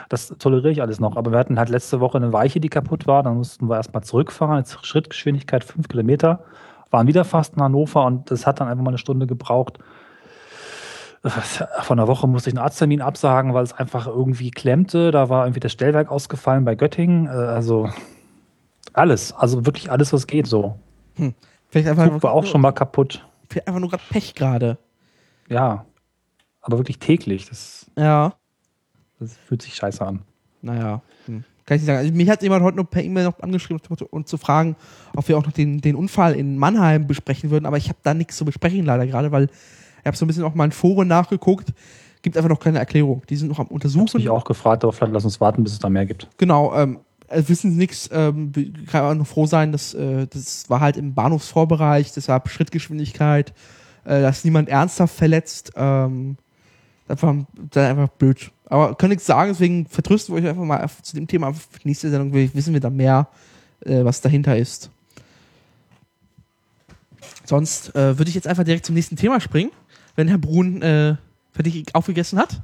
Das 0.10 0.28
toleriere 0.38 0.72
ich 0.72 0.82
alles 0.82 1.00
noch. 1.00 1.16
Aber 1.16 1.32
wir 1.32 1.40
hatten 1.40 1.58
halt 1.58 1.70
letzte 1.70 2.02
Woche 2.02 2.18
eine 2.18 2.34
Weiche, 2.34 2.60
die 2.60 2.68
kaputt 2.68 3.08
war. 3.08 3.24
Dann 3.24 3.38
mussten 3.38 3.70
wir 3.70 3.78
erstmal 3.78 4.04
zurückfahren. 4.04 4.58
Jetzt 4.58 4.86
Schrittgeschwindigkeit 4.86 5.64
fünf 5.64 5.88
Kilometer. 5.88 6.44
Waren 6.92 7.08
wieder 7.08 7.26
fast 7.26 7.56
in 7.56 7.62
Hannover 7.64 8.06
und 8.06 8.30
das 8.30 8.46
hat 8.46 8.60
dann 8.60 8.68
einfach 8.68 8.84
mal 8.84 8.90
eine 8.92 8.98
Stunde 9.00 9.26
gebraucht. 9.28 9.80
Vor 11.24 11.96
einer 11.96 12.08
Woche 12.08 12.28
musste 12.28 12.50
ich 12.50 12.56
einen 12.58 12.64
Arzttermin 12.64 13.02
absagen, 13.02 13.54
weil 13.54 13.64
es 13.64 13.74
einfach 13.74 14.08
irgendwie 14.08 14.50
klemmte. 14.52 15.12
Da 15.12 15.30
war 15.30 15.46
irgendwie 15.46 15.60
das 15.60 15.72
Stellwerk 15.72 16.10
ausgefallen 16.10 16.66
bei 16.66 16.76
Göttingen. 16.76 17.28
Äh, 17.28 17.30
Also 17.30 17.90
alles, 18.94 19.32
also 19.34 19.66
wirklich 19.66 19.92
alles, 19.92 20.12
was 20.14 20.26
geht 20.28 20.48
so. 20.48 20.78
Vielleicht 21.70 21.88
einfach, 21.88 22.10
Zug 22.10 22.24
war 22.24 22.32
auch 22.34 22.46
schon 22.46 22.62
mal 22.62 22.72
kaputt. 22.72 23.26
vielleicht 23.50 23.68
einfach 23.68 23.80
nur 23.80 23.90
gerade 23.90 24.04
Pech 24.10 24.34
gerade. 24.36 24.78
Ja, 25.48 25.86
aber 26.62 26.78
wirklich 26.80 26.98
täglich. 27.00 27.48
Das, 27.48 27.90
Ja. 27.98 28.34
das 29.20 29.38
fühlt 29.38 29.62
sich 29.62 29.76
scheiße 29.76 30.06
an. 30.06 30.24
Naja, 30.64 30.94
hm. 30.96 31.02
Kann 31.72 31.78
ich 31.78 31.84
nicht 31.84 31.88
sagen. 31.88 32.00
Also, 32.00 32.14
mich 32.14 32.30
hat 32.30 32.44
jemand 32.44 32.64
heute 32.64 32.76
noch 32.78 32.90
per 32.90 33.02
E-Mail 33.02 33.24
noch 33.24 33.40
angeschrieben 33.40 33.82
und 34.10 34.28
zu 34.28 34.38
fragen, 34.38 34.76
ob 35.16 35.26
wir 35.30 35.38
auch 35.38 35.46
noch 35.46 35.54
den, 35.54 35.80
den 35.80 35.96
Unfall 35.96 36.34
in 36.34 36.58
Mannheim 36.58 37.08
besprechen 37.08 37.50
würden, 37.50 37.66
aber 37.66 37.78
ich 37.78 37.88
habe 37.88 38.00
da 38.04 38.14
nichts 38.14 38.36
zu 38.36 38.44
besprechen 38.44 38.84
leider 38.86 39.08
gerade, 39.08 39.32
weil 39.32 39.46
ich 39.46 40.06
habe 40.06 40.18
so 40.18 40.26
ein 40.26 40.28
bisschen 40.28 40.44
auch 40.44 40.54
mal 40.54 40.66
in 40.66 40.74
Foren 40.74 41.08
nachgeguckt, 41.08 41.74
gibt 42.24 42.36
einfach 42.36 42.50
noch 42.50 42.60
keine 42.60 42.80
Erklärung. 42.80 43.22
Die 43.30 43.38
sind 43.38 43.48
noch 43.48 43.60
am 43.60 43.68
Ich 43.68 43.70
habe 43.70 43.76
Untersuchen. 43.76 44.28
auch 44.28 44.44
gefragt, 44.44 44.84
aber 44.84 44.92
vielleicht 44.92 45.14
lass 45.14 45.24
uns 45.24 45.40
warten, 45.40 45.64
bis 45.64 45.72
es 45.72 45.80
da 45.80 45.90
mehr 45.90 46.06
gibt. 46.06 46.28
Genau, 46.38 46.76
ähm, 46.76 47.00
äh, 47.30 47.42
wissen 47.48 47.72
Sie 47.72 47.78
nichts, 47.78 48.10
ähm, 48.12 48.52
kann 48.92 49.04
man 49.06 49.18
nur 49.18 49.26
froh 49.26 49.46
sein, 49.46 49.72
dass 49.72 49.94
äh, 49.94 50.28
das 50.28 50.70
war 50.70 50.82
halt 50.82 50.98
im 50.98 51.14
Bahnhofsvorbereich, 51.14 52.12
deshalb 52.12 52.50
Schrittgeschwindigkeit, 52.50 53.54
äh, 54.04 54.22
da 54.22 54.28
ist 54.28 54.44
niemand 54.44 54.68
ernsthaft 54.68 55.16
verletzt. 55.16 55.72
Ähm, 55.78 56.36
das 57.08 57.24
war 57.24 57.46
das 57.72 57.86
ist 57.86 57.90
einfach 57.90 58.10
blöd. 58.10 58.52
Aber 58.72 58.96
kann 58.96 59.10
nichts 59.10 59.26
sagen, 59.26 59.52
deswegen 59.52 59.86
vertrösten 59.86 60.34
wir 60.34 60.42
euch 60.42 60.50
einfach 60.50 60.64
mal 60.64 60.90
zu 61.02 61.14
dem 61.14 61.28
Thema. 61.28 61.54
Nächste 61.84 62.10
Sendung 62.10 62.34
wissen 62.34 62.72
wir 62.74 62.80
da 62.80 62.90
mehr, 62.90 63.28
äh, 63.82 64.06
was 64.06 64.22
dahinter 64.22 64.58
ist. 64.58 64.90
Sonst 67.44 67.94
äh, 67.96 68.18
würde 68.18 68.30
ich 68.30 68.36
jetzt 68.36 68.48
einfach 68.48 68.64
direkt 68.64 68.86
zum 68.86 68.96
nächsten 68.96 69.18
Thema 69.18 69.42
springen, 69.42 69.72
wenn 70.16 70.30
Herr 70.30 70.38
Brun 70.38 70.82
äh, 70.82 71.18
fertig 71.52 71.94
aufgegessen 71.94 72.40
hat. 72.40 72.62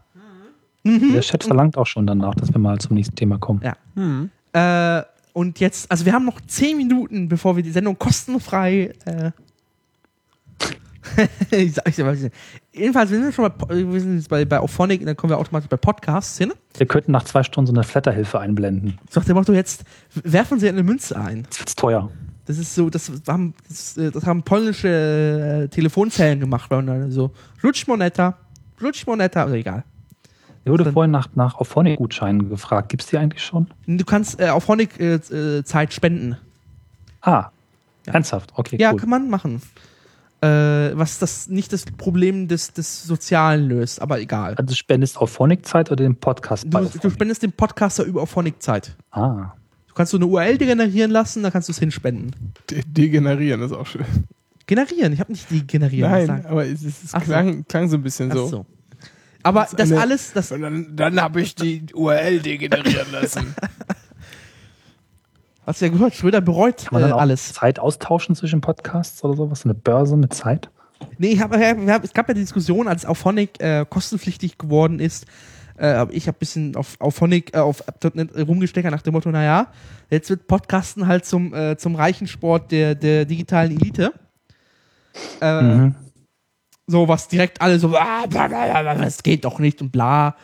Der 0.85 1.19
Chat 1.19 1.43
verlangt 1.43 1.77
auch 1.77 1.87
schon 1.87 2.07
danach, 2.07 2.35
dass 2.35 2.53
wir 2.53 2.59
mal 2.59 2.77
zum 2.77 2.95
nächsten 2.95 3.17
Thema 3.17 3.37
kommen. 3.37 3.61
Ja. 3.61 4.99
Äh, 4.99 5.03
und 5.33 5.59
jetzt, 5.59 5.91
also 5.91 6.05
wir 6.05 6.13
haben 6.13 6.23
noch 6.23 6.39
zehn 6.39 6.77
Minuten, 6.77 7.27
bevor 7.27 7.57
wir 7.57 7.63
die 7.63 7.71
Sendung 7.71 7.99
kostenfrei. 7.99 8.93
Ich 11.51 11.73
sag, 11.73 11.87
ich 11.87 11.97
ich 11.97 12.21
sag. 12.21 12.31
Jedenfalls, 12.73 13.09
wir 13.11 13.19
sind 13.21 13.33
schon 13.33 13.51
bei, 13.57 13.75
wir 13.91 13.99
sind 14.01 14.17
jetzt 14.17 14.29
bei, 14.29 14.45
bei 14.45 14.59
Auphonic, 14.59 15.05
dann 15.05 15.15
kommen 15.15 15.31
wir 15.31 15.37
automatisch 15.37 15.69
bei 15.69 15.77
Podcasts 15.77 16.37
hin. 16.37 16.53
Wir 16.77 16.85
könnten 16.87 17.11
nach 17.11 17.23
zwei 17.23 17.43
Stunden 17.43 17.67
so 17.67 17.73
eine 17.73 17.83
Flatterhilfe 17.83 18.39
einblenden. 18.39 18.97
So 19.09 19.19
dem 19.21 19.35
Motto, 19.35 19.53
jetzt 19.53 19.83
werfen 20.13 20.59
Sie 20.59 20.67
eine 20.69 20.83
Münze 20.83 21.17
ein. 21.19 21.43
Das 21.49 21.59
wird's 21.59 21.75
teuer. 21.75 22.09
Das 22.45 22.57
ist 22.57 22.75
so, 22.75 22.89
das 22.89 23.11
haben, 23.27 23.53
das, 23.67 23.97
äh, 23.97 24.09
das 24.11 24.25
haben 24.25 24.43
polnische 24.43 25.63
äh, 25.65 25.67
Telefonzellen 25.67 26.39
gemacht, 26.39 26.69
weil 26.71 26.83
dann 26.85 27.11
so, 27.11 27.31
Rutschmoneta, 27.63 28.37
Rutschmoneta, 28.81 29.45
oder 29.45 29.55
egal. 29.55 29.83
Mir 30.63 30.71
wurde 30.71 30.83
Dann- 30.85 30.93
vorhin 30.93 31.11
nach, 31.11 31.27
nach 31.35 31.55
Auphonic-Gutscheinen 31.55 32.49
gefragt. 32.49 32.89
Gibt's 32.89 33.07
die 33.07 33.17
eigentlich 33.17 33.43
schon? 33.43 33.67
Du 33.85 34.03
kannst 34.05 34.39
äh, 34.39 34.49
Auphonic 34.49 34.99
äh, 34.99 35.15
äh, 35.15 35.63
Zeit 35.63 35.93
spenden. 35.93 36.37
Ah, 37.21 37.49
ernsthaft. 38.05 38.51
Okay, 38.55 38.77
Ja, 38.79 38.91
cool. 38.93 38.99
kann 38.99 39.09
man 39.09 39.29
machen. 39.29 39.61
Äh, 40.41 40.47
was 40.97 41.17
das 41.17 41.47
nicht 41.47 41.73
das 41.73 41.85
Problem 41.85 42.47
des, 42.47 42.71
des 42.73 43.03
Sozialen 43.03 43.67
löst, 43.69 44.01
aber 44.01 44.19
egal. 44.19 44.51
Also 44.55 44.67
du 44.69 44.75
spendest 44.75 45.17
Auphonic-Zeit 45.17 45.91
oder 45.91 46.03
den 46.03 46.15
Podcast 46.15 46.69
bei 46.69 46.81
Du, 46.81 46.99
du 46.99 47.09
spendest 47.09 47.41
dem 47.41 47.51
Podcaster 47.51 48.03
über 48.03 48.21
Auphonic 48.21 48.61
Zeit. 48.61 48.95
Ah, 49.11 49.53
Du 49.87 49.93
kannst 49.95 50.11
so 50.11 50.17
eine 50.17 50.27
URL 50.27 50.59
generieren 50.59 51.09
lassen, 51.09 51.41
dann 51.41 51.51
kannst 51.51 51.69
du 51.69 51.71
es 51.71 51.79
hinspenden. 51.79 52.35
De 52.69 52.83
degenerieren 52.85 53.61
ist 53.63 53.71
auch 53.71 53.87
schön. 53.87 54.05
Generieren, 54.67 55.11
ich 55.13 55.19
habe 55.19 55.31
nicht 55.31 55.49
die 55.49 55.65
generieren 55.65 56.11
Nein, 56.11 56.21
gesagt. 56.21 56.45
aber 56.45 56.65
es, 56.67 56.83
es, 56.83 57.03
es 57.05 57.13
Ach 57.13 57.21
so. 57.21 57.25
klang, 57.25 57.65
klang 57.67 57.89
so 57.89 57.95
ein 57.97 58.03
bisschen 58.03 58.31
Ach 58.31 58.35
so. 58.35 58.47
so. 58.47 58.65
Aber 59.41 59.61
Das 59.61 59.71
das 59.71 59.91
eine- 59.91 60.01
alles, 60.01 60.33
das, 60.33 60.51
Und 60.51 60.61
dann, 60.61 60.95
dann 60.95 61.19
habe 61.19 61.41
ich 61.41 61.55
die 61.55 61.83
URL 61.95 62.41
degenerieren 62.41 63.11
lassen. 63.11 63.55
hast 65.67 65.81
du 65.81 65.85
ja 65.85 65.91
gehört, 65.91 66.15
Schröder 66.15 66.41
bereut 66.41 66.85
kann 66.85 67.01
man 67.01 67.11
äh, 67.11 67.13
alles. 67.13 67.53
Zeit 67.53 67.79
austauschen 67.79 68.35
zwischen 68.35 68.61
Podcasts 68.61 69.23
oder 69.23 69.35
sowas? 69.35 69.65
Eine 69.65 69.73
Börse 69.75 70.17
mit 70.17 70.33
Zeit? 70.33 70.69
Nee, 71.19 71.27
ich 71.27 71.41
hab, 71.41 71.51
wir 71.51 71.93
hab, 71.93 72.03
es 72.03 72.13
gab 72.13 72.27
ja 72.27 72.33
die 72.33 72.41
Diskussion, 72.41 72.87
als 72.87 73.05
Auphonic 73.05 73.61
äh, 73.61 73.85
kostenpflichtig 73.87 74.57
geworden 74.57 74.99
ist. 74.99 75.25
Äh, 75.77 75.89
aber 75.89 76.13
ich 76.13 76.27
habe 76.27 76.37
ein 76.37 76.39
bisschen 76.39 76.75
auf 76.75 76.95
Auphonic, 76.99 77.53
äh, 77.53 77.59
auf 77.59 77.83
App.net 77.87 78.35
rumgesteckert 78.35 78.91
nach 78.91 79.03
dem 79.03 79.13
Motto, 79.13 79.29
naja, 79.29 79.67
jetzt 80.09 80.29
wird 80.29 80.47
Podcasten 80.47 81.07
halt 81.07 81.25
zum, 81.25 81.53
äh, 81.53 81.77
zum 81.77 81.95
reichen 81.95 82.25
Sport 82.25 82.71
der, 82.71 82.95
der 82.95 83.25
digitalen 83.25 83.71
Elite. 83.79 84.13
Äh, 85.41 85.61
Mhm. 85.61 85.95
So, 86.89 87.07
was 87.09 87.27
direkt 87.27 87.61
alle 87.61 87.79
so, 87.79 87.89
ah, 87.97 88.25
bla, 88.27 88.47
bla, 88.47 88.65
bla, 88.65 88.81
bla, 88.81 88.95
das 88.95 89.21
geht 89.21 89.43
doch 89.43 89.59
nicht 89.59 89.81
und 89.81 89.91
bla. 89.91 90.35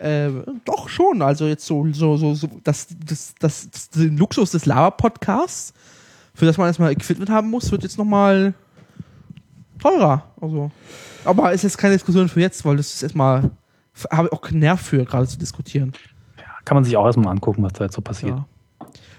Äh, 0.00 0.30
doch 0.64 0.88
schon, 0.88 1.20
also 1.20 1.46
jetzt 1.46 1.66
so, 1.66 1.86
so, 1.92 2.16
so, 2.16 2.34
so 2.34 2.48
das, 2.64 2.86
das, 3.04 3.34
das, 3.38 3.70
das, 3.70 3.90
den 3.90 4.16
Luxus 4.16 4.50
des 4.50 4.64
Lava-Podcasts, 4.64 5.74
für 6.32 6.46
das 6.46 6.56
man 6.56 6.68
erstmal 6.68 6.92
Equipment 6.92 7.28
haben 7.28 7.50
muss, 7.50 7.70
wird 7.70 7.82
jetzt 7.82 7.98
nochmal 7.98 8.54
teurer. 9.78 10.24
Also. 10.40 10.70
Aber 11.26 11.52
ist 11.52 11.64
jetzt 11.64 11.76
keine 11.76 11.94
Diskussion 11.94 12.30
für 12.30 12.40
jetzt, 12.40 12.64
weil 12.64 12.78
das 12.78 12.94
ist 12.94 13.02
erstmal, 13.02 13.50
habe 14.10 14.28
ich 14.28 14.32
auch 14.32 14.40
keinen 14.40 14.60
Nerv 14.60 14.80
für, 14.80 15.04
gerade 15.04 15.26
zu 15.26 15.38
diskutieren. 15.38 15.92
Kann 16.64 16.76
man 16.76 16.84
sich 16.84 16.96
auch 16.96 17.04
erstmal 17.04 17.28
angucken, 17.28 17.62
was 17.62 17.74
da 17.74 17.84
jetzt 17.84 17.94
so 17.94 18.00
passiert. 18.00 18.36
Ja. 18.36 18.46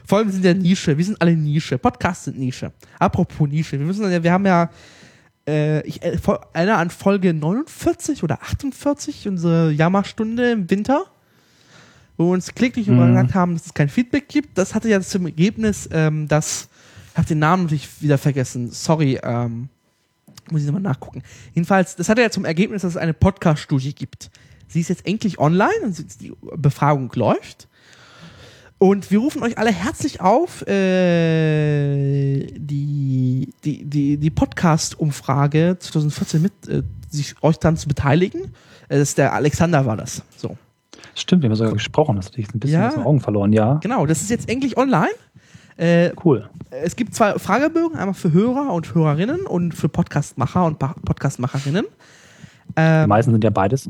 Vor 0.03 0.17
allem 0.17 0.31
sind 0.31 0.43
ja 0.43 0.55
Nische, 0.55 0.97
wir 0.97 1.05
sind 1.05 1.21
alle 1.21 1.35
Nische. 1.35 1.77
Podcasts 1.77 2.25
sind 2.25 2.39
Nische. 2.39 2.71
Apropos 2.97 3.47
Nische, 3.47 3.77
wir 3.77 3.85
müssen 3.85 4.11
ja, 4.11 4.23
wir 4.23 4.33
haben 4.33 4.47
ja, 4.47 4.67
äh, 5.47 5.81
ich 5.88 6.01
äh, 6.03 6.18
erinnere 6.53 6.77
an 6.77 6.89
Folge 6.89 7.34
49 7.34 8.23
oder 8.23 8.41
48, 8.41 9.27
unsere 9.27 9.72
Jammerstunde 9.72 10.51
im 10.51 10.69
Winter, 10.69 11.05
wo 12.18 12.27
wir 12.27 12.34
uns 12.34 12.53
kläglich 12.53 12.88
Mhm. 12.88 12.95
überrascht 12.95 13.34
haben, 13.34 13.53
dass 13.55 13.65
es 13.68 13.73
kein 13.73 13.89
Feedback 13.89 14.27
gibt. 14.27 14.57
Das 14.57 14.76
hatte 14.76 14.89
ja 14.89 15.01
zum 15.01 15.26
Ergebnis, 15.26 15.89
ähm, 15.91 16.27
dass, 16.27 16.69
ich 17.11 17.18
habe 17.18 17.27
den 17.27 17.39
Namen 17.39 17.63
natürlich 17.63 18.01
wieder 18.01 18.18
vergessen, 18.18 18.69
sorry, 18.72 19.19
ähm, 19.23 19.69
muss 20.49 20.61
ich 20.61 20.68
nochmal 20.68 20.81
nachgucken. 20.81 21.23
Jedenfalls, 21.53 21.95
das 21.95 22.09
hatte 22.09 22.22
ja 22.22 22.30
zum 22.30 22.45
Ergebnis, 22.45 22.81
dass 22.81 22.91
es 22.91 22.97
eine 22.97 23.13
Podcast-Studie 23.13 23.93
gibt. 23.95 24.30
Sie 24.68 24.80
ist 24.81 24.89
jetzt 24.89 25.05
endlich 25.05 25.39
online 25.39 25.72
und 25.84 26.22
die 26.22 26.34
Befragung 26.55 27.11
läuft. 27.15 27.68
Und 28.81 29.11
wir 29.11 29.19
rufen 29.19 29.43
euch 29.43 29.59
alle 29.59 29.71
herzlich 29.71 30.21
auf, 30.21 30.65
äh, 30.67 32.47
die, 32.57 33.53
die, 33.63 33.85
die, 33.85 34.17
die 34.17 34.29
Podcast-Umfrage 34.31 35.77
2014 35.79 36.41
mit 36.41 36.51
äh, 36.67 36.81
sich 37.07 37.35
euch 37.43 37.59
dann 37.59 37.77
zu 37.77 37.87
beteiligen. 37.87 38.45
Äh, 38.89 38.97
das 38.97 39.09
ist 39.09 39.19
der 39.19 39.33
Alexander 39.33 39.85
war 39.85 39.97
das. 39.97 40.23
So. 40.35 40.57
Stimmt, 41.13 41.43
wir 41.43 41.49
haben 41.51 41.55
sogar 41.55 41.73
gesprochen, 41.73 42.15
das 42.15 42.25
hatte 42.25 42.41
ich 42.41 42.51
ein 42.55 42.59
bisschen 42.59 42.81
Ja. 42.81 42.87
aus 42.87 42.95
den 42.95 43.03
Augen 43.03 43.19
verloren, 43.21 43.53
ja. 43.53 43.75
Genau, 43.83 44.07
das 44.07 44.23
ist 44.23 44.31
jetzt 44.31 44.49
endlich 44.49 44.75
online. 44.77 45.11
Äh, 45.77 46.13
Cool. 46.25 46.49
es 46.71 46.95
gibt 46.95 47.13
zwei 47.13 47.37
Fragebögen, 47.37 47.95
einmal 47.99 48.15
für 48.15 48.31
Hörer 48.33 48.73
und 48.73 48.95
Hörerinnen 48.95 49.41
und 49.45 49.75
für 49.75 49.89
Podcastmacher 49.89 50.65
und 50.65 50.79
Pa- 50.79 50.95
Podcastmacherinnen. 52.73 52.76
Die 52.76 53.03
Ähm, 53.03 53.10
meisten 53.10 53.31
sind 53.31 53.43
ja 53.43 53.49
beides. 53.49 53.89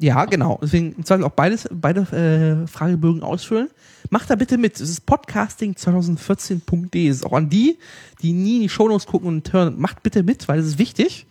Ja, 0.00 0.24
genau. 0.24 0.58
Deswegen 0.62 0.92
im 0.94 1.04
Zweifel 1.04 1.24
auch 1.24 1.30
beides, 1.32 1.68
beide 1.72 2.00
äh, 2.00 2.66
Fragebögen 2.66 3.22
ausfüllen. 3.22 3.68
Macht 4.10 4.28
da 4.30 4.34
bitte 4.34 4.58
mit. 4.58 4.80
Es 4.80 4.90
ist 4.90 5.08
podcasting2014.de. 5.08 7.08
Es 7.08 7.16
ist 7.16 7.24
auch 7.24 7.32
an 7.32 7.48
die, 7.48 7.78
die 8.20 8.32
nie 8.32 8.56
in 8.56 8.62
die 8.62 8.68
Shownotes 8.68 9.06
gucken 9.06 9.28
und 9.28 9.52
hören. 9.52 9.74
Macht 9.78 10.02
bitte 10.02 10.22
mit, 10.22 10.48
weil 10.48 10.58
es 10.58 10.66
ist 10.66 10.78
wichtig. 10.78 11.26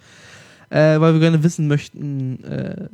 Äh, 0.69 0.99
weil 1.01 1.13
wir 1.13 1.19
gerne 1.19 1.43
wissen 1.43 1.67
möchten, 1.67 2.43
äh, 2.45 2.87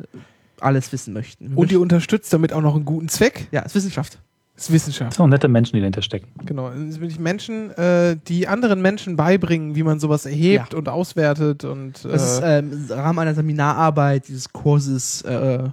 alles 0.60 0.92
wissen 0.92 1.14
möchten. 1.14 1.52
Wir 1.52 1.58
Und 1.58 1.72
ihr 1.72 1.78
möchten, 1.78 1.82
unterstützt 1.84 2.34
damit 2.34 2.52
auch 2.54 2.62
noch 2.62 2.76
einen 2.76 2.86
guten 2.86 3.08
Zweck. 3.08 3.48
ja, 3.52 3.62
es 3.62 3.68
ist 3.68 3.76
Wissenschaft. 3.76 4.18
Das 4.58 4.66
ist 4.66 4.74
Wissenschaft. 4.74 5.12
Das 5.12 5.18
sind 5.18 5.24
auch 5.24 5.30
nette 5.30 5.48
Menschen, 5.48 5.76
die 5.76 5.82
dahinter 5.82 6.02
stecken. 6.02 6.28
Genau. 6.46 6.70
Das 6.70 6.78
sind 6.78 7.00
wirklich 7.00 7.20
Menschen, 7.20 7.70
äh, 7.78 8.18
die 8.28 8.48
anderen 8.48 8.82
Menschen 8.82 9.16
beibringen, 9.16 9.76
wie 9.76 9.84
man 9.84 10.00
sowas 10.00 10.26
erhebt 10.26 10.74
und 10.74 10.90
auswertet 10.90 11.64
und 11.64 12.04
äh, 12.04 12.10
Das 12.10 12.34
ist 12.34 12.42
ähm, 12.44 12.88
im 12.90 12.92
Rahmen 12.92 13.20
einer 13.20 13.36
Seminararbeit, 13.36 14.28
dieses 14.28 14.52
Kurses 14.52 15.22
äh, 15.22 15.70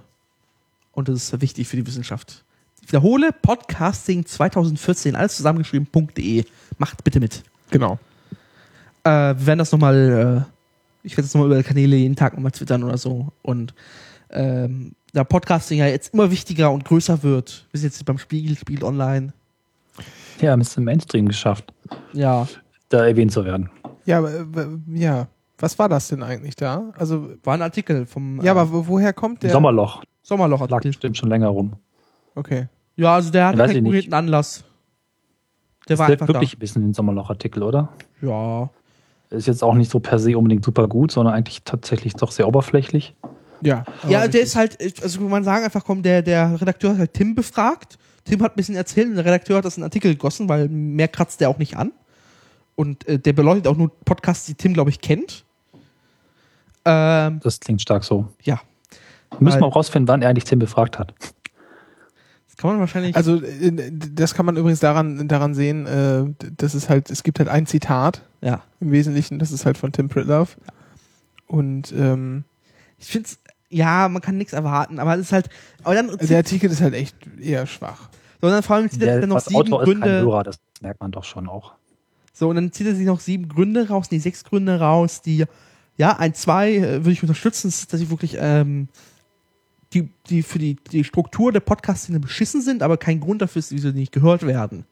und 0.93 1.09
das 1.09 1.15
ist 1.15 1.41
wichtig 1.41 1.67
für 1.67 1.77
die 1.77 1.87
Wissenschaft. 1.87 2.43
Ich 2.83 2.87
wiederhole, 2.89 3.31
podcasting2014, 3.31 5.15
alles 5.15 5.35
zusammengeschrieben.de. 5.37 6.45
Macht 6.77 7.03
bitte 7.03 7.19
mit. 7.19 7.43
genau. 7.71 7.97
Äh, 9.03 9.09
wir 9.09 9.47
werden 9.47 9.59
das 9.59 9.71
nochmal, 9.71 10.45
äh, 10.45 11.07
ich 11.07 11.13
werde 11.13 11.23
das 11.23 11.33
nochmal 11.33 11.51
über 11.51 11.63
Kanäle 11.63 11.95
jeden 11.95 12.15
Tag 12.15 12.33
nochmal 12.33 12.51
twittern 12.51 12.83
oder 12.83 12.99
so. 12.99 13.29
Und 13.41 13.73
ähm, 14.35 14.95
da 15.13 15.23
Podcasting 15.23 15.79
ja 15.79 15.87
jetzt 15.87 16.13
immer 16.13 16.29
wichtiger 16.29 16.71
und 16.71 16.85
größer 16.85 17.23
wird, 17.23 17.67
wir 17.71 17.79
sind 17.79 17.93
jetzt 17.93 18.05
beim 18.05 18.17
Spiegel, 18.17 18.57
Spiegel 18.57 18.83
Online. 18.83 19.33
Ja, 20.41 20.51
haben 20.51 20.61
es 20.61 20.75
im 20.75 20.83
Mainstream 20.83 21.27
geschafft, 21.27 21.73
Ja, 22.13 22.47
da 22.89 23.05
erwähnt 23.05 23.31
zu 23.31 23.45
werden. 23.45 23.69
Ja, 24.05 24.19
aber, 24.19 24.69
ja. 24.87 25.27
Was 25.57 25.79
war 25.79 25.87
das 25.87 26.09
denn 26.09 26.21
eigentlich 26.21 26.57
da? 26.57 26.91
Also, 26.97 27.29
war 27.45 27.53
ein 27.53 27.61
Artikel 27.61 28.05
vom 28.05 28.41
ja, 28.41 28.47
äh, 28.47 28.49
aber 28.49 28.71
wo, 28.73 28.87
woher 28.87 29.13
kommt 29.13 29.41
der? 29.41 29.51
Sommerloch 29.51 29.99
lag 29.99 30.05
Sommerloch-Artikel. 30.23 30.89
bestimmt 30.89 31.17
schon 31.17 31.29
länger 31.29 31.47
rum. 31.47 31.73
Okay. 32.35 32.67
Ja, 32.97 33.15
also 33.15 33.31
der 33.31 33.47
hat 33.47 33.55
keinen 33.55 33.69
ich 33.69 33.75
nicht. 33.75 33.83
konkreten 33.83 34.13
Anlass. 34.13 34.65
Der 35.87 35.95
Das 35.95 35.99
war 35.99 36.07
wirkt 36.09 36.23
einfach 36.23 36.33
wirklich 36.33 36.55
ein 36.55 36.59
bisschen 36.59 36.89
ein 36.89 36.93
Sommerloch-Artikel, 36.93 37.63
oder? 37.63 37.89
da. 38.21 38.27
Ja. 38.27 38.69
Ist 39.29 39.47
jetzt 39.47 39.63
auch 39.63 39.75
nicht 39.75 39.89
so 39.89 39.99
per 39.99 40.19
se 40.19 40.37
unbedingt 40.37 40.65
super 40.65 40.87
gut, 40.87 41.11
sondern 41.11 41.33
eigentlich 41.33 41.63
tatsächlich 41.63 42.13
doch 42.15 42.31
sehr 42.31 42.47
oberflächlich. 42.47 43.15
Ja, 43.61 43.83
Ja, 44.03 44.09
der 44.09 44.23
richtig. 44.25 44.41
ist 44.41 44.55
halt, 44.55 45.03
also 45.03 45.21
man 45.21 45.43
sagen, 45.43 45.63
einfach 45.63 45.83
komm, 45.85 46.03
der, 46.03 46.21
der 46.21 46.59
Redakteur 46.59 46.91
hat 46.91 46.99
halt 46.99 47.13
Tim 47.13 47.35
befragt. 47.35 47.97
Tim 48.25 48.41
hat 48.41 48.53
ein 48.53 48.55
bisschen 48.55 48.75
erzählt 48.75 49.07
und 49.09 49.15
der 49.15 49.25
Redakteur 49.25 49.57
hat 49.57 49.65
das 49.65 49.77
in 49.77 49.83
einen 49.83 49.89
Artikel 49.89 50.11
gegossen, 50.11 50.49
weil 50.49 50.67
mehr 50.67 51.07
kratzt 51.07 51.41
der 51.41 51.49
auch 51.49 51.57
nicht 51.57 51.77
an. 51.77 51.91
Und 52.75 53.07
äh, 53.07 53.19
der 53.19 53.33
beleuchtet 53.33 53.67
auch 53.67 53.77
nur 53.77 53.91
Podcasts, 54.03 54.45
die 54.45 54.55
Tim, 54.55 54.73
glaube 54.73 54.89
ich, 54.89 54.99
kennt. 54.99 55.45
Ähm, 56.85 57.39
Das 57.43 57.59
klingt 57.59 57.81
stark 57.81 58.03
so. 58.03 58.27
ja. 58.43 58.59
Müssen 59.39 59.59
wir 59.59 59.65
auch 59.65 59.75
rausfinden, 59.75 60.07
wann 60.07 60.21
er 60.21 60.29
eigentlich 60.29 60.45
Tim 60.45 60.59
befragt 60.59 60.97
hat. 60.97 61.13
Das 61.19 62.55
kann 62.57 62.69
man 62.71 62.79
wahrscheinlich. 62.79 63.15
Also 63.17 63.41
äh, 63.41 63.91
das 63.91 64.33
kann 64.33 64.45
man 64.45 64.55
übrigens 64.55 64.79
daran, 64.79 65.27
daran 65.27 65.53
sehen, 65.53 65.85
äh, 65.87 66.23
das 66.57 66.73
ist 66.73 66.89
halt, 66.89 67.09
es 67.09 67.23
gibt 67.23 67.39
halt 67.39 67.49
ein 67.49 67.65
Zitat 67.65 68.21
ja. 68.41 68.61
im 68.79 68.91
Wesentlichen, 68.91 69.39
das 69.39 69.51
ist 69.51 69.65
halt 69.65 69.77
von 69.77 69.91
Tim 69.91 70.07
Pritlove. 70.07 70.55
Und 71.47 71.91
ähm, 71.91 72.45
Ich 72.97 73.07
finde 73.07 73.27
es, 73.27 73.39
ja, 73.69 74.07
man 74.07 74.21
kann 74.21 74.37
nichts 74.37 74.53
erwarten, 74.53 74.99
aber 74.99 75.15
es 75.15 75.21
ist 75.21 75.31
halt. 75.31 75.49
Aber 75.83 75.95
dann, 75.95 76.15
der 76.17 76.37
Artikel 76.37 76.69
ist 76.69 76.81
halt 76.81 76.93
echt 76.93 77.15
eher 77.39 77.65
schwach. 77.65 78.09
sondern 78.41 78.63
vor 78.63 78.75
allem 78.75 78.89
zieht 78.89 79.01
er 79.01 79.19
dann 79.19 79.29
noch 79.29 79.39
sieben 79.39 79.73
Autor 79.73 79.81
ist 79.81 79.85
kein 79.87 80.01
Gründe. 80.01 80.21
Hörer, 80.21 80.43
das 80.43 80.59
merkt 80.81 81.01
man 81.01 81.11
doch 81.11 81.23
schon 81.23 81.47
auch. 81.47 81.73
So, 82.33 82.49
und 82.49 82.55
dann 82.55 82.71
zieht 82.71 82.87
er 82.87 82.95
sich 82.95 83.05
noch 83.05 83.19
sieben 83.19 83.47
Gründe 83.47 83.87
raus, 83.87 84.09
die 84.09 84.19
sechs 84.19 84.43
Gründe 84.43 84.79
raus, 84.79 85.21
die, 85.21 85.45
ja, 85.97 86.17
ein, 86.17 86.33
zwei 86.33 86.75
äh, 86.75 86.81
würde 86.97 87.11
ich 87.11 87.23
unterstützen, 87.23 87.69
ist, 87.69 87.91
dass 87.91 87.99
sie 87.99 88.09
wirklich, 88.09 88.37
ähm, 88.39 88.89
die, 89.93 90.09
die 90.29 90.43
für 90.43 90.59
die, 90.59 90.75
die 90.91 91.05
Struktur 91.05 91.53
der 91.53 91.61
Podcast-Szene 91.61 92.19
beschissen 92.19 92.61
sind, 92.61 92.83
aber 92.83 92.97
kein 92.97 93.21
Grund 93.21 93.41
dafür 93.41 93.59
ist, 93.59 93.71
wieso 93.71 93.89
sie 93.91 93.99
nicht 93.99 94.11
gehört 94.11 94.45
werden. 94.45 94.85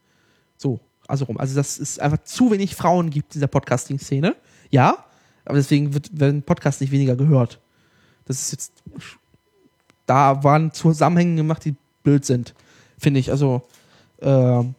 So, 0.56 0.80
also 1.06 1.26
rum. 1.26 1.36
Also, 1.36 1.54
dass 1.54 1.78
es 1.78 1.98
einfach 1.98 2.22
zu 2.24 2.50
wenig 2.50 2.74
Frauen 2.74 3.10
gibt 3.10 3.34
in 3.34 3.40
dieser 3.40 3.48
Podcasting-Szene. 3.48 4.36
Ja, 4.70 5.04
aber 5.44 5.56
deswegen 5.56 5.92
wird, 5.92 6.18
werden 6.18 6.42
Podcasts 6.42 6.80
nicht 6.80 6.90
weniger 6.90 7.16
gehört. 7.16 7.60
Das 8.26 8.40
ist 8.40 8.52
jetzt, 8.52 8.72
da 10.06 10.42
waren 10.42 10.72
Zusammenhänge 10.72 11.36
gemacht, 11.36 11.64
die 11.64 11.74
blöd 12.02 12.24
sind, 12.24 12.54
finde 12.98 13.20
ich. 13.20 13.30
Also, 13.30 13.62
ähm, 14.20 14.74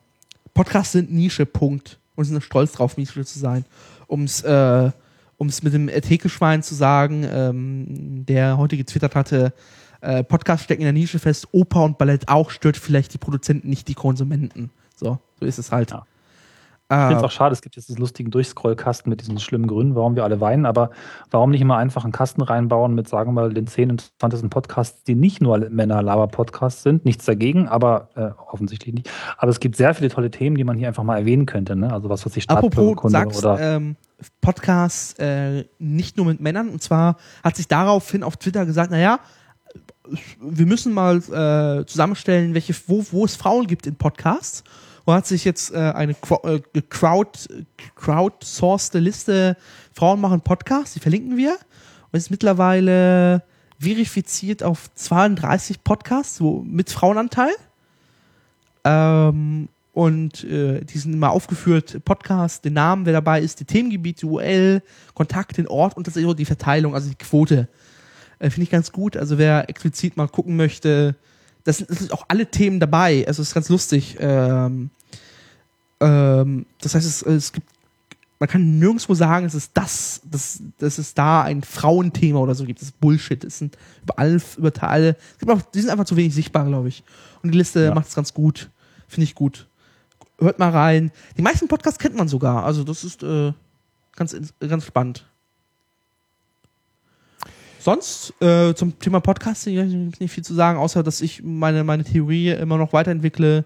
Podcasts 0.53 0.93
sind 0.93 1.11
Nische, 1.11 1.45
Punkt. 1.45 1.99
Und 2.15 2.23
sind 2.23 2.41
stolz 2.41 2.71
drauf, 2.71 2.95
Nische 2.95 3.25
zu 3.25 3.39
sein. 3.39 3.65
Um 4.07 4.23
es 4.23 4.41
äh, 4.41 4.91
um's 5.37 5.63
mit 5.63 5.73
dem 5.73 5.87
Thekeschwein 5.87 6.63
zu 6.63 6.75
sagen, 6.75 7.25
ähm, 7.29 8.25
der 8.25 8.57
heute 8.57 8.77
getwittert 8.77 9.15
hatte, 9.15 9.53
äh, 10.01 10.23
Podcasts 10.23 10.63
stecken 10.63 10.81
in 10.81 10.85
der 10.85 10.93
Nische 10.93 11.19
fest, 11.19 11.47
Oper 11.51 11.83
und 11.83 11.97
Ballett 11.97 12.29
auch, 12.29 12.51
stört 12.51 12.77
vielleicht 12.77 13.13
die 13.13 13.17
Produzenten, 13.17 13.69
nicht 13.69 13.87
die 13.87 13.95
Konsumenten. 13.95 14.69
So, 14.95 15.19
so 15.39 15.45
ist 15.45 15.59
es 15.59 15.71
halt. 15.71 15.91
Ja. 15.91 16.05
Ich 16.87 16.95
finde 16.95 17.15
es 17.15 17.21
Äh, 17.23 17.25
auch 17.25 17.31
schade, 17.31 17.53
es 17.53 17.63
gibt 17.63 17.75
jetzt 17.75 17.89
diesen 17.89 17.99
lustigen 17.99 18.29
Durchscrollkasten 18.29 19.09
mit 19.09 19.19
diesen 19.19 19.39
schlimmen 19.39 19.65
Gründen, 19.65 19.95
warum 19.95 20.15
wir 20.15 20.23
alle 20.23 20.39
weinen, 20.39 20.67
aber 20.67 20.91
warum 21.31 21.49
nicht 21.49 21.61
immer 21.61 21.77
einfach 21.77 22.03
einen 22.03 22.13
Kasten 22.13 22.43
reinbauen 22.43 22.93
mit, 22.93 23.09
sagen 23.09 23.29
wir 23.29 23.41
mal, 23.41 23.53
den 23.53 23.65
zehn 23.65 23.89
interessantesten 23.89 24.51
Podcasts, 24.51 25.03
die 25.03 25.15
nicht 25.15 25.41
nur 25.41 25.57
Männer-Laber-Podcasts 25.57 26.83
sind, 26.83 27.03
nichts 27.03 27.25
dagegen, 27.25 27.67
aber 27.67 28.09
äh, 28.13 28.29
offensichtlich 28.51 28.93
nicht. 28.93 29.09
Aber 29.37 29.49
es 29.49 29.59
gibt 29.59 29.77
sehr 29.77 29.95
viele 29.95 30.09
tolle 30.09 30.29
Themen, 30.29 30.57
die 30.57 30.63
man 30.63 30.77
hier 30.77 30.87
einfach 30.87 31.03
mal 31.03 31.17
erwähnen 31.17 31.47
könnte, 31.47 31.75
ne? 31.75 31.91
Also 31.91 32.09
was 32.09 32.23
weiß 32.23 32.37
ich, 32.37 32.47
Apropos, 32.49 33.11
sagst 33.11 33.43
oder 33.43 33.59
ähm, 33.59 33.95
Podcasts 34.41 35.13
äh, 35.17 35.65
nicht 35.79 36.17
nur 36.17 36.27
mit 36.27 36.39
Männern. 36.39 36.69
Und 36.69 36.83
zwar 36.83 37.17
hat 37.43 37.55
sich 37.55 37.67
daraufhin 37.67 38.21
auf 38.21 38.37
Twitter 38.37 38.63
gesagt, 38.67 38.91
naja, 38.91 39.19
wir 40.39 40.67
müssen 40.67 40.93
mal 40.93 41.17
äh, 41.17 41.85
zusammenstellen, 41.87 42.53
welche, 42.53 42.75
wo, 42.85 43.03
wo 43.11 43.25
es 43.25 43.35
Frauen 43.35 43.65
gibt 43.65 43.87
in 43.87 43.95
Podcasts. 43.95 44.63
Und 45.05 45.13
hat 45.13 45.27
sich 45.27 45.45
jetzt 45.45 45.71
äh, 45.71 45.77
eine 45.77 46.13
Qu- 46.13 46.43
äh, 46.47 46.81
crowd, 46.89 47.47
crowdsourcete 47.95 48.99
Liste 48.99 49.55
Frauen 49.93 50.19
machen 50.19 50.41
Podcasts, 50.41 50.93
die 50.93 50.99
verlinken 50.99 51.37
wir. 51.37 51.57
Und 52.11 52.17
ist 52.17 52.31
mittlerweile 52.31 53.43
verifiziert 53.79 54.63
auf 54.63 54.89
32 54.95 55.83
Podcasts 55.83 56.37
so 56.37 56.63
mit 56.65 56.89
Frauenanteil. 56.89 57.53
Ähm, 58.83 59.69
und 59.93 60.43
äh, 60.43 60.83
die 60.83 60.97
sind 60.97 61.13
immer 61.13 61.31
aufgeführt, 61.31 62.03
Podcast, 62.03 62.65
den 62.65 62.73
Namen, 62.73 63.05
wer 63.05 63.13
dabei 63.13 63.41
ist, 63.41 63.59
die 63.59 63.65
Themengebiete, 63.65 64.25
URL, 64.25 64.81
Kontakt, 65.13 65.57
den 65.57 65.67
Ort 65.67 65.95
und 65.95 66.03
tatsächlich 66.03 66.29
auch 66.29 66.35
die 66.35 66.45
Verteilung, 66.45 66.93
also 66.93 67.09
die 67.09 67.15
Quote. 67.15 67.69
Äh, 68.39 68.49
Finde 68.49 68.63
ich 68.63 68.71
ganz 68.71 68.91
gut. 68.91 69.15
Also 69.15 69.37
wer 69.37 69.69
explizit 69.69 70.17
mal 70.17 70.27
gucken 70.27 70.57
möchte, 70.57 71.15
das 71.65 71.77
sind, 71.77 71.89
das 71.89 71.99
sind 71.99 72.13
auch 72.13 72.25
alle 72.29 72.45
Themen 72.49 72.79
dabei. 72.79 73.25
Also 73.27 73.41
es 73.41 73.49
ist 73.49 73.53
ganz 73.53 73.67
lustig. 73.69 74.15
Ähm, 74.19 74.89
ähm, 75.99 76.65
das 76.81 76.95
heißt, 76.95 77.05
es, 77.05 77.21
es 77.23 77.51
gibt, 77.51 77.67
man 78.39 78.49
kann 78.49 78.79
nirgendwo 78.79 79.13
sagen, 79.13 79.45
es 79.45 79.55
ist 79.55 79.71
das, 79.73 80.21
dass, 80.25 80.61
dass 80.77 80.97
es 80.97 81.13
da 81.13 81.41
ein 81.43 81.63
Frauenthema 81.63 82.39
oder 82.39 82.53
so 82.55 82.65
gibt. 82.65 82.79
Das 82.81 82.89
ist 82.89 82.99
Bullshit. 82.99 83.43
Es 83.43 83.57
sind 83.59 83.77
überall, 84.03 84.41
überall, 84.57 85.17
es 85.33 85.39
gibt 85.39 85.51
auch, 85.51 85.61
die 85.61 85.81
sind 85.81 85.89
einfach 85.89 86.05
zu 86.05 86.15
wenig 86.15 86.33
sichtbar, 86.33 86.65
glaube 86.65 86.87
ich. 86.89 87.03
Und 87.41 87.51
die 87.51 87.57
Liste 87.57 87.85
Ja. 87.85 87.93
macht 87.93 88.07
es 88.07 88.15
ganz 88.15 88.33
gut. 88.33 88.69
Finde 89.07 89.23
ich 89.25 89.35
gut. 89.35 89.67
Hört 90.39 90.59
mal 90.59 90.69
rein. 90.71 91.11
Die 91.37 91.41
meisten 91.41 91.67
Podcasts 91.67 91.97
kennt 91.99 92.15
man 92.15 92.27
sogar. 92.27 92.65
Also 92.65 92.83
das 92.83 93.03
ist 93.03 93.23
äh, 93.23 93.53
ganz, 94.15 94.35
ganz 94.59 94.85
spannend. 94.85 95.25
Sonst 97.85 98.33
äh, 98.41 98.73
zum 98.73 98.97
Thema 98.97 99.19
Podcasting 99.19 100.11
nicht 100.19 100.31
viel 100.33 100.43
zu 100.43 100.55
sagen, 100.55 100.79
außer 100.79 101.03
dass 101.03 101.21
ich 101.21 101.43
meine, 101.43 101.83
meine 101.83 102.03
Theorie 102.03 102.49
immer 102.49 102.79
noch 102.79 102.93
weiterentwickle, 102.93 103.63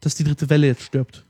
dass 0.00 0.14
die 0.14 0.22
dritte 0.22 0.48
Welle 0.48 0.68
jetzt 0.68 0.82
stirbt. 0.82 1.24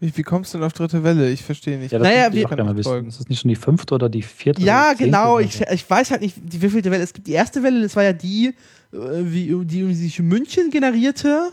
Wie, 0.00 0.16
wie 0.16 0.22
kommst 0.22 0.54
du 0.54 0.58
denn 0.58 0.66
auf 0.66 0.72
dritte 0.72 1.04
Welle? 1.04 1.28
Ich 1.30 1.42
verstehe 1.44 1.76
nicht. 1.78 1.92
Ja, 1.92 1.98
das 1.98 2.08
Naja, 2.08 2.32
wir- 2.32 2.46
auch 2.46 2.48
gerne 2.48 2.64
mal 2.64 2.74
wissen. 2.78 3.08
Ist 3.08 3.20
das 3.20 3.28
nicht 3.28 3.40
schon 3.42 3.50
die 3.50 3.56
fünfte 3.56 3.94
oder 3.94 4.08
die 4.08 4.22
vierte? 4.22 4.62
Ja, 4.62 4.84
oder 4.86 4.90
die 4.92 4.96
zehnte 5.04 5.10
genau. 5.18 5.34
oder 5.34 5.44
Ich, 5.44 5.56
so? 5.58 5.64
ich 5.70 5.90
weiß 5.90 6.10
halt 6.12 6.22
nicht, 6.22 6.36
die 6.42 6.62
wievielte 6.62 6.90
Welle. 6.90 7.02
Es 7.02 7.12
gibt 7.12 7.26
die 7.26 7.32
erste 7.32 7.62
Welle, 7.62 7.82
das 7.82 7.94
war 7.94 8.04
ja 8.04 8.14
die, 8.14 8.54
äh, 8.92 8.96
wie, 8.96 9.54
die 9.66 9.94
sich 9.94 10.18
in 10.20 10.28
München 10.28 10.70
generierte. 10.70 11.50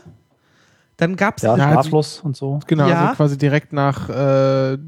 Dann 0.96 1.16
gab 1.16 1.36
es 1.36 1.42
Ja, 1.42 1.54
Ja, 1.54 1.70
Schlaflos 1.72 2.20
und 2.20 2.34
so. 2.34 2.60
Genau, 2.66 2.88
Ja. 2.88 3.02
also 3.08 3.16
quasi 3.16 3.36
direkt 3.36 3.74
nach 3.74 4.08
äh, 4.08 4.78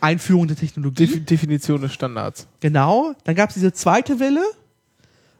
Einführung 0.00 0.46
der 0.46 0.56
Technologie. 0.56 1.06
Def 1.06 1.24
Definition 1.24 1.80
des 1.80 1.92
Standards. 1.92 2.46
genau. 2.60 3.14
Dann 3.24 3.34
gab 3.34 3.48
es 3.50 3.54
diese 3.54 3.72
zweite 3.72 4.20
Welle. 4.20 4.42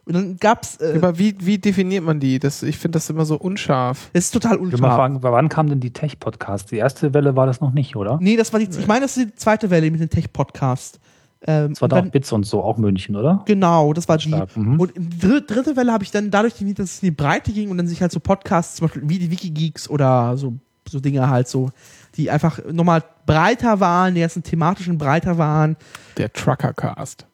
Und 0.05 0.13
dann 0.13 0.37
gab 0.37 0.63
es. 0.63 0.77
Äh, 0.77 0.93
Aber 0.95 1.19
wie, 1.19 1.35
wie 1.41 1.57
definiert 1.57 2.03
man 2.03 2.19
die? 2.21 2.39
Das, 2.39 2.63
ich 2.63 2.77
finde 2.77 2.95
das 2.97 3.09
immer 3.09 3.25
so 3.25 3.35
unscharf. 3.35 4.09
das 4.13 4.25
ist 4.25 4.31
total 4.31 4.53
Ich 4.55 4.59
will 4.61 4.67
mal 4.69 4.73
unscharf. 4.75 4.95
fragen, 4.95 5.19
wann 5.21 5.49
kam 5.49 5.67
denn 5.69 5.81
die 5.81 5.91
Tech-Podcast? 5.91 6.71
Die 6.71 6.77
erste 6.77 7.13
Welle 7.13 7.35
war 7.35 7.45
das 7.45 7.59
noch 7.59 7.73
nicht, 7.73 7.95
oder? 7.97 8.17
Nee, 8.21 8.37
das 8.37 8.53
war 8.53 8.59
die, 8.61 8.69
ich 8.69 8.87
meine, 8.87 9.01
das 9.01 9.17
ist 9.17 9.27
die 9.31 9.35
zweite 9.35 9.69
Welle 9.69 9.91
mit 9.91 9.99
dem 9.99 10.09
Tech-Podcast. 10.09 10.99
Ähm, 11.45 11.69
Das 11.73 11.81
war 11.81 11.89
dann- 11.89 12.09
Bits 12.09 12.31
und 12.31 12.45
so, 12.45 12.63
auch 12.63 12.77
München, 12.77 13.15
oder? 13.17 13.43
Genau, 13.45 13.91
das 13.93 14.07
war 14.07 14.17
die. 14.17 14.29
Stark, 14.29 14.55
mhm. 14.55 14.79
Und 14.79 14.93
dr 14.95 15.41
dritte 15.41 15.75
Welle 15.75 15.91
habe 15.91 16.03
ich 16.05 16.09
dann 16.11 16.31
dadurch, 16.31 16.53
dass 16.53 16.63
es 16.93 17.03
in 17.03 17.07
die 17.07 17.11
Breite 17.11 17.51
ging 17.51 17.69
und 17.69 17.77
dann 17.77 17.87
sich 17.87 18.01
halt 18.01 18.11
so 18.13 18.19
Podcasts, 18.21 18.75
zum 18.77 18.87
Beispiel 18.87 19.03
wie 19.09 19.19
die 19.19 19.29
Wikigeeks 19.29 19.89
oder 19.89 20.37
so, 20.37 20.53
so 20.89 20.99
Dinge 21.01 21.29
halt 21.29 21.47
so, 21.49 21.69
die 22.17 22.31
einfach 22.31 22.59
nochmal 22.71 23.03
breiter 23.25 23.79
waren, 23.79 24.15
die 24.15 24.21
ganzen 24.21 24.43
thematischen 24.43 24.97
breiter 24.97 25.37
waren. 25.37 25.77
Der 26.17 26.33
Truckercast. 26.33 27.25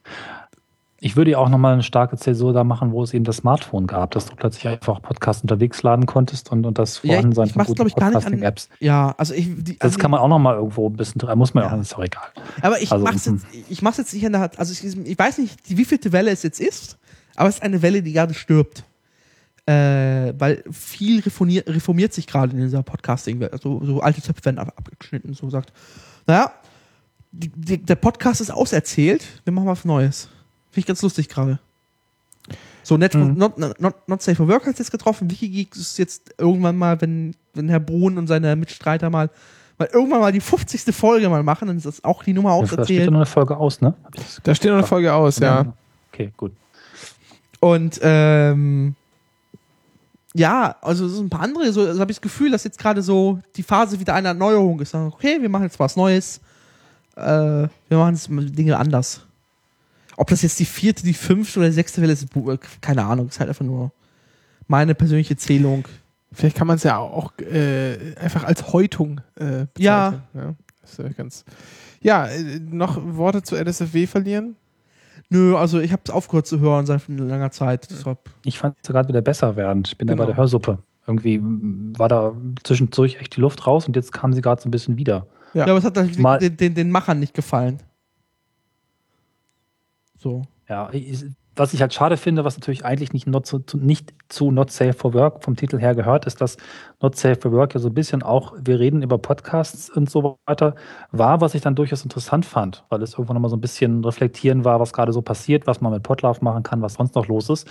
Ich 0.99 1.17
würde 1.17 1.31
ja 1.31 1.37
auch 1.37 1.49
nochmal 1.49 1.73
eine 1.73 1.83
starke 1.83 2.15
Zäsur 2.15 2.53
da 2.53 2.63
machen, 2.63 2.93
wo 2.93 3.03
es 3.03 3.13
eben 3.13 3.25
das 3.25 3.37
Smartphone 3.37 3.87
gab, 3.87 4.11
dass 4.11 4.27
du 4.27 4.35
plötzlich 4.37 4.69
einfach 4.69 5.01
Podcast 5.01 5.43
unterwegs 5.43 5.83
laden 5.83 6.05
konntest 6.05 6.49
und, 6.49 6.65
und 6.65 6.79
das 6.79 7.01
Ja, 7.03 7.03
ich, 7.03 7.09
Vorhandensein 7.09 7.47
ich 7.47 7.51
ich 7.51 7.75
gar 7.75 7.85
nicht 7.85 7.97
an. 7.97 8.13
Podcasting-Apps. 8.13 8.69
Ja, 8.79 9.13
also 9.17 9.33
ich. 9.33 9.47
Die, 9.53 9.77
Das 9.77 9.91
also 9.91 9.99
kann 9.99 10.11
man 10.11 10.21
auch 10.21 10.29
nochmal 10.29 10.55
irgendwo 10.55 10.87
ein 10.87 10.95
bisschen, 10.95 11.21
muss 11.35 11.53
man 11.53 11.65
ja 11.65 11.73
auch, 11.73 11.81
ist 11.81 11.93
auch 11.95 12.03
egal. 12.03 12.23
Aber 12.61 12.81
ich 12.81 12.89
Also, 12.89 13.03
mach's 13.03 13.25
mhm. 13.25 13.41
jetzt, 13.51 13.69
ich 13.69 13.81
mach's 13.81 13.97
jetzt 13.97 14.13
nicht 14.13 14.25
an 14.25 14.31
der 14.31 14.41
Hand. 14.41 14.59
Also 14.59 14.71
ich, 14.71 14.97
ich 15.05 15.19
weiß 15.19 15.39
nicht, 15.39 15.67
die 15.67 15.77
wievielte 15.77 16.13
Welle 16.13 16.31
es 16.31 16.41
jetzt 16.41 16.61
ist, 16.61 16.97
aber 17.35 17.49
es 17.49 17.55
ist 17.55 17.63
eine 17.63 17.81
Welle, 17.81 18.01
die 18.01 18.13
gerade 18.13 18.33
stirbt. 18.33 18.85
Äh, 19.65 20.33
weil 20.37 20.63
viel 20.71 21.21
reformiert, 21.21 21.69
reformiert 21.69 22.13
sich 22.13 22.27
gerade 22.27 22.51
in 22.55 22.61
dieser 22.61 22.83
Podcasting-Welt. 22.83 23.53
Also 23.53 23.81
so 23.85 24.01
alte 24.01 24.21
Zöpfe 24.21 24.43
werden 24.45 24.59
ab, 24.59 24.73
abgeschnitten, 24.75 25.33
so 25.33 25.45
gesagt. 25.45 25.71
Naja, 26.27 26.51
die, 27.31 27.47
die, 27.49 27.77
der 27.77 27.95
Podcast 27.95 28.41
ist 28.41 28.51
auserzählt, 28.51 29.23
wir 29.45 29.53
machen 29.53 29.67
was 29.67 29.85
Neues. 29.85 30.23
Finde 30.69 30.79
ich 30.81 30.85
ganz 30.85 31.01
lustig 31.01 31.29
gerade. 31.29 31.59
So, 32.83 32.97
Net, 32.97 33.13
Mhm. 33.15 33.35
not, 33.37 33.57
not, 33.57 33.95
not 34.09 34.21
Safe 34.21 34.35
for 34.35 34.49
Work 34.49 34.65
hat 34.67 34.77
jetzt 34.77 34.91
getroffen. 34.91 35.31
Wikigeeks 35.31 35.77
ist 35.77 35.97
jetzt 35.97 36.35
irgendwann 36.37 36.75
mal, 36.77 36.99
wenn, 36.99 37.33
wenn 37.53 37.69
Herr 37.69 37.79
Brun 37.79 38.17
und 38.17 38.27
seine 38.27 38.57
Mitstreiter 38.57 39.09
mal, 39.09 39.29
mal 39.79 39.87
irgendwann 39.93 40.19
mal 40.19 40.33
die 40.33 40.41
50. 40.41 40.93
Folge 40.93 41.29
mal 41.29 41.41
machen, 41.43 41.69
dann 41.69 41.77
ist 41.77 41.85
das 41.85 42.03
auch 42.03 42.21
die 42.23 42.33
Nummer 42.33 42.49
Ja, 42.55 42.59
da 42.59 42.67
steht 42.67 42.79
auserzählt. 42.79 43.09
noch 43.11 43.19
eine 43.19 43.25
Folge 43.25 43.55
aus, 43.55 43.79
ne? 43.79 43.93
Da 44.43 44.53
steht 44.53 44.71
noch 44.71 44.79
eine 44.79 44.87
Folge 44.87 45.13
aus, 45.13 45.39
ja. 45.39 45.73
Okay, 46.11 46.33
gut. 46.35 46.51
Und 47.61 47.97
ähm, 48.03 48.95
ja, 50.33 50.75
also 50.81 51.05
es 51.05 51.13
sind 51.13 51.27
ein 51.27 51.29
paar 51.29 51.41
andere, 51.41 51.71
so 51.71 51.81
also 51.81 51.99
habe 51.99 52.11
ich 52.11 52.17
das 52.17 52.21
Gefühl, 52.21 52.51
dass 52.51 52.63
jetzt 52.63 52.79
gerade 52.79 53.01
so 53.01 53.39
die 53.55 53.63
Phase 53.63 53.99
wieder 53.99 54.15
einer 54.15 54.29
Erneuerung 54.29 54.79
ist. 54.79 54.93
Okay, 54.95 55.37
wir 55.39 55.49
machen 55.49 55.63
jetzt 55.63 55.79
was 55.79 55.95
Neues. 55.95 56.41
Äh, 57.15 57.21
wir 57.21 57.69
machen 57.97 58.15
jetzt 58.15 58.27
Dinge 58.29 58.77
anders. 58.77 59.21
Ob 60.17 60.27
das 60.29 60.41
jetzt 60.41 60.59
die 60.59 60.65
vierte, 60.65 61.03
die 61.03 61.13
fünfte 61.13 61.59
oder 61.59 61.69
die 61.69 61.75
sechste 61.75 62.01
Welle 62.01 62.13
ist, 62.13 62.27
keine 62.81 63.03
Ahnung. 63.03 63.27
Ist 63.27 63.39
halt 63.39 63.49
einfach 63.49 63.65
nur 63.65 63.91
meine 64.67 64.95
persönliche 64.95 65.37
Zählung. 65.37 65.87
Vielleicht 66.31 66.57
kann 66.57 66.67
man 66.67 66.77
es 66.77 66.83
ja 66.83 66.97
auch 66.97 67.37
äh, 67.39 68.15
einfach 68.19 68.43
als 68.43 68.73
Häutung 68.73 69.21
äh, 69.35 69.65
bezeichnen. 69.73 69.77
Ja. 69.79 70.23
ja. 70.33 70.55
Das 70.81 70.91
ist 70.91 70.99
ja 70.99 71.09
ganz. 71.09 71.45
Ja, 72.01 72.27
äh, 72.27 72.59
noch 72.59 72.99
Worte 73.15 73.43
zu 73.43 73.55
LSFW 73.55 74.07
verlieren? 74.07 74.55
Nö, 75.33 75.55
also 75.57 75.79
ich 75.79 75.91
habe 75.91 76.01
es 76.05 76.11
aufgehört 76.11 76.45
zu 76.45 76.59
hören 76.59 76.85
seit 76.85 77.07
langer 77.07 77.49
Zeit. 77.49 77.89
Deshalb, 77.89 78.19
Ich 78.45 78.59
fand 78.59 78.77
es 78.83 78.87
gerade 78.87 79.09
wieder 79.09 79.21
besser 79.21 79.55
während. 79.55 79.87
Ich 79.87 79.97
bin 79.97 80.07
Genau. 80.07 80.17
da 80.21 80.23
bei 80.27 80.31
der 80.33 80.37
Hörsuppe. 80.37 80.77
Irgendwie 81.07 81.41
war 81.97 82.07
da 82.07 82.33
zwischendurch 82.63 83.17
echt 83.19 83.35
die 83.35 83.41
Luft 83.41 83.65
raus 83.65 83.87
und 83.87 83.95
jetzt 83.95 84.11
kam 84.13 84.31
sie 84.33 84.41
gerade 84.41 84.61
so 84.61 84.69
ein 84.69 84.71
bisschen 84.71 84.95
wieder. 84.97 85.25
Ja. 85.53 85.65
ja. 85.65 85.73
aber 85.73 85.77
es 85.79 85.83
hat 85.85 86.17
Mal- 86.19 86.37
den, 86.37 86.55
den, 86.55 86.75
den 86.75 86.91
Machern 86.91 87.19
nicht 87.19 87.33
gefallen. 87.33 87.79
So. 90.19 90.43
Ja, 90.69 90.89
ich, 90.93 91.25
was 91.55 91.73
ich 91.73 91.81
halt 91.81 91.93
schade 91.93 92.17
finde, 92.17 92.43
was 92.43 92.57
natürlich 92.57 92.83
eigentlich 92.83 93.13
nicht, 93.13 93.27
not 93.27 93.45
zu, 93.45 93.63
nicht 93.75 94.13
zu 94.27 94.51
Not 94.51 94.71
Safe 94.71 94.93
for 94.93 95.13
Work 95.13 95.43
vom 95.43 95.55
Titel 95.55 95.77
her 95.79 95.93
gehört, 95.93 96.25
ist, 96.25 96.41
dass 96.41 96.57
Not 97.01 97.15
Safe 97.15 97.39
for 97.39 97.51
Work 97.51 97.75
ja 97.75 97.79
so 97.79 97.89
ein 97.89 97.93
bisschen 97.93 98.23
auch, 98.23 98.53
wir 98.59 98.79
reden 98.79 99.03
über 99.03 99.17
Podcasts 99.17 99.89
und 99.89 100.09
so 100.09 100.39
weiter, 100.45 100.75
war, 101.11 101.41
was 101.41 101.53
ich 101.53 101.61
dann 101.61 101.75
durchaus 101.75 102.03
interessant 102.03 102.45
fand, 102.45 102.83
weil 102.89 103.01
es 103.03 103.13
irgendwann 103.13 103.35
nochmal 103.35 103.51
so 103.51 103.55
ein 103.57 103.61
bisschen 103.61 104.03
reflektieren 104.03 104.65
war, 104.65 104.79
was 104.79 104.93
gerade 104.93 105.13
so 105.13 105.21
passiert, 105.21 105.67
was 105.67 105.81
man 105.81 105.93
mit 105.93 106.03
Podlove 106.03 106.39
machen 106.41 106.63
kann, 106.63 106.81
was 106.81 106.95
sonst 106.95 107.13
noch 107.15 107.27
los 107.27 107.49
ist. 107.49 107.67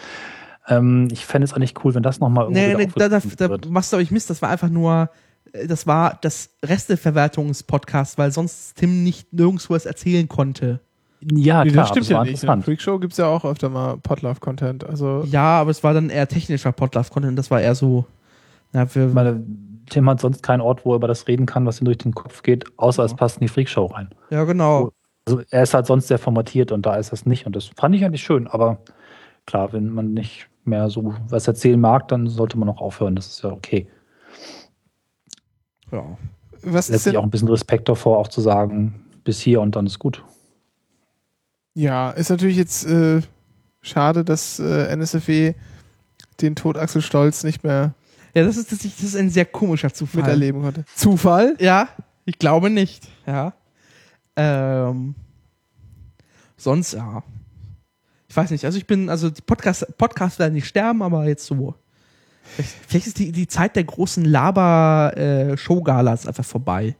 Ähm, 0.69 1.09
ich 1.11 1.27
fände 1.27 1.45
es 1.45 1.53
eigentlich 1.53 1.75
cool, 1.85 1.95
wenn 1.95 2.05
das 2.05 2.21
nochmal 2.21 2.49
Nee, 2.51 2.69
wieder 2.69 2.79
nee, 2.79 2.89
da, 2.95 3.09
da, 3.09 3.49
da 3.49 3.69
machst 3.69 3.93
du 3.93 3.97
euch 3.97 4.13
Mist, 4.13 4.31
das 4.31 4.43
war 4.43 4.51
einfach 4.51 4.69
nur, 4.71 5.11
äh, 5.53 5.67
das 5.67 5.89
war 5.89 6.19
das 6.21 6.51
Resteverwertungspodcast, 6.65 8.17
weil 8.17 8.31
sonst 8.31 8.77
Tim 8.77 9.03
nicht 9.03 9.33
nirgendwo 9.33 9.75
was 9.75 9.87
erzählen 9.87 10.29
konnte. 10.29 10.81
Ja, 11.32 11.65
Nee, 11.65 11.70
klar, 11.70 11.82
das 11.85 11.89
stimmt 11.90 12.07
aber 12.07 12.11
es 12.11 12.11
war 12.11 12.16
ja 12.16 12.23
nicht. 12.23 12.28
In 12.31 12.35
interessant. 12.35 12.65
Freakshow 12.65 12.99
gibt 12.99 13.12
es 13.12 13.19
ja 13.19 13.27
auch 13.27 13.44
öfter 13.44 13.69
mal 13.69 13.97
Podlove-Content. 13.99 14.85
Also, 14.85 15.23
Ja, 15.27 15.61
aber 15.61 15.70
es 15.70 15.85
war 15.85 15.94
dann 15.94 16.11
eher 16.11 16.27
technischer 16.28 16.73
Podlove-Content, 16.73 17.39
das 17.39 17.51
war 17.51 17.61
eher 17.61 17.74
so, 17.74 18.07
na, 18.73 18.93
wir, 18.94 19.07
Ich 19.09 19.15
meine, 19.15 19.44
Tim 19.90 20.09
hat 20.09 20.20
sonst 20.20 20.43
keinen 20.43 20.61
Ort, 20.61 20.85
wo 20.85 20.93
er 20.93 20.97
über 20.97 21.09
das 21.09 21.28
reden 21.28 21.47
kann, 21.47 21.66
was 21.66 21.81
ihm 21.81 21.85
durch 21.85 21.99
den 21.99 22.15
Kopf 22.15 22.43
geht, 22.43 22.65
außer 22.78 23.05
es 23.05 23.15
passt 23.15 23.36
in 23.36 23.43
die 23.43 23.49
Freakshow 23.49 23.86
rein. 23.86 24.09
ja 24.31 24.44
genau. 24.44 24.90
Also 25.27 25.40
er 25.51 25.62
ist 25.62 25.73
halt 25.73 25.86
sonst 25.86 26.09
sehr 26.09 26.19
formatiert 26.19 26.73
und 26.73 26.85
da 26.85 26.97
ist 26.97 27.12
das 27.12 27.27
nicht. 27.27 27.47
Und 27.47 27.55
das 27.55 27.66
fand 27.77 27.94
ich 27.94 28.05
eigentlich 28.05 28.23
schön. 28.24 28.49
Aber 28.49 28.78
klar, 29.47 29.73
wenn 29.73 29.90
man 29.90 30.12
nicht 30.15 30.49
mehr 30.65 30.90
so 30.90 31.15
was 31.28 31.47
erzählen 31.47 31.81
mag, 31.81 32.09
dann 32.09 32.27
sollte 32.27 32.59
man 32.59 32.69
auch 32.69 32.81
aufhören. 32.81 33.15
Das 33.15 33.28
ist 33.28 33.44
ja 33.44 33.51
okay. 33.51 33.86
Ja. 35.93 36.05
was 36.62 36.86
ist 36.86 36.90
Letztlich 36.90 37.12
denn. 37.12 37.20
auch 37.20 37.24
ein 37.24 37.31
bisschen 37.31 37.49
Respekt 37.49 37.89
davor, 37.89 38.19
auch 38.19 38.27
zu 38.28 38.40
sagen, 38.40 39.05
bis 39.23 39.40
hier 39.40 39.61
und 39.61 39.77
dann 39.77 39.86
ist 39.86 40.01
gut. 40.01 40.24
Ja, 41.74 42.11
ist 42.11 42.31
natürlich 42.31 42.57
jetzt 42.57 42.85
äh, 42.86 43.20
schade, 43.81 44.24
dass 44.24 44.59
äh, 44.59 44.93
NSFW 44.94 45.55
den 46.40 46.57
Tod 46.57 46.77
Axel 46.77 47.03
Stolz 47.03 47.44
nicht 47.44 47.65
mehr 47.65 47.94
Ja, 48.35 48.44
das 48.44 48.57
ist, 48.57 48.73
das 48.73 48.85
ist 48.85 48.99
das 48.99 49.05
ist 49.07 49.16
ein 49.16 49.31
sehr 49.31 49.44
komischer 49.47 49.93
Zufall. 49.93 50.23
miterleben 50.23 50.62
konnte. 50.62 50.85
Zufall? 50.94 51.57
Ja, 51.61 51.89
ich 52.24 52.39
glaube 52.39 52.70
nicht. 52.70 53.09
Ja. 53.27 53.55
Ähm, 54.36 55.15
sonst, 56.57 56.93
ja. 56.93 57.23
Ich 58.28 58.36
weiß 58.36 58.51
nicht, 58.51 58.65
also 58.65 58.78
ich 58.78 58.86
bin, 58.86 59.11
also 59.11 59.28
die 59.31 59.43
Podcast, 59.43 59.86
Podcasts 59.99 60.39
werden 60.39 60.55
nicht 60.55 60.66
sterben, 60.66 61.03
aber 61.03 61.27
jetzt 61.27 61.44
so. 61.44 61.74
Vielleicht, 62.43 62.70
vielleicht 62.89 63.07
ist 63.07 63.19
die, 63.19 63.32
die 63.32 63.47
Zeit 63.47 63.77
der 63.77 63.85
großen 63.85 64.24
Laber-Show-Galas 64.24 66.27
einfach 66.27 66.44
vorbei. 66.44 66.97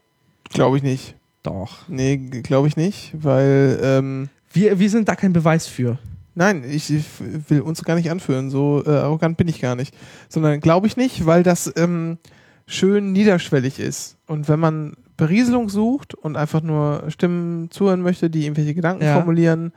Glaube 0.51 0.77
ich 0.77 0.83
nicht. 0.83 1.15
Doch. 1.43 1.89
Nee, 1.89 2.19
glaube 2.19 2.69
ich 2.69 2.77
nicht, 2.77 3.13
weil 3.15 3.81
ähm, 3.83 4.29
Wir, 4.53 4.79
wir 4.79 4.91
sind 4.91 5.09
da 5.09 5.15
kein 5.17 5.33
Beweis 5.33 5.67
für. 5.67 5.99
Nein, 6.35 6.65
ich, 6.69 6.91
ich 6.93 7.05
will 7.49 7.61
uns 7.61 7.85
gar 7.85 7.95
nicht 7.95 8.11
anführen, 8.11 8.51
so 8.51 8.83
äh, 8.87 8.91
arrogant 8.91 9.37
bin 9.37 9.49
ich 9.49 9.61
gar 9.61 9.77
nicht. 9.77 9.95
Sondern 10.29 10.61
glaube 10.61 10.87
ich 10.87 10.97
nicht, 10.97 11.27
weil 11.27 11.43
das 11.43 11.73
ähm, 11.77 12.19
schön 12.67 13.13
niederschwellig 13.13 13.79
ist. 13.79 14.17
Und 14.27 14.49
wenn 14.49 14.59
man 14.61 14.95
Berieselung 15.17 15.69
sucht 15.69 16.15
und 16.15 16.37
einfach 16.37 16.63
nur 16.63 17.05
Stimmen 17.09 17.71
zuhören 17.71 18.01
möchte, 18.01 18.31
die 18.31 18.45
irgendwelche 18.45 18.75
Gedanken 18.75 19.05
Ja. 19.05 19.15
formulieren, 19.15 19.73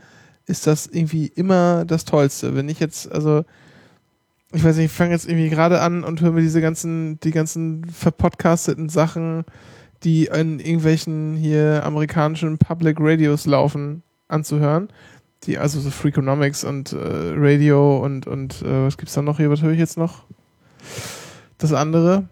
ist 0.46 0.66
das 0.66 0.88
irgendwie 0.88 1.28
immer 1.28 1.84
das 1.86 2.06
Tollste. 2.06 2.56
Wenn 2.56 2.70
ich 2.70 2.80
jetzt, 2.80 3.12
also, 3.12 3.44
ich 4.54 4.64
weiß 4.64 4.78
nicht, 4.78 4.86
ich 4.86 4.92
fange 4.92 5.12
jetzt 5.12 5.28
irgendwie 5.28 5.50
gerade 5.50 5.82
an 5.82 6.04
und 6.04 6.22
höre 6.22 6.32
mir 6.32 6.42
diese 6.42 6.62
ganzen, 6.62 7.20
die 7.20 7.32
ganzen 7.32 7.84
verpodcasteten 7.86 8.88
Sachen, 8.88 9.44
die 10.04 10.26
in 10.28 10.60
irgendwelchen 10.60 11.36
hier 11.36 11.84
amerikanischen 11.84 12.58
Public 12.58 12.98
Radios 13.00 13.46
laufen, 13.46 14.04
anzuhören 14.28 14.90
die, 15.44 15.60
also 15.60 15.80
so 15.80 15.92
Freakonomics 15.92 16.64
und 16.64 16.92
äh, 16.94 16.98
Radio 17.36 18.04
und, 18.04 18.26
und 18.26 18.64
äh, 18.64 18.86
was 18.88 18.98
gibt's 18.98 19.14
da 19.14 19.22
noch 19.22 19.38
hier? 19.38 19.52
Was 19.52 19.62
höre 19.62 19.74
ich 19.74 19.80
jetzt 19.80 19.96
noch? 19.98 20.24
Das 21.60 21.72
andere. 21.72 22.28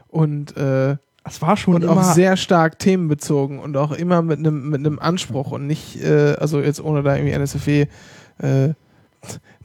Und 0.07 0.55
äh, 0.55 0.95
Das 1.23 1.41
war 1.41 1.57
schon 1.57 1.75
und 1.75 1.83
immer, 1.83 1.97
auch 1.97 2.03
sehr 2.03 2.37
stark 2.37 2.79
themenbezogen 2.79 3.59
und 3.59 3.75
auch 3.75 3.91
immer 3.91 4.21
mit 4.21 4.39
einem 4.39 4.69
mit 4.69 4.79
einem 4.79 4.99
Anspruch 4.99 5.51
und 5.51 5.67
nicht, 5.67 6.01
äh, 6.01 6.35
also 6.39 6.61
jetzt 6.61 6.81
ohne 6.81 7.03
da 7.03 7.15
irgendwie 7.15 7.33
NSFW 7.33 7.87
äh, 8.37 8.69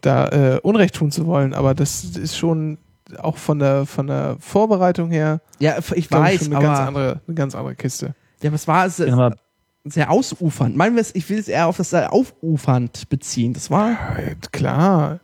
da 0.00 0.28
äh, 0.28 0.60
Unrecht 0.62 0.94
tun 0.94 1.10
zu 1.10 1.26
wollen, 1.26 1.52
aber 1.52 1.74
das 1.74 2.04
ist 2.04 2.36
schon 2.36 2.78
auch 3.18 3.36
von 3.36 3.58
der 3.58 3.84
von 3.86 4.06
der 4.06 4.36
Vorbereitung 4.40 5.10
her, 5.10 5.40
ja, 5.58 5.76
ich 5.94 6.10
weiß, 6.10 6.44
schon 6.44 6.54
eine 6.54 6.64
ganz 6.64 6.78
aber 6.78 6.88
andere, 6.88 7.20
eine 7.26 7.34
ganz 7.34 7.54
andere 7.54 7.74
Kiste. 7.74 8.14
ja, 8.42 8.50
es 8.52 8.66
war 8.66 8.86
es, 8.86 8.98
Ja, 8.98 9.12
aber 9.12 9.36
sehr 9.84 10.10
ausufernd. 10.10 10.76
Meinen 10.76 10.94
wir 10.94 11.00
es, 11.00 11.14
ich 11.14 11.28
will 11.30 11.38
es 11.38 11.48
eher 11.48 11.66
auf 11.66 11.76
das 11.78 11.90
sehr 11.90 12.12
aufufernd 12.12 13.08
beziehen. 13.08 13.52
Das 13.54 13.70
war, 13.70 13.90
Ja, 13.90 14.34
klar, 14.52 15.20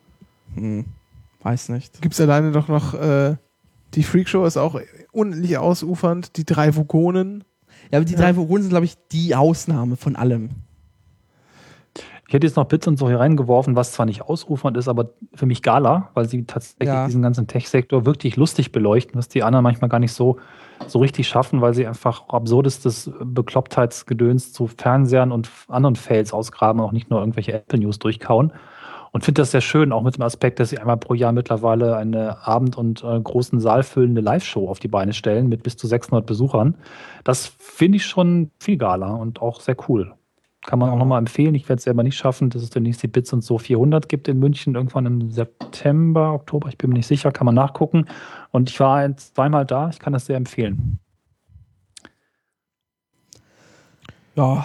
hm, 0.54 0.86
weiß 1.42 1.68
nicht. 1.70 2.00
gibt's 2.00 2.20
alleine 2.20 2.52
doch 2.52 2.68
noch 2.68 2.94
äh, 2.94 3.36
die 3.94 4.02
Freakshow 4.02 4.44
ist 4.46 4.56
auch 4.56 4.80
unendlich 5.12 5.56
ausufernd, 5.58 6.36
die 6.36 6.44
drei 6.44 6.74
Vogonen. 6.76 7.44
Ja, 7.90 7.98
aber 7.98 8.04
die 8.04 8.14
Ja. 8.14 8.20
drei 8.20 8.36
Vogonen 8.36 8.62
sind, 8.62 8.70
glaube 8.70 8.84
ich, 8.86 8.96
die 9.12 9.34
Ausnahme 9.34 9.96
von 9.96 10.16
allem. 10.16 10.50
Ich 12.28 12.34
hätte 12.34 12.46
jetzt 12.46 12.56
noch 12.56 12.64
Bits 12.66 12.88
und 12.88 12.98
so 12.98 13.08
hier 13.08 13.20
reingeworfen, 13.20 13.76
was 13.76 13.92
zwar 13.92 14.04
nicht 14.04 14.22
ausufernd 14.22 14.76
ist, 14.76 14.88
aber 14.88 15.10
für 15.34 15.46
mich 15.46 15.62
Gala, 15.62 16.10
weil 16.14 16.28
sie 16.28 16.44
tatsächlich 16.44 16.88
Ja. 16.88 17.06
diesen 17.06 17.22
ganzen 17.22 17.46
Tech-Sektor 17.46 18.04
wirklich 18.04 18.34
lustig 18.36 18.72
beleuchten, 18.72 19.14
was 19.16 19.28
die 19.28 19.44
anderen 19.44 19.62
manchmal 19.62 19.88
gar 19.88 20.00
nicht 20.00 20.12
so, 20.12 20.38
so 20.86 20.98
richtig 20.98 21.28
schaffen, 21.28 21.60
weil 21.60 21.74
sie 21.74 21.86
einfach 21.86 22.28
absurdestes 22.28 23.10
Beklopptheitsgedöns 23.20 24.52
zu 24.52 24.66
Fernsehern 24.66 25.32
und 25.32 25.50
anderen 25.68 25.96
Fails 25.96 26.32
ausgraben 26.32 26.80
und 26.80 26.86
auch 26.86 26.92
nicht 26.92 27.10
nur 27.10 27.20
irgendwelche 27.20 27.52
Apple-News 27.52 27.98
durchkauen. 27.98 28.52
Und 29.16 29.24
finde 29.24 29.40
das 29.40 29.50
sehr 29.50 29.62
schön, 29.62 29.92
auch 29.92 30.02
mit 30.02 30.16
dem 30.16 30.22
Aspekt, 30.22 30.60
dass 30.60 30.68
sie 30.68 30.78
einmal 30.78 30.98
pro 30.98 31.14
Jahr 31.14 31.32
mittlerweile 31.32 31.96
eine 31.96 32.46
Abend- 32.46 32.76
und 32.76 33.02
äh, 33.02 33.18
großen 33.18 33.60
Saal 33.60 33.82
füllende 33.82 34.20
Live-Show 34.20 34.68
auf 34.68 34.78
die 34.78 34.88
Beine 34.88 35.14
stellen 35.14 35.48
mit 35.48 35.62
bis 35.62 35.78
zu 35.78 35.86
600 35.86 36.26
Besuchern. 36.26 36.76
Das 37.24 37.46
finde 37.58 37.96
ich 37.96 38.04
schon 38.04 38.50
viel 38.60 38.76
Gala 38.76 39.14
und 39.14 39.40
auch 39.40 39.60
sehr 39.60 39.76
cool. 39.88 40.12
Kann 40.66 40.80
man 40.80 40.90
auch 40.90 40.98
nochmal 40.98 41.20
empfehlen. 41.20 41.54
Ich 41.54 41.68
werde 41.68 41.78
es 41.78 41.84
selber 41.84 42.02
nicht 42.02 42.16
schaffen, 42.16 42.50
dass 42.50 42.62
es 42.62 42.68
demnächst 42.68 43.02
die 43.02 43.06
Bits 43.06 43.32
und 43.32 43.42
so 43.42 43.56
400 43.56 44.08
gibt 44.08 44.28
in 44.28 44.38
München, 44.38 44.74
irgendwann 44.74 45.06
im 45.06 45.30
September, 45.30 46.34
Oktober, 46.34 46.68
ich 46.68 46.76
bin 46.76 46.90
mir 46.90 46.96
nicht 46.96 47.06
sicher, 47.06 47.30
kann 47.32 47.46
man 47.46 47.54
nachgucken. 47.54 48.06
Und 48.56 48.70
ich 48.70 48.80
war 48.80 48.96
ein- 48.96 49.18
zweimal 49.18 49.66
da, 49.66 49.90
ich 49.90 49.98
kann 49.98 50.14
das 50.14 50.24
sehr 50.24 50.38
empfehlen. 50.38 50.98
Ja, 54.34 54.64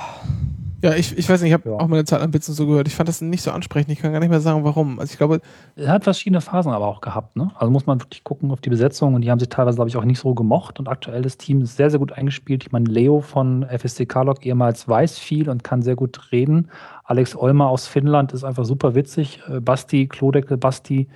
Ja, 0.84 0.96
ich, 0.96 1.16
ich 1.16 1.30
weiß 1.30 1.42
nicht, 1.42 1.50
ich 1.50 1.54
habe 1.54 1.70
Ja. 1.70 1.76
auch 1.76 1.88
mal 1.88 1.98
eine 1.98 2.06
Zeit 2.06 2.22
lang 2.22 2.32
Bits 2.32 2.50
und 2.50 2.56
so 2.56 2.66
gehört. 2.66 2.88
Ich 2.88 2.96
fand 2.96 3.08
das 3.08 3.22
nicht 3.22 3.44
so 3.44 3.52
ansprechend. 3.52 3.92
Ich 3.92 4.00
kann 4.00 4.14
gar 4.14 4.20
nicht 4.20 4.32
mehr 4.32 4.40
sagen, 4.40 4.64
warum. 4.64 4.98
Also 5.00 5.12
ich 5.12 5.18
glaube, 5.20 5.40
Er 5.76 5.90
hat 5.90 6.04
verschiedene 6.06 6.42
Phasen 6.42 6.72
aber 6.72 6.88
auch 6.88 7.02
gehabt. 7.02 7.36
Ne? 7.36 7.52
Also 7.54 7.70
muss 7.70 7.86
man 7.86 8.02
wirklich 8.02 8.24
gucken 8.24 8.50
auf 8.50 8.62
die 8.62 8.72
Besetzung 8.72 9.14
und 9.14 9.22
die 9.22 9.30
haben 9.30 9.38
sich 9.38 9.50
teilweise, 9.50 9.76
glaube 9.76 9.90
ich, 9.90 9.98
auch 9.98 10.04
nicht 10.06 10.18
so 10.20 10.34
gemocht. 10.34 10.80
Und 10.80 10.88
aktuell 10.90 11.22
das 11.22 11.38
Team 11.38 11.62
ist 11.62 11.76
sehr, 11.78 11.92
sehr 11.92 12.00
gut 12.00 12.14
eingespielt. 12.14 12.64
Ich 12.64 12.72
meine, 12.72 12.86
Leo 12.90 13.22
von 13.22 13.62
FSC 13.62 14.08
Karlok 14.08 14.44
ehemals 14.44 14.88
weiß 14.88 15.20
viel 15.20 15.50
und 15.52 15.64
kann 15.64 15.84
sehr 15.84 15.96
gut 15.96 16.32
reden. 16.32 16.70
Alex 17.04 17.36
Olmer 17.36 17.68
aus 17.68 17.86
Finnland 17.86 18.32
ist 18.34 18.44
einfach 18.44 18.66
super 18.66 18.96
witzig. 18.96 19.40
Äh, 19.48 19.60
Basti, 19.60 20.08
Klodeckel 20.08 20.58
Basti, 20.58 21.10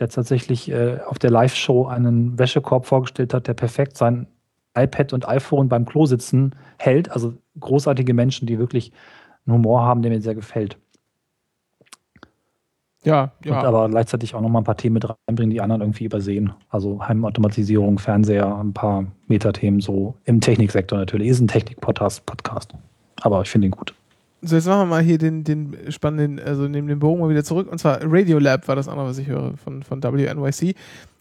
der 0.00 0.08
tatsächlich 0.08 0.70
äh, 0.70 0.98
auf 1.06 1.18
der 1.18 1.30
Live-Show 1.30 1.86
einen 1.86 2.38
Wäschekorb 2.38 2.86
vorgestellt 2.86 3.34
hat, 3.34 3.46
der 3.46 3.54
perfekt 3.54 3.96
sein 3.96 4.26
iPad 4.76 5.12
und 5.12 5.28
iPhone 5.28 5.68
beim 5.68 5.84
Klo 5.84 6.06
sitzen 6.06 6.54
hält. 6.78 7.10
Also 7.10 7.34
großartige 7.58 8.14
Menschen, 8.14 8.46
die 8.46 8.58
wirklich 8.58 8.92
einen 9.46 9.56
Humor 9.56 9.82
haben, 9.82 10.02
der 10.02 10.10
mir 10.10 10.20
sehr 10.20 10.34
gefällt. 10.34 10.78
ja, 13.04 13.32
ja. 13.44 13.58
Und 13.58 13.66
aber 13.66 13.88
gleichzeitig 13.88 14.34
auch 14.34 14.40
nochmal 14.40 14.62
ein 14.62 14.64
paar 14.64 14.76
Themen 14.76 14.94
mit 14.94 15.06
reinbringen, 15.08 15.50
die 15.50 15.60
anderen 15.60 15.82
irgendwie 15.82 16.04
übersehen. 16.04 16.52
Also 16.68 17.06
Heimautomatisierung, 17.06 17.98
Fernseher, 17.98 18.56
ein 18.56 18.72
paar 18.72 19.06
Metathemen 19.26 19.80
so 19.80 20.14
im 20.24 20.40
Techniksektor 20.40 20.98
natürlich. 20.98 21.28
Ist 21.28 21.40
ein 21.40 21.48
Technik-Podcast. 21.48 22.26
Podcast. 22.26 22.74
Aber 23.22 23.42
ich 23.42 23.50
finde 23.50 23.66
ihn 23.66 23.72
gut. 23.72 23.94
So, 24.42 24.56
jetzt 24.56 24.66
machen 24.66 24.80
wir 24.80 24.86
mal 24.86 25.02
hier 25.02 25.18
den, 25.18 25.44
den 25.44 25.76
spannenden, 25.90 26.38
also 26.44 26.62
nehmen 26.68 26.88
den 26.88 26.98
Bogen 26.98 27.20
mal 27.20 27.28
wieder 27.28 27.44
zurück. 27.44 27.70
Und 27.70 27.78
zwar 27.78 27.98
Radiolab 28.02 28.66
war 28.68 28.76
das 28.76 28.88
andere, 28.88 29.06
was 29.06 29.18
ich 29.18 29.26
höre 29.26 29.54
von, 29.62 29.82
von 29.82 30.02
WNYC. 30.02 30.74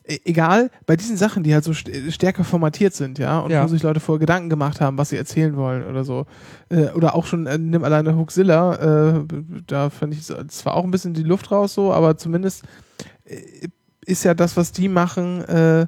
e- 0.06 0.20
egal, 0.26 0.72
bei 0.86 0.96
diesen 0.96 1.18
Sachen, 1.18 1.44
die 1.44 1.54
halt 1.54 1.64
so 1.66 1.74
st 1.74 1.90
stärker 2.10 2.44
formatiert 2.46 2.94
sind, 2.94 3.20
ja, 3.20 3.40
und 3.40 3.52
Ja. 3.52 3.64
wo 3.64 3.68
sich 3.68 3.84
Leute 3.84 4.00
vorher 4.00 4.20
Gedanken 4.20 4.50
gemacht 4.50 4.80
haben, 4.82 4.98
was 4.98 5.10
sie 5.10 5.18
erzählen 5.18 5.56
wollen 5.58 5.86
oder 5.86 6.04
so. 6.06 6.26
Äh, 6.70 6.92
oder 6.96 7.14
auch 7.14 7.26
schon, 7.26 7.46
äh, 7.46 7.58
nimm 7.58 7.84
alleine 7.84 8.16
Hoaxilla, 8.16 9.18
äh, 9.18 9.24
da 9.68 9.90
fand 9.90 10.14
ich 10.14 10.24
zwar 10.24 10.76
auch 10.76 10.84
ein 10.86 10.92
bisschen 10.92 11.14
die 11.14 11.24
Luft 11.24 11.52
raus 11.52 11.74
so, 11.74 11.92
aber 11.94 12.18
zumindest 12.18 12.64
äh, 13.26 13.68
ist 14.06 14.24
ja 14.24 14.34
das, 14.34 14.56
was 14.58 14.72
die 14.72 14.88
machen, 14.88 15.42
äh, 15.46 15.88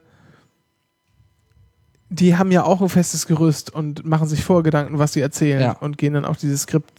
die 2.14 2.36
haben 2.36 2.52
ja 2.52 2.64
auch 2.66 2.82
ein 2.82 2.90
festes 2.90 3.26
Gerüst 3.26 3.74
und 3.74 4.06
machen 4.06 4.28
sich 4.28 4.44
vorher 4.44 4.64
Gedanken, 4.64 5.00
was 5.00 5.14
sie 5.14 5.22
erzählen 5.22 5.62
Ja. 5.62 5.72
und 5.80 5.98
gehen 5.98 6.14
dann 6.14 6.26
auch 6.26 6.36
dieses 6.36 6.64
Skript 6.64 6.92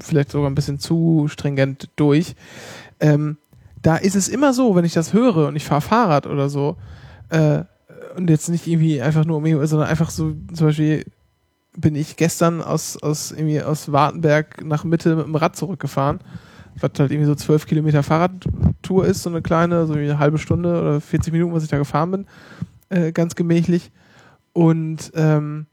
vielleicht 0.00 0.30
sogar 0.30 0.48
ein 0.48 0.54
bisschen 0.54 0.78
zu 0.78 1.26
stringent 1.28 1.88
durch. 1.96 2.36
Ähm, 3.00 3.36
da 3.82 3.96
ist 3.96 4.14
es 4.14 4.28
immer 4.28 4.52
so, 4.52 4.76
wenn 4.76 4.84
ich 4.84 4.92
das 4.92 5.12
höre 5.12 5.48
und 5.48 5.56
ich 5.56 5.64
fahre 5.64 5.80
Fahrrad 5.80 6.26
oder 6.28 6.48
so, 6.48 6.76
äh, 7.30 7.64
und 8.16 8.30
jetzt 8.30 8.48
nicht 8.48 8.66
irgendwie 8.68 9.02
einfach 9.02 9.24
nur 9.24 9.38
um 9.38 9.46
irgendwie, 9.46 9.66
sondern 9.66 9.88
einfach 9.88 10.10
so, 10.10 10.34
zum 10.54 10.66
Beispiel 10.68 11.04
bin 11.76 11.96
ich 11.96 12.16
gestern 12.16 12.62
aus, 12.62 12.96
aus, 13.02 13.32
irgendwie 13.32 13.62
aus 13.62 13.90
Wartenberg 13.90 14.64
nach 14.64 14.84
Mitte 14.84 15.16
mit 15.16 15.26
dem 15.26 15.34
Rad 15.34 15.56
zurückgefahren, 15.56 16.20
was 16.80 16.90
halt 16.98 17.10
irgendwie 17.10 17.26
so 17.26 17.34
12 17.34 17.66
Kilometer 17.66 18.02
Fahrradtour 18.04 19.04
ist, 19.04 19.22
so 19.24 19.30
eine 19.30 19.42
kleine, 19.42 19.86
so 19.86 19.94
eine 19.94 20.18
halbe 20.20 20.38
Stunde 20.38 20.80
oder 20.80 21.00
40 21.00 21.32
Minuten, 21.32 21.52
was 21.54 21.64
ich 21.64 21.70
da 21.70 21.78
gefahren 21.78 22.10
bin, 22.12 22.26
äh, 22.88 23.10
ganz 23.12 23.34
gemächlich. 23.34 23.90
Und 24.52 25.12
ähm, 25.14 25.66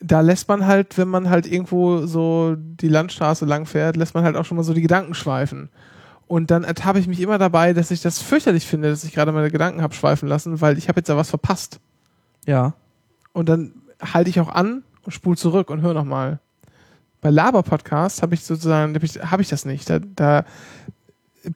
da 0.00 0.20
lässt 0.20 0.48
man 0.48 0.66
halt, 0.66 0.98
wenn 0.98 1.08
man 1.08 1.30
halt 1.30 1.46
irgendwo 1.46 2.06
so 2.06 2.56
die 2.56 2.88
Landstraße 2.88 3.44
lang 3.44 3.66
fährt, 3.66 3.96
lässt 3.96 4.14
man 4.14 4.24
halt 4.24 4.36
auch 4.36 4.44
schon 4.44 4.56
mal 4.56 4.64
so 4.64 4.74
die 4.74 4.82
Gedanken 4.82 5.14
schweifen. 5.14 5.70
Und 6.26 6.50
dann 6.50 6.64
ertappe 6.64 6.98
ich 6.98 7.06
mich 7.06 7.20
immer 7.20 7.38
dabei, 7.38 7.72
dass 7.72 7.90
ich 7.90 8.00
das 8.00 8.20
fürchterlich 8.20 8.66
finde, 8.66 8.90
dass 8.90 9.04
ich 9.04 9.12
gerade 9.12 9.32
meine 9.32 9.50
Gedanken 9.50 9.82
habe 9.82 9.94
schweifen 9.94 10.28
lassen, 10.28 10.60
weil 10.60 10.78
ich 10.78 10.88
habe 10.88 11.00
jetzt 11.00 11.08
da 11.08 11.16
was 11.16 11.30
verpasst. 11.30 11.78
Ja. 12.46 12.74
Und 13.32 13.48
dann 13.48 13.74
halte 14.00 14.30
ich 14.30 14.40
auch 14.40 14.48
an 14.48 14.82
und 15.04 15.12
spule 15.12 15.36
zurück 15.36 15.70
und 15.70 15.82
höre 15.82 15.94
nochmal. 15.94 16.40
Bei 17.20 17.30
Laber-Podcast 17.30 18.22
habe 18.22 18.34
ich 18.34 18.44
sozusagen, 18.44 18.94
habe 18.94 19.04
ich, 19.04 19.14
hab 19.18 19.40
ich 19.40 19.48
das 19.48 19.64
nicht. 19.64 19.88
Da, 19.88 20.00
da 20.00 20.44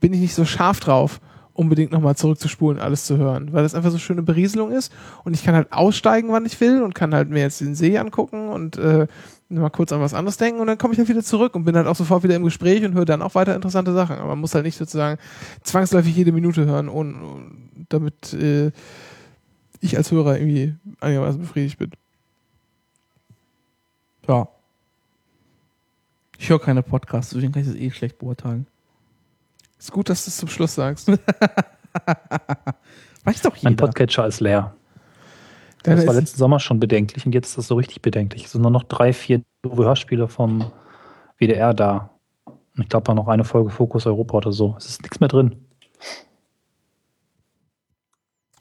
bin 0.01 0.13
ich 0.13 0.21
nicht 0.21 0.35
so 0.35 0.45
scharf 0.45 0.79
drauf, 0.79 1.21
unbedingt 1.57 1.93
nochmal 1.93 2.17
zurückzuspulen, 2.17 2.81
alles 2.81 3.07
zu 3.07 3.17
hören, 3.17 3.53
weil 3.53 3.63
das 3.63 3.75
einfach 3.75 3.91
so 3.91 3.99
schöne 3.99 4.23
Berieselung 4.23 4.73
ist 4.73 4.93
und 5.25 5.35
ich 5.35 5.43
kann 5.43 5.55
halt 5.55 5.73
aussteigen, 5.73 6.31
wann 6.31 6.47
ich 6.47 6.61
will 6.61 6.83
und 6.83 6.95
kann 6.95 7.15
halt 7.15 7.31
mir 7.31 7.41
jetzt 7.41 7.61
den 7.61 7.75
See 7.75 7.99
angucken 7.99 8.49
und 8.49 8.77
äh, 8.77 9.07
mal 9.49 9.71
kurz 9.71 9.93
an 9.93 10.01
was 10.01 10.15
anderes 10.15 10.37
denken 10.37 10.61
und 10.61 10.67
dann 10.67 10.79
komme 10.79 10.93
ich 10.93 10.99
halt 10.99 11.09
wieder 11.09 11.23
zurück 11.23 11.55
und 11.55 11.65
bin 11.65 11.77
halt 11.77 11.87
auch 11.87 11.97
sofort 11.97 12.23
wieder 12.25 12.35
im 12.35 12.45
Gespräch 12.45 12.85
und 12.85 12.95
höre 12.95 13.05
dann 13.05 13.23
auch 13.23 13.35
weiter 13.35 13.55
interessante 13.55 13.93
Sachen. 13.93 14.17
Aber 14.17 14.31
man 14.31 14.41
muss 14.41 14.55
halt 14.55 14.65
nicht 14.65 14.77
sozusagen 14.77 15.21
zwangsläufig 15.63 16.17
jede 16.17 16.33
Minute 16.33 16.67
hören, 16.67 16.89
ohne, 16.89 17.15
damit 17.89 18.33
äh, 18.35 18.73
ich 19.81 19.97
als 19.97 20.11
Hörer 20.11 20.39
irgendwie 20.39 20.75
einigermaßen 21.01 21.41
befriedigt 21.41 21.79
bin. 21.79 21.93
Ja. 24.27 24.49
Ich 26.39 26.51
höre 26.51 26.61
keine 26.61 26.83
Podcasts, 26.83 27.33
deswegen 27.33 27.53
kann 27.53 27.63
ich 27.63 27.69
das 27.69 27.77
eh 27.77 27.91
schlecht 27.91 28.19
beurteilen. 28.19 28.67
Ist 29.79 29.93
gut, 29.93 30.09
dass 30.09 30.25
du 30.25 30.31
es 30.31 30.37
zum 30.37 30.49
Schluss 30.49 30.75
sagst. 30.75 31.09
Weiß 33.25 33.43
doch 33.43 33.63
Mein 33.63 33.73
jeder. 33.73 33.87
Podcatcher 33.87 34.27
ist 34.27 34.41
leer. 34.41 34.75
Deiner 35.83 35.97
Das 35.97 36.07
war 36.07 36.15
letzten 36.15 36.39
Sommer 36.39 36.61
schon 36.61 36.81
bedenklich 36.81 37.27
und 37.27 37.33
jetzt 37.33 37.49
ist 37.51 37.59
das 37.59 37.67
so 37.69 37.75
richtig 37.77 38.03
bedenklich. 38.03 38.45
Es 38.45 38.53
sind 38.53 38.63
nur 38.63 38.71
noch 38.71 38.85
drei, 38.85 39.13
vier 39.13 39.43
Hörspiele 39.65 40.29
vom 40.29 40.73
WDR 41.39 41.75
da. 41.75 42.11
Und 42.45 42.83
ich 42.85 42.89
glaube 42.89 43.15
noch 43.15 43.29
eine 43.29 43.45
Folge 43.45 43.71
Fokus 43.71 44.07
Europa 44.07 44.37
oder 44.37 44.53
so. 44.53 44.75
Es 44.79 44.87
ist 44.87 45.03
nichts 45.03 45.21
mehr 45.21 45.29
drin. 45.29 45.57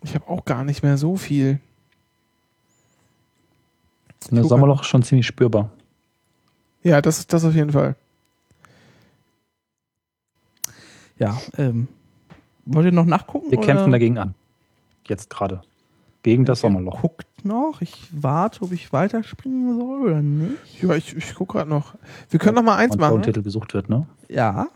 Ich 0.03 0.13
habe 0.13 0.27
auch 0.27 0.45
gar 0.45 0.63
nicht 0.63 0.83
mehr 0.83 0.97
so 0.97 1.15
viel. 1.15 1.59
Das 4.29 4.47
Sommerloch 4.47 4.81
ist 4.81 4.87
schon 4.87 5.03
ziemlich 5.03 5.25
spürbar. 5.25 5.71
Ja, 6.83 7.01
das, 7.01 7.25
das 7.27 7.43
auf 7.43 7.55
jeden 7.55 7.71
Fall. 7.71 7.95
Ja, 11.17 11.37
ähm. 11.57 11.87
Wollt 12.65 12.85
ihr 12.87 12.91
noch 12.91 13.05
nachgucken? 13.05 13.51
Wir 13.51 13.59
oder? 13.59 13.67
kämpfen 13.67 13.91
dagegen 13.91 14.17
an. 14.17 14.33
Jetzt 15.07 15.29
gerade. 15.29 15.61
Gegen 16.23 16.45
das 16.45 16.61
Sommerloch. 16.61 17.01
Guckt 17.01 17.45
noch. 17.45 17.81
Ich 17.81 18.07
warte, 18.11 18.63
ob 18.63 18.71
ich 18.71 18.91
weiterspringen 18.91 19.77
soll 19.77 20.01
oder 20.01 20.21
nicht. 20.21 20.81
Ja, 20.81 20.95
ich, 20.95 21.15
ich 21.15 21.35
gucke 21.35 21.53
gerade 21.53 21.69
noch. 21.69 21.93
Wir 22.31 22.39
können 22.39 22.55
noch 22.55 22.63
mal 22.63 22.77
eins 22.77 22.93
Und 22.95 23.01
machen. 23.01 23.21
Titel 23.21 23.43
gesucht 23.43 23.75
wird, 23.75 23.89
ne? 23.89 24.07
Ja. 24.27 24.67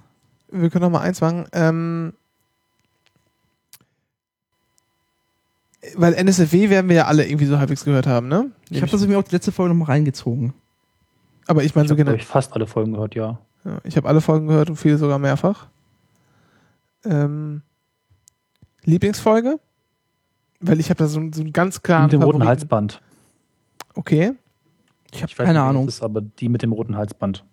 Wir 0.51 0.69
können 0.69 0.83
noch 0.83 0.91
mal 0.91 1.01
eins 1.01 1.21
machen. 1.21 1.47
Ähm, 1.51 2.13
weil 5.95 6.13
NSFW 6.13 6.69
werden 6.69 6.89
wir 6.89 6.97
ja 6.97 7.05
alle 7.05 7.25
irgendwie 7.25 7.45
so 7.45 7.57
halbwegs 7.57 7.85
gehört 7.85 8.05
haben, 8.05 8.27
ne? 8.27 8.51
Ich 8.69 8.81
habe 8.81 8.91
das 8.91 9.07
mir 9.07 9.17
auch 9.17 9.23
die 9.23 9.33
letzte 9.33 9.51
Folge 9.51 9.73
noch 9.73 9.79
mal 9.79 9.91
reingezogen. 9.91 10.53
aber 11.47 11.63
ich 11.63 11.73
meine 11.73 11.87
so 11.87 11.93
habe 11.93 12.03
genau. 12.03 12.15
ich 12.15 12.25
fast 12.25 12.53
alle 12.53 12.67
Folgen 12.67 12.93
gehört, 12.93 13.15
ja. 13.15 13.39
Ja, 13.65 13.79
ich 13.83 13.97
habe 13.97 14.07
alle 14.07 14.21
Folgen 14.21 14.47
gehört 14.47 14.69
und 14.69 14.75
viele 14.75 14.97
sogar 14.97 15.17
mehrfach. 15.19 15.67
Ähm, 17.05 17.61
Lieblingsfolge? 18.83 19.59
Weil 20.61 20.79
ich 20.79 20.89
habe 20.89 20.97
da 20.97 21.07
so, 21.07 21.21
so 21.33 21.41
einen 21.41 21.53
ganz 21.53 21.81
klaren 21.81 22.03
mit 22.03 22.13
dem 22.13 22.21
roten 22.21 22.39
Favoriten. 22.39 22.47
Halsband. 22.49 23.01
Okay. 23.95 24.33
Ich 25.11 25.23
habe 25.23 25.33
keine 25.33 25.53
nicht, 25.53 25.59
Ahnung. 25.59 25.85
Das 25.85 25.95
ist 25.95 26.03
aber 26.03 26.21
die 26.21 26.49
mit 26.49 26.61
dem 26.61 26.71
roten 26.71 26.95
Halsband. 26.97 27.45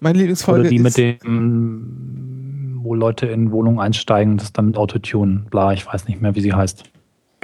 Meine 0.00 0.18
Lieblingsfolge 0.18 0.60
Oder 0.62 0.68
die 0.70 0.76
ist 0.76 0.82
mit 0.82 0.96
dem, 0.96 2.80
wo 2.82 2.94
Leute 2.94 3.26
in 3.26 3.52
Wohnungen 3.52 3.78
einsteigen, 3.78 4.36
das 4.36 4.52
dann 4.52 4.66
mit 4.66 4.76
Autotune, 4.76 5.44
bla, 5.48 5.72
ich 5.72 5.86
weiß 5.86 6.08
nicht 6.08 6.20
mehr, 6.20 6.34
wie 6.34 6.40
sie 6.40 6.52
heißt. 6.52 6.82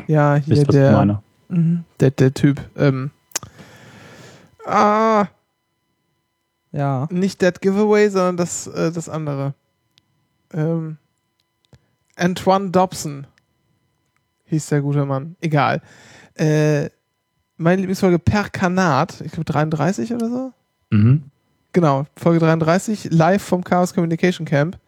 ja 0.09 0.35
hier 0.35 0.57
Wisst, 0.57 0.69
was 0.69 0.75
ich 0.75 0.81
der, 0.81 0.93
meine? 0.93 1.23
Mhm, 1.49 1.85
der 2.01 2.11
der 2.11 2.35
Typ. 2.35 2.61
Ähm, 2.77 3.11
ah, 4.66 5.27
Ja. 6.73 7.07
nicht 7.12 7.41
Dead 7.41 7.61
Giveaway, 7.61 8.09
sondern 8.11 8.37
das 8.37 8.66
äh, 8.66 8.91
das 8.91 9.09
andere. 9.09 9.55
Ähm, 10.53 10.99
Antoine 12.16 12.70
Dobson 12.70 13.27
hieß 14.47 14.69
der 14.69 14.83
gute 14.83 15.05
Mann. 15.05 15.37
Egal. 15.41 15.83
Äh, 16.35 16.91
meine 17.57 17.81
Lieblingsfolge 17.81 18.19
Per 18.19 18.49
Kanat, 18.49 19.20
ich 19.20 19.33
glaube 19.33 19.45
33 19.45 20.15
oder 20.15 20.29
so. 20.29 20.53
Mhm. 20.91 21.25
Genau, 21.73 22.07
Folge 22.16 22.41
33, 22.41 23.11
live 23.11 23.43
vom 23.43 23.62
Chaos 23.62 23.93
Communication 23.93 24.47
Camp. 24.47 24.79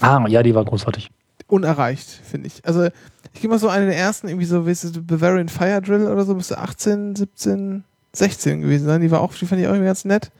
Ah, 0.00 0.24
ja, 0.28 0.42
die 0.42 0.54
war 0.54 0.64
großartig. 0.64 1.10
Unerreicht, 1.46 2.08
finde 2.08 2.46
ich. 2.46 2.64
Also, 2.64 2.88
ich 3.32 3.40
gehe 3.40 3.50
mal 3.50 3.58
so 3.58 3.68
eine 3.68 3.86
der 3.86 3.96
ersten, 3.96 4.28
irgendwie 4.28 4.46
so, 4.46 4.66
weißt 4.66 4.96
du, 4.96 5.02
Bavarian 5.02 5.48
Fire 5.48 5.80
Drill 5.80 6.06
oder 6.06 6.24
so, 6.24 6.34
müsste 6.34 6.58
18, 6.58 7.16
17, 7.16 7.84
16 8.12 8.62
gewesen 8.62 8.86
sein. 8.86 9.00
Die 9.00 9.10
war 9.10 9.20
auch, 9.20 9.34
die 9.34 9.46
fand 9.46 9.60
ich 9.60 9.66
auch 9.66 9.72
irgendwie 9.72 9.86
ganz 9.86 10.04
nett. 10.04 10.30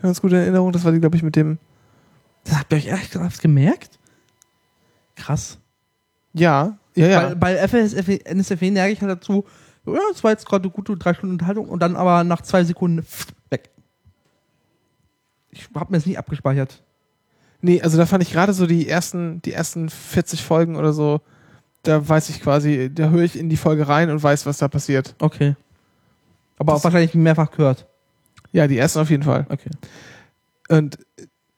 Ganz 0.00 0.20
gute 0.20 0.36
Erinnerung. 0.36 0.72
Das 0.72 0.84
war 0.84 0.92
die, 0.92 1.00
glaube 1.00 1.16
ich, 1.16 1.22
mit 1.22 1.36
dem, 1.36 1.58
Das 2.48 2.58
habt 2.58 2.72
ihr 2.72 2.78
euch 2.78 2.86
echt 2.88 3.14
habt's 3.16 3.40
gemerkt? 3.40 3.98
Krass. 5.16 5.58
ja, 6.32 6.78
ja, 6.94 7.06
ja. 7.06 7.22
Weil 7.22 7.36
bei 7.36 7.56
FSF, 7.68 8.08
NSFW 8.24 8.70
neige 8.70 8.92
ich 8.92 9.00
halt 9.00 9.10
dazu, 9.10 9.44
ja, 9.86 9.98
das 10.12 10.22
war 10.24 10.32
jetzt 10.32 10.46
gerade 10.46 10.64
eine 10.64 10.72
gute 10.72 10.96
drei 10.96 11.14
Stunden 11.14 11.34
Unterhaltung 11.34 11.68
und 11.68 11.80
dann 11.80 11.94
aber 11.96 12.24
nach 12.24 12.40
zwei 12.42 12.64
Sekunden 12.64 13.06
weg. 13.50 13.70
Ich 15.50 15.68
habe 15.74 15.90
mir 15.92 15.98
das 15.98 16.06
nie 16.06 16.16
abgespeichert. 16.18 16.82
Nee, 17.60 17.80
also 17.82 17.96
da 17.98 18.06
fand 18.06 18.22
ich 18.22 18.32
gerade 18.32 18.52
so 18.52 18.66
die 18.66 18.88
ersten, 18.88 19.42
die 19.42 19.52
ersten 19.52 19.88
40 19.88 20.42
Folgen 20.44 20.76
oder 20.76 20.92
so, 20.92 21.20
da 21.82 22.06
weiß 22.08 22.28
ich 22.30 22.40
quasi, 22.42 22.90
da 22.92 23.08
höre 23.10 23.22
ich 23.22 23.38
in 23.38 23.48
die 23.48 23.56
Folge 23.56 23.88
rein 23.88 24.10
und 24.10 24.22
weiß, 24.22 24.46
was 24.46 24.58
da 24.58 24.68
passiert. 24.68 25.14
Okay. 25.18 25.56
Aber 26.58 26.72
Das- 26.72 26.80
auch 26.80 26.84
wahrscheinlich 26.84 27.14
mehrfach 27.14 27.50
gehört. 27.50 27.86
Ja, 28.52 28.66
die 28.66 28.78
ersten 28.78 29.00
auf 29.00 29.10
jeden 29.10 29.22
Fall. 29.24 29.46
Okay. 29.48 29.70
Und 30.68 30.98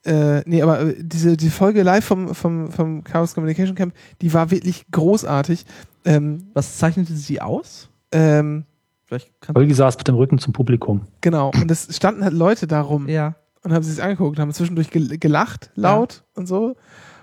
äh, 0.04 0.40
nee, 0.48 0.62
aber 0.62 0.80
äh, 0.80 0.94
diese 0.98 1.36
die 1.36 1.50
Folge 1.50 1.82
live 1.82 2.04
vom, 2.04 2.34
vom, 2.34 2.70
vom 2.72 3.04
Chaos 3.04 3.34
Communication 3.34 3.74
Camp, 3.74 3.94
die 4.22 4.32
war 4.32 4.50
wirklich 4.50 4.86
großartig. 4.90 5.64
Ähm, 6.04 6.48
Was 6.54 6.78
zeichnete 6.78 7.12
sie 7.14 7.40
aus? 7.40 7.88
ähm, 8.12 8.64
Vielleicht 9.06 9.30
kann 9.40 9.56
Holgi 9.56 9.74
saß 9.74 9.98
mit 9.98 10.06
dem 10.08 10.14
Rücken 10.14 10.38
zum 10.38 10.52
Publikum. 10.52 11.02
genau. 11.20 11.50
Und 11.60 11.70
es 11.70 11.94
standen 11.96 12.22
halt 12.24 12.32
Leute 12.32 12.66
da 12.66 12.80
rum 12.80 13.08
Ja. 13.08 13.34
und 13.62 13.72
haben 13.72 13.82
sich 13.82 13.96
das 13.96 14.04
angeguckt, 14.04 14.38
haben 14.38 14.52
zwischendurch 14.52 14.88
gel 14.90 15.18
gelacht, 15.18 15.70
laut 15.74 16.22
und 16.34 16.46
so. 16.46 16.76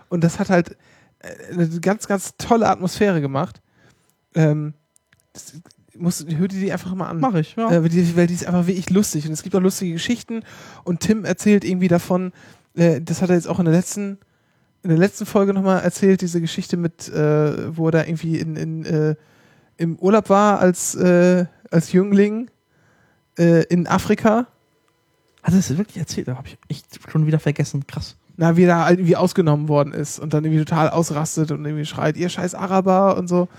Und 0.09 0.23
das 0.23 0.37
hat 0.39 0.49
halt 0.49 0.75
äh, 1.19 1.53
eine 1.53 1.67
ganz, 1.79 2.07
ganz 2.07 2.33
tolle 2.37 2.67
Atmosphäre 2.69 3.21
gemacht. 3.21 3.61
Ähm, 4.35 4.73
das, 5.33 5.53
muss, 5.97 6.25
hör 6.29 6.47
dir 6.47 6.59
die 6.59 6.71
einfach 6.71 6.93
mal 6.93 7.07
an. 7.07 7.19
Mach 7.19 7.33
ich, 7.35 7.55
ja. 7.55 7.71
Äh, 7.71 7.81
weil, 7.81 7.89
die, 7.89 8.15
weil 8.15 8.27
die 8.27 8.33
ist 8.35 8.45
einfach 8.45 8.67
wirklich 8.67 8.89
lustig 8.91 9.25
und 9.25 9.31
es 9.33 9.41
gibt 9.41 9.55
auch 9.55 9.61
lustige 9.61 9.93
Geschichten 9.93 10.43
und 10.83 10.99
Tim 10.99 11.25
erzählt 11.25 11.63
irgendwie 11.63 11.87
davon, 11.87 12.33
äh, 12.77 13.01
das 13.01 13.21
hat 13.21 13.29
er 13.29 13.35
jetzt 13.35 13.47
auch 13.47 13.59
in 13.59 13.65
der 13.65 13.73
letzten 13.73 14.19
in 14.83 14.89
der 14.91 14.99
letzten 14.99 15.25
Folge 15.25 15.53
nochmal 15.53 15.81
erzählt, 15.81 16.21
diese 16.21 16.39
Geschichte 16.39 16.77
mit, 16.77 17.09
äh, 17.09 17.75
wo 17.75 17.87
er 17.87 17.91
da 17.91 18.03
irgendwie 18.05 18.37
in, 18.37 18.55
in, 18.55 18.85
äh, 18.85 19.15
im 19.75 19.97
Urlaub 19.97 20.29
war 20.29 20.59
als, 20.59 20.95
äh, 20.95 21.45
als 21.71 21.91
Jüngling 21.91 22.49
äh, 23.37 23.63
in 23.65 23.85
Afrika. 23.87 24.45
Hat 25.43 25.53
er 25.53 25.57
das 25.57 25.75
wirklich 25.77 25.97
erzählt? 25.97 26.27
Da 26.29 26.37
habe 26.37 26.47
ich 26.47 26.57
echt 26.69 26.99
schon 27.11 27.25
wieder 27.25 27.39
vergessen. 27.39 27.85
Krass. 27.87 28.15
na, 28.37 28.55
wie 28.55 28.63
er 28.63 28.85
halt 28.85 28.99
irgendwie 28.99 29.15
ausgenommen 29.17 29.67
worden 29.67 29.93
ist 29.93 30.19
und 30.19 30.33
dann 30.33 30.45
irgendwie 30.45 30.63
total 30.63 30.89
ausrastet 30.91 31.51
und 31.51 31.65
irgendwie 31.65 31.85
schreit, 31.85 32.15
ihr 32.15 32.29
scheiß 32.29 32.53
Araber 32.55 33.17
und 33.17 33.27
so. 33.27 33.49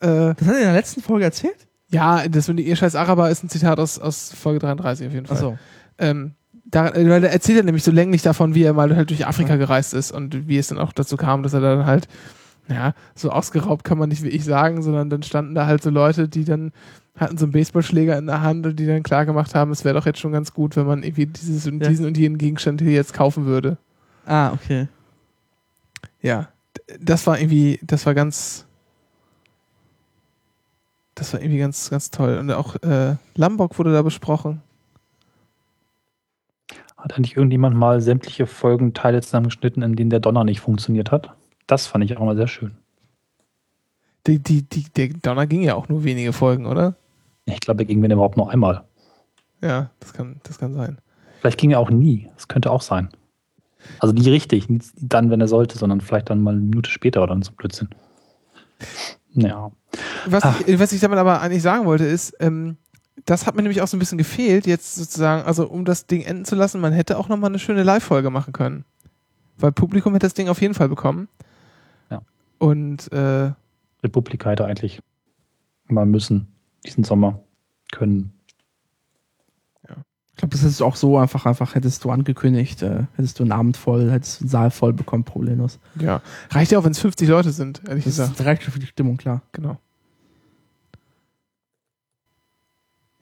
Äh, 0.00 0.32
Das 0.34 0.46
hat 0.46 0.54
er 0.54 0.58
in 0.58 0.64
der 0.64 0.72
letzten 0.74 1.02
Folge 1.02 1.24
erzählt? 1.24 1.66
ja, 1.88 2.26
das 2.28 2.48
mit 2.48 2.60
ihr 2.60 2.76
scheiß 2.76 2.94
Araber 2.94 3.28
ist 3.30 3.42
ein 3.44 3.50
Zitat 3.50 3.78
aus, 3.78 3.98
aus 3.98 4.32
Folge 4.32 4.60
33 4.60 5.08
auf 5.08 5.12
jeden 5.12 5.26
Fall. 5.26 5.36
Achso. 5.36 5.58
Ähm, 5.98 6.34
da, 6.64 6.92
weil 6.94 7.24
er 7.24 7.32
erzählt 7.32 7.58
er 7.58 7.64
nämlich 7.64 7.84
so 7.84 7.90
länglich 7.90 8.22
davon, 8.22 8.54
wie 8.54 8.62
er 8.62 8.72
mal 8.72 8.94
halt 8.94 9.10
durch 9.10 9.26
Afrika 9.26 9.56
gereist 9.56 9.94
ist 9.94 10.12
und 10.12 10.48
wie 10.48 10.58
es 10.58 10.68
dann 10.68 10.78
auch 10.78 10.92
dazu 10.92 11.16
kam, 11.16 11.42
dass 11.42 11.52
er 11.54 11.60
dann 11.60 11.86
halt, 11.86 12.08
ja, 12.68 12.94
so 13.14 13.30
ausgeraubt 13.30 13.84
kann 13.84 13.98
man 13.98 14.08
nicht 14.08 14.22
wie 14.22 14.28
ich 14.28 14.44
sagen, 14.44 14.82
sondern 14.82 15.10
dann 15.10 15.22
standen 15.22 15.54
da 15.54 15.66
halt 15.66 15.82
so 15.82 15.90
Leute, 15.90 16.28
die 16.28 16.44
dann 16.44 16.72
hatten 17.16 17.36
so 17.36 17.44
einen 17.44 17.52
Baseballschläger 17.52 18.16
in 18.16 18.26
der 18.26 18.40
Hand 18.40 18.64
und 18.66 18.76
die 18.78 18.86
dann 18.86 19.02
klar 19.02 19.26
gemacht 19.26 19.54
haben, 19.54 19.70
es 19.70 19.84
wäre 19.84 19.94
doch 19.94 20.06
jetzt 20.06 20.18
schon 20.20 20.32
ganz 20.32 20.54
gut, 20.54 20.76
wenn 20.76 20.86
man 20.86 21.02
irgendwie 21.02 21.26
dieses 21.26 21.66
und 21.66 21.82
Ja. 21.82 21.88
diesen 21.88 22.06
und 22.06 22.16
jenen 22.16 22.38
Gegenstand 22.38 22.80
hier 22.80 22.92
jetzt 22.92 23.12
kaufen 23.12 23.44
würde. 23.44 23.76
Ah, 24.24 24.52
okay. 24.52 24.88
Ja, 26.22 26.48
das 27.00 27.26
war 27.26 27.38
irgendwie, 27.38 27.80
das 27.82 28.06
war 28.06 28.14
ganz, 28.14 28.64
das 31.14 31.32
war 31.32 31.40
irgendwie 31.40 31.58
ganz, 31.58 31.90
ganz 31.90 32.10
toll. 32.10 32.38
Und 32.38 32.50
auch 32.52 32.76
äh, 32.82 33.16
Lombok 33.36 33.78
wurde 33.78 33.92
da 33.92 34.02
besprochen. 34.02 34.62
Hat 37.02 37.16
eigentlich 37.16 37.36
irgendjemand 37.36 37.74
mal 37.76 38.00
sämtliche 38.00 38.46
Folgenteile 38.46 39.20
zusammengeschnitten, 39.22 39.82
in 39.82 39.96
denen 39.96 40.10
der 40.10 40.20
Donner 40.20 40.44
nicht 40.44 40.60
funktioniert 40.60 41.10
hat? 41.10 41.30
Das 41.66 41.88
fand 41.88 42.04
ich 42.04 42.16
auch 42.16 42.24
mal 42.24 42.36
sehr 42.36 42.46
schön. 42.46 42.76
Die, 44.28 44.38
die, 44.38 44.62
die, 44.62 44.84
der 44.84 45.08
Donner 45.08 45.48
ging 45.48 45.62
ja 45.62 45.74
auch 45.74 45.88
nur 45.88 46.04
wenige 46.04 46.32
Folgen, 46.32 46.64
oder? 46.64 46.94
Ich 47.44 47.58
glaube, 47.58 47.82
er 47.82 47.86
ging 47.86 48.00
wenn 48.02 48.12
überhaupt 48.12 48.36
noch 48.36 48.46
einmal. 48.46 48.84
Ja, 49.60 49.90
das 49.98 50.12
kann, 50.12 50.36
das 50.44 50.60
kann 50.60 50.74
sein. 50.74 50.98
Vielleicht 51.40 51.58
ging 51.58 51.72
er 51.72 51.80
auch 51.80 51.90
nie. 51.90 52.30
Das 52.36 52.46
könnte 52.46 52.70
auch 52.70 52.82
sein. 52.82 53.08
Also 53.98 54.14
nie 54.14 54.30
richtig, 54.30 54.68
nie 54.68 54.80
dann, 55.00 55.28
wenn 55.30 55.40
er 55.40 55.48
sollte, 55.48 55.76
sondern 55.78 56.00
vielleicht 56.00 56.30
dann 56.30 56.40
mal 56.40 56.52
eine 56.52 56.60
Minute 56.60 56.88
später 56.88 57.20
oder 57.20 57.36
so 57.42 57.50
Blödsinn. 57.50 57.88
Ja. 59.32 59.72
Was, 60.26 60.44
ich, 60.68 60.78
was 60.78 60.92
ich 60.92 61.00
damit 61.00 61.18
aber 61.18 61.40
eigentlich 61.40 61.62
sagen 61.62 61.84
wollte, 61.84 62.04
ist, 62.04 62.36
ähm, 62.38 62.76
das 63.24 63.46
hat 63.46 63.54
mir 63.54 63.62
nämlich 63.62 63.82
auch 63.82 63.88
so 63.88 63.96
ein 63.96 64.00
bisschen 64.00 64.18
gefehlt, 64.18 64.66
jetzt 64.66 64.94
sozusagen, 64.94 65.42
also 65.44 65.68
um 65.68 65.84
das 65.84 66.06
Ding 66.06 66.22
enden 66.22 66.44
zu 66.44 66.54
lassen, 66.54 66.80
man 66.80 66.92
hätte 66.92 67.18
auch 67.18 67.28
nochmal 67.28 67.50
eine 67.50 67.58
schöne 67.58 67.82
Live-Folge 67.82 68.30
machen 68.30 68.52
können. 68.52 68.84
Weil 69.58 69.72
Publikum 69.72 70.12
hätte 70.14 70.26
das 70.26 70.34
Ding 70.34 70.48
auf 70.48 70.60
jeden 70.60 70.74
Fall 70.74 70.88
bekommen. 70.88 71.28
Ja. 72.10 72.22
Und 72.58 73.12
äh, 73.12 73.52
Republik 74.02 74.44
hätte 74.46 74.64
eigentlich 74.64 75.00
mal 75.88 76.06
müssen, 76.06 76.48
diesen 76.84 77.04
Sommer 77.04 77.40
können. 77.92 78.32
Ich 80.34 80.36
glaube, 80.38 80.52
das 80.56 80.62
ist 80.64 80.80
auch 80.80 80.96
so 80.96 81.18
einfach, 81.18 81.44
einfach 81.44 81.74
hättest 81.74 82.02
du 82.04 82.10
angekündigt, 82.10 82.82
äh, 82.82 83.04
hättest 83.16 83.38
du 83.38 83.44
einen 83.44 83.52
Abend 83.52 83.76
voll, 83.76 84.10
hättest 84.10 84.40
du 84.40 84.44
einen 84.44 84.48
Saal 84.48 84.70
voll 84.70 84.94
bekommen, 84.94 85.24
problemlos. 85.24 85.78
ja, 86.00 86.22
reicht 86.50 86.72
ja 86.72 86.78
auch, 86.78 86.84
wenn 86.84 86.92
es 86.92 86.98
50 86.98 87.28
Leute 87.28 87.52
sind, 87.52 87.82
ehrlich 87.86 88.04
Das, 88.04 88.14
gesagt. 88.14 88.30
ist, 88.32 88.40
das 88.40 88.46
reicht 88.46 88.62
schon 88.62 88.72
für 88.72 88.78
die 88.80 88.86
Stimmung, 88.86 89.18
klar. 89.18 89.42
Genau. 89.52 89.76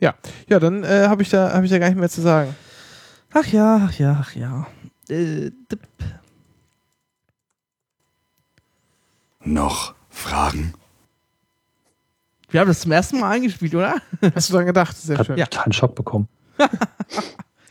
Ja, 0.00 0.14
ja, 0.48 0.58
dann 0.58 0.82
äh, 0.82 1.06
habe 1.08 1.22
ich 1.22 1.28
da 1.28 1.52
habe 1.52 1.64
ich 1.64 1.70
da 1.70 1.78
gar 1.78 1.88
nicht 1.88 1.98
mehr 1.98 2.08
zu 2.08 2.20
sagen. 2.20 2.54
Ach 3.32 3.46
ja, 3.46 3.88
ach 3.88 3.98
ja, 3.98 4.18
ach 4.20 4.34
ja. 4.34 4.66
Äh. 5.08 5.50
Noch 9.44 9.94
Fragen? 10.08 10.74
wir 12.50 12.60
haben 12.60 12.68
das 12.68 12.80
zum 12.80 12.92
ersten 12.92 13.20
Mal 13.20 13.30
eingespielt, 13.30 13.74
oder? 13.74 13.96
Hast 14.34 14.50
du 14.50 14.54
dran 14.54 14.66
gedacht? 14.66 14.96
Sehr 14.96 15.18
Hat 15.18 15.26
schön. 15.26 15.36
totalen 15.36 15.72
Schock 15.72 15.94
bekommen. 15.94 16.28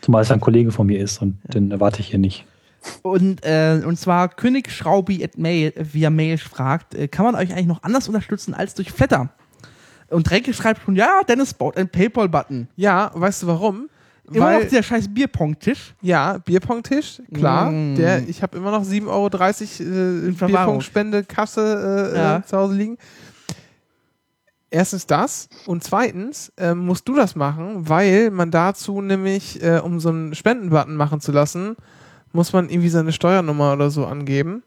Zumal 0.02 0.22
es 0.22 0.32
ein 0.32 0.40
Kollege 0.40 0.72
von 0.72 0.88
mir 0.88 1.00
ist 1.00 1.22
und 1.22 1.38
den 1.54 1.72
erwarte 1.72 2.00
ich 2.00 2.08
hier 2.08 2.20
nicht. 2.20 2.46
Und, 3.02 3.44
äh, 3.44 3.82
und 3.86 3.98
zwar 4.00 4.30
König 4.30 4.72
Schraubi 4.72 5.24
at 5.24 5.38
Mail, 5.38 5.74
via 5.76 6.10
Mail 6.10 6.38
fragt, 6.38 6.96
äh, 6.96 7.10
kann 7.10 7.26
man 7.26 7.36
euch 7.36 7.52
eigentlich 7.52 7.68
noch 7.68 7.84
anders 7.84 8.08
unterstützen 8.08 8.54
als 8.54 8.74
durch 8.74 8.92
Flatter? 8.92 9.30
Und 10.10 10.30
Renke 10.32 10.54
schreibt 10.54 10.82
schon, 10.84 10.96
ja, 10.96 11.22
Dennis 11.28 11.54
baut 11.54 11.78
einen 11.78 11.90
Paypal-Button. 11.90 12.68
Ja, 12.76 13.12
weißt 13.14 13.44
du 13.44 13.48
warum? 13.48 13.90
Immer 14.32 14.60
noch 14.60 14.62
dieser 14.62 14.84
scheiß 14.84 15.12
Bierpong-Tisch. 15.14 15.96
Ja, 16.02 16.38
Bierpong-Tisch, 16.38 17.22
klar. 17.34 17.72
Mm. 17.72 17.96
Der, 17.96 18.28
ich 18.28 18.44
habe 18.44 18.58
immer 18.58 18.72
noch 18.72 18.84
7,30 18.84 19.08
Euro 19.08 19.28
äh. 19.28 20.32
Bierpong-Spende-Kasse 20.32 22.12
äh, 22.14 22.18
Ja. 22.18 22.38
äh, 22.38 22.44
zu 22.46 22.58
Hause 22.58 22.76
liegen. 22.76 22.98
Erstens 24.72 25.08
das 25.08 25.50
und 25.66 25.84
zweitens 25.84 26.52
ähm, 26.58 26.86
musst 26.86 27.08
du 27.08 27.16
das 27.16 27.36
machen, 27.36 27.90
weil 27.90 28.30
man 28.30 28.52
dazu 28.52 29.02
nämlich, 29.02 29.64
äh, 29.64 29.80
um 29.80 30.00
so 30.00 30.10
einen 30.10 30.36
Spendenbutton 30.36 30.96
machen 30.96 31.22
zu 31.22 31.32
lassen, 31.32 31.76
muss 32.34 32.54
man 32.54 32.70
irgendwie 32.70 32.90
seine 32.90 33.12
Steuernummer 33.12 33.74
oder 33.74 33.90
so 33.90 34.06
angeben 34.06 34.62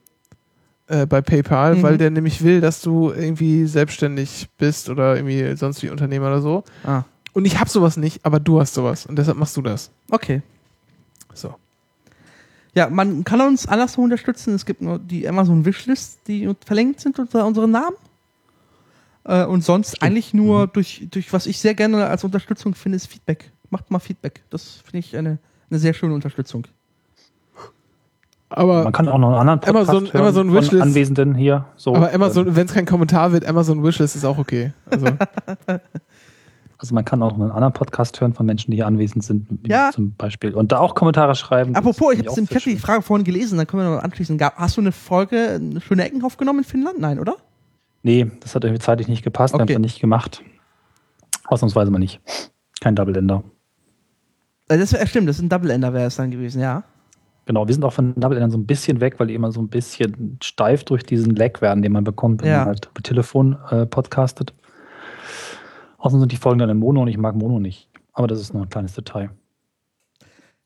äh, 0.93 1.07
bei 1.07 1.21
PayPal, 1.21 1.77
Mhm. 1.77 1.83
weil 1.83 1.99
der 1.99 2.11
nämlich 2.11 2.43
will, 2.45 2.61
dass 2.61 2.81
du 2.83 3.11
irgendwie 3.11 3.67
selbstständig 3.67 4.49
bist 4.59 4.89
oder 4.91 5.17
irgendwie 5.17 5.57
sonst 5.57 5.83
wie 5.83 5.89
Unternehmer 5.91 6.27
oder 6.29 6.41
so. 6.43 6.65
Ah, 6.85 7.03
Und 7.33 7.45
ich 7.47 7.59
habe 7.59 7.71
sowas 7.71 7.97
nicht, 7.97 8.25
aber 8.25 8.39
du 8.41 8.61
hast 8.61 8.75
sowas 8.75 9.07
und 9.07 9.17
deshalb 9.17 9.39
machst 9.39 9.57
du 9.57 9.63
das. 9.63 9.91
okay. 10.11 10.43
So. 11.35 11.55
Ja, 12.75 12.89
man 12.91 13.25
kann 13.25 13.41
uns 13.41 13.67
anderswo 13.67 14.03
unterstützen. 14.03 14.55
Es 14.55 14.65
gibt 14.67 14.81
nur 14.83 14.99
die 14.99 15.27
Amazon 15.29 15.65
Wishlist, 15.65 16.21
die 16.27 16.51
verlinkt 16.65 17.01
sind 17.01 17.19
unter 17.19 17.47
unseren 17.47 17.71
Namen. 17.71 17.97
Äh, 19.25 19.45
und 19.45 19.63
sonst 19.65 20.03
eigentlich 20.03 20.35
nur 20.35 20.67
durch, 20.67 21.07
durch, 21.11 21.33
was 21.33 21.47
ich 21.47 21.59
sehr 21.59 21.75
gerne 21.75 22.07
als 22.07 22.25
Unterstützung 22.25 22.75
finde, 22.75 22.97
ist 22.97 23.07
Feedback. 23.07 23.51
Macht 23.71 23.91
mal 23.91 23.99
Feedback. 23.99 24.43
Das 24.51 24.83
finde 24.85 24.99
ich 24.99 25.17
eine, 25.17 25.39
eine 25.71 25.79
sehr 25.79 25.95
schöne 25.95 26.15
Unterstützung. 26.15 26.67
Aber 28.55 28.85
Man 28.85 28.93
kann 28.93 29.09
auch 29.09 29.19
noch 29.19 29.29
einen 29.29 29.37
anderen 29.49 29.61
Podcast 29.61 29.91
Amazon- 29.91 30.13
hören 30.13 30.21
Amazon 30.23 30.47
von 30.49 30.55
Wishlist. 30.57 30.83
Anwesenden 30.83 31.35
hier. 31.35 31.65
So, 31.77 31.95
Aber 31.95 32.13
Amazon, 32.13 32.47
ähm, 32.49 32.57
wenn 32.57 32.67
es 32.67 32.75
kein 32.75 32.87
Kommentar 32.87 33.33
wird, 33.33 33.47
Amazon 33.47 33.83
Wishlist 33.83 34.17
ist 34.17 34.25
auch 34.25 34.39
okay. 34.39 34.73
Also, 34.91 35.07
Also 36.79 36.97
man 36.97 37.05
kann 37.05 37.23
auch 37.23 37.35
einen 37.35 37.53
anderen 37.53 37.73
Podcast 37.73 38.21
hören 38.21 38.35
von 38.35 38.45
Menschen, 38.45 38.73
die 38.73 38.79
hier 38.79 38.89
anwesend 38.89 39.23
sind, 39.23 39.47
wie 39.63 39.71
Ja. 39.71 39.91
zum 39.93 40.15
Beispiel. 40.17 40.53
Und 40.53 40.73
da 40.73 40.79
auch 40.81 40.97
Kommentare 40.97 41.37
schreiben. 41.37 41.77
Apropos, 41.77 42.13
ich 42.15 42.27
habe 42.27 42.41
im 42.41 42.49
Chat 42.49 42.65
die 42.65 42.77
Frage 42.77 43.03
vorhin 43.03 43.23
gelesen, 43.23 43.57
dann 43.57 43.69
können 43.69 43.85
wir 43.85 43.95
noch 43.97 44.03
anschließen. 44.03 44.37
Hast 44.57 44.77
du 44.77 44.81
eine 44.81 44.91
Folge, 44.91 45.61
eine 45.61 45.81
schöne 45.81 46.05
Ecken 46.05 46.25
aufgenommen 46.25 46.59
in 46.61 46.65
Finnland? 46.65 46.99
Nein, 46.99 47.21
oder? 47.21 47.37
Nee, 48.03 48.29
das 48.41 48.57
hat 48.57 48.65
irgendwie 48.65 48.81
zeitlich 48.83 49.07
nicht 49.07 49.23
gepasst. 49.23 49.55
Okay. 49.55 49.61
Haben 49.61 49.69
wir 49.69 49.79
nicht 49.79 50.01
gemacht. 50.01 50.43
Ausnahmsweise 51.47 51.93
mal 51.93 52.01
nicht. 52.01 52.21
Kein 52.81 52.97
Double-Ender. 52.97 53.45
Äh, 54.69 54.77
Das 54.79 54.93
wäre 54.93 55.07
stimmt, 55.07 55.29
das 55.29 55.37
ist 55.37 55.43
ein 55.43 55.49
Double-Ender 55.51 55.93
wäre 55.93 56.07
es 56.07 56.17
dann 56.17 56.33
gewesen, 56.33 56.61
ja. 56.61 56.83
Genau, 57.45 57.67
wir 57.67 57.75
sind 57.75 57.85
auch 57.85 57.93
von 57.93 58.15
Double-Endern 58.15 58.51
so 58.53 58.59
ein 58.59 58.67
bisschen 58.67 59.01
weg, 59.01 59.19
weil 59.19 59.27
die 59.27 59.35
immer 59.35 59.51
so 59.51 59.61
ein 59.61 59.69
bisschen 59.69 60.39
steif 60.43 60.85
durch 60.85 61.03
diesen 61.05 61.35
Lag 61.35 61.61
werden, 61.61 61.83
den 61.83 61.93
man 61.93 62.05
bekommt, 62.05 62.43
wenn 62.43 62.49
Ja. 62.51 62.59
man 62.59 62.67
halt 62.69 62.89
über 62.93 63.03
Telefon 63.03 63.59
äh, 63.71 63.85
podcastet. 63.87 64.55
Außerdem 65.99 66.21
sind 66.21 66.33
die 66.33 66.37
Folgen 66.37 66.59
dann 66.59 66.71
in 66.71 66.79
Mono 66.79 67.03
und 67.03 67.09
ich 67.09 67.19
mag 67.19 67.35
Mono 67.35 67.59
nicht. 67.59 67.89
Aber 68.13 68.27
das 68.27 68.41
ist 68.41 68.55
nur 68.55 68.63
ein 68.63 68.69
kleines 68.69 68.95
Detail. 68.95 69.31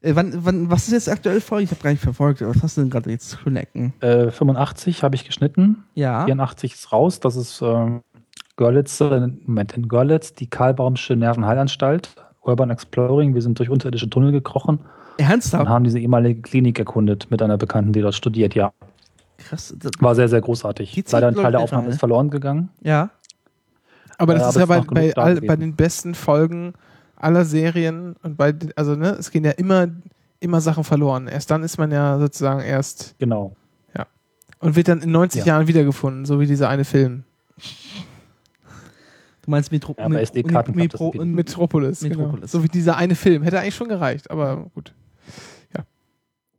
Äh, 0.03 0.15
wann, 0.15 0.45
wann, 0.45 0.71
was 0.71 0.87
ist 0.87 0.93
jetzt 0.93 1.09
aktuell 1.09 1.41
Folge? 1.41 1.65
Ich 1.65 1.71
habe 1.71 1.83
gar 1.83 1.91
nicht 1.91 2.03
verfolgt. 2.03 2.41
Was 2.43 2.63
hast 2.63 2.77
du 2.77 2.83
denn 2.83 2.91
gerade 2.91 3.11
jetzt 3.11 3.39
schöne 3.43 3.63
Ecken? 3.63 3.95
Äh, 4.01 4.31
85 4.31 5.03
habe 5.03 5.15
ich 5.15 5.25
geschnitten. 5.25 5.85
Ja. 5.95 6.25
84 6.27 6.75
ist 6.75 6.93
raus. 6.93 7.21
Das 7.21 7.37
ist 7.37 7.63
ähm, 7.63 8.03
Görlitz, 8.57 9.01
äh, 9.01 9.29
Moment, 9.45 9.73
in 9.77 9.89
Görlitz, 9.89 10.35
die 10.35 10.49
Karl-Baumsche 10.49 11.17
Nervenheilanstalt, 11.17 12.15
Urban 12.43 12.71
Exploring. 12.71 13.35
Wir 13.35 13.43
sind 13.43 13.59
durch 13.59 13.71
unterirdische 13.71 14.11
Tunnel 14.11 14.33
gekrochen 14.33 14.81
und 15.25 15.25
Ernsthaft? 15.25 15.69
haben 15.69 15.85
diese 15.85 15.99
ehemalige 15.99 16.41
Klinik 16.43 16.79
erkundet 16.79 17.31
mit 17.31 17.41
einer 17.43 17.57
Bekannten, 17.59 17.93
die 17.93 18.01
dort 18.01 18.15
studiert. 18.15 18.55
Ja, 18.55 18.73
Krass. 19.39 19.75
Das, 19.79 19.93
war 20.01 20.15
sehr, 20.15 20.29
sehr 20.29 20.41
großartig. 20.41 21.05
Leider 21.13 21.29
ein 21.29 21.35
Teil 21.35 21.53
der 21.53 21.61
ich, 21.61 21.65
Aufnahme 21.65 21.85
ne? 21.85 21.91
ist 21.93 21.99
verloren 22.01 22.31
gegangen. 22.31 22.71
ja. 22.83 23.11
aber 24.19 24.35
das 24.35 24.43
Ja, 24.43 24.49
ist 24.49 24.57
aber 24.57 24.77
ja 24.77 24.83
bei, 24.89 25.07
ist 25.09 25.15
bei, 25.15 25.23
all, 25.23 25.41
bei 25.43 25.57
den 25.57 25.77
besten 25.77 26.15
Folgen 26.15 26.73
aller 27.17 27.45
Serien 27.45 28.17
und 28.23 28.37
bei, 28.37 28.55
also 28.77 28.95
ne, 28.97 29.11
es 29.11 29.31
gehen 29.31 29.45
ja 29.45 29.53
immer, 29.53 29.89
immer 30.41 30.61
Sachen 30.61 30.85
verloren. 30.85 31.29
Erst 31.29 31.51
dann 31.51 31.63
ist 31.63 31.79
man 31.79 31.91
ja 31.93 32.19
sozusagen 32.19 32.61
erst 32.61 33.15
Genau. 33.19 33.55
und 34.59 34.75
wird 34.75 34.89
dann 34.89 35.03
in 35.03 35.11
90 35.13 35.41
Ja. 35.41 35.47
Jahren 35.55 35.67
wiedergefunden, 35.69 36.25
so 36.25 36.41
wie 36.41 36.47
dieser 36.47 36.69
eine 36.71 36.85
Film. 36.85 37.25
Du 39.43 39.51
meinst 39.51 39.71
Metro 39.71 39.95
Ja, 39.99 40.09
das 40.09 40.33
Metro 40.35 41.13
wieder. 41.13 41.25
Metropolis. 41.25 42.01
Metropolis. 42.01 42.01
Genau. 42.01 42.35
So 42.47 42.65
wie 42.65 42.69
dieser 42.69 42.97
eine 42.97 43.15
Film. 43.15 43.43
Hätte 43.43 43.61
eigentlich 43.61 43.77
schon 43.77 43.89
gereicht, 43.89 44.31
aber 44.31 44.67
gut. 44.75 44.93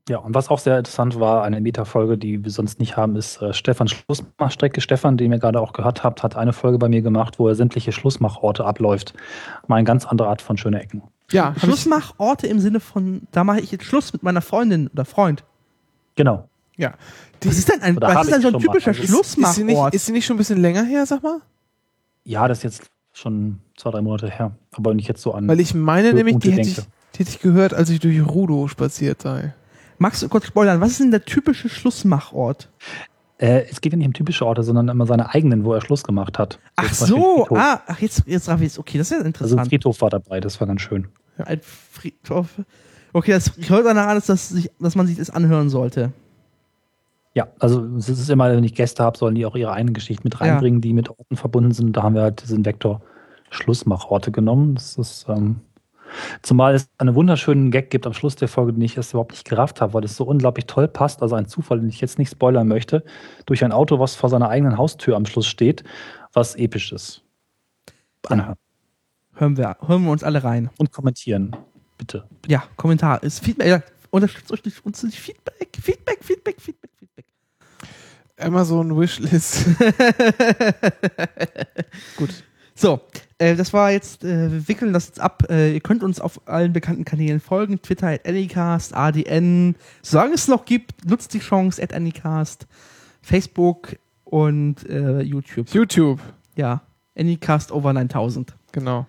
Ja, 0.09 0.19
und 0.19 0.33
was 0.33 0.49
auch 0.49 0.59
sehr 0.59 0.77
interessant 0.77 1.19
war, 1.19 1.43
eine 1.43 1.59
Meta-Folge, 1.59 2.17
die 2.17 2.43
wir 2.43 2.51
sonst 2.51 2.79
nicht 2.79 2.95
haben, 2.95 3.15
ist 3.17 3.41
äh, 3.41 3.53
Stefan 3.53 3.89
Schlussmachstrecke. 3.89 4.79
Stefan, 4.79 5.17
den 5.17 5.33
ihr 5.33 5.39
gerade 5.39 5.59
auch 5.59 5.73
gehört 5.73 6.03
habt, 6.03 6.23
hat 6.23 6.37
eine 6.37 6.53
Folge 6.53 6.77
bei 6.77 6.87
mir 6.87 7.01
gemacht, 7.01 7.39
wo 7.39 7.47
er 7.49 7.55
sämtliche 7.55 7.91
Schlussmachorte 7.91 8.63
abläuft. 8.63 9.13
Mal 9.67 9.77
eine 9.77 9.83
ganz 9.85 10.05
andere 10.05 10.29
Art 10.29 10.41
von 10.41 10.57
schöne 10.57 10.81
Ecken. 10.81 11.01
Ja, 11.31 11.53
Schlussmachorte 11.57 12.47
im 12.47 12.59
Sinne 12.61 12.79
von, 12.79 13.23
da 13.31 13.43
mache 13.43 13.59
ich 13.59 13.71
jetzt 13.71 13.83
Schluss 13.83 14.13
mit 14.13 14.23
meiner 14.23 14.41
Freundin 14.41 14.87
oder 14.87 15.03
Freund. 15.03 15.43
Genau. 16.15 16.47
ja. 16.77 16.93
Was 17.43 17.57
ist 17.57 17.69
denn 17.71 17.81
ein, 17.83 17.97
was 18.01 18.25
ist 18.27 18.33
denn 18.33 18.41
so 18.41 18.47
ein 18.47 18.59
typischer 18.59 18.87
Also 18.91 19.01
ist- 19.03 19.09
ist 19.09 19.33
sie, 19.55 19.63
nicht, 19.63 19.73
Schlussmachort? 19.75 19.93
ist 19.93 20.05
sie 20.05 20.11
nicht 20.13 20.25
schon 20.25 20.35
ein 20.35 20.39
bisschen 20.39 20.59
länger 20.61 20.83
her, 20.83 21.05
sag 21.05 21.21
mal? 21.21 21.41
Ja, 22.23 22.47
das 22.47 22.59
ist 22.59 22.63
jetzt 22.63 22.81
schon 23.13 23.59
zwei, 23.75 23.91
drei 23.91 24.01
Monate 24.01 24.29
her. 24.29 24.51
Aber 24.71 24.93
nicht 24.93 25.07
jetzt 25.07 25.21
so 25.21 25.33
an. 25.33 25.47
Weil 25.47 25.59
ich 25.59 25.73
meine 25.75 26.13
nämlich, 26.13 26.37
die 26.39 26.51
hätte 26.51 26.61
ich, 26.61 26.75
die 26.77 27.19
hätte 27.19 27.29
ich 27.29 27.39
gehört, 27.39 27.73
als 27.73 27.89
ich 27.89 27.99
durch 27.99 28.25
Rudo 28.25 28.67
spaziert 28.67 29.21
sei. 29.21 29.53
Magst 29.97 30.21
du 30.21 30.29
kurz 30.29 30.45
spoilern? 30.47 30.79
Was 30.81 30.91
ist 30.91 30.99
denn 30.99 31.11
der 31.11 31.25
typische 31.25 31.69
Schlussmachort? 31.69 32.69
Äh, 33.39 33.65
es 33.69 33.81
geht 33.81 33.93
ja 33.93 33.97
nicht 33.97 34.07
um 34.07 34.13
typische 34.13 34.45
Orte, 34.45 34.63
sondern 34.63 34.89
immer 34.89 35.05
seine 35.05 35.33
eigenen, 35.33 35.63
wo 35.63 35.73
er 35.73 35.81
Schluss 35.81 36.03
gemacht 36.03 36.39
hat. 36.39 36.59
Ach 36.75 36.91
so, 36.93 37.47
ah, 37.51 37.81
ach, 37.85 37.99
jetzt, 37.99 38.23
jetzt 38.25 38.49
raff 38.49 38.61
ich's. 38.61 38.79
Okay, 38.79 38.97
das 38.97 39.07
ist 39.07 39.11
ja 39.11 39.17
Also 39.17 39.27
interessant. 39.27 39.67
Friedhof 39.69 40.01
war 40.01 40.09
dabei, 40.09 40.39
das 40.39 40.59
war 40.59 40.67
ganz 40.67 40.81
schön. 40.81 41.07
Ein 41.37 41.61
Friedhof. 41.61 42.49
Okay, 43.13 43.31
das 43.31 43.51
hört 43.69 43.85
danach 43.85 44.07
an, 44.07 44.15
dass, 44.15 44.25
das 44.27 44.49
sich, 44.49 44.71
dass 44.79 44.95
man 44.95 45.05
sich 45.07 45.17
das 45.17 45.29
anhören 45.29 45.69
sollte. 45.69 46.11
Ja, 47.35 47.47
also 47.59 47.85
es 47.97 48.09
ist 48.09 48.29
immer, 48.31 48.49
wenn 48.49 48.63
ich 48.63 48.73
Gäste 48.73 49.03
habe, 49.03 49.17
sollen 49.17 49.35
die 49.35 49.45
auch 49.45 49.55
ihre 49.55 49.71
eigene 49.71 49.93
Geschichte 49.93 50.23
mit 50.23 50.33
Ja. 50.33 50.39
reinbringen, 50.39 50.81
die 50.81 50.93
mit 50.93 51.09
Orten 51.09 51.35
verbunden 51.37 51.71
sind. 51.71 51.95
Da 51.95 52.01
haben 52.01 52.15
wir 52.15 52.23
halt 52.23 52.41
diesen 52.41 52.65
Vektor 52.65 53.01
Schlussmachorte 53.51 54.31
genommen. 54.31 54.73
Das 54.75 54.97
ist, 54.97 55.25
ähm, 55.29 55.57
zumal 56.41 56.75
es 56.75 56.89
einen 56.97 57.15
wunderschönen 57.15 57.71
Gag 57.71 57.89
gibt 57.89 58.05
am 58.05 58.13
Schluss 58.13 58.35
der 58.35 58.47
Folge, 58.47 58.73
den 58.73 58.81
ich 58.81 58.97
erst 58.97 59.13
überhaupt 59.13 59.31
nicht 59.31 59.47
gerafft 59.47 59.81
habe, 59.81 59.93
weil 59.93 60.03
es 60.03 60.15
so 60.15 60.23
unglaublich 60.23 60.65
toll 60.65 60.87
passt. 60.87 61.21
Also 61.21 61.35
ein 61.35 61.47
Zufall, 61.47 61.79
den 61.79 61.89
ich 61.89 62.01
jetzt 62.01 62.19
nicht 62.19 62.31
spoilern 62.31 62.67
möchte, 62.67 63.03
durch 63.45 63.63
ein 63.63 63.71
Auto, 63.71 63.99
was 63.99 64.15
vor 64.15 64.29
seiner 64.29 64.49
eigenen 64.49 64.77
Haustür 64.77 65.15
am 65.15 65.25
Schluss 65.25 65.47
steht, 65.47 65.83
was 66.33 66.55
episch 66.55 66.91
ist. 66.91 67.23
Anhören 68.27 68.57
Hören 69.39 69.55
wir, 69.55 69.77
hören 69.85 70.03
wir 70.03 70.11
uns 70.11 70.23
alle 70.23 70.43
rein. 70.43 70.71
und 70.79 70.91
kommentieren, 70.91 71.55
bitte. 71.97 72.27
Ja, 72.47 72.63
Kommentar 72.75 73.21
ist 73.21 73.43
Feedback. 73.43 73.67
Ja, 73.67 73.83
unterstützt 74.09 74.51
euch 74.51 74.63
durch 74.63 74.83
uns 74.83 75.01
durch 75.01 75.19
Feedback, 75.19 75.77
Feedback, 75.79 76.23
Feedback, 76.23 76.59
Feedback, 76.59 76.91
Feedback. 76.97 77.25
Amazon 78.39 78.99
Wishlist. 78.99 79.65
Gut. 82.17 82.29
So, 82.73 83.01
äh, 83.39 83.55
das 83.55 83.73
war 83.73 83.91
jetzt, 83.91 84.23
äh, 84.23 84.51
wir 84.51 84.67
wickeln 84.67 84.93
das 84.93 85.07
jetzt 85.07 85.19
ab. 85.19 85.43
Äh, 85.49 85.73
ihr 85.73 85.81
könnt 85.81 86.03
uns 86.03 86.19
auf 86.19 86.41
allen 86.47 86.73
bekannten 86.73 87.05
Kanälen 87.05 87.39
folgen. 87.39 87.81
Twitter 87.81 88.07
at 88.07 88.27
Anycast, 88.27 88.93
ADN. 88.93 89.75
Solange 90.01 90.33
es 90.33 90.47
noch 90.47 90.65
gibt, 90.65 91.05
nutzt 91.05 91.33
die 91.33 91.39
Chance 91.39 91.81
at 91.81 91.93
Anycast. 91.93 92.67
Facebook 93.21 93.97
und 94.23 94.87
äh, 94.89 95.21
YouTube. 95.21 95.69
YouTube. 95.69 96.19
Ja, 96.55 96.81
Anycast 97.17 97.71
over 97.71 97.93
9000. 97.93 98.55
Genau. 98.71 99.07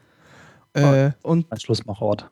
Äh, 0.74 1.12
Und 1.22 1.50
Ein 1.50 1.60
Schlussmachort. 1.60 2.30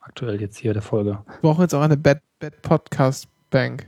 Aktuell 0.00 0.40
jetzt 0.40 0.58
hier 0.58 0.74
der 0.74 0.82
Folge. 0.82 1.18
wir 1.26 1.40
brauchen 1.40 1.62
jetzt 1.62 1.74
auch 1.74 1.80
eine 1.80 1.96
Bad, 1.96 2.20
Bad 2.38 2.60
Podcast 2.62 3.26
Bank. 3.50 3.86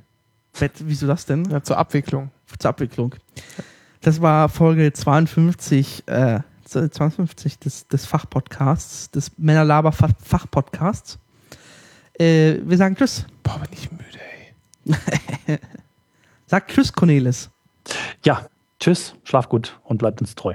Bett, 0.59 0.73
wieso 0.79 1.07
das 1.07 1.27
denn? 1.27 1.45
Ja, 1.51 1.63
zur 1.63 1.77
Abwicklung. 1.77 2.31
Zur 2.59 2.71
Abwicklung. 2.71 3.15
Das 4.01 4.23
war 4.23 4.49
Folge 4.49 4.93
52, 4.93 6.05
äh, 6.07 6.41
52 6.69 7.59
des, 7.59 7.89
des 7.89 8.07
Fachpodcasts, 8.07 9.11
des 9.11 9.39
Männerlaber-Fachpodcasts. 9.39 11.19
Äh, 12.19 12.59
wir 12.63 12.77
sagen 12.77 12.97
Tschüss. 12.97 13.27
Boah, 13.43 13.59
bin 13.59 13.71
ich 13.73 13.91
müde, 13.91 14.21
ey. 15.47 15.59
Sag 16.47 16.69
Tschüss, 16.69 16.93
Cornelis. 16.93 17.51
Ja, 18.25 18.49
Tschüss, 18.81 19.15
schlaf 19.25 19.49
gut 19.49 19.79
und 19.85 19.99
bleibt 19.99 20.21
uns 20.21 20.35
treu. 20.35 20.55